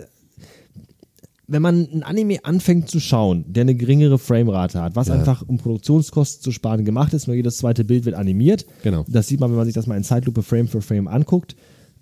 wenn 1.51 1.63
man 1.63 1.87
ein 1.91 2.03
Anime 2.03 2.45
anfängt 2.45 2.89
zu 2.89 2.99
schauen, 2.99 3.43
der 3.47 3.61
eine 3.61 3.73
geringere 3.73 4.19
Framerate 4.19 4.81
hat, 4.81 4.95
was 4.95 5.07
Ja. 5.07 5.15
einfach 5.15 5.41
um 5.47 5.57
Produktionskosten 5.57 6.43
zu 6.43 6.51
sparen 6.51 6.85
gemacht 6.85 7.11
ist, 7.13 7.25
nur 7.25 7.35
jedes 7.35 7.57
zweite 7.57 7.83
Bild 7.83 8.05
wird 8.05 8.15
animiert. 8.15 8.67
Genau. 8.83 9.03
Das 9.07 9.27
sieht 9.27 9.39
man, 9.39 9.49
wenn 9.49 9.57
man 9.57 9.65
sich 9.65 9.73
das 9.73 9.87
mal 9.87 9.97
in 9.97 10.03
Zeitlupe 10.03 10.43
Frame 10.43 10.67
für 10.67 10.81
Frame 10.81 11.07
anguckt. 11.07 11.55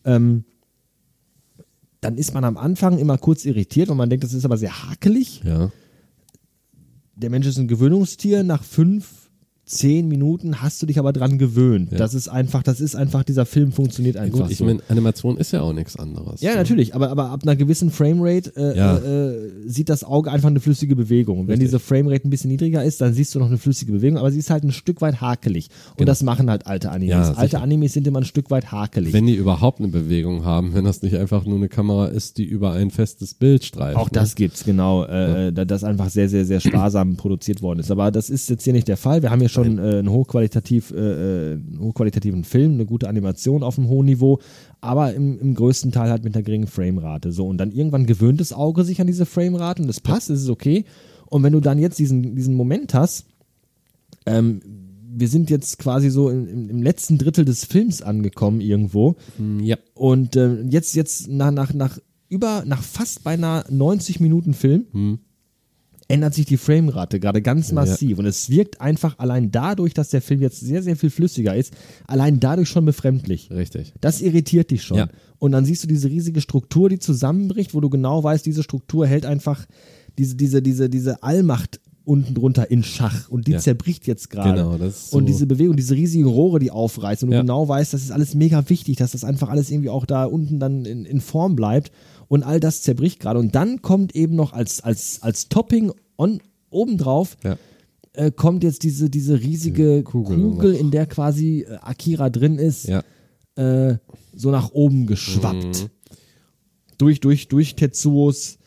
Ähm, 0.03 0.43
dann 2.01 2.17
ist 2.17 2.33
man 2.33 2.43
am 2.43 2.57
Anfang 2.57 2.97
immer 2.97 3.17
kurz 3.17 3.45
irritiert 3.45 3.89
und 3.89 3.95
man 3.95 4.09
denkt, 4.09 4.25
das 4.25 4.33
ist 4.33 4.43
aber 4.43 4.57
sehr 4.57 4.83
hakelig. 4.89 5.41
Ja. 5.45 5.71
Der 7.15 7.29
Mensch 7.29 7.47
ist 7.47 7.57
ein 7.57 7.69
Gewöhnungstier. 7.69 8.43
Nach 8.43 8.63
fünf, 8.63 9.26
zehn 9.67 10.07
Minuten 10.07 10.61
hast 10.61 10.81
du 10.81 10.85
dich 10.85 10.97
aber 10.97 11.11
dran 11.13 11.37
gewöhnt. 11.37 11.91
Ja. 11.91 11.97
Das 11.97 12.13
ist 12.13 12.29
einfach, 12.29 12.63
das 12.63 12.79
ist 12.79 12.95
einfach, 12.95 13.23
dieser 13.23 13.45
Film 13.45 13.71
funktioniert 13.73 14.15
einfach 14.17 14.39
Gut, 14.43 14.51
ich 14.51 14.57
so. 14.57 14.65
meine, 14.65 14.79
Animation 14.87 15.37
ist 15.37 15.51
ja 15.51 15.61
auch 15.61 15.73
nichts 15.73 15.97
anderes. 15.97 16.41
Ja, 16.41 16.51
ne? 16.51 16.57
natürlich, 16.57 16.95
aber, 16.95 17.09
aber 17.09 17.29
ab 17.31 17.41
einer 17.43 17.55
gewissen 17.57 17.91
Framerate 17.91 18.53
äh, 18.55 18.77
Ja. 18.77 18.97
äh, 18.97 19.27
äh, 19.27 19.51
sieht 19.67 19.89
das 19.89 20.03
Auge 20.05 20.31
einfach 20.31 20.47
eine 20.49 20.61
flüssige 20.61 20.95
Bewegung. 20.95 21.41
Und 21.41 21.47
wenn 21.49 21.59
diese 21.59 21.79
Framerate 21.79 22.27
ein 22.27 22.29
bisschen 22.29 22.49
niedriger 22.49 22.83
ist, 22.83 23.01
dann 23.01 23.13
siehst 23.13 23.35
du 23.35 23.39
noch 23.39 23.47
eine 23.47 23.57
flüssige 23.57 23.91
Bewegung, 23.91 24.17
aber 24.17 24.31
sie 24.31 24.39
ist 24.39 24.49
halt 24.49 24.63
ein 24.63 24.71
Stück 24.71 25.01
weit 25.01 25.19
hakelig. 25.19 25.69
Und 25.91 25.97
Genau. 25.97 26.05
das 26.07 26.23
machen 26.23 26.49
halt 26.49 26.65
alte 26.65 26.89
Animes. 26.89 27.11
Ja, 27.11 27.33
alte 27.33 27.41
sicher. 27.51 27.61
Animes 27.61 27.91
sind 27.93 28.07
immer 28.07 28.19
ein 28.21 28.25
Stück 28.25 28.49
weit 28.49 28.71
hakelig. 28.71 29.11
Wenn 29.13 29.25
die 29.25 29.35
überhaupt 29.35 29.79
eine 29.79 29.89
Bewegung 29.89 30.45
haben, 30.45 30.73
wenn 30.73 30.85
das 30.85 31.01
nicht 31.01 31.15
einfach 31.17 31.45
nur 31.45 31.57
eine 31.57 31.67
Kamera 31.67 32.07
ist, 32.07 32.37
die 32.37 32.45
über 32.45 32.71
ein 32.71 32.89
festes 32.89 33.33
Bild 33.33 33.65
streift. 33.65 33.97
auch 33.97 34.07
das 34.09 34.35
gibt's, 34.35 34.63
genau, 34.63 35.03
äh, 35.03 35.51
da 35.51 35.65
das 35.65 35.83
einfach 35.83 36.09
sehr, 36.09 36.29
sehr, 36.29 36.45
sehr 36.45 36.61
sparsam 36.61 37.17
produziert 37.17 37.61
worden 37.61 37.79
ist. 37.79 37.91
Aber 37.91 38.11
das 38.11 38.29
ist 38.29 38.49
jetzt 38.49 38.63
hier 38.63 38.73
nicht 38.73 38.87
der 38.87 38.95
Fall. 38.97 39.21
Wir 39.21 39.29
haben 39.31 39.39
hier 39.41 39.49
schon 39.49 39.56
äh, 39.63 39.99
einen, 39.99 40.09
hochqualitativ, 40.11 40.91
äh, 40.91 40.95
äh, 40.95 41.53
einen 41.53 41.79
hochqualitativen 41.79 42.43
Film, 42.43 42.73
eine 42.73 42.85
gute 42.85 43.07
Animation 43.09 43.63
auf 43.63 43.77
einem 43.77 43.87
hohen 43.89 44.05
Niveau, 44.05 44.39
aber 44.81 45.13
im, 45.13 45.39
im 45.39 45.53
größten 45.55 45.91
Teil 45.91 46.09
halt 46.09 46.23
mit 46.23 46.35
einer 46.35 46.43
geringen 46.43 46.67
Framerate. 46.67 47.31
So, 47.31 47.47
und 47.47 47.57
dann 47.57 47.71
irgendwann 47.71 48.05
gewöhnt 48.05 48.39
das 48.39 48.53
Auge 48.53 48.83
sich 48.83 49.01
an 49.01 49.07
diese 49.07 49.25
Framerate 49.25 49.81
und 49.81 49.87
das 49.87 49.99
passt, 50.01 50.29
das 50.29 50.41
ist 50.41 50.49
okay. 50.49 50.85
Und 51.27 51.43
wenn 51.43 51.53
du 51.53 51.59
dann 51.59 51.79
jetzt 51.79 51.99
diesen, 51.99 52.35
diesen 52.35 52.53
Moment 52.55 52.93
hast, 52.93 53.25
ähm, 54.25 54.61
wir 55.19 55.27
sind 55.27 55.49
jetzt 55.49 55.79
quasi 55.79 56.09
so 56.09 56.29
im, 56.29 56.69
im- 56.69 56.83
letzten 56.83 57.17
Drittel 57.17 57.43
des 57.45 57.65
Films 57.65 58.01
angekommen 58.01 58.61
irgendwo. 58.61 59.15
Hm, 59.37 59.59
Ja. 59.61 59.77
Und 59.95 60.35
äh, 60.35 60.61
jetzt, 60.69 60.95
jetzt 60.95 61.27
nach, 61.27 61.51
nach, 61.51 61.73
nach 61.73 61.97
über, 62.29 62.63
nach 62.67 62.83
fast 62.83 63.23
beinahe 63.23 63.63
90 63.69 64.19
Minuten 64.19 64.53
Film 64.53 64.85
Hm. 64.91 65.19
Ändert 66.09 66.33
sich 66.33 66.45
die 66.45 66.57
Framerate 66.57 67.19
gerade 67.19 67.41
ganz 67.41 67.71
massiv. 67.71 68.17
Und 68.19 68.25
es 68.25 68.49
wirkt 68.49 68.79
einfach 68.79 69.19
allein 69.19 69.51
dadurch, 69.51 69.93
dass 69.93 70.09
der 70.09 70.21
Film 70.21 70.41
jetzt 70.41 70.59
sehr, 70.61 70.81
sehr 70.81 70.95
viel 70.95 71.09
flüssiger 71.09 71.55
ist, 71.55 71.73
allein 72.07 72.39
dadurch 72.39 72.69
schon 72.69 72.85
befremdlich. 72.85 73.49
Richtig. 73.51 73.93
Das 73.99 74.21
irritiert 74.21 74.71
dich 74.71 74.83
schon. 74.83 74.97
Ja. 74.97 75.09
Und 75.39 75.51
dann 75.51 75.65
siehst 75.65 75.83
du 75.83 75.87
diese 75.87 76.09
riesige 76.09 76.41
Struktur, 76.41 76.89
die 76.89 76.99
zusammenbricht, 76.99 77.73
wo 77.73 77.81
du 77.81 77.89
genau 77.89 78.23
weißt, 78.23 78.45
diese 78.45 78.63
Struktur 78.63 79.05
hält 79.05 79.25
einfach 79.25 79.65
diese, 80.17 80.35
diese, 80.35 80.61
diese, 80.61 80.89
diese 80.89 81.21
Allmacht 81.23 81.79
unten 82.05 82.33
drunter 82.35 82.71
in 82.71 82.83
Schach 82.83 83.27
und 83.29 83.47
die 83.47 83.51
Ja. 83.51 83.59
zerbricht 83.59 84.07
jetzt 84.07 84.29
gerade. 84.29 84.53
Genau, 84.63 84.77
das 84.77 84.95
ist 84.95 85.11
so- 85.11 85.17
und 85.17 85.25
diese 85.25 85.45
Bewegung, 85.45 85.75
diese 85.75 85.93
riesigen 85.93 86.25
Rohre, 86.25 86.57
die 86.57 86.71
aufreißen 86.71 87.27
und 87.27 87.31
du 87.31 87.35
Ja. 87.35 87.41
genau 87.41 87.67
weißt, 87.67 87.93
das 87.93 88.01
ist 88.01 88.11
alles 88.11 88.33
mega 88.33 88.69
wichtig, 88.69 88.95
dass 88.95 89.11
das 89.11 89.25
einfach 89.25 89.49
alles 89.49 89.69
irgendwie 89.69 89.89
auch 89.89 90.05
da 90.05 90.23
unten 90.23 90.57
dann 90.57 90.85
in, 90.85 91.03
in 91.03 91.19
Form 91.19 91.57
bleibt 91.57 91.91
und 92.27 92.43
all 92.43 92.59
das 92.59 92.81
zerbricht 92.81 93.19
gerade. 93.19 93.39
Und 93.39 93.55
dann 93.55 93.81
kommt 93.81 94.15
eben 94.15 94.35
noch 94.35 94.53
als, 94.53 94.81
als, 94.81 95.21
als 95.23 95.49
Topping 95.49 95.91
on, 96.17 96.41
obendrauf 96.69 97.37
Ja. 97.43 97.57
äh, 98.13 98.31
kommt 98.31 98.63
jetzt 98.63 98.83
diese, 98.83 99.09
diese 99.09 99.39
riesige 99.39 100.03
Kugel 100.03 100.37
Kugel, 100.37 100.73
in 100.73 100.91
der 100.91 101.05
quasi 101.05 101.61
äh, 101.61 101.75
Akira 101.81 102.29
drin 102.29 102.57
ist 102.59 102.87
Ja. 102.87 103.03
äh, 103.55 103.97
so 104.33 104.51
nach 104.51 104.71
oben 104.71 105.07
geschwappt. 105.07 105.83
Mhm. 105.83 105.89
Durch, 106.97 107.19
durch, 107.19 107.47
durch 107.47 107.75
Tetsuos 107.75 108.57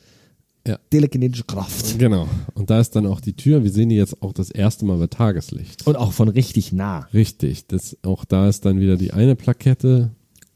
Ja. 0.66 0.78
telekinetische 0.90 1.44
Kraft. 1.44 1.98
Genau. 1.98 2.28
Und 2.54 2.70
da 2.70 2.80
ist 2.80 2.94
dann 2.94 3.06
auch 3.06 3.20
die 3.20 3.34
Tür. 3.34 3.64
Wir 3.64 3.70
sehen 3.70 3.88
die 3.88 3.96
jetzt 3.96 4.22
auch 4.22 4.32
das 4.32 4.50
erste 4.50 4.84
Mal 4.84 4.98
bei 4.98 5.06
Tageslicht. 5.08 5.86
Und 5.86 5.96
auch 5.96 6.12
von 6.12 6.28
richtig 6.28 6.72
nah. 6.72 7.08
Richtig. 7.12 7.66
Das, 7.66 7.96
auch 8.02 8.24
da 8.24 8.48
ist 8.48 8.64
dann 8.64 8.78
wieder 8.78 8.96
die 8.96 9.12
eine 9.12 9.34
Plakette. 9.36 10.10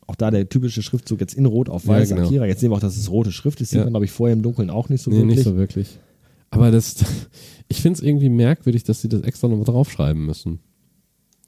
Auch 0.07 0.17
da 0.17 0.31
der 0.31 0.49
typische 0.49 0.83
Schriftzug 0.83 1.21
jetzt 1.21 1.35
in 1.35 1.47
Rot 1.47 1.69
auf 1.69 1.85
Ja, 1.85 1.91
Weiß 1.93 2.11
genau. 2.11 2.23
Akira. 2.27 2.47
Jetzt 2.47 2.61
sehen 2.61 2.71
wir 2.71 2.77
auch, 2.77 2.81
dass 2.81 2.97
es 2.97 3.11
rote 3.11 3.33
Schrift 3.33 3.61
ist. 3.61 3.71
Sieht 3.71 3.79
Ja. 3.79 3.85
man, 3.85 3.93
glaube 3.95 4.05
ich, 4.05 4.11
vorher 4.13 4.35
im 4.35 4.43
Dunkeln 4.43 4.69
auch 4.71 4.89
nicht 4.89 5.03
so 5.03 5.11
nee, 5.11 5.19
wirklich. 5.19 5.37
nicht 5.37 5.45
so 5.45 5.57
wirklich. 5.57 5.99
Aber 6.51 6.71
das, 6.71 6.97
ich 7.69 7.81
finde 7.81 7.99
es 7.99 8.03
irgendwie 8.05 8.29
merkwürdig, 8.29 8.85
dass 8.85 9.01
sie 9.01 9.09
das 9.09 9.23
extra 9.23 9.49
noch 9.49 9.65
draufschreiben 9.65 10.25
müssen. 10.27 10.59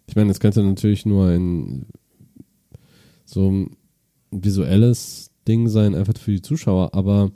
Ich 0.08 0.16
meine, 0.16 0.28
das 0.28 0.40
könnte 0.40 0.62
natürlich 0.62 1.04
nur 1.04 1.26
ein 1.28 1.86
so 3.24 3.50
ein 3.50 3.76
visuelles 4.30 5.30
Ding 5.48 5.68
sein, 5.68 5.94
einfach 5.94 6.16
für 6.16 6.30
die 6.32 6.42
Zuschauer, 6.42 6.94
aber 6.94 7.30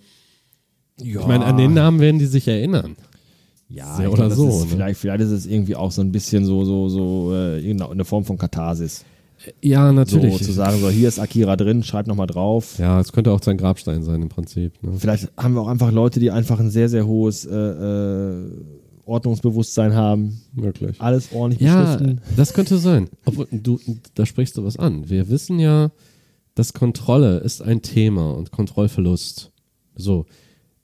Ja. 1.00 1.20
Ich 1.20 1.26
meine, 1.26 1.44
an 1.44 1.56
den 1.56 1.74
Namen 1.74 2.00
werden 2.00 2.18
die 2.18 2.26
sich 2.26 2.46
erinnern. 2.48 2.96
Ja, 3.68 3.96
Sehr 3.96 4.10
oder 4.12 4.26
glaub, 4.26 4.36
so, 4.36 4.48
Ist 4.48 4.60
ne? 4.62 4.66
vielleicht, 4.70 5.00
vielleicht 5.00 5.22
ist 5.22 5.30
es 5.30 5.46
irgendwie 5.46 5.76
auch 5.76 5.92
so 5.92 6.00
ein 6.02 6.10
bisschen 6.12 6.44
so, 6.44 6.64
so, 6.64 6.88
so, 6.88 7.34
äh, 7.34 7.62
genau, 7.62 7.90
eine 7.90 8.04
Form 8.04 8.24
von 8.24 8.36
Katharsis. 8.36 9.04
Ja, 9.62 9.90
natürlich. 9.92 10.38
So 10.38 10.44
zu 10.44 10.52
sagen, 10.52 10.78
so 10.80 10.90
hier 10.90 11.08
ist 11.08 11.18
Akira 11.18 11.56
drin, 11.56 11.82
schreib 11.82 12.06
nochmal 12.06 12.26
drauf. 12.26 12.78
ja, 12.78 13.00
es 13.00 13.12
könnte 13.12 13.32
auch 13.32 13.42
sein 13.42 13.56
Grabstein 13.56 14.02
sein 14.02 14.20
im 14.22 14.28
Prinzip. 14.28 14.82
Ne? 14.82 14.92
Vielleicht 14.98 15.30
haben 15.36 15.54
wir 15.54 15.62
auch 15.62 15.68
einfach 15.68 15.90
Leute, 15.92 16.20
die 16.20 16.30
einfach 16.30 16.60
ein 16.60 16.70
sehr, 16.70 16.88
sehr 16.88 17.06
hohes 17.06 17.46
äh, 17.46 17.54
äh, 17.56 18.50
Ordnungsbewusstsein 19.06 19.94
haben. 19.94 20.40
Wirklich. 20.52 21.00
Alles 21.00 21.32
ordentlich 21.32 21.62
Ja, 21.62 21.82
beschriften. 21.82 22.20
das 22.36 22.52
könnte 22.52 22.78
sein. 22.78 23.08
Obwohl, 23.24 23.48
du, 23.50 23.80
da 24.14 24.26
sprichst 24.26 24.56
du 24.56 24.64
was 24.64 24.76
an. 24.78 25.08
Wir 25.08 25.28
wissen 25.30 25.58
ja, 25.58 25.90
dass 26.54 26.74
Kontrolle 26.74 27.38
ist 27.38 27.62
ein 27.62 27.80
Thema 27.82 28.32
und 28.32 28.50
Kontrollverlust. 28.52 29.52
So. 29.96 30.26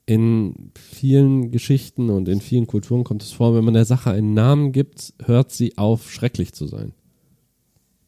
In 0.07 0.70
vielen 0.74 1.51
Geschichten 1.51 2.11
und 2.11 2.28
in 2.28 2.41
vielen 2.41 2.66
Kulturen 2.66 3.05
kommt 3.05 3.23
es 3.23 3.33
vor, 3.33 3.55
wenn 3.55 3.65
man 3.65 3.74
der 3.74 3.85
Sache 3.85 4.11
einen 4.12 4.35
Namen 4.35 4.73
gibt, 4.73 5.12
hört 5.24 5.51
sie 5.53 5.77
auf, 5.78 6.11
schrecklich 6.11 6.53
zu 6.53 6.66
sein. 6.66 6.93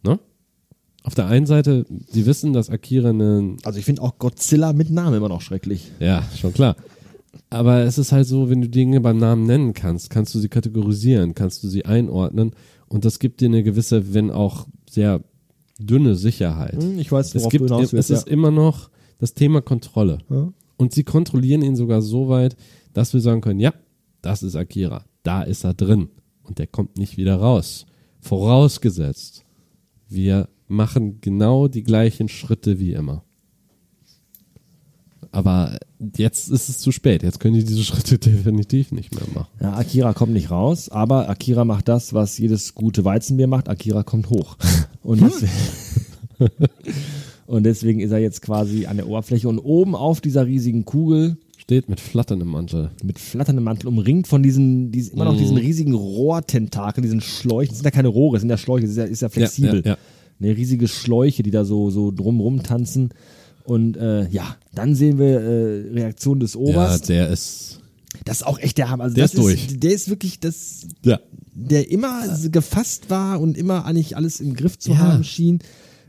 Ne? 0.05 0.19
Auf 1.09 1.15
der 1.15 1.27
einen 1.27 1.47
Seite, 1.47 1.87
sie 2.11 2.27
wissen, 2.27 2.53
dass 2.53 2.69
Akira 2.69 3.09
eine 3.09 3.57
Also 3.65 3.79
ich 3.79 3.87
finde 3.87 4.03
auch 4.03 4.19
Godzilla 4.19 4.75
mit 4.75 4.91
Namen 4.91 5.17
immer 5.17 5.31
noch 5.31 5.41
schrecklich. 5.41 5.91
ja, 6.01 6.23
schon 6.39 6.53
klar. 6.53 6.77
Aber 7.49 7.79
es 7.81 7.97
ist 7.97 8.13
halt 8.13 8.27
so, 8.27 8.51
wenn 8.51 8.61
du 8.61 8.69
Dinge 8.69 9.01
beim 9.01 9.17
Namen 9.17 9.45
nennen 9.45 9.73
kannst, 9.73 10.11
kannst 10.11 10.35
du 10.35 10.39
sie 10.39 10.51
kategorisieren, 10.51 11.35
kannst 11.35 11.63
du 11.65 11.69
sie 11.69 11.87
einordnen 11.87 12.51
und 12.89 13.07
das 13.07 13.19
gibt 13.21 13.41
dir 13.41 13.47
eine 13.49 13.63
gewisse, 13.63 14.13
wenn 14.13 14.31
auch 14.31 14.67
sehr 14.91 15.23
dünne 15.79 16.15
Sicherheit. 16.15 16.83
Hm, 16.83 16.99
Ich 16.99 17.11
weiß, 17.11 17.35
Es, 17.35 17.41
worauf 17.41 17.51
gibt, 17.53 17.63
du 17.63 17.75
hinaus 17.75 17.85
es 17.87 17.93
willst. 17.95 18.11
ist 18.11 18.29
immer 18.29 18.51
noch 18.51 18.91
das 19.19 19.33
Thema 19.33 19.63
Kontrolle. 19.63 20.19
Ja. 20.29 20.53
Und 20.77 20.93
sie 20.93 21.05
kontrollieren 21.05 21.63
ihn 21.63 21.75
sogar 21.75 22.03
so 22.03 22.29
weit, 22.29 22.55
dass 22.93 23.15
wir 23.15 23.21
sagen 23.23 23.41
können, 23.41 23.61
ja, 23.61 23.73
das 24.21 24.43
ist 24.43 24.57
Akira, 24.57 25.05
da 25.23 25.43
ist 25.43 25.65
er 25.65 25.73
drin 25.73 26.09
und 26.43 26.59
der 26.59 26.67
kommt 26.67 26.99
nicht 26.99 27.17
wieder 27.17 27.37
raus. 27.37 27.87
Vorausgesetzt, 28.21 29.45
wir 30.09 30.49
machen 30.69 31.21
genau 31.21 31.67
die 31.69 31.83
gleichen 31.83 32.29
Schritte 32.29 32.79
wie 32.79 32.93
immer. 32.93 33.25
Aber 35.31 35.79
jetzt 36.17 36.51
ist 36.51 36.69
es 36.69 36.79
zu 36.79 36.91
spät. 36.91 37.23
Jetzt 37.23 37.39
können 37.41 37.55
die 37.55 37.65
diese 37.65 37.85
Schritte 37.85 38.19
definitiv 38.19 38.93
nicht 38.93 39.15
mehr 39.15 39.25
machen. 39.35 39.49
Ja, 39.61 39.75
Akira 39.75 40.15
kommt 40.15 40.33
nicht 40.33 40.51
raus, 40.51 40.89
aber 40.89 41.29
Akira 41.29 41.65
macht 41.65 41.89
das, 41.89 42.15
was 42.15 42.39
jedes 42.39 42.75
gute 42.75 43.05
Weizenbier 43.05 43.47
macht. 43.47 43.69
Akira 43.69 44.03
kommt 44.03 44.31
hoch. 44.31 44.57
Und 45.03 45.21
deswegen, 45.23 45.53
und 47.47 47.63
deswegen 47.65 48.01
ist 48.01 48.11
er 48.11 48.19
jetzt 48.19 48.43
quasi 48.43 48.85
an 48.87 48.97
der 48.99 49.09
Oberfläche 49.09 49.49
und 49.49 49.59
oben 49.59 49.95
auf 49.95 50.21
dieser 50.21 50.47
riesigen 50.47 50.85
Kugel 50.85 51.39
Steht 51.57 51.89
mit 51.89 51.99
flatterndem 51.99 52.49
Mantel. 52.49 52.91
mit 53.03 53.19
flatterndem 53.19 53.65
Mantel 53.65 53.89
umringt 53.89 54.27
von 54.29 54.43
diesen, 54.43 54.93
diesen 54.93 55.15
immer 55.15 55.25
noch 55.25 55.33
Mhm. 55.35 55.39
diesen 55.39 55.57
riesigen 55.57 55.95
Rohrtentakeln, 55.95 57.03
diesen 57.03 57.23
Schläuchen. 57.23 57.71
Das 57.71 57.79
sind 57.79 57.85
ja 57.87 57.91
keine 57.91 58.09
Rohre, 58.09 58.35
das 58.37 58.43
sind 58.43 58.51
ja 58.51 58.59
Schläuche, 58.59 58.83
das 58.83 58.91
ist 58.91 58.97
ja, 58.99 59.05
ist 59.05 59.23
ja 59.23 59.29
flexibel. 59.31 59.83
Ja, 59.85 59.93
ja, 59.93 59.99
Ne, 60.41 60.57
riesige 60.57 60.87
Schläuche, 60.89 61.43
die 61.43 61.51
da 61.51 61.65
so, 61.65 61.91
so 61.91 62.11
drumrum 62.13 62.63
tanzen. 62.63 63.11
Und 63.65 63.97
äh, 63.97 64.29
ja, 64.29 64.57
dann 64.75 64.95
sehen 64.95 65.19
wir 65.19 65.41
äh, 65.41 65.91
Reaktion 65.93 66.41
des 66.41 66.55
Ja, 66.55 66.61
Oberst. 66.61 67.09
der 67.09 67.29
ist. 67.29 67.81
das 68.25 68.39
ist 68.39 68.47
auch 68.47 68.59
echt 68.59 68.79
der 68.79 68.89
Hammer. 68.91 69.05
Also 69.05 69.17
Der 69.17 69.25
ist 69.27 69.37
durch. 69.37 69.79
der 69.79 69.93
ist 69.93 70.09
wirklich 70.09 70.41
das, 70.41 70.87
Ja. 71.05 71.19
der 71.55 71.91
immer 71.91 72.23
gefasst 72.51 73.11
war 73.11 73.41
und 73.41 73.59
immer 73.59 73.85
eigentlich 73.85 74.17
alles 74.17 74.41
im 74.41 74.55
Griff 74.55 74.79
zu 74.79 74.93
Ja. 74.93 74.99
haben 74.99 75.25
schien, 75.25 75.59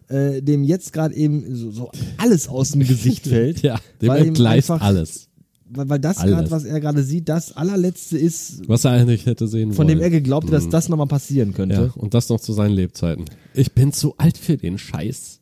äh, 0.10 0.42
dem 0.42 0.64
jetzt 0.64 0.94
gerade 0.94 1.16
eben 1.16 1.56
so, 1.56 1.72
so 1.72 1.92
alles 2.18 2.48
aus 2.48 2.72
dem 2.72 2.82
Gesicht 2.88 3.28
fällt. 3.28 3.62
Ja, 3.62 3.80
dem 4.02 4.12
entgleist 4.12 4.70
alles. 4.70 5.29
Weil, 5.72 5.88
weil 5.90 6.00
das 6.00 6.18
gerade, 6.18 6.50
was 6.50 6.64
er 6.64 6.80
gerade 6.80 7.04
sieht, 7.04 7.30
das 7.30 7.52
allerletzte 7.56 8.18
ist, 8.18 8.68
Was 8.68 8.86
er 8.86 8.92
eigentlich 8.92 9.26
hätte 9.28 9.48
sehen 9.48 9.72
von 9.74 9.86
wollen. 9.88 9.98
dem 10.00 10.02
er 10.04 10.10
geglaubt 10.10 10.48
hat, 10.48 10.54
dass 10.54 10.70
das 10.70 10.90
nochmal 10.90 11.08
passieren 11.08 11.54
könnte. 11.54 11.76
Ja, 11.76 12.02
und 12.02 12.14
das 12.14 12.30
noch 12.30 12.40
zu 12.40 12.54
seinen 12.54 12.74
Lebzeiten. 12.74 13.26
Ich 13.54 13.74
bin 13.74 13.94
zu 13.94 14.16
alt 14.18 14.38
für 14.38 14.58
den 14.58 14.78
Scheiß. 14.80 15.40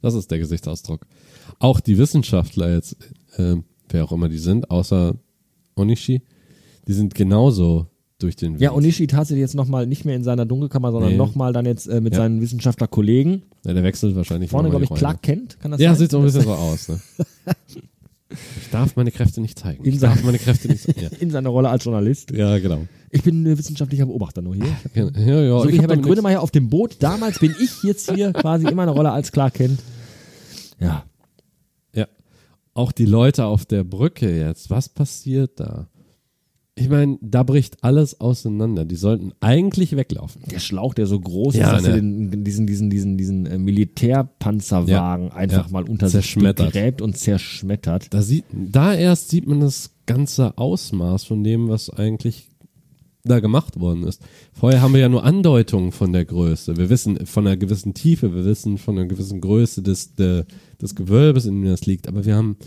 Das 0.00 0.14
ist 0.14 0.30
der 0.30 0.38
Gesichtsausdruck. 0.38 1.06
Auch 1.58 1.80
die 1.80 1.98
Wissenschaftler 1.98 2.72
jetzt, 2.74 2.96
äh, 3.36 3.56
wer 3.90 4.04
auch 4.04 4.12
immer 4.12 4.28
die 4.28 4.38
sind, 4.38 4.70
außer 4.70 5.14
Onishi, 5.74 6.22
die 6.88 6.92
sind 6.92 7.14
genauso 7.14 7.86
durch 8.18 8.34
den 8.36 8.52
Wind. 8.52 8.62
Ja, 8.62 8.72
Onishi 8.72 9.06
tatsächlich 9.06 9.42
jetzt 9.42 9.54
nochmal 9.54 9.86
nicht 9.86 10.06
mehr 10.06 10.16
in 10.16 10.24
seiner 10.24 10.46
Dunkelkammer, 10.46 10.90
sondern 10.90 11.10
Nee. 11.10 11.16
nochmal 11.18 11.52
dann 11.52 11.66
jetzt 11.66 11.86
äh, 11.86 12.00
mit 12.00 12.14
Ja. 12.14 12.20
seinen 12.20 12.40
Wissenschaftlerkollegen. 12.40 13.42
Ja, 13.66 13.74
der 13.74 13.82
wechselt 13.82 14.16
wahrscheinlich 14.16 14.50
Vorne, 14.50 14.70
glaube 14.70 14.84
ich. 14.84 14.90
Clark 14.90 15.20
Kent, 15.22 15.58
kann 15.60 15.70
das 15.72 15.80
Ja, 15.80 15.90
sein? 15.90 15.98
sieht 15.98 16.10
so 16.12 16.18
ein 16.18 16.24
bisschen 16.24 16.42
so 16.42 16.52
aus. 16.54 16.88
Ne? 16.88 17.00
Ich 18.28 18.70
darf 18.70 18.96
meine 18.96 19.12
Kräfte 19.12 19.40
nicht 19.40 19.58
zeigen. 19.58 19.84
In 19.84 19.94
Ich 19.94 20.00
darf 20.00 20.22
meine 20.24 20.38
Kräfte 20.38 20.68
nicht 20.68 20.82
zeigen. 20.82 21.14
In 21.20 21.30
seiner 21.30 21.48
Rolle 21.50 21.68
als 21.68 21.84
Journalist. 21.84 22.32
Ja, 22.32 22.50
ja 22.50 22.58
genau. 22.58 22.86
Ich 23.10 23.22
bin 23.22 23.46
äh, 23.46 23.56
wissenschaftlicher 23.56 24.06
Beobachter 24.06 24.42
nur 24.42 24.54
hier. 24.54 24.66
Ja, 24.94 25.08
ja, 25.16 25.42
ja, 25.42 25.60
so 25.60 25.68
ich 25.68 25.74
wie 25.74 25.78
hab 25.78 25.88
Herbert 25.88 26.04
Grönemeyer 26.04 26.40
auf 26.40 26.50
dem 26.50 26.68
Boot. 26.68 26.96
Damals 27.00 27.38
bin 27.38 27.54
ich 27.60 27.82
jetzt 27.84 28.10
hier 28.12 28.32
quasi 28.32 28.66
in 28.66 28.74
meiner 28.74 28.92
Rolle 28.92 29.12
als 29.12 29.30
Clark 29.30 29.54
Kent. 29.54 29.80
Ja. 30.80 31.04
Ja. 31.94 32.06
Auch 32.74 32.90
die 32.90 33.06
Leute 33.06 33.44
auf 33.44 33.64
der 33.64 33.84
Brücke 33.84 34.36
jetzt, 34.36 34.70
was 34.70 34.88
passiert 34.88 35.60
da? 35.60 35.88
Ich 36.78 36.90
meine, 36.90 37.16
da 37.22 37.42
bricht 37.42 37.82
alles 37.82 38.20
auseinander. 38.20 38.84
Die 38.84 38.96
sollten 38.96 39.32
eigentlich 39.40 39.96
weglaufen. 39.96 40.42
Der 40.50 40.58
Schlauch, 40.58 40.92
der 40.92 41.06
so 41.06 41.18
groß 41.18 41.56
Ja, 41.56 41.68
ist, 41.68 41.86
dass 41.86 41.88
er 41.88 41.94
den, 41.94 42.44
diesen, 42.44 42.66
diesen, 42.66 42.90
diesen, 42.90 43.16
diesen 43.16 43.46
äh, 43.46 43.56
Militärpanzerwagen 43.56 45.32
einfach 45.32 45.66
ja. 45.66 45.72
mal 45.72 45.84
unter 45.84 46.10
sich 46.10 46.34
begräbt 46.34 47.00
und 47.00 47.16
zerschmettert. 47.16 48.12
Da, 48.12 48.20
sieht, 48.20 48.44
da 48.52 48.94
erst 48.94 49.30
sieht 49.30 49.46
man 49.46 49.60
das 49.60 49.92
ganze 50.04 50.58
Ausmaß 50.58 51.24
von 51.24 51.42
dem, 51.42 51.68
was 51.68 51.88
eigentlich 51.88 52.50
da 53.24 53.40
gemacht 53.40 53.80
worden 53.80 54.04
ist. 54.04 54.20
Vorher 54.52 54.82
haben 54.82 54.92
wir 54.92 55.00
ja 55.00 55.08
nur 55.08 55.24
Andeutungen 55.24 55.92
von 55.92 56.12
der 56.12 56.26
Größe. 56.26 56.76
Wir 56.76 56.90
wissen 56.90 57.24
von 57.24 57.46
einer 57.46 57.56
gewissen 57.56 57.94
Tiefe, 57.94 58.34
wir 58.34 58.44
wissen 58.44 58.76
von 58.76 58.98
einer 58.98 59.08
gewissen 59.08 59.40
Größe 59.40 59.82
des, 59.82 60.14
de, 60.14 60.44
des 60.80 60.94
Gewölbes, 60.94 61.46
in 61.46 61.62
dem 61.62 61.70
das 61.70 61.86
liegt, 61.86 62.06
aber 62.06 62.26
wir 62.26 62.36
haben 62.36 62.58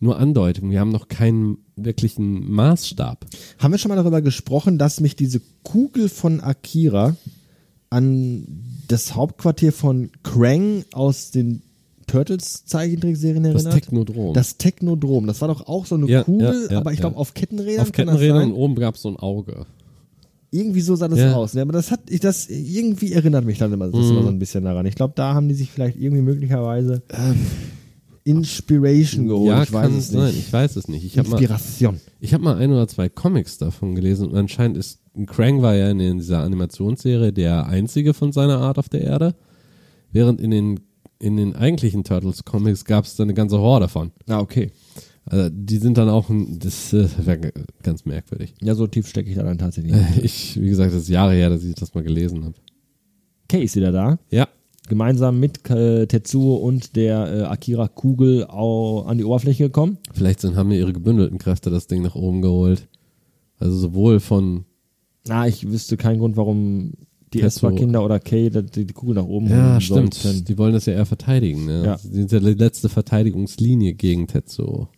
nur 0.00 0.18
Andeutungen, 0.18 0.70
wir 0.70 0.80
haben 0.80 0.92
noch 0.92 1.08
keinen 1.08 1.58
wirklichen 1.76 2.50
Maßstab. 2.50 3.26
Haben 3.58 3.72
wir 3.72 3.78
schon 3.78 3.88
mal 3.88 3.96
darüber 3.96 4.20
gesprochen, 4.22 4.78
dass 4.78 5.00
mich 5.00 5.16
diese 5.16 5.40
Kugel 5.62 6.08
von 6.08 6.40
Akira 6.40 7.16
an 7.90 8.46
das 8.88 9.14
Hauptquartier 9.14 9.72
von 9.72 10.10
Krang 10.22 10.84
aus 10.92 11.30
den 11.30 11.62
Turtles 12.06 12.64
Zeichentrickserien 12.66 13.42
Das 13.42 13.54
erinnert? 13.64 13.74
Technodrom. 13.74 14.34
Das 14.34 14.58
Technodrom. 14.58 15.26
Das 15.26 15.40
war 15.40 15.48
doch 15.48 15.66
auch 15.66 15.86
so 15.86 15.96
eine 15.96 16.06
Ja, 16.06 16.22
Kugel, 16.24 16.66
ja, 16.66 16.72
ja, 16.74 16.78
aber 16.78 16.92
ich 16.92 17.00
glaube 17.00 17.16
auf 17.16 17.34
Kettenrädern. 17.34 17.80
Auf 17.82 17.90
das 17.90 17.96
Kettenrädern 17.96 18.52
und 18.52 18.52
oben 18.52 18.74
gab 18.76 18.94
es 18.94 19.02
so 19.02 19.08
ein 19.08 19.16
Auge. 19.16 19.66
Irgendwie 20.52 20.80
so 20.80 20.94
sah 20.94 21.08
das 21.08 21.20
aus. 21.34 21.54
Ne? 21.54 21.62
Aber 21.62 21.72
das 21.72 21.90
hat, 21.90 22.00
ich, 22.08 22.20
das 22.20 22.48
irgendwie 22.48 23.12
erinnert 23.12 23.44
mich 23.44 23.58
dann 23.58 23.72
immer, 23.72 23.88
das 23.88 23.96
Mhm. 24.04 24.10
immer 24.10 24.22
so 24.22 24.28
ein 24.28 24.38
bisschen 24.38 24.62
daran. 24.64 24.86
Ich 24.86 24.94
glaube, 24.94 25.14
da 25.16 25.34
haben 25.34 25.48
die 25.48 25.54
sich 25.54 25.70
vielleicht 25.70 25.98
irgendwie 25.98 26.22
möglicherweise 26.22 27.02
Inspiration 28.26 29.28
geholt. 29.28 29.48
ja, 29.48 29.62
ich 29.62 29.72
weiß 29.72 29.82
kann 29.82 29.98
es 29.98 30.08
sein. 30.08 30.26
nicht. 30.26 30.38
Ich 30.38 30.52
weiß 30.52 30.74
es 30.74 30.88
nicht. 30.88 31.04
Ich 31.04 31.16
habe 31.16 31.28
mal, 31.28 31.36
Inspiration. 31.38 32.00
ich 32.18 32.34
hab 32.34 32.40
mal 32.40 32.56
ein 32.56 32.72
oder 32.72 32.88
zwei 32.88 33.08
Comics 33.08 33.56
davon 33.56 33.94
gelesen 33.94 34.28
und 34.28 34.36
anscheinend 34.36 34.76
ist 34.76 34.98
Krang 35.26 35.62
war 35.62 35.76
ja 35.76 35.88
in 35.90 35.98
dieser 36.18 36.42
Animationsserie 36.42 37.32
der 37.32 37.66
einzige 37.66 38.14
von 38.14 38.32
seiner 38.32 38.58
Art 38.58 38.78
auf 38.78 38.88
der 38.88 39.02
Erde, 39.02 39.36
während 40.10 40.40
in 40.40 40.50
den 40.50 40.80
in 41.18 41.36
den 41.36 41.54
eigentlichen 41.54 42.02
Turtles 42.02 42.44
Comics 42.44 42.84
gab 42.84 43.04
es 43.04 43.14
da 43.14 43.22
eine 43.22 43.32
ganze 43.32 43.58
Horde 43.58 43.88
von. 43.88 44.10
Ah, 44.26 44.40
okay. 44.40 44.72
Also 45.24 45.48
die 45.50 45.78
sind 45.78 45.96
dann 45.96 46.08
auch 46.08 46.28
ein, 46.28 46.58
das 46.58 46.92
äh, 46.92 47.08
wäre 47.24 47.52
ganz 47.82 48.04
merkwürdig. 48.04 48.54
Ja, 48.60 48.74
so 48.74 48.86
tief 48.86 49.08
stecke 49.08 49.30
ich 49.30 49.36
da 49.36 49.44
dann 49.44 49.58
tatsächlich. 49.58 49.94
Ich, 50.22 50.60
wie 50.60 50.68
gesagt, 50.68 50.92
das 50.92 51.02
ist 51.02 51.08
Jahre 51.08 51.34
her, 51.34 51.48
dass 51.48 51.64
ich 51.64 51.74
das 51.76 51.94
mal 51.94 52.02
gelesen 52.02 52.44
habe. 52.44 52.54
Kay 53.48 53.64
ist 53.64 53.76
wieder 53.76 53.92
da. 53.92 54.18
Ja, 54.30 54.48
Gemeinsam 54.88 55.40
mit 55.40 55.68
äh, 55.70 56.06
Tetsuo 56.06 56.56
und 56.56 56.94
der 56.96 57.32
äh, 57.32 57.42
Akira 57.42 57.88
Kugel 57.88 58.44
an 58.44 59.18
die 59.18 59.24
Oberfläche 59.24 59.64
gekommen. 59.64 59.98
vielleicht 60.12 60.40
sind, 60.40 60.56
haben 60.56 60.68
mir 60.68 60.78
ihre 60.78 60.92
gebündelten 60.92 61.38
Kräfte 61.38 61.70
das 61.70 61.86
Ding 61.86 62.02
nach 62.02 62.14
oben 62.14 62.42
geholt. 62.42 62.86
Also 63.58 63.76
sowohl 63.76 64.20
von 64.20 64.64
Na, 65.26 65.46
ich 65.48 65.68
wüsste 65.70 65.96
keinen 65.96 66.18
Grund, 66.20 66.36
warum 66.36 66.92
die 67.32 67.40
Tetsuo. 67.40 67.68
Esper-Kinder 67.70 68.04
oder 68.04 68.20
Kay 68.20 68.50
die, 68.50 68.84
die 68.86 68.94
Kugel 68.94 69.16
nach 69.16 69.24
oben 69.24 69.48
Ja, 69.48 69.80
stimmt. 69.80 70.14
sollten. 70.14 70.44
Die 70.44 70.56
wollen 70.58 70.72
das 70.74 70.86
ja 70.86 70.92
eher 70.92 71.06
verteidigen. 71.06 71.66
Ne? 71.66 71.84
Ja. 71.84 71.96
Die 71.96 72.08
sind 72.14 72.30
ja 72.32 72.38
die 72.38 72.54
letzte 72.54 72.88
Verteidigungslinie 72.88 73.94
gegen 73.94 74.26
Tetsuo. 74.28 74.88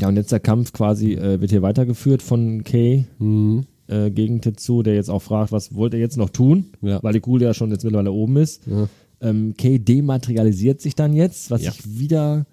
Ja, 0.00 0.08
und 0.08 0.16
jetzt 0.16 0.32
der 0.32 0.40
Kampf 0.40 0.72
quasi 0.72 1.14
äh, 1.14 1.40
wird 1.40 1.50
hier 1.50 1.62
weitergeführt 1.62 2.22
von 2.22 2.62
Kay 2.64 3.04
Mhm. 3.18 3.64
Äh, 3.86 4.10
gegen 4.10 4.40
Tetsuo, 4.40 4.82
der 4.82 4.94
jetzt 4.94 5.10
auch 5.10 5.22
fragt, 5.22 5.52
was 5.52 5.74
wollt 5.74 5.94
ihr 5.94 6.00
jetzt 6.00 6.16
noch 6.16 6.30
tun? 6.30 6.66
Ja. 6.82 7.02
Weil 7.02 7.12
die 7.12 7.20
Kugel 7.20 7.42
ja 7.42 7.54
schon 7.54 7.70
jetzt 7.70 7.84
mittlerweile 7.84 8.12
oben 8.12 8.36
ist. 8.36 8.66
Ja. 8.66 8.88
Ähm, 9.20 9.54
Kay 9.56 9.78
dematerialisiert 9.78 10.80
sich 10.80 10.94
dann 10.94 11.12
jetzt, 11.14 11.50
was 11.50 11.62
Ja. 11.62 11.70
ich 11.72 11.98
wieder, 11.98 12.46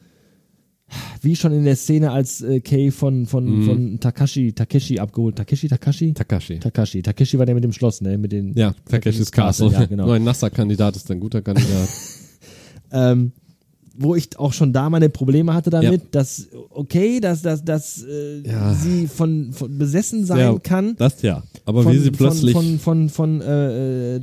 wie 1.21 1.35
schon 1.35 1.51
in 1.53 1.63
der 1.63 1.75
Szene, 1.75 2.11
als 2.11 2.41
äh, 2.41 2.59
Kay 2.59 2.91
von, 2.91 3.25
von, 3.25 3.45
Mhm. 3.45 3.63
von 3.65 3.99
Takashi, 3.99 4.53
Takeshi 4.53 4.99
abgeholt. 4.99 5.35
Takeshi, 5.37 5.67
Takashi? 5.67 6.13
Takashi. 6.13 6.59
Takashi. 6.59 7.01
Takeshi 7.01 7.37
war 7.39 7.45
der 7.45 7.55
mit 7.55 7.63
dem 7.63 7.71
Schloss, 7.73 8.01
ne? 8.01 8.17
Mit 8.17 8.31
den 8.31 8.53
ja, 8.53 8.73
Takeshis 8.89 9.31
Castle. 9.31 9.69
Ja, 9.71 9.85
genau. 9.85 10.05
Nur 10.07 10.15
ein 10.15 10.23
nasser 10.23 10.49
Kandidat 10.49 10.95
ist 10.95 11.09
ein 11.11 11.19
guter 11.19 11.41
Kandidat. 11.41 11.89
ähm, 12.91 13.31
wo 13.97 14.15
ich 14.15 14.37
auch 14.39 14.53
schon 14.53 14.71
da 14.73 14.89
meine 14.89 15.09
Probleme 15.09 15.53
hatte 15.53 15.69
damit, 15.69 16.01
Ja. 16.01 16.07
dass, 16.11 16.47
okay, 16.69 17.19
dass, 17.19 17.41
dass, 17.41 17.63
dass 17.63 18.03
äh, 18.03 18.41
Ja. 18.47 18.73
sie 18.73 19.07
von, 19.07 19.51
von 19.53 19.77
besessen 19.77 20.25
sein 20.25 20.39
ja, 20.39 20.59
kann. 20.59 20.95
Das 20.97 21.21
ja. 21.21 21.43
Aber 21.65 21.83
von, 21.83 21.93
wie 21.93 21.99
sie 21.99 22.11
plötzlich. 22.11 22.53
Von, 22.53 22.79
von, 22.79 23.09
von, 23.09 23.09
von, 23.09 23.41
äh, 23.41 24.15
äh, 24.17 24.21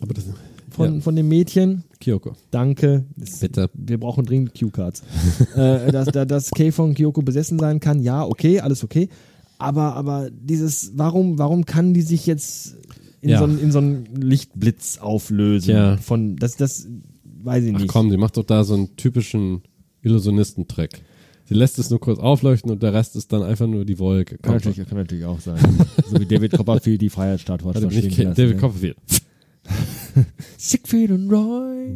aber 0.00 0.14
das, 0.14 0.24
von, 0.70 1.00
von 1.02 1.16
dem 1.16 1.28
Mädchen. 1.28 1.82
Kyoko. 2.00 2.34
Danke. 2.50 3.04
Das- 3.16 3.38
Bitte. 3.40 3.70
Wir 3.74 3.98
brauchen 3.98 4.24
dringend 4.24 4.54
Cue-Cards. 4.54 5.02
äh, 5.56 5.90
dass, 5.90 6.06
dass, 6.08 6.26
dass 6.26 6.50
Kay 6.50 6.70
von 6.70 6.94
Kyoko 6.94 7.22
besessen 7.22 7.58
sein 7.58 7.80
kann, 7.80 8.00
ja, 8.02 8.24
okay, 8.24 8.60
alles 8.60 8.84
okay. 8.84 9.08
Aber, 9.58 9.94
aber 9.96 10.28
dieses, 10.30 10.92
warum, 10.96 11.38
warum 11.38 11.64
kann 11.64 11.94
die 11.94 12.02
sich 12.02 12.26
jetzt 12.26 12.76
in, 13.22 13.36
so, 13.36 13.44
einen- 13.44 13.58
in 13.58 13.72
so 13.72 13.78
einen 13.78 14.04
Lichtblitz 14.14 14.98
auflösen? 14.98 15.98
Von, 15.98 16.36
das, 16.36 16.56
das 16.56 16.86
weiß 17.46 17.64
ich 17.64 17.74
Ach 17.74 17.80
nicht. 17.80 17.88
komm, 17.88 18.10
sie 18.10 18.16
macht 18.16 18.36
doch 18.36 18.44
da 18.44 18.64
so 18.64 18.74
einen 18.74 18.96
typischen 18.96 19.62
Illusionistentrick. 20.02 21.02
Sie 21.48 21.54
lässt 21.54 21.78
es 21.78 21.90
nur 21.90 22.00
kurz 22.00 22.18
aufleuchten 22.18 22.70
und 22.72 22.82
der 22.82 22.92
Rest 22.92 23.14
ist 23.16 23.32
dann 23.32 23.42
einfach 23.42 23.68
nur 23.68 23.84
die 23.84 23.98
Wolke. 24.00 24.36
Kann 24.38 24.54
natürlich, 24.54 24.84
kann 24.88 24.98
natürlich 24.98 25.24
auch 25.24 25.40
sein. 25.40 25.58
so 26.06 26.18
wie 26.20 26.26
David 26.26 26.52
Copperfield 26.52 27.00
die 27.00 27.08
Freiheitsstatue 27.08 27.72
hat 27.72 27.80
nicht 27.82 28.18
lassen, 28.18 28.34
David 28.34 28.56
ne? 28.56 28.60
Copperfield. 28.60 28.96
Siegfried 30.58 31.10
und 31.12 31.30
Roy. 31.30 31.94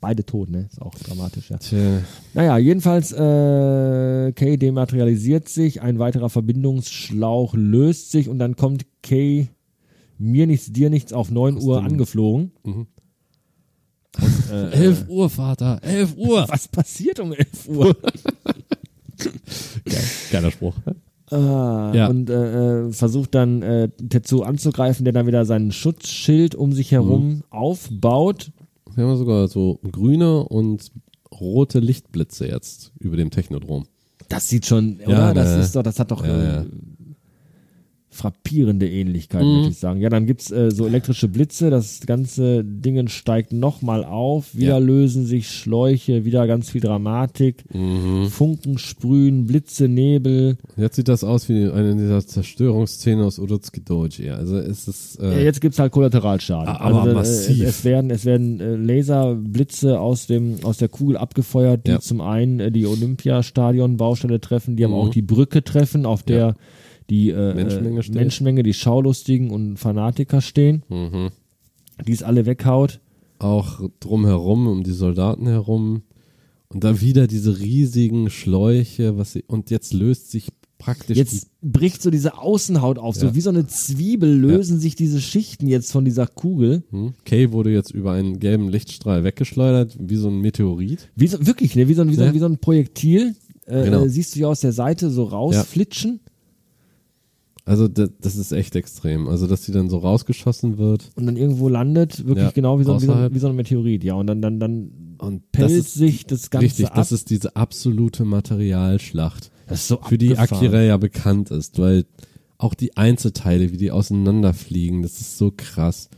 Beide 0.00 0.24
tot, 0.24 0.50
ne? 0.50 0.68
Ist 0.70 0.80
auch 0.80 0.94
dramatisch, 0.94 1.50
ja. 1.50 1.56
Tja, 1.58 2.02
Naja, 2.34 2.58
jedenfalls, 2.58 3.12
äh, 3.12 4.32
Kay 4.32 4.56
dematerialisiert 4.56 5.48
sich, 5.48 5.82
ein 5.82 5.98
weiterer 5.98 6.28
Verbindungsschlauch 6.30 7.54
löst 7.54 8.12
sich 8.12 8.28
und 8.28 8.38
dann 8.38 8.56
kommt 8.56 8.86
Kay 9.02 9.48
mir 10.18 10.46
nichts, 10.46 10.72
dir 10.72 10.90
nichts 10.90 11.12
auf 11.12 11.30
9 11.30 11.56
Uhr 11.58 11.82
angeflogen. 11.82 12.52
Mhm. 12.64 12.86
Und, 14.20 14.50
äh, 14.50 14.70
11 14.72 15.04
Uhr, 15.08 15.30
Vater, 15.30 15.78
11 15.82 16.16
Uhr. 16.16 16.44
was 16.48 16.68
passiert 16.68 17.20
um 17.20 17.32
11 17.32 17.68
Uhr? 17.68 17.96
Geiler 20.30 20.50
Spruch. 20.50 20.74
Ah, 21.30 21.92
Ja. 21.94 22.06
Und 22.08 22.30
äh, 22.30 22.86
äh, 22.86 22.92
versucht 22.92 23.34
dann 23.34 23.62
äh, 23.62 23.88
Tetsu 23.88 24.42
anzugreifen, 24.42 25.04
der 25.04 25.12
dann 25.12 25.26
wieder 25.26 25.44
sein 25.44 25.72
Schutzschild 25.72 26.54
um 26.54 26.72
sich 26.72 26.92
herum 26.92 27.28
Mhm. 27.28 27.42
aufbaut. 27.50 28.52
Wir 28.94 29.04
haben 29.04 29.16
sogar 29.16 29.48
so 29.48 29.80
grüne 29.90 30.44
und 30.44 30.90
rote 31.32 31.80
Lichtblitze 31.80 32.46
jetzt 32.46 32.92
über 32.98 33.16
dem 33.16 33.30
Technodrom. 33.30 33.86
Das 34.28 34.48
sieht 34.48 34.66
schon, 34.66 35.00
oder? 35.04 35.12
Ja, 35.12 35.34
das 35.34 35.56
ne. 35.56 35.62
ist 35.62 35.76
doch, 35.76 35.82
das 35.82 35.98
hat 35.98 36.10
doch 36.10 36.24
Ja, 36.24 36.62
äh. 36.62 36.64
Frappierende 38.16 38.88
Ähnlichkeit, 38.90 39.42
Mhm. 39.44 39.52
möchte 39.56 39.70
ich 39.70 39.78
sagen. 39.78 40.00
Ja, 40.00 40.08
dann 40.08 40.26
gibt's 40.26 40.50
äh, 40.50 40.70
so 40.70 40.86
elektrische 40.86 41.28
Blitze, 41.28 41.70
das 41.70 42.00
ganze 42.06 42.64
Ding 42.64 43.06
steigt 43.08 43.52
nochmal 43.52 44.04
auf, 44.04 44.54
wieder 44.54 44.78
Ja. 44.78 44.78
lösen 44.78 45.26
sich 45.26 45.50
Schläuche, 45.50 46.24
wieder 46.24 46.46
ganz 46.46 46.70
viel 46.70 46.80
Dramatik, 46.80 47.64
Mhm. 47.74 48.26
Funken 48.28 48.78
sprühen, 48.78 49.46
Blitze, 49.46 49.88
Nebel. 49.88 50.56
Jetzt 50.76 50.96
sieht 50.96 51.08
das 51.08 51.22
aus 51.24 51.48
wie 51.48 51.68
eine 51.68 51.94
dieser 51.94 52.26
Zerstörungsszenen 52.26 53.24
aus 53.24 53.38
Urutsuki 53.38 53.82
Doji. 53.84 54.30
Also 54.30 54.56
es 54.58 54.88
ist 54.88 55.18
Ja, 55.20 55.30
äh, 55.32 55.44
jetzt 55.44 55.60
gibt's 55.60 55.78
halt 55.78 55.92
Kollateralschaden. 55.92 56.68
Ah, 56.68 56.80
aber 56.80 57.00
also, 57.02 57.10
äh, 57.10 57.14
massiv. 57.14 57.62
Es 57.64 57.84
werden, 57.84 58.10
es 58.10 58.24
werden 58.24 58.60
äh, 58.60 58.76
Laserblitze 58.76 60.00
aus 60.00 60.26
dem 60.26 60.56
aus 60.62 60.78
der 60.78 60.88
Kugel 60.88 61.16
abgefeuert, 61.16 61.86
die 61.86 61.90
Ja. 61.92 62.00
zum 62.00 62.20
einen 62.20 62.60
äh, 62.60 62.70
die 62.72 62.86
Olympiastadion-Baustelle 62.86 64.40
treffen, 64.40 64.76
die 64.76 64.84
aber 64.84 64.94
Mhm. 64.94 65.00
auch 65.00 65.10
die 65.10 65.22
Brücke 65.22 65.62
treffen, 65.62 66.06
auf 66.06 66.22
der 66.22 66.36
Ja. 66.38 66.54
Die 67.10 67.30
äh, 67.30 67.54
Menschenmenge 67.54 68.00
äh. 68.00 68.10
Menschenmenge, 68.12 68.62
die 68.62 68.74
Schaulustigen 68.74 69.50
und 69.50 69.76
Fanatiker 69.78 70.40
stehen, 70.40 70.82
mhm. 70.88 71.28
die 72.06 72.12
es 72.12 72.22
alle 72.22 72.46
weghaut. 72.46 73.00
auch 73.38 73.80
drumherum, 74.00 74.66
um 74.66 74.82
die 74.82 74.92
Soldaten 74.92 75.46
herum. 75.46 76.02
Und 76.68 76.82
da 76.82 77.00
wieder 77.00 77.26
diese 77.26 77.58
riesigen 77.60 78.28
Schläuche, 78.30 79.16
was 79.18 79.32
sie, 79.34 79.44
und 79.46 79.70
jetzt 79.70 79.92
löst 79.92 80.30
sich 80.32 80.48
praktisch 80.78 81.16
Jetzt 81.16 81.48
bricht 81.62 82.02
so 82.02 82.10
diese 82.10 82.36
Außenhaut 82.38 82.98
auf, 82.98 83.14
so 83.14 83.26
Ja. 83.26 83.34
wie 83.34 83.40
so 83.40 83.50
eine 83.50 83.66
Zwiebel 83.66 84.30
lösen 84.36 84.78
sich 84.80 84.94
diese 84.94 85.20
Schichten 85.20 85.68
jetzt 85.68 85.92
von 85.92 86.04
dieser 86.04 86.26
Kugel. 86.26 86.82
hm? 86.90 87.14
Kay 87.24 87.52
wurde 87.52 87.70
jetzt 87.72 87.92
über 87.92 88.12
einen 88.12 88.40
gelben 88.40 88.68
Lichtstrahl 88.68 89.22
weggeschleudert, 89.24 89.96
wie 90.00 90.16
so 90.16 90.28
ein 90.28 90.40
Meteorit. 90.40 91.08
Wie 91.14 91.28
so, 91.28 91.46
wirklich, 91.46 91.76
ne? 91.76 91.88
wie, 91.88 91.94
so, 91.94 92.02
ein- 92.02 92.10
wie, 92.10 92.14
so, 92.14 92.22
ein- 92.22 92.28
Ja. 92.28 92.34
wie 92.34 92.38
so 92.40 92.46
ein 92.46 92.58
Projektil. 92.58 93.34
Äh, 93.66 93.84
Genau. 93.84 94.04
äh, 94.04 94.08
siehst 94.08 94.34
du 94.36 94.40
ja 94.40 94.48
aus 94.48 94.60
der 94.60 94.72
Seite 94.72 95.08
so 95.10 95.24
rausflitschen. 95.24 96.20
Also 97.66 97.88
das, 97.88 98.10
das 98.20 98.36
ist 98.36 98.52
echt 98.52 98.76
extrem. 98.76 99.26
Also 99.26 99.48
dass 99.48 99.64
sie 99.64 99.72
dann 99.72 99.90
so 99.90 99.98
rausgeschossen 99.98 100.78
wird. 100.78 101.10
und 101.16 101.26
dann 101.26 101.36
irgendwo 101.36 101.68
landet, 101.68 102.24
wirklich 102.24 102.44
Ja, 102.46 102.50
genau 102.52 102.78
wie 102.78 102.84
so, 102.84 103.02
wie, 103.02 103.06
so, 103.06 103.28
wie 103.32 103.38
so 103.40 103.48
ein 103.48 103.56
Meteorit, 103.56 104.04
ja. 104.04 104.14
Und 104.14 104.28
dann, 104.28 104.40
dann, 104.40 104.60
dann 104.60 104.90
Und 105.18 105.50
pellt 105.50 105.80
das 105.80 105.92
sich 105.94 106.26
das 106.26 106.50
Ganze 106.50 106.64
richtig, 106.64 106.86
ab. 106.86 106.94
das 106.94 107.10
ist 107.10 107.28
diese 107.28 107.56
absolute 107.56 108.24
Materialschlacht, 108.24 109.50
das 109.66 109.80
ist 109.80 109.88
so 109.88 109.98
für 110.00 110.16
die. 110.16 110.38
Akira 110.38 110.80
ja 110.82 110.96
bekannt 110.96 111.50
ist, 111.50 111.80
weil 111.80 112.06
auch 112.56 112.74
die 112.74 112.96
Einzelteile, 112.96 113.72
wie 113.72 113.76
die 113.76 113.90
auseinanderfliegen, 113.90 115.02
das 115.02 115.20
ist 115.20 115.36
so 115.36 115.52
krass. 115.54 116.08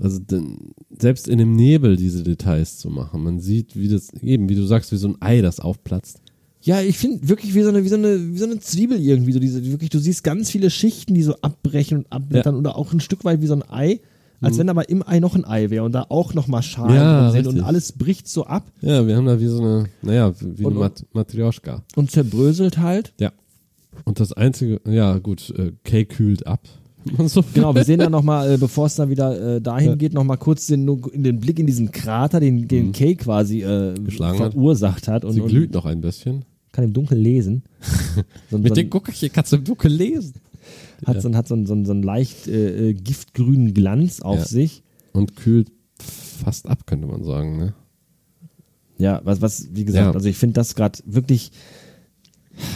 Also 0.00 0.20
denn, 0.20 0.74
selbst 0.96 1.26
in 1.26 1.38
dem 1.38 1.56
Nebel 1.56 1.96
diese 1.96 2.22
Details 2.22 2.78
zu 2.78 2.88
machen, 2.88 3.24
man 3.24 3.40
sieht, 3.40 3.74
wie 3.74 3.88
das 3.88 4.12
eben, 4.22 4.48
wie 4.48 4.54
du 4.54 4.64
sagst, 4.64 4.92
wie 4.92 4.96
so 4.96 5.08
ein 5.08 5.16
Ei, 5.20 5.40
das 5.40 5.58
aufplatzt. 5.58 6.20
Ja, 6.66 6.80
ich 6.82 6.98
finde 6.98 7.28
wirklich 7.28 7.54
wie 7.54 7.62
so, 7.62 7.68
eine, 7.68 7.84
wie, 7.84 7.88
so 7.88 7.94
eine, 7.94 8.32
wie 8.34 8.38
so 8.38 8.44
eine 8.44 8.58
Zwiebel 8.58 9.00
irgendwie. 9.00 9.32
So 9.32 9.38
diese, 9.38 9.64
wirklich, 9.70 9.88
du 9.90 9.98
siehst 10.00 10.24
ganz 10.24 10.50
viele 10.50 10.68
Schichten, 10.68 11.14
die 11.14 11.22
so 11.22 11.36
abbrechen 11.40 11.98
und 11.98 12.12
abblättern 12.12 12.56
oder 12.56 12.76
auch 12.76 12.92
ein 12.92 13.00
Stück 13.00 13.24
weit 13.24 13.40
wie 13.40 13.46
so 13.46 13.54
ein 13.54 13.62
Ei. 13.70 14.00
Als 14.42 14.58
wenn 14.58 14.68
aber 14.68 14.88
im 14.90 15.02
Ei 15.06 15.18
noch 15.20 15.34
ein 15.34 15.44
Ei 15.46 15.70
wäre 15.70 15.84
und 15.84 15.92
da 15.92 16.04
auch 16.10 16.34
nochmal 16.34 16.62
Schalen 16.62 16.90
Mhm. 16.90 16.96
Ja, 16.96 17.30
sind 17.30 17.46
und 17.46 17.60
alles 17.62 17.92
bricht 17.92 18.28
so 18.28 18.44
ab 18.44 18.70
Ja, 18.82 19.06
wir 19.06 19.16
haben 19.16 19.24
da 19.26 19.40
wie 19.40 19.46
so 19.46 19.60
eine, 19.60 19.86
naja, 20.02 20.34
wie 20.40 20.62
Und- 20.64 20.72
eine 20.72 20.80
Mat 20.80 21.04
Matrioschka. 21.14 21.82
und 21.94 22.10
zerbröselt 22.10 22.76
halt. 22.78 23.12
Ja. 23.18 23.32
Und 24.04 24.20
das 24.20 24.32
einzige, 24.34 24.80
ja 24.86 25.16
gut, 25.18 25.54
äh, 25.56 25.72
Kay 25.84 26.04
kühlt 26.04 26.46
ab. 26.46 26.60
Und 27.16 27.28
so 27.30 27.42
Genau, 27.54 27.74
wir 27.74 27.84
sehen 27.84 28.00
dann 28.00 28.10
nochmal, 28.12 28.54
äh, 28.54 28.58
bevor 28.58 28.86
es 28.86 28.96
dann 28.96 29.08
wieder 29.08 29.56
äh, 29.56 29.60
dahin 29.60 29.96
geht, 29.96 30.12
nochmal 30.12 30.36
kurz 30.38 30.66
den, 30.66 30.86
in 31.12 31.22
den 31.22 31.38
Blick 31.40 31.58
in 31.60 31.66
diesen 31.66 31.92
Krater, 31.92 32.40
den, 32.40 32.66
den 32.68 32.90
Kay 32.92 33.14
quasi 33.14 33.62
äh, 33.62 33.94
Geschlagen 33.94 34.40
hat. 34.40 34.52
verursacht 34.54 35.06
hat. 35.08 35.24
Und, 35.24 35.32
Sie 35.32 35.40
und 35.40 35.48
glüht 35.48 35.72
noch 35.72 35.86
ein 35.86 36.00
bisschen. 36.00 36.44
Kann 36.76 36.84
im 36.84 36.92
Dunkeln 36.92 37.20
lesen. 37.20 37.62
So, 38.50 38.56
Mit 38.58 38.68
so, 38.68 38.74
den 38.76 38.88
Guckerchen 38.88 39.30
kannst 39.32 39.52
du 39.52 39.56
im 39.56 39.64
Dunkeln 39.64 39.92
lesen. 39.94 40.34
hat 41.04 41.20
so, 41.20 41.34
hat 41.34 41.48
so, 41.48 41.54
einen- 41.54 41.66
so, 41.66 41.84
so 41.84 41.92
einen 41.92 42.02
leicht 42.02 42.46
äh, 42.48 42.90
äh, 42.90 42.92
giftgrünen 42.94 43.74
Glanz 43.74 44.20
auf 44.20 44.38
Ja. 44.38 44.44
sich. 44.46 44.82
Und 45.12 45.36
kühlt 45.36 45.70
fast 45.98 46.66
ab, 46.68 46.86
könnte 46.86 47.06
man 47.06 47.22
sagen, 47.24 47.56
ne? 47.58 47.74
Ja, 48.98 49.20
was, 49.24 49.42
was, 49.42 49.68
wie 49.74 49.84
gesagt, 49.84 50.06
Ja. 50.06 50.12
also 50.12 50.28
ich 50.28 50.36
finde 50.38 50.54
das 50.54 50.74
gerade 50.74 50.98
wirklich 51.04 51.50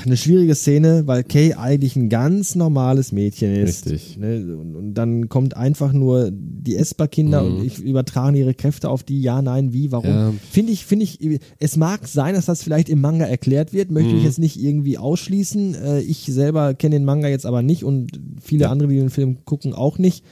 eine 0.05 0.17
schwierige 0.17 0.55
Szene, 0.55 1.03
weil 1.07 1.25
Kay 1.25 1.55
eigentlich 1.55 1.97
ein 1.97 2.09
ganz 2.09 2.55
normales 2.55 3.13
Mädchen 3.13 3.55
ist. 3.55 3.87
Richtig. 3.91 4.19
Ne? 4.19 4.57
Und, 4.57 4.77
und 4.77 4.95
dann 4.95 5.29
kommt 5.29 5.57
einfach 5.57 5.93
nur 5.93 6.31
die 6.33 6.77
Esper-Kinder 6.77 7.45
und 7.45 7.65
ich 7.65 7.79
übertragen 7.79 8.37
ihre 8.37 8.55
Kräfte 8.55 8.89
auf 8.89 9.03
die, 9.03 9.21
ja, 9.23 9.41
nein, 9.43 9.73
wie, 9.73 9.93
warum. 9.93 10.11
Mhm. 10.11 10.17
Ja. 10.17 10.33
Finde 10.51 10.73
ich, 10.73 10.85
finde 10.85 11.05
ich, 11.05 11.41
es 11.59 11.77
mag 11.77 12.07
sein, 12.07 12.35
dass 12.35 12.47
das 12.47 12.63
vielleicht 12.63 12.89
im 12.89 13.01
Manga 13.01 13.25
erklärt 13.25 13.73
wird, 13.73 13.91
möchte 13.91 14.11
Mhm. 14.13 14.19
ich 14.19 14.25
jetzt 14.25 14.39
nicht 14.39 14.61
irgendwie 14.61 14.99
ausschließen. 14.99 15.75
Äh, 15.75 16.01
ich 16.01 16.25
selber 16.27 16.75
kenne 16.75 16.97
den 16.97 17.05
Manga 17.05 17.29
jetzt 17.29 17.47
aber 17.47 17.63
nicht 17.63 17.85
und 17.85 18.21
viele 18.43 18.65
Ja. 18.65 18.71
andere, 18.71 18.89
die 18.89 18.97
den 18.97 19.11
Film 19.11 19.39
gucken, 19.45 19.73
auch 19.75 19.99
nicht. 19.99 20.25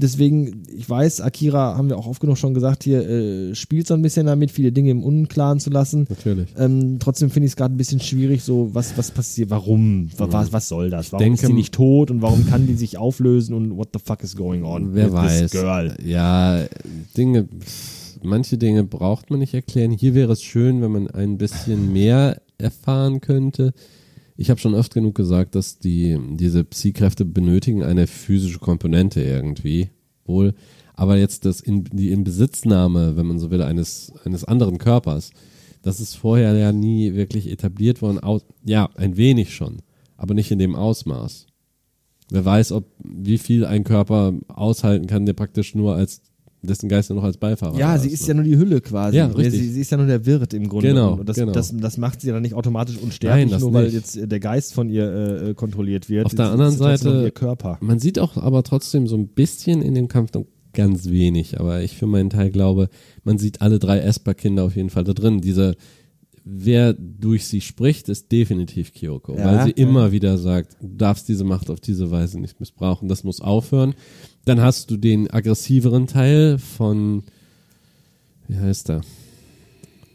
Deswegen, 0.00 0.62
ich 0.76 0.88
weiß, 0.88 1.20
Akira, 1.20 1.76
haben 1.76 1.88
wir 1.88 1.98
auch 1.98 2.06
oft 2.06 2.20
genug 2.20 2.38
schon 2.38 2.54
gesagt, 2.54 2.84
hier 2.84 3.08
äh, 3.08 3.54
spielt 3.54 3.86
so 3.88 3.94
ein 3.94 4.02
bisschen 4.02 4.26
damit, 4.26 4.50
viele 4.52 4.70
Dinge 4.70 4.90
im 4.90 5.02
Unklaren 5.02 5.58
zu 5.58 5.70
lassen. 5.70 6.06
Natürlich. 6.08 6.48
Ähm, 6.56 6.98
trotzdem 7.00 7.30
finde 7.30 7.46
ich 7.46 7.52
es 7.52 7.56
gerade 7.56 7.74
ein 7.74 7.76
bisschen 7.76 7.98
schwierig, 8.00 8.42
so 8.44 8.70
was, 8.72 8.96
was 8.96 9.10
passiert, 9.10 9.50
warum, 9.50 10.08
Wa- 10.16 10.28
was, 10.30 10.52
was 10.52 10.68
soll 10.68 10.90
das? 10.90 11.12
Warum 11.12 11.24
ist 11.24 11.40
denke, 11.40 11.46
sie 11.48 11.52
nicht 11.52 11.74
tot 11.74 12.10
und 12.10 12.22
warum 12.22 12.46
kann 12.46 12.66
die 12.66 12.74
sich 12.74 12.96
auflösen 12.96 13.54
und 13.54 13.76
what 13.76 13.88
the 13.92 13.98
fuck 14.02 14.22
is 14.22 14.36
going 14.36 14.62
on? 14.64 14.94
Wer 14.94 15.06
with 15.06 15.12
weiß. 15.14 15.40
This 15.40 15.50
girl? 15.50 15.96
Ja, 16.04 16.64
Dinge, 17.16 17.48
manche 18.22 18.56
Dinge 18.58 18.84
braucht 18.84 19.30
man 19.30 19.40
nicht 19.40 19.54
erklären. 19.54 19.90
Hier 19.90 20.14
wäre 20.14 20.32
es 20.32 20.42
schön, 20.42 20.80
wenn 20.80 20.92
man 20.92 21.08
ein 21.08 21.38
bisschen 21.38 21.92
mehr 21.92 22.40
erfahren 22.58 23.20
könnte. 23.20 23.72
Ich 24.40 24.50
habe 24.50 24.60
schon 24.60 24.74
oft 24.74 24.94
genug 24.94 25.16
gesagt, 25.16 25.56
dass 25.56 25.80
die 25.80 26.16
diese 26.36 26.62
Psi-Kräfte 26.62 27.24
benötigen 27.24 27.82
eine 27.82 28.06
physische 28.06 28.60
Komponente 28.60 29.20
irgendwie 29.20 29.90
wohl. 30.24 30.54
Aber 30.94 31.16
jetzt 31.16 31.44
das 31.44 31.60
in, 31.60 31.84
die 31.92 32.10
Inbesitznahme, 32.12 33.16
wenn 33.16 33.26
man 33.26 33.40
so 33.40 33.50
will, 33.50 33.62
eines 33.62 34.12
eines 34.24 34.44
anderen 34.44 34.78
Körpers, 34.78 35.32
das 35.82 35.98
ist 36.00 36.14
vorher 36.14 36.54
ja 36.56 36.70
nie 36.72 37.14
wirklich 37.14 37.50
etabliert 37.50 38.00
worden. 38.00 38.22
Au- 38.22 38.40
Ja, 38.64 38.88
ein 38.94 39.16
wenig 39.16 39.54
schon, 39.54 39.78
aber 40.16 40.34
nicht 40.34 40.50
in 40.52 40.58
dem 40.60 40.76
Ausmaß. 40.76 41.46
Wer 42.30 42.44
weiß, 42.44 42.72
ob 42.72 42.84
wie 43.02 43.38
viel 43.38 43.64
ein 43.64 43.82
Körper 43.82 44.34
aushalten 44.46 45.06
kann, 45.08 45.26
der 45.26 45.32
praktisch 45.32 45.74
nur 45.74 45.94
als 45.96 46.22
dessen 46.62 46.88
Geist 46.88 47.08
nur 47.10 47.16
noch 47.18 47.24
als 47.24 47.36
Beifahrer 47.36 47.78
Ja, 47.78 47.98
sie 47.98 48.10
ist 48.10 48.26
ja 48.26 48.34
nur 48.34 48.44
die 48.44 48.56
Hülle 48.56 48.80
quasi. 48.80 49.16
Ja, 49.16 49.28
Ne, 49.28 49.36
richtig. 49.38 49.60
Sie, 49.62 49.68
sie 49.70 49.80
ist 49.80 49.90
ja 49.90 49.96
nur 49.96 50.06
der 50.06 50.26
Wirt 50.26 50.52
im 50.54 50.68
Grunde. 50.68 50.88
Genau, 50.88 51.14
Und 51.14 51.28
das, 51.28 51.36
genau. 51.36 51.52
das, 51.52 51.74
das 51.76 51.96
macht 51.98 52.20
sie 52.20 52.28
ja 52.28 52.32
dann 52.34 52.42
nicht 52.42 52.54
automatisch 52.54 52.96
unsterblich, 52.98 53.44
Nein, 53.44 53.50
das 53.50 53.62
nur 53.62 53.72
weil 53.72 53.84
nicht. 53.84 53.94
jetzt 53.94 54.16
äh, 54.16 54.26
der 54.26 54.40
Geist 54.40 54.74
von 54.74 54.88
ihr 54.88 55.48
äh, 55.50 55.54
kontrolliert 55.54 56.08
wird. 56.08 56.26
Auf 56.26 56.34
der 56.34 56.50
anderen 56.50 56.76
Seite- 56.76 57.08
noch 57.08 57.22
ihr 57.22 57.30
Körper. 57.30 57.78
Man 57.80 57.98
sieht 57.98 58.18
auch 58.18 58.36
aber 58.36 58.62
trotzdem 58.64 59.06
so 59.06 59.16
ein 59.16 59.28
bisschen 59.28 59.82
in 59.82 59.94
dem 59.94 60.08
Kampf, 60.08 60.32
ganz 60.74 61.06
wenig, 61.08 61.58
aber 61.60 61.82
ich 61.82 61.96
für 61.96 62.06
meinen 62.06 62.30
Teil 62.30 62.50
glaube, 62.50 62.88
man 63.24 63.38
sieht 63.38 63.62
alle 63.62 63.78
drei 63.78 63.98
Esper-Kinder 64.00 64.64
auf 64.64 64.76
jeden 64.76 64.90
Fall 64.90 65.04
da 65.04 65.12
drin. 65.12 65.40
Diese, 65.40 65.74
wer 66.44 66.92
durch 66.92 67.46
sie 67.46 67.60
spricht, 67.60 68.08
ist 68.08 68.30
definitiv 68.32 68.92
Kyoko, 68.92 69.36
Ja, 69.36 69.44
weil 69.44 69.64
sie 69.64 69.70
ja. 69.80 69.88
immer 69.88 70.12
wieder 70.12 70.38
sagt, 70.38 70.76
du 70.80 70.88
darfst 70.96 71.28
diese 71.28 71.44
Macht 71.44 71.70
auf 71.70 71.80
diese 71.80 72.10
Weise 72.10 72.38
nicht 72.40 72.60
missbrauchen, 72.60 73.08
das 73.08 73.24
muss 73.24 73.40
aufhören. 73.40 73.94
Dann 74.48 74.62
hast 74.62 74.90
du 74.90 74.96
den 74.96 75.30
aggressiveren 75.30 76.06
Teil 76.06 76.56
von, 76.56 77.22
wie 78.48 78.56
heißt 78.56 78.88
er? 78.88 79.02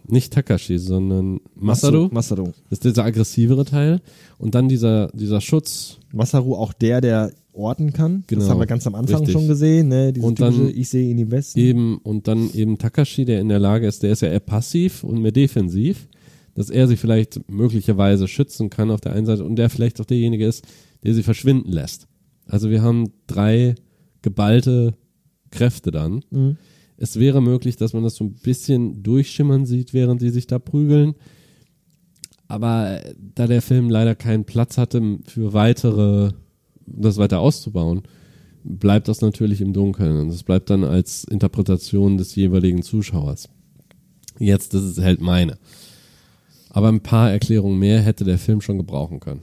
Nicht 0.08 0.34
Takashi, 0.34 0.80
sondern 0.80 1.40
Masaru. 1.54 2.10
Masaru. 2.12 2.46
Das 2.46 2.80
ist 2.80 2.84
dieser 2.84 3.06
aggressivere 3.06 3.64
Teil. 3.64 4.02
Und 4.40 4.56
dann 4.56 4.68
dieser, 4.68 5.10
dieser 5.14 5.40
Schutz. 5.40 6.00
Masaru 6.12 6.56
auch 6.56 6.74
der, 6.74 7.00
der 7.00 7.32
orten 7.54 7.94
kann. 7.94 8.24
Genau. 8.26 8.42
Das 8.42 8.50
haben 8.50 8.60
wir 8.60 8.66
ganz 8.66 8.88
am 8.88 8.96
Anfang 8.96 9.18
Richtig. 9.18 9.34
schon 9.34 9.48
gesehen. 9.48 9.90
Ne? 9.90 10.12
Diese 10.12 10.26
Und 10.26 10.42
dann 10.42 10.56
typische, 10.56 10.80
ich 10.80 10.90
sehe 10.90 11.12
ihn 11.12 11.20
im 11.20 11.30
Westen. 11.30 11.60
Eben, 11.60 11.98
und 12.00 12.28
dann 12.28 12.50
eben 12.56 12.80
Takashi, 12.80 13.26
der 13.26 13.40
in 13.40 13.50
der 13.50 13.60
Lage 13.60 13.86
ist, 13.86 14.02
der 14.02 14.14
ist 14.14 14.24
ja 14.24 14.30
eher 14.30 14.40
passiv 14.40 15.04
und 15.04 15.22
mehr 15.22 15.32
defensiv, 15.32 16.08
dass 16.56 16.72
er 16.72 16.88
sie 16.88 16.98
vielleicht 16.98 17.40
möglicherweise 17.52 18.28
schützen 18.28 18.72
kann 18.72 18.90
auf 18.90 19.00
der 19.00 19.14
einen 19.14 19.28
Seite 19.28 19.44
und 19.44 19.58
der 19.58 19.70
vielleicht 19.70 20.02
auch 20.02 20.06
derjenige 20.06 20.48
ist, 20.48 20.66
der 21.04 21.14
sie 21.14 21.22
verschwinden 21.22 21.72
lässt. 21.72 22.08
Also 22.48 22.72
wir 22.72 22.82
haben 22.82 23.12
drei 23.28 23.76
geballte 24.24 24.96
Kräfte 25.52 25.92
dann. 25.92 26.24
Mhm. 26.32 26.58
Es 26.98 27.20
wäre 27.20 27.42
möglich, 27.42 27.76
dass 27.76 27.94
man 27.94 28.04
das 28.04 28.16
so 28.16 28.24
ein 28.24 28.34
bisschen 28.34 29.04
durchschimmern 29.04 29.66
sieht, 29.66 29.94
während 29.94 30.20
sie 30.20 30.30
sich 30.30 30.48
da 30.48 30.58
prügeln. 30.58 31.14
Aber 32.48 33.04
äh, 33.04 33.14
da 33.36 33.46
der 33.46 33.62
Film 33.62 33.90
leider 33.90 34.16
keinen 34.16 34.46
Platz 34.46 34.78
hatte 34.78 35.20
für 35.28 35.54
weitere, 35.54 36.32
das 36.86 37.18
weiter 37.18 37.40
auszubauen, 37.40 38.04
bleibt 38.64 39.08
das 39.08 39.22
natürlich 39.22 39.62
im 39.62 39.74
Dunkeln. 39.74 40.18
Und 40.18 40.30
es 40.30 40.44
bleibt 40.44 40.70
dann 40.70 40.84
als 40.84 41.24
Interpretation 41.26 42.18
des 42.18 42.36
jeweiligen 42.36 42.82
Zuschauers. 42.82 43.50
Jetzt, 44.40 44.74
das 44.74 44.84
ist 44.84 45.00
halt 45.00 45.22
meine. 45.22 45.58
Aber 46.70 46.88
ein 46.90 47.02
paar 47.02 47.32
Erklärungen 47.32 47.78
mehr 47.78 48.02
hätte 48.02 48.24
der 48.24 48.40
Film 48.40 48.62
schon 48.62 48.78
gebrauchen 48.78 49.20
können. 49.20 49.42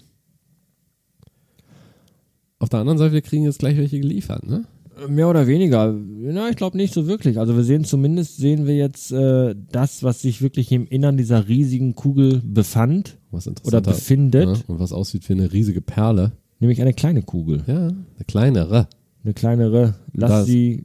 Auf 2.61 2.69
der 2.69 2.79
anderen 2.81 2.99
Seite, 2.99 3.13
wir 3.15 3.23
kriegen 3.23 3.45
jetzt 3.45 3.59
gleich 3.59 3.77
welche 3.77 3.99
geliefert, 3.99 4.47
ne? 4.47 4.65
Mehr 5.09 5.29
oder 5.31 5.47
weniger. 5.47 5.93
Na, 5.95 6.51
ich 6.51 6.57
glaube 6.57 6.77
nicht 6.77 6.93
so 6.93 7.07
wirklich. 7.07 7.39
Also 7.39 7.57
wir 7.57 7.65
sehen 7.65 7.85
zumindest, 7.85 8.37
sehen 8.37 8.67
wir 8.67 8.77
jetzt 8.77 9.11
äh, 9.13 9.55
das, 9.73 10.03
was 10.03 10.21
sich 10.21 10.43
wirklich 10.43 10.71
im 10.73 10.87
Innern 10.87 11.17
dieser 11.17 11.49
riesigen 11.49 11.95
Kugel 11.95 12.43
befand 12.45 13.17
Was 13.31 13.49
oder 13.65 13.81
befindet, 13.81 14.47
Ja, 14.59 14.63
und 14.67 14.79
was 14.79 14.93
aussieht 14.93 15.27
wie 15.29 15.33
eine 15.33 15.51
riesige 15.53 15.81
Perle. 15.81 16.33
nämlich 16.59 16.83
eine 16.83 16.93
kleine 16.93 17.23
Kugel. 17.23 17.63
Ja, 17.67 17.87
eine 17.89 18.25
kleinere. 18.27 18.89
Eine 19.25 19.33
kleinere, 19.35 19.95
lass 20.13 20.31
Das- 20.31 20.47
sie 20.47 20.85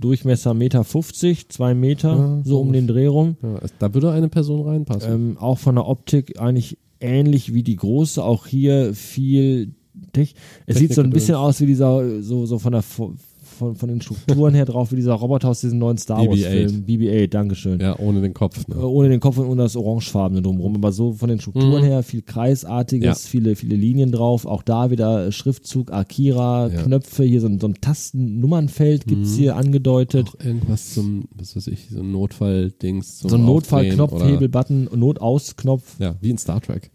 Durchmesser 0.00 0.54
Meter 0.54 0.84
50, 0.84 1.48
zwei 1.48 1.74
Meter, 1.74 2.16
Ja, 2.16 2.42
so 2.44 2.60
um 2.60 2.72
den 2.72 2.86
Dreh 2.86 3.06
rum. 3.06 3.36
Ja, 3.42 3.58
da 3.78 3.94
würde 3.94 4.10
eine 4.12 4.28
Person 4.28 4.66
reinpassen. 4.68 5.12
Ähm, 5.12 5.38
auch 5.38 5.58
von 5.58 5.74
der 5.76 5.88
Optik 5.88 6.38
eigentlich 6.40 6.78
ähnlich 7.00 7.52
wie 7.54 7.62
die 7.62 7.76
große, 7.76 8.22
auch 8.22 8.46
hier 8.46 8.92
viel 8.94 9.72
Tech. 10.12 10.34
Es 10.66 10.78
sieht 10.78 10.92
so 10.94 11.00
ein 11.00 11.06
Technik- 11.06 11.14
bisschen 11.14 11.34
aus 11.36 11.60
wie 11.60 11.66
dieser, 11.66 12.22
so, 12.22 12.46
so 12.46 12.58
von 12.58 12.72
der 12.72 12.82
von, 12.82 13.76
von 13.76 13.88
den 13.88 14.00
Strukturen 14.00 14.52
her 14.52 14.64
drauf, 14.64 14.90
wie 14.90 14.96
dieser 14.96 15.12
Roboter 15.12 15.48
aus 15.50 15.60
diesem 15.60 15.78
neuen 15.78 15.96
Star 15.96 16.18
Wars 16.26 16.40
BB-8. 16.40 16.50
Film. 16.50 16.84
BB-8, 16.86 17.26
Dankeschön. 17.28 17.78
ja, 17.80 17.96
ohne 18.00 18.20
den 18.20 18.34
Kopf. 18.34 18.58
Äh, 18.68 18.74
Ne? 18.74 18.84
Ohne 18.84 19.08
den 19.08 19.20
Kopf 19.20 19.38
und 19.38 19.46
ohne 19.46 19.62
das 19.62 19.76
Orangefarbene 19.76 20.42
drumherum, 20.42 20.74
aber 20.74 20.90
so 20.90 21.12
von 21.12 21.28
den 21.28 21.38
Strukturen 21.38 21.82
Mhm. 21.82 21.86
her 21.86 22.02
viel 22.02 22.22
Kreisartiges, 22.22 23.06
Ja. 23.22 23.28
viele, 23.30 23.54
viele 23.54 23.76
Linien 23.76 24.10
drauf. 24.10 24.44
Auch 24.44 24.64
da 24.64 24.90
wieder 24.90 25.30
Schriftzug, 25.30 25.92
Akira, 25.92 26.66
Ja. 26.66 26.82
Knöpfe, 26.82 27.22
hier 27.22 27.40
so 27.40 27.46
ein, 27.46 27.60
so 27.60 27.68
ein 27.68 27.74
Tastennummernfeld 27.80 29.06
gibt's 29.06 29.34
Mhm. 29.36 29.36
hier 29.40 29.56
angedeutet. 29.56 30.30
Auch 30.30 30.44
irgendwas 30.44 30.94
zum, 30.94 31.24
was 31.36 31.54
weiß 31.54 31.68
ich, 31.68 31.88
so 31.90 32.00
ein 32.00 32.10
Notfalldings. 32.10 33.20
so 33.20 33.36
ein 33.36 33.44
Notfallknopf, 33.44 34.14
oder- 34.14 34.26
Hebelbutton, 34.26 34.88
Notausknopf. 34.96 36.00
Ja, 36.00 36.16
wie 36.20 36.30
in 36.30 36.38
Star 36.38 36.60
Trek. 36.60 36.90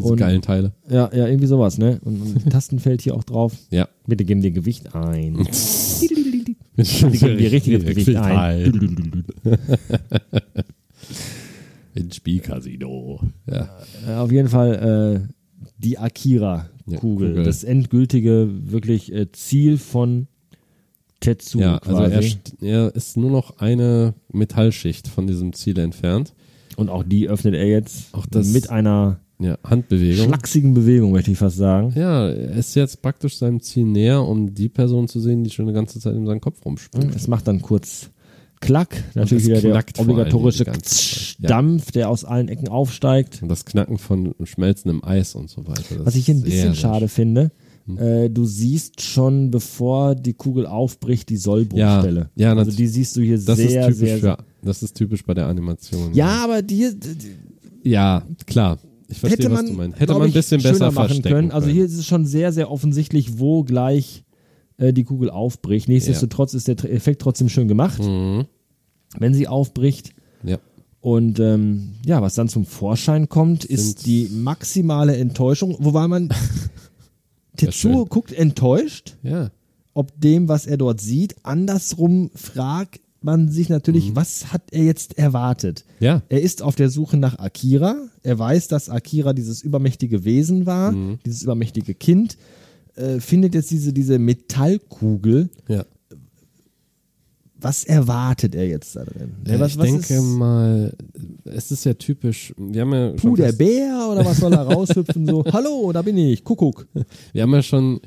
Diese 0.00 0.12
Und- 0.12 0.18
geilen 0.18 0.42
Teile. 0.42 0.72
Ja, 0.88 1.10
ja, 1.14 1.26
irgendwie 1.26 1.46
sowas, 1.46 1.78
ne? 1.78 2.00
Und, 2.04 2.20
und 2.20 2.46
ein 2.46 2.50
Tastenfeld 2.50 3.02
hier 3.02 3.14
auch 3.14 3.24
drauf. 3.24 3.54
Ja. 3.70 3.88
Bitte 4.06 4.24
geben 4.24 4.40
dir 4.42 4.50
Gewicht 4.50 4.94
ein. 4.94 5.32
Mit 6.76 6.88
Die 7.12 7.18
geben 7.18 7.38
dir 7.38 7.52
richtiges 7.52 7.84
Gewicht 7.84 8.16
ein. 8.16 9.24
In 11.94 12.10
Spielcasino. 12.12 13.20
Ja. 13.50 13.68
Äh, 14.08 14.14
auf 14.14 14.32
jeden 14.32 14.48
Fall 14.48 15.26
äh, 15.28 15.64
die 15.78 15.98
Akira-Kugel. 15.98 17.36
Ja, 17.36 17.42
das 17.42 17.64
endgültige 17.64 18.48
wirklich 18.70 19.12
äh, 19.12 19.30
Ziel 19.32 19.76
von 19.78 20.26
Tetsuo 21.20 21.60
ja, 21.60 21.76
also 21.78 22.02
er, 22.02 22.10
quasi. 22.10 22.28
st- 22.28 22.62
er 22.64 22.94
ist 22.94 23.16
nur 23.18 23.30
noch 23.30 23.58
eine 23.58 24.14
Metallschicht 24.32 25.06
von 25.08 25.26
diesem 25.26 25.52
Ziel 25.52 25.78
entfernt. 25.78 26.32
Und 26.76 26.88
auch 26.88 27.02
die 27.02 27.28
öffnet 27.28 27.54
er 27.54 27.66
jetzt 27.66 28.14
Auch 28.14 28.24
das- 28.26 28.52
mit 28.52 28.70
einer 28.70 29.20
Ja, 29.40 29.58
Handbewegung. 29.64 30.26
schlachsigen 30.26 30.74
Bewegung, 30.74 31.12
möchte 31.12 31.30
ich 31.30 31.38
fast 31.38 31.56
sagen. 31.56 31.92
Ja, 31.96 32.28
er 32.28 32.56
ist 32.56 32.74
jetzt 32.76 33.00
praktisch 33.00 33.38
seinem 33.38 33.60
Ziel 33.60 33.84
näher, 33.84 34.22
um 34.22 34.54
die 34.54 34.68
Person 34.68 35.08
zu 35.08 35.18
sehen, 35.18 35.44
die 35.44 35.50
schon 35.50 35.64
eine 35.64 35.72
ganze 35.72 35.98
Zeit 35.98 36.14
in 36.14 36.26
seinem 36.26 36.40
Kopf 36.40 36.64
rumspringt. 36.64 37.14
Es 37.16 37.26
macht 37.26 37.48
dann 37.48 37.62
kurz 37.62 38.10
Klack. 38.60 39.02
Natürlich 39.14 39.46
wieder 39.46 39.60
der 39.62 39.84
obligatorische. 39.98 40.64
Ja. 40.66 41.48
Dampf, 41.48 41.92
der 41.92 42.10
aus 42.10 42.26
allen 42.26 42.48
Ecken 42.48 42.68
aufsteigt. 42.68 43.40
Und 43.42 43.48
das 43.48 43.64
Knacken 43.64 43.96
von 43.96 44.34
schmelzendem 44.44 45.02
Eis 45.02 45.34
und 45.34 45.48
so 45.48 45.66
weiter. 45.66 45.96
Das 45.96 46.06
Was 46.06 46.14
ich 46.14 46.26
hier 46.26 46.34
ein 46.34 46.42
bisschen 46.42 46.74
schade 46.74 47.08
finde, 47.08 47.52
äh, 47.96 48.28
du 48.28 48.44
siehst 48.44 49.00
schon, 49.00 49.50
bevor 49.50 50.14
die 50.14 50.34
Kugel 50.34 50.66
aufbricht, 50.66 51.30
die 51.30 51.38
Sollbruchstelle. 51.38 52.30
Ja, 52.36 52.52
ja, 52.52 52.56
also 52.56 52.70
die 52.70 52.86
siehst 52.86 53.16
du 53.16 53.22
hier 53.22 53.38
Das 53.38 53.56
sehr, 53.56 53.88
ist 53.88 53.96
typisch 53.96 53.96
sehr, 53.96 54.18
für, 54.18 54.38
das 54.62 54.82
ist 54.82 54.94
typisch 54.94 55.24
bei 55.24 55.32
der 55.32 55.46
Animation. 55.46 56.12
Ja, 56.12 56.44
aber 56.44 56.60
die, 56.60 56.90
Ja, 57.82 58.22
klar. 58.46 58.78
Ich 59.10 59.18
verstehe, 59.18 59.44
hätte 59.46 59.50
was 59.50 59.62
man, 59.62 59.66
du 59.66 59.72
meinst. 59.74 60.00
Hätte 60.00 60.12
man 60.14 60.22
ein 60.22 60.32
bisschen 60.32 60.62
besser 60.62 60.90
machen 60.92 61.22
können. 61.22 61.50
Also 61.50 61.68
hier 61.68 61.84
ist 61.84 61.94
es 61.94 62.06
schon 62.06 62.26
sehr, 62.26 62.52
sehr 62.52 62.70
offensichtlich, 62.70 63.38
wo 63.38 63.64
gleich 63.64 64.24
äh, 64.78 64.92
die 64.92 65.04
Kugel 65.04 65.30
aufbricht. 65.30 65.88
Nichtsdestotrotz 65.88 66.54
ist 66.54 66.68
der 66.68 66.76
Effekt 66.92 67.20
trotzdem 67.22 67.48
schön 67.48 67.68
gemacht, 67.68 68.00
Mhm. 68.02 68.46
wenn 69.18 69.34
sie 69.34 69.48
aufbricht. 69.48 70.12
Ja. 70.44 70.58
Und 71.00 71.40
ähm, 71.40 71.94
ja, 72.06 72.20
was 72.22 72.34
dann 72.34 72.48
zum 72.48 72.64
Vorschein 72.66 73.28
kommt, 73.28 73.62
Sind- 73.62 73.70
ist 73.72 74.06
die 74.06 74.28
maximale 74.32 75.16
Enttäuschung, 75.16 75.76
wobei 75.80 76.06
man 76.08 76.28
Tetsuo 77.56 78.06
guckt 78.06 78.32
enttäuscht, 78.32 79.16
Ja. 79.22 79.50
ob 79.94 80.18
dem, 80.20 80.48
was 80.48 80.66
er 80.66 80.76
dort 80.76 81.00
sieht. 81.00 81.34
Andersrum 81.42 82.30
fragt 82.34 83.00
man 83.22 83.48
sich 83.48 83.68
natürlich, 83.68 84.16
was 84.16 84.52
hat 84.52 84.62
er 84.70 84.84
jetzt 84.84 85.18
erwartet? 85.18 85.84
Ja. 85.98 86.22
Er 86.28 86.40
ist 86.40 86.62
auf 86.62 86.74
der 86.76 86.88
Suche 86.88 87.16
nach 87.16 87.38
Akira. 87.38 87.96
Er 88.22 88.38
weiß, 88.38 88.68
dass 88.68 88.88
Akira 88.88 89.32
dieses 89.32 89.62
übermächtige 89.62 90.24
Wesen 90.24 90.66
war, 90.66 90.94
dieses 91.24 91.42
übermächtige 91.42 91.94
Kind. 91.94 92.36
Äh, 92.96 93.20
findet 93.20 93.54
jetzt 93.54 93.70
diese, 93.70 93.92
diese 93.92 94.18
Metallkugel. 94.18 95.48
Ja. 95.68 95.84
Was 97.62 97.84
erwartet 97.84 98.54
er 98.54 98.66
jetzt 98.66 98.96
da 98.96 99.04
drin? 99.04 99.32
Ja, 99.46 99.60
was, 99.60 99.72
ich 99.72 99.78
was 99.78 99.86
denke 99.86 100.14
ist, 100.14 100.22
mal, 100.22 100.96
es 101.44 101.70
ist 101.70 101.84
ja 101.84 101.94
typisch, 101.94 102.54
wir 102.56 102.80
haben 102.80 102.92
ja 102.92 103.12
Puh, 103.12 103.36
der 103.36 103.52
Bär 103.52 104.08
oder 104.10 104.24
was 104.24 104.38
soll 104.38 104.52
er 104.52 104.62
raushüpfen? 104.66 105.26
So, 105.26 105.44
hallo, 105.52 105.92
da 105.92 106.00
bin 106.00 106.16
ich, 106.16 106.42
Kuckuck. 106.42 106.86
wir 107.32 107.42
haben 107.42 107.52
ja 107.52 107.62
schon 107.62 108.00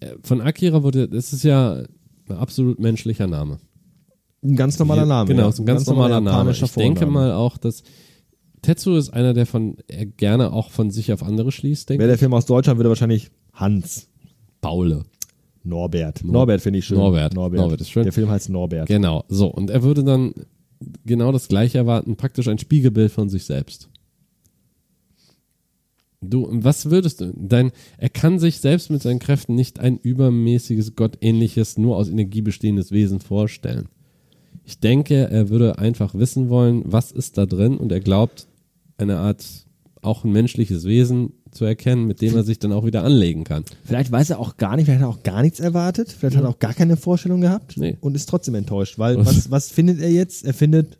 äh, 0.00 0.16
von 0.22 0.40
Akira 0.40 0.82
wurde, 0.82 1.08
das 1.08 1.32
ist 1.32 1.44
ja 1.44 1.84
ein 2.28 2.36
absolut 2.36 2.80
menschlicher 2.80 3.28
Name. 3.28 3.58
Ein 4.42 4.56
ganz 4.56 4.78
normaler 4.78 5.04
Name. 5.06 5.28
Genau, 5.28 5.42
ja. 5.42 5.48
ist 5.50 5.58
ein 5.58 5.66
ganz, 5.66 5.86
normaler 5.86 6.20
Name. 6.20 6.30
japanischer 6.30 6.66
Ich 6.66 6.72
denke 6.72 7.00
Vorname. 7.00 7.28
mal 7.28 7.32
auch, 7.34 7.58
dass 7.58 7.82
Tetsu 8.62 8.96
ist 8.96 9.10
einer, 9.10 9.34
der 9.34 9.46
von 9.46 9.76
er 9.88 10.06
gerne 10.06 10.52
auch 10.52 10.70
von 10.70 10.90
sich 10.90 11.12
auf 11.12 11.22
andere 11.22 11.52
schließt, 11.52 11.88
denke 11.90 12.00
Wäre 12.00 12.10
der. 12.12 12.18
Film 12.18 12.32
aus 12.34 12.46
Deutschland, 12.46 12.78
würde 12.78 12.88
wahrscheinlich 12.90 13.30
Hans. 13.52 14.08
Paule. 14.60 15.04
Norbert. 15.62 16.22
Nor- 16.24 16.32
Norbert 16.32 16.60
finde 16.62 16.78
ich 16.78 16.86
schön. 16.86 16.96
Norbert. 16.98 17.34
Norbert. 17.34 17.60
Norbert 17.60 17.80
ist 17.82 17.90
schön. 17.90 18.04
Der 18.04 18.12
Film 18.12 18.30
heißt 18.30 18.48
Norbert. 18.48 18.86
Genau, 18.88 19.24
so. 19.28 19.46
Und 19.48 19.68
er 19.70 19.82
würde 19.82 20.04
dann 20.04 20.32
genau 21.04 21.32
das 21.32 21.48
gleiche 21.48 21.76
erwarten, 21.78 22.16
praktisch 22.16 22.48
ein 22.48 22.58
Spiegelbild 22.58 23.12
von 23.12 23.28
sich 23.28 23.44
selbst. 23.44 23.88
Du, 26.22 26.48
was 26.50 26.90
würdest 26.90 27.20
du? 27.22 27.32
Dein, 27.36 27.72
er 27.96 28.10
kann 28.10 28.38
sich 28.38 28.58
selbst 28.60 28.90
mit 28.90 29.00
seinen 29.00 29.20
Kräften 29.20 29.54
nicht 29.54 29.80
ein 29.80 29.96
übermäßiges, 29.96 30.94
gottähnliches, 30.94 31.78
nur 31.78 31.96
aus 31.96 32.08
Energie 32.10 32.42
bestehendes 32.42 32.92
Wesen 32.92 33.20
vorstellen. 33.20 33.88
Ich 34.70 34.78
denke, 34.78 35.28
er 35.32 35.48
würde 35.48 35.78
einfach 35.80 36.14
wissen 36.14 36.48
wollen, 36.48 36.82
was 36.84 37.10
ist 37.10 37.36
da 37.38 37.44
drin 37.44 37.76
und 37.76 37.90
er 37.90 37.98
glaubt, 37.98 38.46
eine 38.98 39.18
Art, 39.18 39.44
auch 40.00 40.22
ein 40.24 40.30
menschliches 40.30 40.84
Wesen 40.84 41.32
zu 41.50 41.64
erkennen, 41.64 42.06
mit 42.06 42.20
dem 42.20 42.36
er 42.36 42.44
sich 42.44 42.60
dann 42.60 42.70
auch 42.72 42.84
wieder 42.86 43.02
anlegen 43.02 43.42
kann. 43.42 43.64
Vielleicht 43.84 44.12
weiß 44.12 44.30
er 44.30 44.38
auch 44.38 44.58
gar 44.58 44.76
nicht, 44.76 44.84
vielleicht 44.84 45.00
hat 45.02 45.08
er 45.08 45.10
auch 45.10 45.24
gar 45.24 45.42
nichts 45.42 45.58
erwartet, 45.58 46.14
vielleicht 46.16 46.36
hat 46.36 46.44
er 46.44 46.50
auch 46.50 46.60
gar 46.60 46.72
keine 46.72 46.96
Vorstellung 46.96 47.40
gehabt 47.40 47.76
Nee. 47.78 47.96
und 48.00 48.14
ist 48.14 48.28
trotzdem 48.28 48.54
enttäuscht, 48.54 48.96
weil 48.96 49.18
was, 49.18 49.50
was 49.50 49.72
findet 49.72 50.00
er 50.00 50.10
jetzt? 50.12 50.44
Er 50.44 50.54
findet 50.54 50.98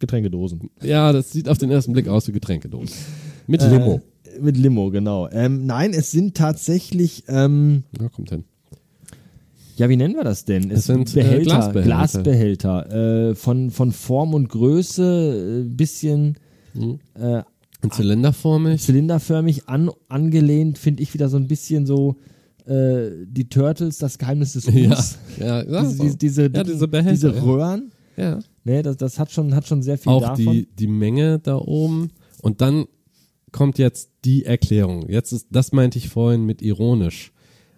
Getränkedosen. 0.00 0.68
Ja, 0.82 1.12
das 1.12 1.30
sieht 1.30 1.48
auf 1.48 1.58
den 1.58 1.70
ersten 1.70 1.92
Blick 1.92 2.08
aus 2.08 2.26
wie 2.26 2.32
Getränkedosen. 2.32 2.90
Mit 3.46 3.62
Äh, 3.62 3.70
Limo. 3.70 4.00
Mit 4.40 4.56
Limo, 4.56 4.90
genau. 4.90 5.28
Ähm, 5.30 5.64
nein, 5.64 5.92
es 5.94 6.10
sind 6.10 6.36
tatsächlich, 6.36 7.22
ähm, 7.28 7.84
Ja, 8.00 8.08
kommt 8.08 8.30
hin. 8.30 8.42
Ja, 9.76 9.88
wie 9.88 9.96
nennen 9.96 10.14
wir 10.14 10.24
das 10.24 10.44
denn? 10.44 10.70
Es 10.70 10.86
sind, 10.86 11.14
äh, 11.16 11.40
Glasbehälter. 11.42 11.82
Glasbehälter. 11.82 13.30
Äh, 13.30 13.34
von, 13.34 13.70
von 13.70 13.92
Form 13.92 14.34
und 14.34 14.48
Größe 14.48 15.64
äh, 15.66 15.68
bisschen 15.68 16.38
äh, 17.14 17.42
Und 17.82 17.94
zylinderformig. 17.94 18.80
zylinderförmig 18.82 19.68
an, 19.68 19.90
angelehnt, 20.08 20.78
finde 20.78 21.02
ich 21.02 21.12
wieder 21.14 21.28
so 21.28 21.36
ein 21.36 21.46
bisschen 21.46 21.84
so 21.86 22.16
äh, 22.66 23.10
die 23.26 23.48
Turtles, 23.48 23.98
das 23.98 24.18
Geheimnis 24.18 24.54
des 24.54 24.66
Us. 24.68 25.18
ja, 25.38 25.62
ja, 25.62 25.82
Diese, 25.82 25.98
diese, 25.98 26.16
diese, 26.16 26.42
ja, 26.52 26.64
diese 26.64 26.88
Behälter. 26.88 27.30
diese. 27.32 27.42
Röhren. 27.44 27.92
ja. 28.16 28.40
Ne, 28.64 28.82
das, 28.82 28.96
das 28.96 29.18
hat 29.20 29.30
schon, 29.30 29.54
hat 29.54 29.66
schon 29.68 29.82
sehr 29.82 29.96
viel 29.96 30.10
Auch 30.10 30.22
davon. 30.22 30.52
die, 30.52 30.66
die 30.76 30.88
Menge 30.88 31.38
da 31.38 31.56
oben. 31.56 32.10
Und 32.42 32.60
dann 32.60 32.86
kommt 33.52 33.78
jetzt 33.78 34.10
die 34.24 34.44
Erklärung. 34.44 35.08
Jetzt 35.08 35.30
ist, 35.32 35.46
das 35.50 35.70
meinte 35.70 35.98
ich 35.98 36.08
vorhin 36.08 36.44
mit 36.44 36.62
ironisch. 36.62 37.32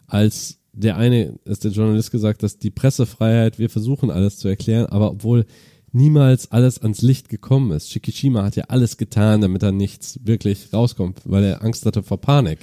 Als 0.07 0.58
der 0.79 0.97
eine, 0.97 1.35
ist 1.45 1.65
der 1.65 1.71
Journalist 1.73 2.11
gesagt, 2.11 2.43
dass 2.43 2.59
die 2.59 2.71
Pressefreiheit, 2.71 3.59
wir 3.59 3.71
versuchen 3.71 4.11
alles 4.11 4.39
zu 4.39 4.49
erklären, 4.49 4.87
aber 4.87 5.11
obwohl 5.11 5.45
niemals 5.93 6.53
alles 6.53 6.81
ans 6.83 7.03
Licht 7.03 7.29
gekommen 7.29 7.73
ist. 7.73 7.91
Shikishima 7.91 8.43
hat 8.45 8.57
ja 8.57 8.65
alles 8.69 8.97
getan, 8.97 9.41
damit 9.41 9.63
da 9.63 9.73
nichts 9.73 10.21
wirklich 10.25 10.73
rauskommt, 10.73 11.21
weil 11.25 11.45
er 11.45 11.63
Angst 11.65 11.87
hatte 11.87 12.03
vor 12.03 12.21
Panik. 12.21 12.59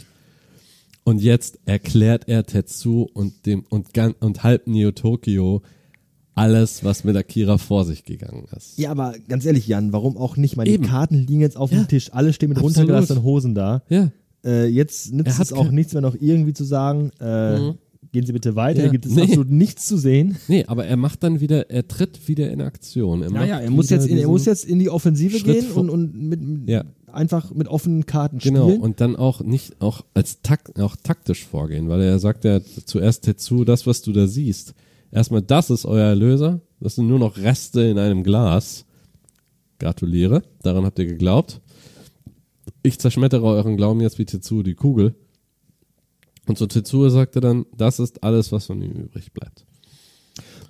Und 1.03 1.21
jetzt 1.21 1.59
erklärt 1.65 2.27
er 2.27 2.45
Tetsu 2.45 3.07
und 3.13 3.45
dem 3.45 3.63
und, 3.69 3.93
gan- 3.93 4.15
und 4.19 4.43
halb 4.43 4.67
Neo 4.67 4.91
Tokyo 4.91 5.61
alles, 6.33 6.83
was 6.83 7.03
mit 7.03 7.15
Akira 7.15 7.57
vor 7.57 7.85
sich 7.85 8.03
gegangen 8.03 8.45
ist. 8.55 8.77
Ja, 8.77 8.91
aber 8.91 9.15
ganz 9.27 9.45
ehrlich, 9.45 9.67
Jan, 9.67 9.93
warum 9.93 10.17
auch 10.17 10.35
nicht? 10.35 10.57
Meine 10.57 10.69
Eben. 10.69 10.85
Karten 10.85 11.15
liegen 11.25 11.39
jetzt 11.41 11.57
auf 11.57 11.71
Ja. 11.71 11.79
dem 11.79 11.87
Tisch, 11.87 12.11
alle 12.13 12.33
stehen 12.33 12.49
mit 12.49 12.57
Absolut. 12.57 12.77
runtergelassenen 12.77 13.23
Hosen 13.23 13.55
da. 13.55 13.83
Ja. 13.89 14.11
Äh, 14.43 14.65
jetzt 14.67 15.13
nützt 15.13 15.37
hat 15.39 15.45
es 15.45 15.53
auch 15.53 15.71
nichts 15.71 15.93
mehr 15.93 16.01
noch 16.01 16.15
irgendwie 16.19 16.53
zu 16.53 16.63
sagen, 16.65 17.11
äh, 17.21 17.59
Mhm. 17.59 17.77
Gehen 18.15 18.25
Sie 18.25 18.33
bitte 18.33 18.55
weiter, 18.55 18.77
Ja. 18.79 18.83
hier 18.85 18.91
gibt 18.93 19.05
es 19.05 19.11
Nee. 19.13 19.21
absolut 19.23 19.49
nichts 19.51 19.85
zu 19.85 19.97
sehen. 19.97 20.37
Nee, 20.47 20.63
aber 20.65 20.85
er 20.85 20.97
macht 20.97 21.21
dann 21.23 21.39
wieder, 21.41 21.69
er 21.69 21.87
tritt 21.87 22.27
wieder 22.27 22.49
in 22.49 22.61
Aktion. 22.61 23.21
Er 23.21 23.29
Naja, 23.29 23.59
er 23.59 23.69
muss 23.69 23.89
jetzt 23.89 24.07
in, 24.07 24.17
er 24.17 24.27
muss 24.27 24.45
jetzt 24.45 24.65
in 24.65 24.79
die 24.79 24.89
Offensive 24.89 25.37
Schritt 25.37 25.61
gehen 25.67 25.71
und, 25.73 25.89
und 25.89 26.15
mit, 26.15 26.39
Ja. 26.69 26.83
einfach 27.11 27.53
mit 27.53 27.67
offenen 27.67 28.05
Karten 28.05 28.39
Genau, 28.39 28.67
spielen. 28.69 28.81
und 28.81 28.99
dann 29.01 29.15
auch 29.15 29.41
nicht, 29.41 29.81
auch 29.81 30.03
als 30.13 30.41
takt, 30.41 30.79
auch 30.79 30.95
taktisch 30.95 31.45
vorgehen, 31.45 31.87
weil 31.89 32.01
er 32.01 32.17
sagt 32.19 32.43
ja 32.45 32.59
zuerst 32.85 33.23
Tetsu, 33.25 33.63
das, 33.65 33.85
was 33.85 34.01
du 34.01 34.11
da 34.11 34.25
siehst. 34.27 34.73
Erstmal, 35.11 35.41
das 35.41 35.69
ist 35.69 35.85
euer 35.85 36.05
Erlöser. 36.07 36.61
Das 36.79 36.95
sind 36.95 37.07
nur 37.07 37.19
noch 37.19 37.37
Reste 37.37 37.81
in 37.81 37.97
einem 37.99 38.23
Glas. 38.23 38.85
Gratuliere, 39.79 40.41
daran 40.63 40.85
habt 40.85 40.99
ihr 40.99 41.05
geglaubt. 41.05 41.61
Ich 42.81 42.99
zerschmettere 42.99 43.43
euren 43.43 43.77
Glauben 43.77 43.99
jetzt 44.01 44.17
wie 44.19 44.25
Tetsu 44.25 44.63
die 44.63 44.73
Kugel. 44.73 45.15
Und 46.47 46.57
zu 46.57 46.67
Tetsu 46.67 47.09
sagte 47.09 47.39
dann, 47.39 47.65
das 47.75 47.99
ist 47.99 48.23
alles, 48.23 48.51
was 48.51 48.67
von 48.67 48.81
ihm 48.81 48.91
übrig 48.91 49.33
bleibt. 49.33 49.65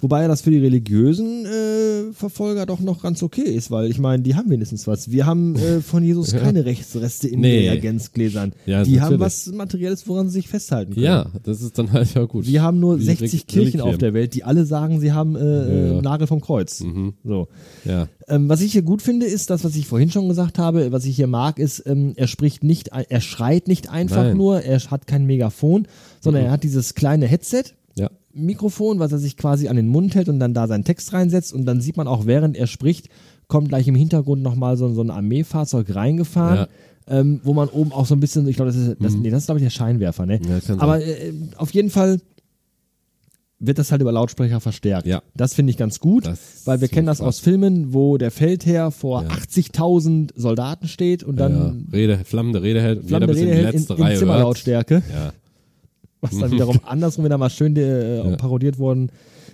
Wobei 0.01 0.21
ja 0.23 0.27
das 0.27 0.41
für 0.41 0.51
die 0.51 0.59
religiösen 0.59 1.45
äh, 1.45 2.13
Verfolger 2.13 2.65
doch 2.65 2.79
noch 2.79 3.01
ganz 3.01 3.23
okay 3.23 3.41
ist, 3.43 3.71
weil 3.71 3.89
ich 3.89 3.97
meine, 3.99 4.21
die 4.23 4.35
haben 4.35 4.49
wenigstens 4.49 4.87
was. 4.87 5.11
Wir 5.11 5.25
haben 5.25 5.55
äh, 5.55 5.81
von 5.81 6.03
Jesus 6.03 6.31
keine 6.33 6.65
Rechtsreste 6.65 7.27
in 7.27 7.39
Nee. 7.41 7.61
den 7.61 7.69
Reagenzgläsern. 7.71 8.53
Ja, 8.65 8.83
die 8.83 9.01
haben 9.01 9.17
natürlich. 9.17 9.19
was 9.21 9.47
Materielles, 9.53 10.07
woran 10.07 10.27
sie 10.27 10.33
sich 10.35 10.47
festhalten 10.47 10.93
können. 10.93 11.05
Ja, 11.05 11.27
das 11.43 11.61
ist 11.61 11.77
dann 11.77 11.91
halt 11.91 12.13
ja 12.13 12.23
gut. 12.25 12.45
Wir 12.47 12.61
haben 12.61 12.79
nur 12.79 12.99
Wie 12.99 13.03
60 13.05 13.41
Re- 13.41 13.45
Kirchen 13.45 13.81
auf 13.81 13.87
Reliquien. 13.87 13.99
der 13.99 14.13
Welt, 14.13 14.33
die 14.33 14.43
alle 14.43 14.65
sagen, 14.65 14.99
sie 14.99 15.11
haben 15.13 15.35
äh, 15.35 15.39
Ja, 15.39 15.91
ja. 15.93 15.99
äh, 15.99 16.01
Nagel 16.01 16.27
vom 16.27 16.41
Kreuz. 16.41 16.83
So. 17.23 17.47
Ja, 17.85 18.07
Ähm, 18.27 18.49
was 18.49 18.61
ich 18.61 18.71
hier 18.73 18.81
gut 18.81 19.01
finde, 19.01 19.25
ist 19.25 19.49
das, 19.49 19.63
was 19.63 19.75
ich 19.75 19.87
vorhin 19.87 20.11
schon 20.11 20.27
gesagt 20.29 20.57
habe. 20.59 20.91
Was 20.91 21.05
ich 21.05 21.15
hier 21.15 21.27
mag, 21.27 21.59
ist, 21.59 21.83
ähm, 21.85 22.13
er 22.15 22.27
spricht 22.27 22.63
nicht, 22.63 22.89
er 22.89 23.21
schreit 23.21 23.67
nicht 23.67 23.89
einfach 23.89 24.23
Nein. 24.23 24.37
nur, 24.37 24.61
er 24.61 24.79
hat 24.79 25.07
kein 25.07 25.25
Megafon, 25.25 25.87
sondern 26.21 26.43
er 26.45 26.51
hat 26.51 26.63
dieses 26.63 26.95
kleine 26.95 27.27
Headset. 27.27 27.63
Ja. 28.35 28.41
Mikrofon, 28.41 28.99
was 28.99 29.11
er 29.11 29.17
sich 29.17 29.37
quasi 29.37 29.67
an 29.67 29.75
den 29.75 29.87
Mund 29.87 30.15
hält 30.15 30.29
und 30.29 30.39
dann 30.39 30.53
da 30.53 30.67
seinen 30.67 30.83
Text 30.83 31.13
reinsetzt 31.13 31.53
und 31.53 31.65
dann 31.65 31.81
sieht 31.81 31.97
man 31.97 32.07
auch, 32.07 32.25
während 32.25 32.57
er 32.57 32.67
spricht, 32.67 33.09
kommt 33.47 33.69
gleich 33.69 33.87
im 33.87 33.95
Hintergrund 33.95 34.41
nochmal 34.43 34.77
so, 34.77 34.91
so 34.93 35.01
ein 35.01 35.11
Armeefahrzeug 35.11 35.93
reingefahren, 35.95 36.67
ähm, 37.07 37.39
wo 37.43 37.53
man 37.53 37.69
oben 37.69 37.91
auch 37.91 38.05
so 38.05 38.15
ein 38.15 38.19
bisschen, 38.19 38.47
ich 38.47 38.55
glaube, 38.55 38.71
das 38.71 38.79
ist, 38.79 38.97
das, 38.99 39.13
nee, 39.13 39.29
das 39.29 39.39
ist 39.41 39.45
glaube 39.45 39.59
ich 39.59 39.65
der 39.65 39.69
Scheinwerfer, 39.69 40.25
ne? 40.25 40.39
Mhm. 40.39 40.49
Ja, 40.67 40.75
Aber 40.79 41.01
äh, 41.05 41.31
auf 41.57 41.71
jeden 41.71 41.89
Fall 41.89 42.19
wird 43.59 43.77
das 43.79 43.91
halt 43.91 44.01
über 44.01 44.11
Lautsprecher 44.11 44.59
verstärkt. 44.59 45.07
Ja. 45.07 45.21
Das 45.35 45.53
finde 45.53 45.71
ich 45.71 45.77
ganz 45.77 45.99
gut, 45.99 46.25
Das 46.25 46.39
weil 46.65 46.81
wir 46.81 46.87
kennen 46.87 47.07
das 47.07 47.21
aus 47.21 47.39
Filmen, 47.39 47.93
wo 47.93 48.17
der 48.17 48.31
Feldherr 48.31 48.91
vor 48.91 49.23
Ja. 49.23 49.29
80.000 49.29 50.31
Soldaten 50.35 50.87
steht 50.87 51.23
und 51.23 51.39
ja, 51.39 51.47
dann 51.47 51.87
Rede, 51.91 52.19
flammende 52.25 52.61
Rede 52.61 52.81
hält, 52.81 53.05
flammende 53.07 53.33
jeder 53.33 53.33
bis 53.33 53.37
Rede 53.37 53.51
in 53.51 53.57
die 53.57 53.63
hält 53.63 53.73
in, 53.75 53.79
letzte 53.79 53.93
in 53.93 54.01
Reihe. 54.03 54.17
Zimmerlautstärke. 54.19 55.03
Ja. 55.13 55.33
Was 56.31 56.39
dann 56.39 56.51
wiederum 56.51 56.79
andersrum 56.85 57.25
wieder 57.25 57.37
mal 57.37 57.49
schön 57.49 57.75
äh, 57.75 58.17
Ja. 58.17 58.35
parodiert 58.37 58.77
worden 58.79 59.11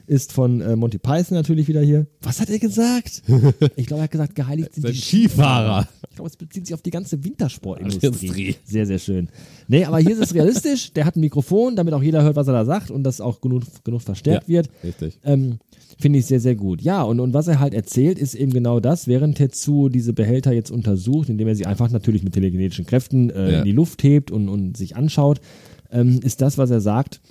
ist 0.07 0.33
von 0.33 0.59
äh, 0.61 0.75
Monty 0.75 0.97
Python 0.97 1.37
natürlich 1.37 1.67
wieder 1.67 1.79
hier. 1.81 2.05
Was 2.21 2.41
hat 2.41 2.49
er 2.49 2.59
gesagt? 2.59 3.21
Ich 3.77 3.85
glaube, 3.85 4.01
er 4.01 4.03
hat 4.05 4.11
gesagt, 4.11 4.35
geheiligt 4.35 4.73
sind 4.73 4.87
die 4.87 4.93
Skifahrer. 4.95 5.87
Ich 6.09 6.15
glaube, 6.15 6.29
es 6.29 6.35
bezieht 6.35 6.65
sich 6.65 6.73
auf 6.73 6.81
die 6.81 6.89
ganze 6.89 7.23
Wintersportindustrie. 7.23 8.07
Industrie. 8.07 8.55
Sehr, 8.65 8.85
sehr 8.85 8.99
schön. 8.99 9.29
Nee, 9.67 9.85
aber 9.85 9.99
hier 9.99 10.11
ist 10.11 10.21
es 10.21 10.33
realistisch. 10.33 10.91
Der 10.93 11.05
hat 11.05 11.15
ein 11.15 11.21
Mikrofon, 11.21 11.75
damit 11.75 11.93
auch 11.93 12.03
jeder 12.03 12.23
hört, 12.23 12.35
was 12.35 12.47
er 12.47 12.53
da 12.53 12.65
sagt 12.65 12.91
und 12.91 13.03
das 13.03 13.21
auch 13.21 13.39
genug, 13.41 13.63
genug 13.83 14.01
verstärkt 14.01 14.49
Ja. 14.49 14.55
wird. 14.55 14.69
Richtig. 14.83 15.19
Ähm, 15.23 15.59
Finde 15.99 16.19
ich 16.19 16.25
sehr, 16.25 16.39
sehr 16.39 16.55
gut. 16.55 16.81
Ja, 16.81 17.03
und, 17.03 17.19
und 17.19 17.33
was 17.33 17.47
er 17.47 17.59
halt 17.59 17.73
erzählt, 17.75 18.17
ist 18.17 18.33
eben 18.33 18.51
genau 18.51 18.79
das, 18.79 19.07
während 19.07 19.37
Tetsu 19.37 19.87
diese 19.87 20.13
Behälter 20.13 20.51
jetzt 20.51 20.71
untersucht, 20.71 21.29
indem 21.29 21.47
er 21.47 21.55
sie 21.55 21.67
einfach 21.67 21.89
natürlich 21.91 22.23
mit 22.23 22.33
telekinetischen 22.33 22.85
Kräften 22.87 23.29
äh, 23.29 23.51
Ja. 23.51 23.59
in 23.59 23.65
die 23.65 23.71
Luft 23.71 24.01
hebt 24.03 24.31
und, 24.31 24.49
und 24.49 24.75
sich 24.75 24.95
anschaut, 24.95 25.39
ähm, 25.91 26.19
ist 26.23 26.41
das, 26.41 26.57
was 26.57 26.69
er 26.71 26.81
sagt, 26.81 27.21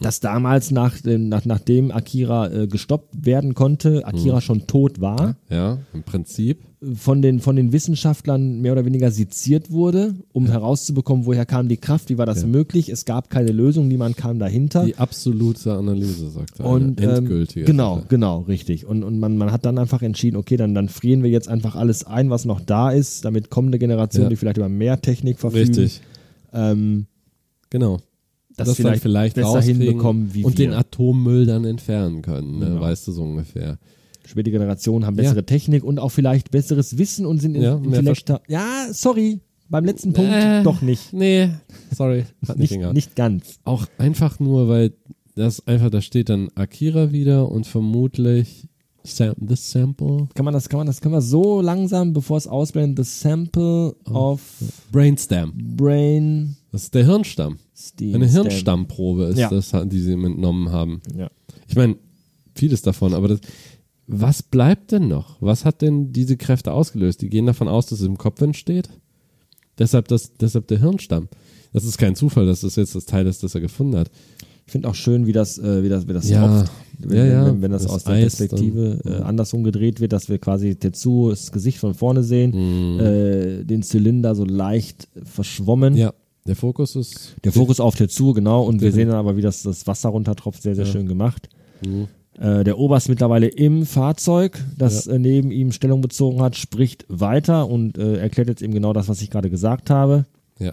dass 0.00 0.20
damals, 0.20 0.70
nach, 0.70 0.98
dem- 1.02 1.28
nach, 1.28 1.44
nachdem 1.44 1.90
Akira 1.90 2.50
äh, 2.50 2.66
gestoppt 2.66 3.26
werden 3.26 3.52
konnte, 3.52 4.06
Akira 4.06 4.40
schon 4.40 4.66
tot 4.66 5.02
war, 5.02 5.36
Ja, 5.50 5.80
im 5.92 6.02
Prinzip. 6.02 6.62
von 6.94 7.20
den, 7.20 7.40
von 7.40 7.56
den 7.56 7.72
Wissenschaftlern 7.72 8.62
mehr 8.62 8.72
oder 8.72 8.86
weniger 8.86 9.10
seziert 9.10 9.70
wurde, 9.70 10.14
um 10.32 10.46
herauszubekommen, 10.46 11.26
woher 11.26 11.44
kam 11.44 11.68
die 11.68 11.76
Kraft, 11.76 12.08
wie 12.08 12.16
war 12.16 12.24
das 12.24 12.40
Ja. 12.40 12.48
möglich. 12.48 12.88
Es 12.88 13.04
gab 13.04 13.28
keine 13.28 13.52
Lösung, 13.52 13.86
niemand 13.86 14.16
kam 14.16 14.38
dahinter. 14.38 14.86
Die 14.86 14.96
absolute 14.96 15.74
Analyse, 15.74 16.30
sagt 16.30 16.58
er. 16.60 16.64
Und 16.64 16.98
Eine 16.98 17.10
ähm, 17.10 17.16
endgültige. 17.18 17.66
genau, 17.66 18.02
genau, 18.08 18.40
richtig. 18.48 18.86
Und, 18.86 19.02
und 19.04 19.18
man, 19.18 19.36
man 19.36 19.52
hat 19.52 19.66
dann 19.66 19.76
einfach 19.76 20.00
entschieden, 20.00 20.38
okay, 20.38 20.56
dann, 20.56 20.74
dann 20.74 20.88
frieren 20.88 21.22
wir 21.22 21.28
jetzt 21.28 21.48
einfach 21.48 21.76
alles 21.76 22.04
ein, 22.04 22.30
was 22.30 22.46
noch 22.46 22.60
da 22.62 22.90
ist, 22.90 23.26
damit 23.26 23.50
kommende 23.50 23.78
Generationen, 23.78 24.24
Ja. 24.24 24.30
die 24.30 24.36
vielleicht 24.36 24.56
über 24.56 24.70
mehr 24.70 25.02
Technik 25.02 25.38
verfügen, 25.38 25.68
Richtig. 25.68 26.00
ähm, 26.54 27.04
Genau. 27.72 27.98
das, 28.56 28.68
dann 28.68 28.74
vielleicht, 28.76 29.02
vielleicht 29.02 29.34
besser 29.36 29.60
hinbekommen 29.62 30.34
wie 30.34 30.44
und 30.44 30.56
wir. 30.58 30.66
den 30.68 30.74
Atommüll 30.74 31.46
dann 31.46 31.64
entfernen 31.64 32.22
können, 32.22 32.58
ne? 32.58 32.66
Genau. 32.66 32.80
weißt 32.82 33.08
du 33.08 33.12
so 33.12 33.22
ungefähr. 33.22 33.78
Spätere 34.24 34.52
Generationen 34.52 35.04
haben 35.06 35.16
bessere 35.16 35.36
Ja. 35.36 35.42
Technik 35.42 35.82
und 35.82 35.98
auch 35.98 36.10
vielleicht 36.10 36.50
besseres 36.52 36.96
Wissen 36.98 37.26
und 37.26 37.40
sind 37.40 37.56
Ja, 37.56 37.74
intellekter. 37.76 38.40
Ja, 38.46 38.86
sorry, 38.92 39.40
beim 39.68 39.84
letzten 39.84 40.12
Punkt 40.12 40.30
Äh, 40.32 40.62
doch 40.62 40.80
nicht. 40.82 41.12
Nee, 41.12 41.48
sorry, 41.96 42.24
hat 42.46 42.58
nicht 42.58 42.70
Nicht, 42.76 42.92
nicht 42.92 43.16
ganz. 43.16 43.58
Auch 43.64 43.86
einfach 43.98 44.38
nur, 44.38 44.68
weil 44.68 44.92
das 45.34 45.66
einfach, 45.66 45.88
da 45.90 46.02
steht 46.02 46.28
dann 46.28 46.50
Akira 46.54 47.10
wieder 47.10 47.50
und 47.50 47.66
vermutlich 47.66 48.68
The 49.04 49.56
Sample 49.56 50.28
Kann 50.34 50.44
man 50.44 50.54
das, 50.54 50.68
kann 50.68 50.78
man 50.78 50.86
das, 50.86 51.00
können 51.00 51.14
wir 51.14 51.22
so 51.22 51.60
langsam, 51.60 52.12
bevor 52.12 52.36
es 52.36 52.46
ausblendet, 52.46 53.04
the 53.04 53.10
sample 53.20 53.96
Oh. 54.08 54.12
of 54.34 54.40
Brainstem. 54.92 55.52
brain 55.76 56.54
Das 56.72 56.84
ist 56.84 56.94
der 56.94 57.04
Hirnstamm. 57.04 57.58
steam. 57.76 58.14
Eine 58.14 58.26
Hirnstammprobe 58.26 59.24
ist 59.24 59.38
Ja. 59.38 59.50
das, 59.50 59.72
die 59.86 60.00
sie 60.00 60.12
entnommen 60.14 60.70
haben. 60.72 61.00
Ja. 61.16 61.30
Ich 61.68 61.76
meine, 61.76 61.96
vieles 62.54 62.82
davon, 62.82 63.12
aber 63.14 63.28
das, 63.28 63.40
was 64.06 64.42
bleibt 64.42 64.90
denn 64.92 65.08
noch? 65.08 65.36
Was 65.40 65.64
hat 65.64 65.82
denn 65.82 66.12
diese 66.12 66.36
Kräfte 66.36 66.72
ausgelöst? 66.72 67.20
Die 67.22 67.28
gehen 67.30 67.46
davon 67.46 67.68
aus, 67.68 67.86
dass 67.86 68.00
es 68.00 68.06
im 68.06 68.18
Kopf 68.18 68.40
entsteht. 68.40 68.88
Deshalb, 69.78 70.08
das, 70.08 70.32
deshalb 70.34 70.66
der 70.68 70.80
Hirnstamm. 70.80 71.28
Das 71.72 71.84
ist 71.84 71.96
kein 71.98 72.14
Zufall, 72.16 72.46
dass 72.46 72.60
das 72.62 72.76
jetzt 72.76 72.94
das 72.94 73.06
Teil 73.06 73.26
ist, 73.26 73.42
das 73.42 73.54
er 73.54 73.60
gefunden 73.62 73.96
hat. 73.96 74.10
Ich 74.66 74.72
finde 74.72 74.88
auch 74.88 74.94
schön, 74.94 75.26
wie 75.26 75.32
das, 75.32 75.58
äh, 75.58 75.82
wie 75.82 75.88
das, 75.88 76.06
wie 76.08 76.12
das 76.12 76.28
Ja. 76.28 76.46
tropft. 76.46 76.72
Wenn, 76.98 77.16
Ja, 77.18 77.24
ja. 77.26 77.46
wenn, 77.46 77.62
wenn 77.62 77.70
das, 77.72 77.82
Das 77.82 77.90
aus 77.92 78.04
der 78.04 78.14
Eis 78.14 78.36
Perspektive 78.36 79.00
dann- 79.02 79.12
äh, 79.12 79.16
andersrum 79.22 79.64
gedreht 79.64 80.00
wird, 80.00 80.12
dass 80.12 80.28
wir 80.28 80.38
quasi 80.38 80.76
Tetsu 80.76 81.30
das 81.30 81.50
Gesicht 81.50 81.78
von 81.78 81.94
vorne 81.94 82.22
sehen, 82.22 82.98
äh, 83.00 83.64
den 83.64 83.82
Zylinder 83.82 84.34
so 84.34 84.44
leicht 84.44 85.08
verschwommen. 85.24 85.94
Mhm. 85.94 85.98
Ja, 85.98 86.12
der 86.46 86.56
Fokus 86.56 86.96
ist. 86.96 87.36
Der 87.44 87.52
Fokus 87.52 87.78
auf 87.80 87.94
Tetsu, 87.94 88.32
genau, 88.32 88.62
und 88.64 88.80
wir 88.80 88.88
Den- 88.90 88.94
sehen 88.94 89.08
dann 89.08 89.18
aber, 89.18 89.36
wie 89.36 89.42
das, 89.42 89.62
das 89.62 89.86
Wasser 89.86 90.08
runtertropft, 90.10 90.62
sehr, 90.62 90.74
sehr 90.74 90.86
Ja. 90.86 90.92
schön 90.92 91.06
gemacht. 91.06 91.48
Mhm. 91.86 92.08
Äh, 92.38 92.64
der 92.64 92.78
Oberst 92.78 93.08
mittlerweile 93.08 93.46
im 93.46 93.84
Fahrzeug, 93.86 94.58
das 94.78 95.06
äh, 95.06 95.18
neben 95.18 95.50
ihm 95.50 95.70
Stellung 95.70 96.00
bezogen 96.00 96.40
hat, 96.40 96.56
spricht 96.56 97.04
weiter 97.08 97.68
und 97.68 97.98
äh, 97.98 98.16
erklärt 98.16 98.48
jetzt 98.48 98.62
eben 98.62 98.72
genau 98.72 98.92
das, 98.92 99.08
was 99.08 99.20
ich 99.22 99.30
gerade 99.30 99.50
gesagt 99.50 99.90
habe. 99.90 100.24
Ja. 100.58 100.72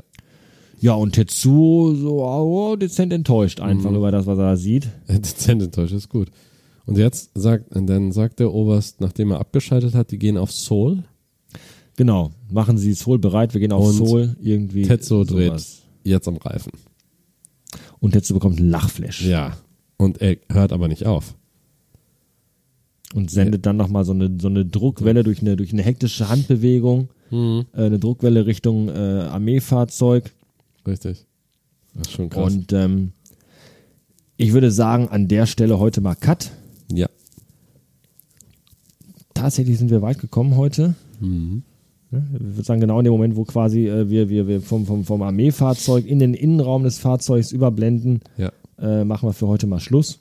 Ja, 0.79 0.93
und 0.93 1.11
Tetsu 1.13 1.93
so 1.95 2.23
oh, 2.23 2.75
dezent 2.77 3.11
enttäuscht 3.11 3.59
Mhm. 3.59 3.65
einfach 3.65 3.91
über 3.91 4.11
das, 4.11 4.25
was 4.25 4.37
er 4.37 4.45
da 4.45 4.55
sieht. 4.55 4.87
Dezent 5.09 5.61
enttäuscht, 5.61 5.93
ist 5.93 6.07
gut. 6.09 6.29
Und 6.85 6.97
jetzt 6.97 7.31
sagt, 7.35 7.75
und 7.75 7.85
dann 7.87 8.11
sagt 8.13 8.39
der 8.39 8.53
Oberst, 8.53 9.01
nachdem 9.01 9.31
er 9.31 9.39
abgeschaltet 9.41 9.93
hat, 9.93 10.09
die 10.11 10.17
gehen 10.17 10.37
auf 10.37 10.51
Seoul. 10.51 11.03
Genau, 11.99 12.31
machen 12.49 12.77
Sie 12.77 12.93
Soul 12.93 13.19
bereit, 13.19 13.53
wir 13.53 13.59
gehen 13.59 13.73
auf 13.73 13.85
Und 13.85 13.93
Soul 14.07 14.37
irgendwie. 14.41 14.83
Tetsuo 14.83 15.25
dreht 15.25 15.61
jetzt 16.05 16.29
am 16.29 16.37
Reifen. 16.37 16.71
Und 17.99 18.11
Tetsu 18.13 18.33
bekommt 18.35 18.57
einen 18.57 18.69
Lachflash. 18.69 19.25
Ja. 19.25 19.57
Und 19.97 20.21
er 20.21 20.37
hört 20.49 20.71
aber 20.71 20.87
nicht 20.87 21.05
auf. 21.05 21.35
Und 23.13 23.29
sendet 23.29 23.65
dann 23.65 23.75
nochmal 23.75 24.05
so 24.05 24.13
eine, 24.13 24.31
so 24.39 24.47
eine 24.47 24.65
Druckwelle 24.65 25.25
durch 25.25 25.41
eine, 25.41 25.57
durch 25.57 25.73
eine 25.73 25.81
hektische 25.81 26.29
Handbewegung, 26.29 27.09
Mhm. 27.31 27.65
äh, 27.73 27.83
eine 27.87 27.99
Druckwelle 27.99 28.45
Richtung 28.45 28.87
äh, 28.87 28.93
Armeefahrzeug. 28.93 30.31
Richtig. 30.87 31.25
Das 31.95 32.07
ist 32.07 32.13
schon 32.13 32.29
krass. 32.29 32.53
Und 32.53 32.71
ähm, 32.71 33.11
ich 34.37 34.53
würde 34.53 34.71
sagen, 34.71 35.09
an 35.09 35.27
der 35.27 35.47
Stelle 35.47 35.79
heute 35.79 35.99
mal 35.99 36.15
Cut. 36.15 36.51
ja. 36.93 37.09
Tatsächlich 39.33 39.77
sind 39.77 39.89
wir 39.91 40.01
weit 40.01 40.19
gekommen 40.19 40.55
heute. 40.55 40.95
Mhm. 41.19 41.63
Ne? 42.11 42.23
Ich 42.33 42.39
würde 42.41 42.63
sagen, 42.63 42.81
genau 42.81 42.99
in 42.99 43.03
dem 43.05 43.11
Moment, 43.13 43.35
wo 43.35 43.43
quasi 43.43 43.87
äh, 43.87 44.09
wir, 44.09 44.29
wir, 44.29 44.47
wir 44.47 44.61
vom, 44.61 44.85
vom, 44.85 45.03
vom 45.05 45.21
Armeefahrzeug 45.21 46.05
in 46.05 46.19
den 46.19 46.33
Innenraum 46.33 46.83
des 46.83 46.97
Fahrzeugs 46.99 47.51
überblenden, 47.51 48.21
Ja. 48.37 48.51
äh, 48.81 49.03
machen 49.05 49.29
wir 49.29 49.33
für 49.33 49.47
heute 49.47 49.67
mal 49.67 49.79
Schluss. 49.79 50.19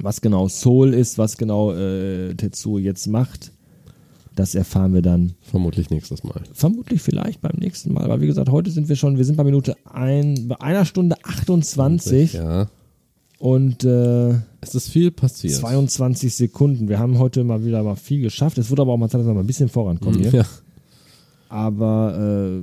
Was 0.00 0.20
genau 0.20 0.48
Soul 0.48 0.94
ist, 0.94 1.18
was 1.18 1.36
genau 1.36 1.72
äh, 1.72 2.34
Tetsuo 2.34 2.78
jetzt 2.78 3.06
macht, 3.08 3.52
das 4.34 4.54
erfahren 4.54 4.94
wir 4.94 5.02
dann 5.02 5.34
Vermutlich 5.42 5.90
nächstes 5.90 6.24
Mal. 6.24 6.40
vermutlich 6.54 7.02
vielleicht 7.02 7.42
beim 7.42 7.56
nächsten 7.58 7.92
Mal. 7.92 8.04
Aber 8.04 8.20
wie 8.22 8.26
gesagt, 8.26 8.48
heute 8.50 8.70
sind 8.70 8.88
wir 8.88 8.96
schon, 8.96 9.18
wir 9.18 9.24
sind 9.26 9.36
bei 9.36 9.44
Minute 9.44 9.76
ein, 9.84 10.48
bei 10.48 10.58
einer 10.62 10.86
Stunde 10.86 11.16
28 11.22 12.32
Ja. 12.34 12.68
und 13.38 13.84
äh, 13.84 14.34
Es 14.64 14.74
ist 14.76 14.88
viel 14.88 15.10
passiert. 15.10 15.54
22 15.54 16.34
Sekunden. 16.34 16.88
Wir 16.88 16.98
haben 17.00 17.18
heute 17.18 17.42
mal 17.42 17.64
wieder 17.64 17.82
mal 17.82 17.96
viel 17.96 18.22
geschafft. 18.22 18.58
Es 18.58 18.70
wurde 18.70 18.82
aber 18.82 18.92
auch 18.92 18.96
mal 18.96 19.08
Zeit, 19.10 19.20
dass 19.20 19.26
wir 19.26 19.34
mal 19.34 19.40
ein 19.40 19.46
bisschen 19.46 19.68
vorankommen 19.68 20.20
hier. 20.20 20.28
Mhm. 20.30 20.36
Ja. 20.36 20.44
Aber 21.48 22.60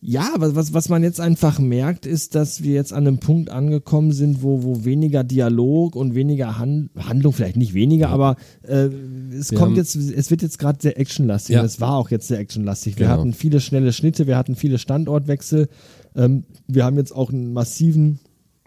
ja, 0.00 0.34
was, 0.36 0.54
was, 0.54 0.72
was 0.72 0.88
man 0.88 1.02
jetzt 1.02 1.20
einfach 1.20 1.58
merkt, 1.58 2.06
ist, 2.06 2.36
dass 2.36 2.62
wir 2.62 2.74
jetzt 2.74 2.92
an 2.92 3.08
einem 3.08 3.18
Punkt 3.18 3.50
angekommen 3.50 4.12
sind, 4.12 4.40
wo, 4.40 4.62
wo 4.62 4.84
weniger 4.84 5.24
Dialog 5.24 5.96
und 5.96 6.14
weniger 6.14 6.58
Han 6.58 6.90
Handlung, 6.96 7.32
vielleicht 7.32 7.56
nicht 7.56 7.74
weniger, 7.74 8.10
aber 8.10 8.36
äh, 8.62 8.88
es 9.36 9.50
Wir 9.50 9.58
kommt 9.58 9.76
jetzt, 9.76 9.96
es 9.96 10.30
wird 10.30 10.42
jetzt 10.42 10.60
gerade 10.60 10.78
sehr 10.80 10.98
actionlastig. 10.98 11.56
Ja. 11.56 11.64
Es 11.64 11.80
war 11.80 11.96
auch 11.96 12.10
jetzt 12.10 12.28
sehr 12.28 12.38
actionlastig. 12.38 12.98
Wir 12.98 13.06
Genau. 13.06 13.18
hatten 13.18 13.32
viele 13.32 13.58
schnelle 13.60 13.92
Schnitte, 13.92 14.28
wir 14.28 14.36
hatten 14.36 14.54
viele 14.54 14.78
Standortwechsel. 14.78 15.68
Ähm, 16.14 16.44
wir 16.68 16.84
haben 16.84 16.96
jetzt 16.98 17.14
auch 17.14 17.32
einen 17.32 17.52
massiven 17.52 18.20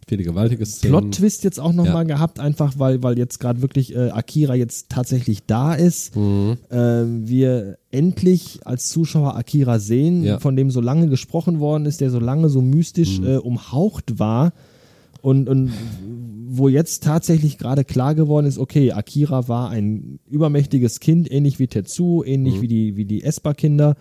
Viele 0.10 0.24
gewaltige 0.24 0.66
Szenen. 0.66 0.92
Plot-Twist 0.92 1.44
jetzt 1.44 1.60
auch 1.60 1.72
nochmal 1.72 1.86
Ja. 1.86 1.94
mal 1.94 2.06
gehabt, 2.06 2.40
einfach 2.40 2.74
weil, 2.80 3.02
weil 3.04 3.18
jetzt 3.18 3.40
gerade 3.40 3.62
wirklich 3.62 3.96
äh, 3.96 4.10
Akira 4.10 4.56
jetzt 4.56 4.90
tatsächlich 4.90 5.46
da 5.46 5.76
ist. 5.76 6.16
Mhm. 6.16 6.58
Ähm, 6.72 7.28
wir 7.30 7.78
endlich 7.92 8.60
als 8.66 8.90
Zuschauer 8.90 9.36
Akira 9.38 9.80
sehen, 9.80 10.24
Ja. 10.24 10.40
von 10.40 10.56
dem 10.56 10.72
so 10.72 10.82
lange 10.82 11.08
gesprochen 11.10 11.60
worden 11.60 11.86
ist, 11.86 12.02
der 12.02 12.10
so 12.10 12.20
lange 12.20 12.50
so 12.50 12.62
mystisch 12.62 13.20
Mhm. 13.22 13.28
äh, 13.28 13.38
umhaucht 13.38 14.18
war. 14.20 14.52
Und, 15.22 15.48
und 15.48 15.72
wo 16.48 16.70
jetzt 16.70 17.04
tatsächlich 17.04 17.58
gerade 17.60 17.84
klar 17.84 18.16
geworden 18.16 18.48
ist, 18.48 18.58
okay, 18.58 18.92
Akira 18.94 19.48
war 19.48 19.70
ein 19.70 20.20
übermächtiges 20.30 21.00
Kind, 21.00 21.32
ähnlich 21.32 21.60
wie 21.60 21.68
Tetsu, 21.68 22.24
ähnlich 22.24 22.56
Mhm. 22.56 22.62
wie 22.62 22.68
die, 22.68 22.98
wie 22.98 23.06
die 23.06 23.24
Esper-Kinder, 23.24 23.96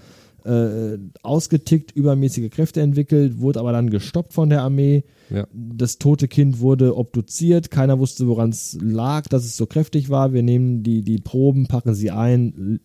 äh, 0.47 0.97
ausgetickt, 1.23 1.91
übermäßige 1.95 2.49
Kräfte 2.51 2.81
entwickelt, 2.81 3.41
wurde 3.41 3.61
aber 3.61 3.73
dann 3.73 3.91
gestoppt 3.91 4.33
von 4.33 4.49
der 4.49 4.63
Armee. 4.63 5.05
Ja. 5.31 5.47
Das 5.53 5.99
tote 5.99 6.29
Kind 6.29 6.61
wurde 6.61 6.97
obduziert, 6.97 7.71
keiner 7.71 7.99
wusste, 7.99 8.27
woran 8.29 8.51
es 8.51 8.79
lag, 8.81 9.27
dass 9.29 9.45
es 9.45 9.57
so 9.57 9.67
kräftig 9.67 10.09
war. 10.11 10.33
Wir 10.33 10.43
nehmen 10.43 10.83
die, 10.83 11.03
die 11.03 11.19
Proben, 11.19 11.67
packen 11.67 11.95
sie 11.95 12.11
ein, 12.11 12.81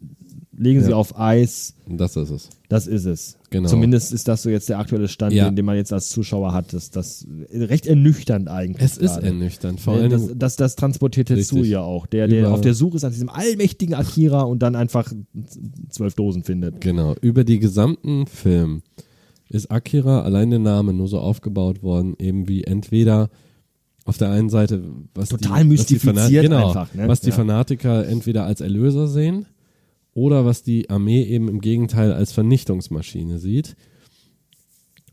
legen 0.55 0.83
sie 0.83 0.91
Ja. 0.91 0.95
auf 0.97 1.17
Eis. 1.19 1.75
Das 1.87 2.15
ist 2.15 2.29
es. 2.29 2.49
Das 2.69 2.87
ist 2.87 3.05
es. 3.05 3.37
Genau. 3.49 3.69
Zumindest 3.69 4.11
ist 4.13 4.27
das 4.27 4.43
so 4.43 4.49
jetzt 4.49 4.67
der 4.69 4.79
aktuelle 4.79 5.07
Stand, 5.07 5.33
Ja. 5.33 5.45
den, 5.49 5.55
den 5.55 5.63
man 5.65 5.75
jetzt 5.77 5.93
als 5.93 6.09
Zuschauer 6.09 6.53
hat. 6.53 6.73
Das, 6.73 6.89
das 6.91 7.25
recht 7.51 7.85
ernüchternd 7.87 8.49
eigentlich. 8.49 8.83
Es 8.83 8.97
ist 8.97 9.13
gerade. 9.13 9.27
ernüchternd. 9.27 9.79
Vor 9.79 9.95
Äh, 9.95 9.99
allem, 10.01 10.09
Das, 10.11 10.29
das, 10.35 10.55
das 10.57 10.75
transportiert 10.75 11.27
Tetsu 11.27 11.63
ja 11.63 11.81
auch, 11.81 12.07
der, 12.07 12.27
der 12.27 12.51
auf 12.51 12.61
der 12.61 12.73
Suche 12.73 12.97
ist 12.97 13.03
nach 13.03 13.11
diesem 13.11 13.29
allmächtigen 13.29 13.95
Akira 13.95 14.41
und 14.41 14.59
dann 14.63 14.75
einfach 14.75 15.11
zwölf 15.89 16.15
Dosen 16.15 16.43
findet. 16.43 16.81
genau, 16.81 17.15
über 17.21 17.43
die 17.43 17.59
gesamten 17.59 18.25
Film 18.27 18.81
ist 19.53 19.71
Akira 19.71 20.21
allein 20.21 20.49
der 20.49 20.59
Name 20.59 20.93
nur 20.93 21.07
so 21.07 21.19
aufgebaut 21.19 21.84
worden, 21.84 22.15
eben 22.19 22.47
wie 22.47 22.63
entweder 22.63 23.30
auf 24.05 24.17
der 24.17 24.31
einen 24.31 24.49
Seite, 24.49 24.84
was 25.13 25.30
Total 25.30 25.63
die, 25.63 25.77
was 25.77 25.85
die 25.85 25.95
mystifiziert 25.95 26.43
genau, 26.43 26.67
einfach, 26.67 26.93
ne? 26.93 27.07
was 27.07 27.21
die 27.21 27.30
Ja. 27.30 27.35
Fanatiker 27.35 28.05
entweder 28.07 28.45
als 28.45 28.61
Erlöser 28.61 29.07
sehen 29.07 29.45
oder 30.13 30.45
was 30.45 30.63
die 30.63 30.89
Armee 30.89 31.23
eben 31.23 31.47
im 31.47 31.61
Gegenteil 31.61 32.11
als 32.11 32.31
Vernichtungsmaschine 32.34 33.39
sieht. 33.39 33.75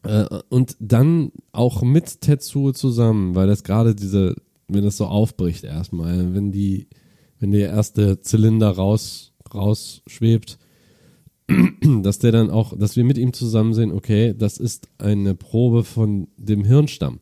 Äh, 0.03 0.27
und 0.49 0.77
dann 0.81 1.31
auch 1.53 1.83
mit 1.83 2.21
Tetsuo 2.23 2.73
zusammen, 2.73 3.35
weil 3.35 3.47
das 3.47 3.63
gerade 3.63 3.95
diese, 3.95 4.35
wenn 4.67 4.83
das 4.85 4.97
so 4.97 5.07
aufbricht 5.07 5.65
erstmal, 5.65 6.35
wenn 6.35 6.51
die, 6.51 6.89
wenn 7.39 7.53
der 7.53 7.69
erste 7.69 8.21
Zylinder 8.21 8.71
raus, 8.71 9.33
rausschwebt, 9.53 10.59
dass 12.03 12.19
der 12.19 12.33
dann 12.33 12.51
auch, 12.51 12.77
dass 12.77 12.97
wir 12.97 13.05
mit 13.05 13.19
ihm 13.19 13.33
zusammen 13.33 13.75
sehen, 13.75 13.93
okay, 13.93 14.35
das 14.37 14.59
ist 14.59 14.89
eine 14.99 15.35
Probe 15.35 15.85
von 15.85 16.29
dem 16.37 16.65
Hirnstamm. 16.65 17.21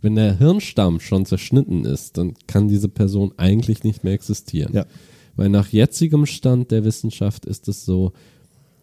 Wenn 0.00 0.14
der 0.14 0.38
Hirnstamm 0.38 1.00
schon 1.00 1.26
zerschnitten 1.26 1.84
ist, 1.84 2.16
dann 2.18 2.34
kann 2.46 2.68
diese 2.68 2.88
Person 2.88 3.32
eigentlich 3.36 3.82
nicht 3.82 4.04
mehr 4.04 4.12
existieren. 4.12 4.72
Ja. 4.74 4.86
Weil 5.36 5.48
nach 5.48 5.68
jetzigem 5.68 6.26
Stand 6.26 6.70
der 6.70 6.84
Wissenschaft 6.84 7.46
ist 7.46 7.68
es 7.68 7.84
so, 7.84 8.12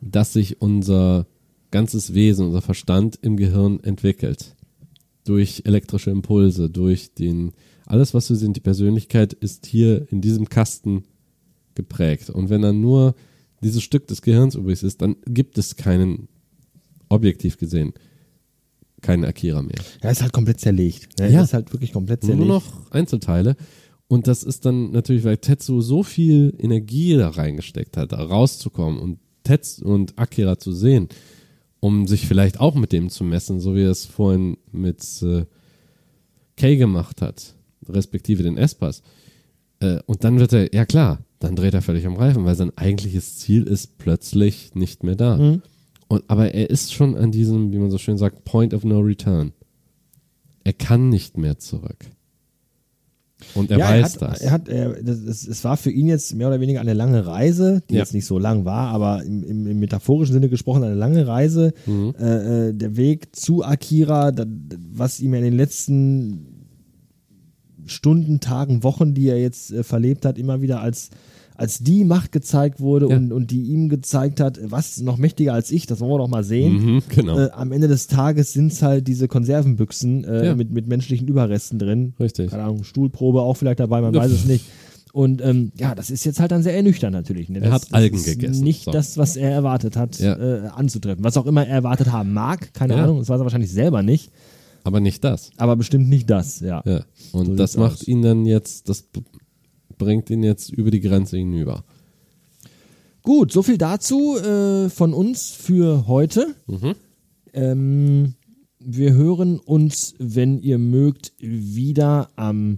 dass 0.02 0.34
sich 0.34 0.62
unser 0.62 1.26
ganzes 1.72 2.14
Wesen, 2.14 2.48
unser 2.48 2.62
Verstand 2.62 3.18
im 3.22 3.38
Gehirn 3.38 3.80
entwickelt. 3.82 4.56
Durch 5.26 5.64
elektrische 5.66 6.12
Impulse, 6.12 6.70
durch 6.70 7.14
den, 7.14 7.54
alles 7.86 8.14
was 8.14 8.30
wir 8.30 8.38
sind, 8.38 8.56
die 8.56 8.62
Persönlichkeit 8.62 9.34
ist 9.34 9.66
hier 9.66 10.08
in 10.12 10.22
diesem 10.22 10.48
Kasten 10.48 11.04
geprägt. 11.74 12.30
Und 12.30 12.50
wenn 12.50 12.62
dann 12.62 12.82
nur 12.82 13.16
dieses 13.66 13.84
Stück 13.84 14.08
des 14.08 14.22
Gehirns 14.22 14.56
übrig 14.56 14.82
ist, 14.84 15.02
dann 15.02 15.16
gibt 15.26 15.58
es 15.58 15.76
keinen, 15.76 16.28
objektiv 17.10 17.58
gesehen, 17.58 17.94
keinen 19.02 19.26
Akira 19.26 19.62
mehr. 19.62 19.82
Er 20.02 20.12
ist 20.12 20.22
halt 20.22 20.34
komplett 20.34 20.60
zerlegt. 20.60 21.20
Ne? 21.20 21.32
Ja. 21.32 21.40
Er 21.40 21.44
ist 21.44 21.54
halt 21.54 21.74
wirklich 21.74 21.92
komplett 21.92 22.22
zerlegt. 22.22 22.40
Nur 22.40 22.48
noch 22.48 22.92
Einzelteile. 22.92 23.56
Und 24.08 24.28
das 24.28 24.44
ist 24.44 24.66
dann 24.66 24.92
natürlich, 24.92 25.24
weil 25.24 25.38
Tetsu 25.38 25.82
so 25.82 26.04
viel 26.04 26.54
Energie 26.60 27.16
da 27.16 27.30
reingesteckt 27.30 27.98
hat, 27.98 28.12
da 28.12 28.22
rauszukommen 28.22 29.00
und 29.00 29.20
Tetsu 29.44 29.86
und 29.86 30.18
Akira 30.18 30.60
zu 30.60 30.72
sehen, 30.72 31.10
um 31.80 32.08
sich 32.08 32.28
vielleicht 32.28 32.60
auch 32.60 32.76
mit 32.76 32.92
dem 32.92 33.10
zu 33.10 33.24
messen, 33.24 33.60
so 33.60 33.76
wie 33.76 33.84
er 33.84 33.92
es 33.92 34.06
vorhin 34.06 34.58
mit 34.72 35.04
äh, 35.24 35.46
Kay 36.56 36.78
gemacht 36.78 37.22
hat, 37.22 37.56
respektive 37.90 38.44
den 38.44 38.58
Espas. 38.58 39.02
Äh, 39.80 40.00
und 40.06 40.24
dann 40.24 40.40
wird 40.40 40.54
er, 40.54 40.74
ja 40.74 40.86
klar, 40.86 41.25
dann 41.46 41.56
dreht 41.56 41.74
er 41.74 41.82
völlig 41.82 42.06
am 42.08 42.16
Reifen, 42.16 42.44
weil 42.46 42.56
sein 42.56 42.76
eigentliches 42.76 43.38
Ziel 43.38 43.64
ist 43.64 43.98
plötzlich 44.00 44.74
nicht 44.74 45.04
mehr 45.04 45.16
da. 45.16 45.38
Mhm. 45.38 45.62
Und, 46.08 46.24
aber 46.28 46.54
er 46.54 46.70
ist 46.70 46.94
schon 46.94 47.16
an 47.16 47.32
diesem, 47.32 47.72
wie 47.72 47.78
man 47.78 47.92
so 47.92 47.98
schön 47.98 48.18
sagt, 48.18 48.46
Point 48.46 48.74
of 48.74 48.84
No 48.84 49.00
Return. 49.00 49.54
Er 50.64 50.74
kann 50.74 51.10
nicht 51.10 51.38
mehr 51.38 51.60
zurück. 51.60 52.06
Und 53.54 53.70
er 53.70 53.78
ja, 53.78 53.90
weiß 53.90 54.16
er 54.18 54.28
hat, 54.28 54.34
das. 54.34 54.42
Er 54.42 54.52
hat, 54.52 54.70
er, 54.70 55.04
das, 55.04 55.46
es, 55.46 55.64
war 55.64 55.78
für 55.78 55.92
ihn 55.92 56.08
jetzt 56.08 56.34
mehr 56.34 56.48
oder 56.48 56.60
weniger 56.60 56.82
eine 56.82 56.94
lange 56.94 57.28
Reise, 57.28 57.84
die 57.90 57.96
Ja. 57.96 58.00
jetzt 58.00 58.14
nicht 58.14 58.26
so 58.26 58.40
lang 58.40 58.66
war, 58.66 58.90
aber 58.90 59.24
im, 59.24 59.44
im, 59.44 59.68
im 59.68 59.80
metaphorischen 59.80 60.34
Sinne 60.34 60.50
gesprochen 60.50 60.84
eine 60.84 60.96
lange 60.96 61.28
Reise. 61.28 61.74
Mhm. 61.86 62.16
Äh, 62.20 62.70
äh, 62.70 62.74
der 62.74 62.98
Weg 62.98 63.36
zu 63.36 63.64
Akira, 63.64 64.32
da, 64.32 64.46
was 64.92 65.20
ihm 65.20 65.34
in 65.36 65.44
den 65.44 65.56
letzten 65.56 66.48
Stunden, 67.86 68.40
Tagen, 68.40 68.84
Wochen, 68.84 69.14
die 69.14 69.28
er 69.28 69.40
jetzt 69.40 69.72
äh, 69.72 69.84
verlebt 69.84 70.26
hat, 70.26 70.40
immer 70.40 70.62
wieder 70.62 70.82
als 70.82 71.12
als 71.56 71.80
die 71.80 72.04
Macht 72.04 72.32
gezeigt 72.32 72.80
wurde 72.80 73.08
Ja. 73.10 73.18
und, 73.18 73.32
und 73.32 73.52
die 73.52 73.62
ihm 73.64 73.90
gezeigt 73.90 74.40
hat, 74.40 74.60
was 74.64 75.00
noch 75.02 75.18
mächtiger 75.18 75.54
als 75.54 75.72
ich, 75.72 75.86
das 75.88 76.00
wollen 76.00 76.12
wir 76.12 76.18
doch 76.20 76.28
mal 76.28 76.44
sehen. 76.44 76.74
Mhm, 76.96 77.04
genau. 77.10 77.40
Äh, 77.40 77.50
am 77.52 77.72
Ende 77.72 77.88
des 77.88 78.08
Tages 78.08 78.54
sind 78.54 78.72
es 78.72 78.82
halt 78.82 79.08
diese 79.08 79.28
Konservenbüchsen 79.28 80.24
äh, 80.26 80.46
Ja. 80.48 80.56
mit, 80.56 80.72
mit 80.72 80.88
menschlichen 80.88 81.28
Überresten 81.28 81.80
drin. 81.80 82.14
Richtig. 82.20 82.52
Keine 82.52 82.64
Ahnung, 82.64 82.84
Stuhlprobe 82.84 83.42
auch 83.42 83.56
vielleicht 83.58 83.80
dabei, 83.80 84.02
man 84.02 84.14
weiß 84.14 84.32
es 84.32 84.46
nicht. 84.46 84.66
Und 85.14 85.42
ähm, 85.42 85.72
ja, 85.80 85.96
das 85.96 86.10
ist 86.10 86.26
jetzt 86.26 86.42
halt 86.42 86.52
dann 86.52 86.62
sehr 86.62 86.76
ernüchternd 86.76 87.14
natürlich. 87.16 87.48
Ne? 87.48 87.60
Er 87.60 87.70
Das, 87.70 87.84
hat 87.84 87.94
Algen 87.94 88.18
das 88.18 88.28
ist 88.28 88.34
gegessen, 88.40 88.64
Nicht 88.66 88.84
so. 88.84 88.92
das, 88.92 89.18
was 89.18 89.38
er 89.38 89.50
erwartet 89.50 89.96
hat, 89.96 90.20
Ja. 90.20 90.36
äh, 90.36 90.68
anzutreffen. 90.68 91.24
Was 91.24 91.38
auch 91.38 91.46
immer 91.46 91.66
er 91.66 91.74
erwartet 91.76 92.12
haben 92.12 92.34
mag, 92.34 92.74
keine. 92.74 92.96
Ahnung, 92.96 93.20
das 93.20 93.30
weiß 93.30 93.40
er 93.40 93.44
wahrscheinlich 93.46 93.72
selber 93.72 94.04
nicht, 94.04 94.30
Aber 94.84 95.00
nicht 95.00 95.24
das. 95.24 95.52
aber 95.56 95.78
bestimmt 95.78 96.10
nicht 96.10 96.30
das, 96.30 96.60
ja. 96.60 96.84
Ja. 96.86 97.02
Und 97.32 97.46
So 97.46 97.56
das 97.56 97.78
macht 97.78 98.02
aus. 98.02 98.08
ihn 98.10 98.24
dann 98.24 98.46
jetzt, 98.46 98.90
das 98.90 99.06
bringt 99.98 100.30
ihn 100.30 100.44
jetzt 100.44 100.70
über 100.70 100.92
die 100.92 101.02
Grenze 101.02 101.38
hinüber. 101.38 101.84
Gut, 103.22 103.52
so 103.52 103.64
viel 103.64 103.78
dazu 103.78 104.38
äh, 104.38 104.90
von 104.90 105.14
uns 105.14 105.52
für 105.52 106.08
heute. 106.08 106.56
Mhm. 106.68 106.96
Ähm, 107.54 108.34
wir 108.80 109.14
hören 109.14 109.60
uns, 109.60 110.14
wenn 110.20 110.60
ihr 110.60 110.78
mögt, 110.78 111.34
wieder 111.40 112.30
am 112.36 112.78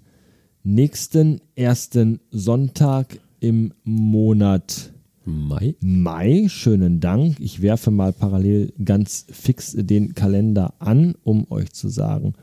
nächsten 0.63 1.41
ersten 1.55 2.21
Sonntag 2.31 3.19
im 3.39 3.73
Monat 3.83 4.93
Mai? 5.29 5.75
Mai. 5.81 6.45
Schönen 6.47 7.01
Dank. 7.01 7.41
Ich 7.41 7.61
werfe 7.61 7.91
mal 7.91 8.13
parallel 8.13 8.71
ganz 8.83 9.25
fix 9.29 9.73
den 9.77 10.15
Kalender 10.15 10.73
an, 10.79 11.15
um 11.25 11.51
euch 11.51 11.73
zu 11.73 11.89
sagen, 11.89 12.33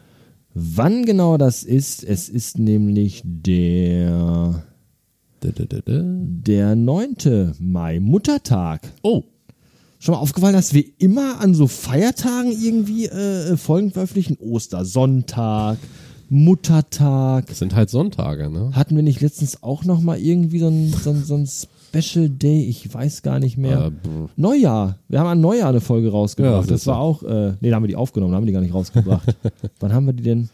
Wann 0.54 1.04
genau 1.04 1.36
das 1.36 1.64
ist, 1.64 2.04
es 2.04 2.28
ist 2.28 2.58
nämlich 2.58 3.22
der, 3.24 4.62
der 5.42 6.76
9. 6.76 7.54
Mai, 7.58 8.00
Muttertag. 8.00 8.92
Oh, 9.02 9.24
Schon 10.04 10.16
mal 10.16 10.20
aufgefallen, 10.20 10.52
dass 10.54 10.74
wir 10.74 10.84
immer 10.98 11.40
an 11.40 11.54
so 11.54 11.66
Feiertagen 11.66 12.52
irgendwie 12.52 13.06
äh, 13.06 13.56
Folgen 13.56 13.90
veröffentlichen? 13.90 14.36
Ostersonntag, 14.38 15.78
Muttertag. 16.28 17.46
das 17.46 17.58
sind 17.58 17.74
halt 17.74 17.88
Sonntage, 17.88 18.50
ne? 18.50 18.72
Hatten 18.74 18.96
wir 18.96 19.02
nicht 19.02 19.22
letztens 19.22 19.62
auch 19.62 19.84
noch 19.84 20.02
mal 20.02 20.18
irgendwie 20.18 20.58
so 20.58 20.68
ein, 20.68 20.92
so 20.92 21.08
ein, 21.08 21.24
so 21.24 21.34
ein 21.36 21.48
Special 22.02 22.28
Day? 22.28 22.64
Ich 22.64 22.92
weiß 22.92 23.22
gar 23.22 23.38
nicht 23.38 23.56
mehr. 23.56 23.86
Äh, 23.86 23.90
brr. 23.90 24.28
Neujahr. 24.36 24.98
Wir 25.08 25.20
haben 25.20 25.26
an 25.28 25.40
Neujahr 25.40 25.68
eine 25.70 25.80
Folge 25.80 26.08
Ja, 26.08 26.12
rausgebracht. 26.12 26.62
das 26.70 26.80
das 26.80 26.86
war 26.86 26.98
auch, 26.98 27.22
äh, 27.22 27.54
nee, 27.60 27.70
da 27.70 27.76
haben 27.76 27.82
wir 27.84 27.88
die 27.88 27.96
aufgenommen, 27.96 28.32
da 28.32 28.36
haben 28.36 28.44
wir 28.44 28.48
die 28.48 28.52
gar 28.52 28.60
nicht 28.60 28.74
rausgebracht. 28.74 29.34
Wann 29.80 29.92
haben 29.92 30.06
wir 30.06 30.12
die 30.12 30.22
denn? 30.22 30.48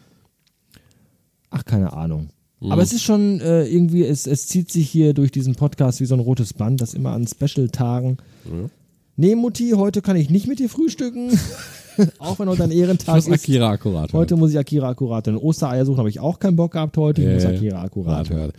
Ach, 1.49 1.65
keine 1.65 1.93
Ahnung. 1.93 2.29
Mhm. 2.59 2.71
Aber 2.71 2.81
es 2.81 2.93
ist 2.93 3.03
schon 3.03 3.39
äh, 3.41 3.65
irgendwie, 3.65 4.05
es, 4.05 4.27
es 4.27 4.47
zieht 4.47 4.71
sich 4.71 4.89
hier 4.89 5.13
durch 5.13 5.31
diesen 5.31 5.55
Podcast 5.55 5.99
wie 5.99 6.05
so 6.05 6.15
ein 6.15 6.19
rotes 6.21 6.53
Band, 6.53 6.79
das 6.81 6.93
immer 6.93 7.11
an 7.11 7.27
Special-Tagen. 7.27 8.17
Ja. 8.45 8.69
Nee, 9.17 9.35
Mutti, 9.35 9.71
heute 9.75 10.01
kann 10.01 10.15
ich 10.15 10.29
nicht 10.29 10.47
mit 10.47 10.59
dir 10.59 10.69
frühstücken. 10.69 11.29
auch 12.19 12.39
wenn 12.39 12.47
heute 12.47 12.63
ein 12.63 12.71
Ehrentag 12.71 13.15
Fürs 13.15 13.27
ist. 13.27 13.33
Akira 13.33 13.69
akkurat. 13.71 14.13
Heute 14.13 14.35
muss 14.37 14.51
ich 14.51 14.57
Akira 14.57 14.89
akkurat. 14.89 15.27
Denn 15.27 15.35
Ostereier 15.37 15.85
suchen 15.85 15.97
habe 15.99 16.09
ich 16.09 16.19
auch 16.19 16.39
keinen 16.39 16.55
Bock 16.55 16.71
gehabt 16.71 16.95
heute. 16.97 17.21
Ich 17.21 17.27
Ja, 17.27 17.33
muss 17.33 17.43
ja. 17.43 17.49
Akira 17.49 17.81
akkurat. 17.83 18.29
hören. 18.29 18.51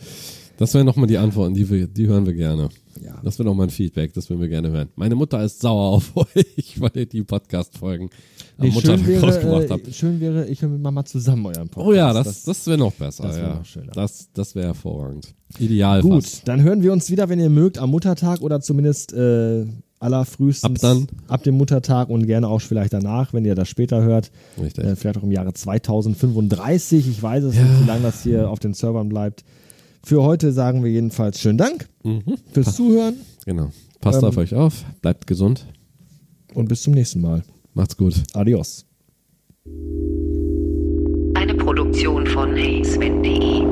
Das 0.63 0.75
wären 0.75 0.87
nochmal 0.87 1.09
die 1.09 1.19
Antworten, 1.19 1.55
die, 1.55 1.69
wir, 1.69 1.89
die 1.89 2.07
hören 2.07 2.25
wir 2.25 2.35
gerne. 2.35 2.69
Ja. 3.05 3.21
Das 3.25 3.37
wäre 3.37 3.49
nochmal 3.49 3.67
ein 3.67 3.71
Feedback, 3.71 4.15
das 4.15 4.31
würden 4.31 4.41
wir 4.43 4.49
gerne 4.49 4.71
hören. 4.71 4.91
Meine 4.95 5.17
Mutter 5.17 5.43
ist 5.43 5.61
sauer 5.61 5.91
auf 5.91 6.17
euch, 6.37 6.81
weil 6.81 6.93
ihr 6.95 7.07
die 7.07 7.25
Podcast-Folgen 7.25 8.11
am 8.59 8.69
Nee, 8.69 8.73
wäre, 8.73 9.21
rausgebracht 9.21 9.71
habt. 9.71 9.89
äh, 9.89 9.93
schön 9.93 10.21
wäre, 10.21 10.47
ich 10.47 10.63
höre 10.63 10.69
mit 10.69 10.81
Mama 10.81 11.05
zusammen 11.05 11.47
euren 11.47 11.69
Podcast. 11.69 11.89
Oh 11.89 11.93
ja, 11.93 12.13
das, 12.13 12.45
das 12.45 12.65
wäre 12.69 12.79
noch 12.79 12.93
besser. 12.93 13.25
das 13.25 13.37
wär 13.39 13.43
ja. 13.43 13.55
noch 13.57 13.65
schöner. 13.65 13.91
Das, 13.93 14.29
das 14.35 14.55
wäre 14.55 14.69
hervorragend. 14.69 15.35
Ideal 15.59 16.01
Gut, 16.01 16.23
fast. 16.23 16.47
dann 16.47 16.63
hören 16.63 16.85
wir 16.85 16.93
uns 16.93 17.11
wieder, 17.11 17.29
wenn 17.29 17.41
ihr 17.41 17.51
mögt, 17.51 17.79
am 17.79 17.91
Muttertag 17.91 18.41
oder 18.41 18.61
zumindest 18.61 19.13
äh, 19.15 19.67
allerfrühestens 19.99 20.85
Ab 20.85 20.97
dann. 20.97 21.09
ab 21.27 21.43
dem 21.43 21.57
Muttertag 21.57 22.09
und 22.09 22.27
gerne 22.27 22.47
auch 22.47 22.61
vielleicht 22.61 22.93
danach, 22.93 23.33
wenn 23.33 23.45
ihr 23.45 23.57
das 23.57 23.69
später 23.69 24.01
hört. 24.05 24.31
Richtig. 24.63 24.85
Äh, 24.85 24.95
vielleicht 24.95 25.19
auch 25.19 25.25
im 25.25 25.33
Jahre 25.33 25.55
2035. 25.55 27.09
Ich 27.09 27.21
weiß 27.21 27.43
es 27.43 27.55
nicht, 27.57 27.81
wie 27.83 27.87
lange 27.89 28.03
das 28.03 28.23
hier 28.23 28.49
auf 28.49 28.61
den 28.61 28.75
Servern 28.75 29.09
bleibt. 29.09 29.43
Für 30.05 30.23
heute 30.23 30.53
sagen 30.53 30.83
wir 30.83 30.91
jedenfalls 30.91 31.41
schönen 31.41 31.59
Dank 31.59 31.89
Mhm. 32.03 32.23
fürs 32.53 32.75
Zuhören 32.77 33.15
Genau. 33.47 33.71
Passt 34.01 34.23
Ähm, 34.23 34.29
auf 34.29 34.37
euch 34.37 34.55
auf, 34.55 34.85
bleibt 35.01 35.27
gesund, 35.27 35.67
und 36.55 36.69
bis 36.69 36.83
zum 36.83 36.93
nächsten 36.95 37.21
Mal. 37.21 37.43
macht's 37.75 37.97
gut. 37.97 38.15
Adios. 38.35 38.85
Eine 41.35 41.55
Produktion 41.55 42.27
von 42.27 42.55
heysven.de 42.55 43.63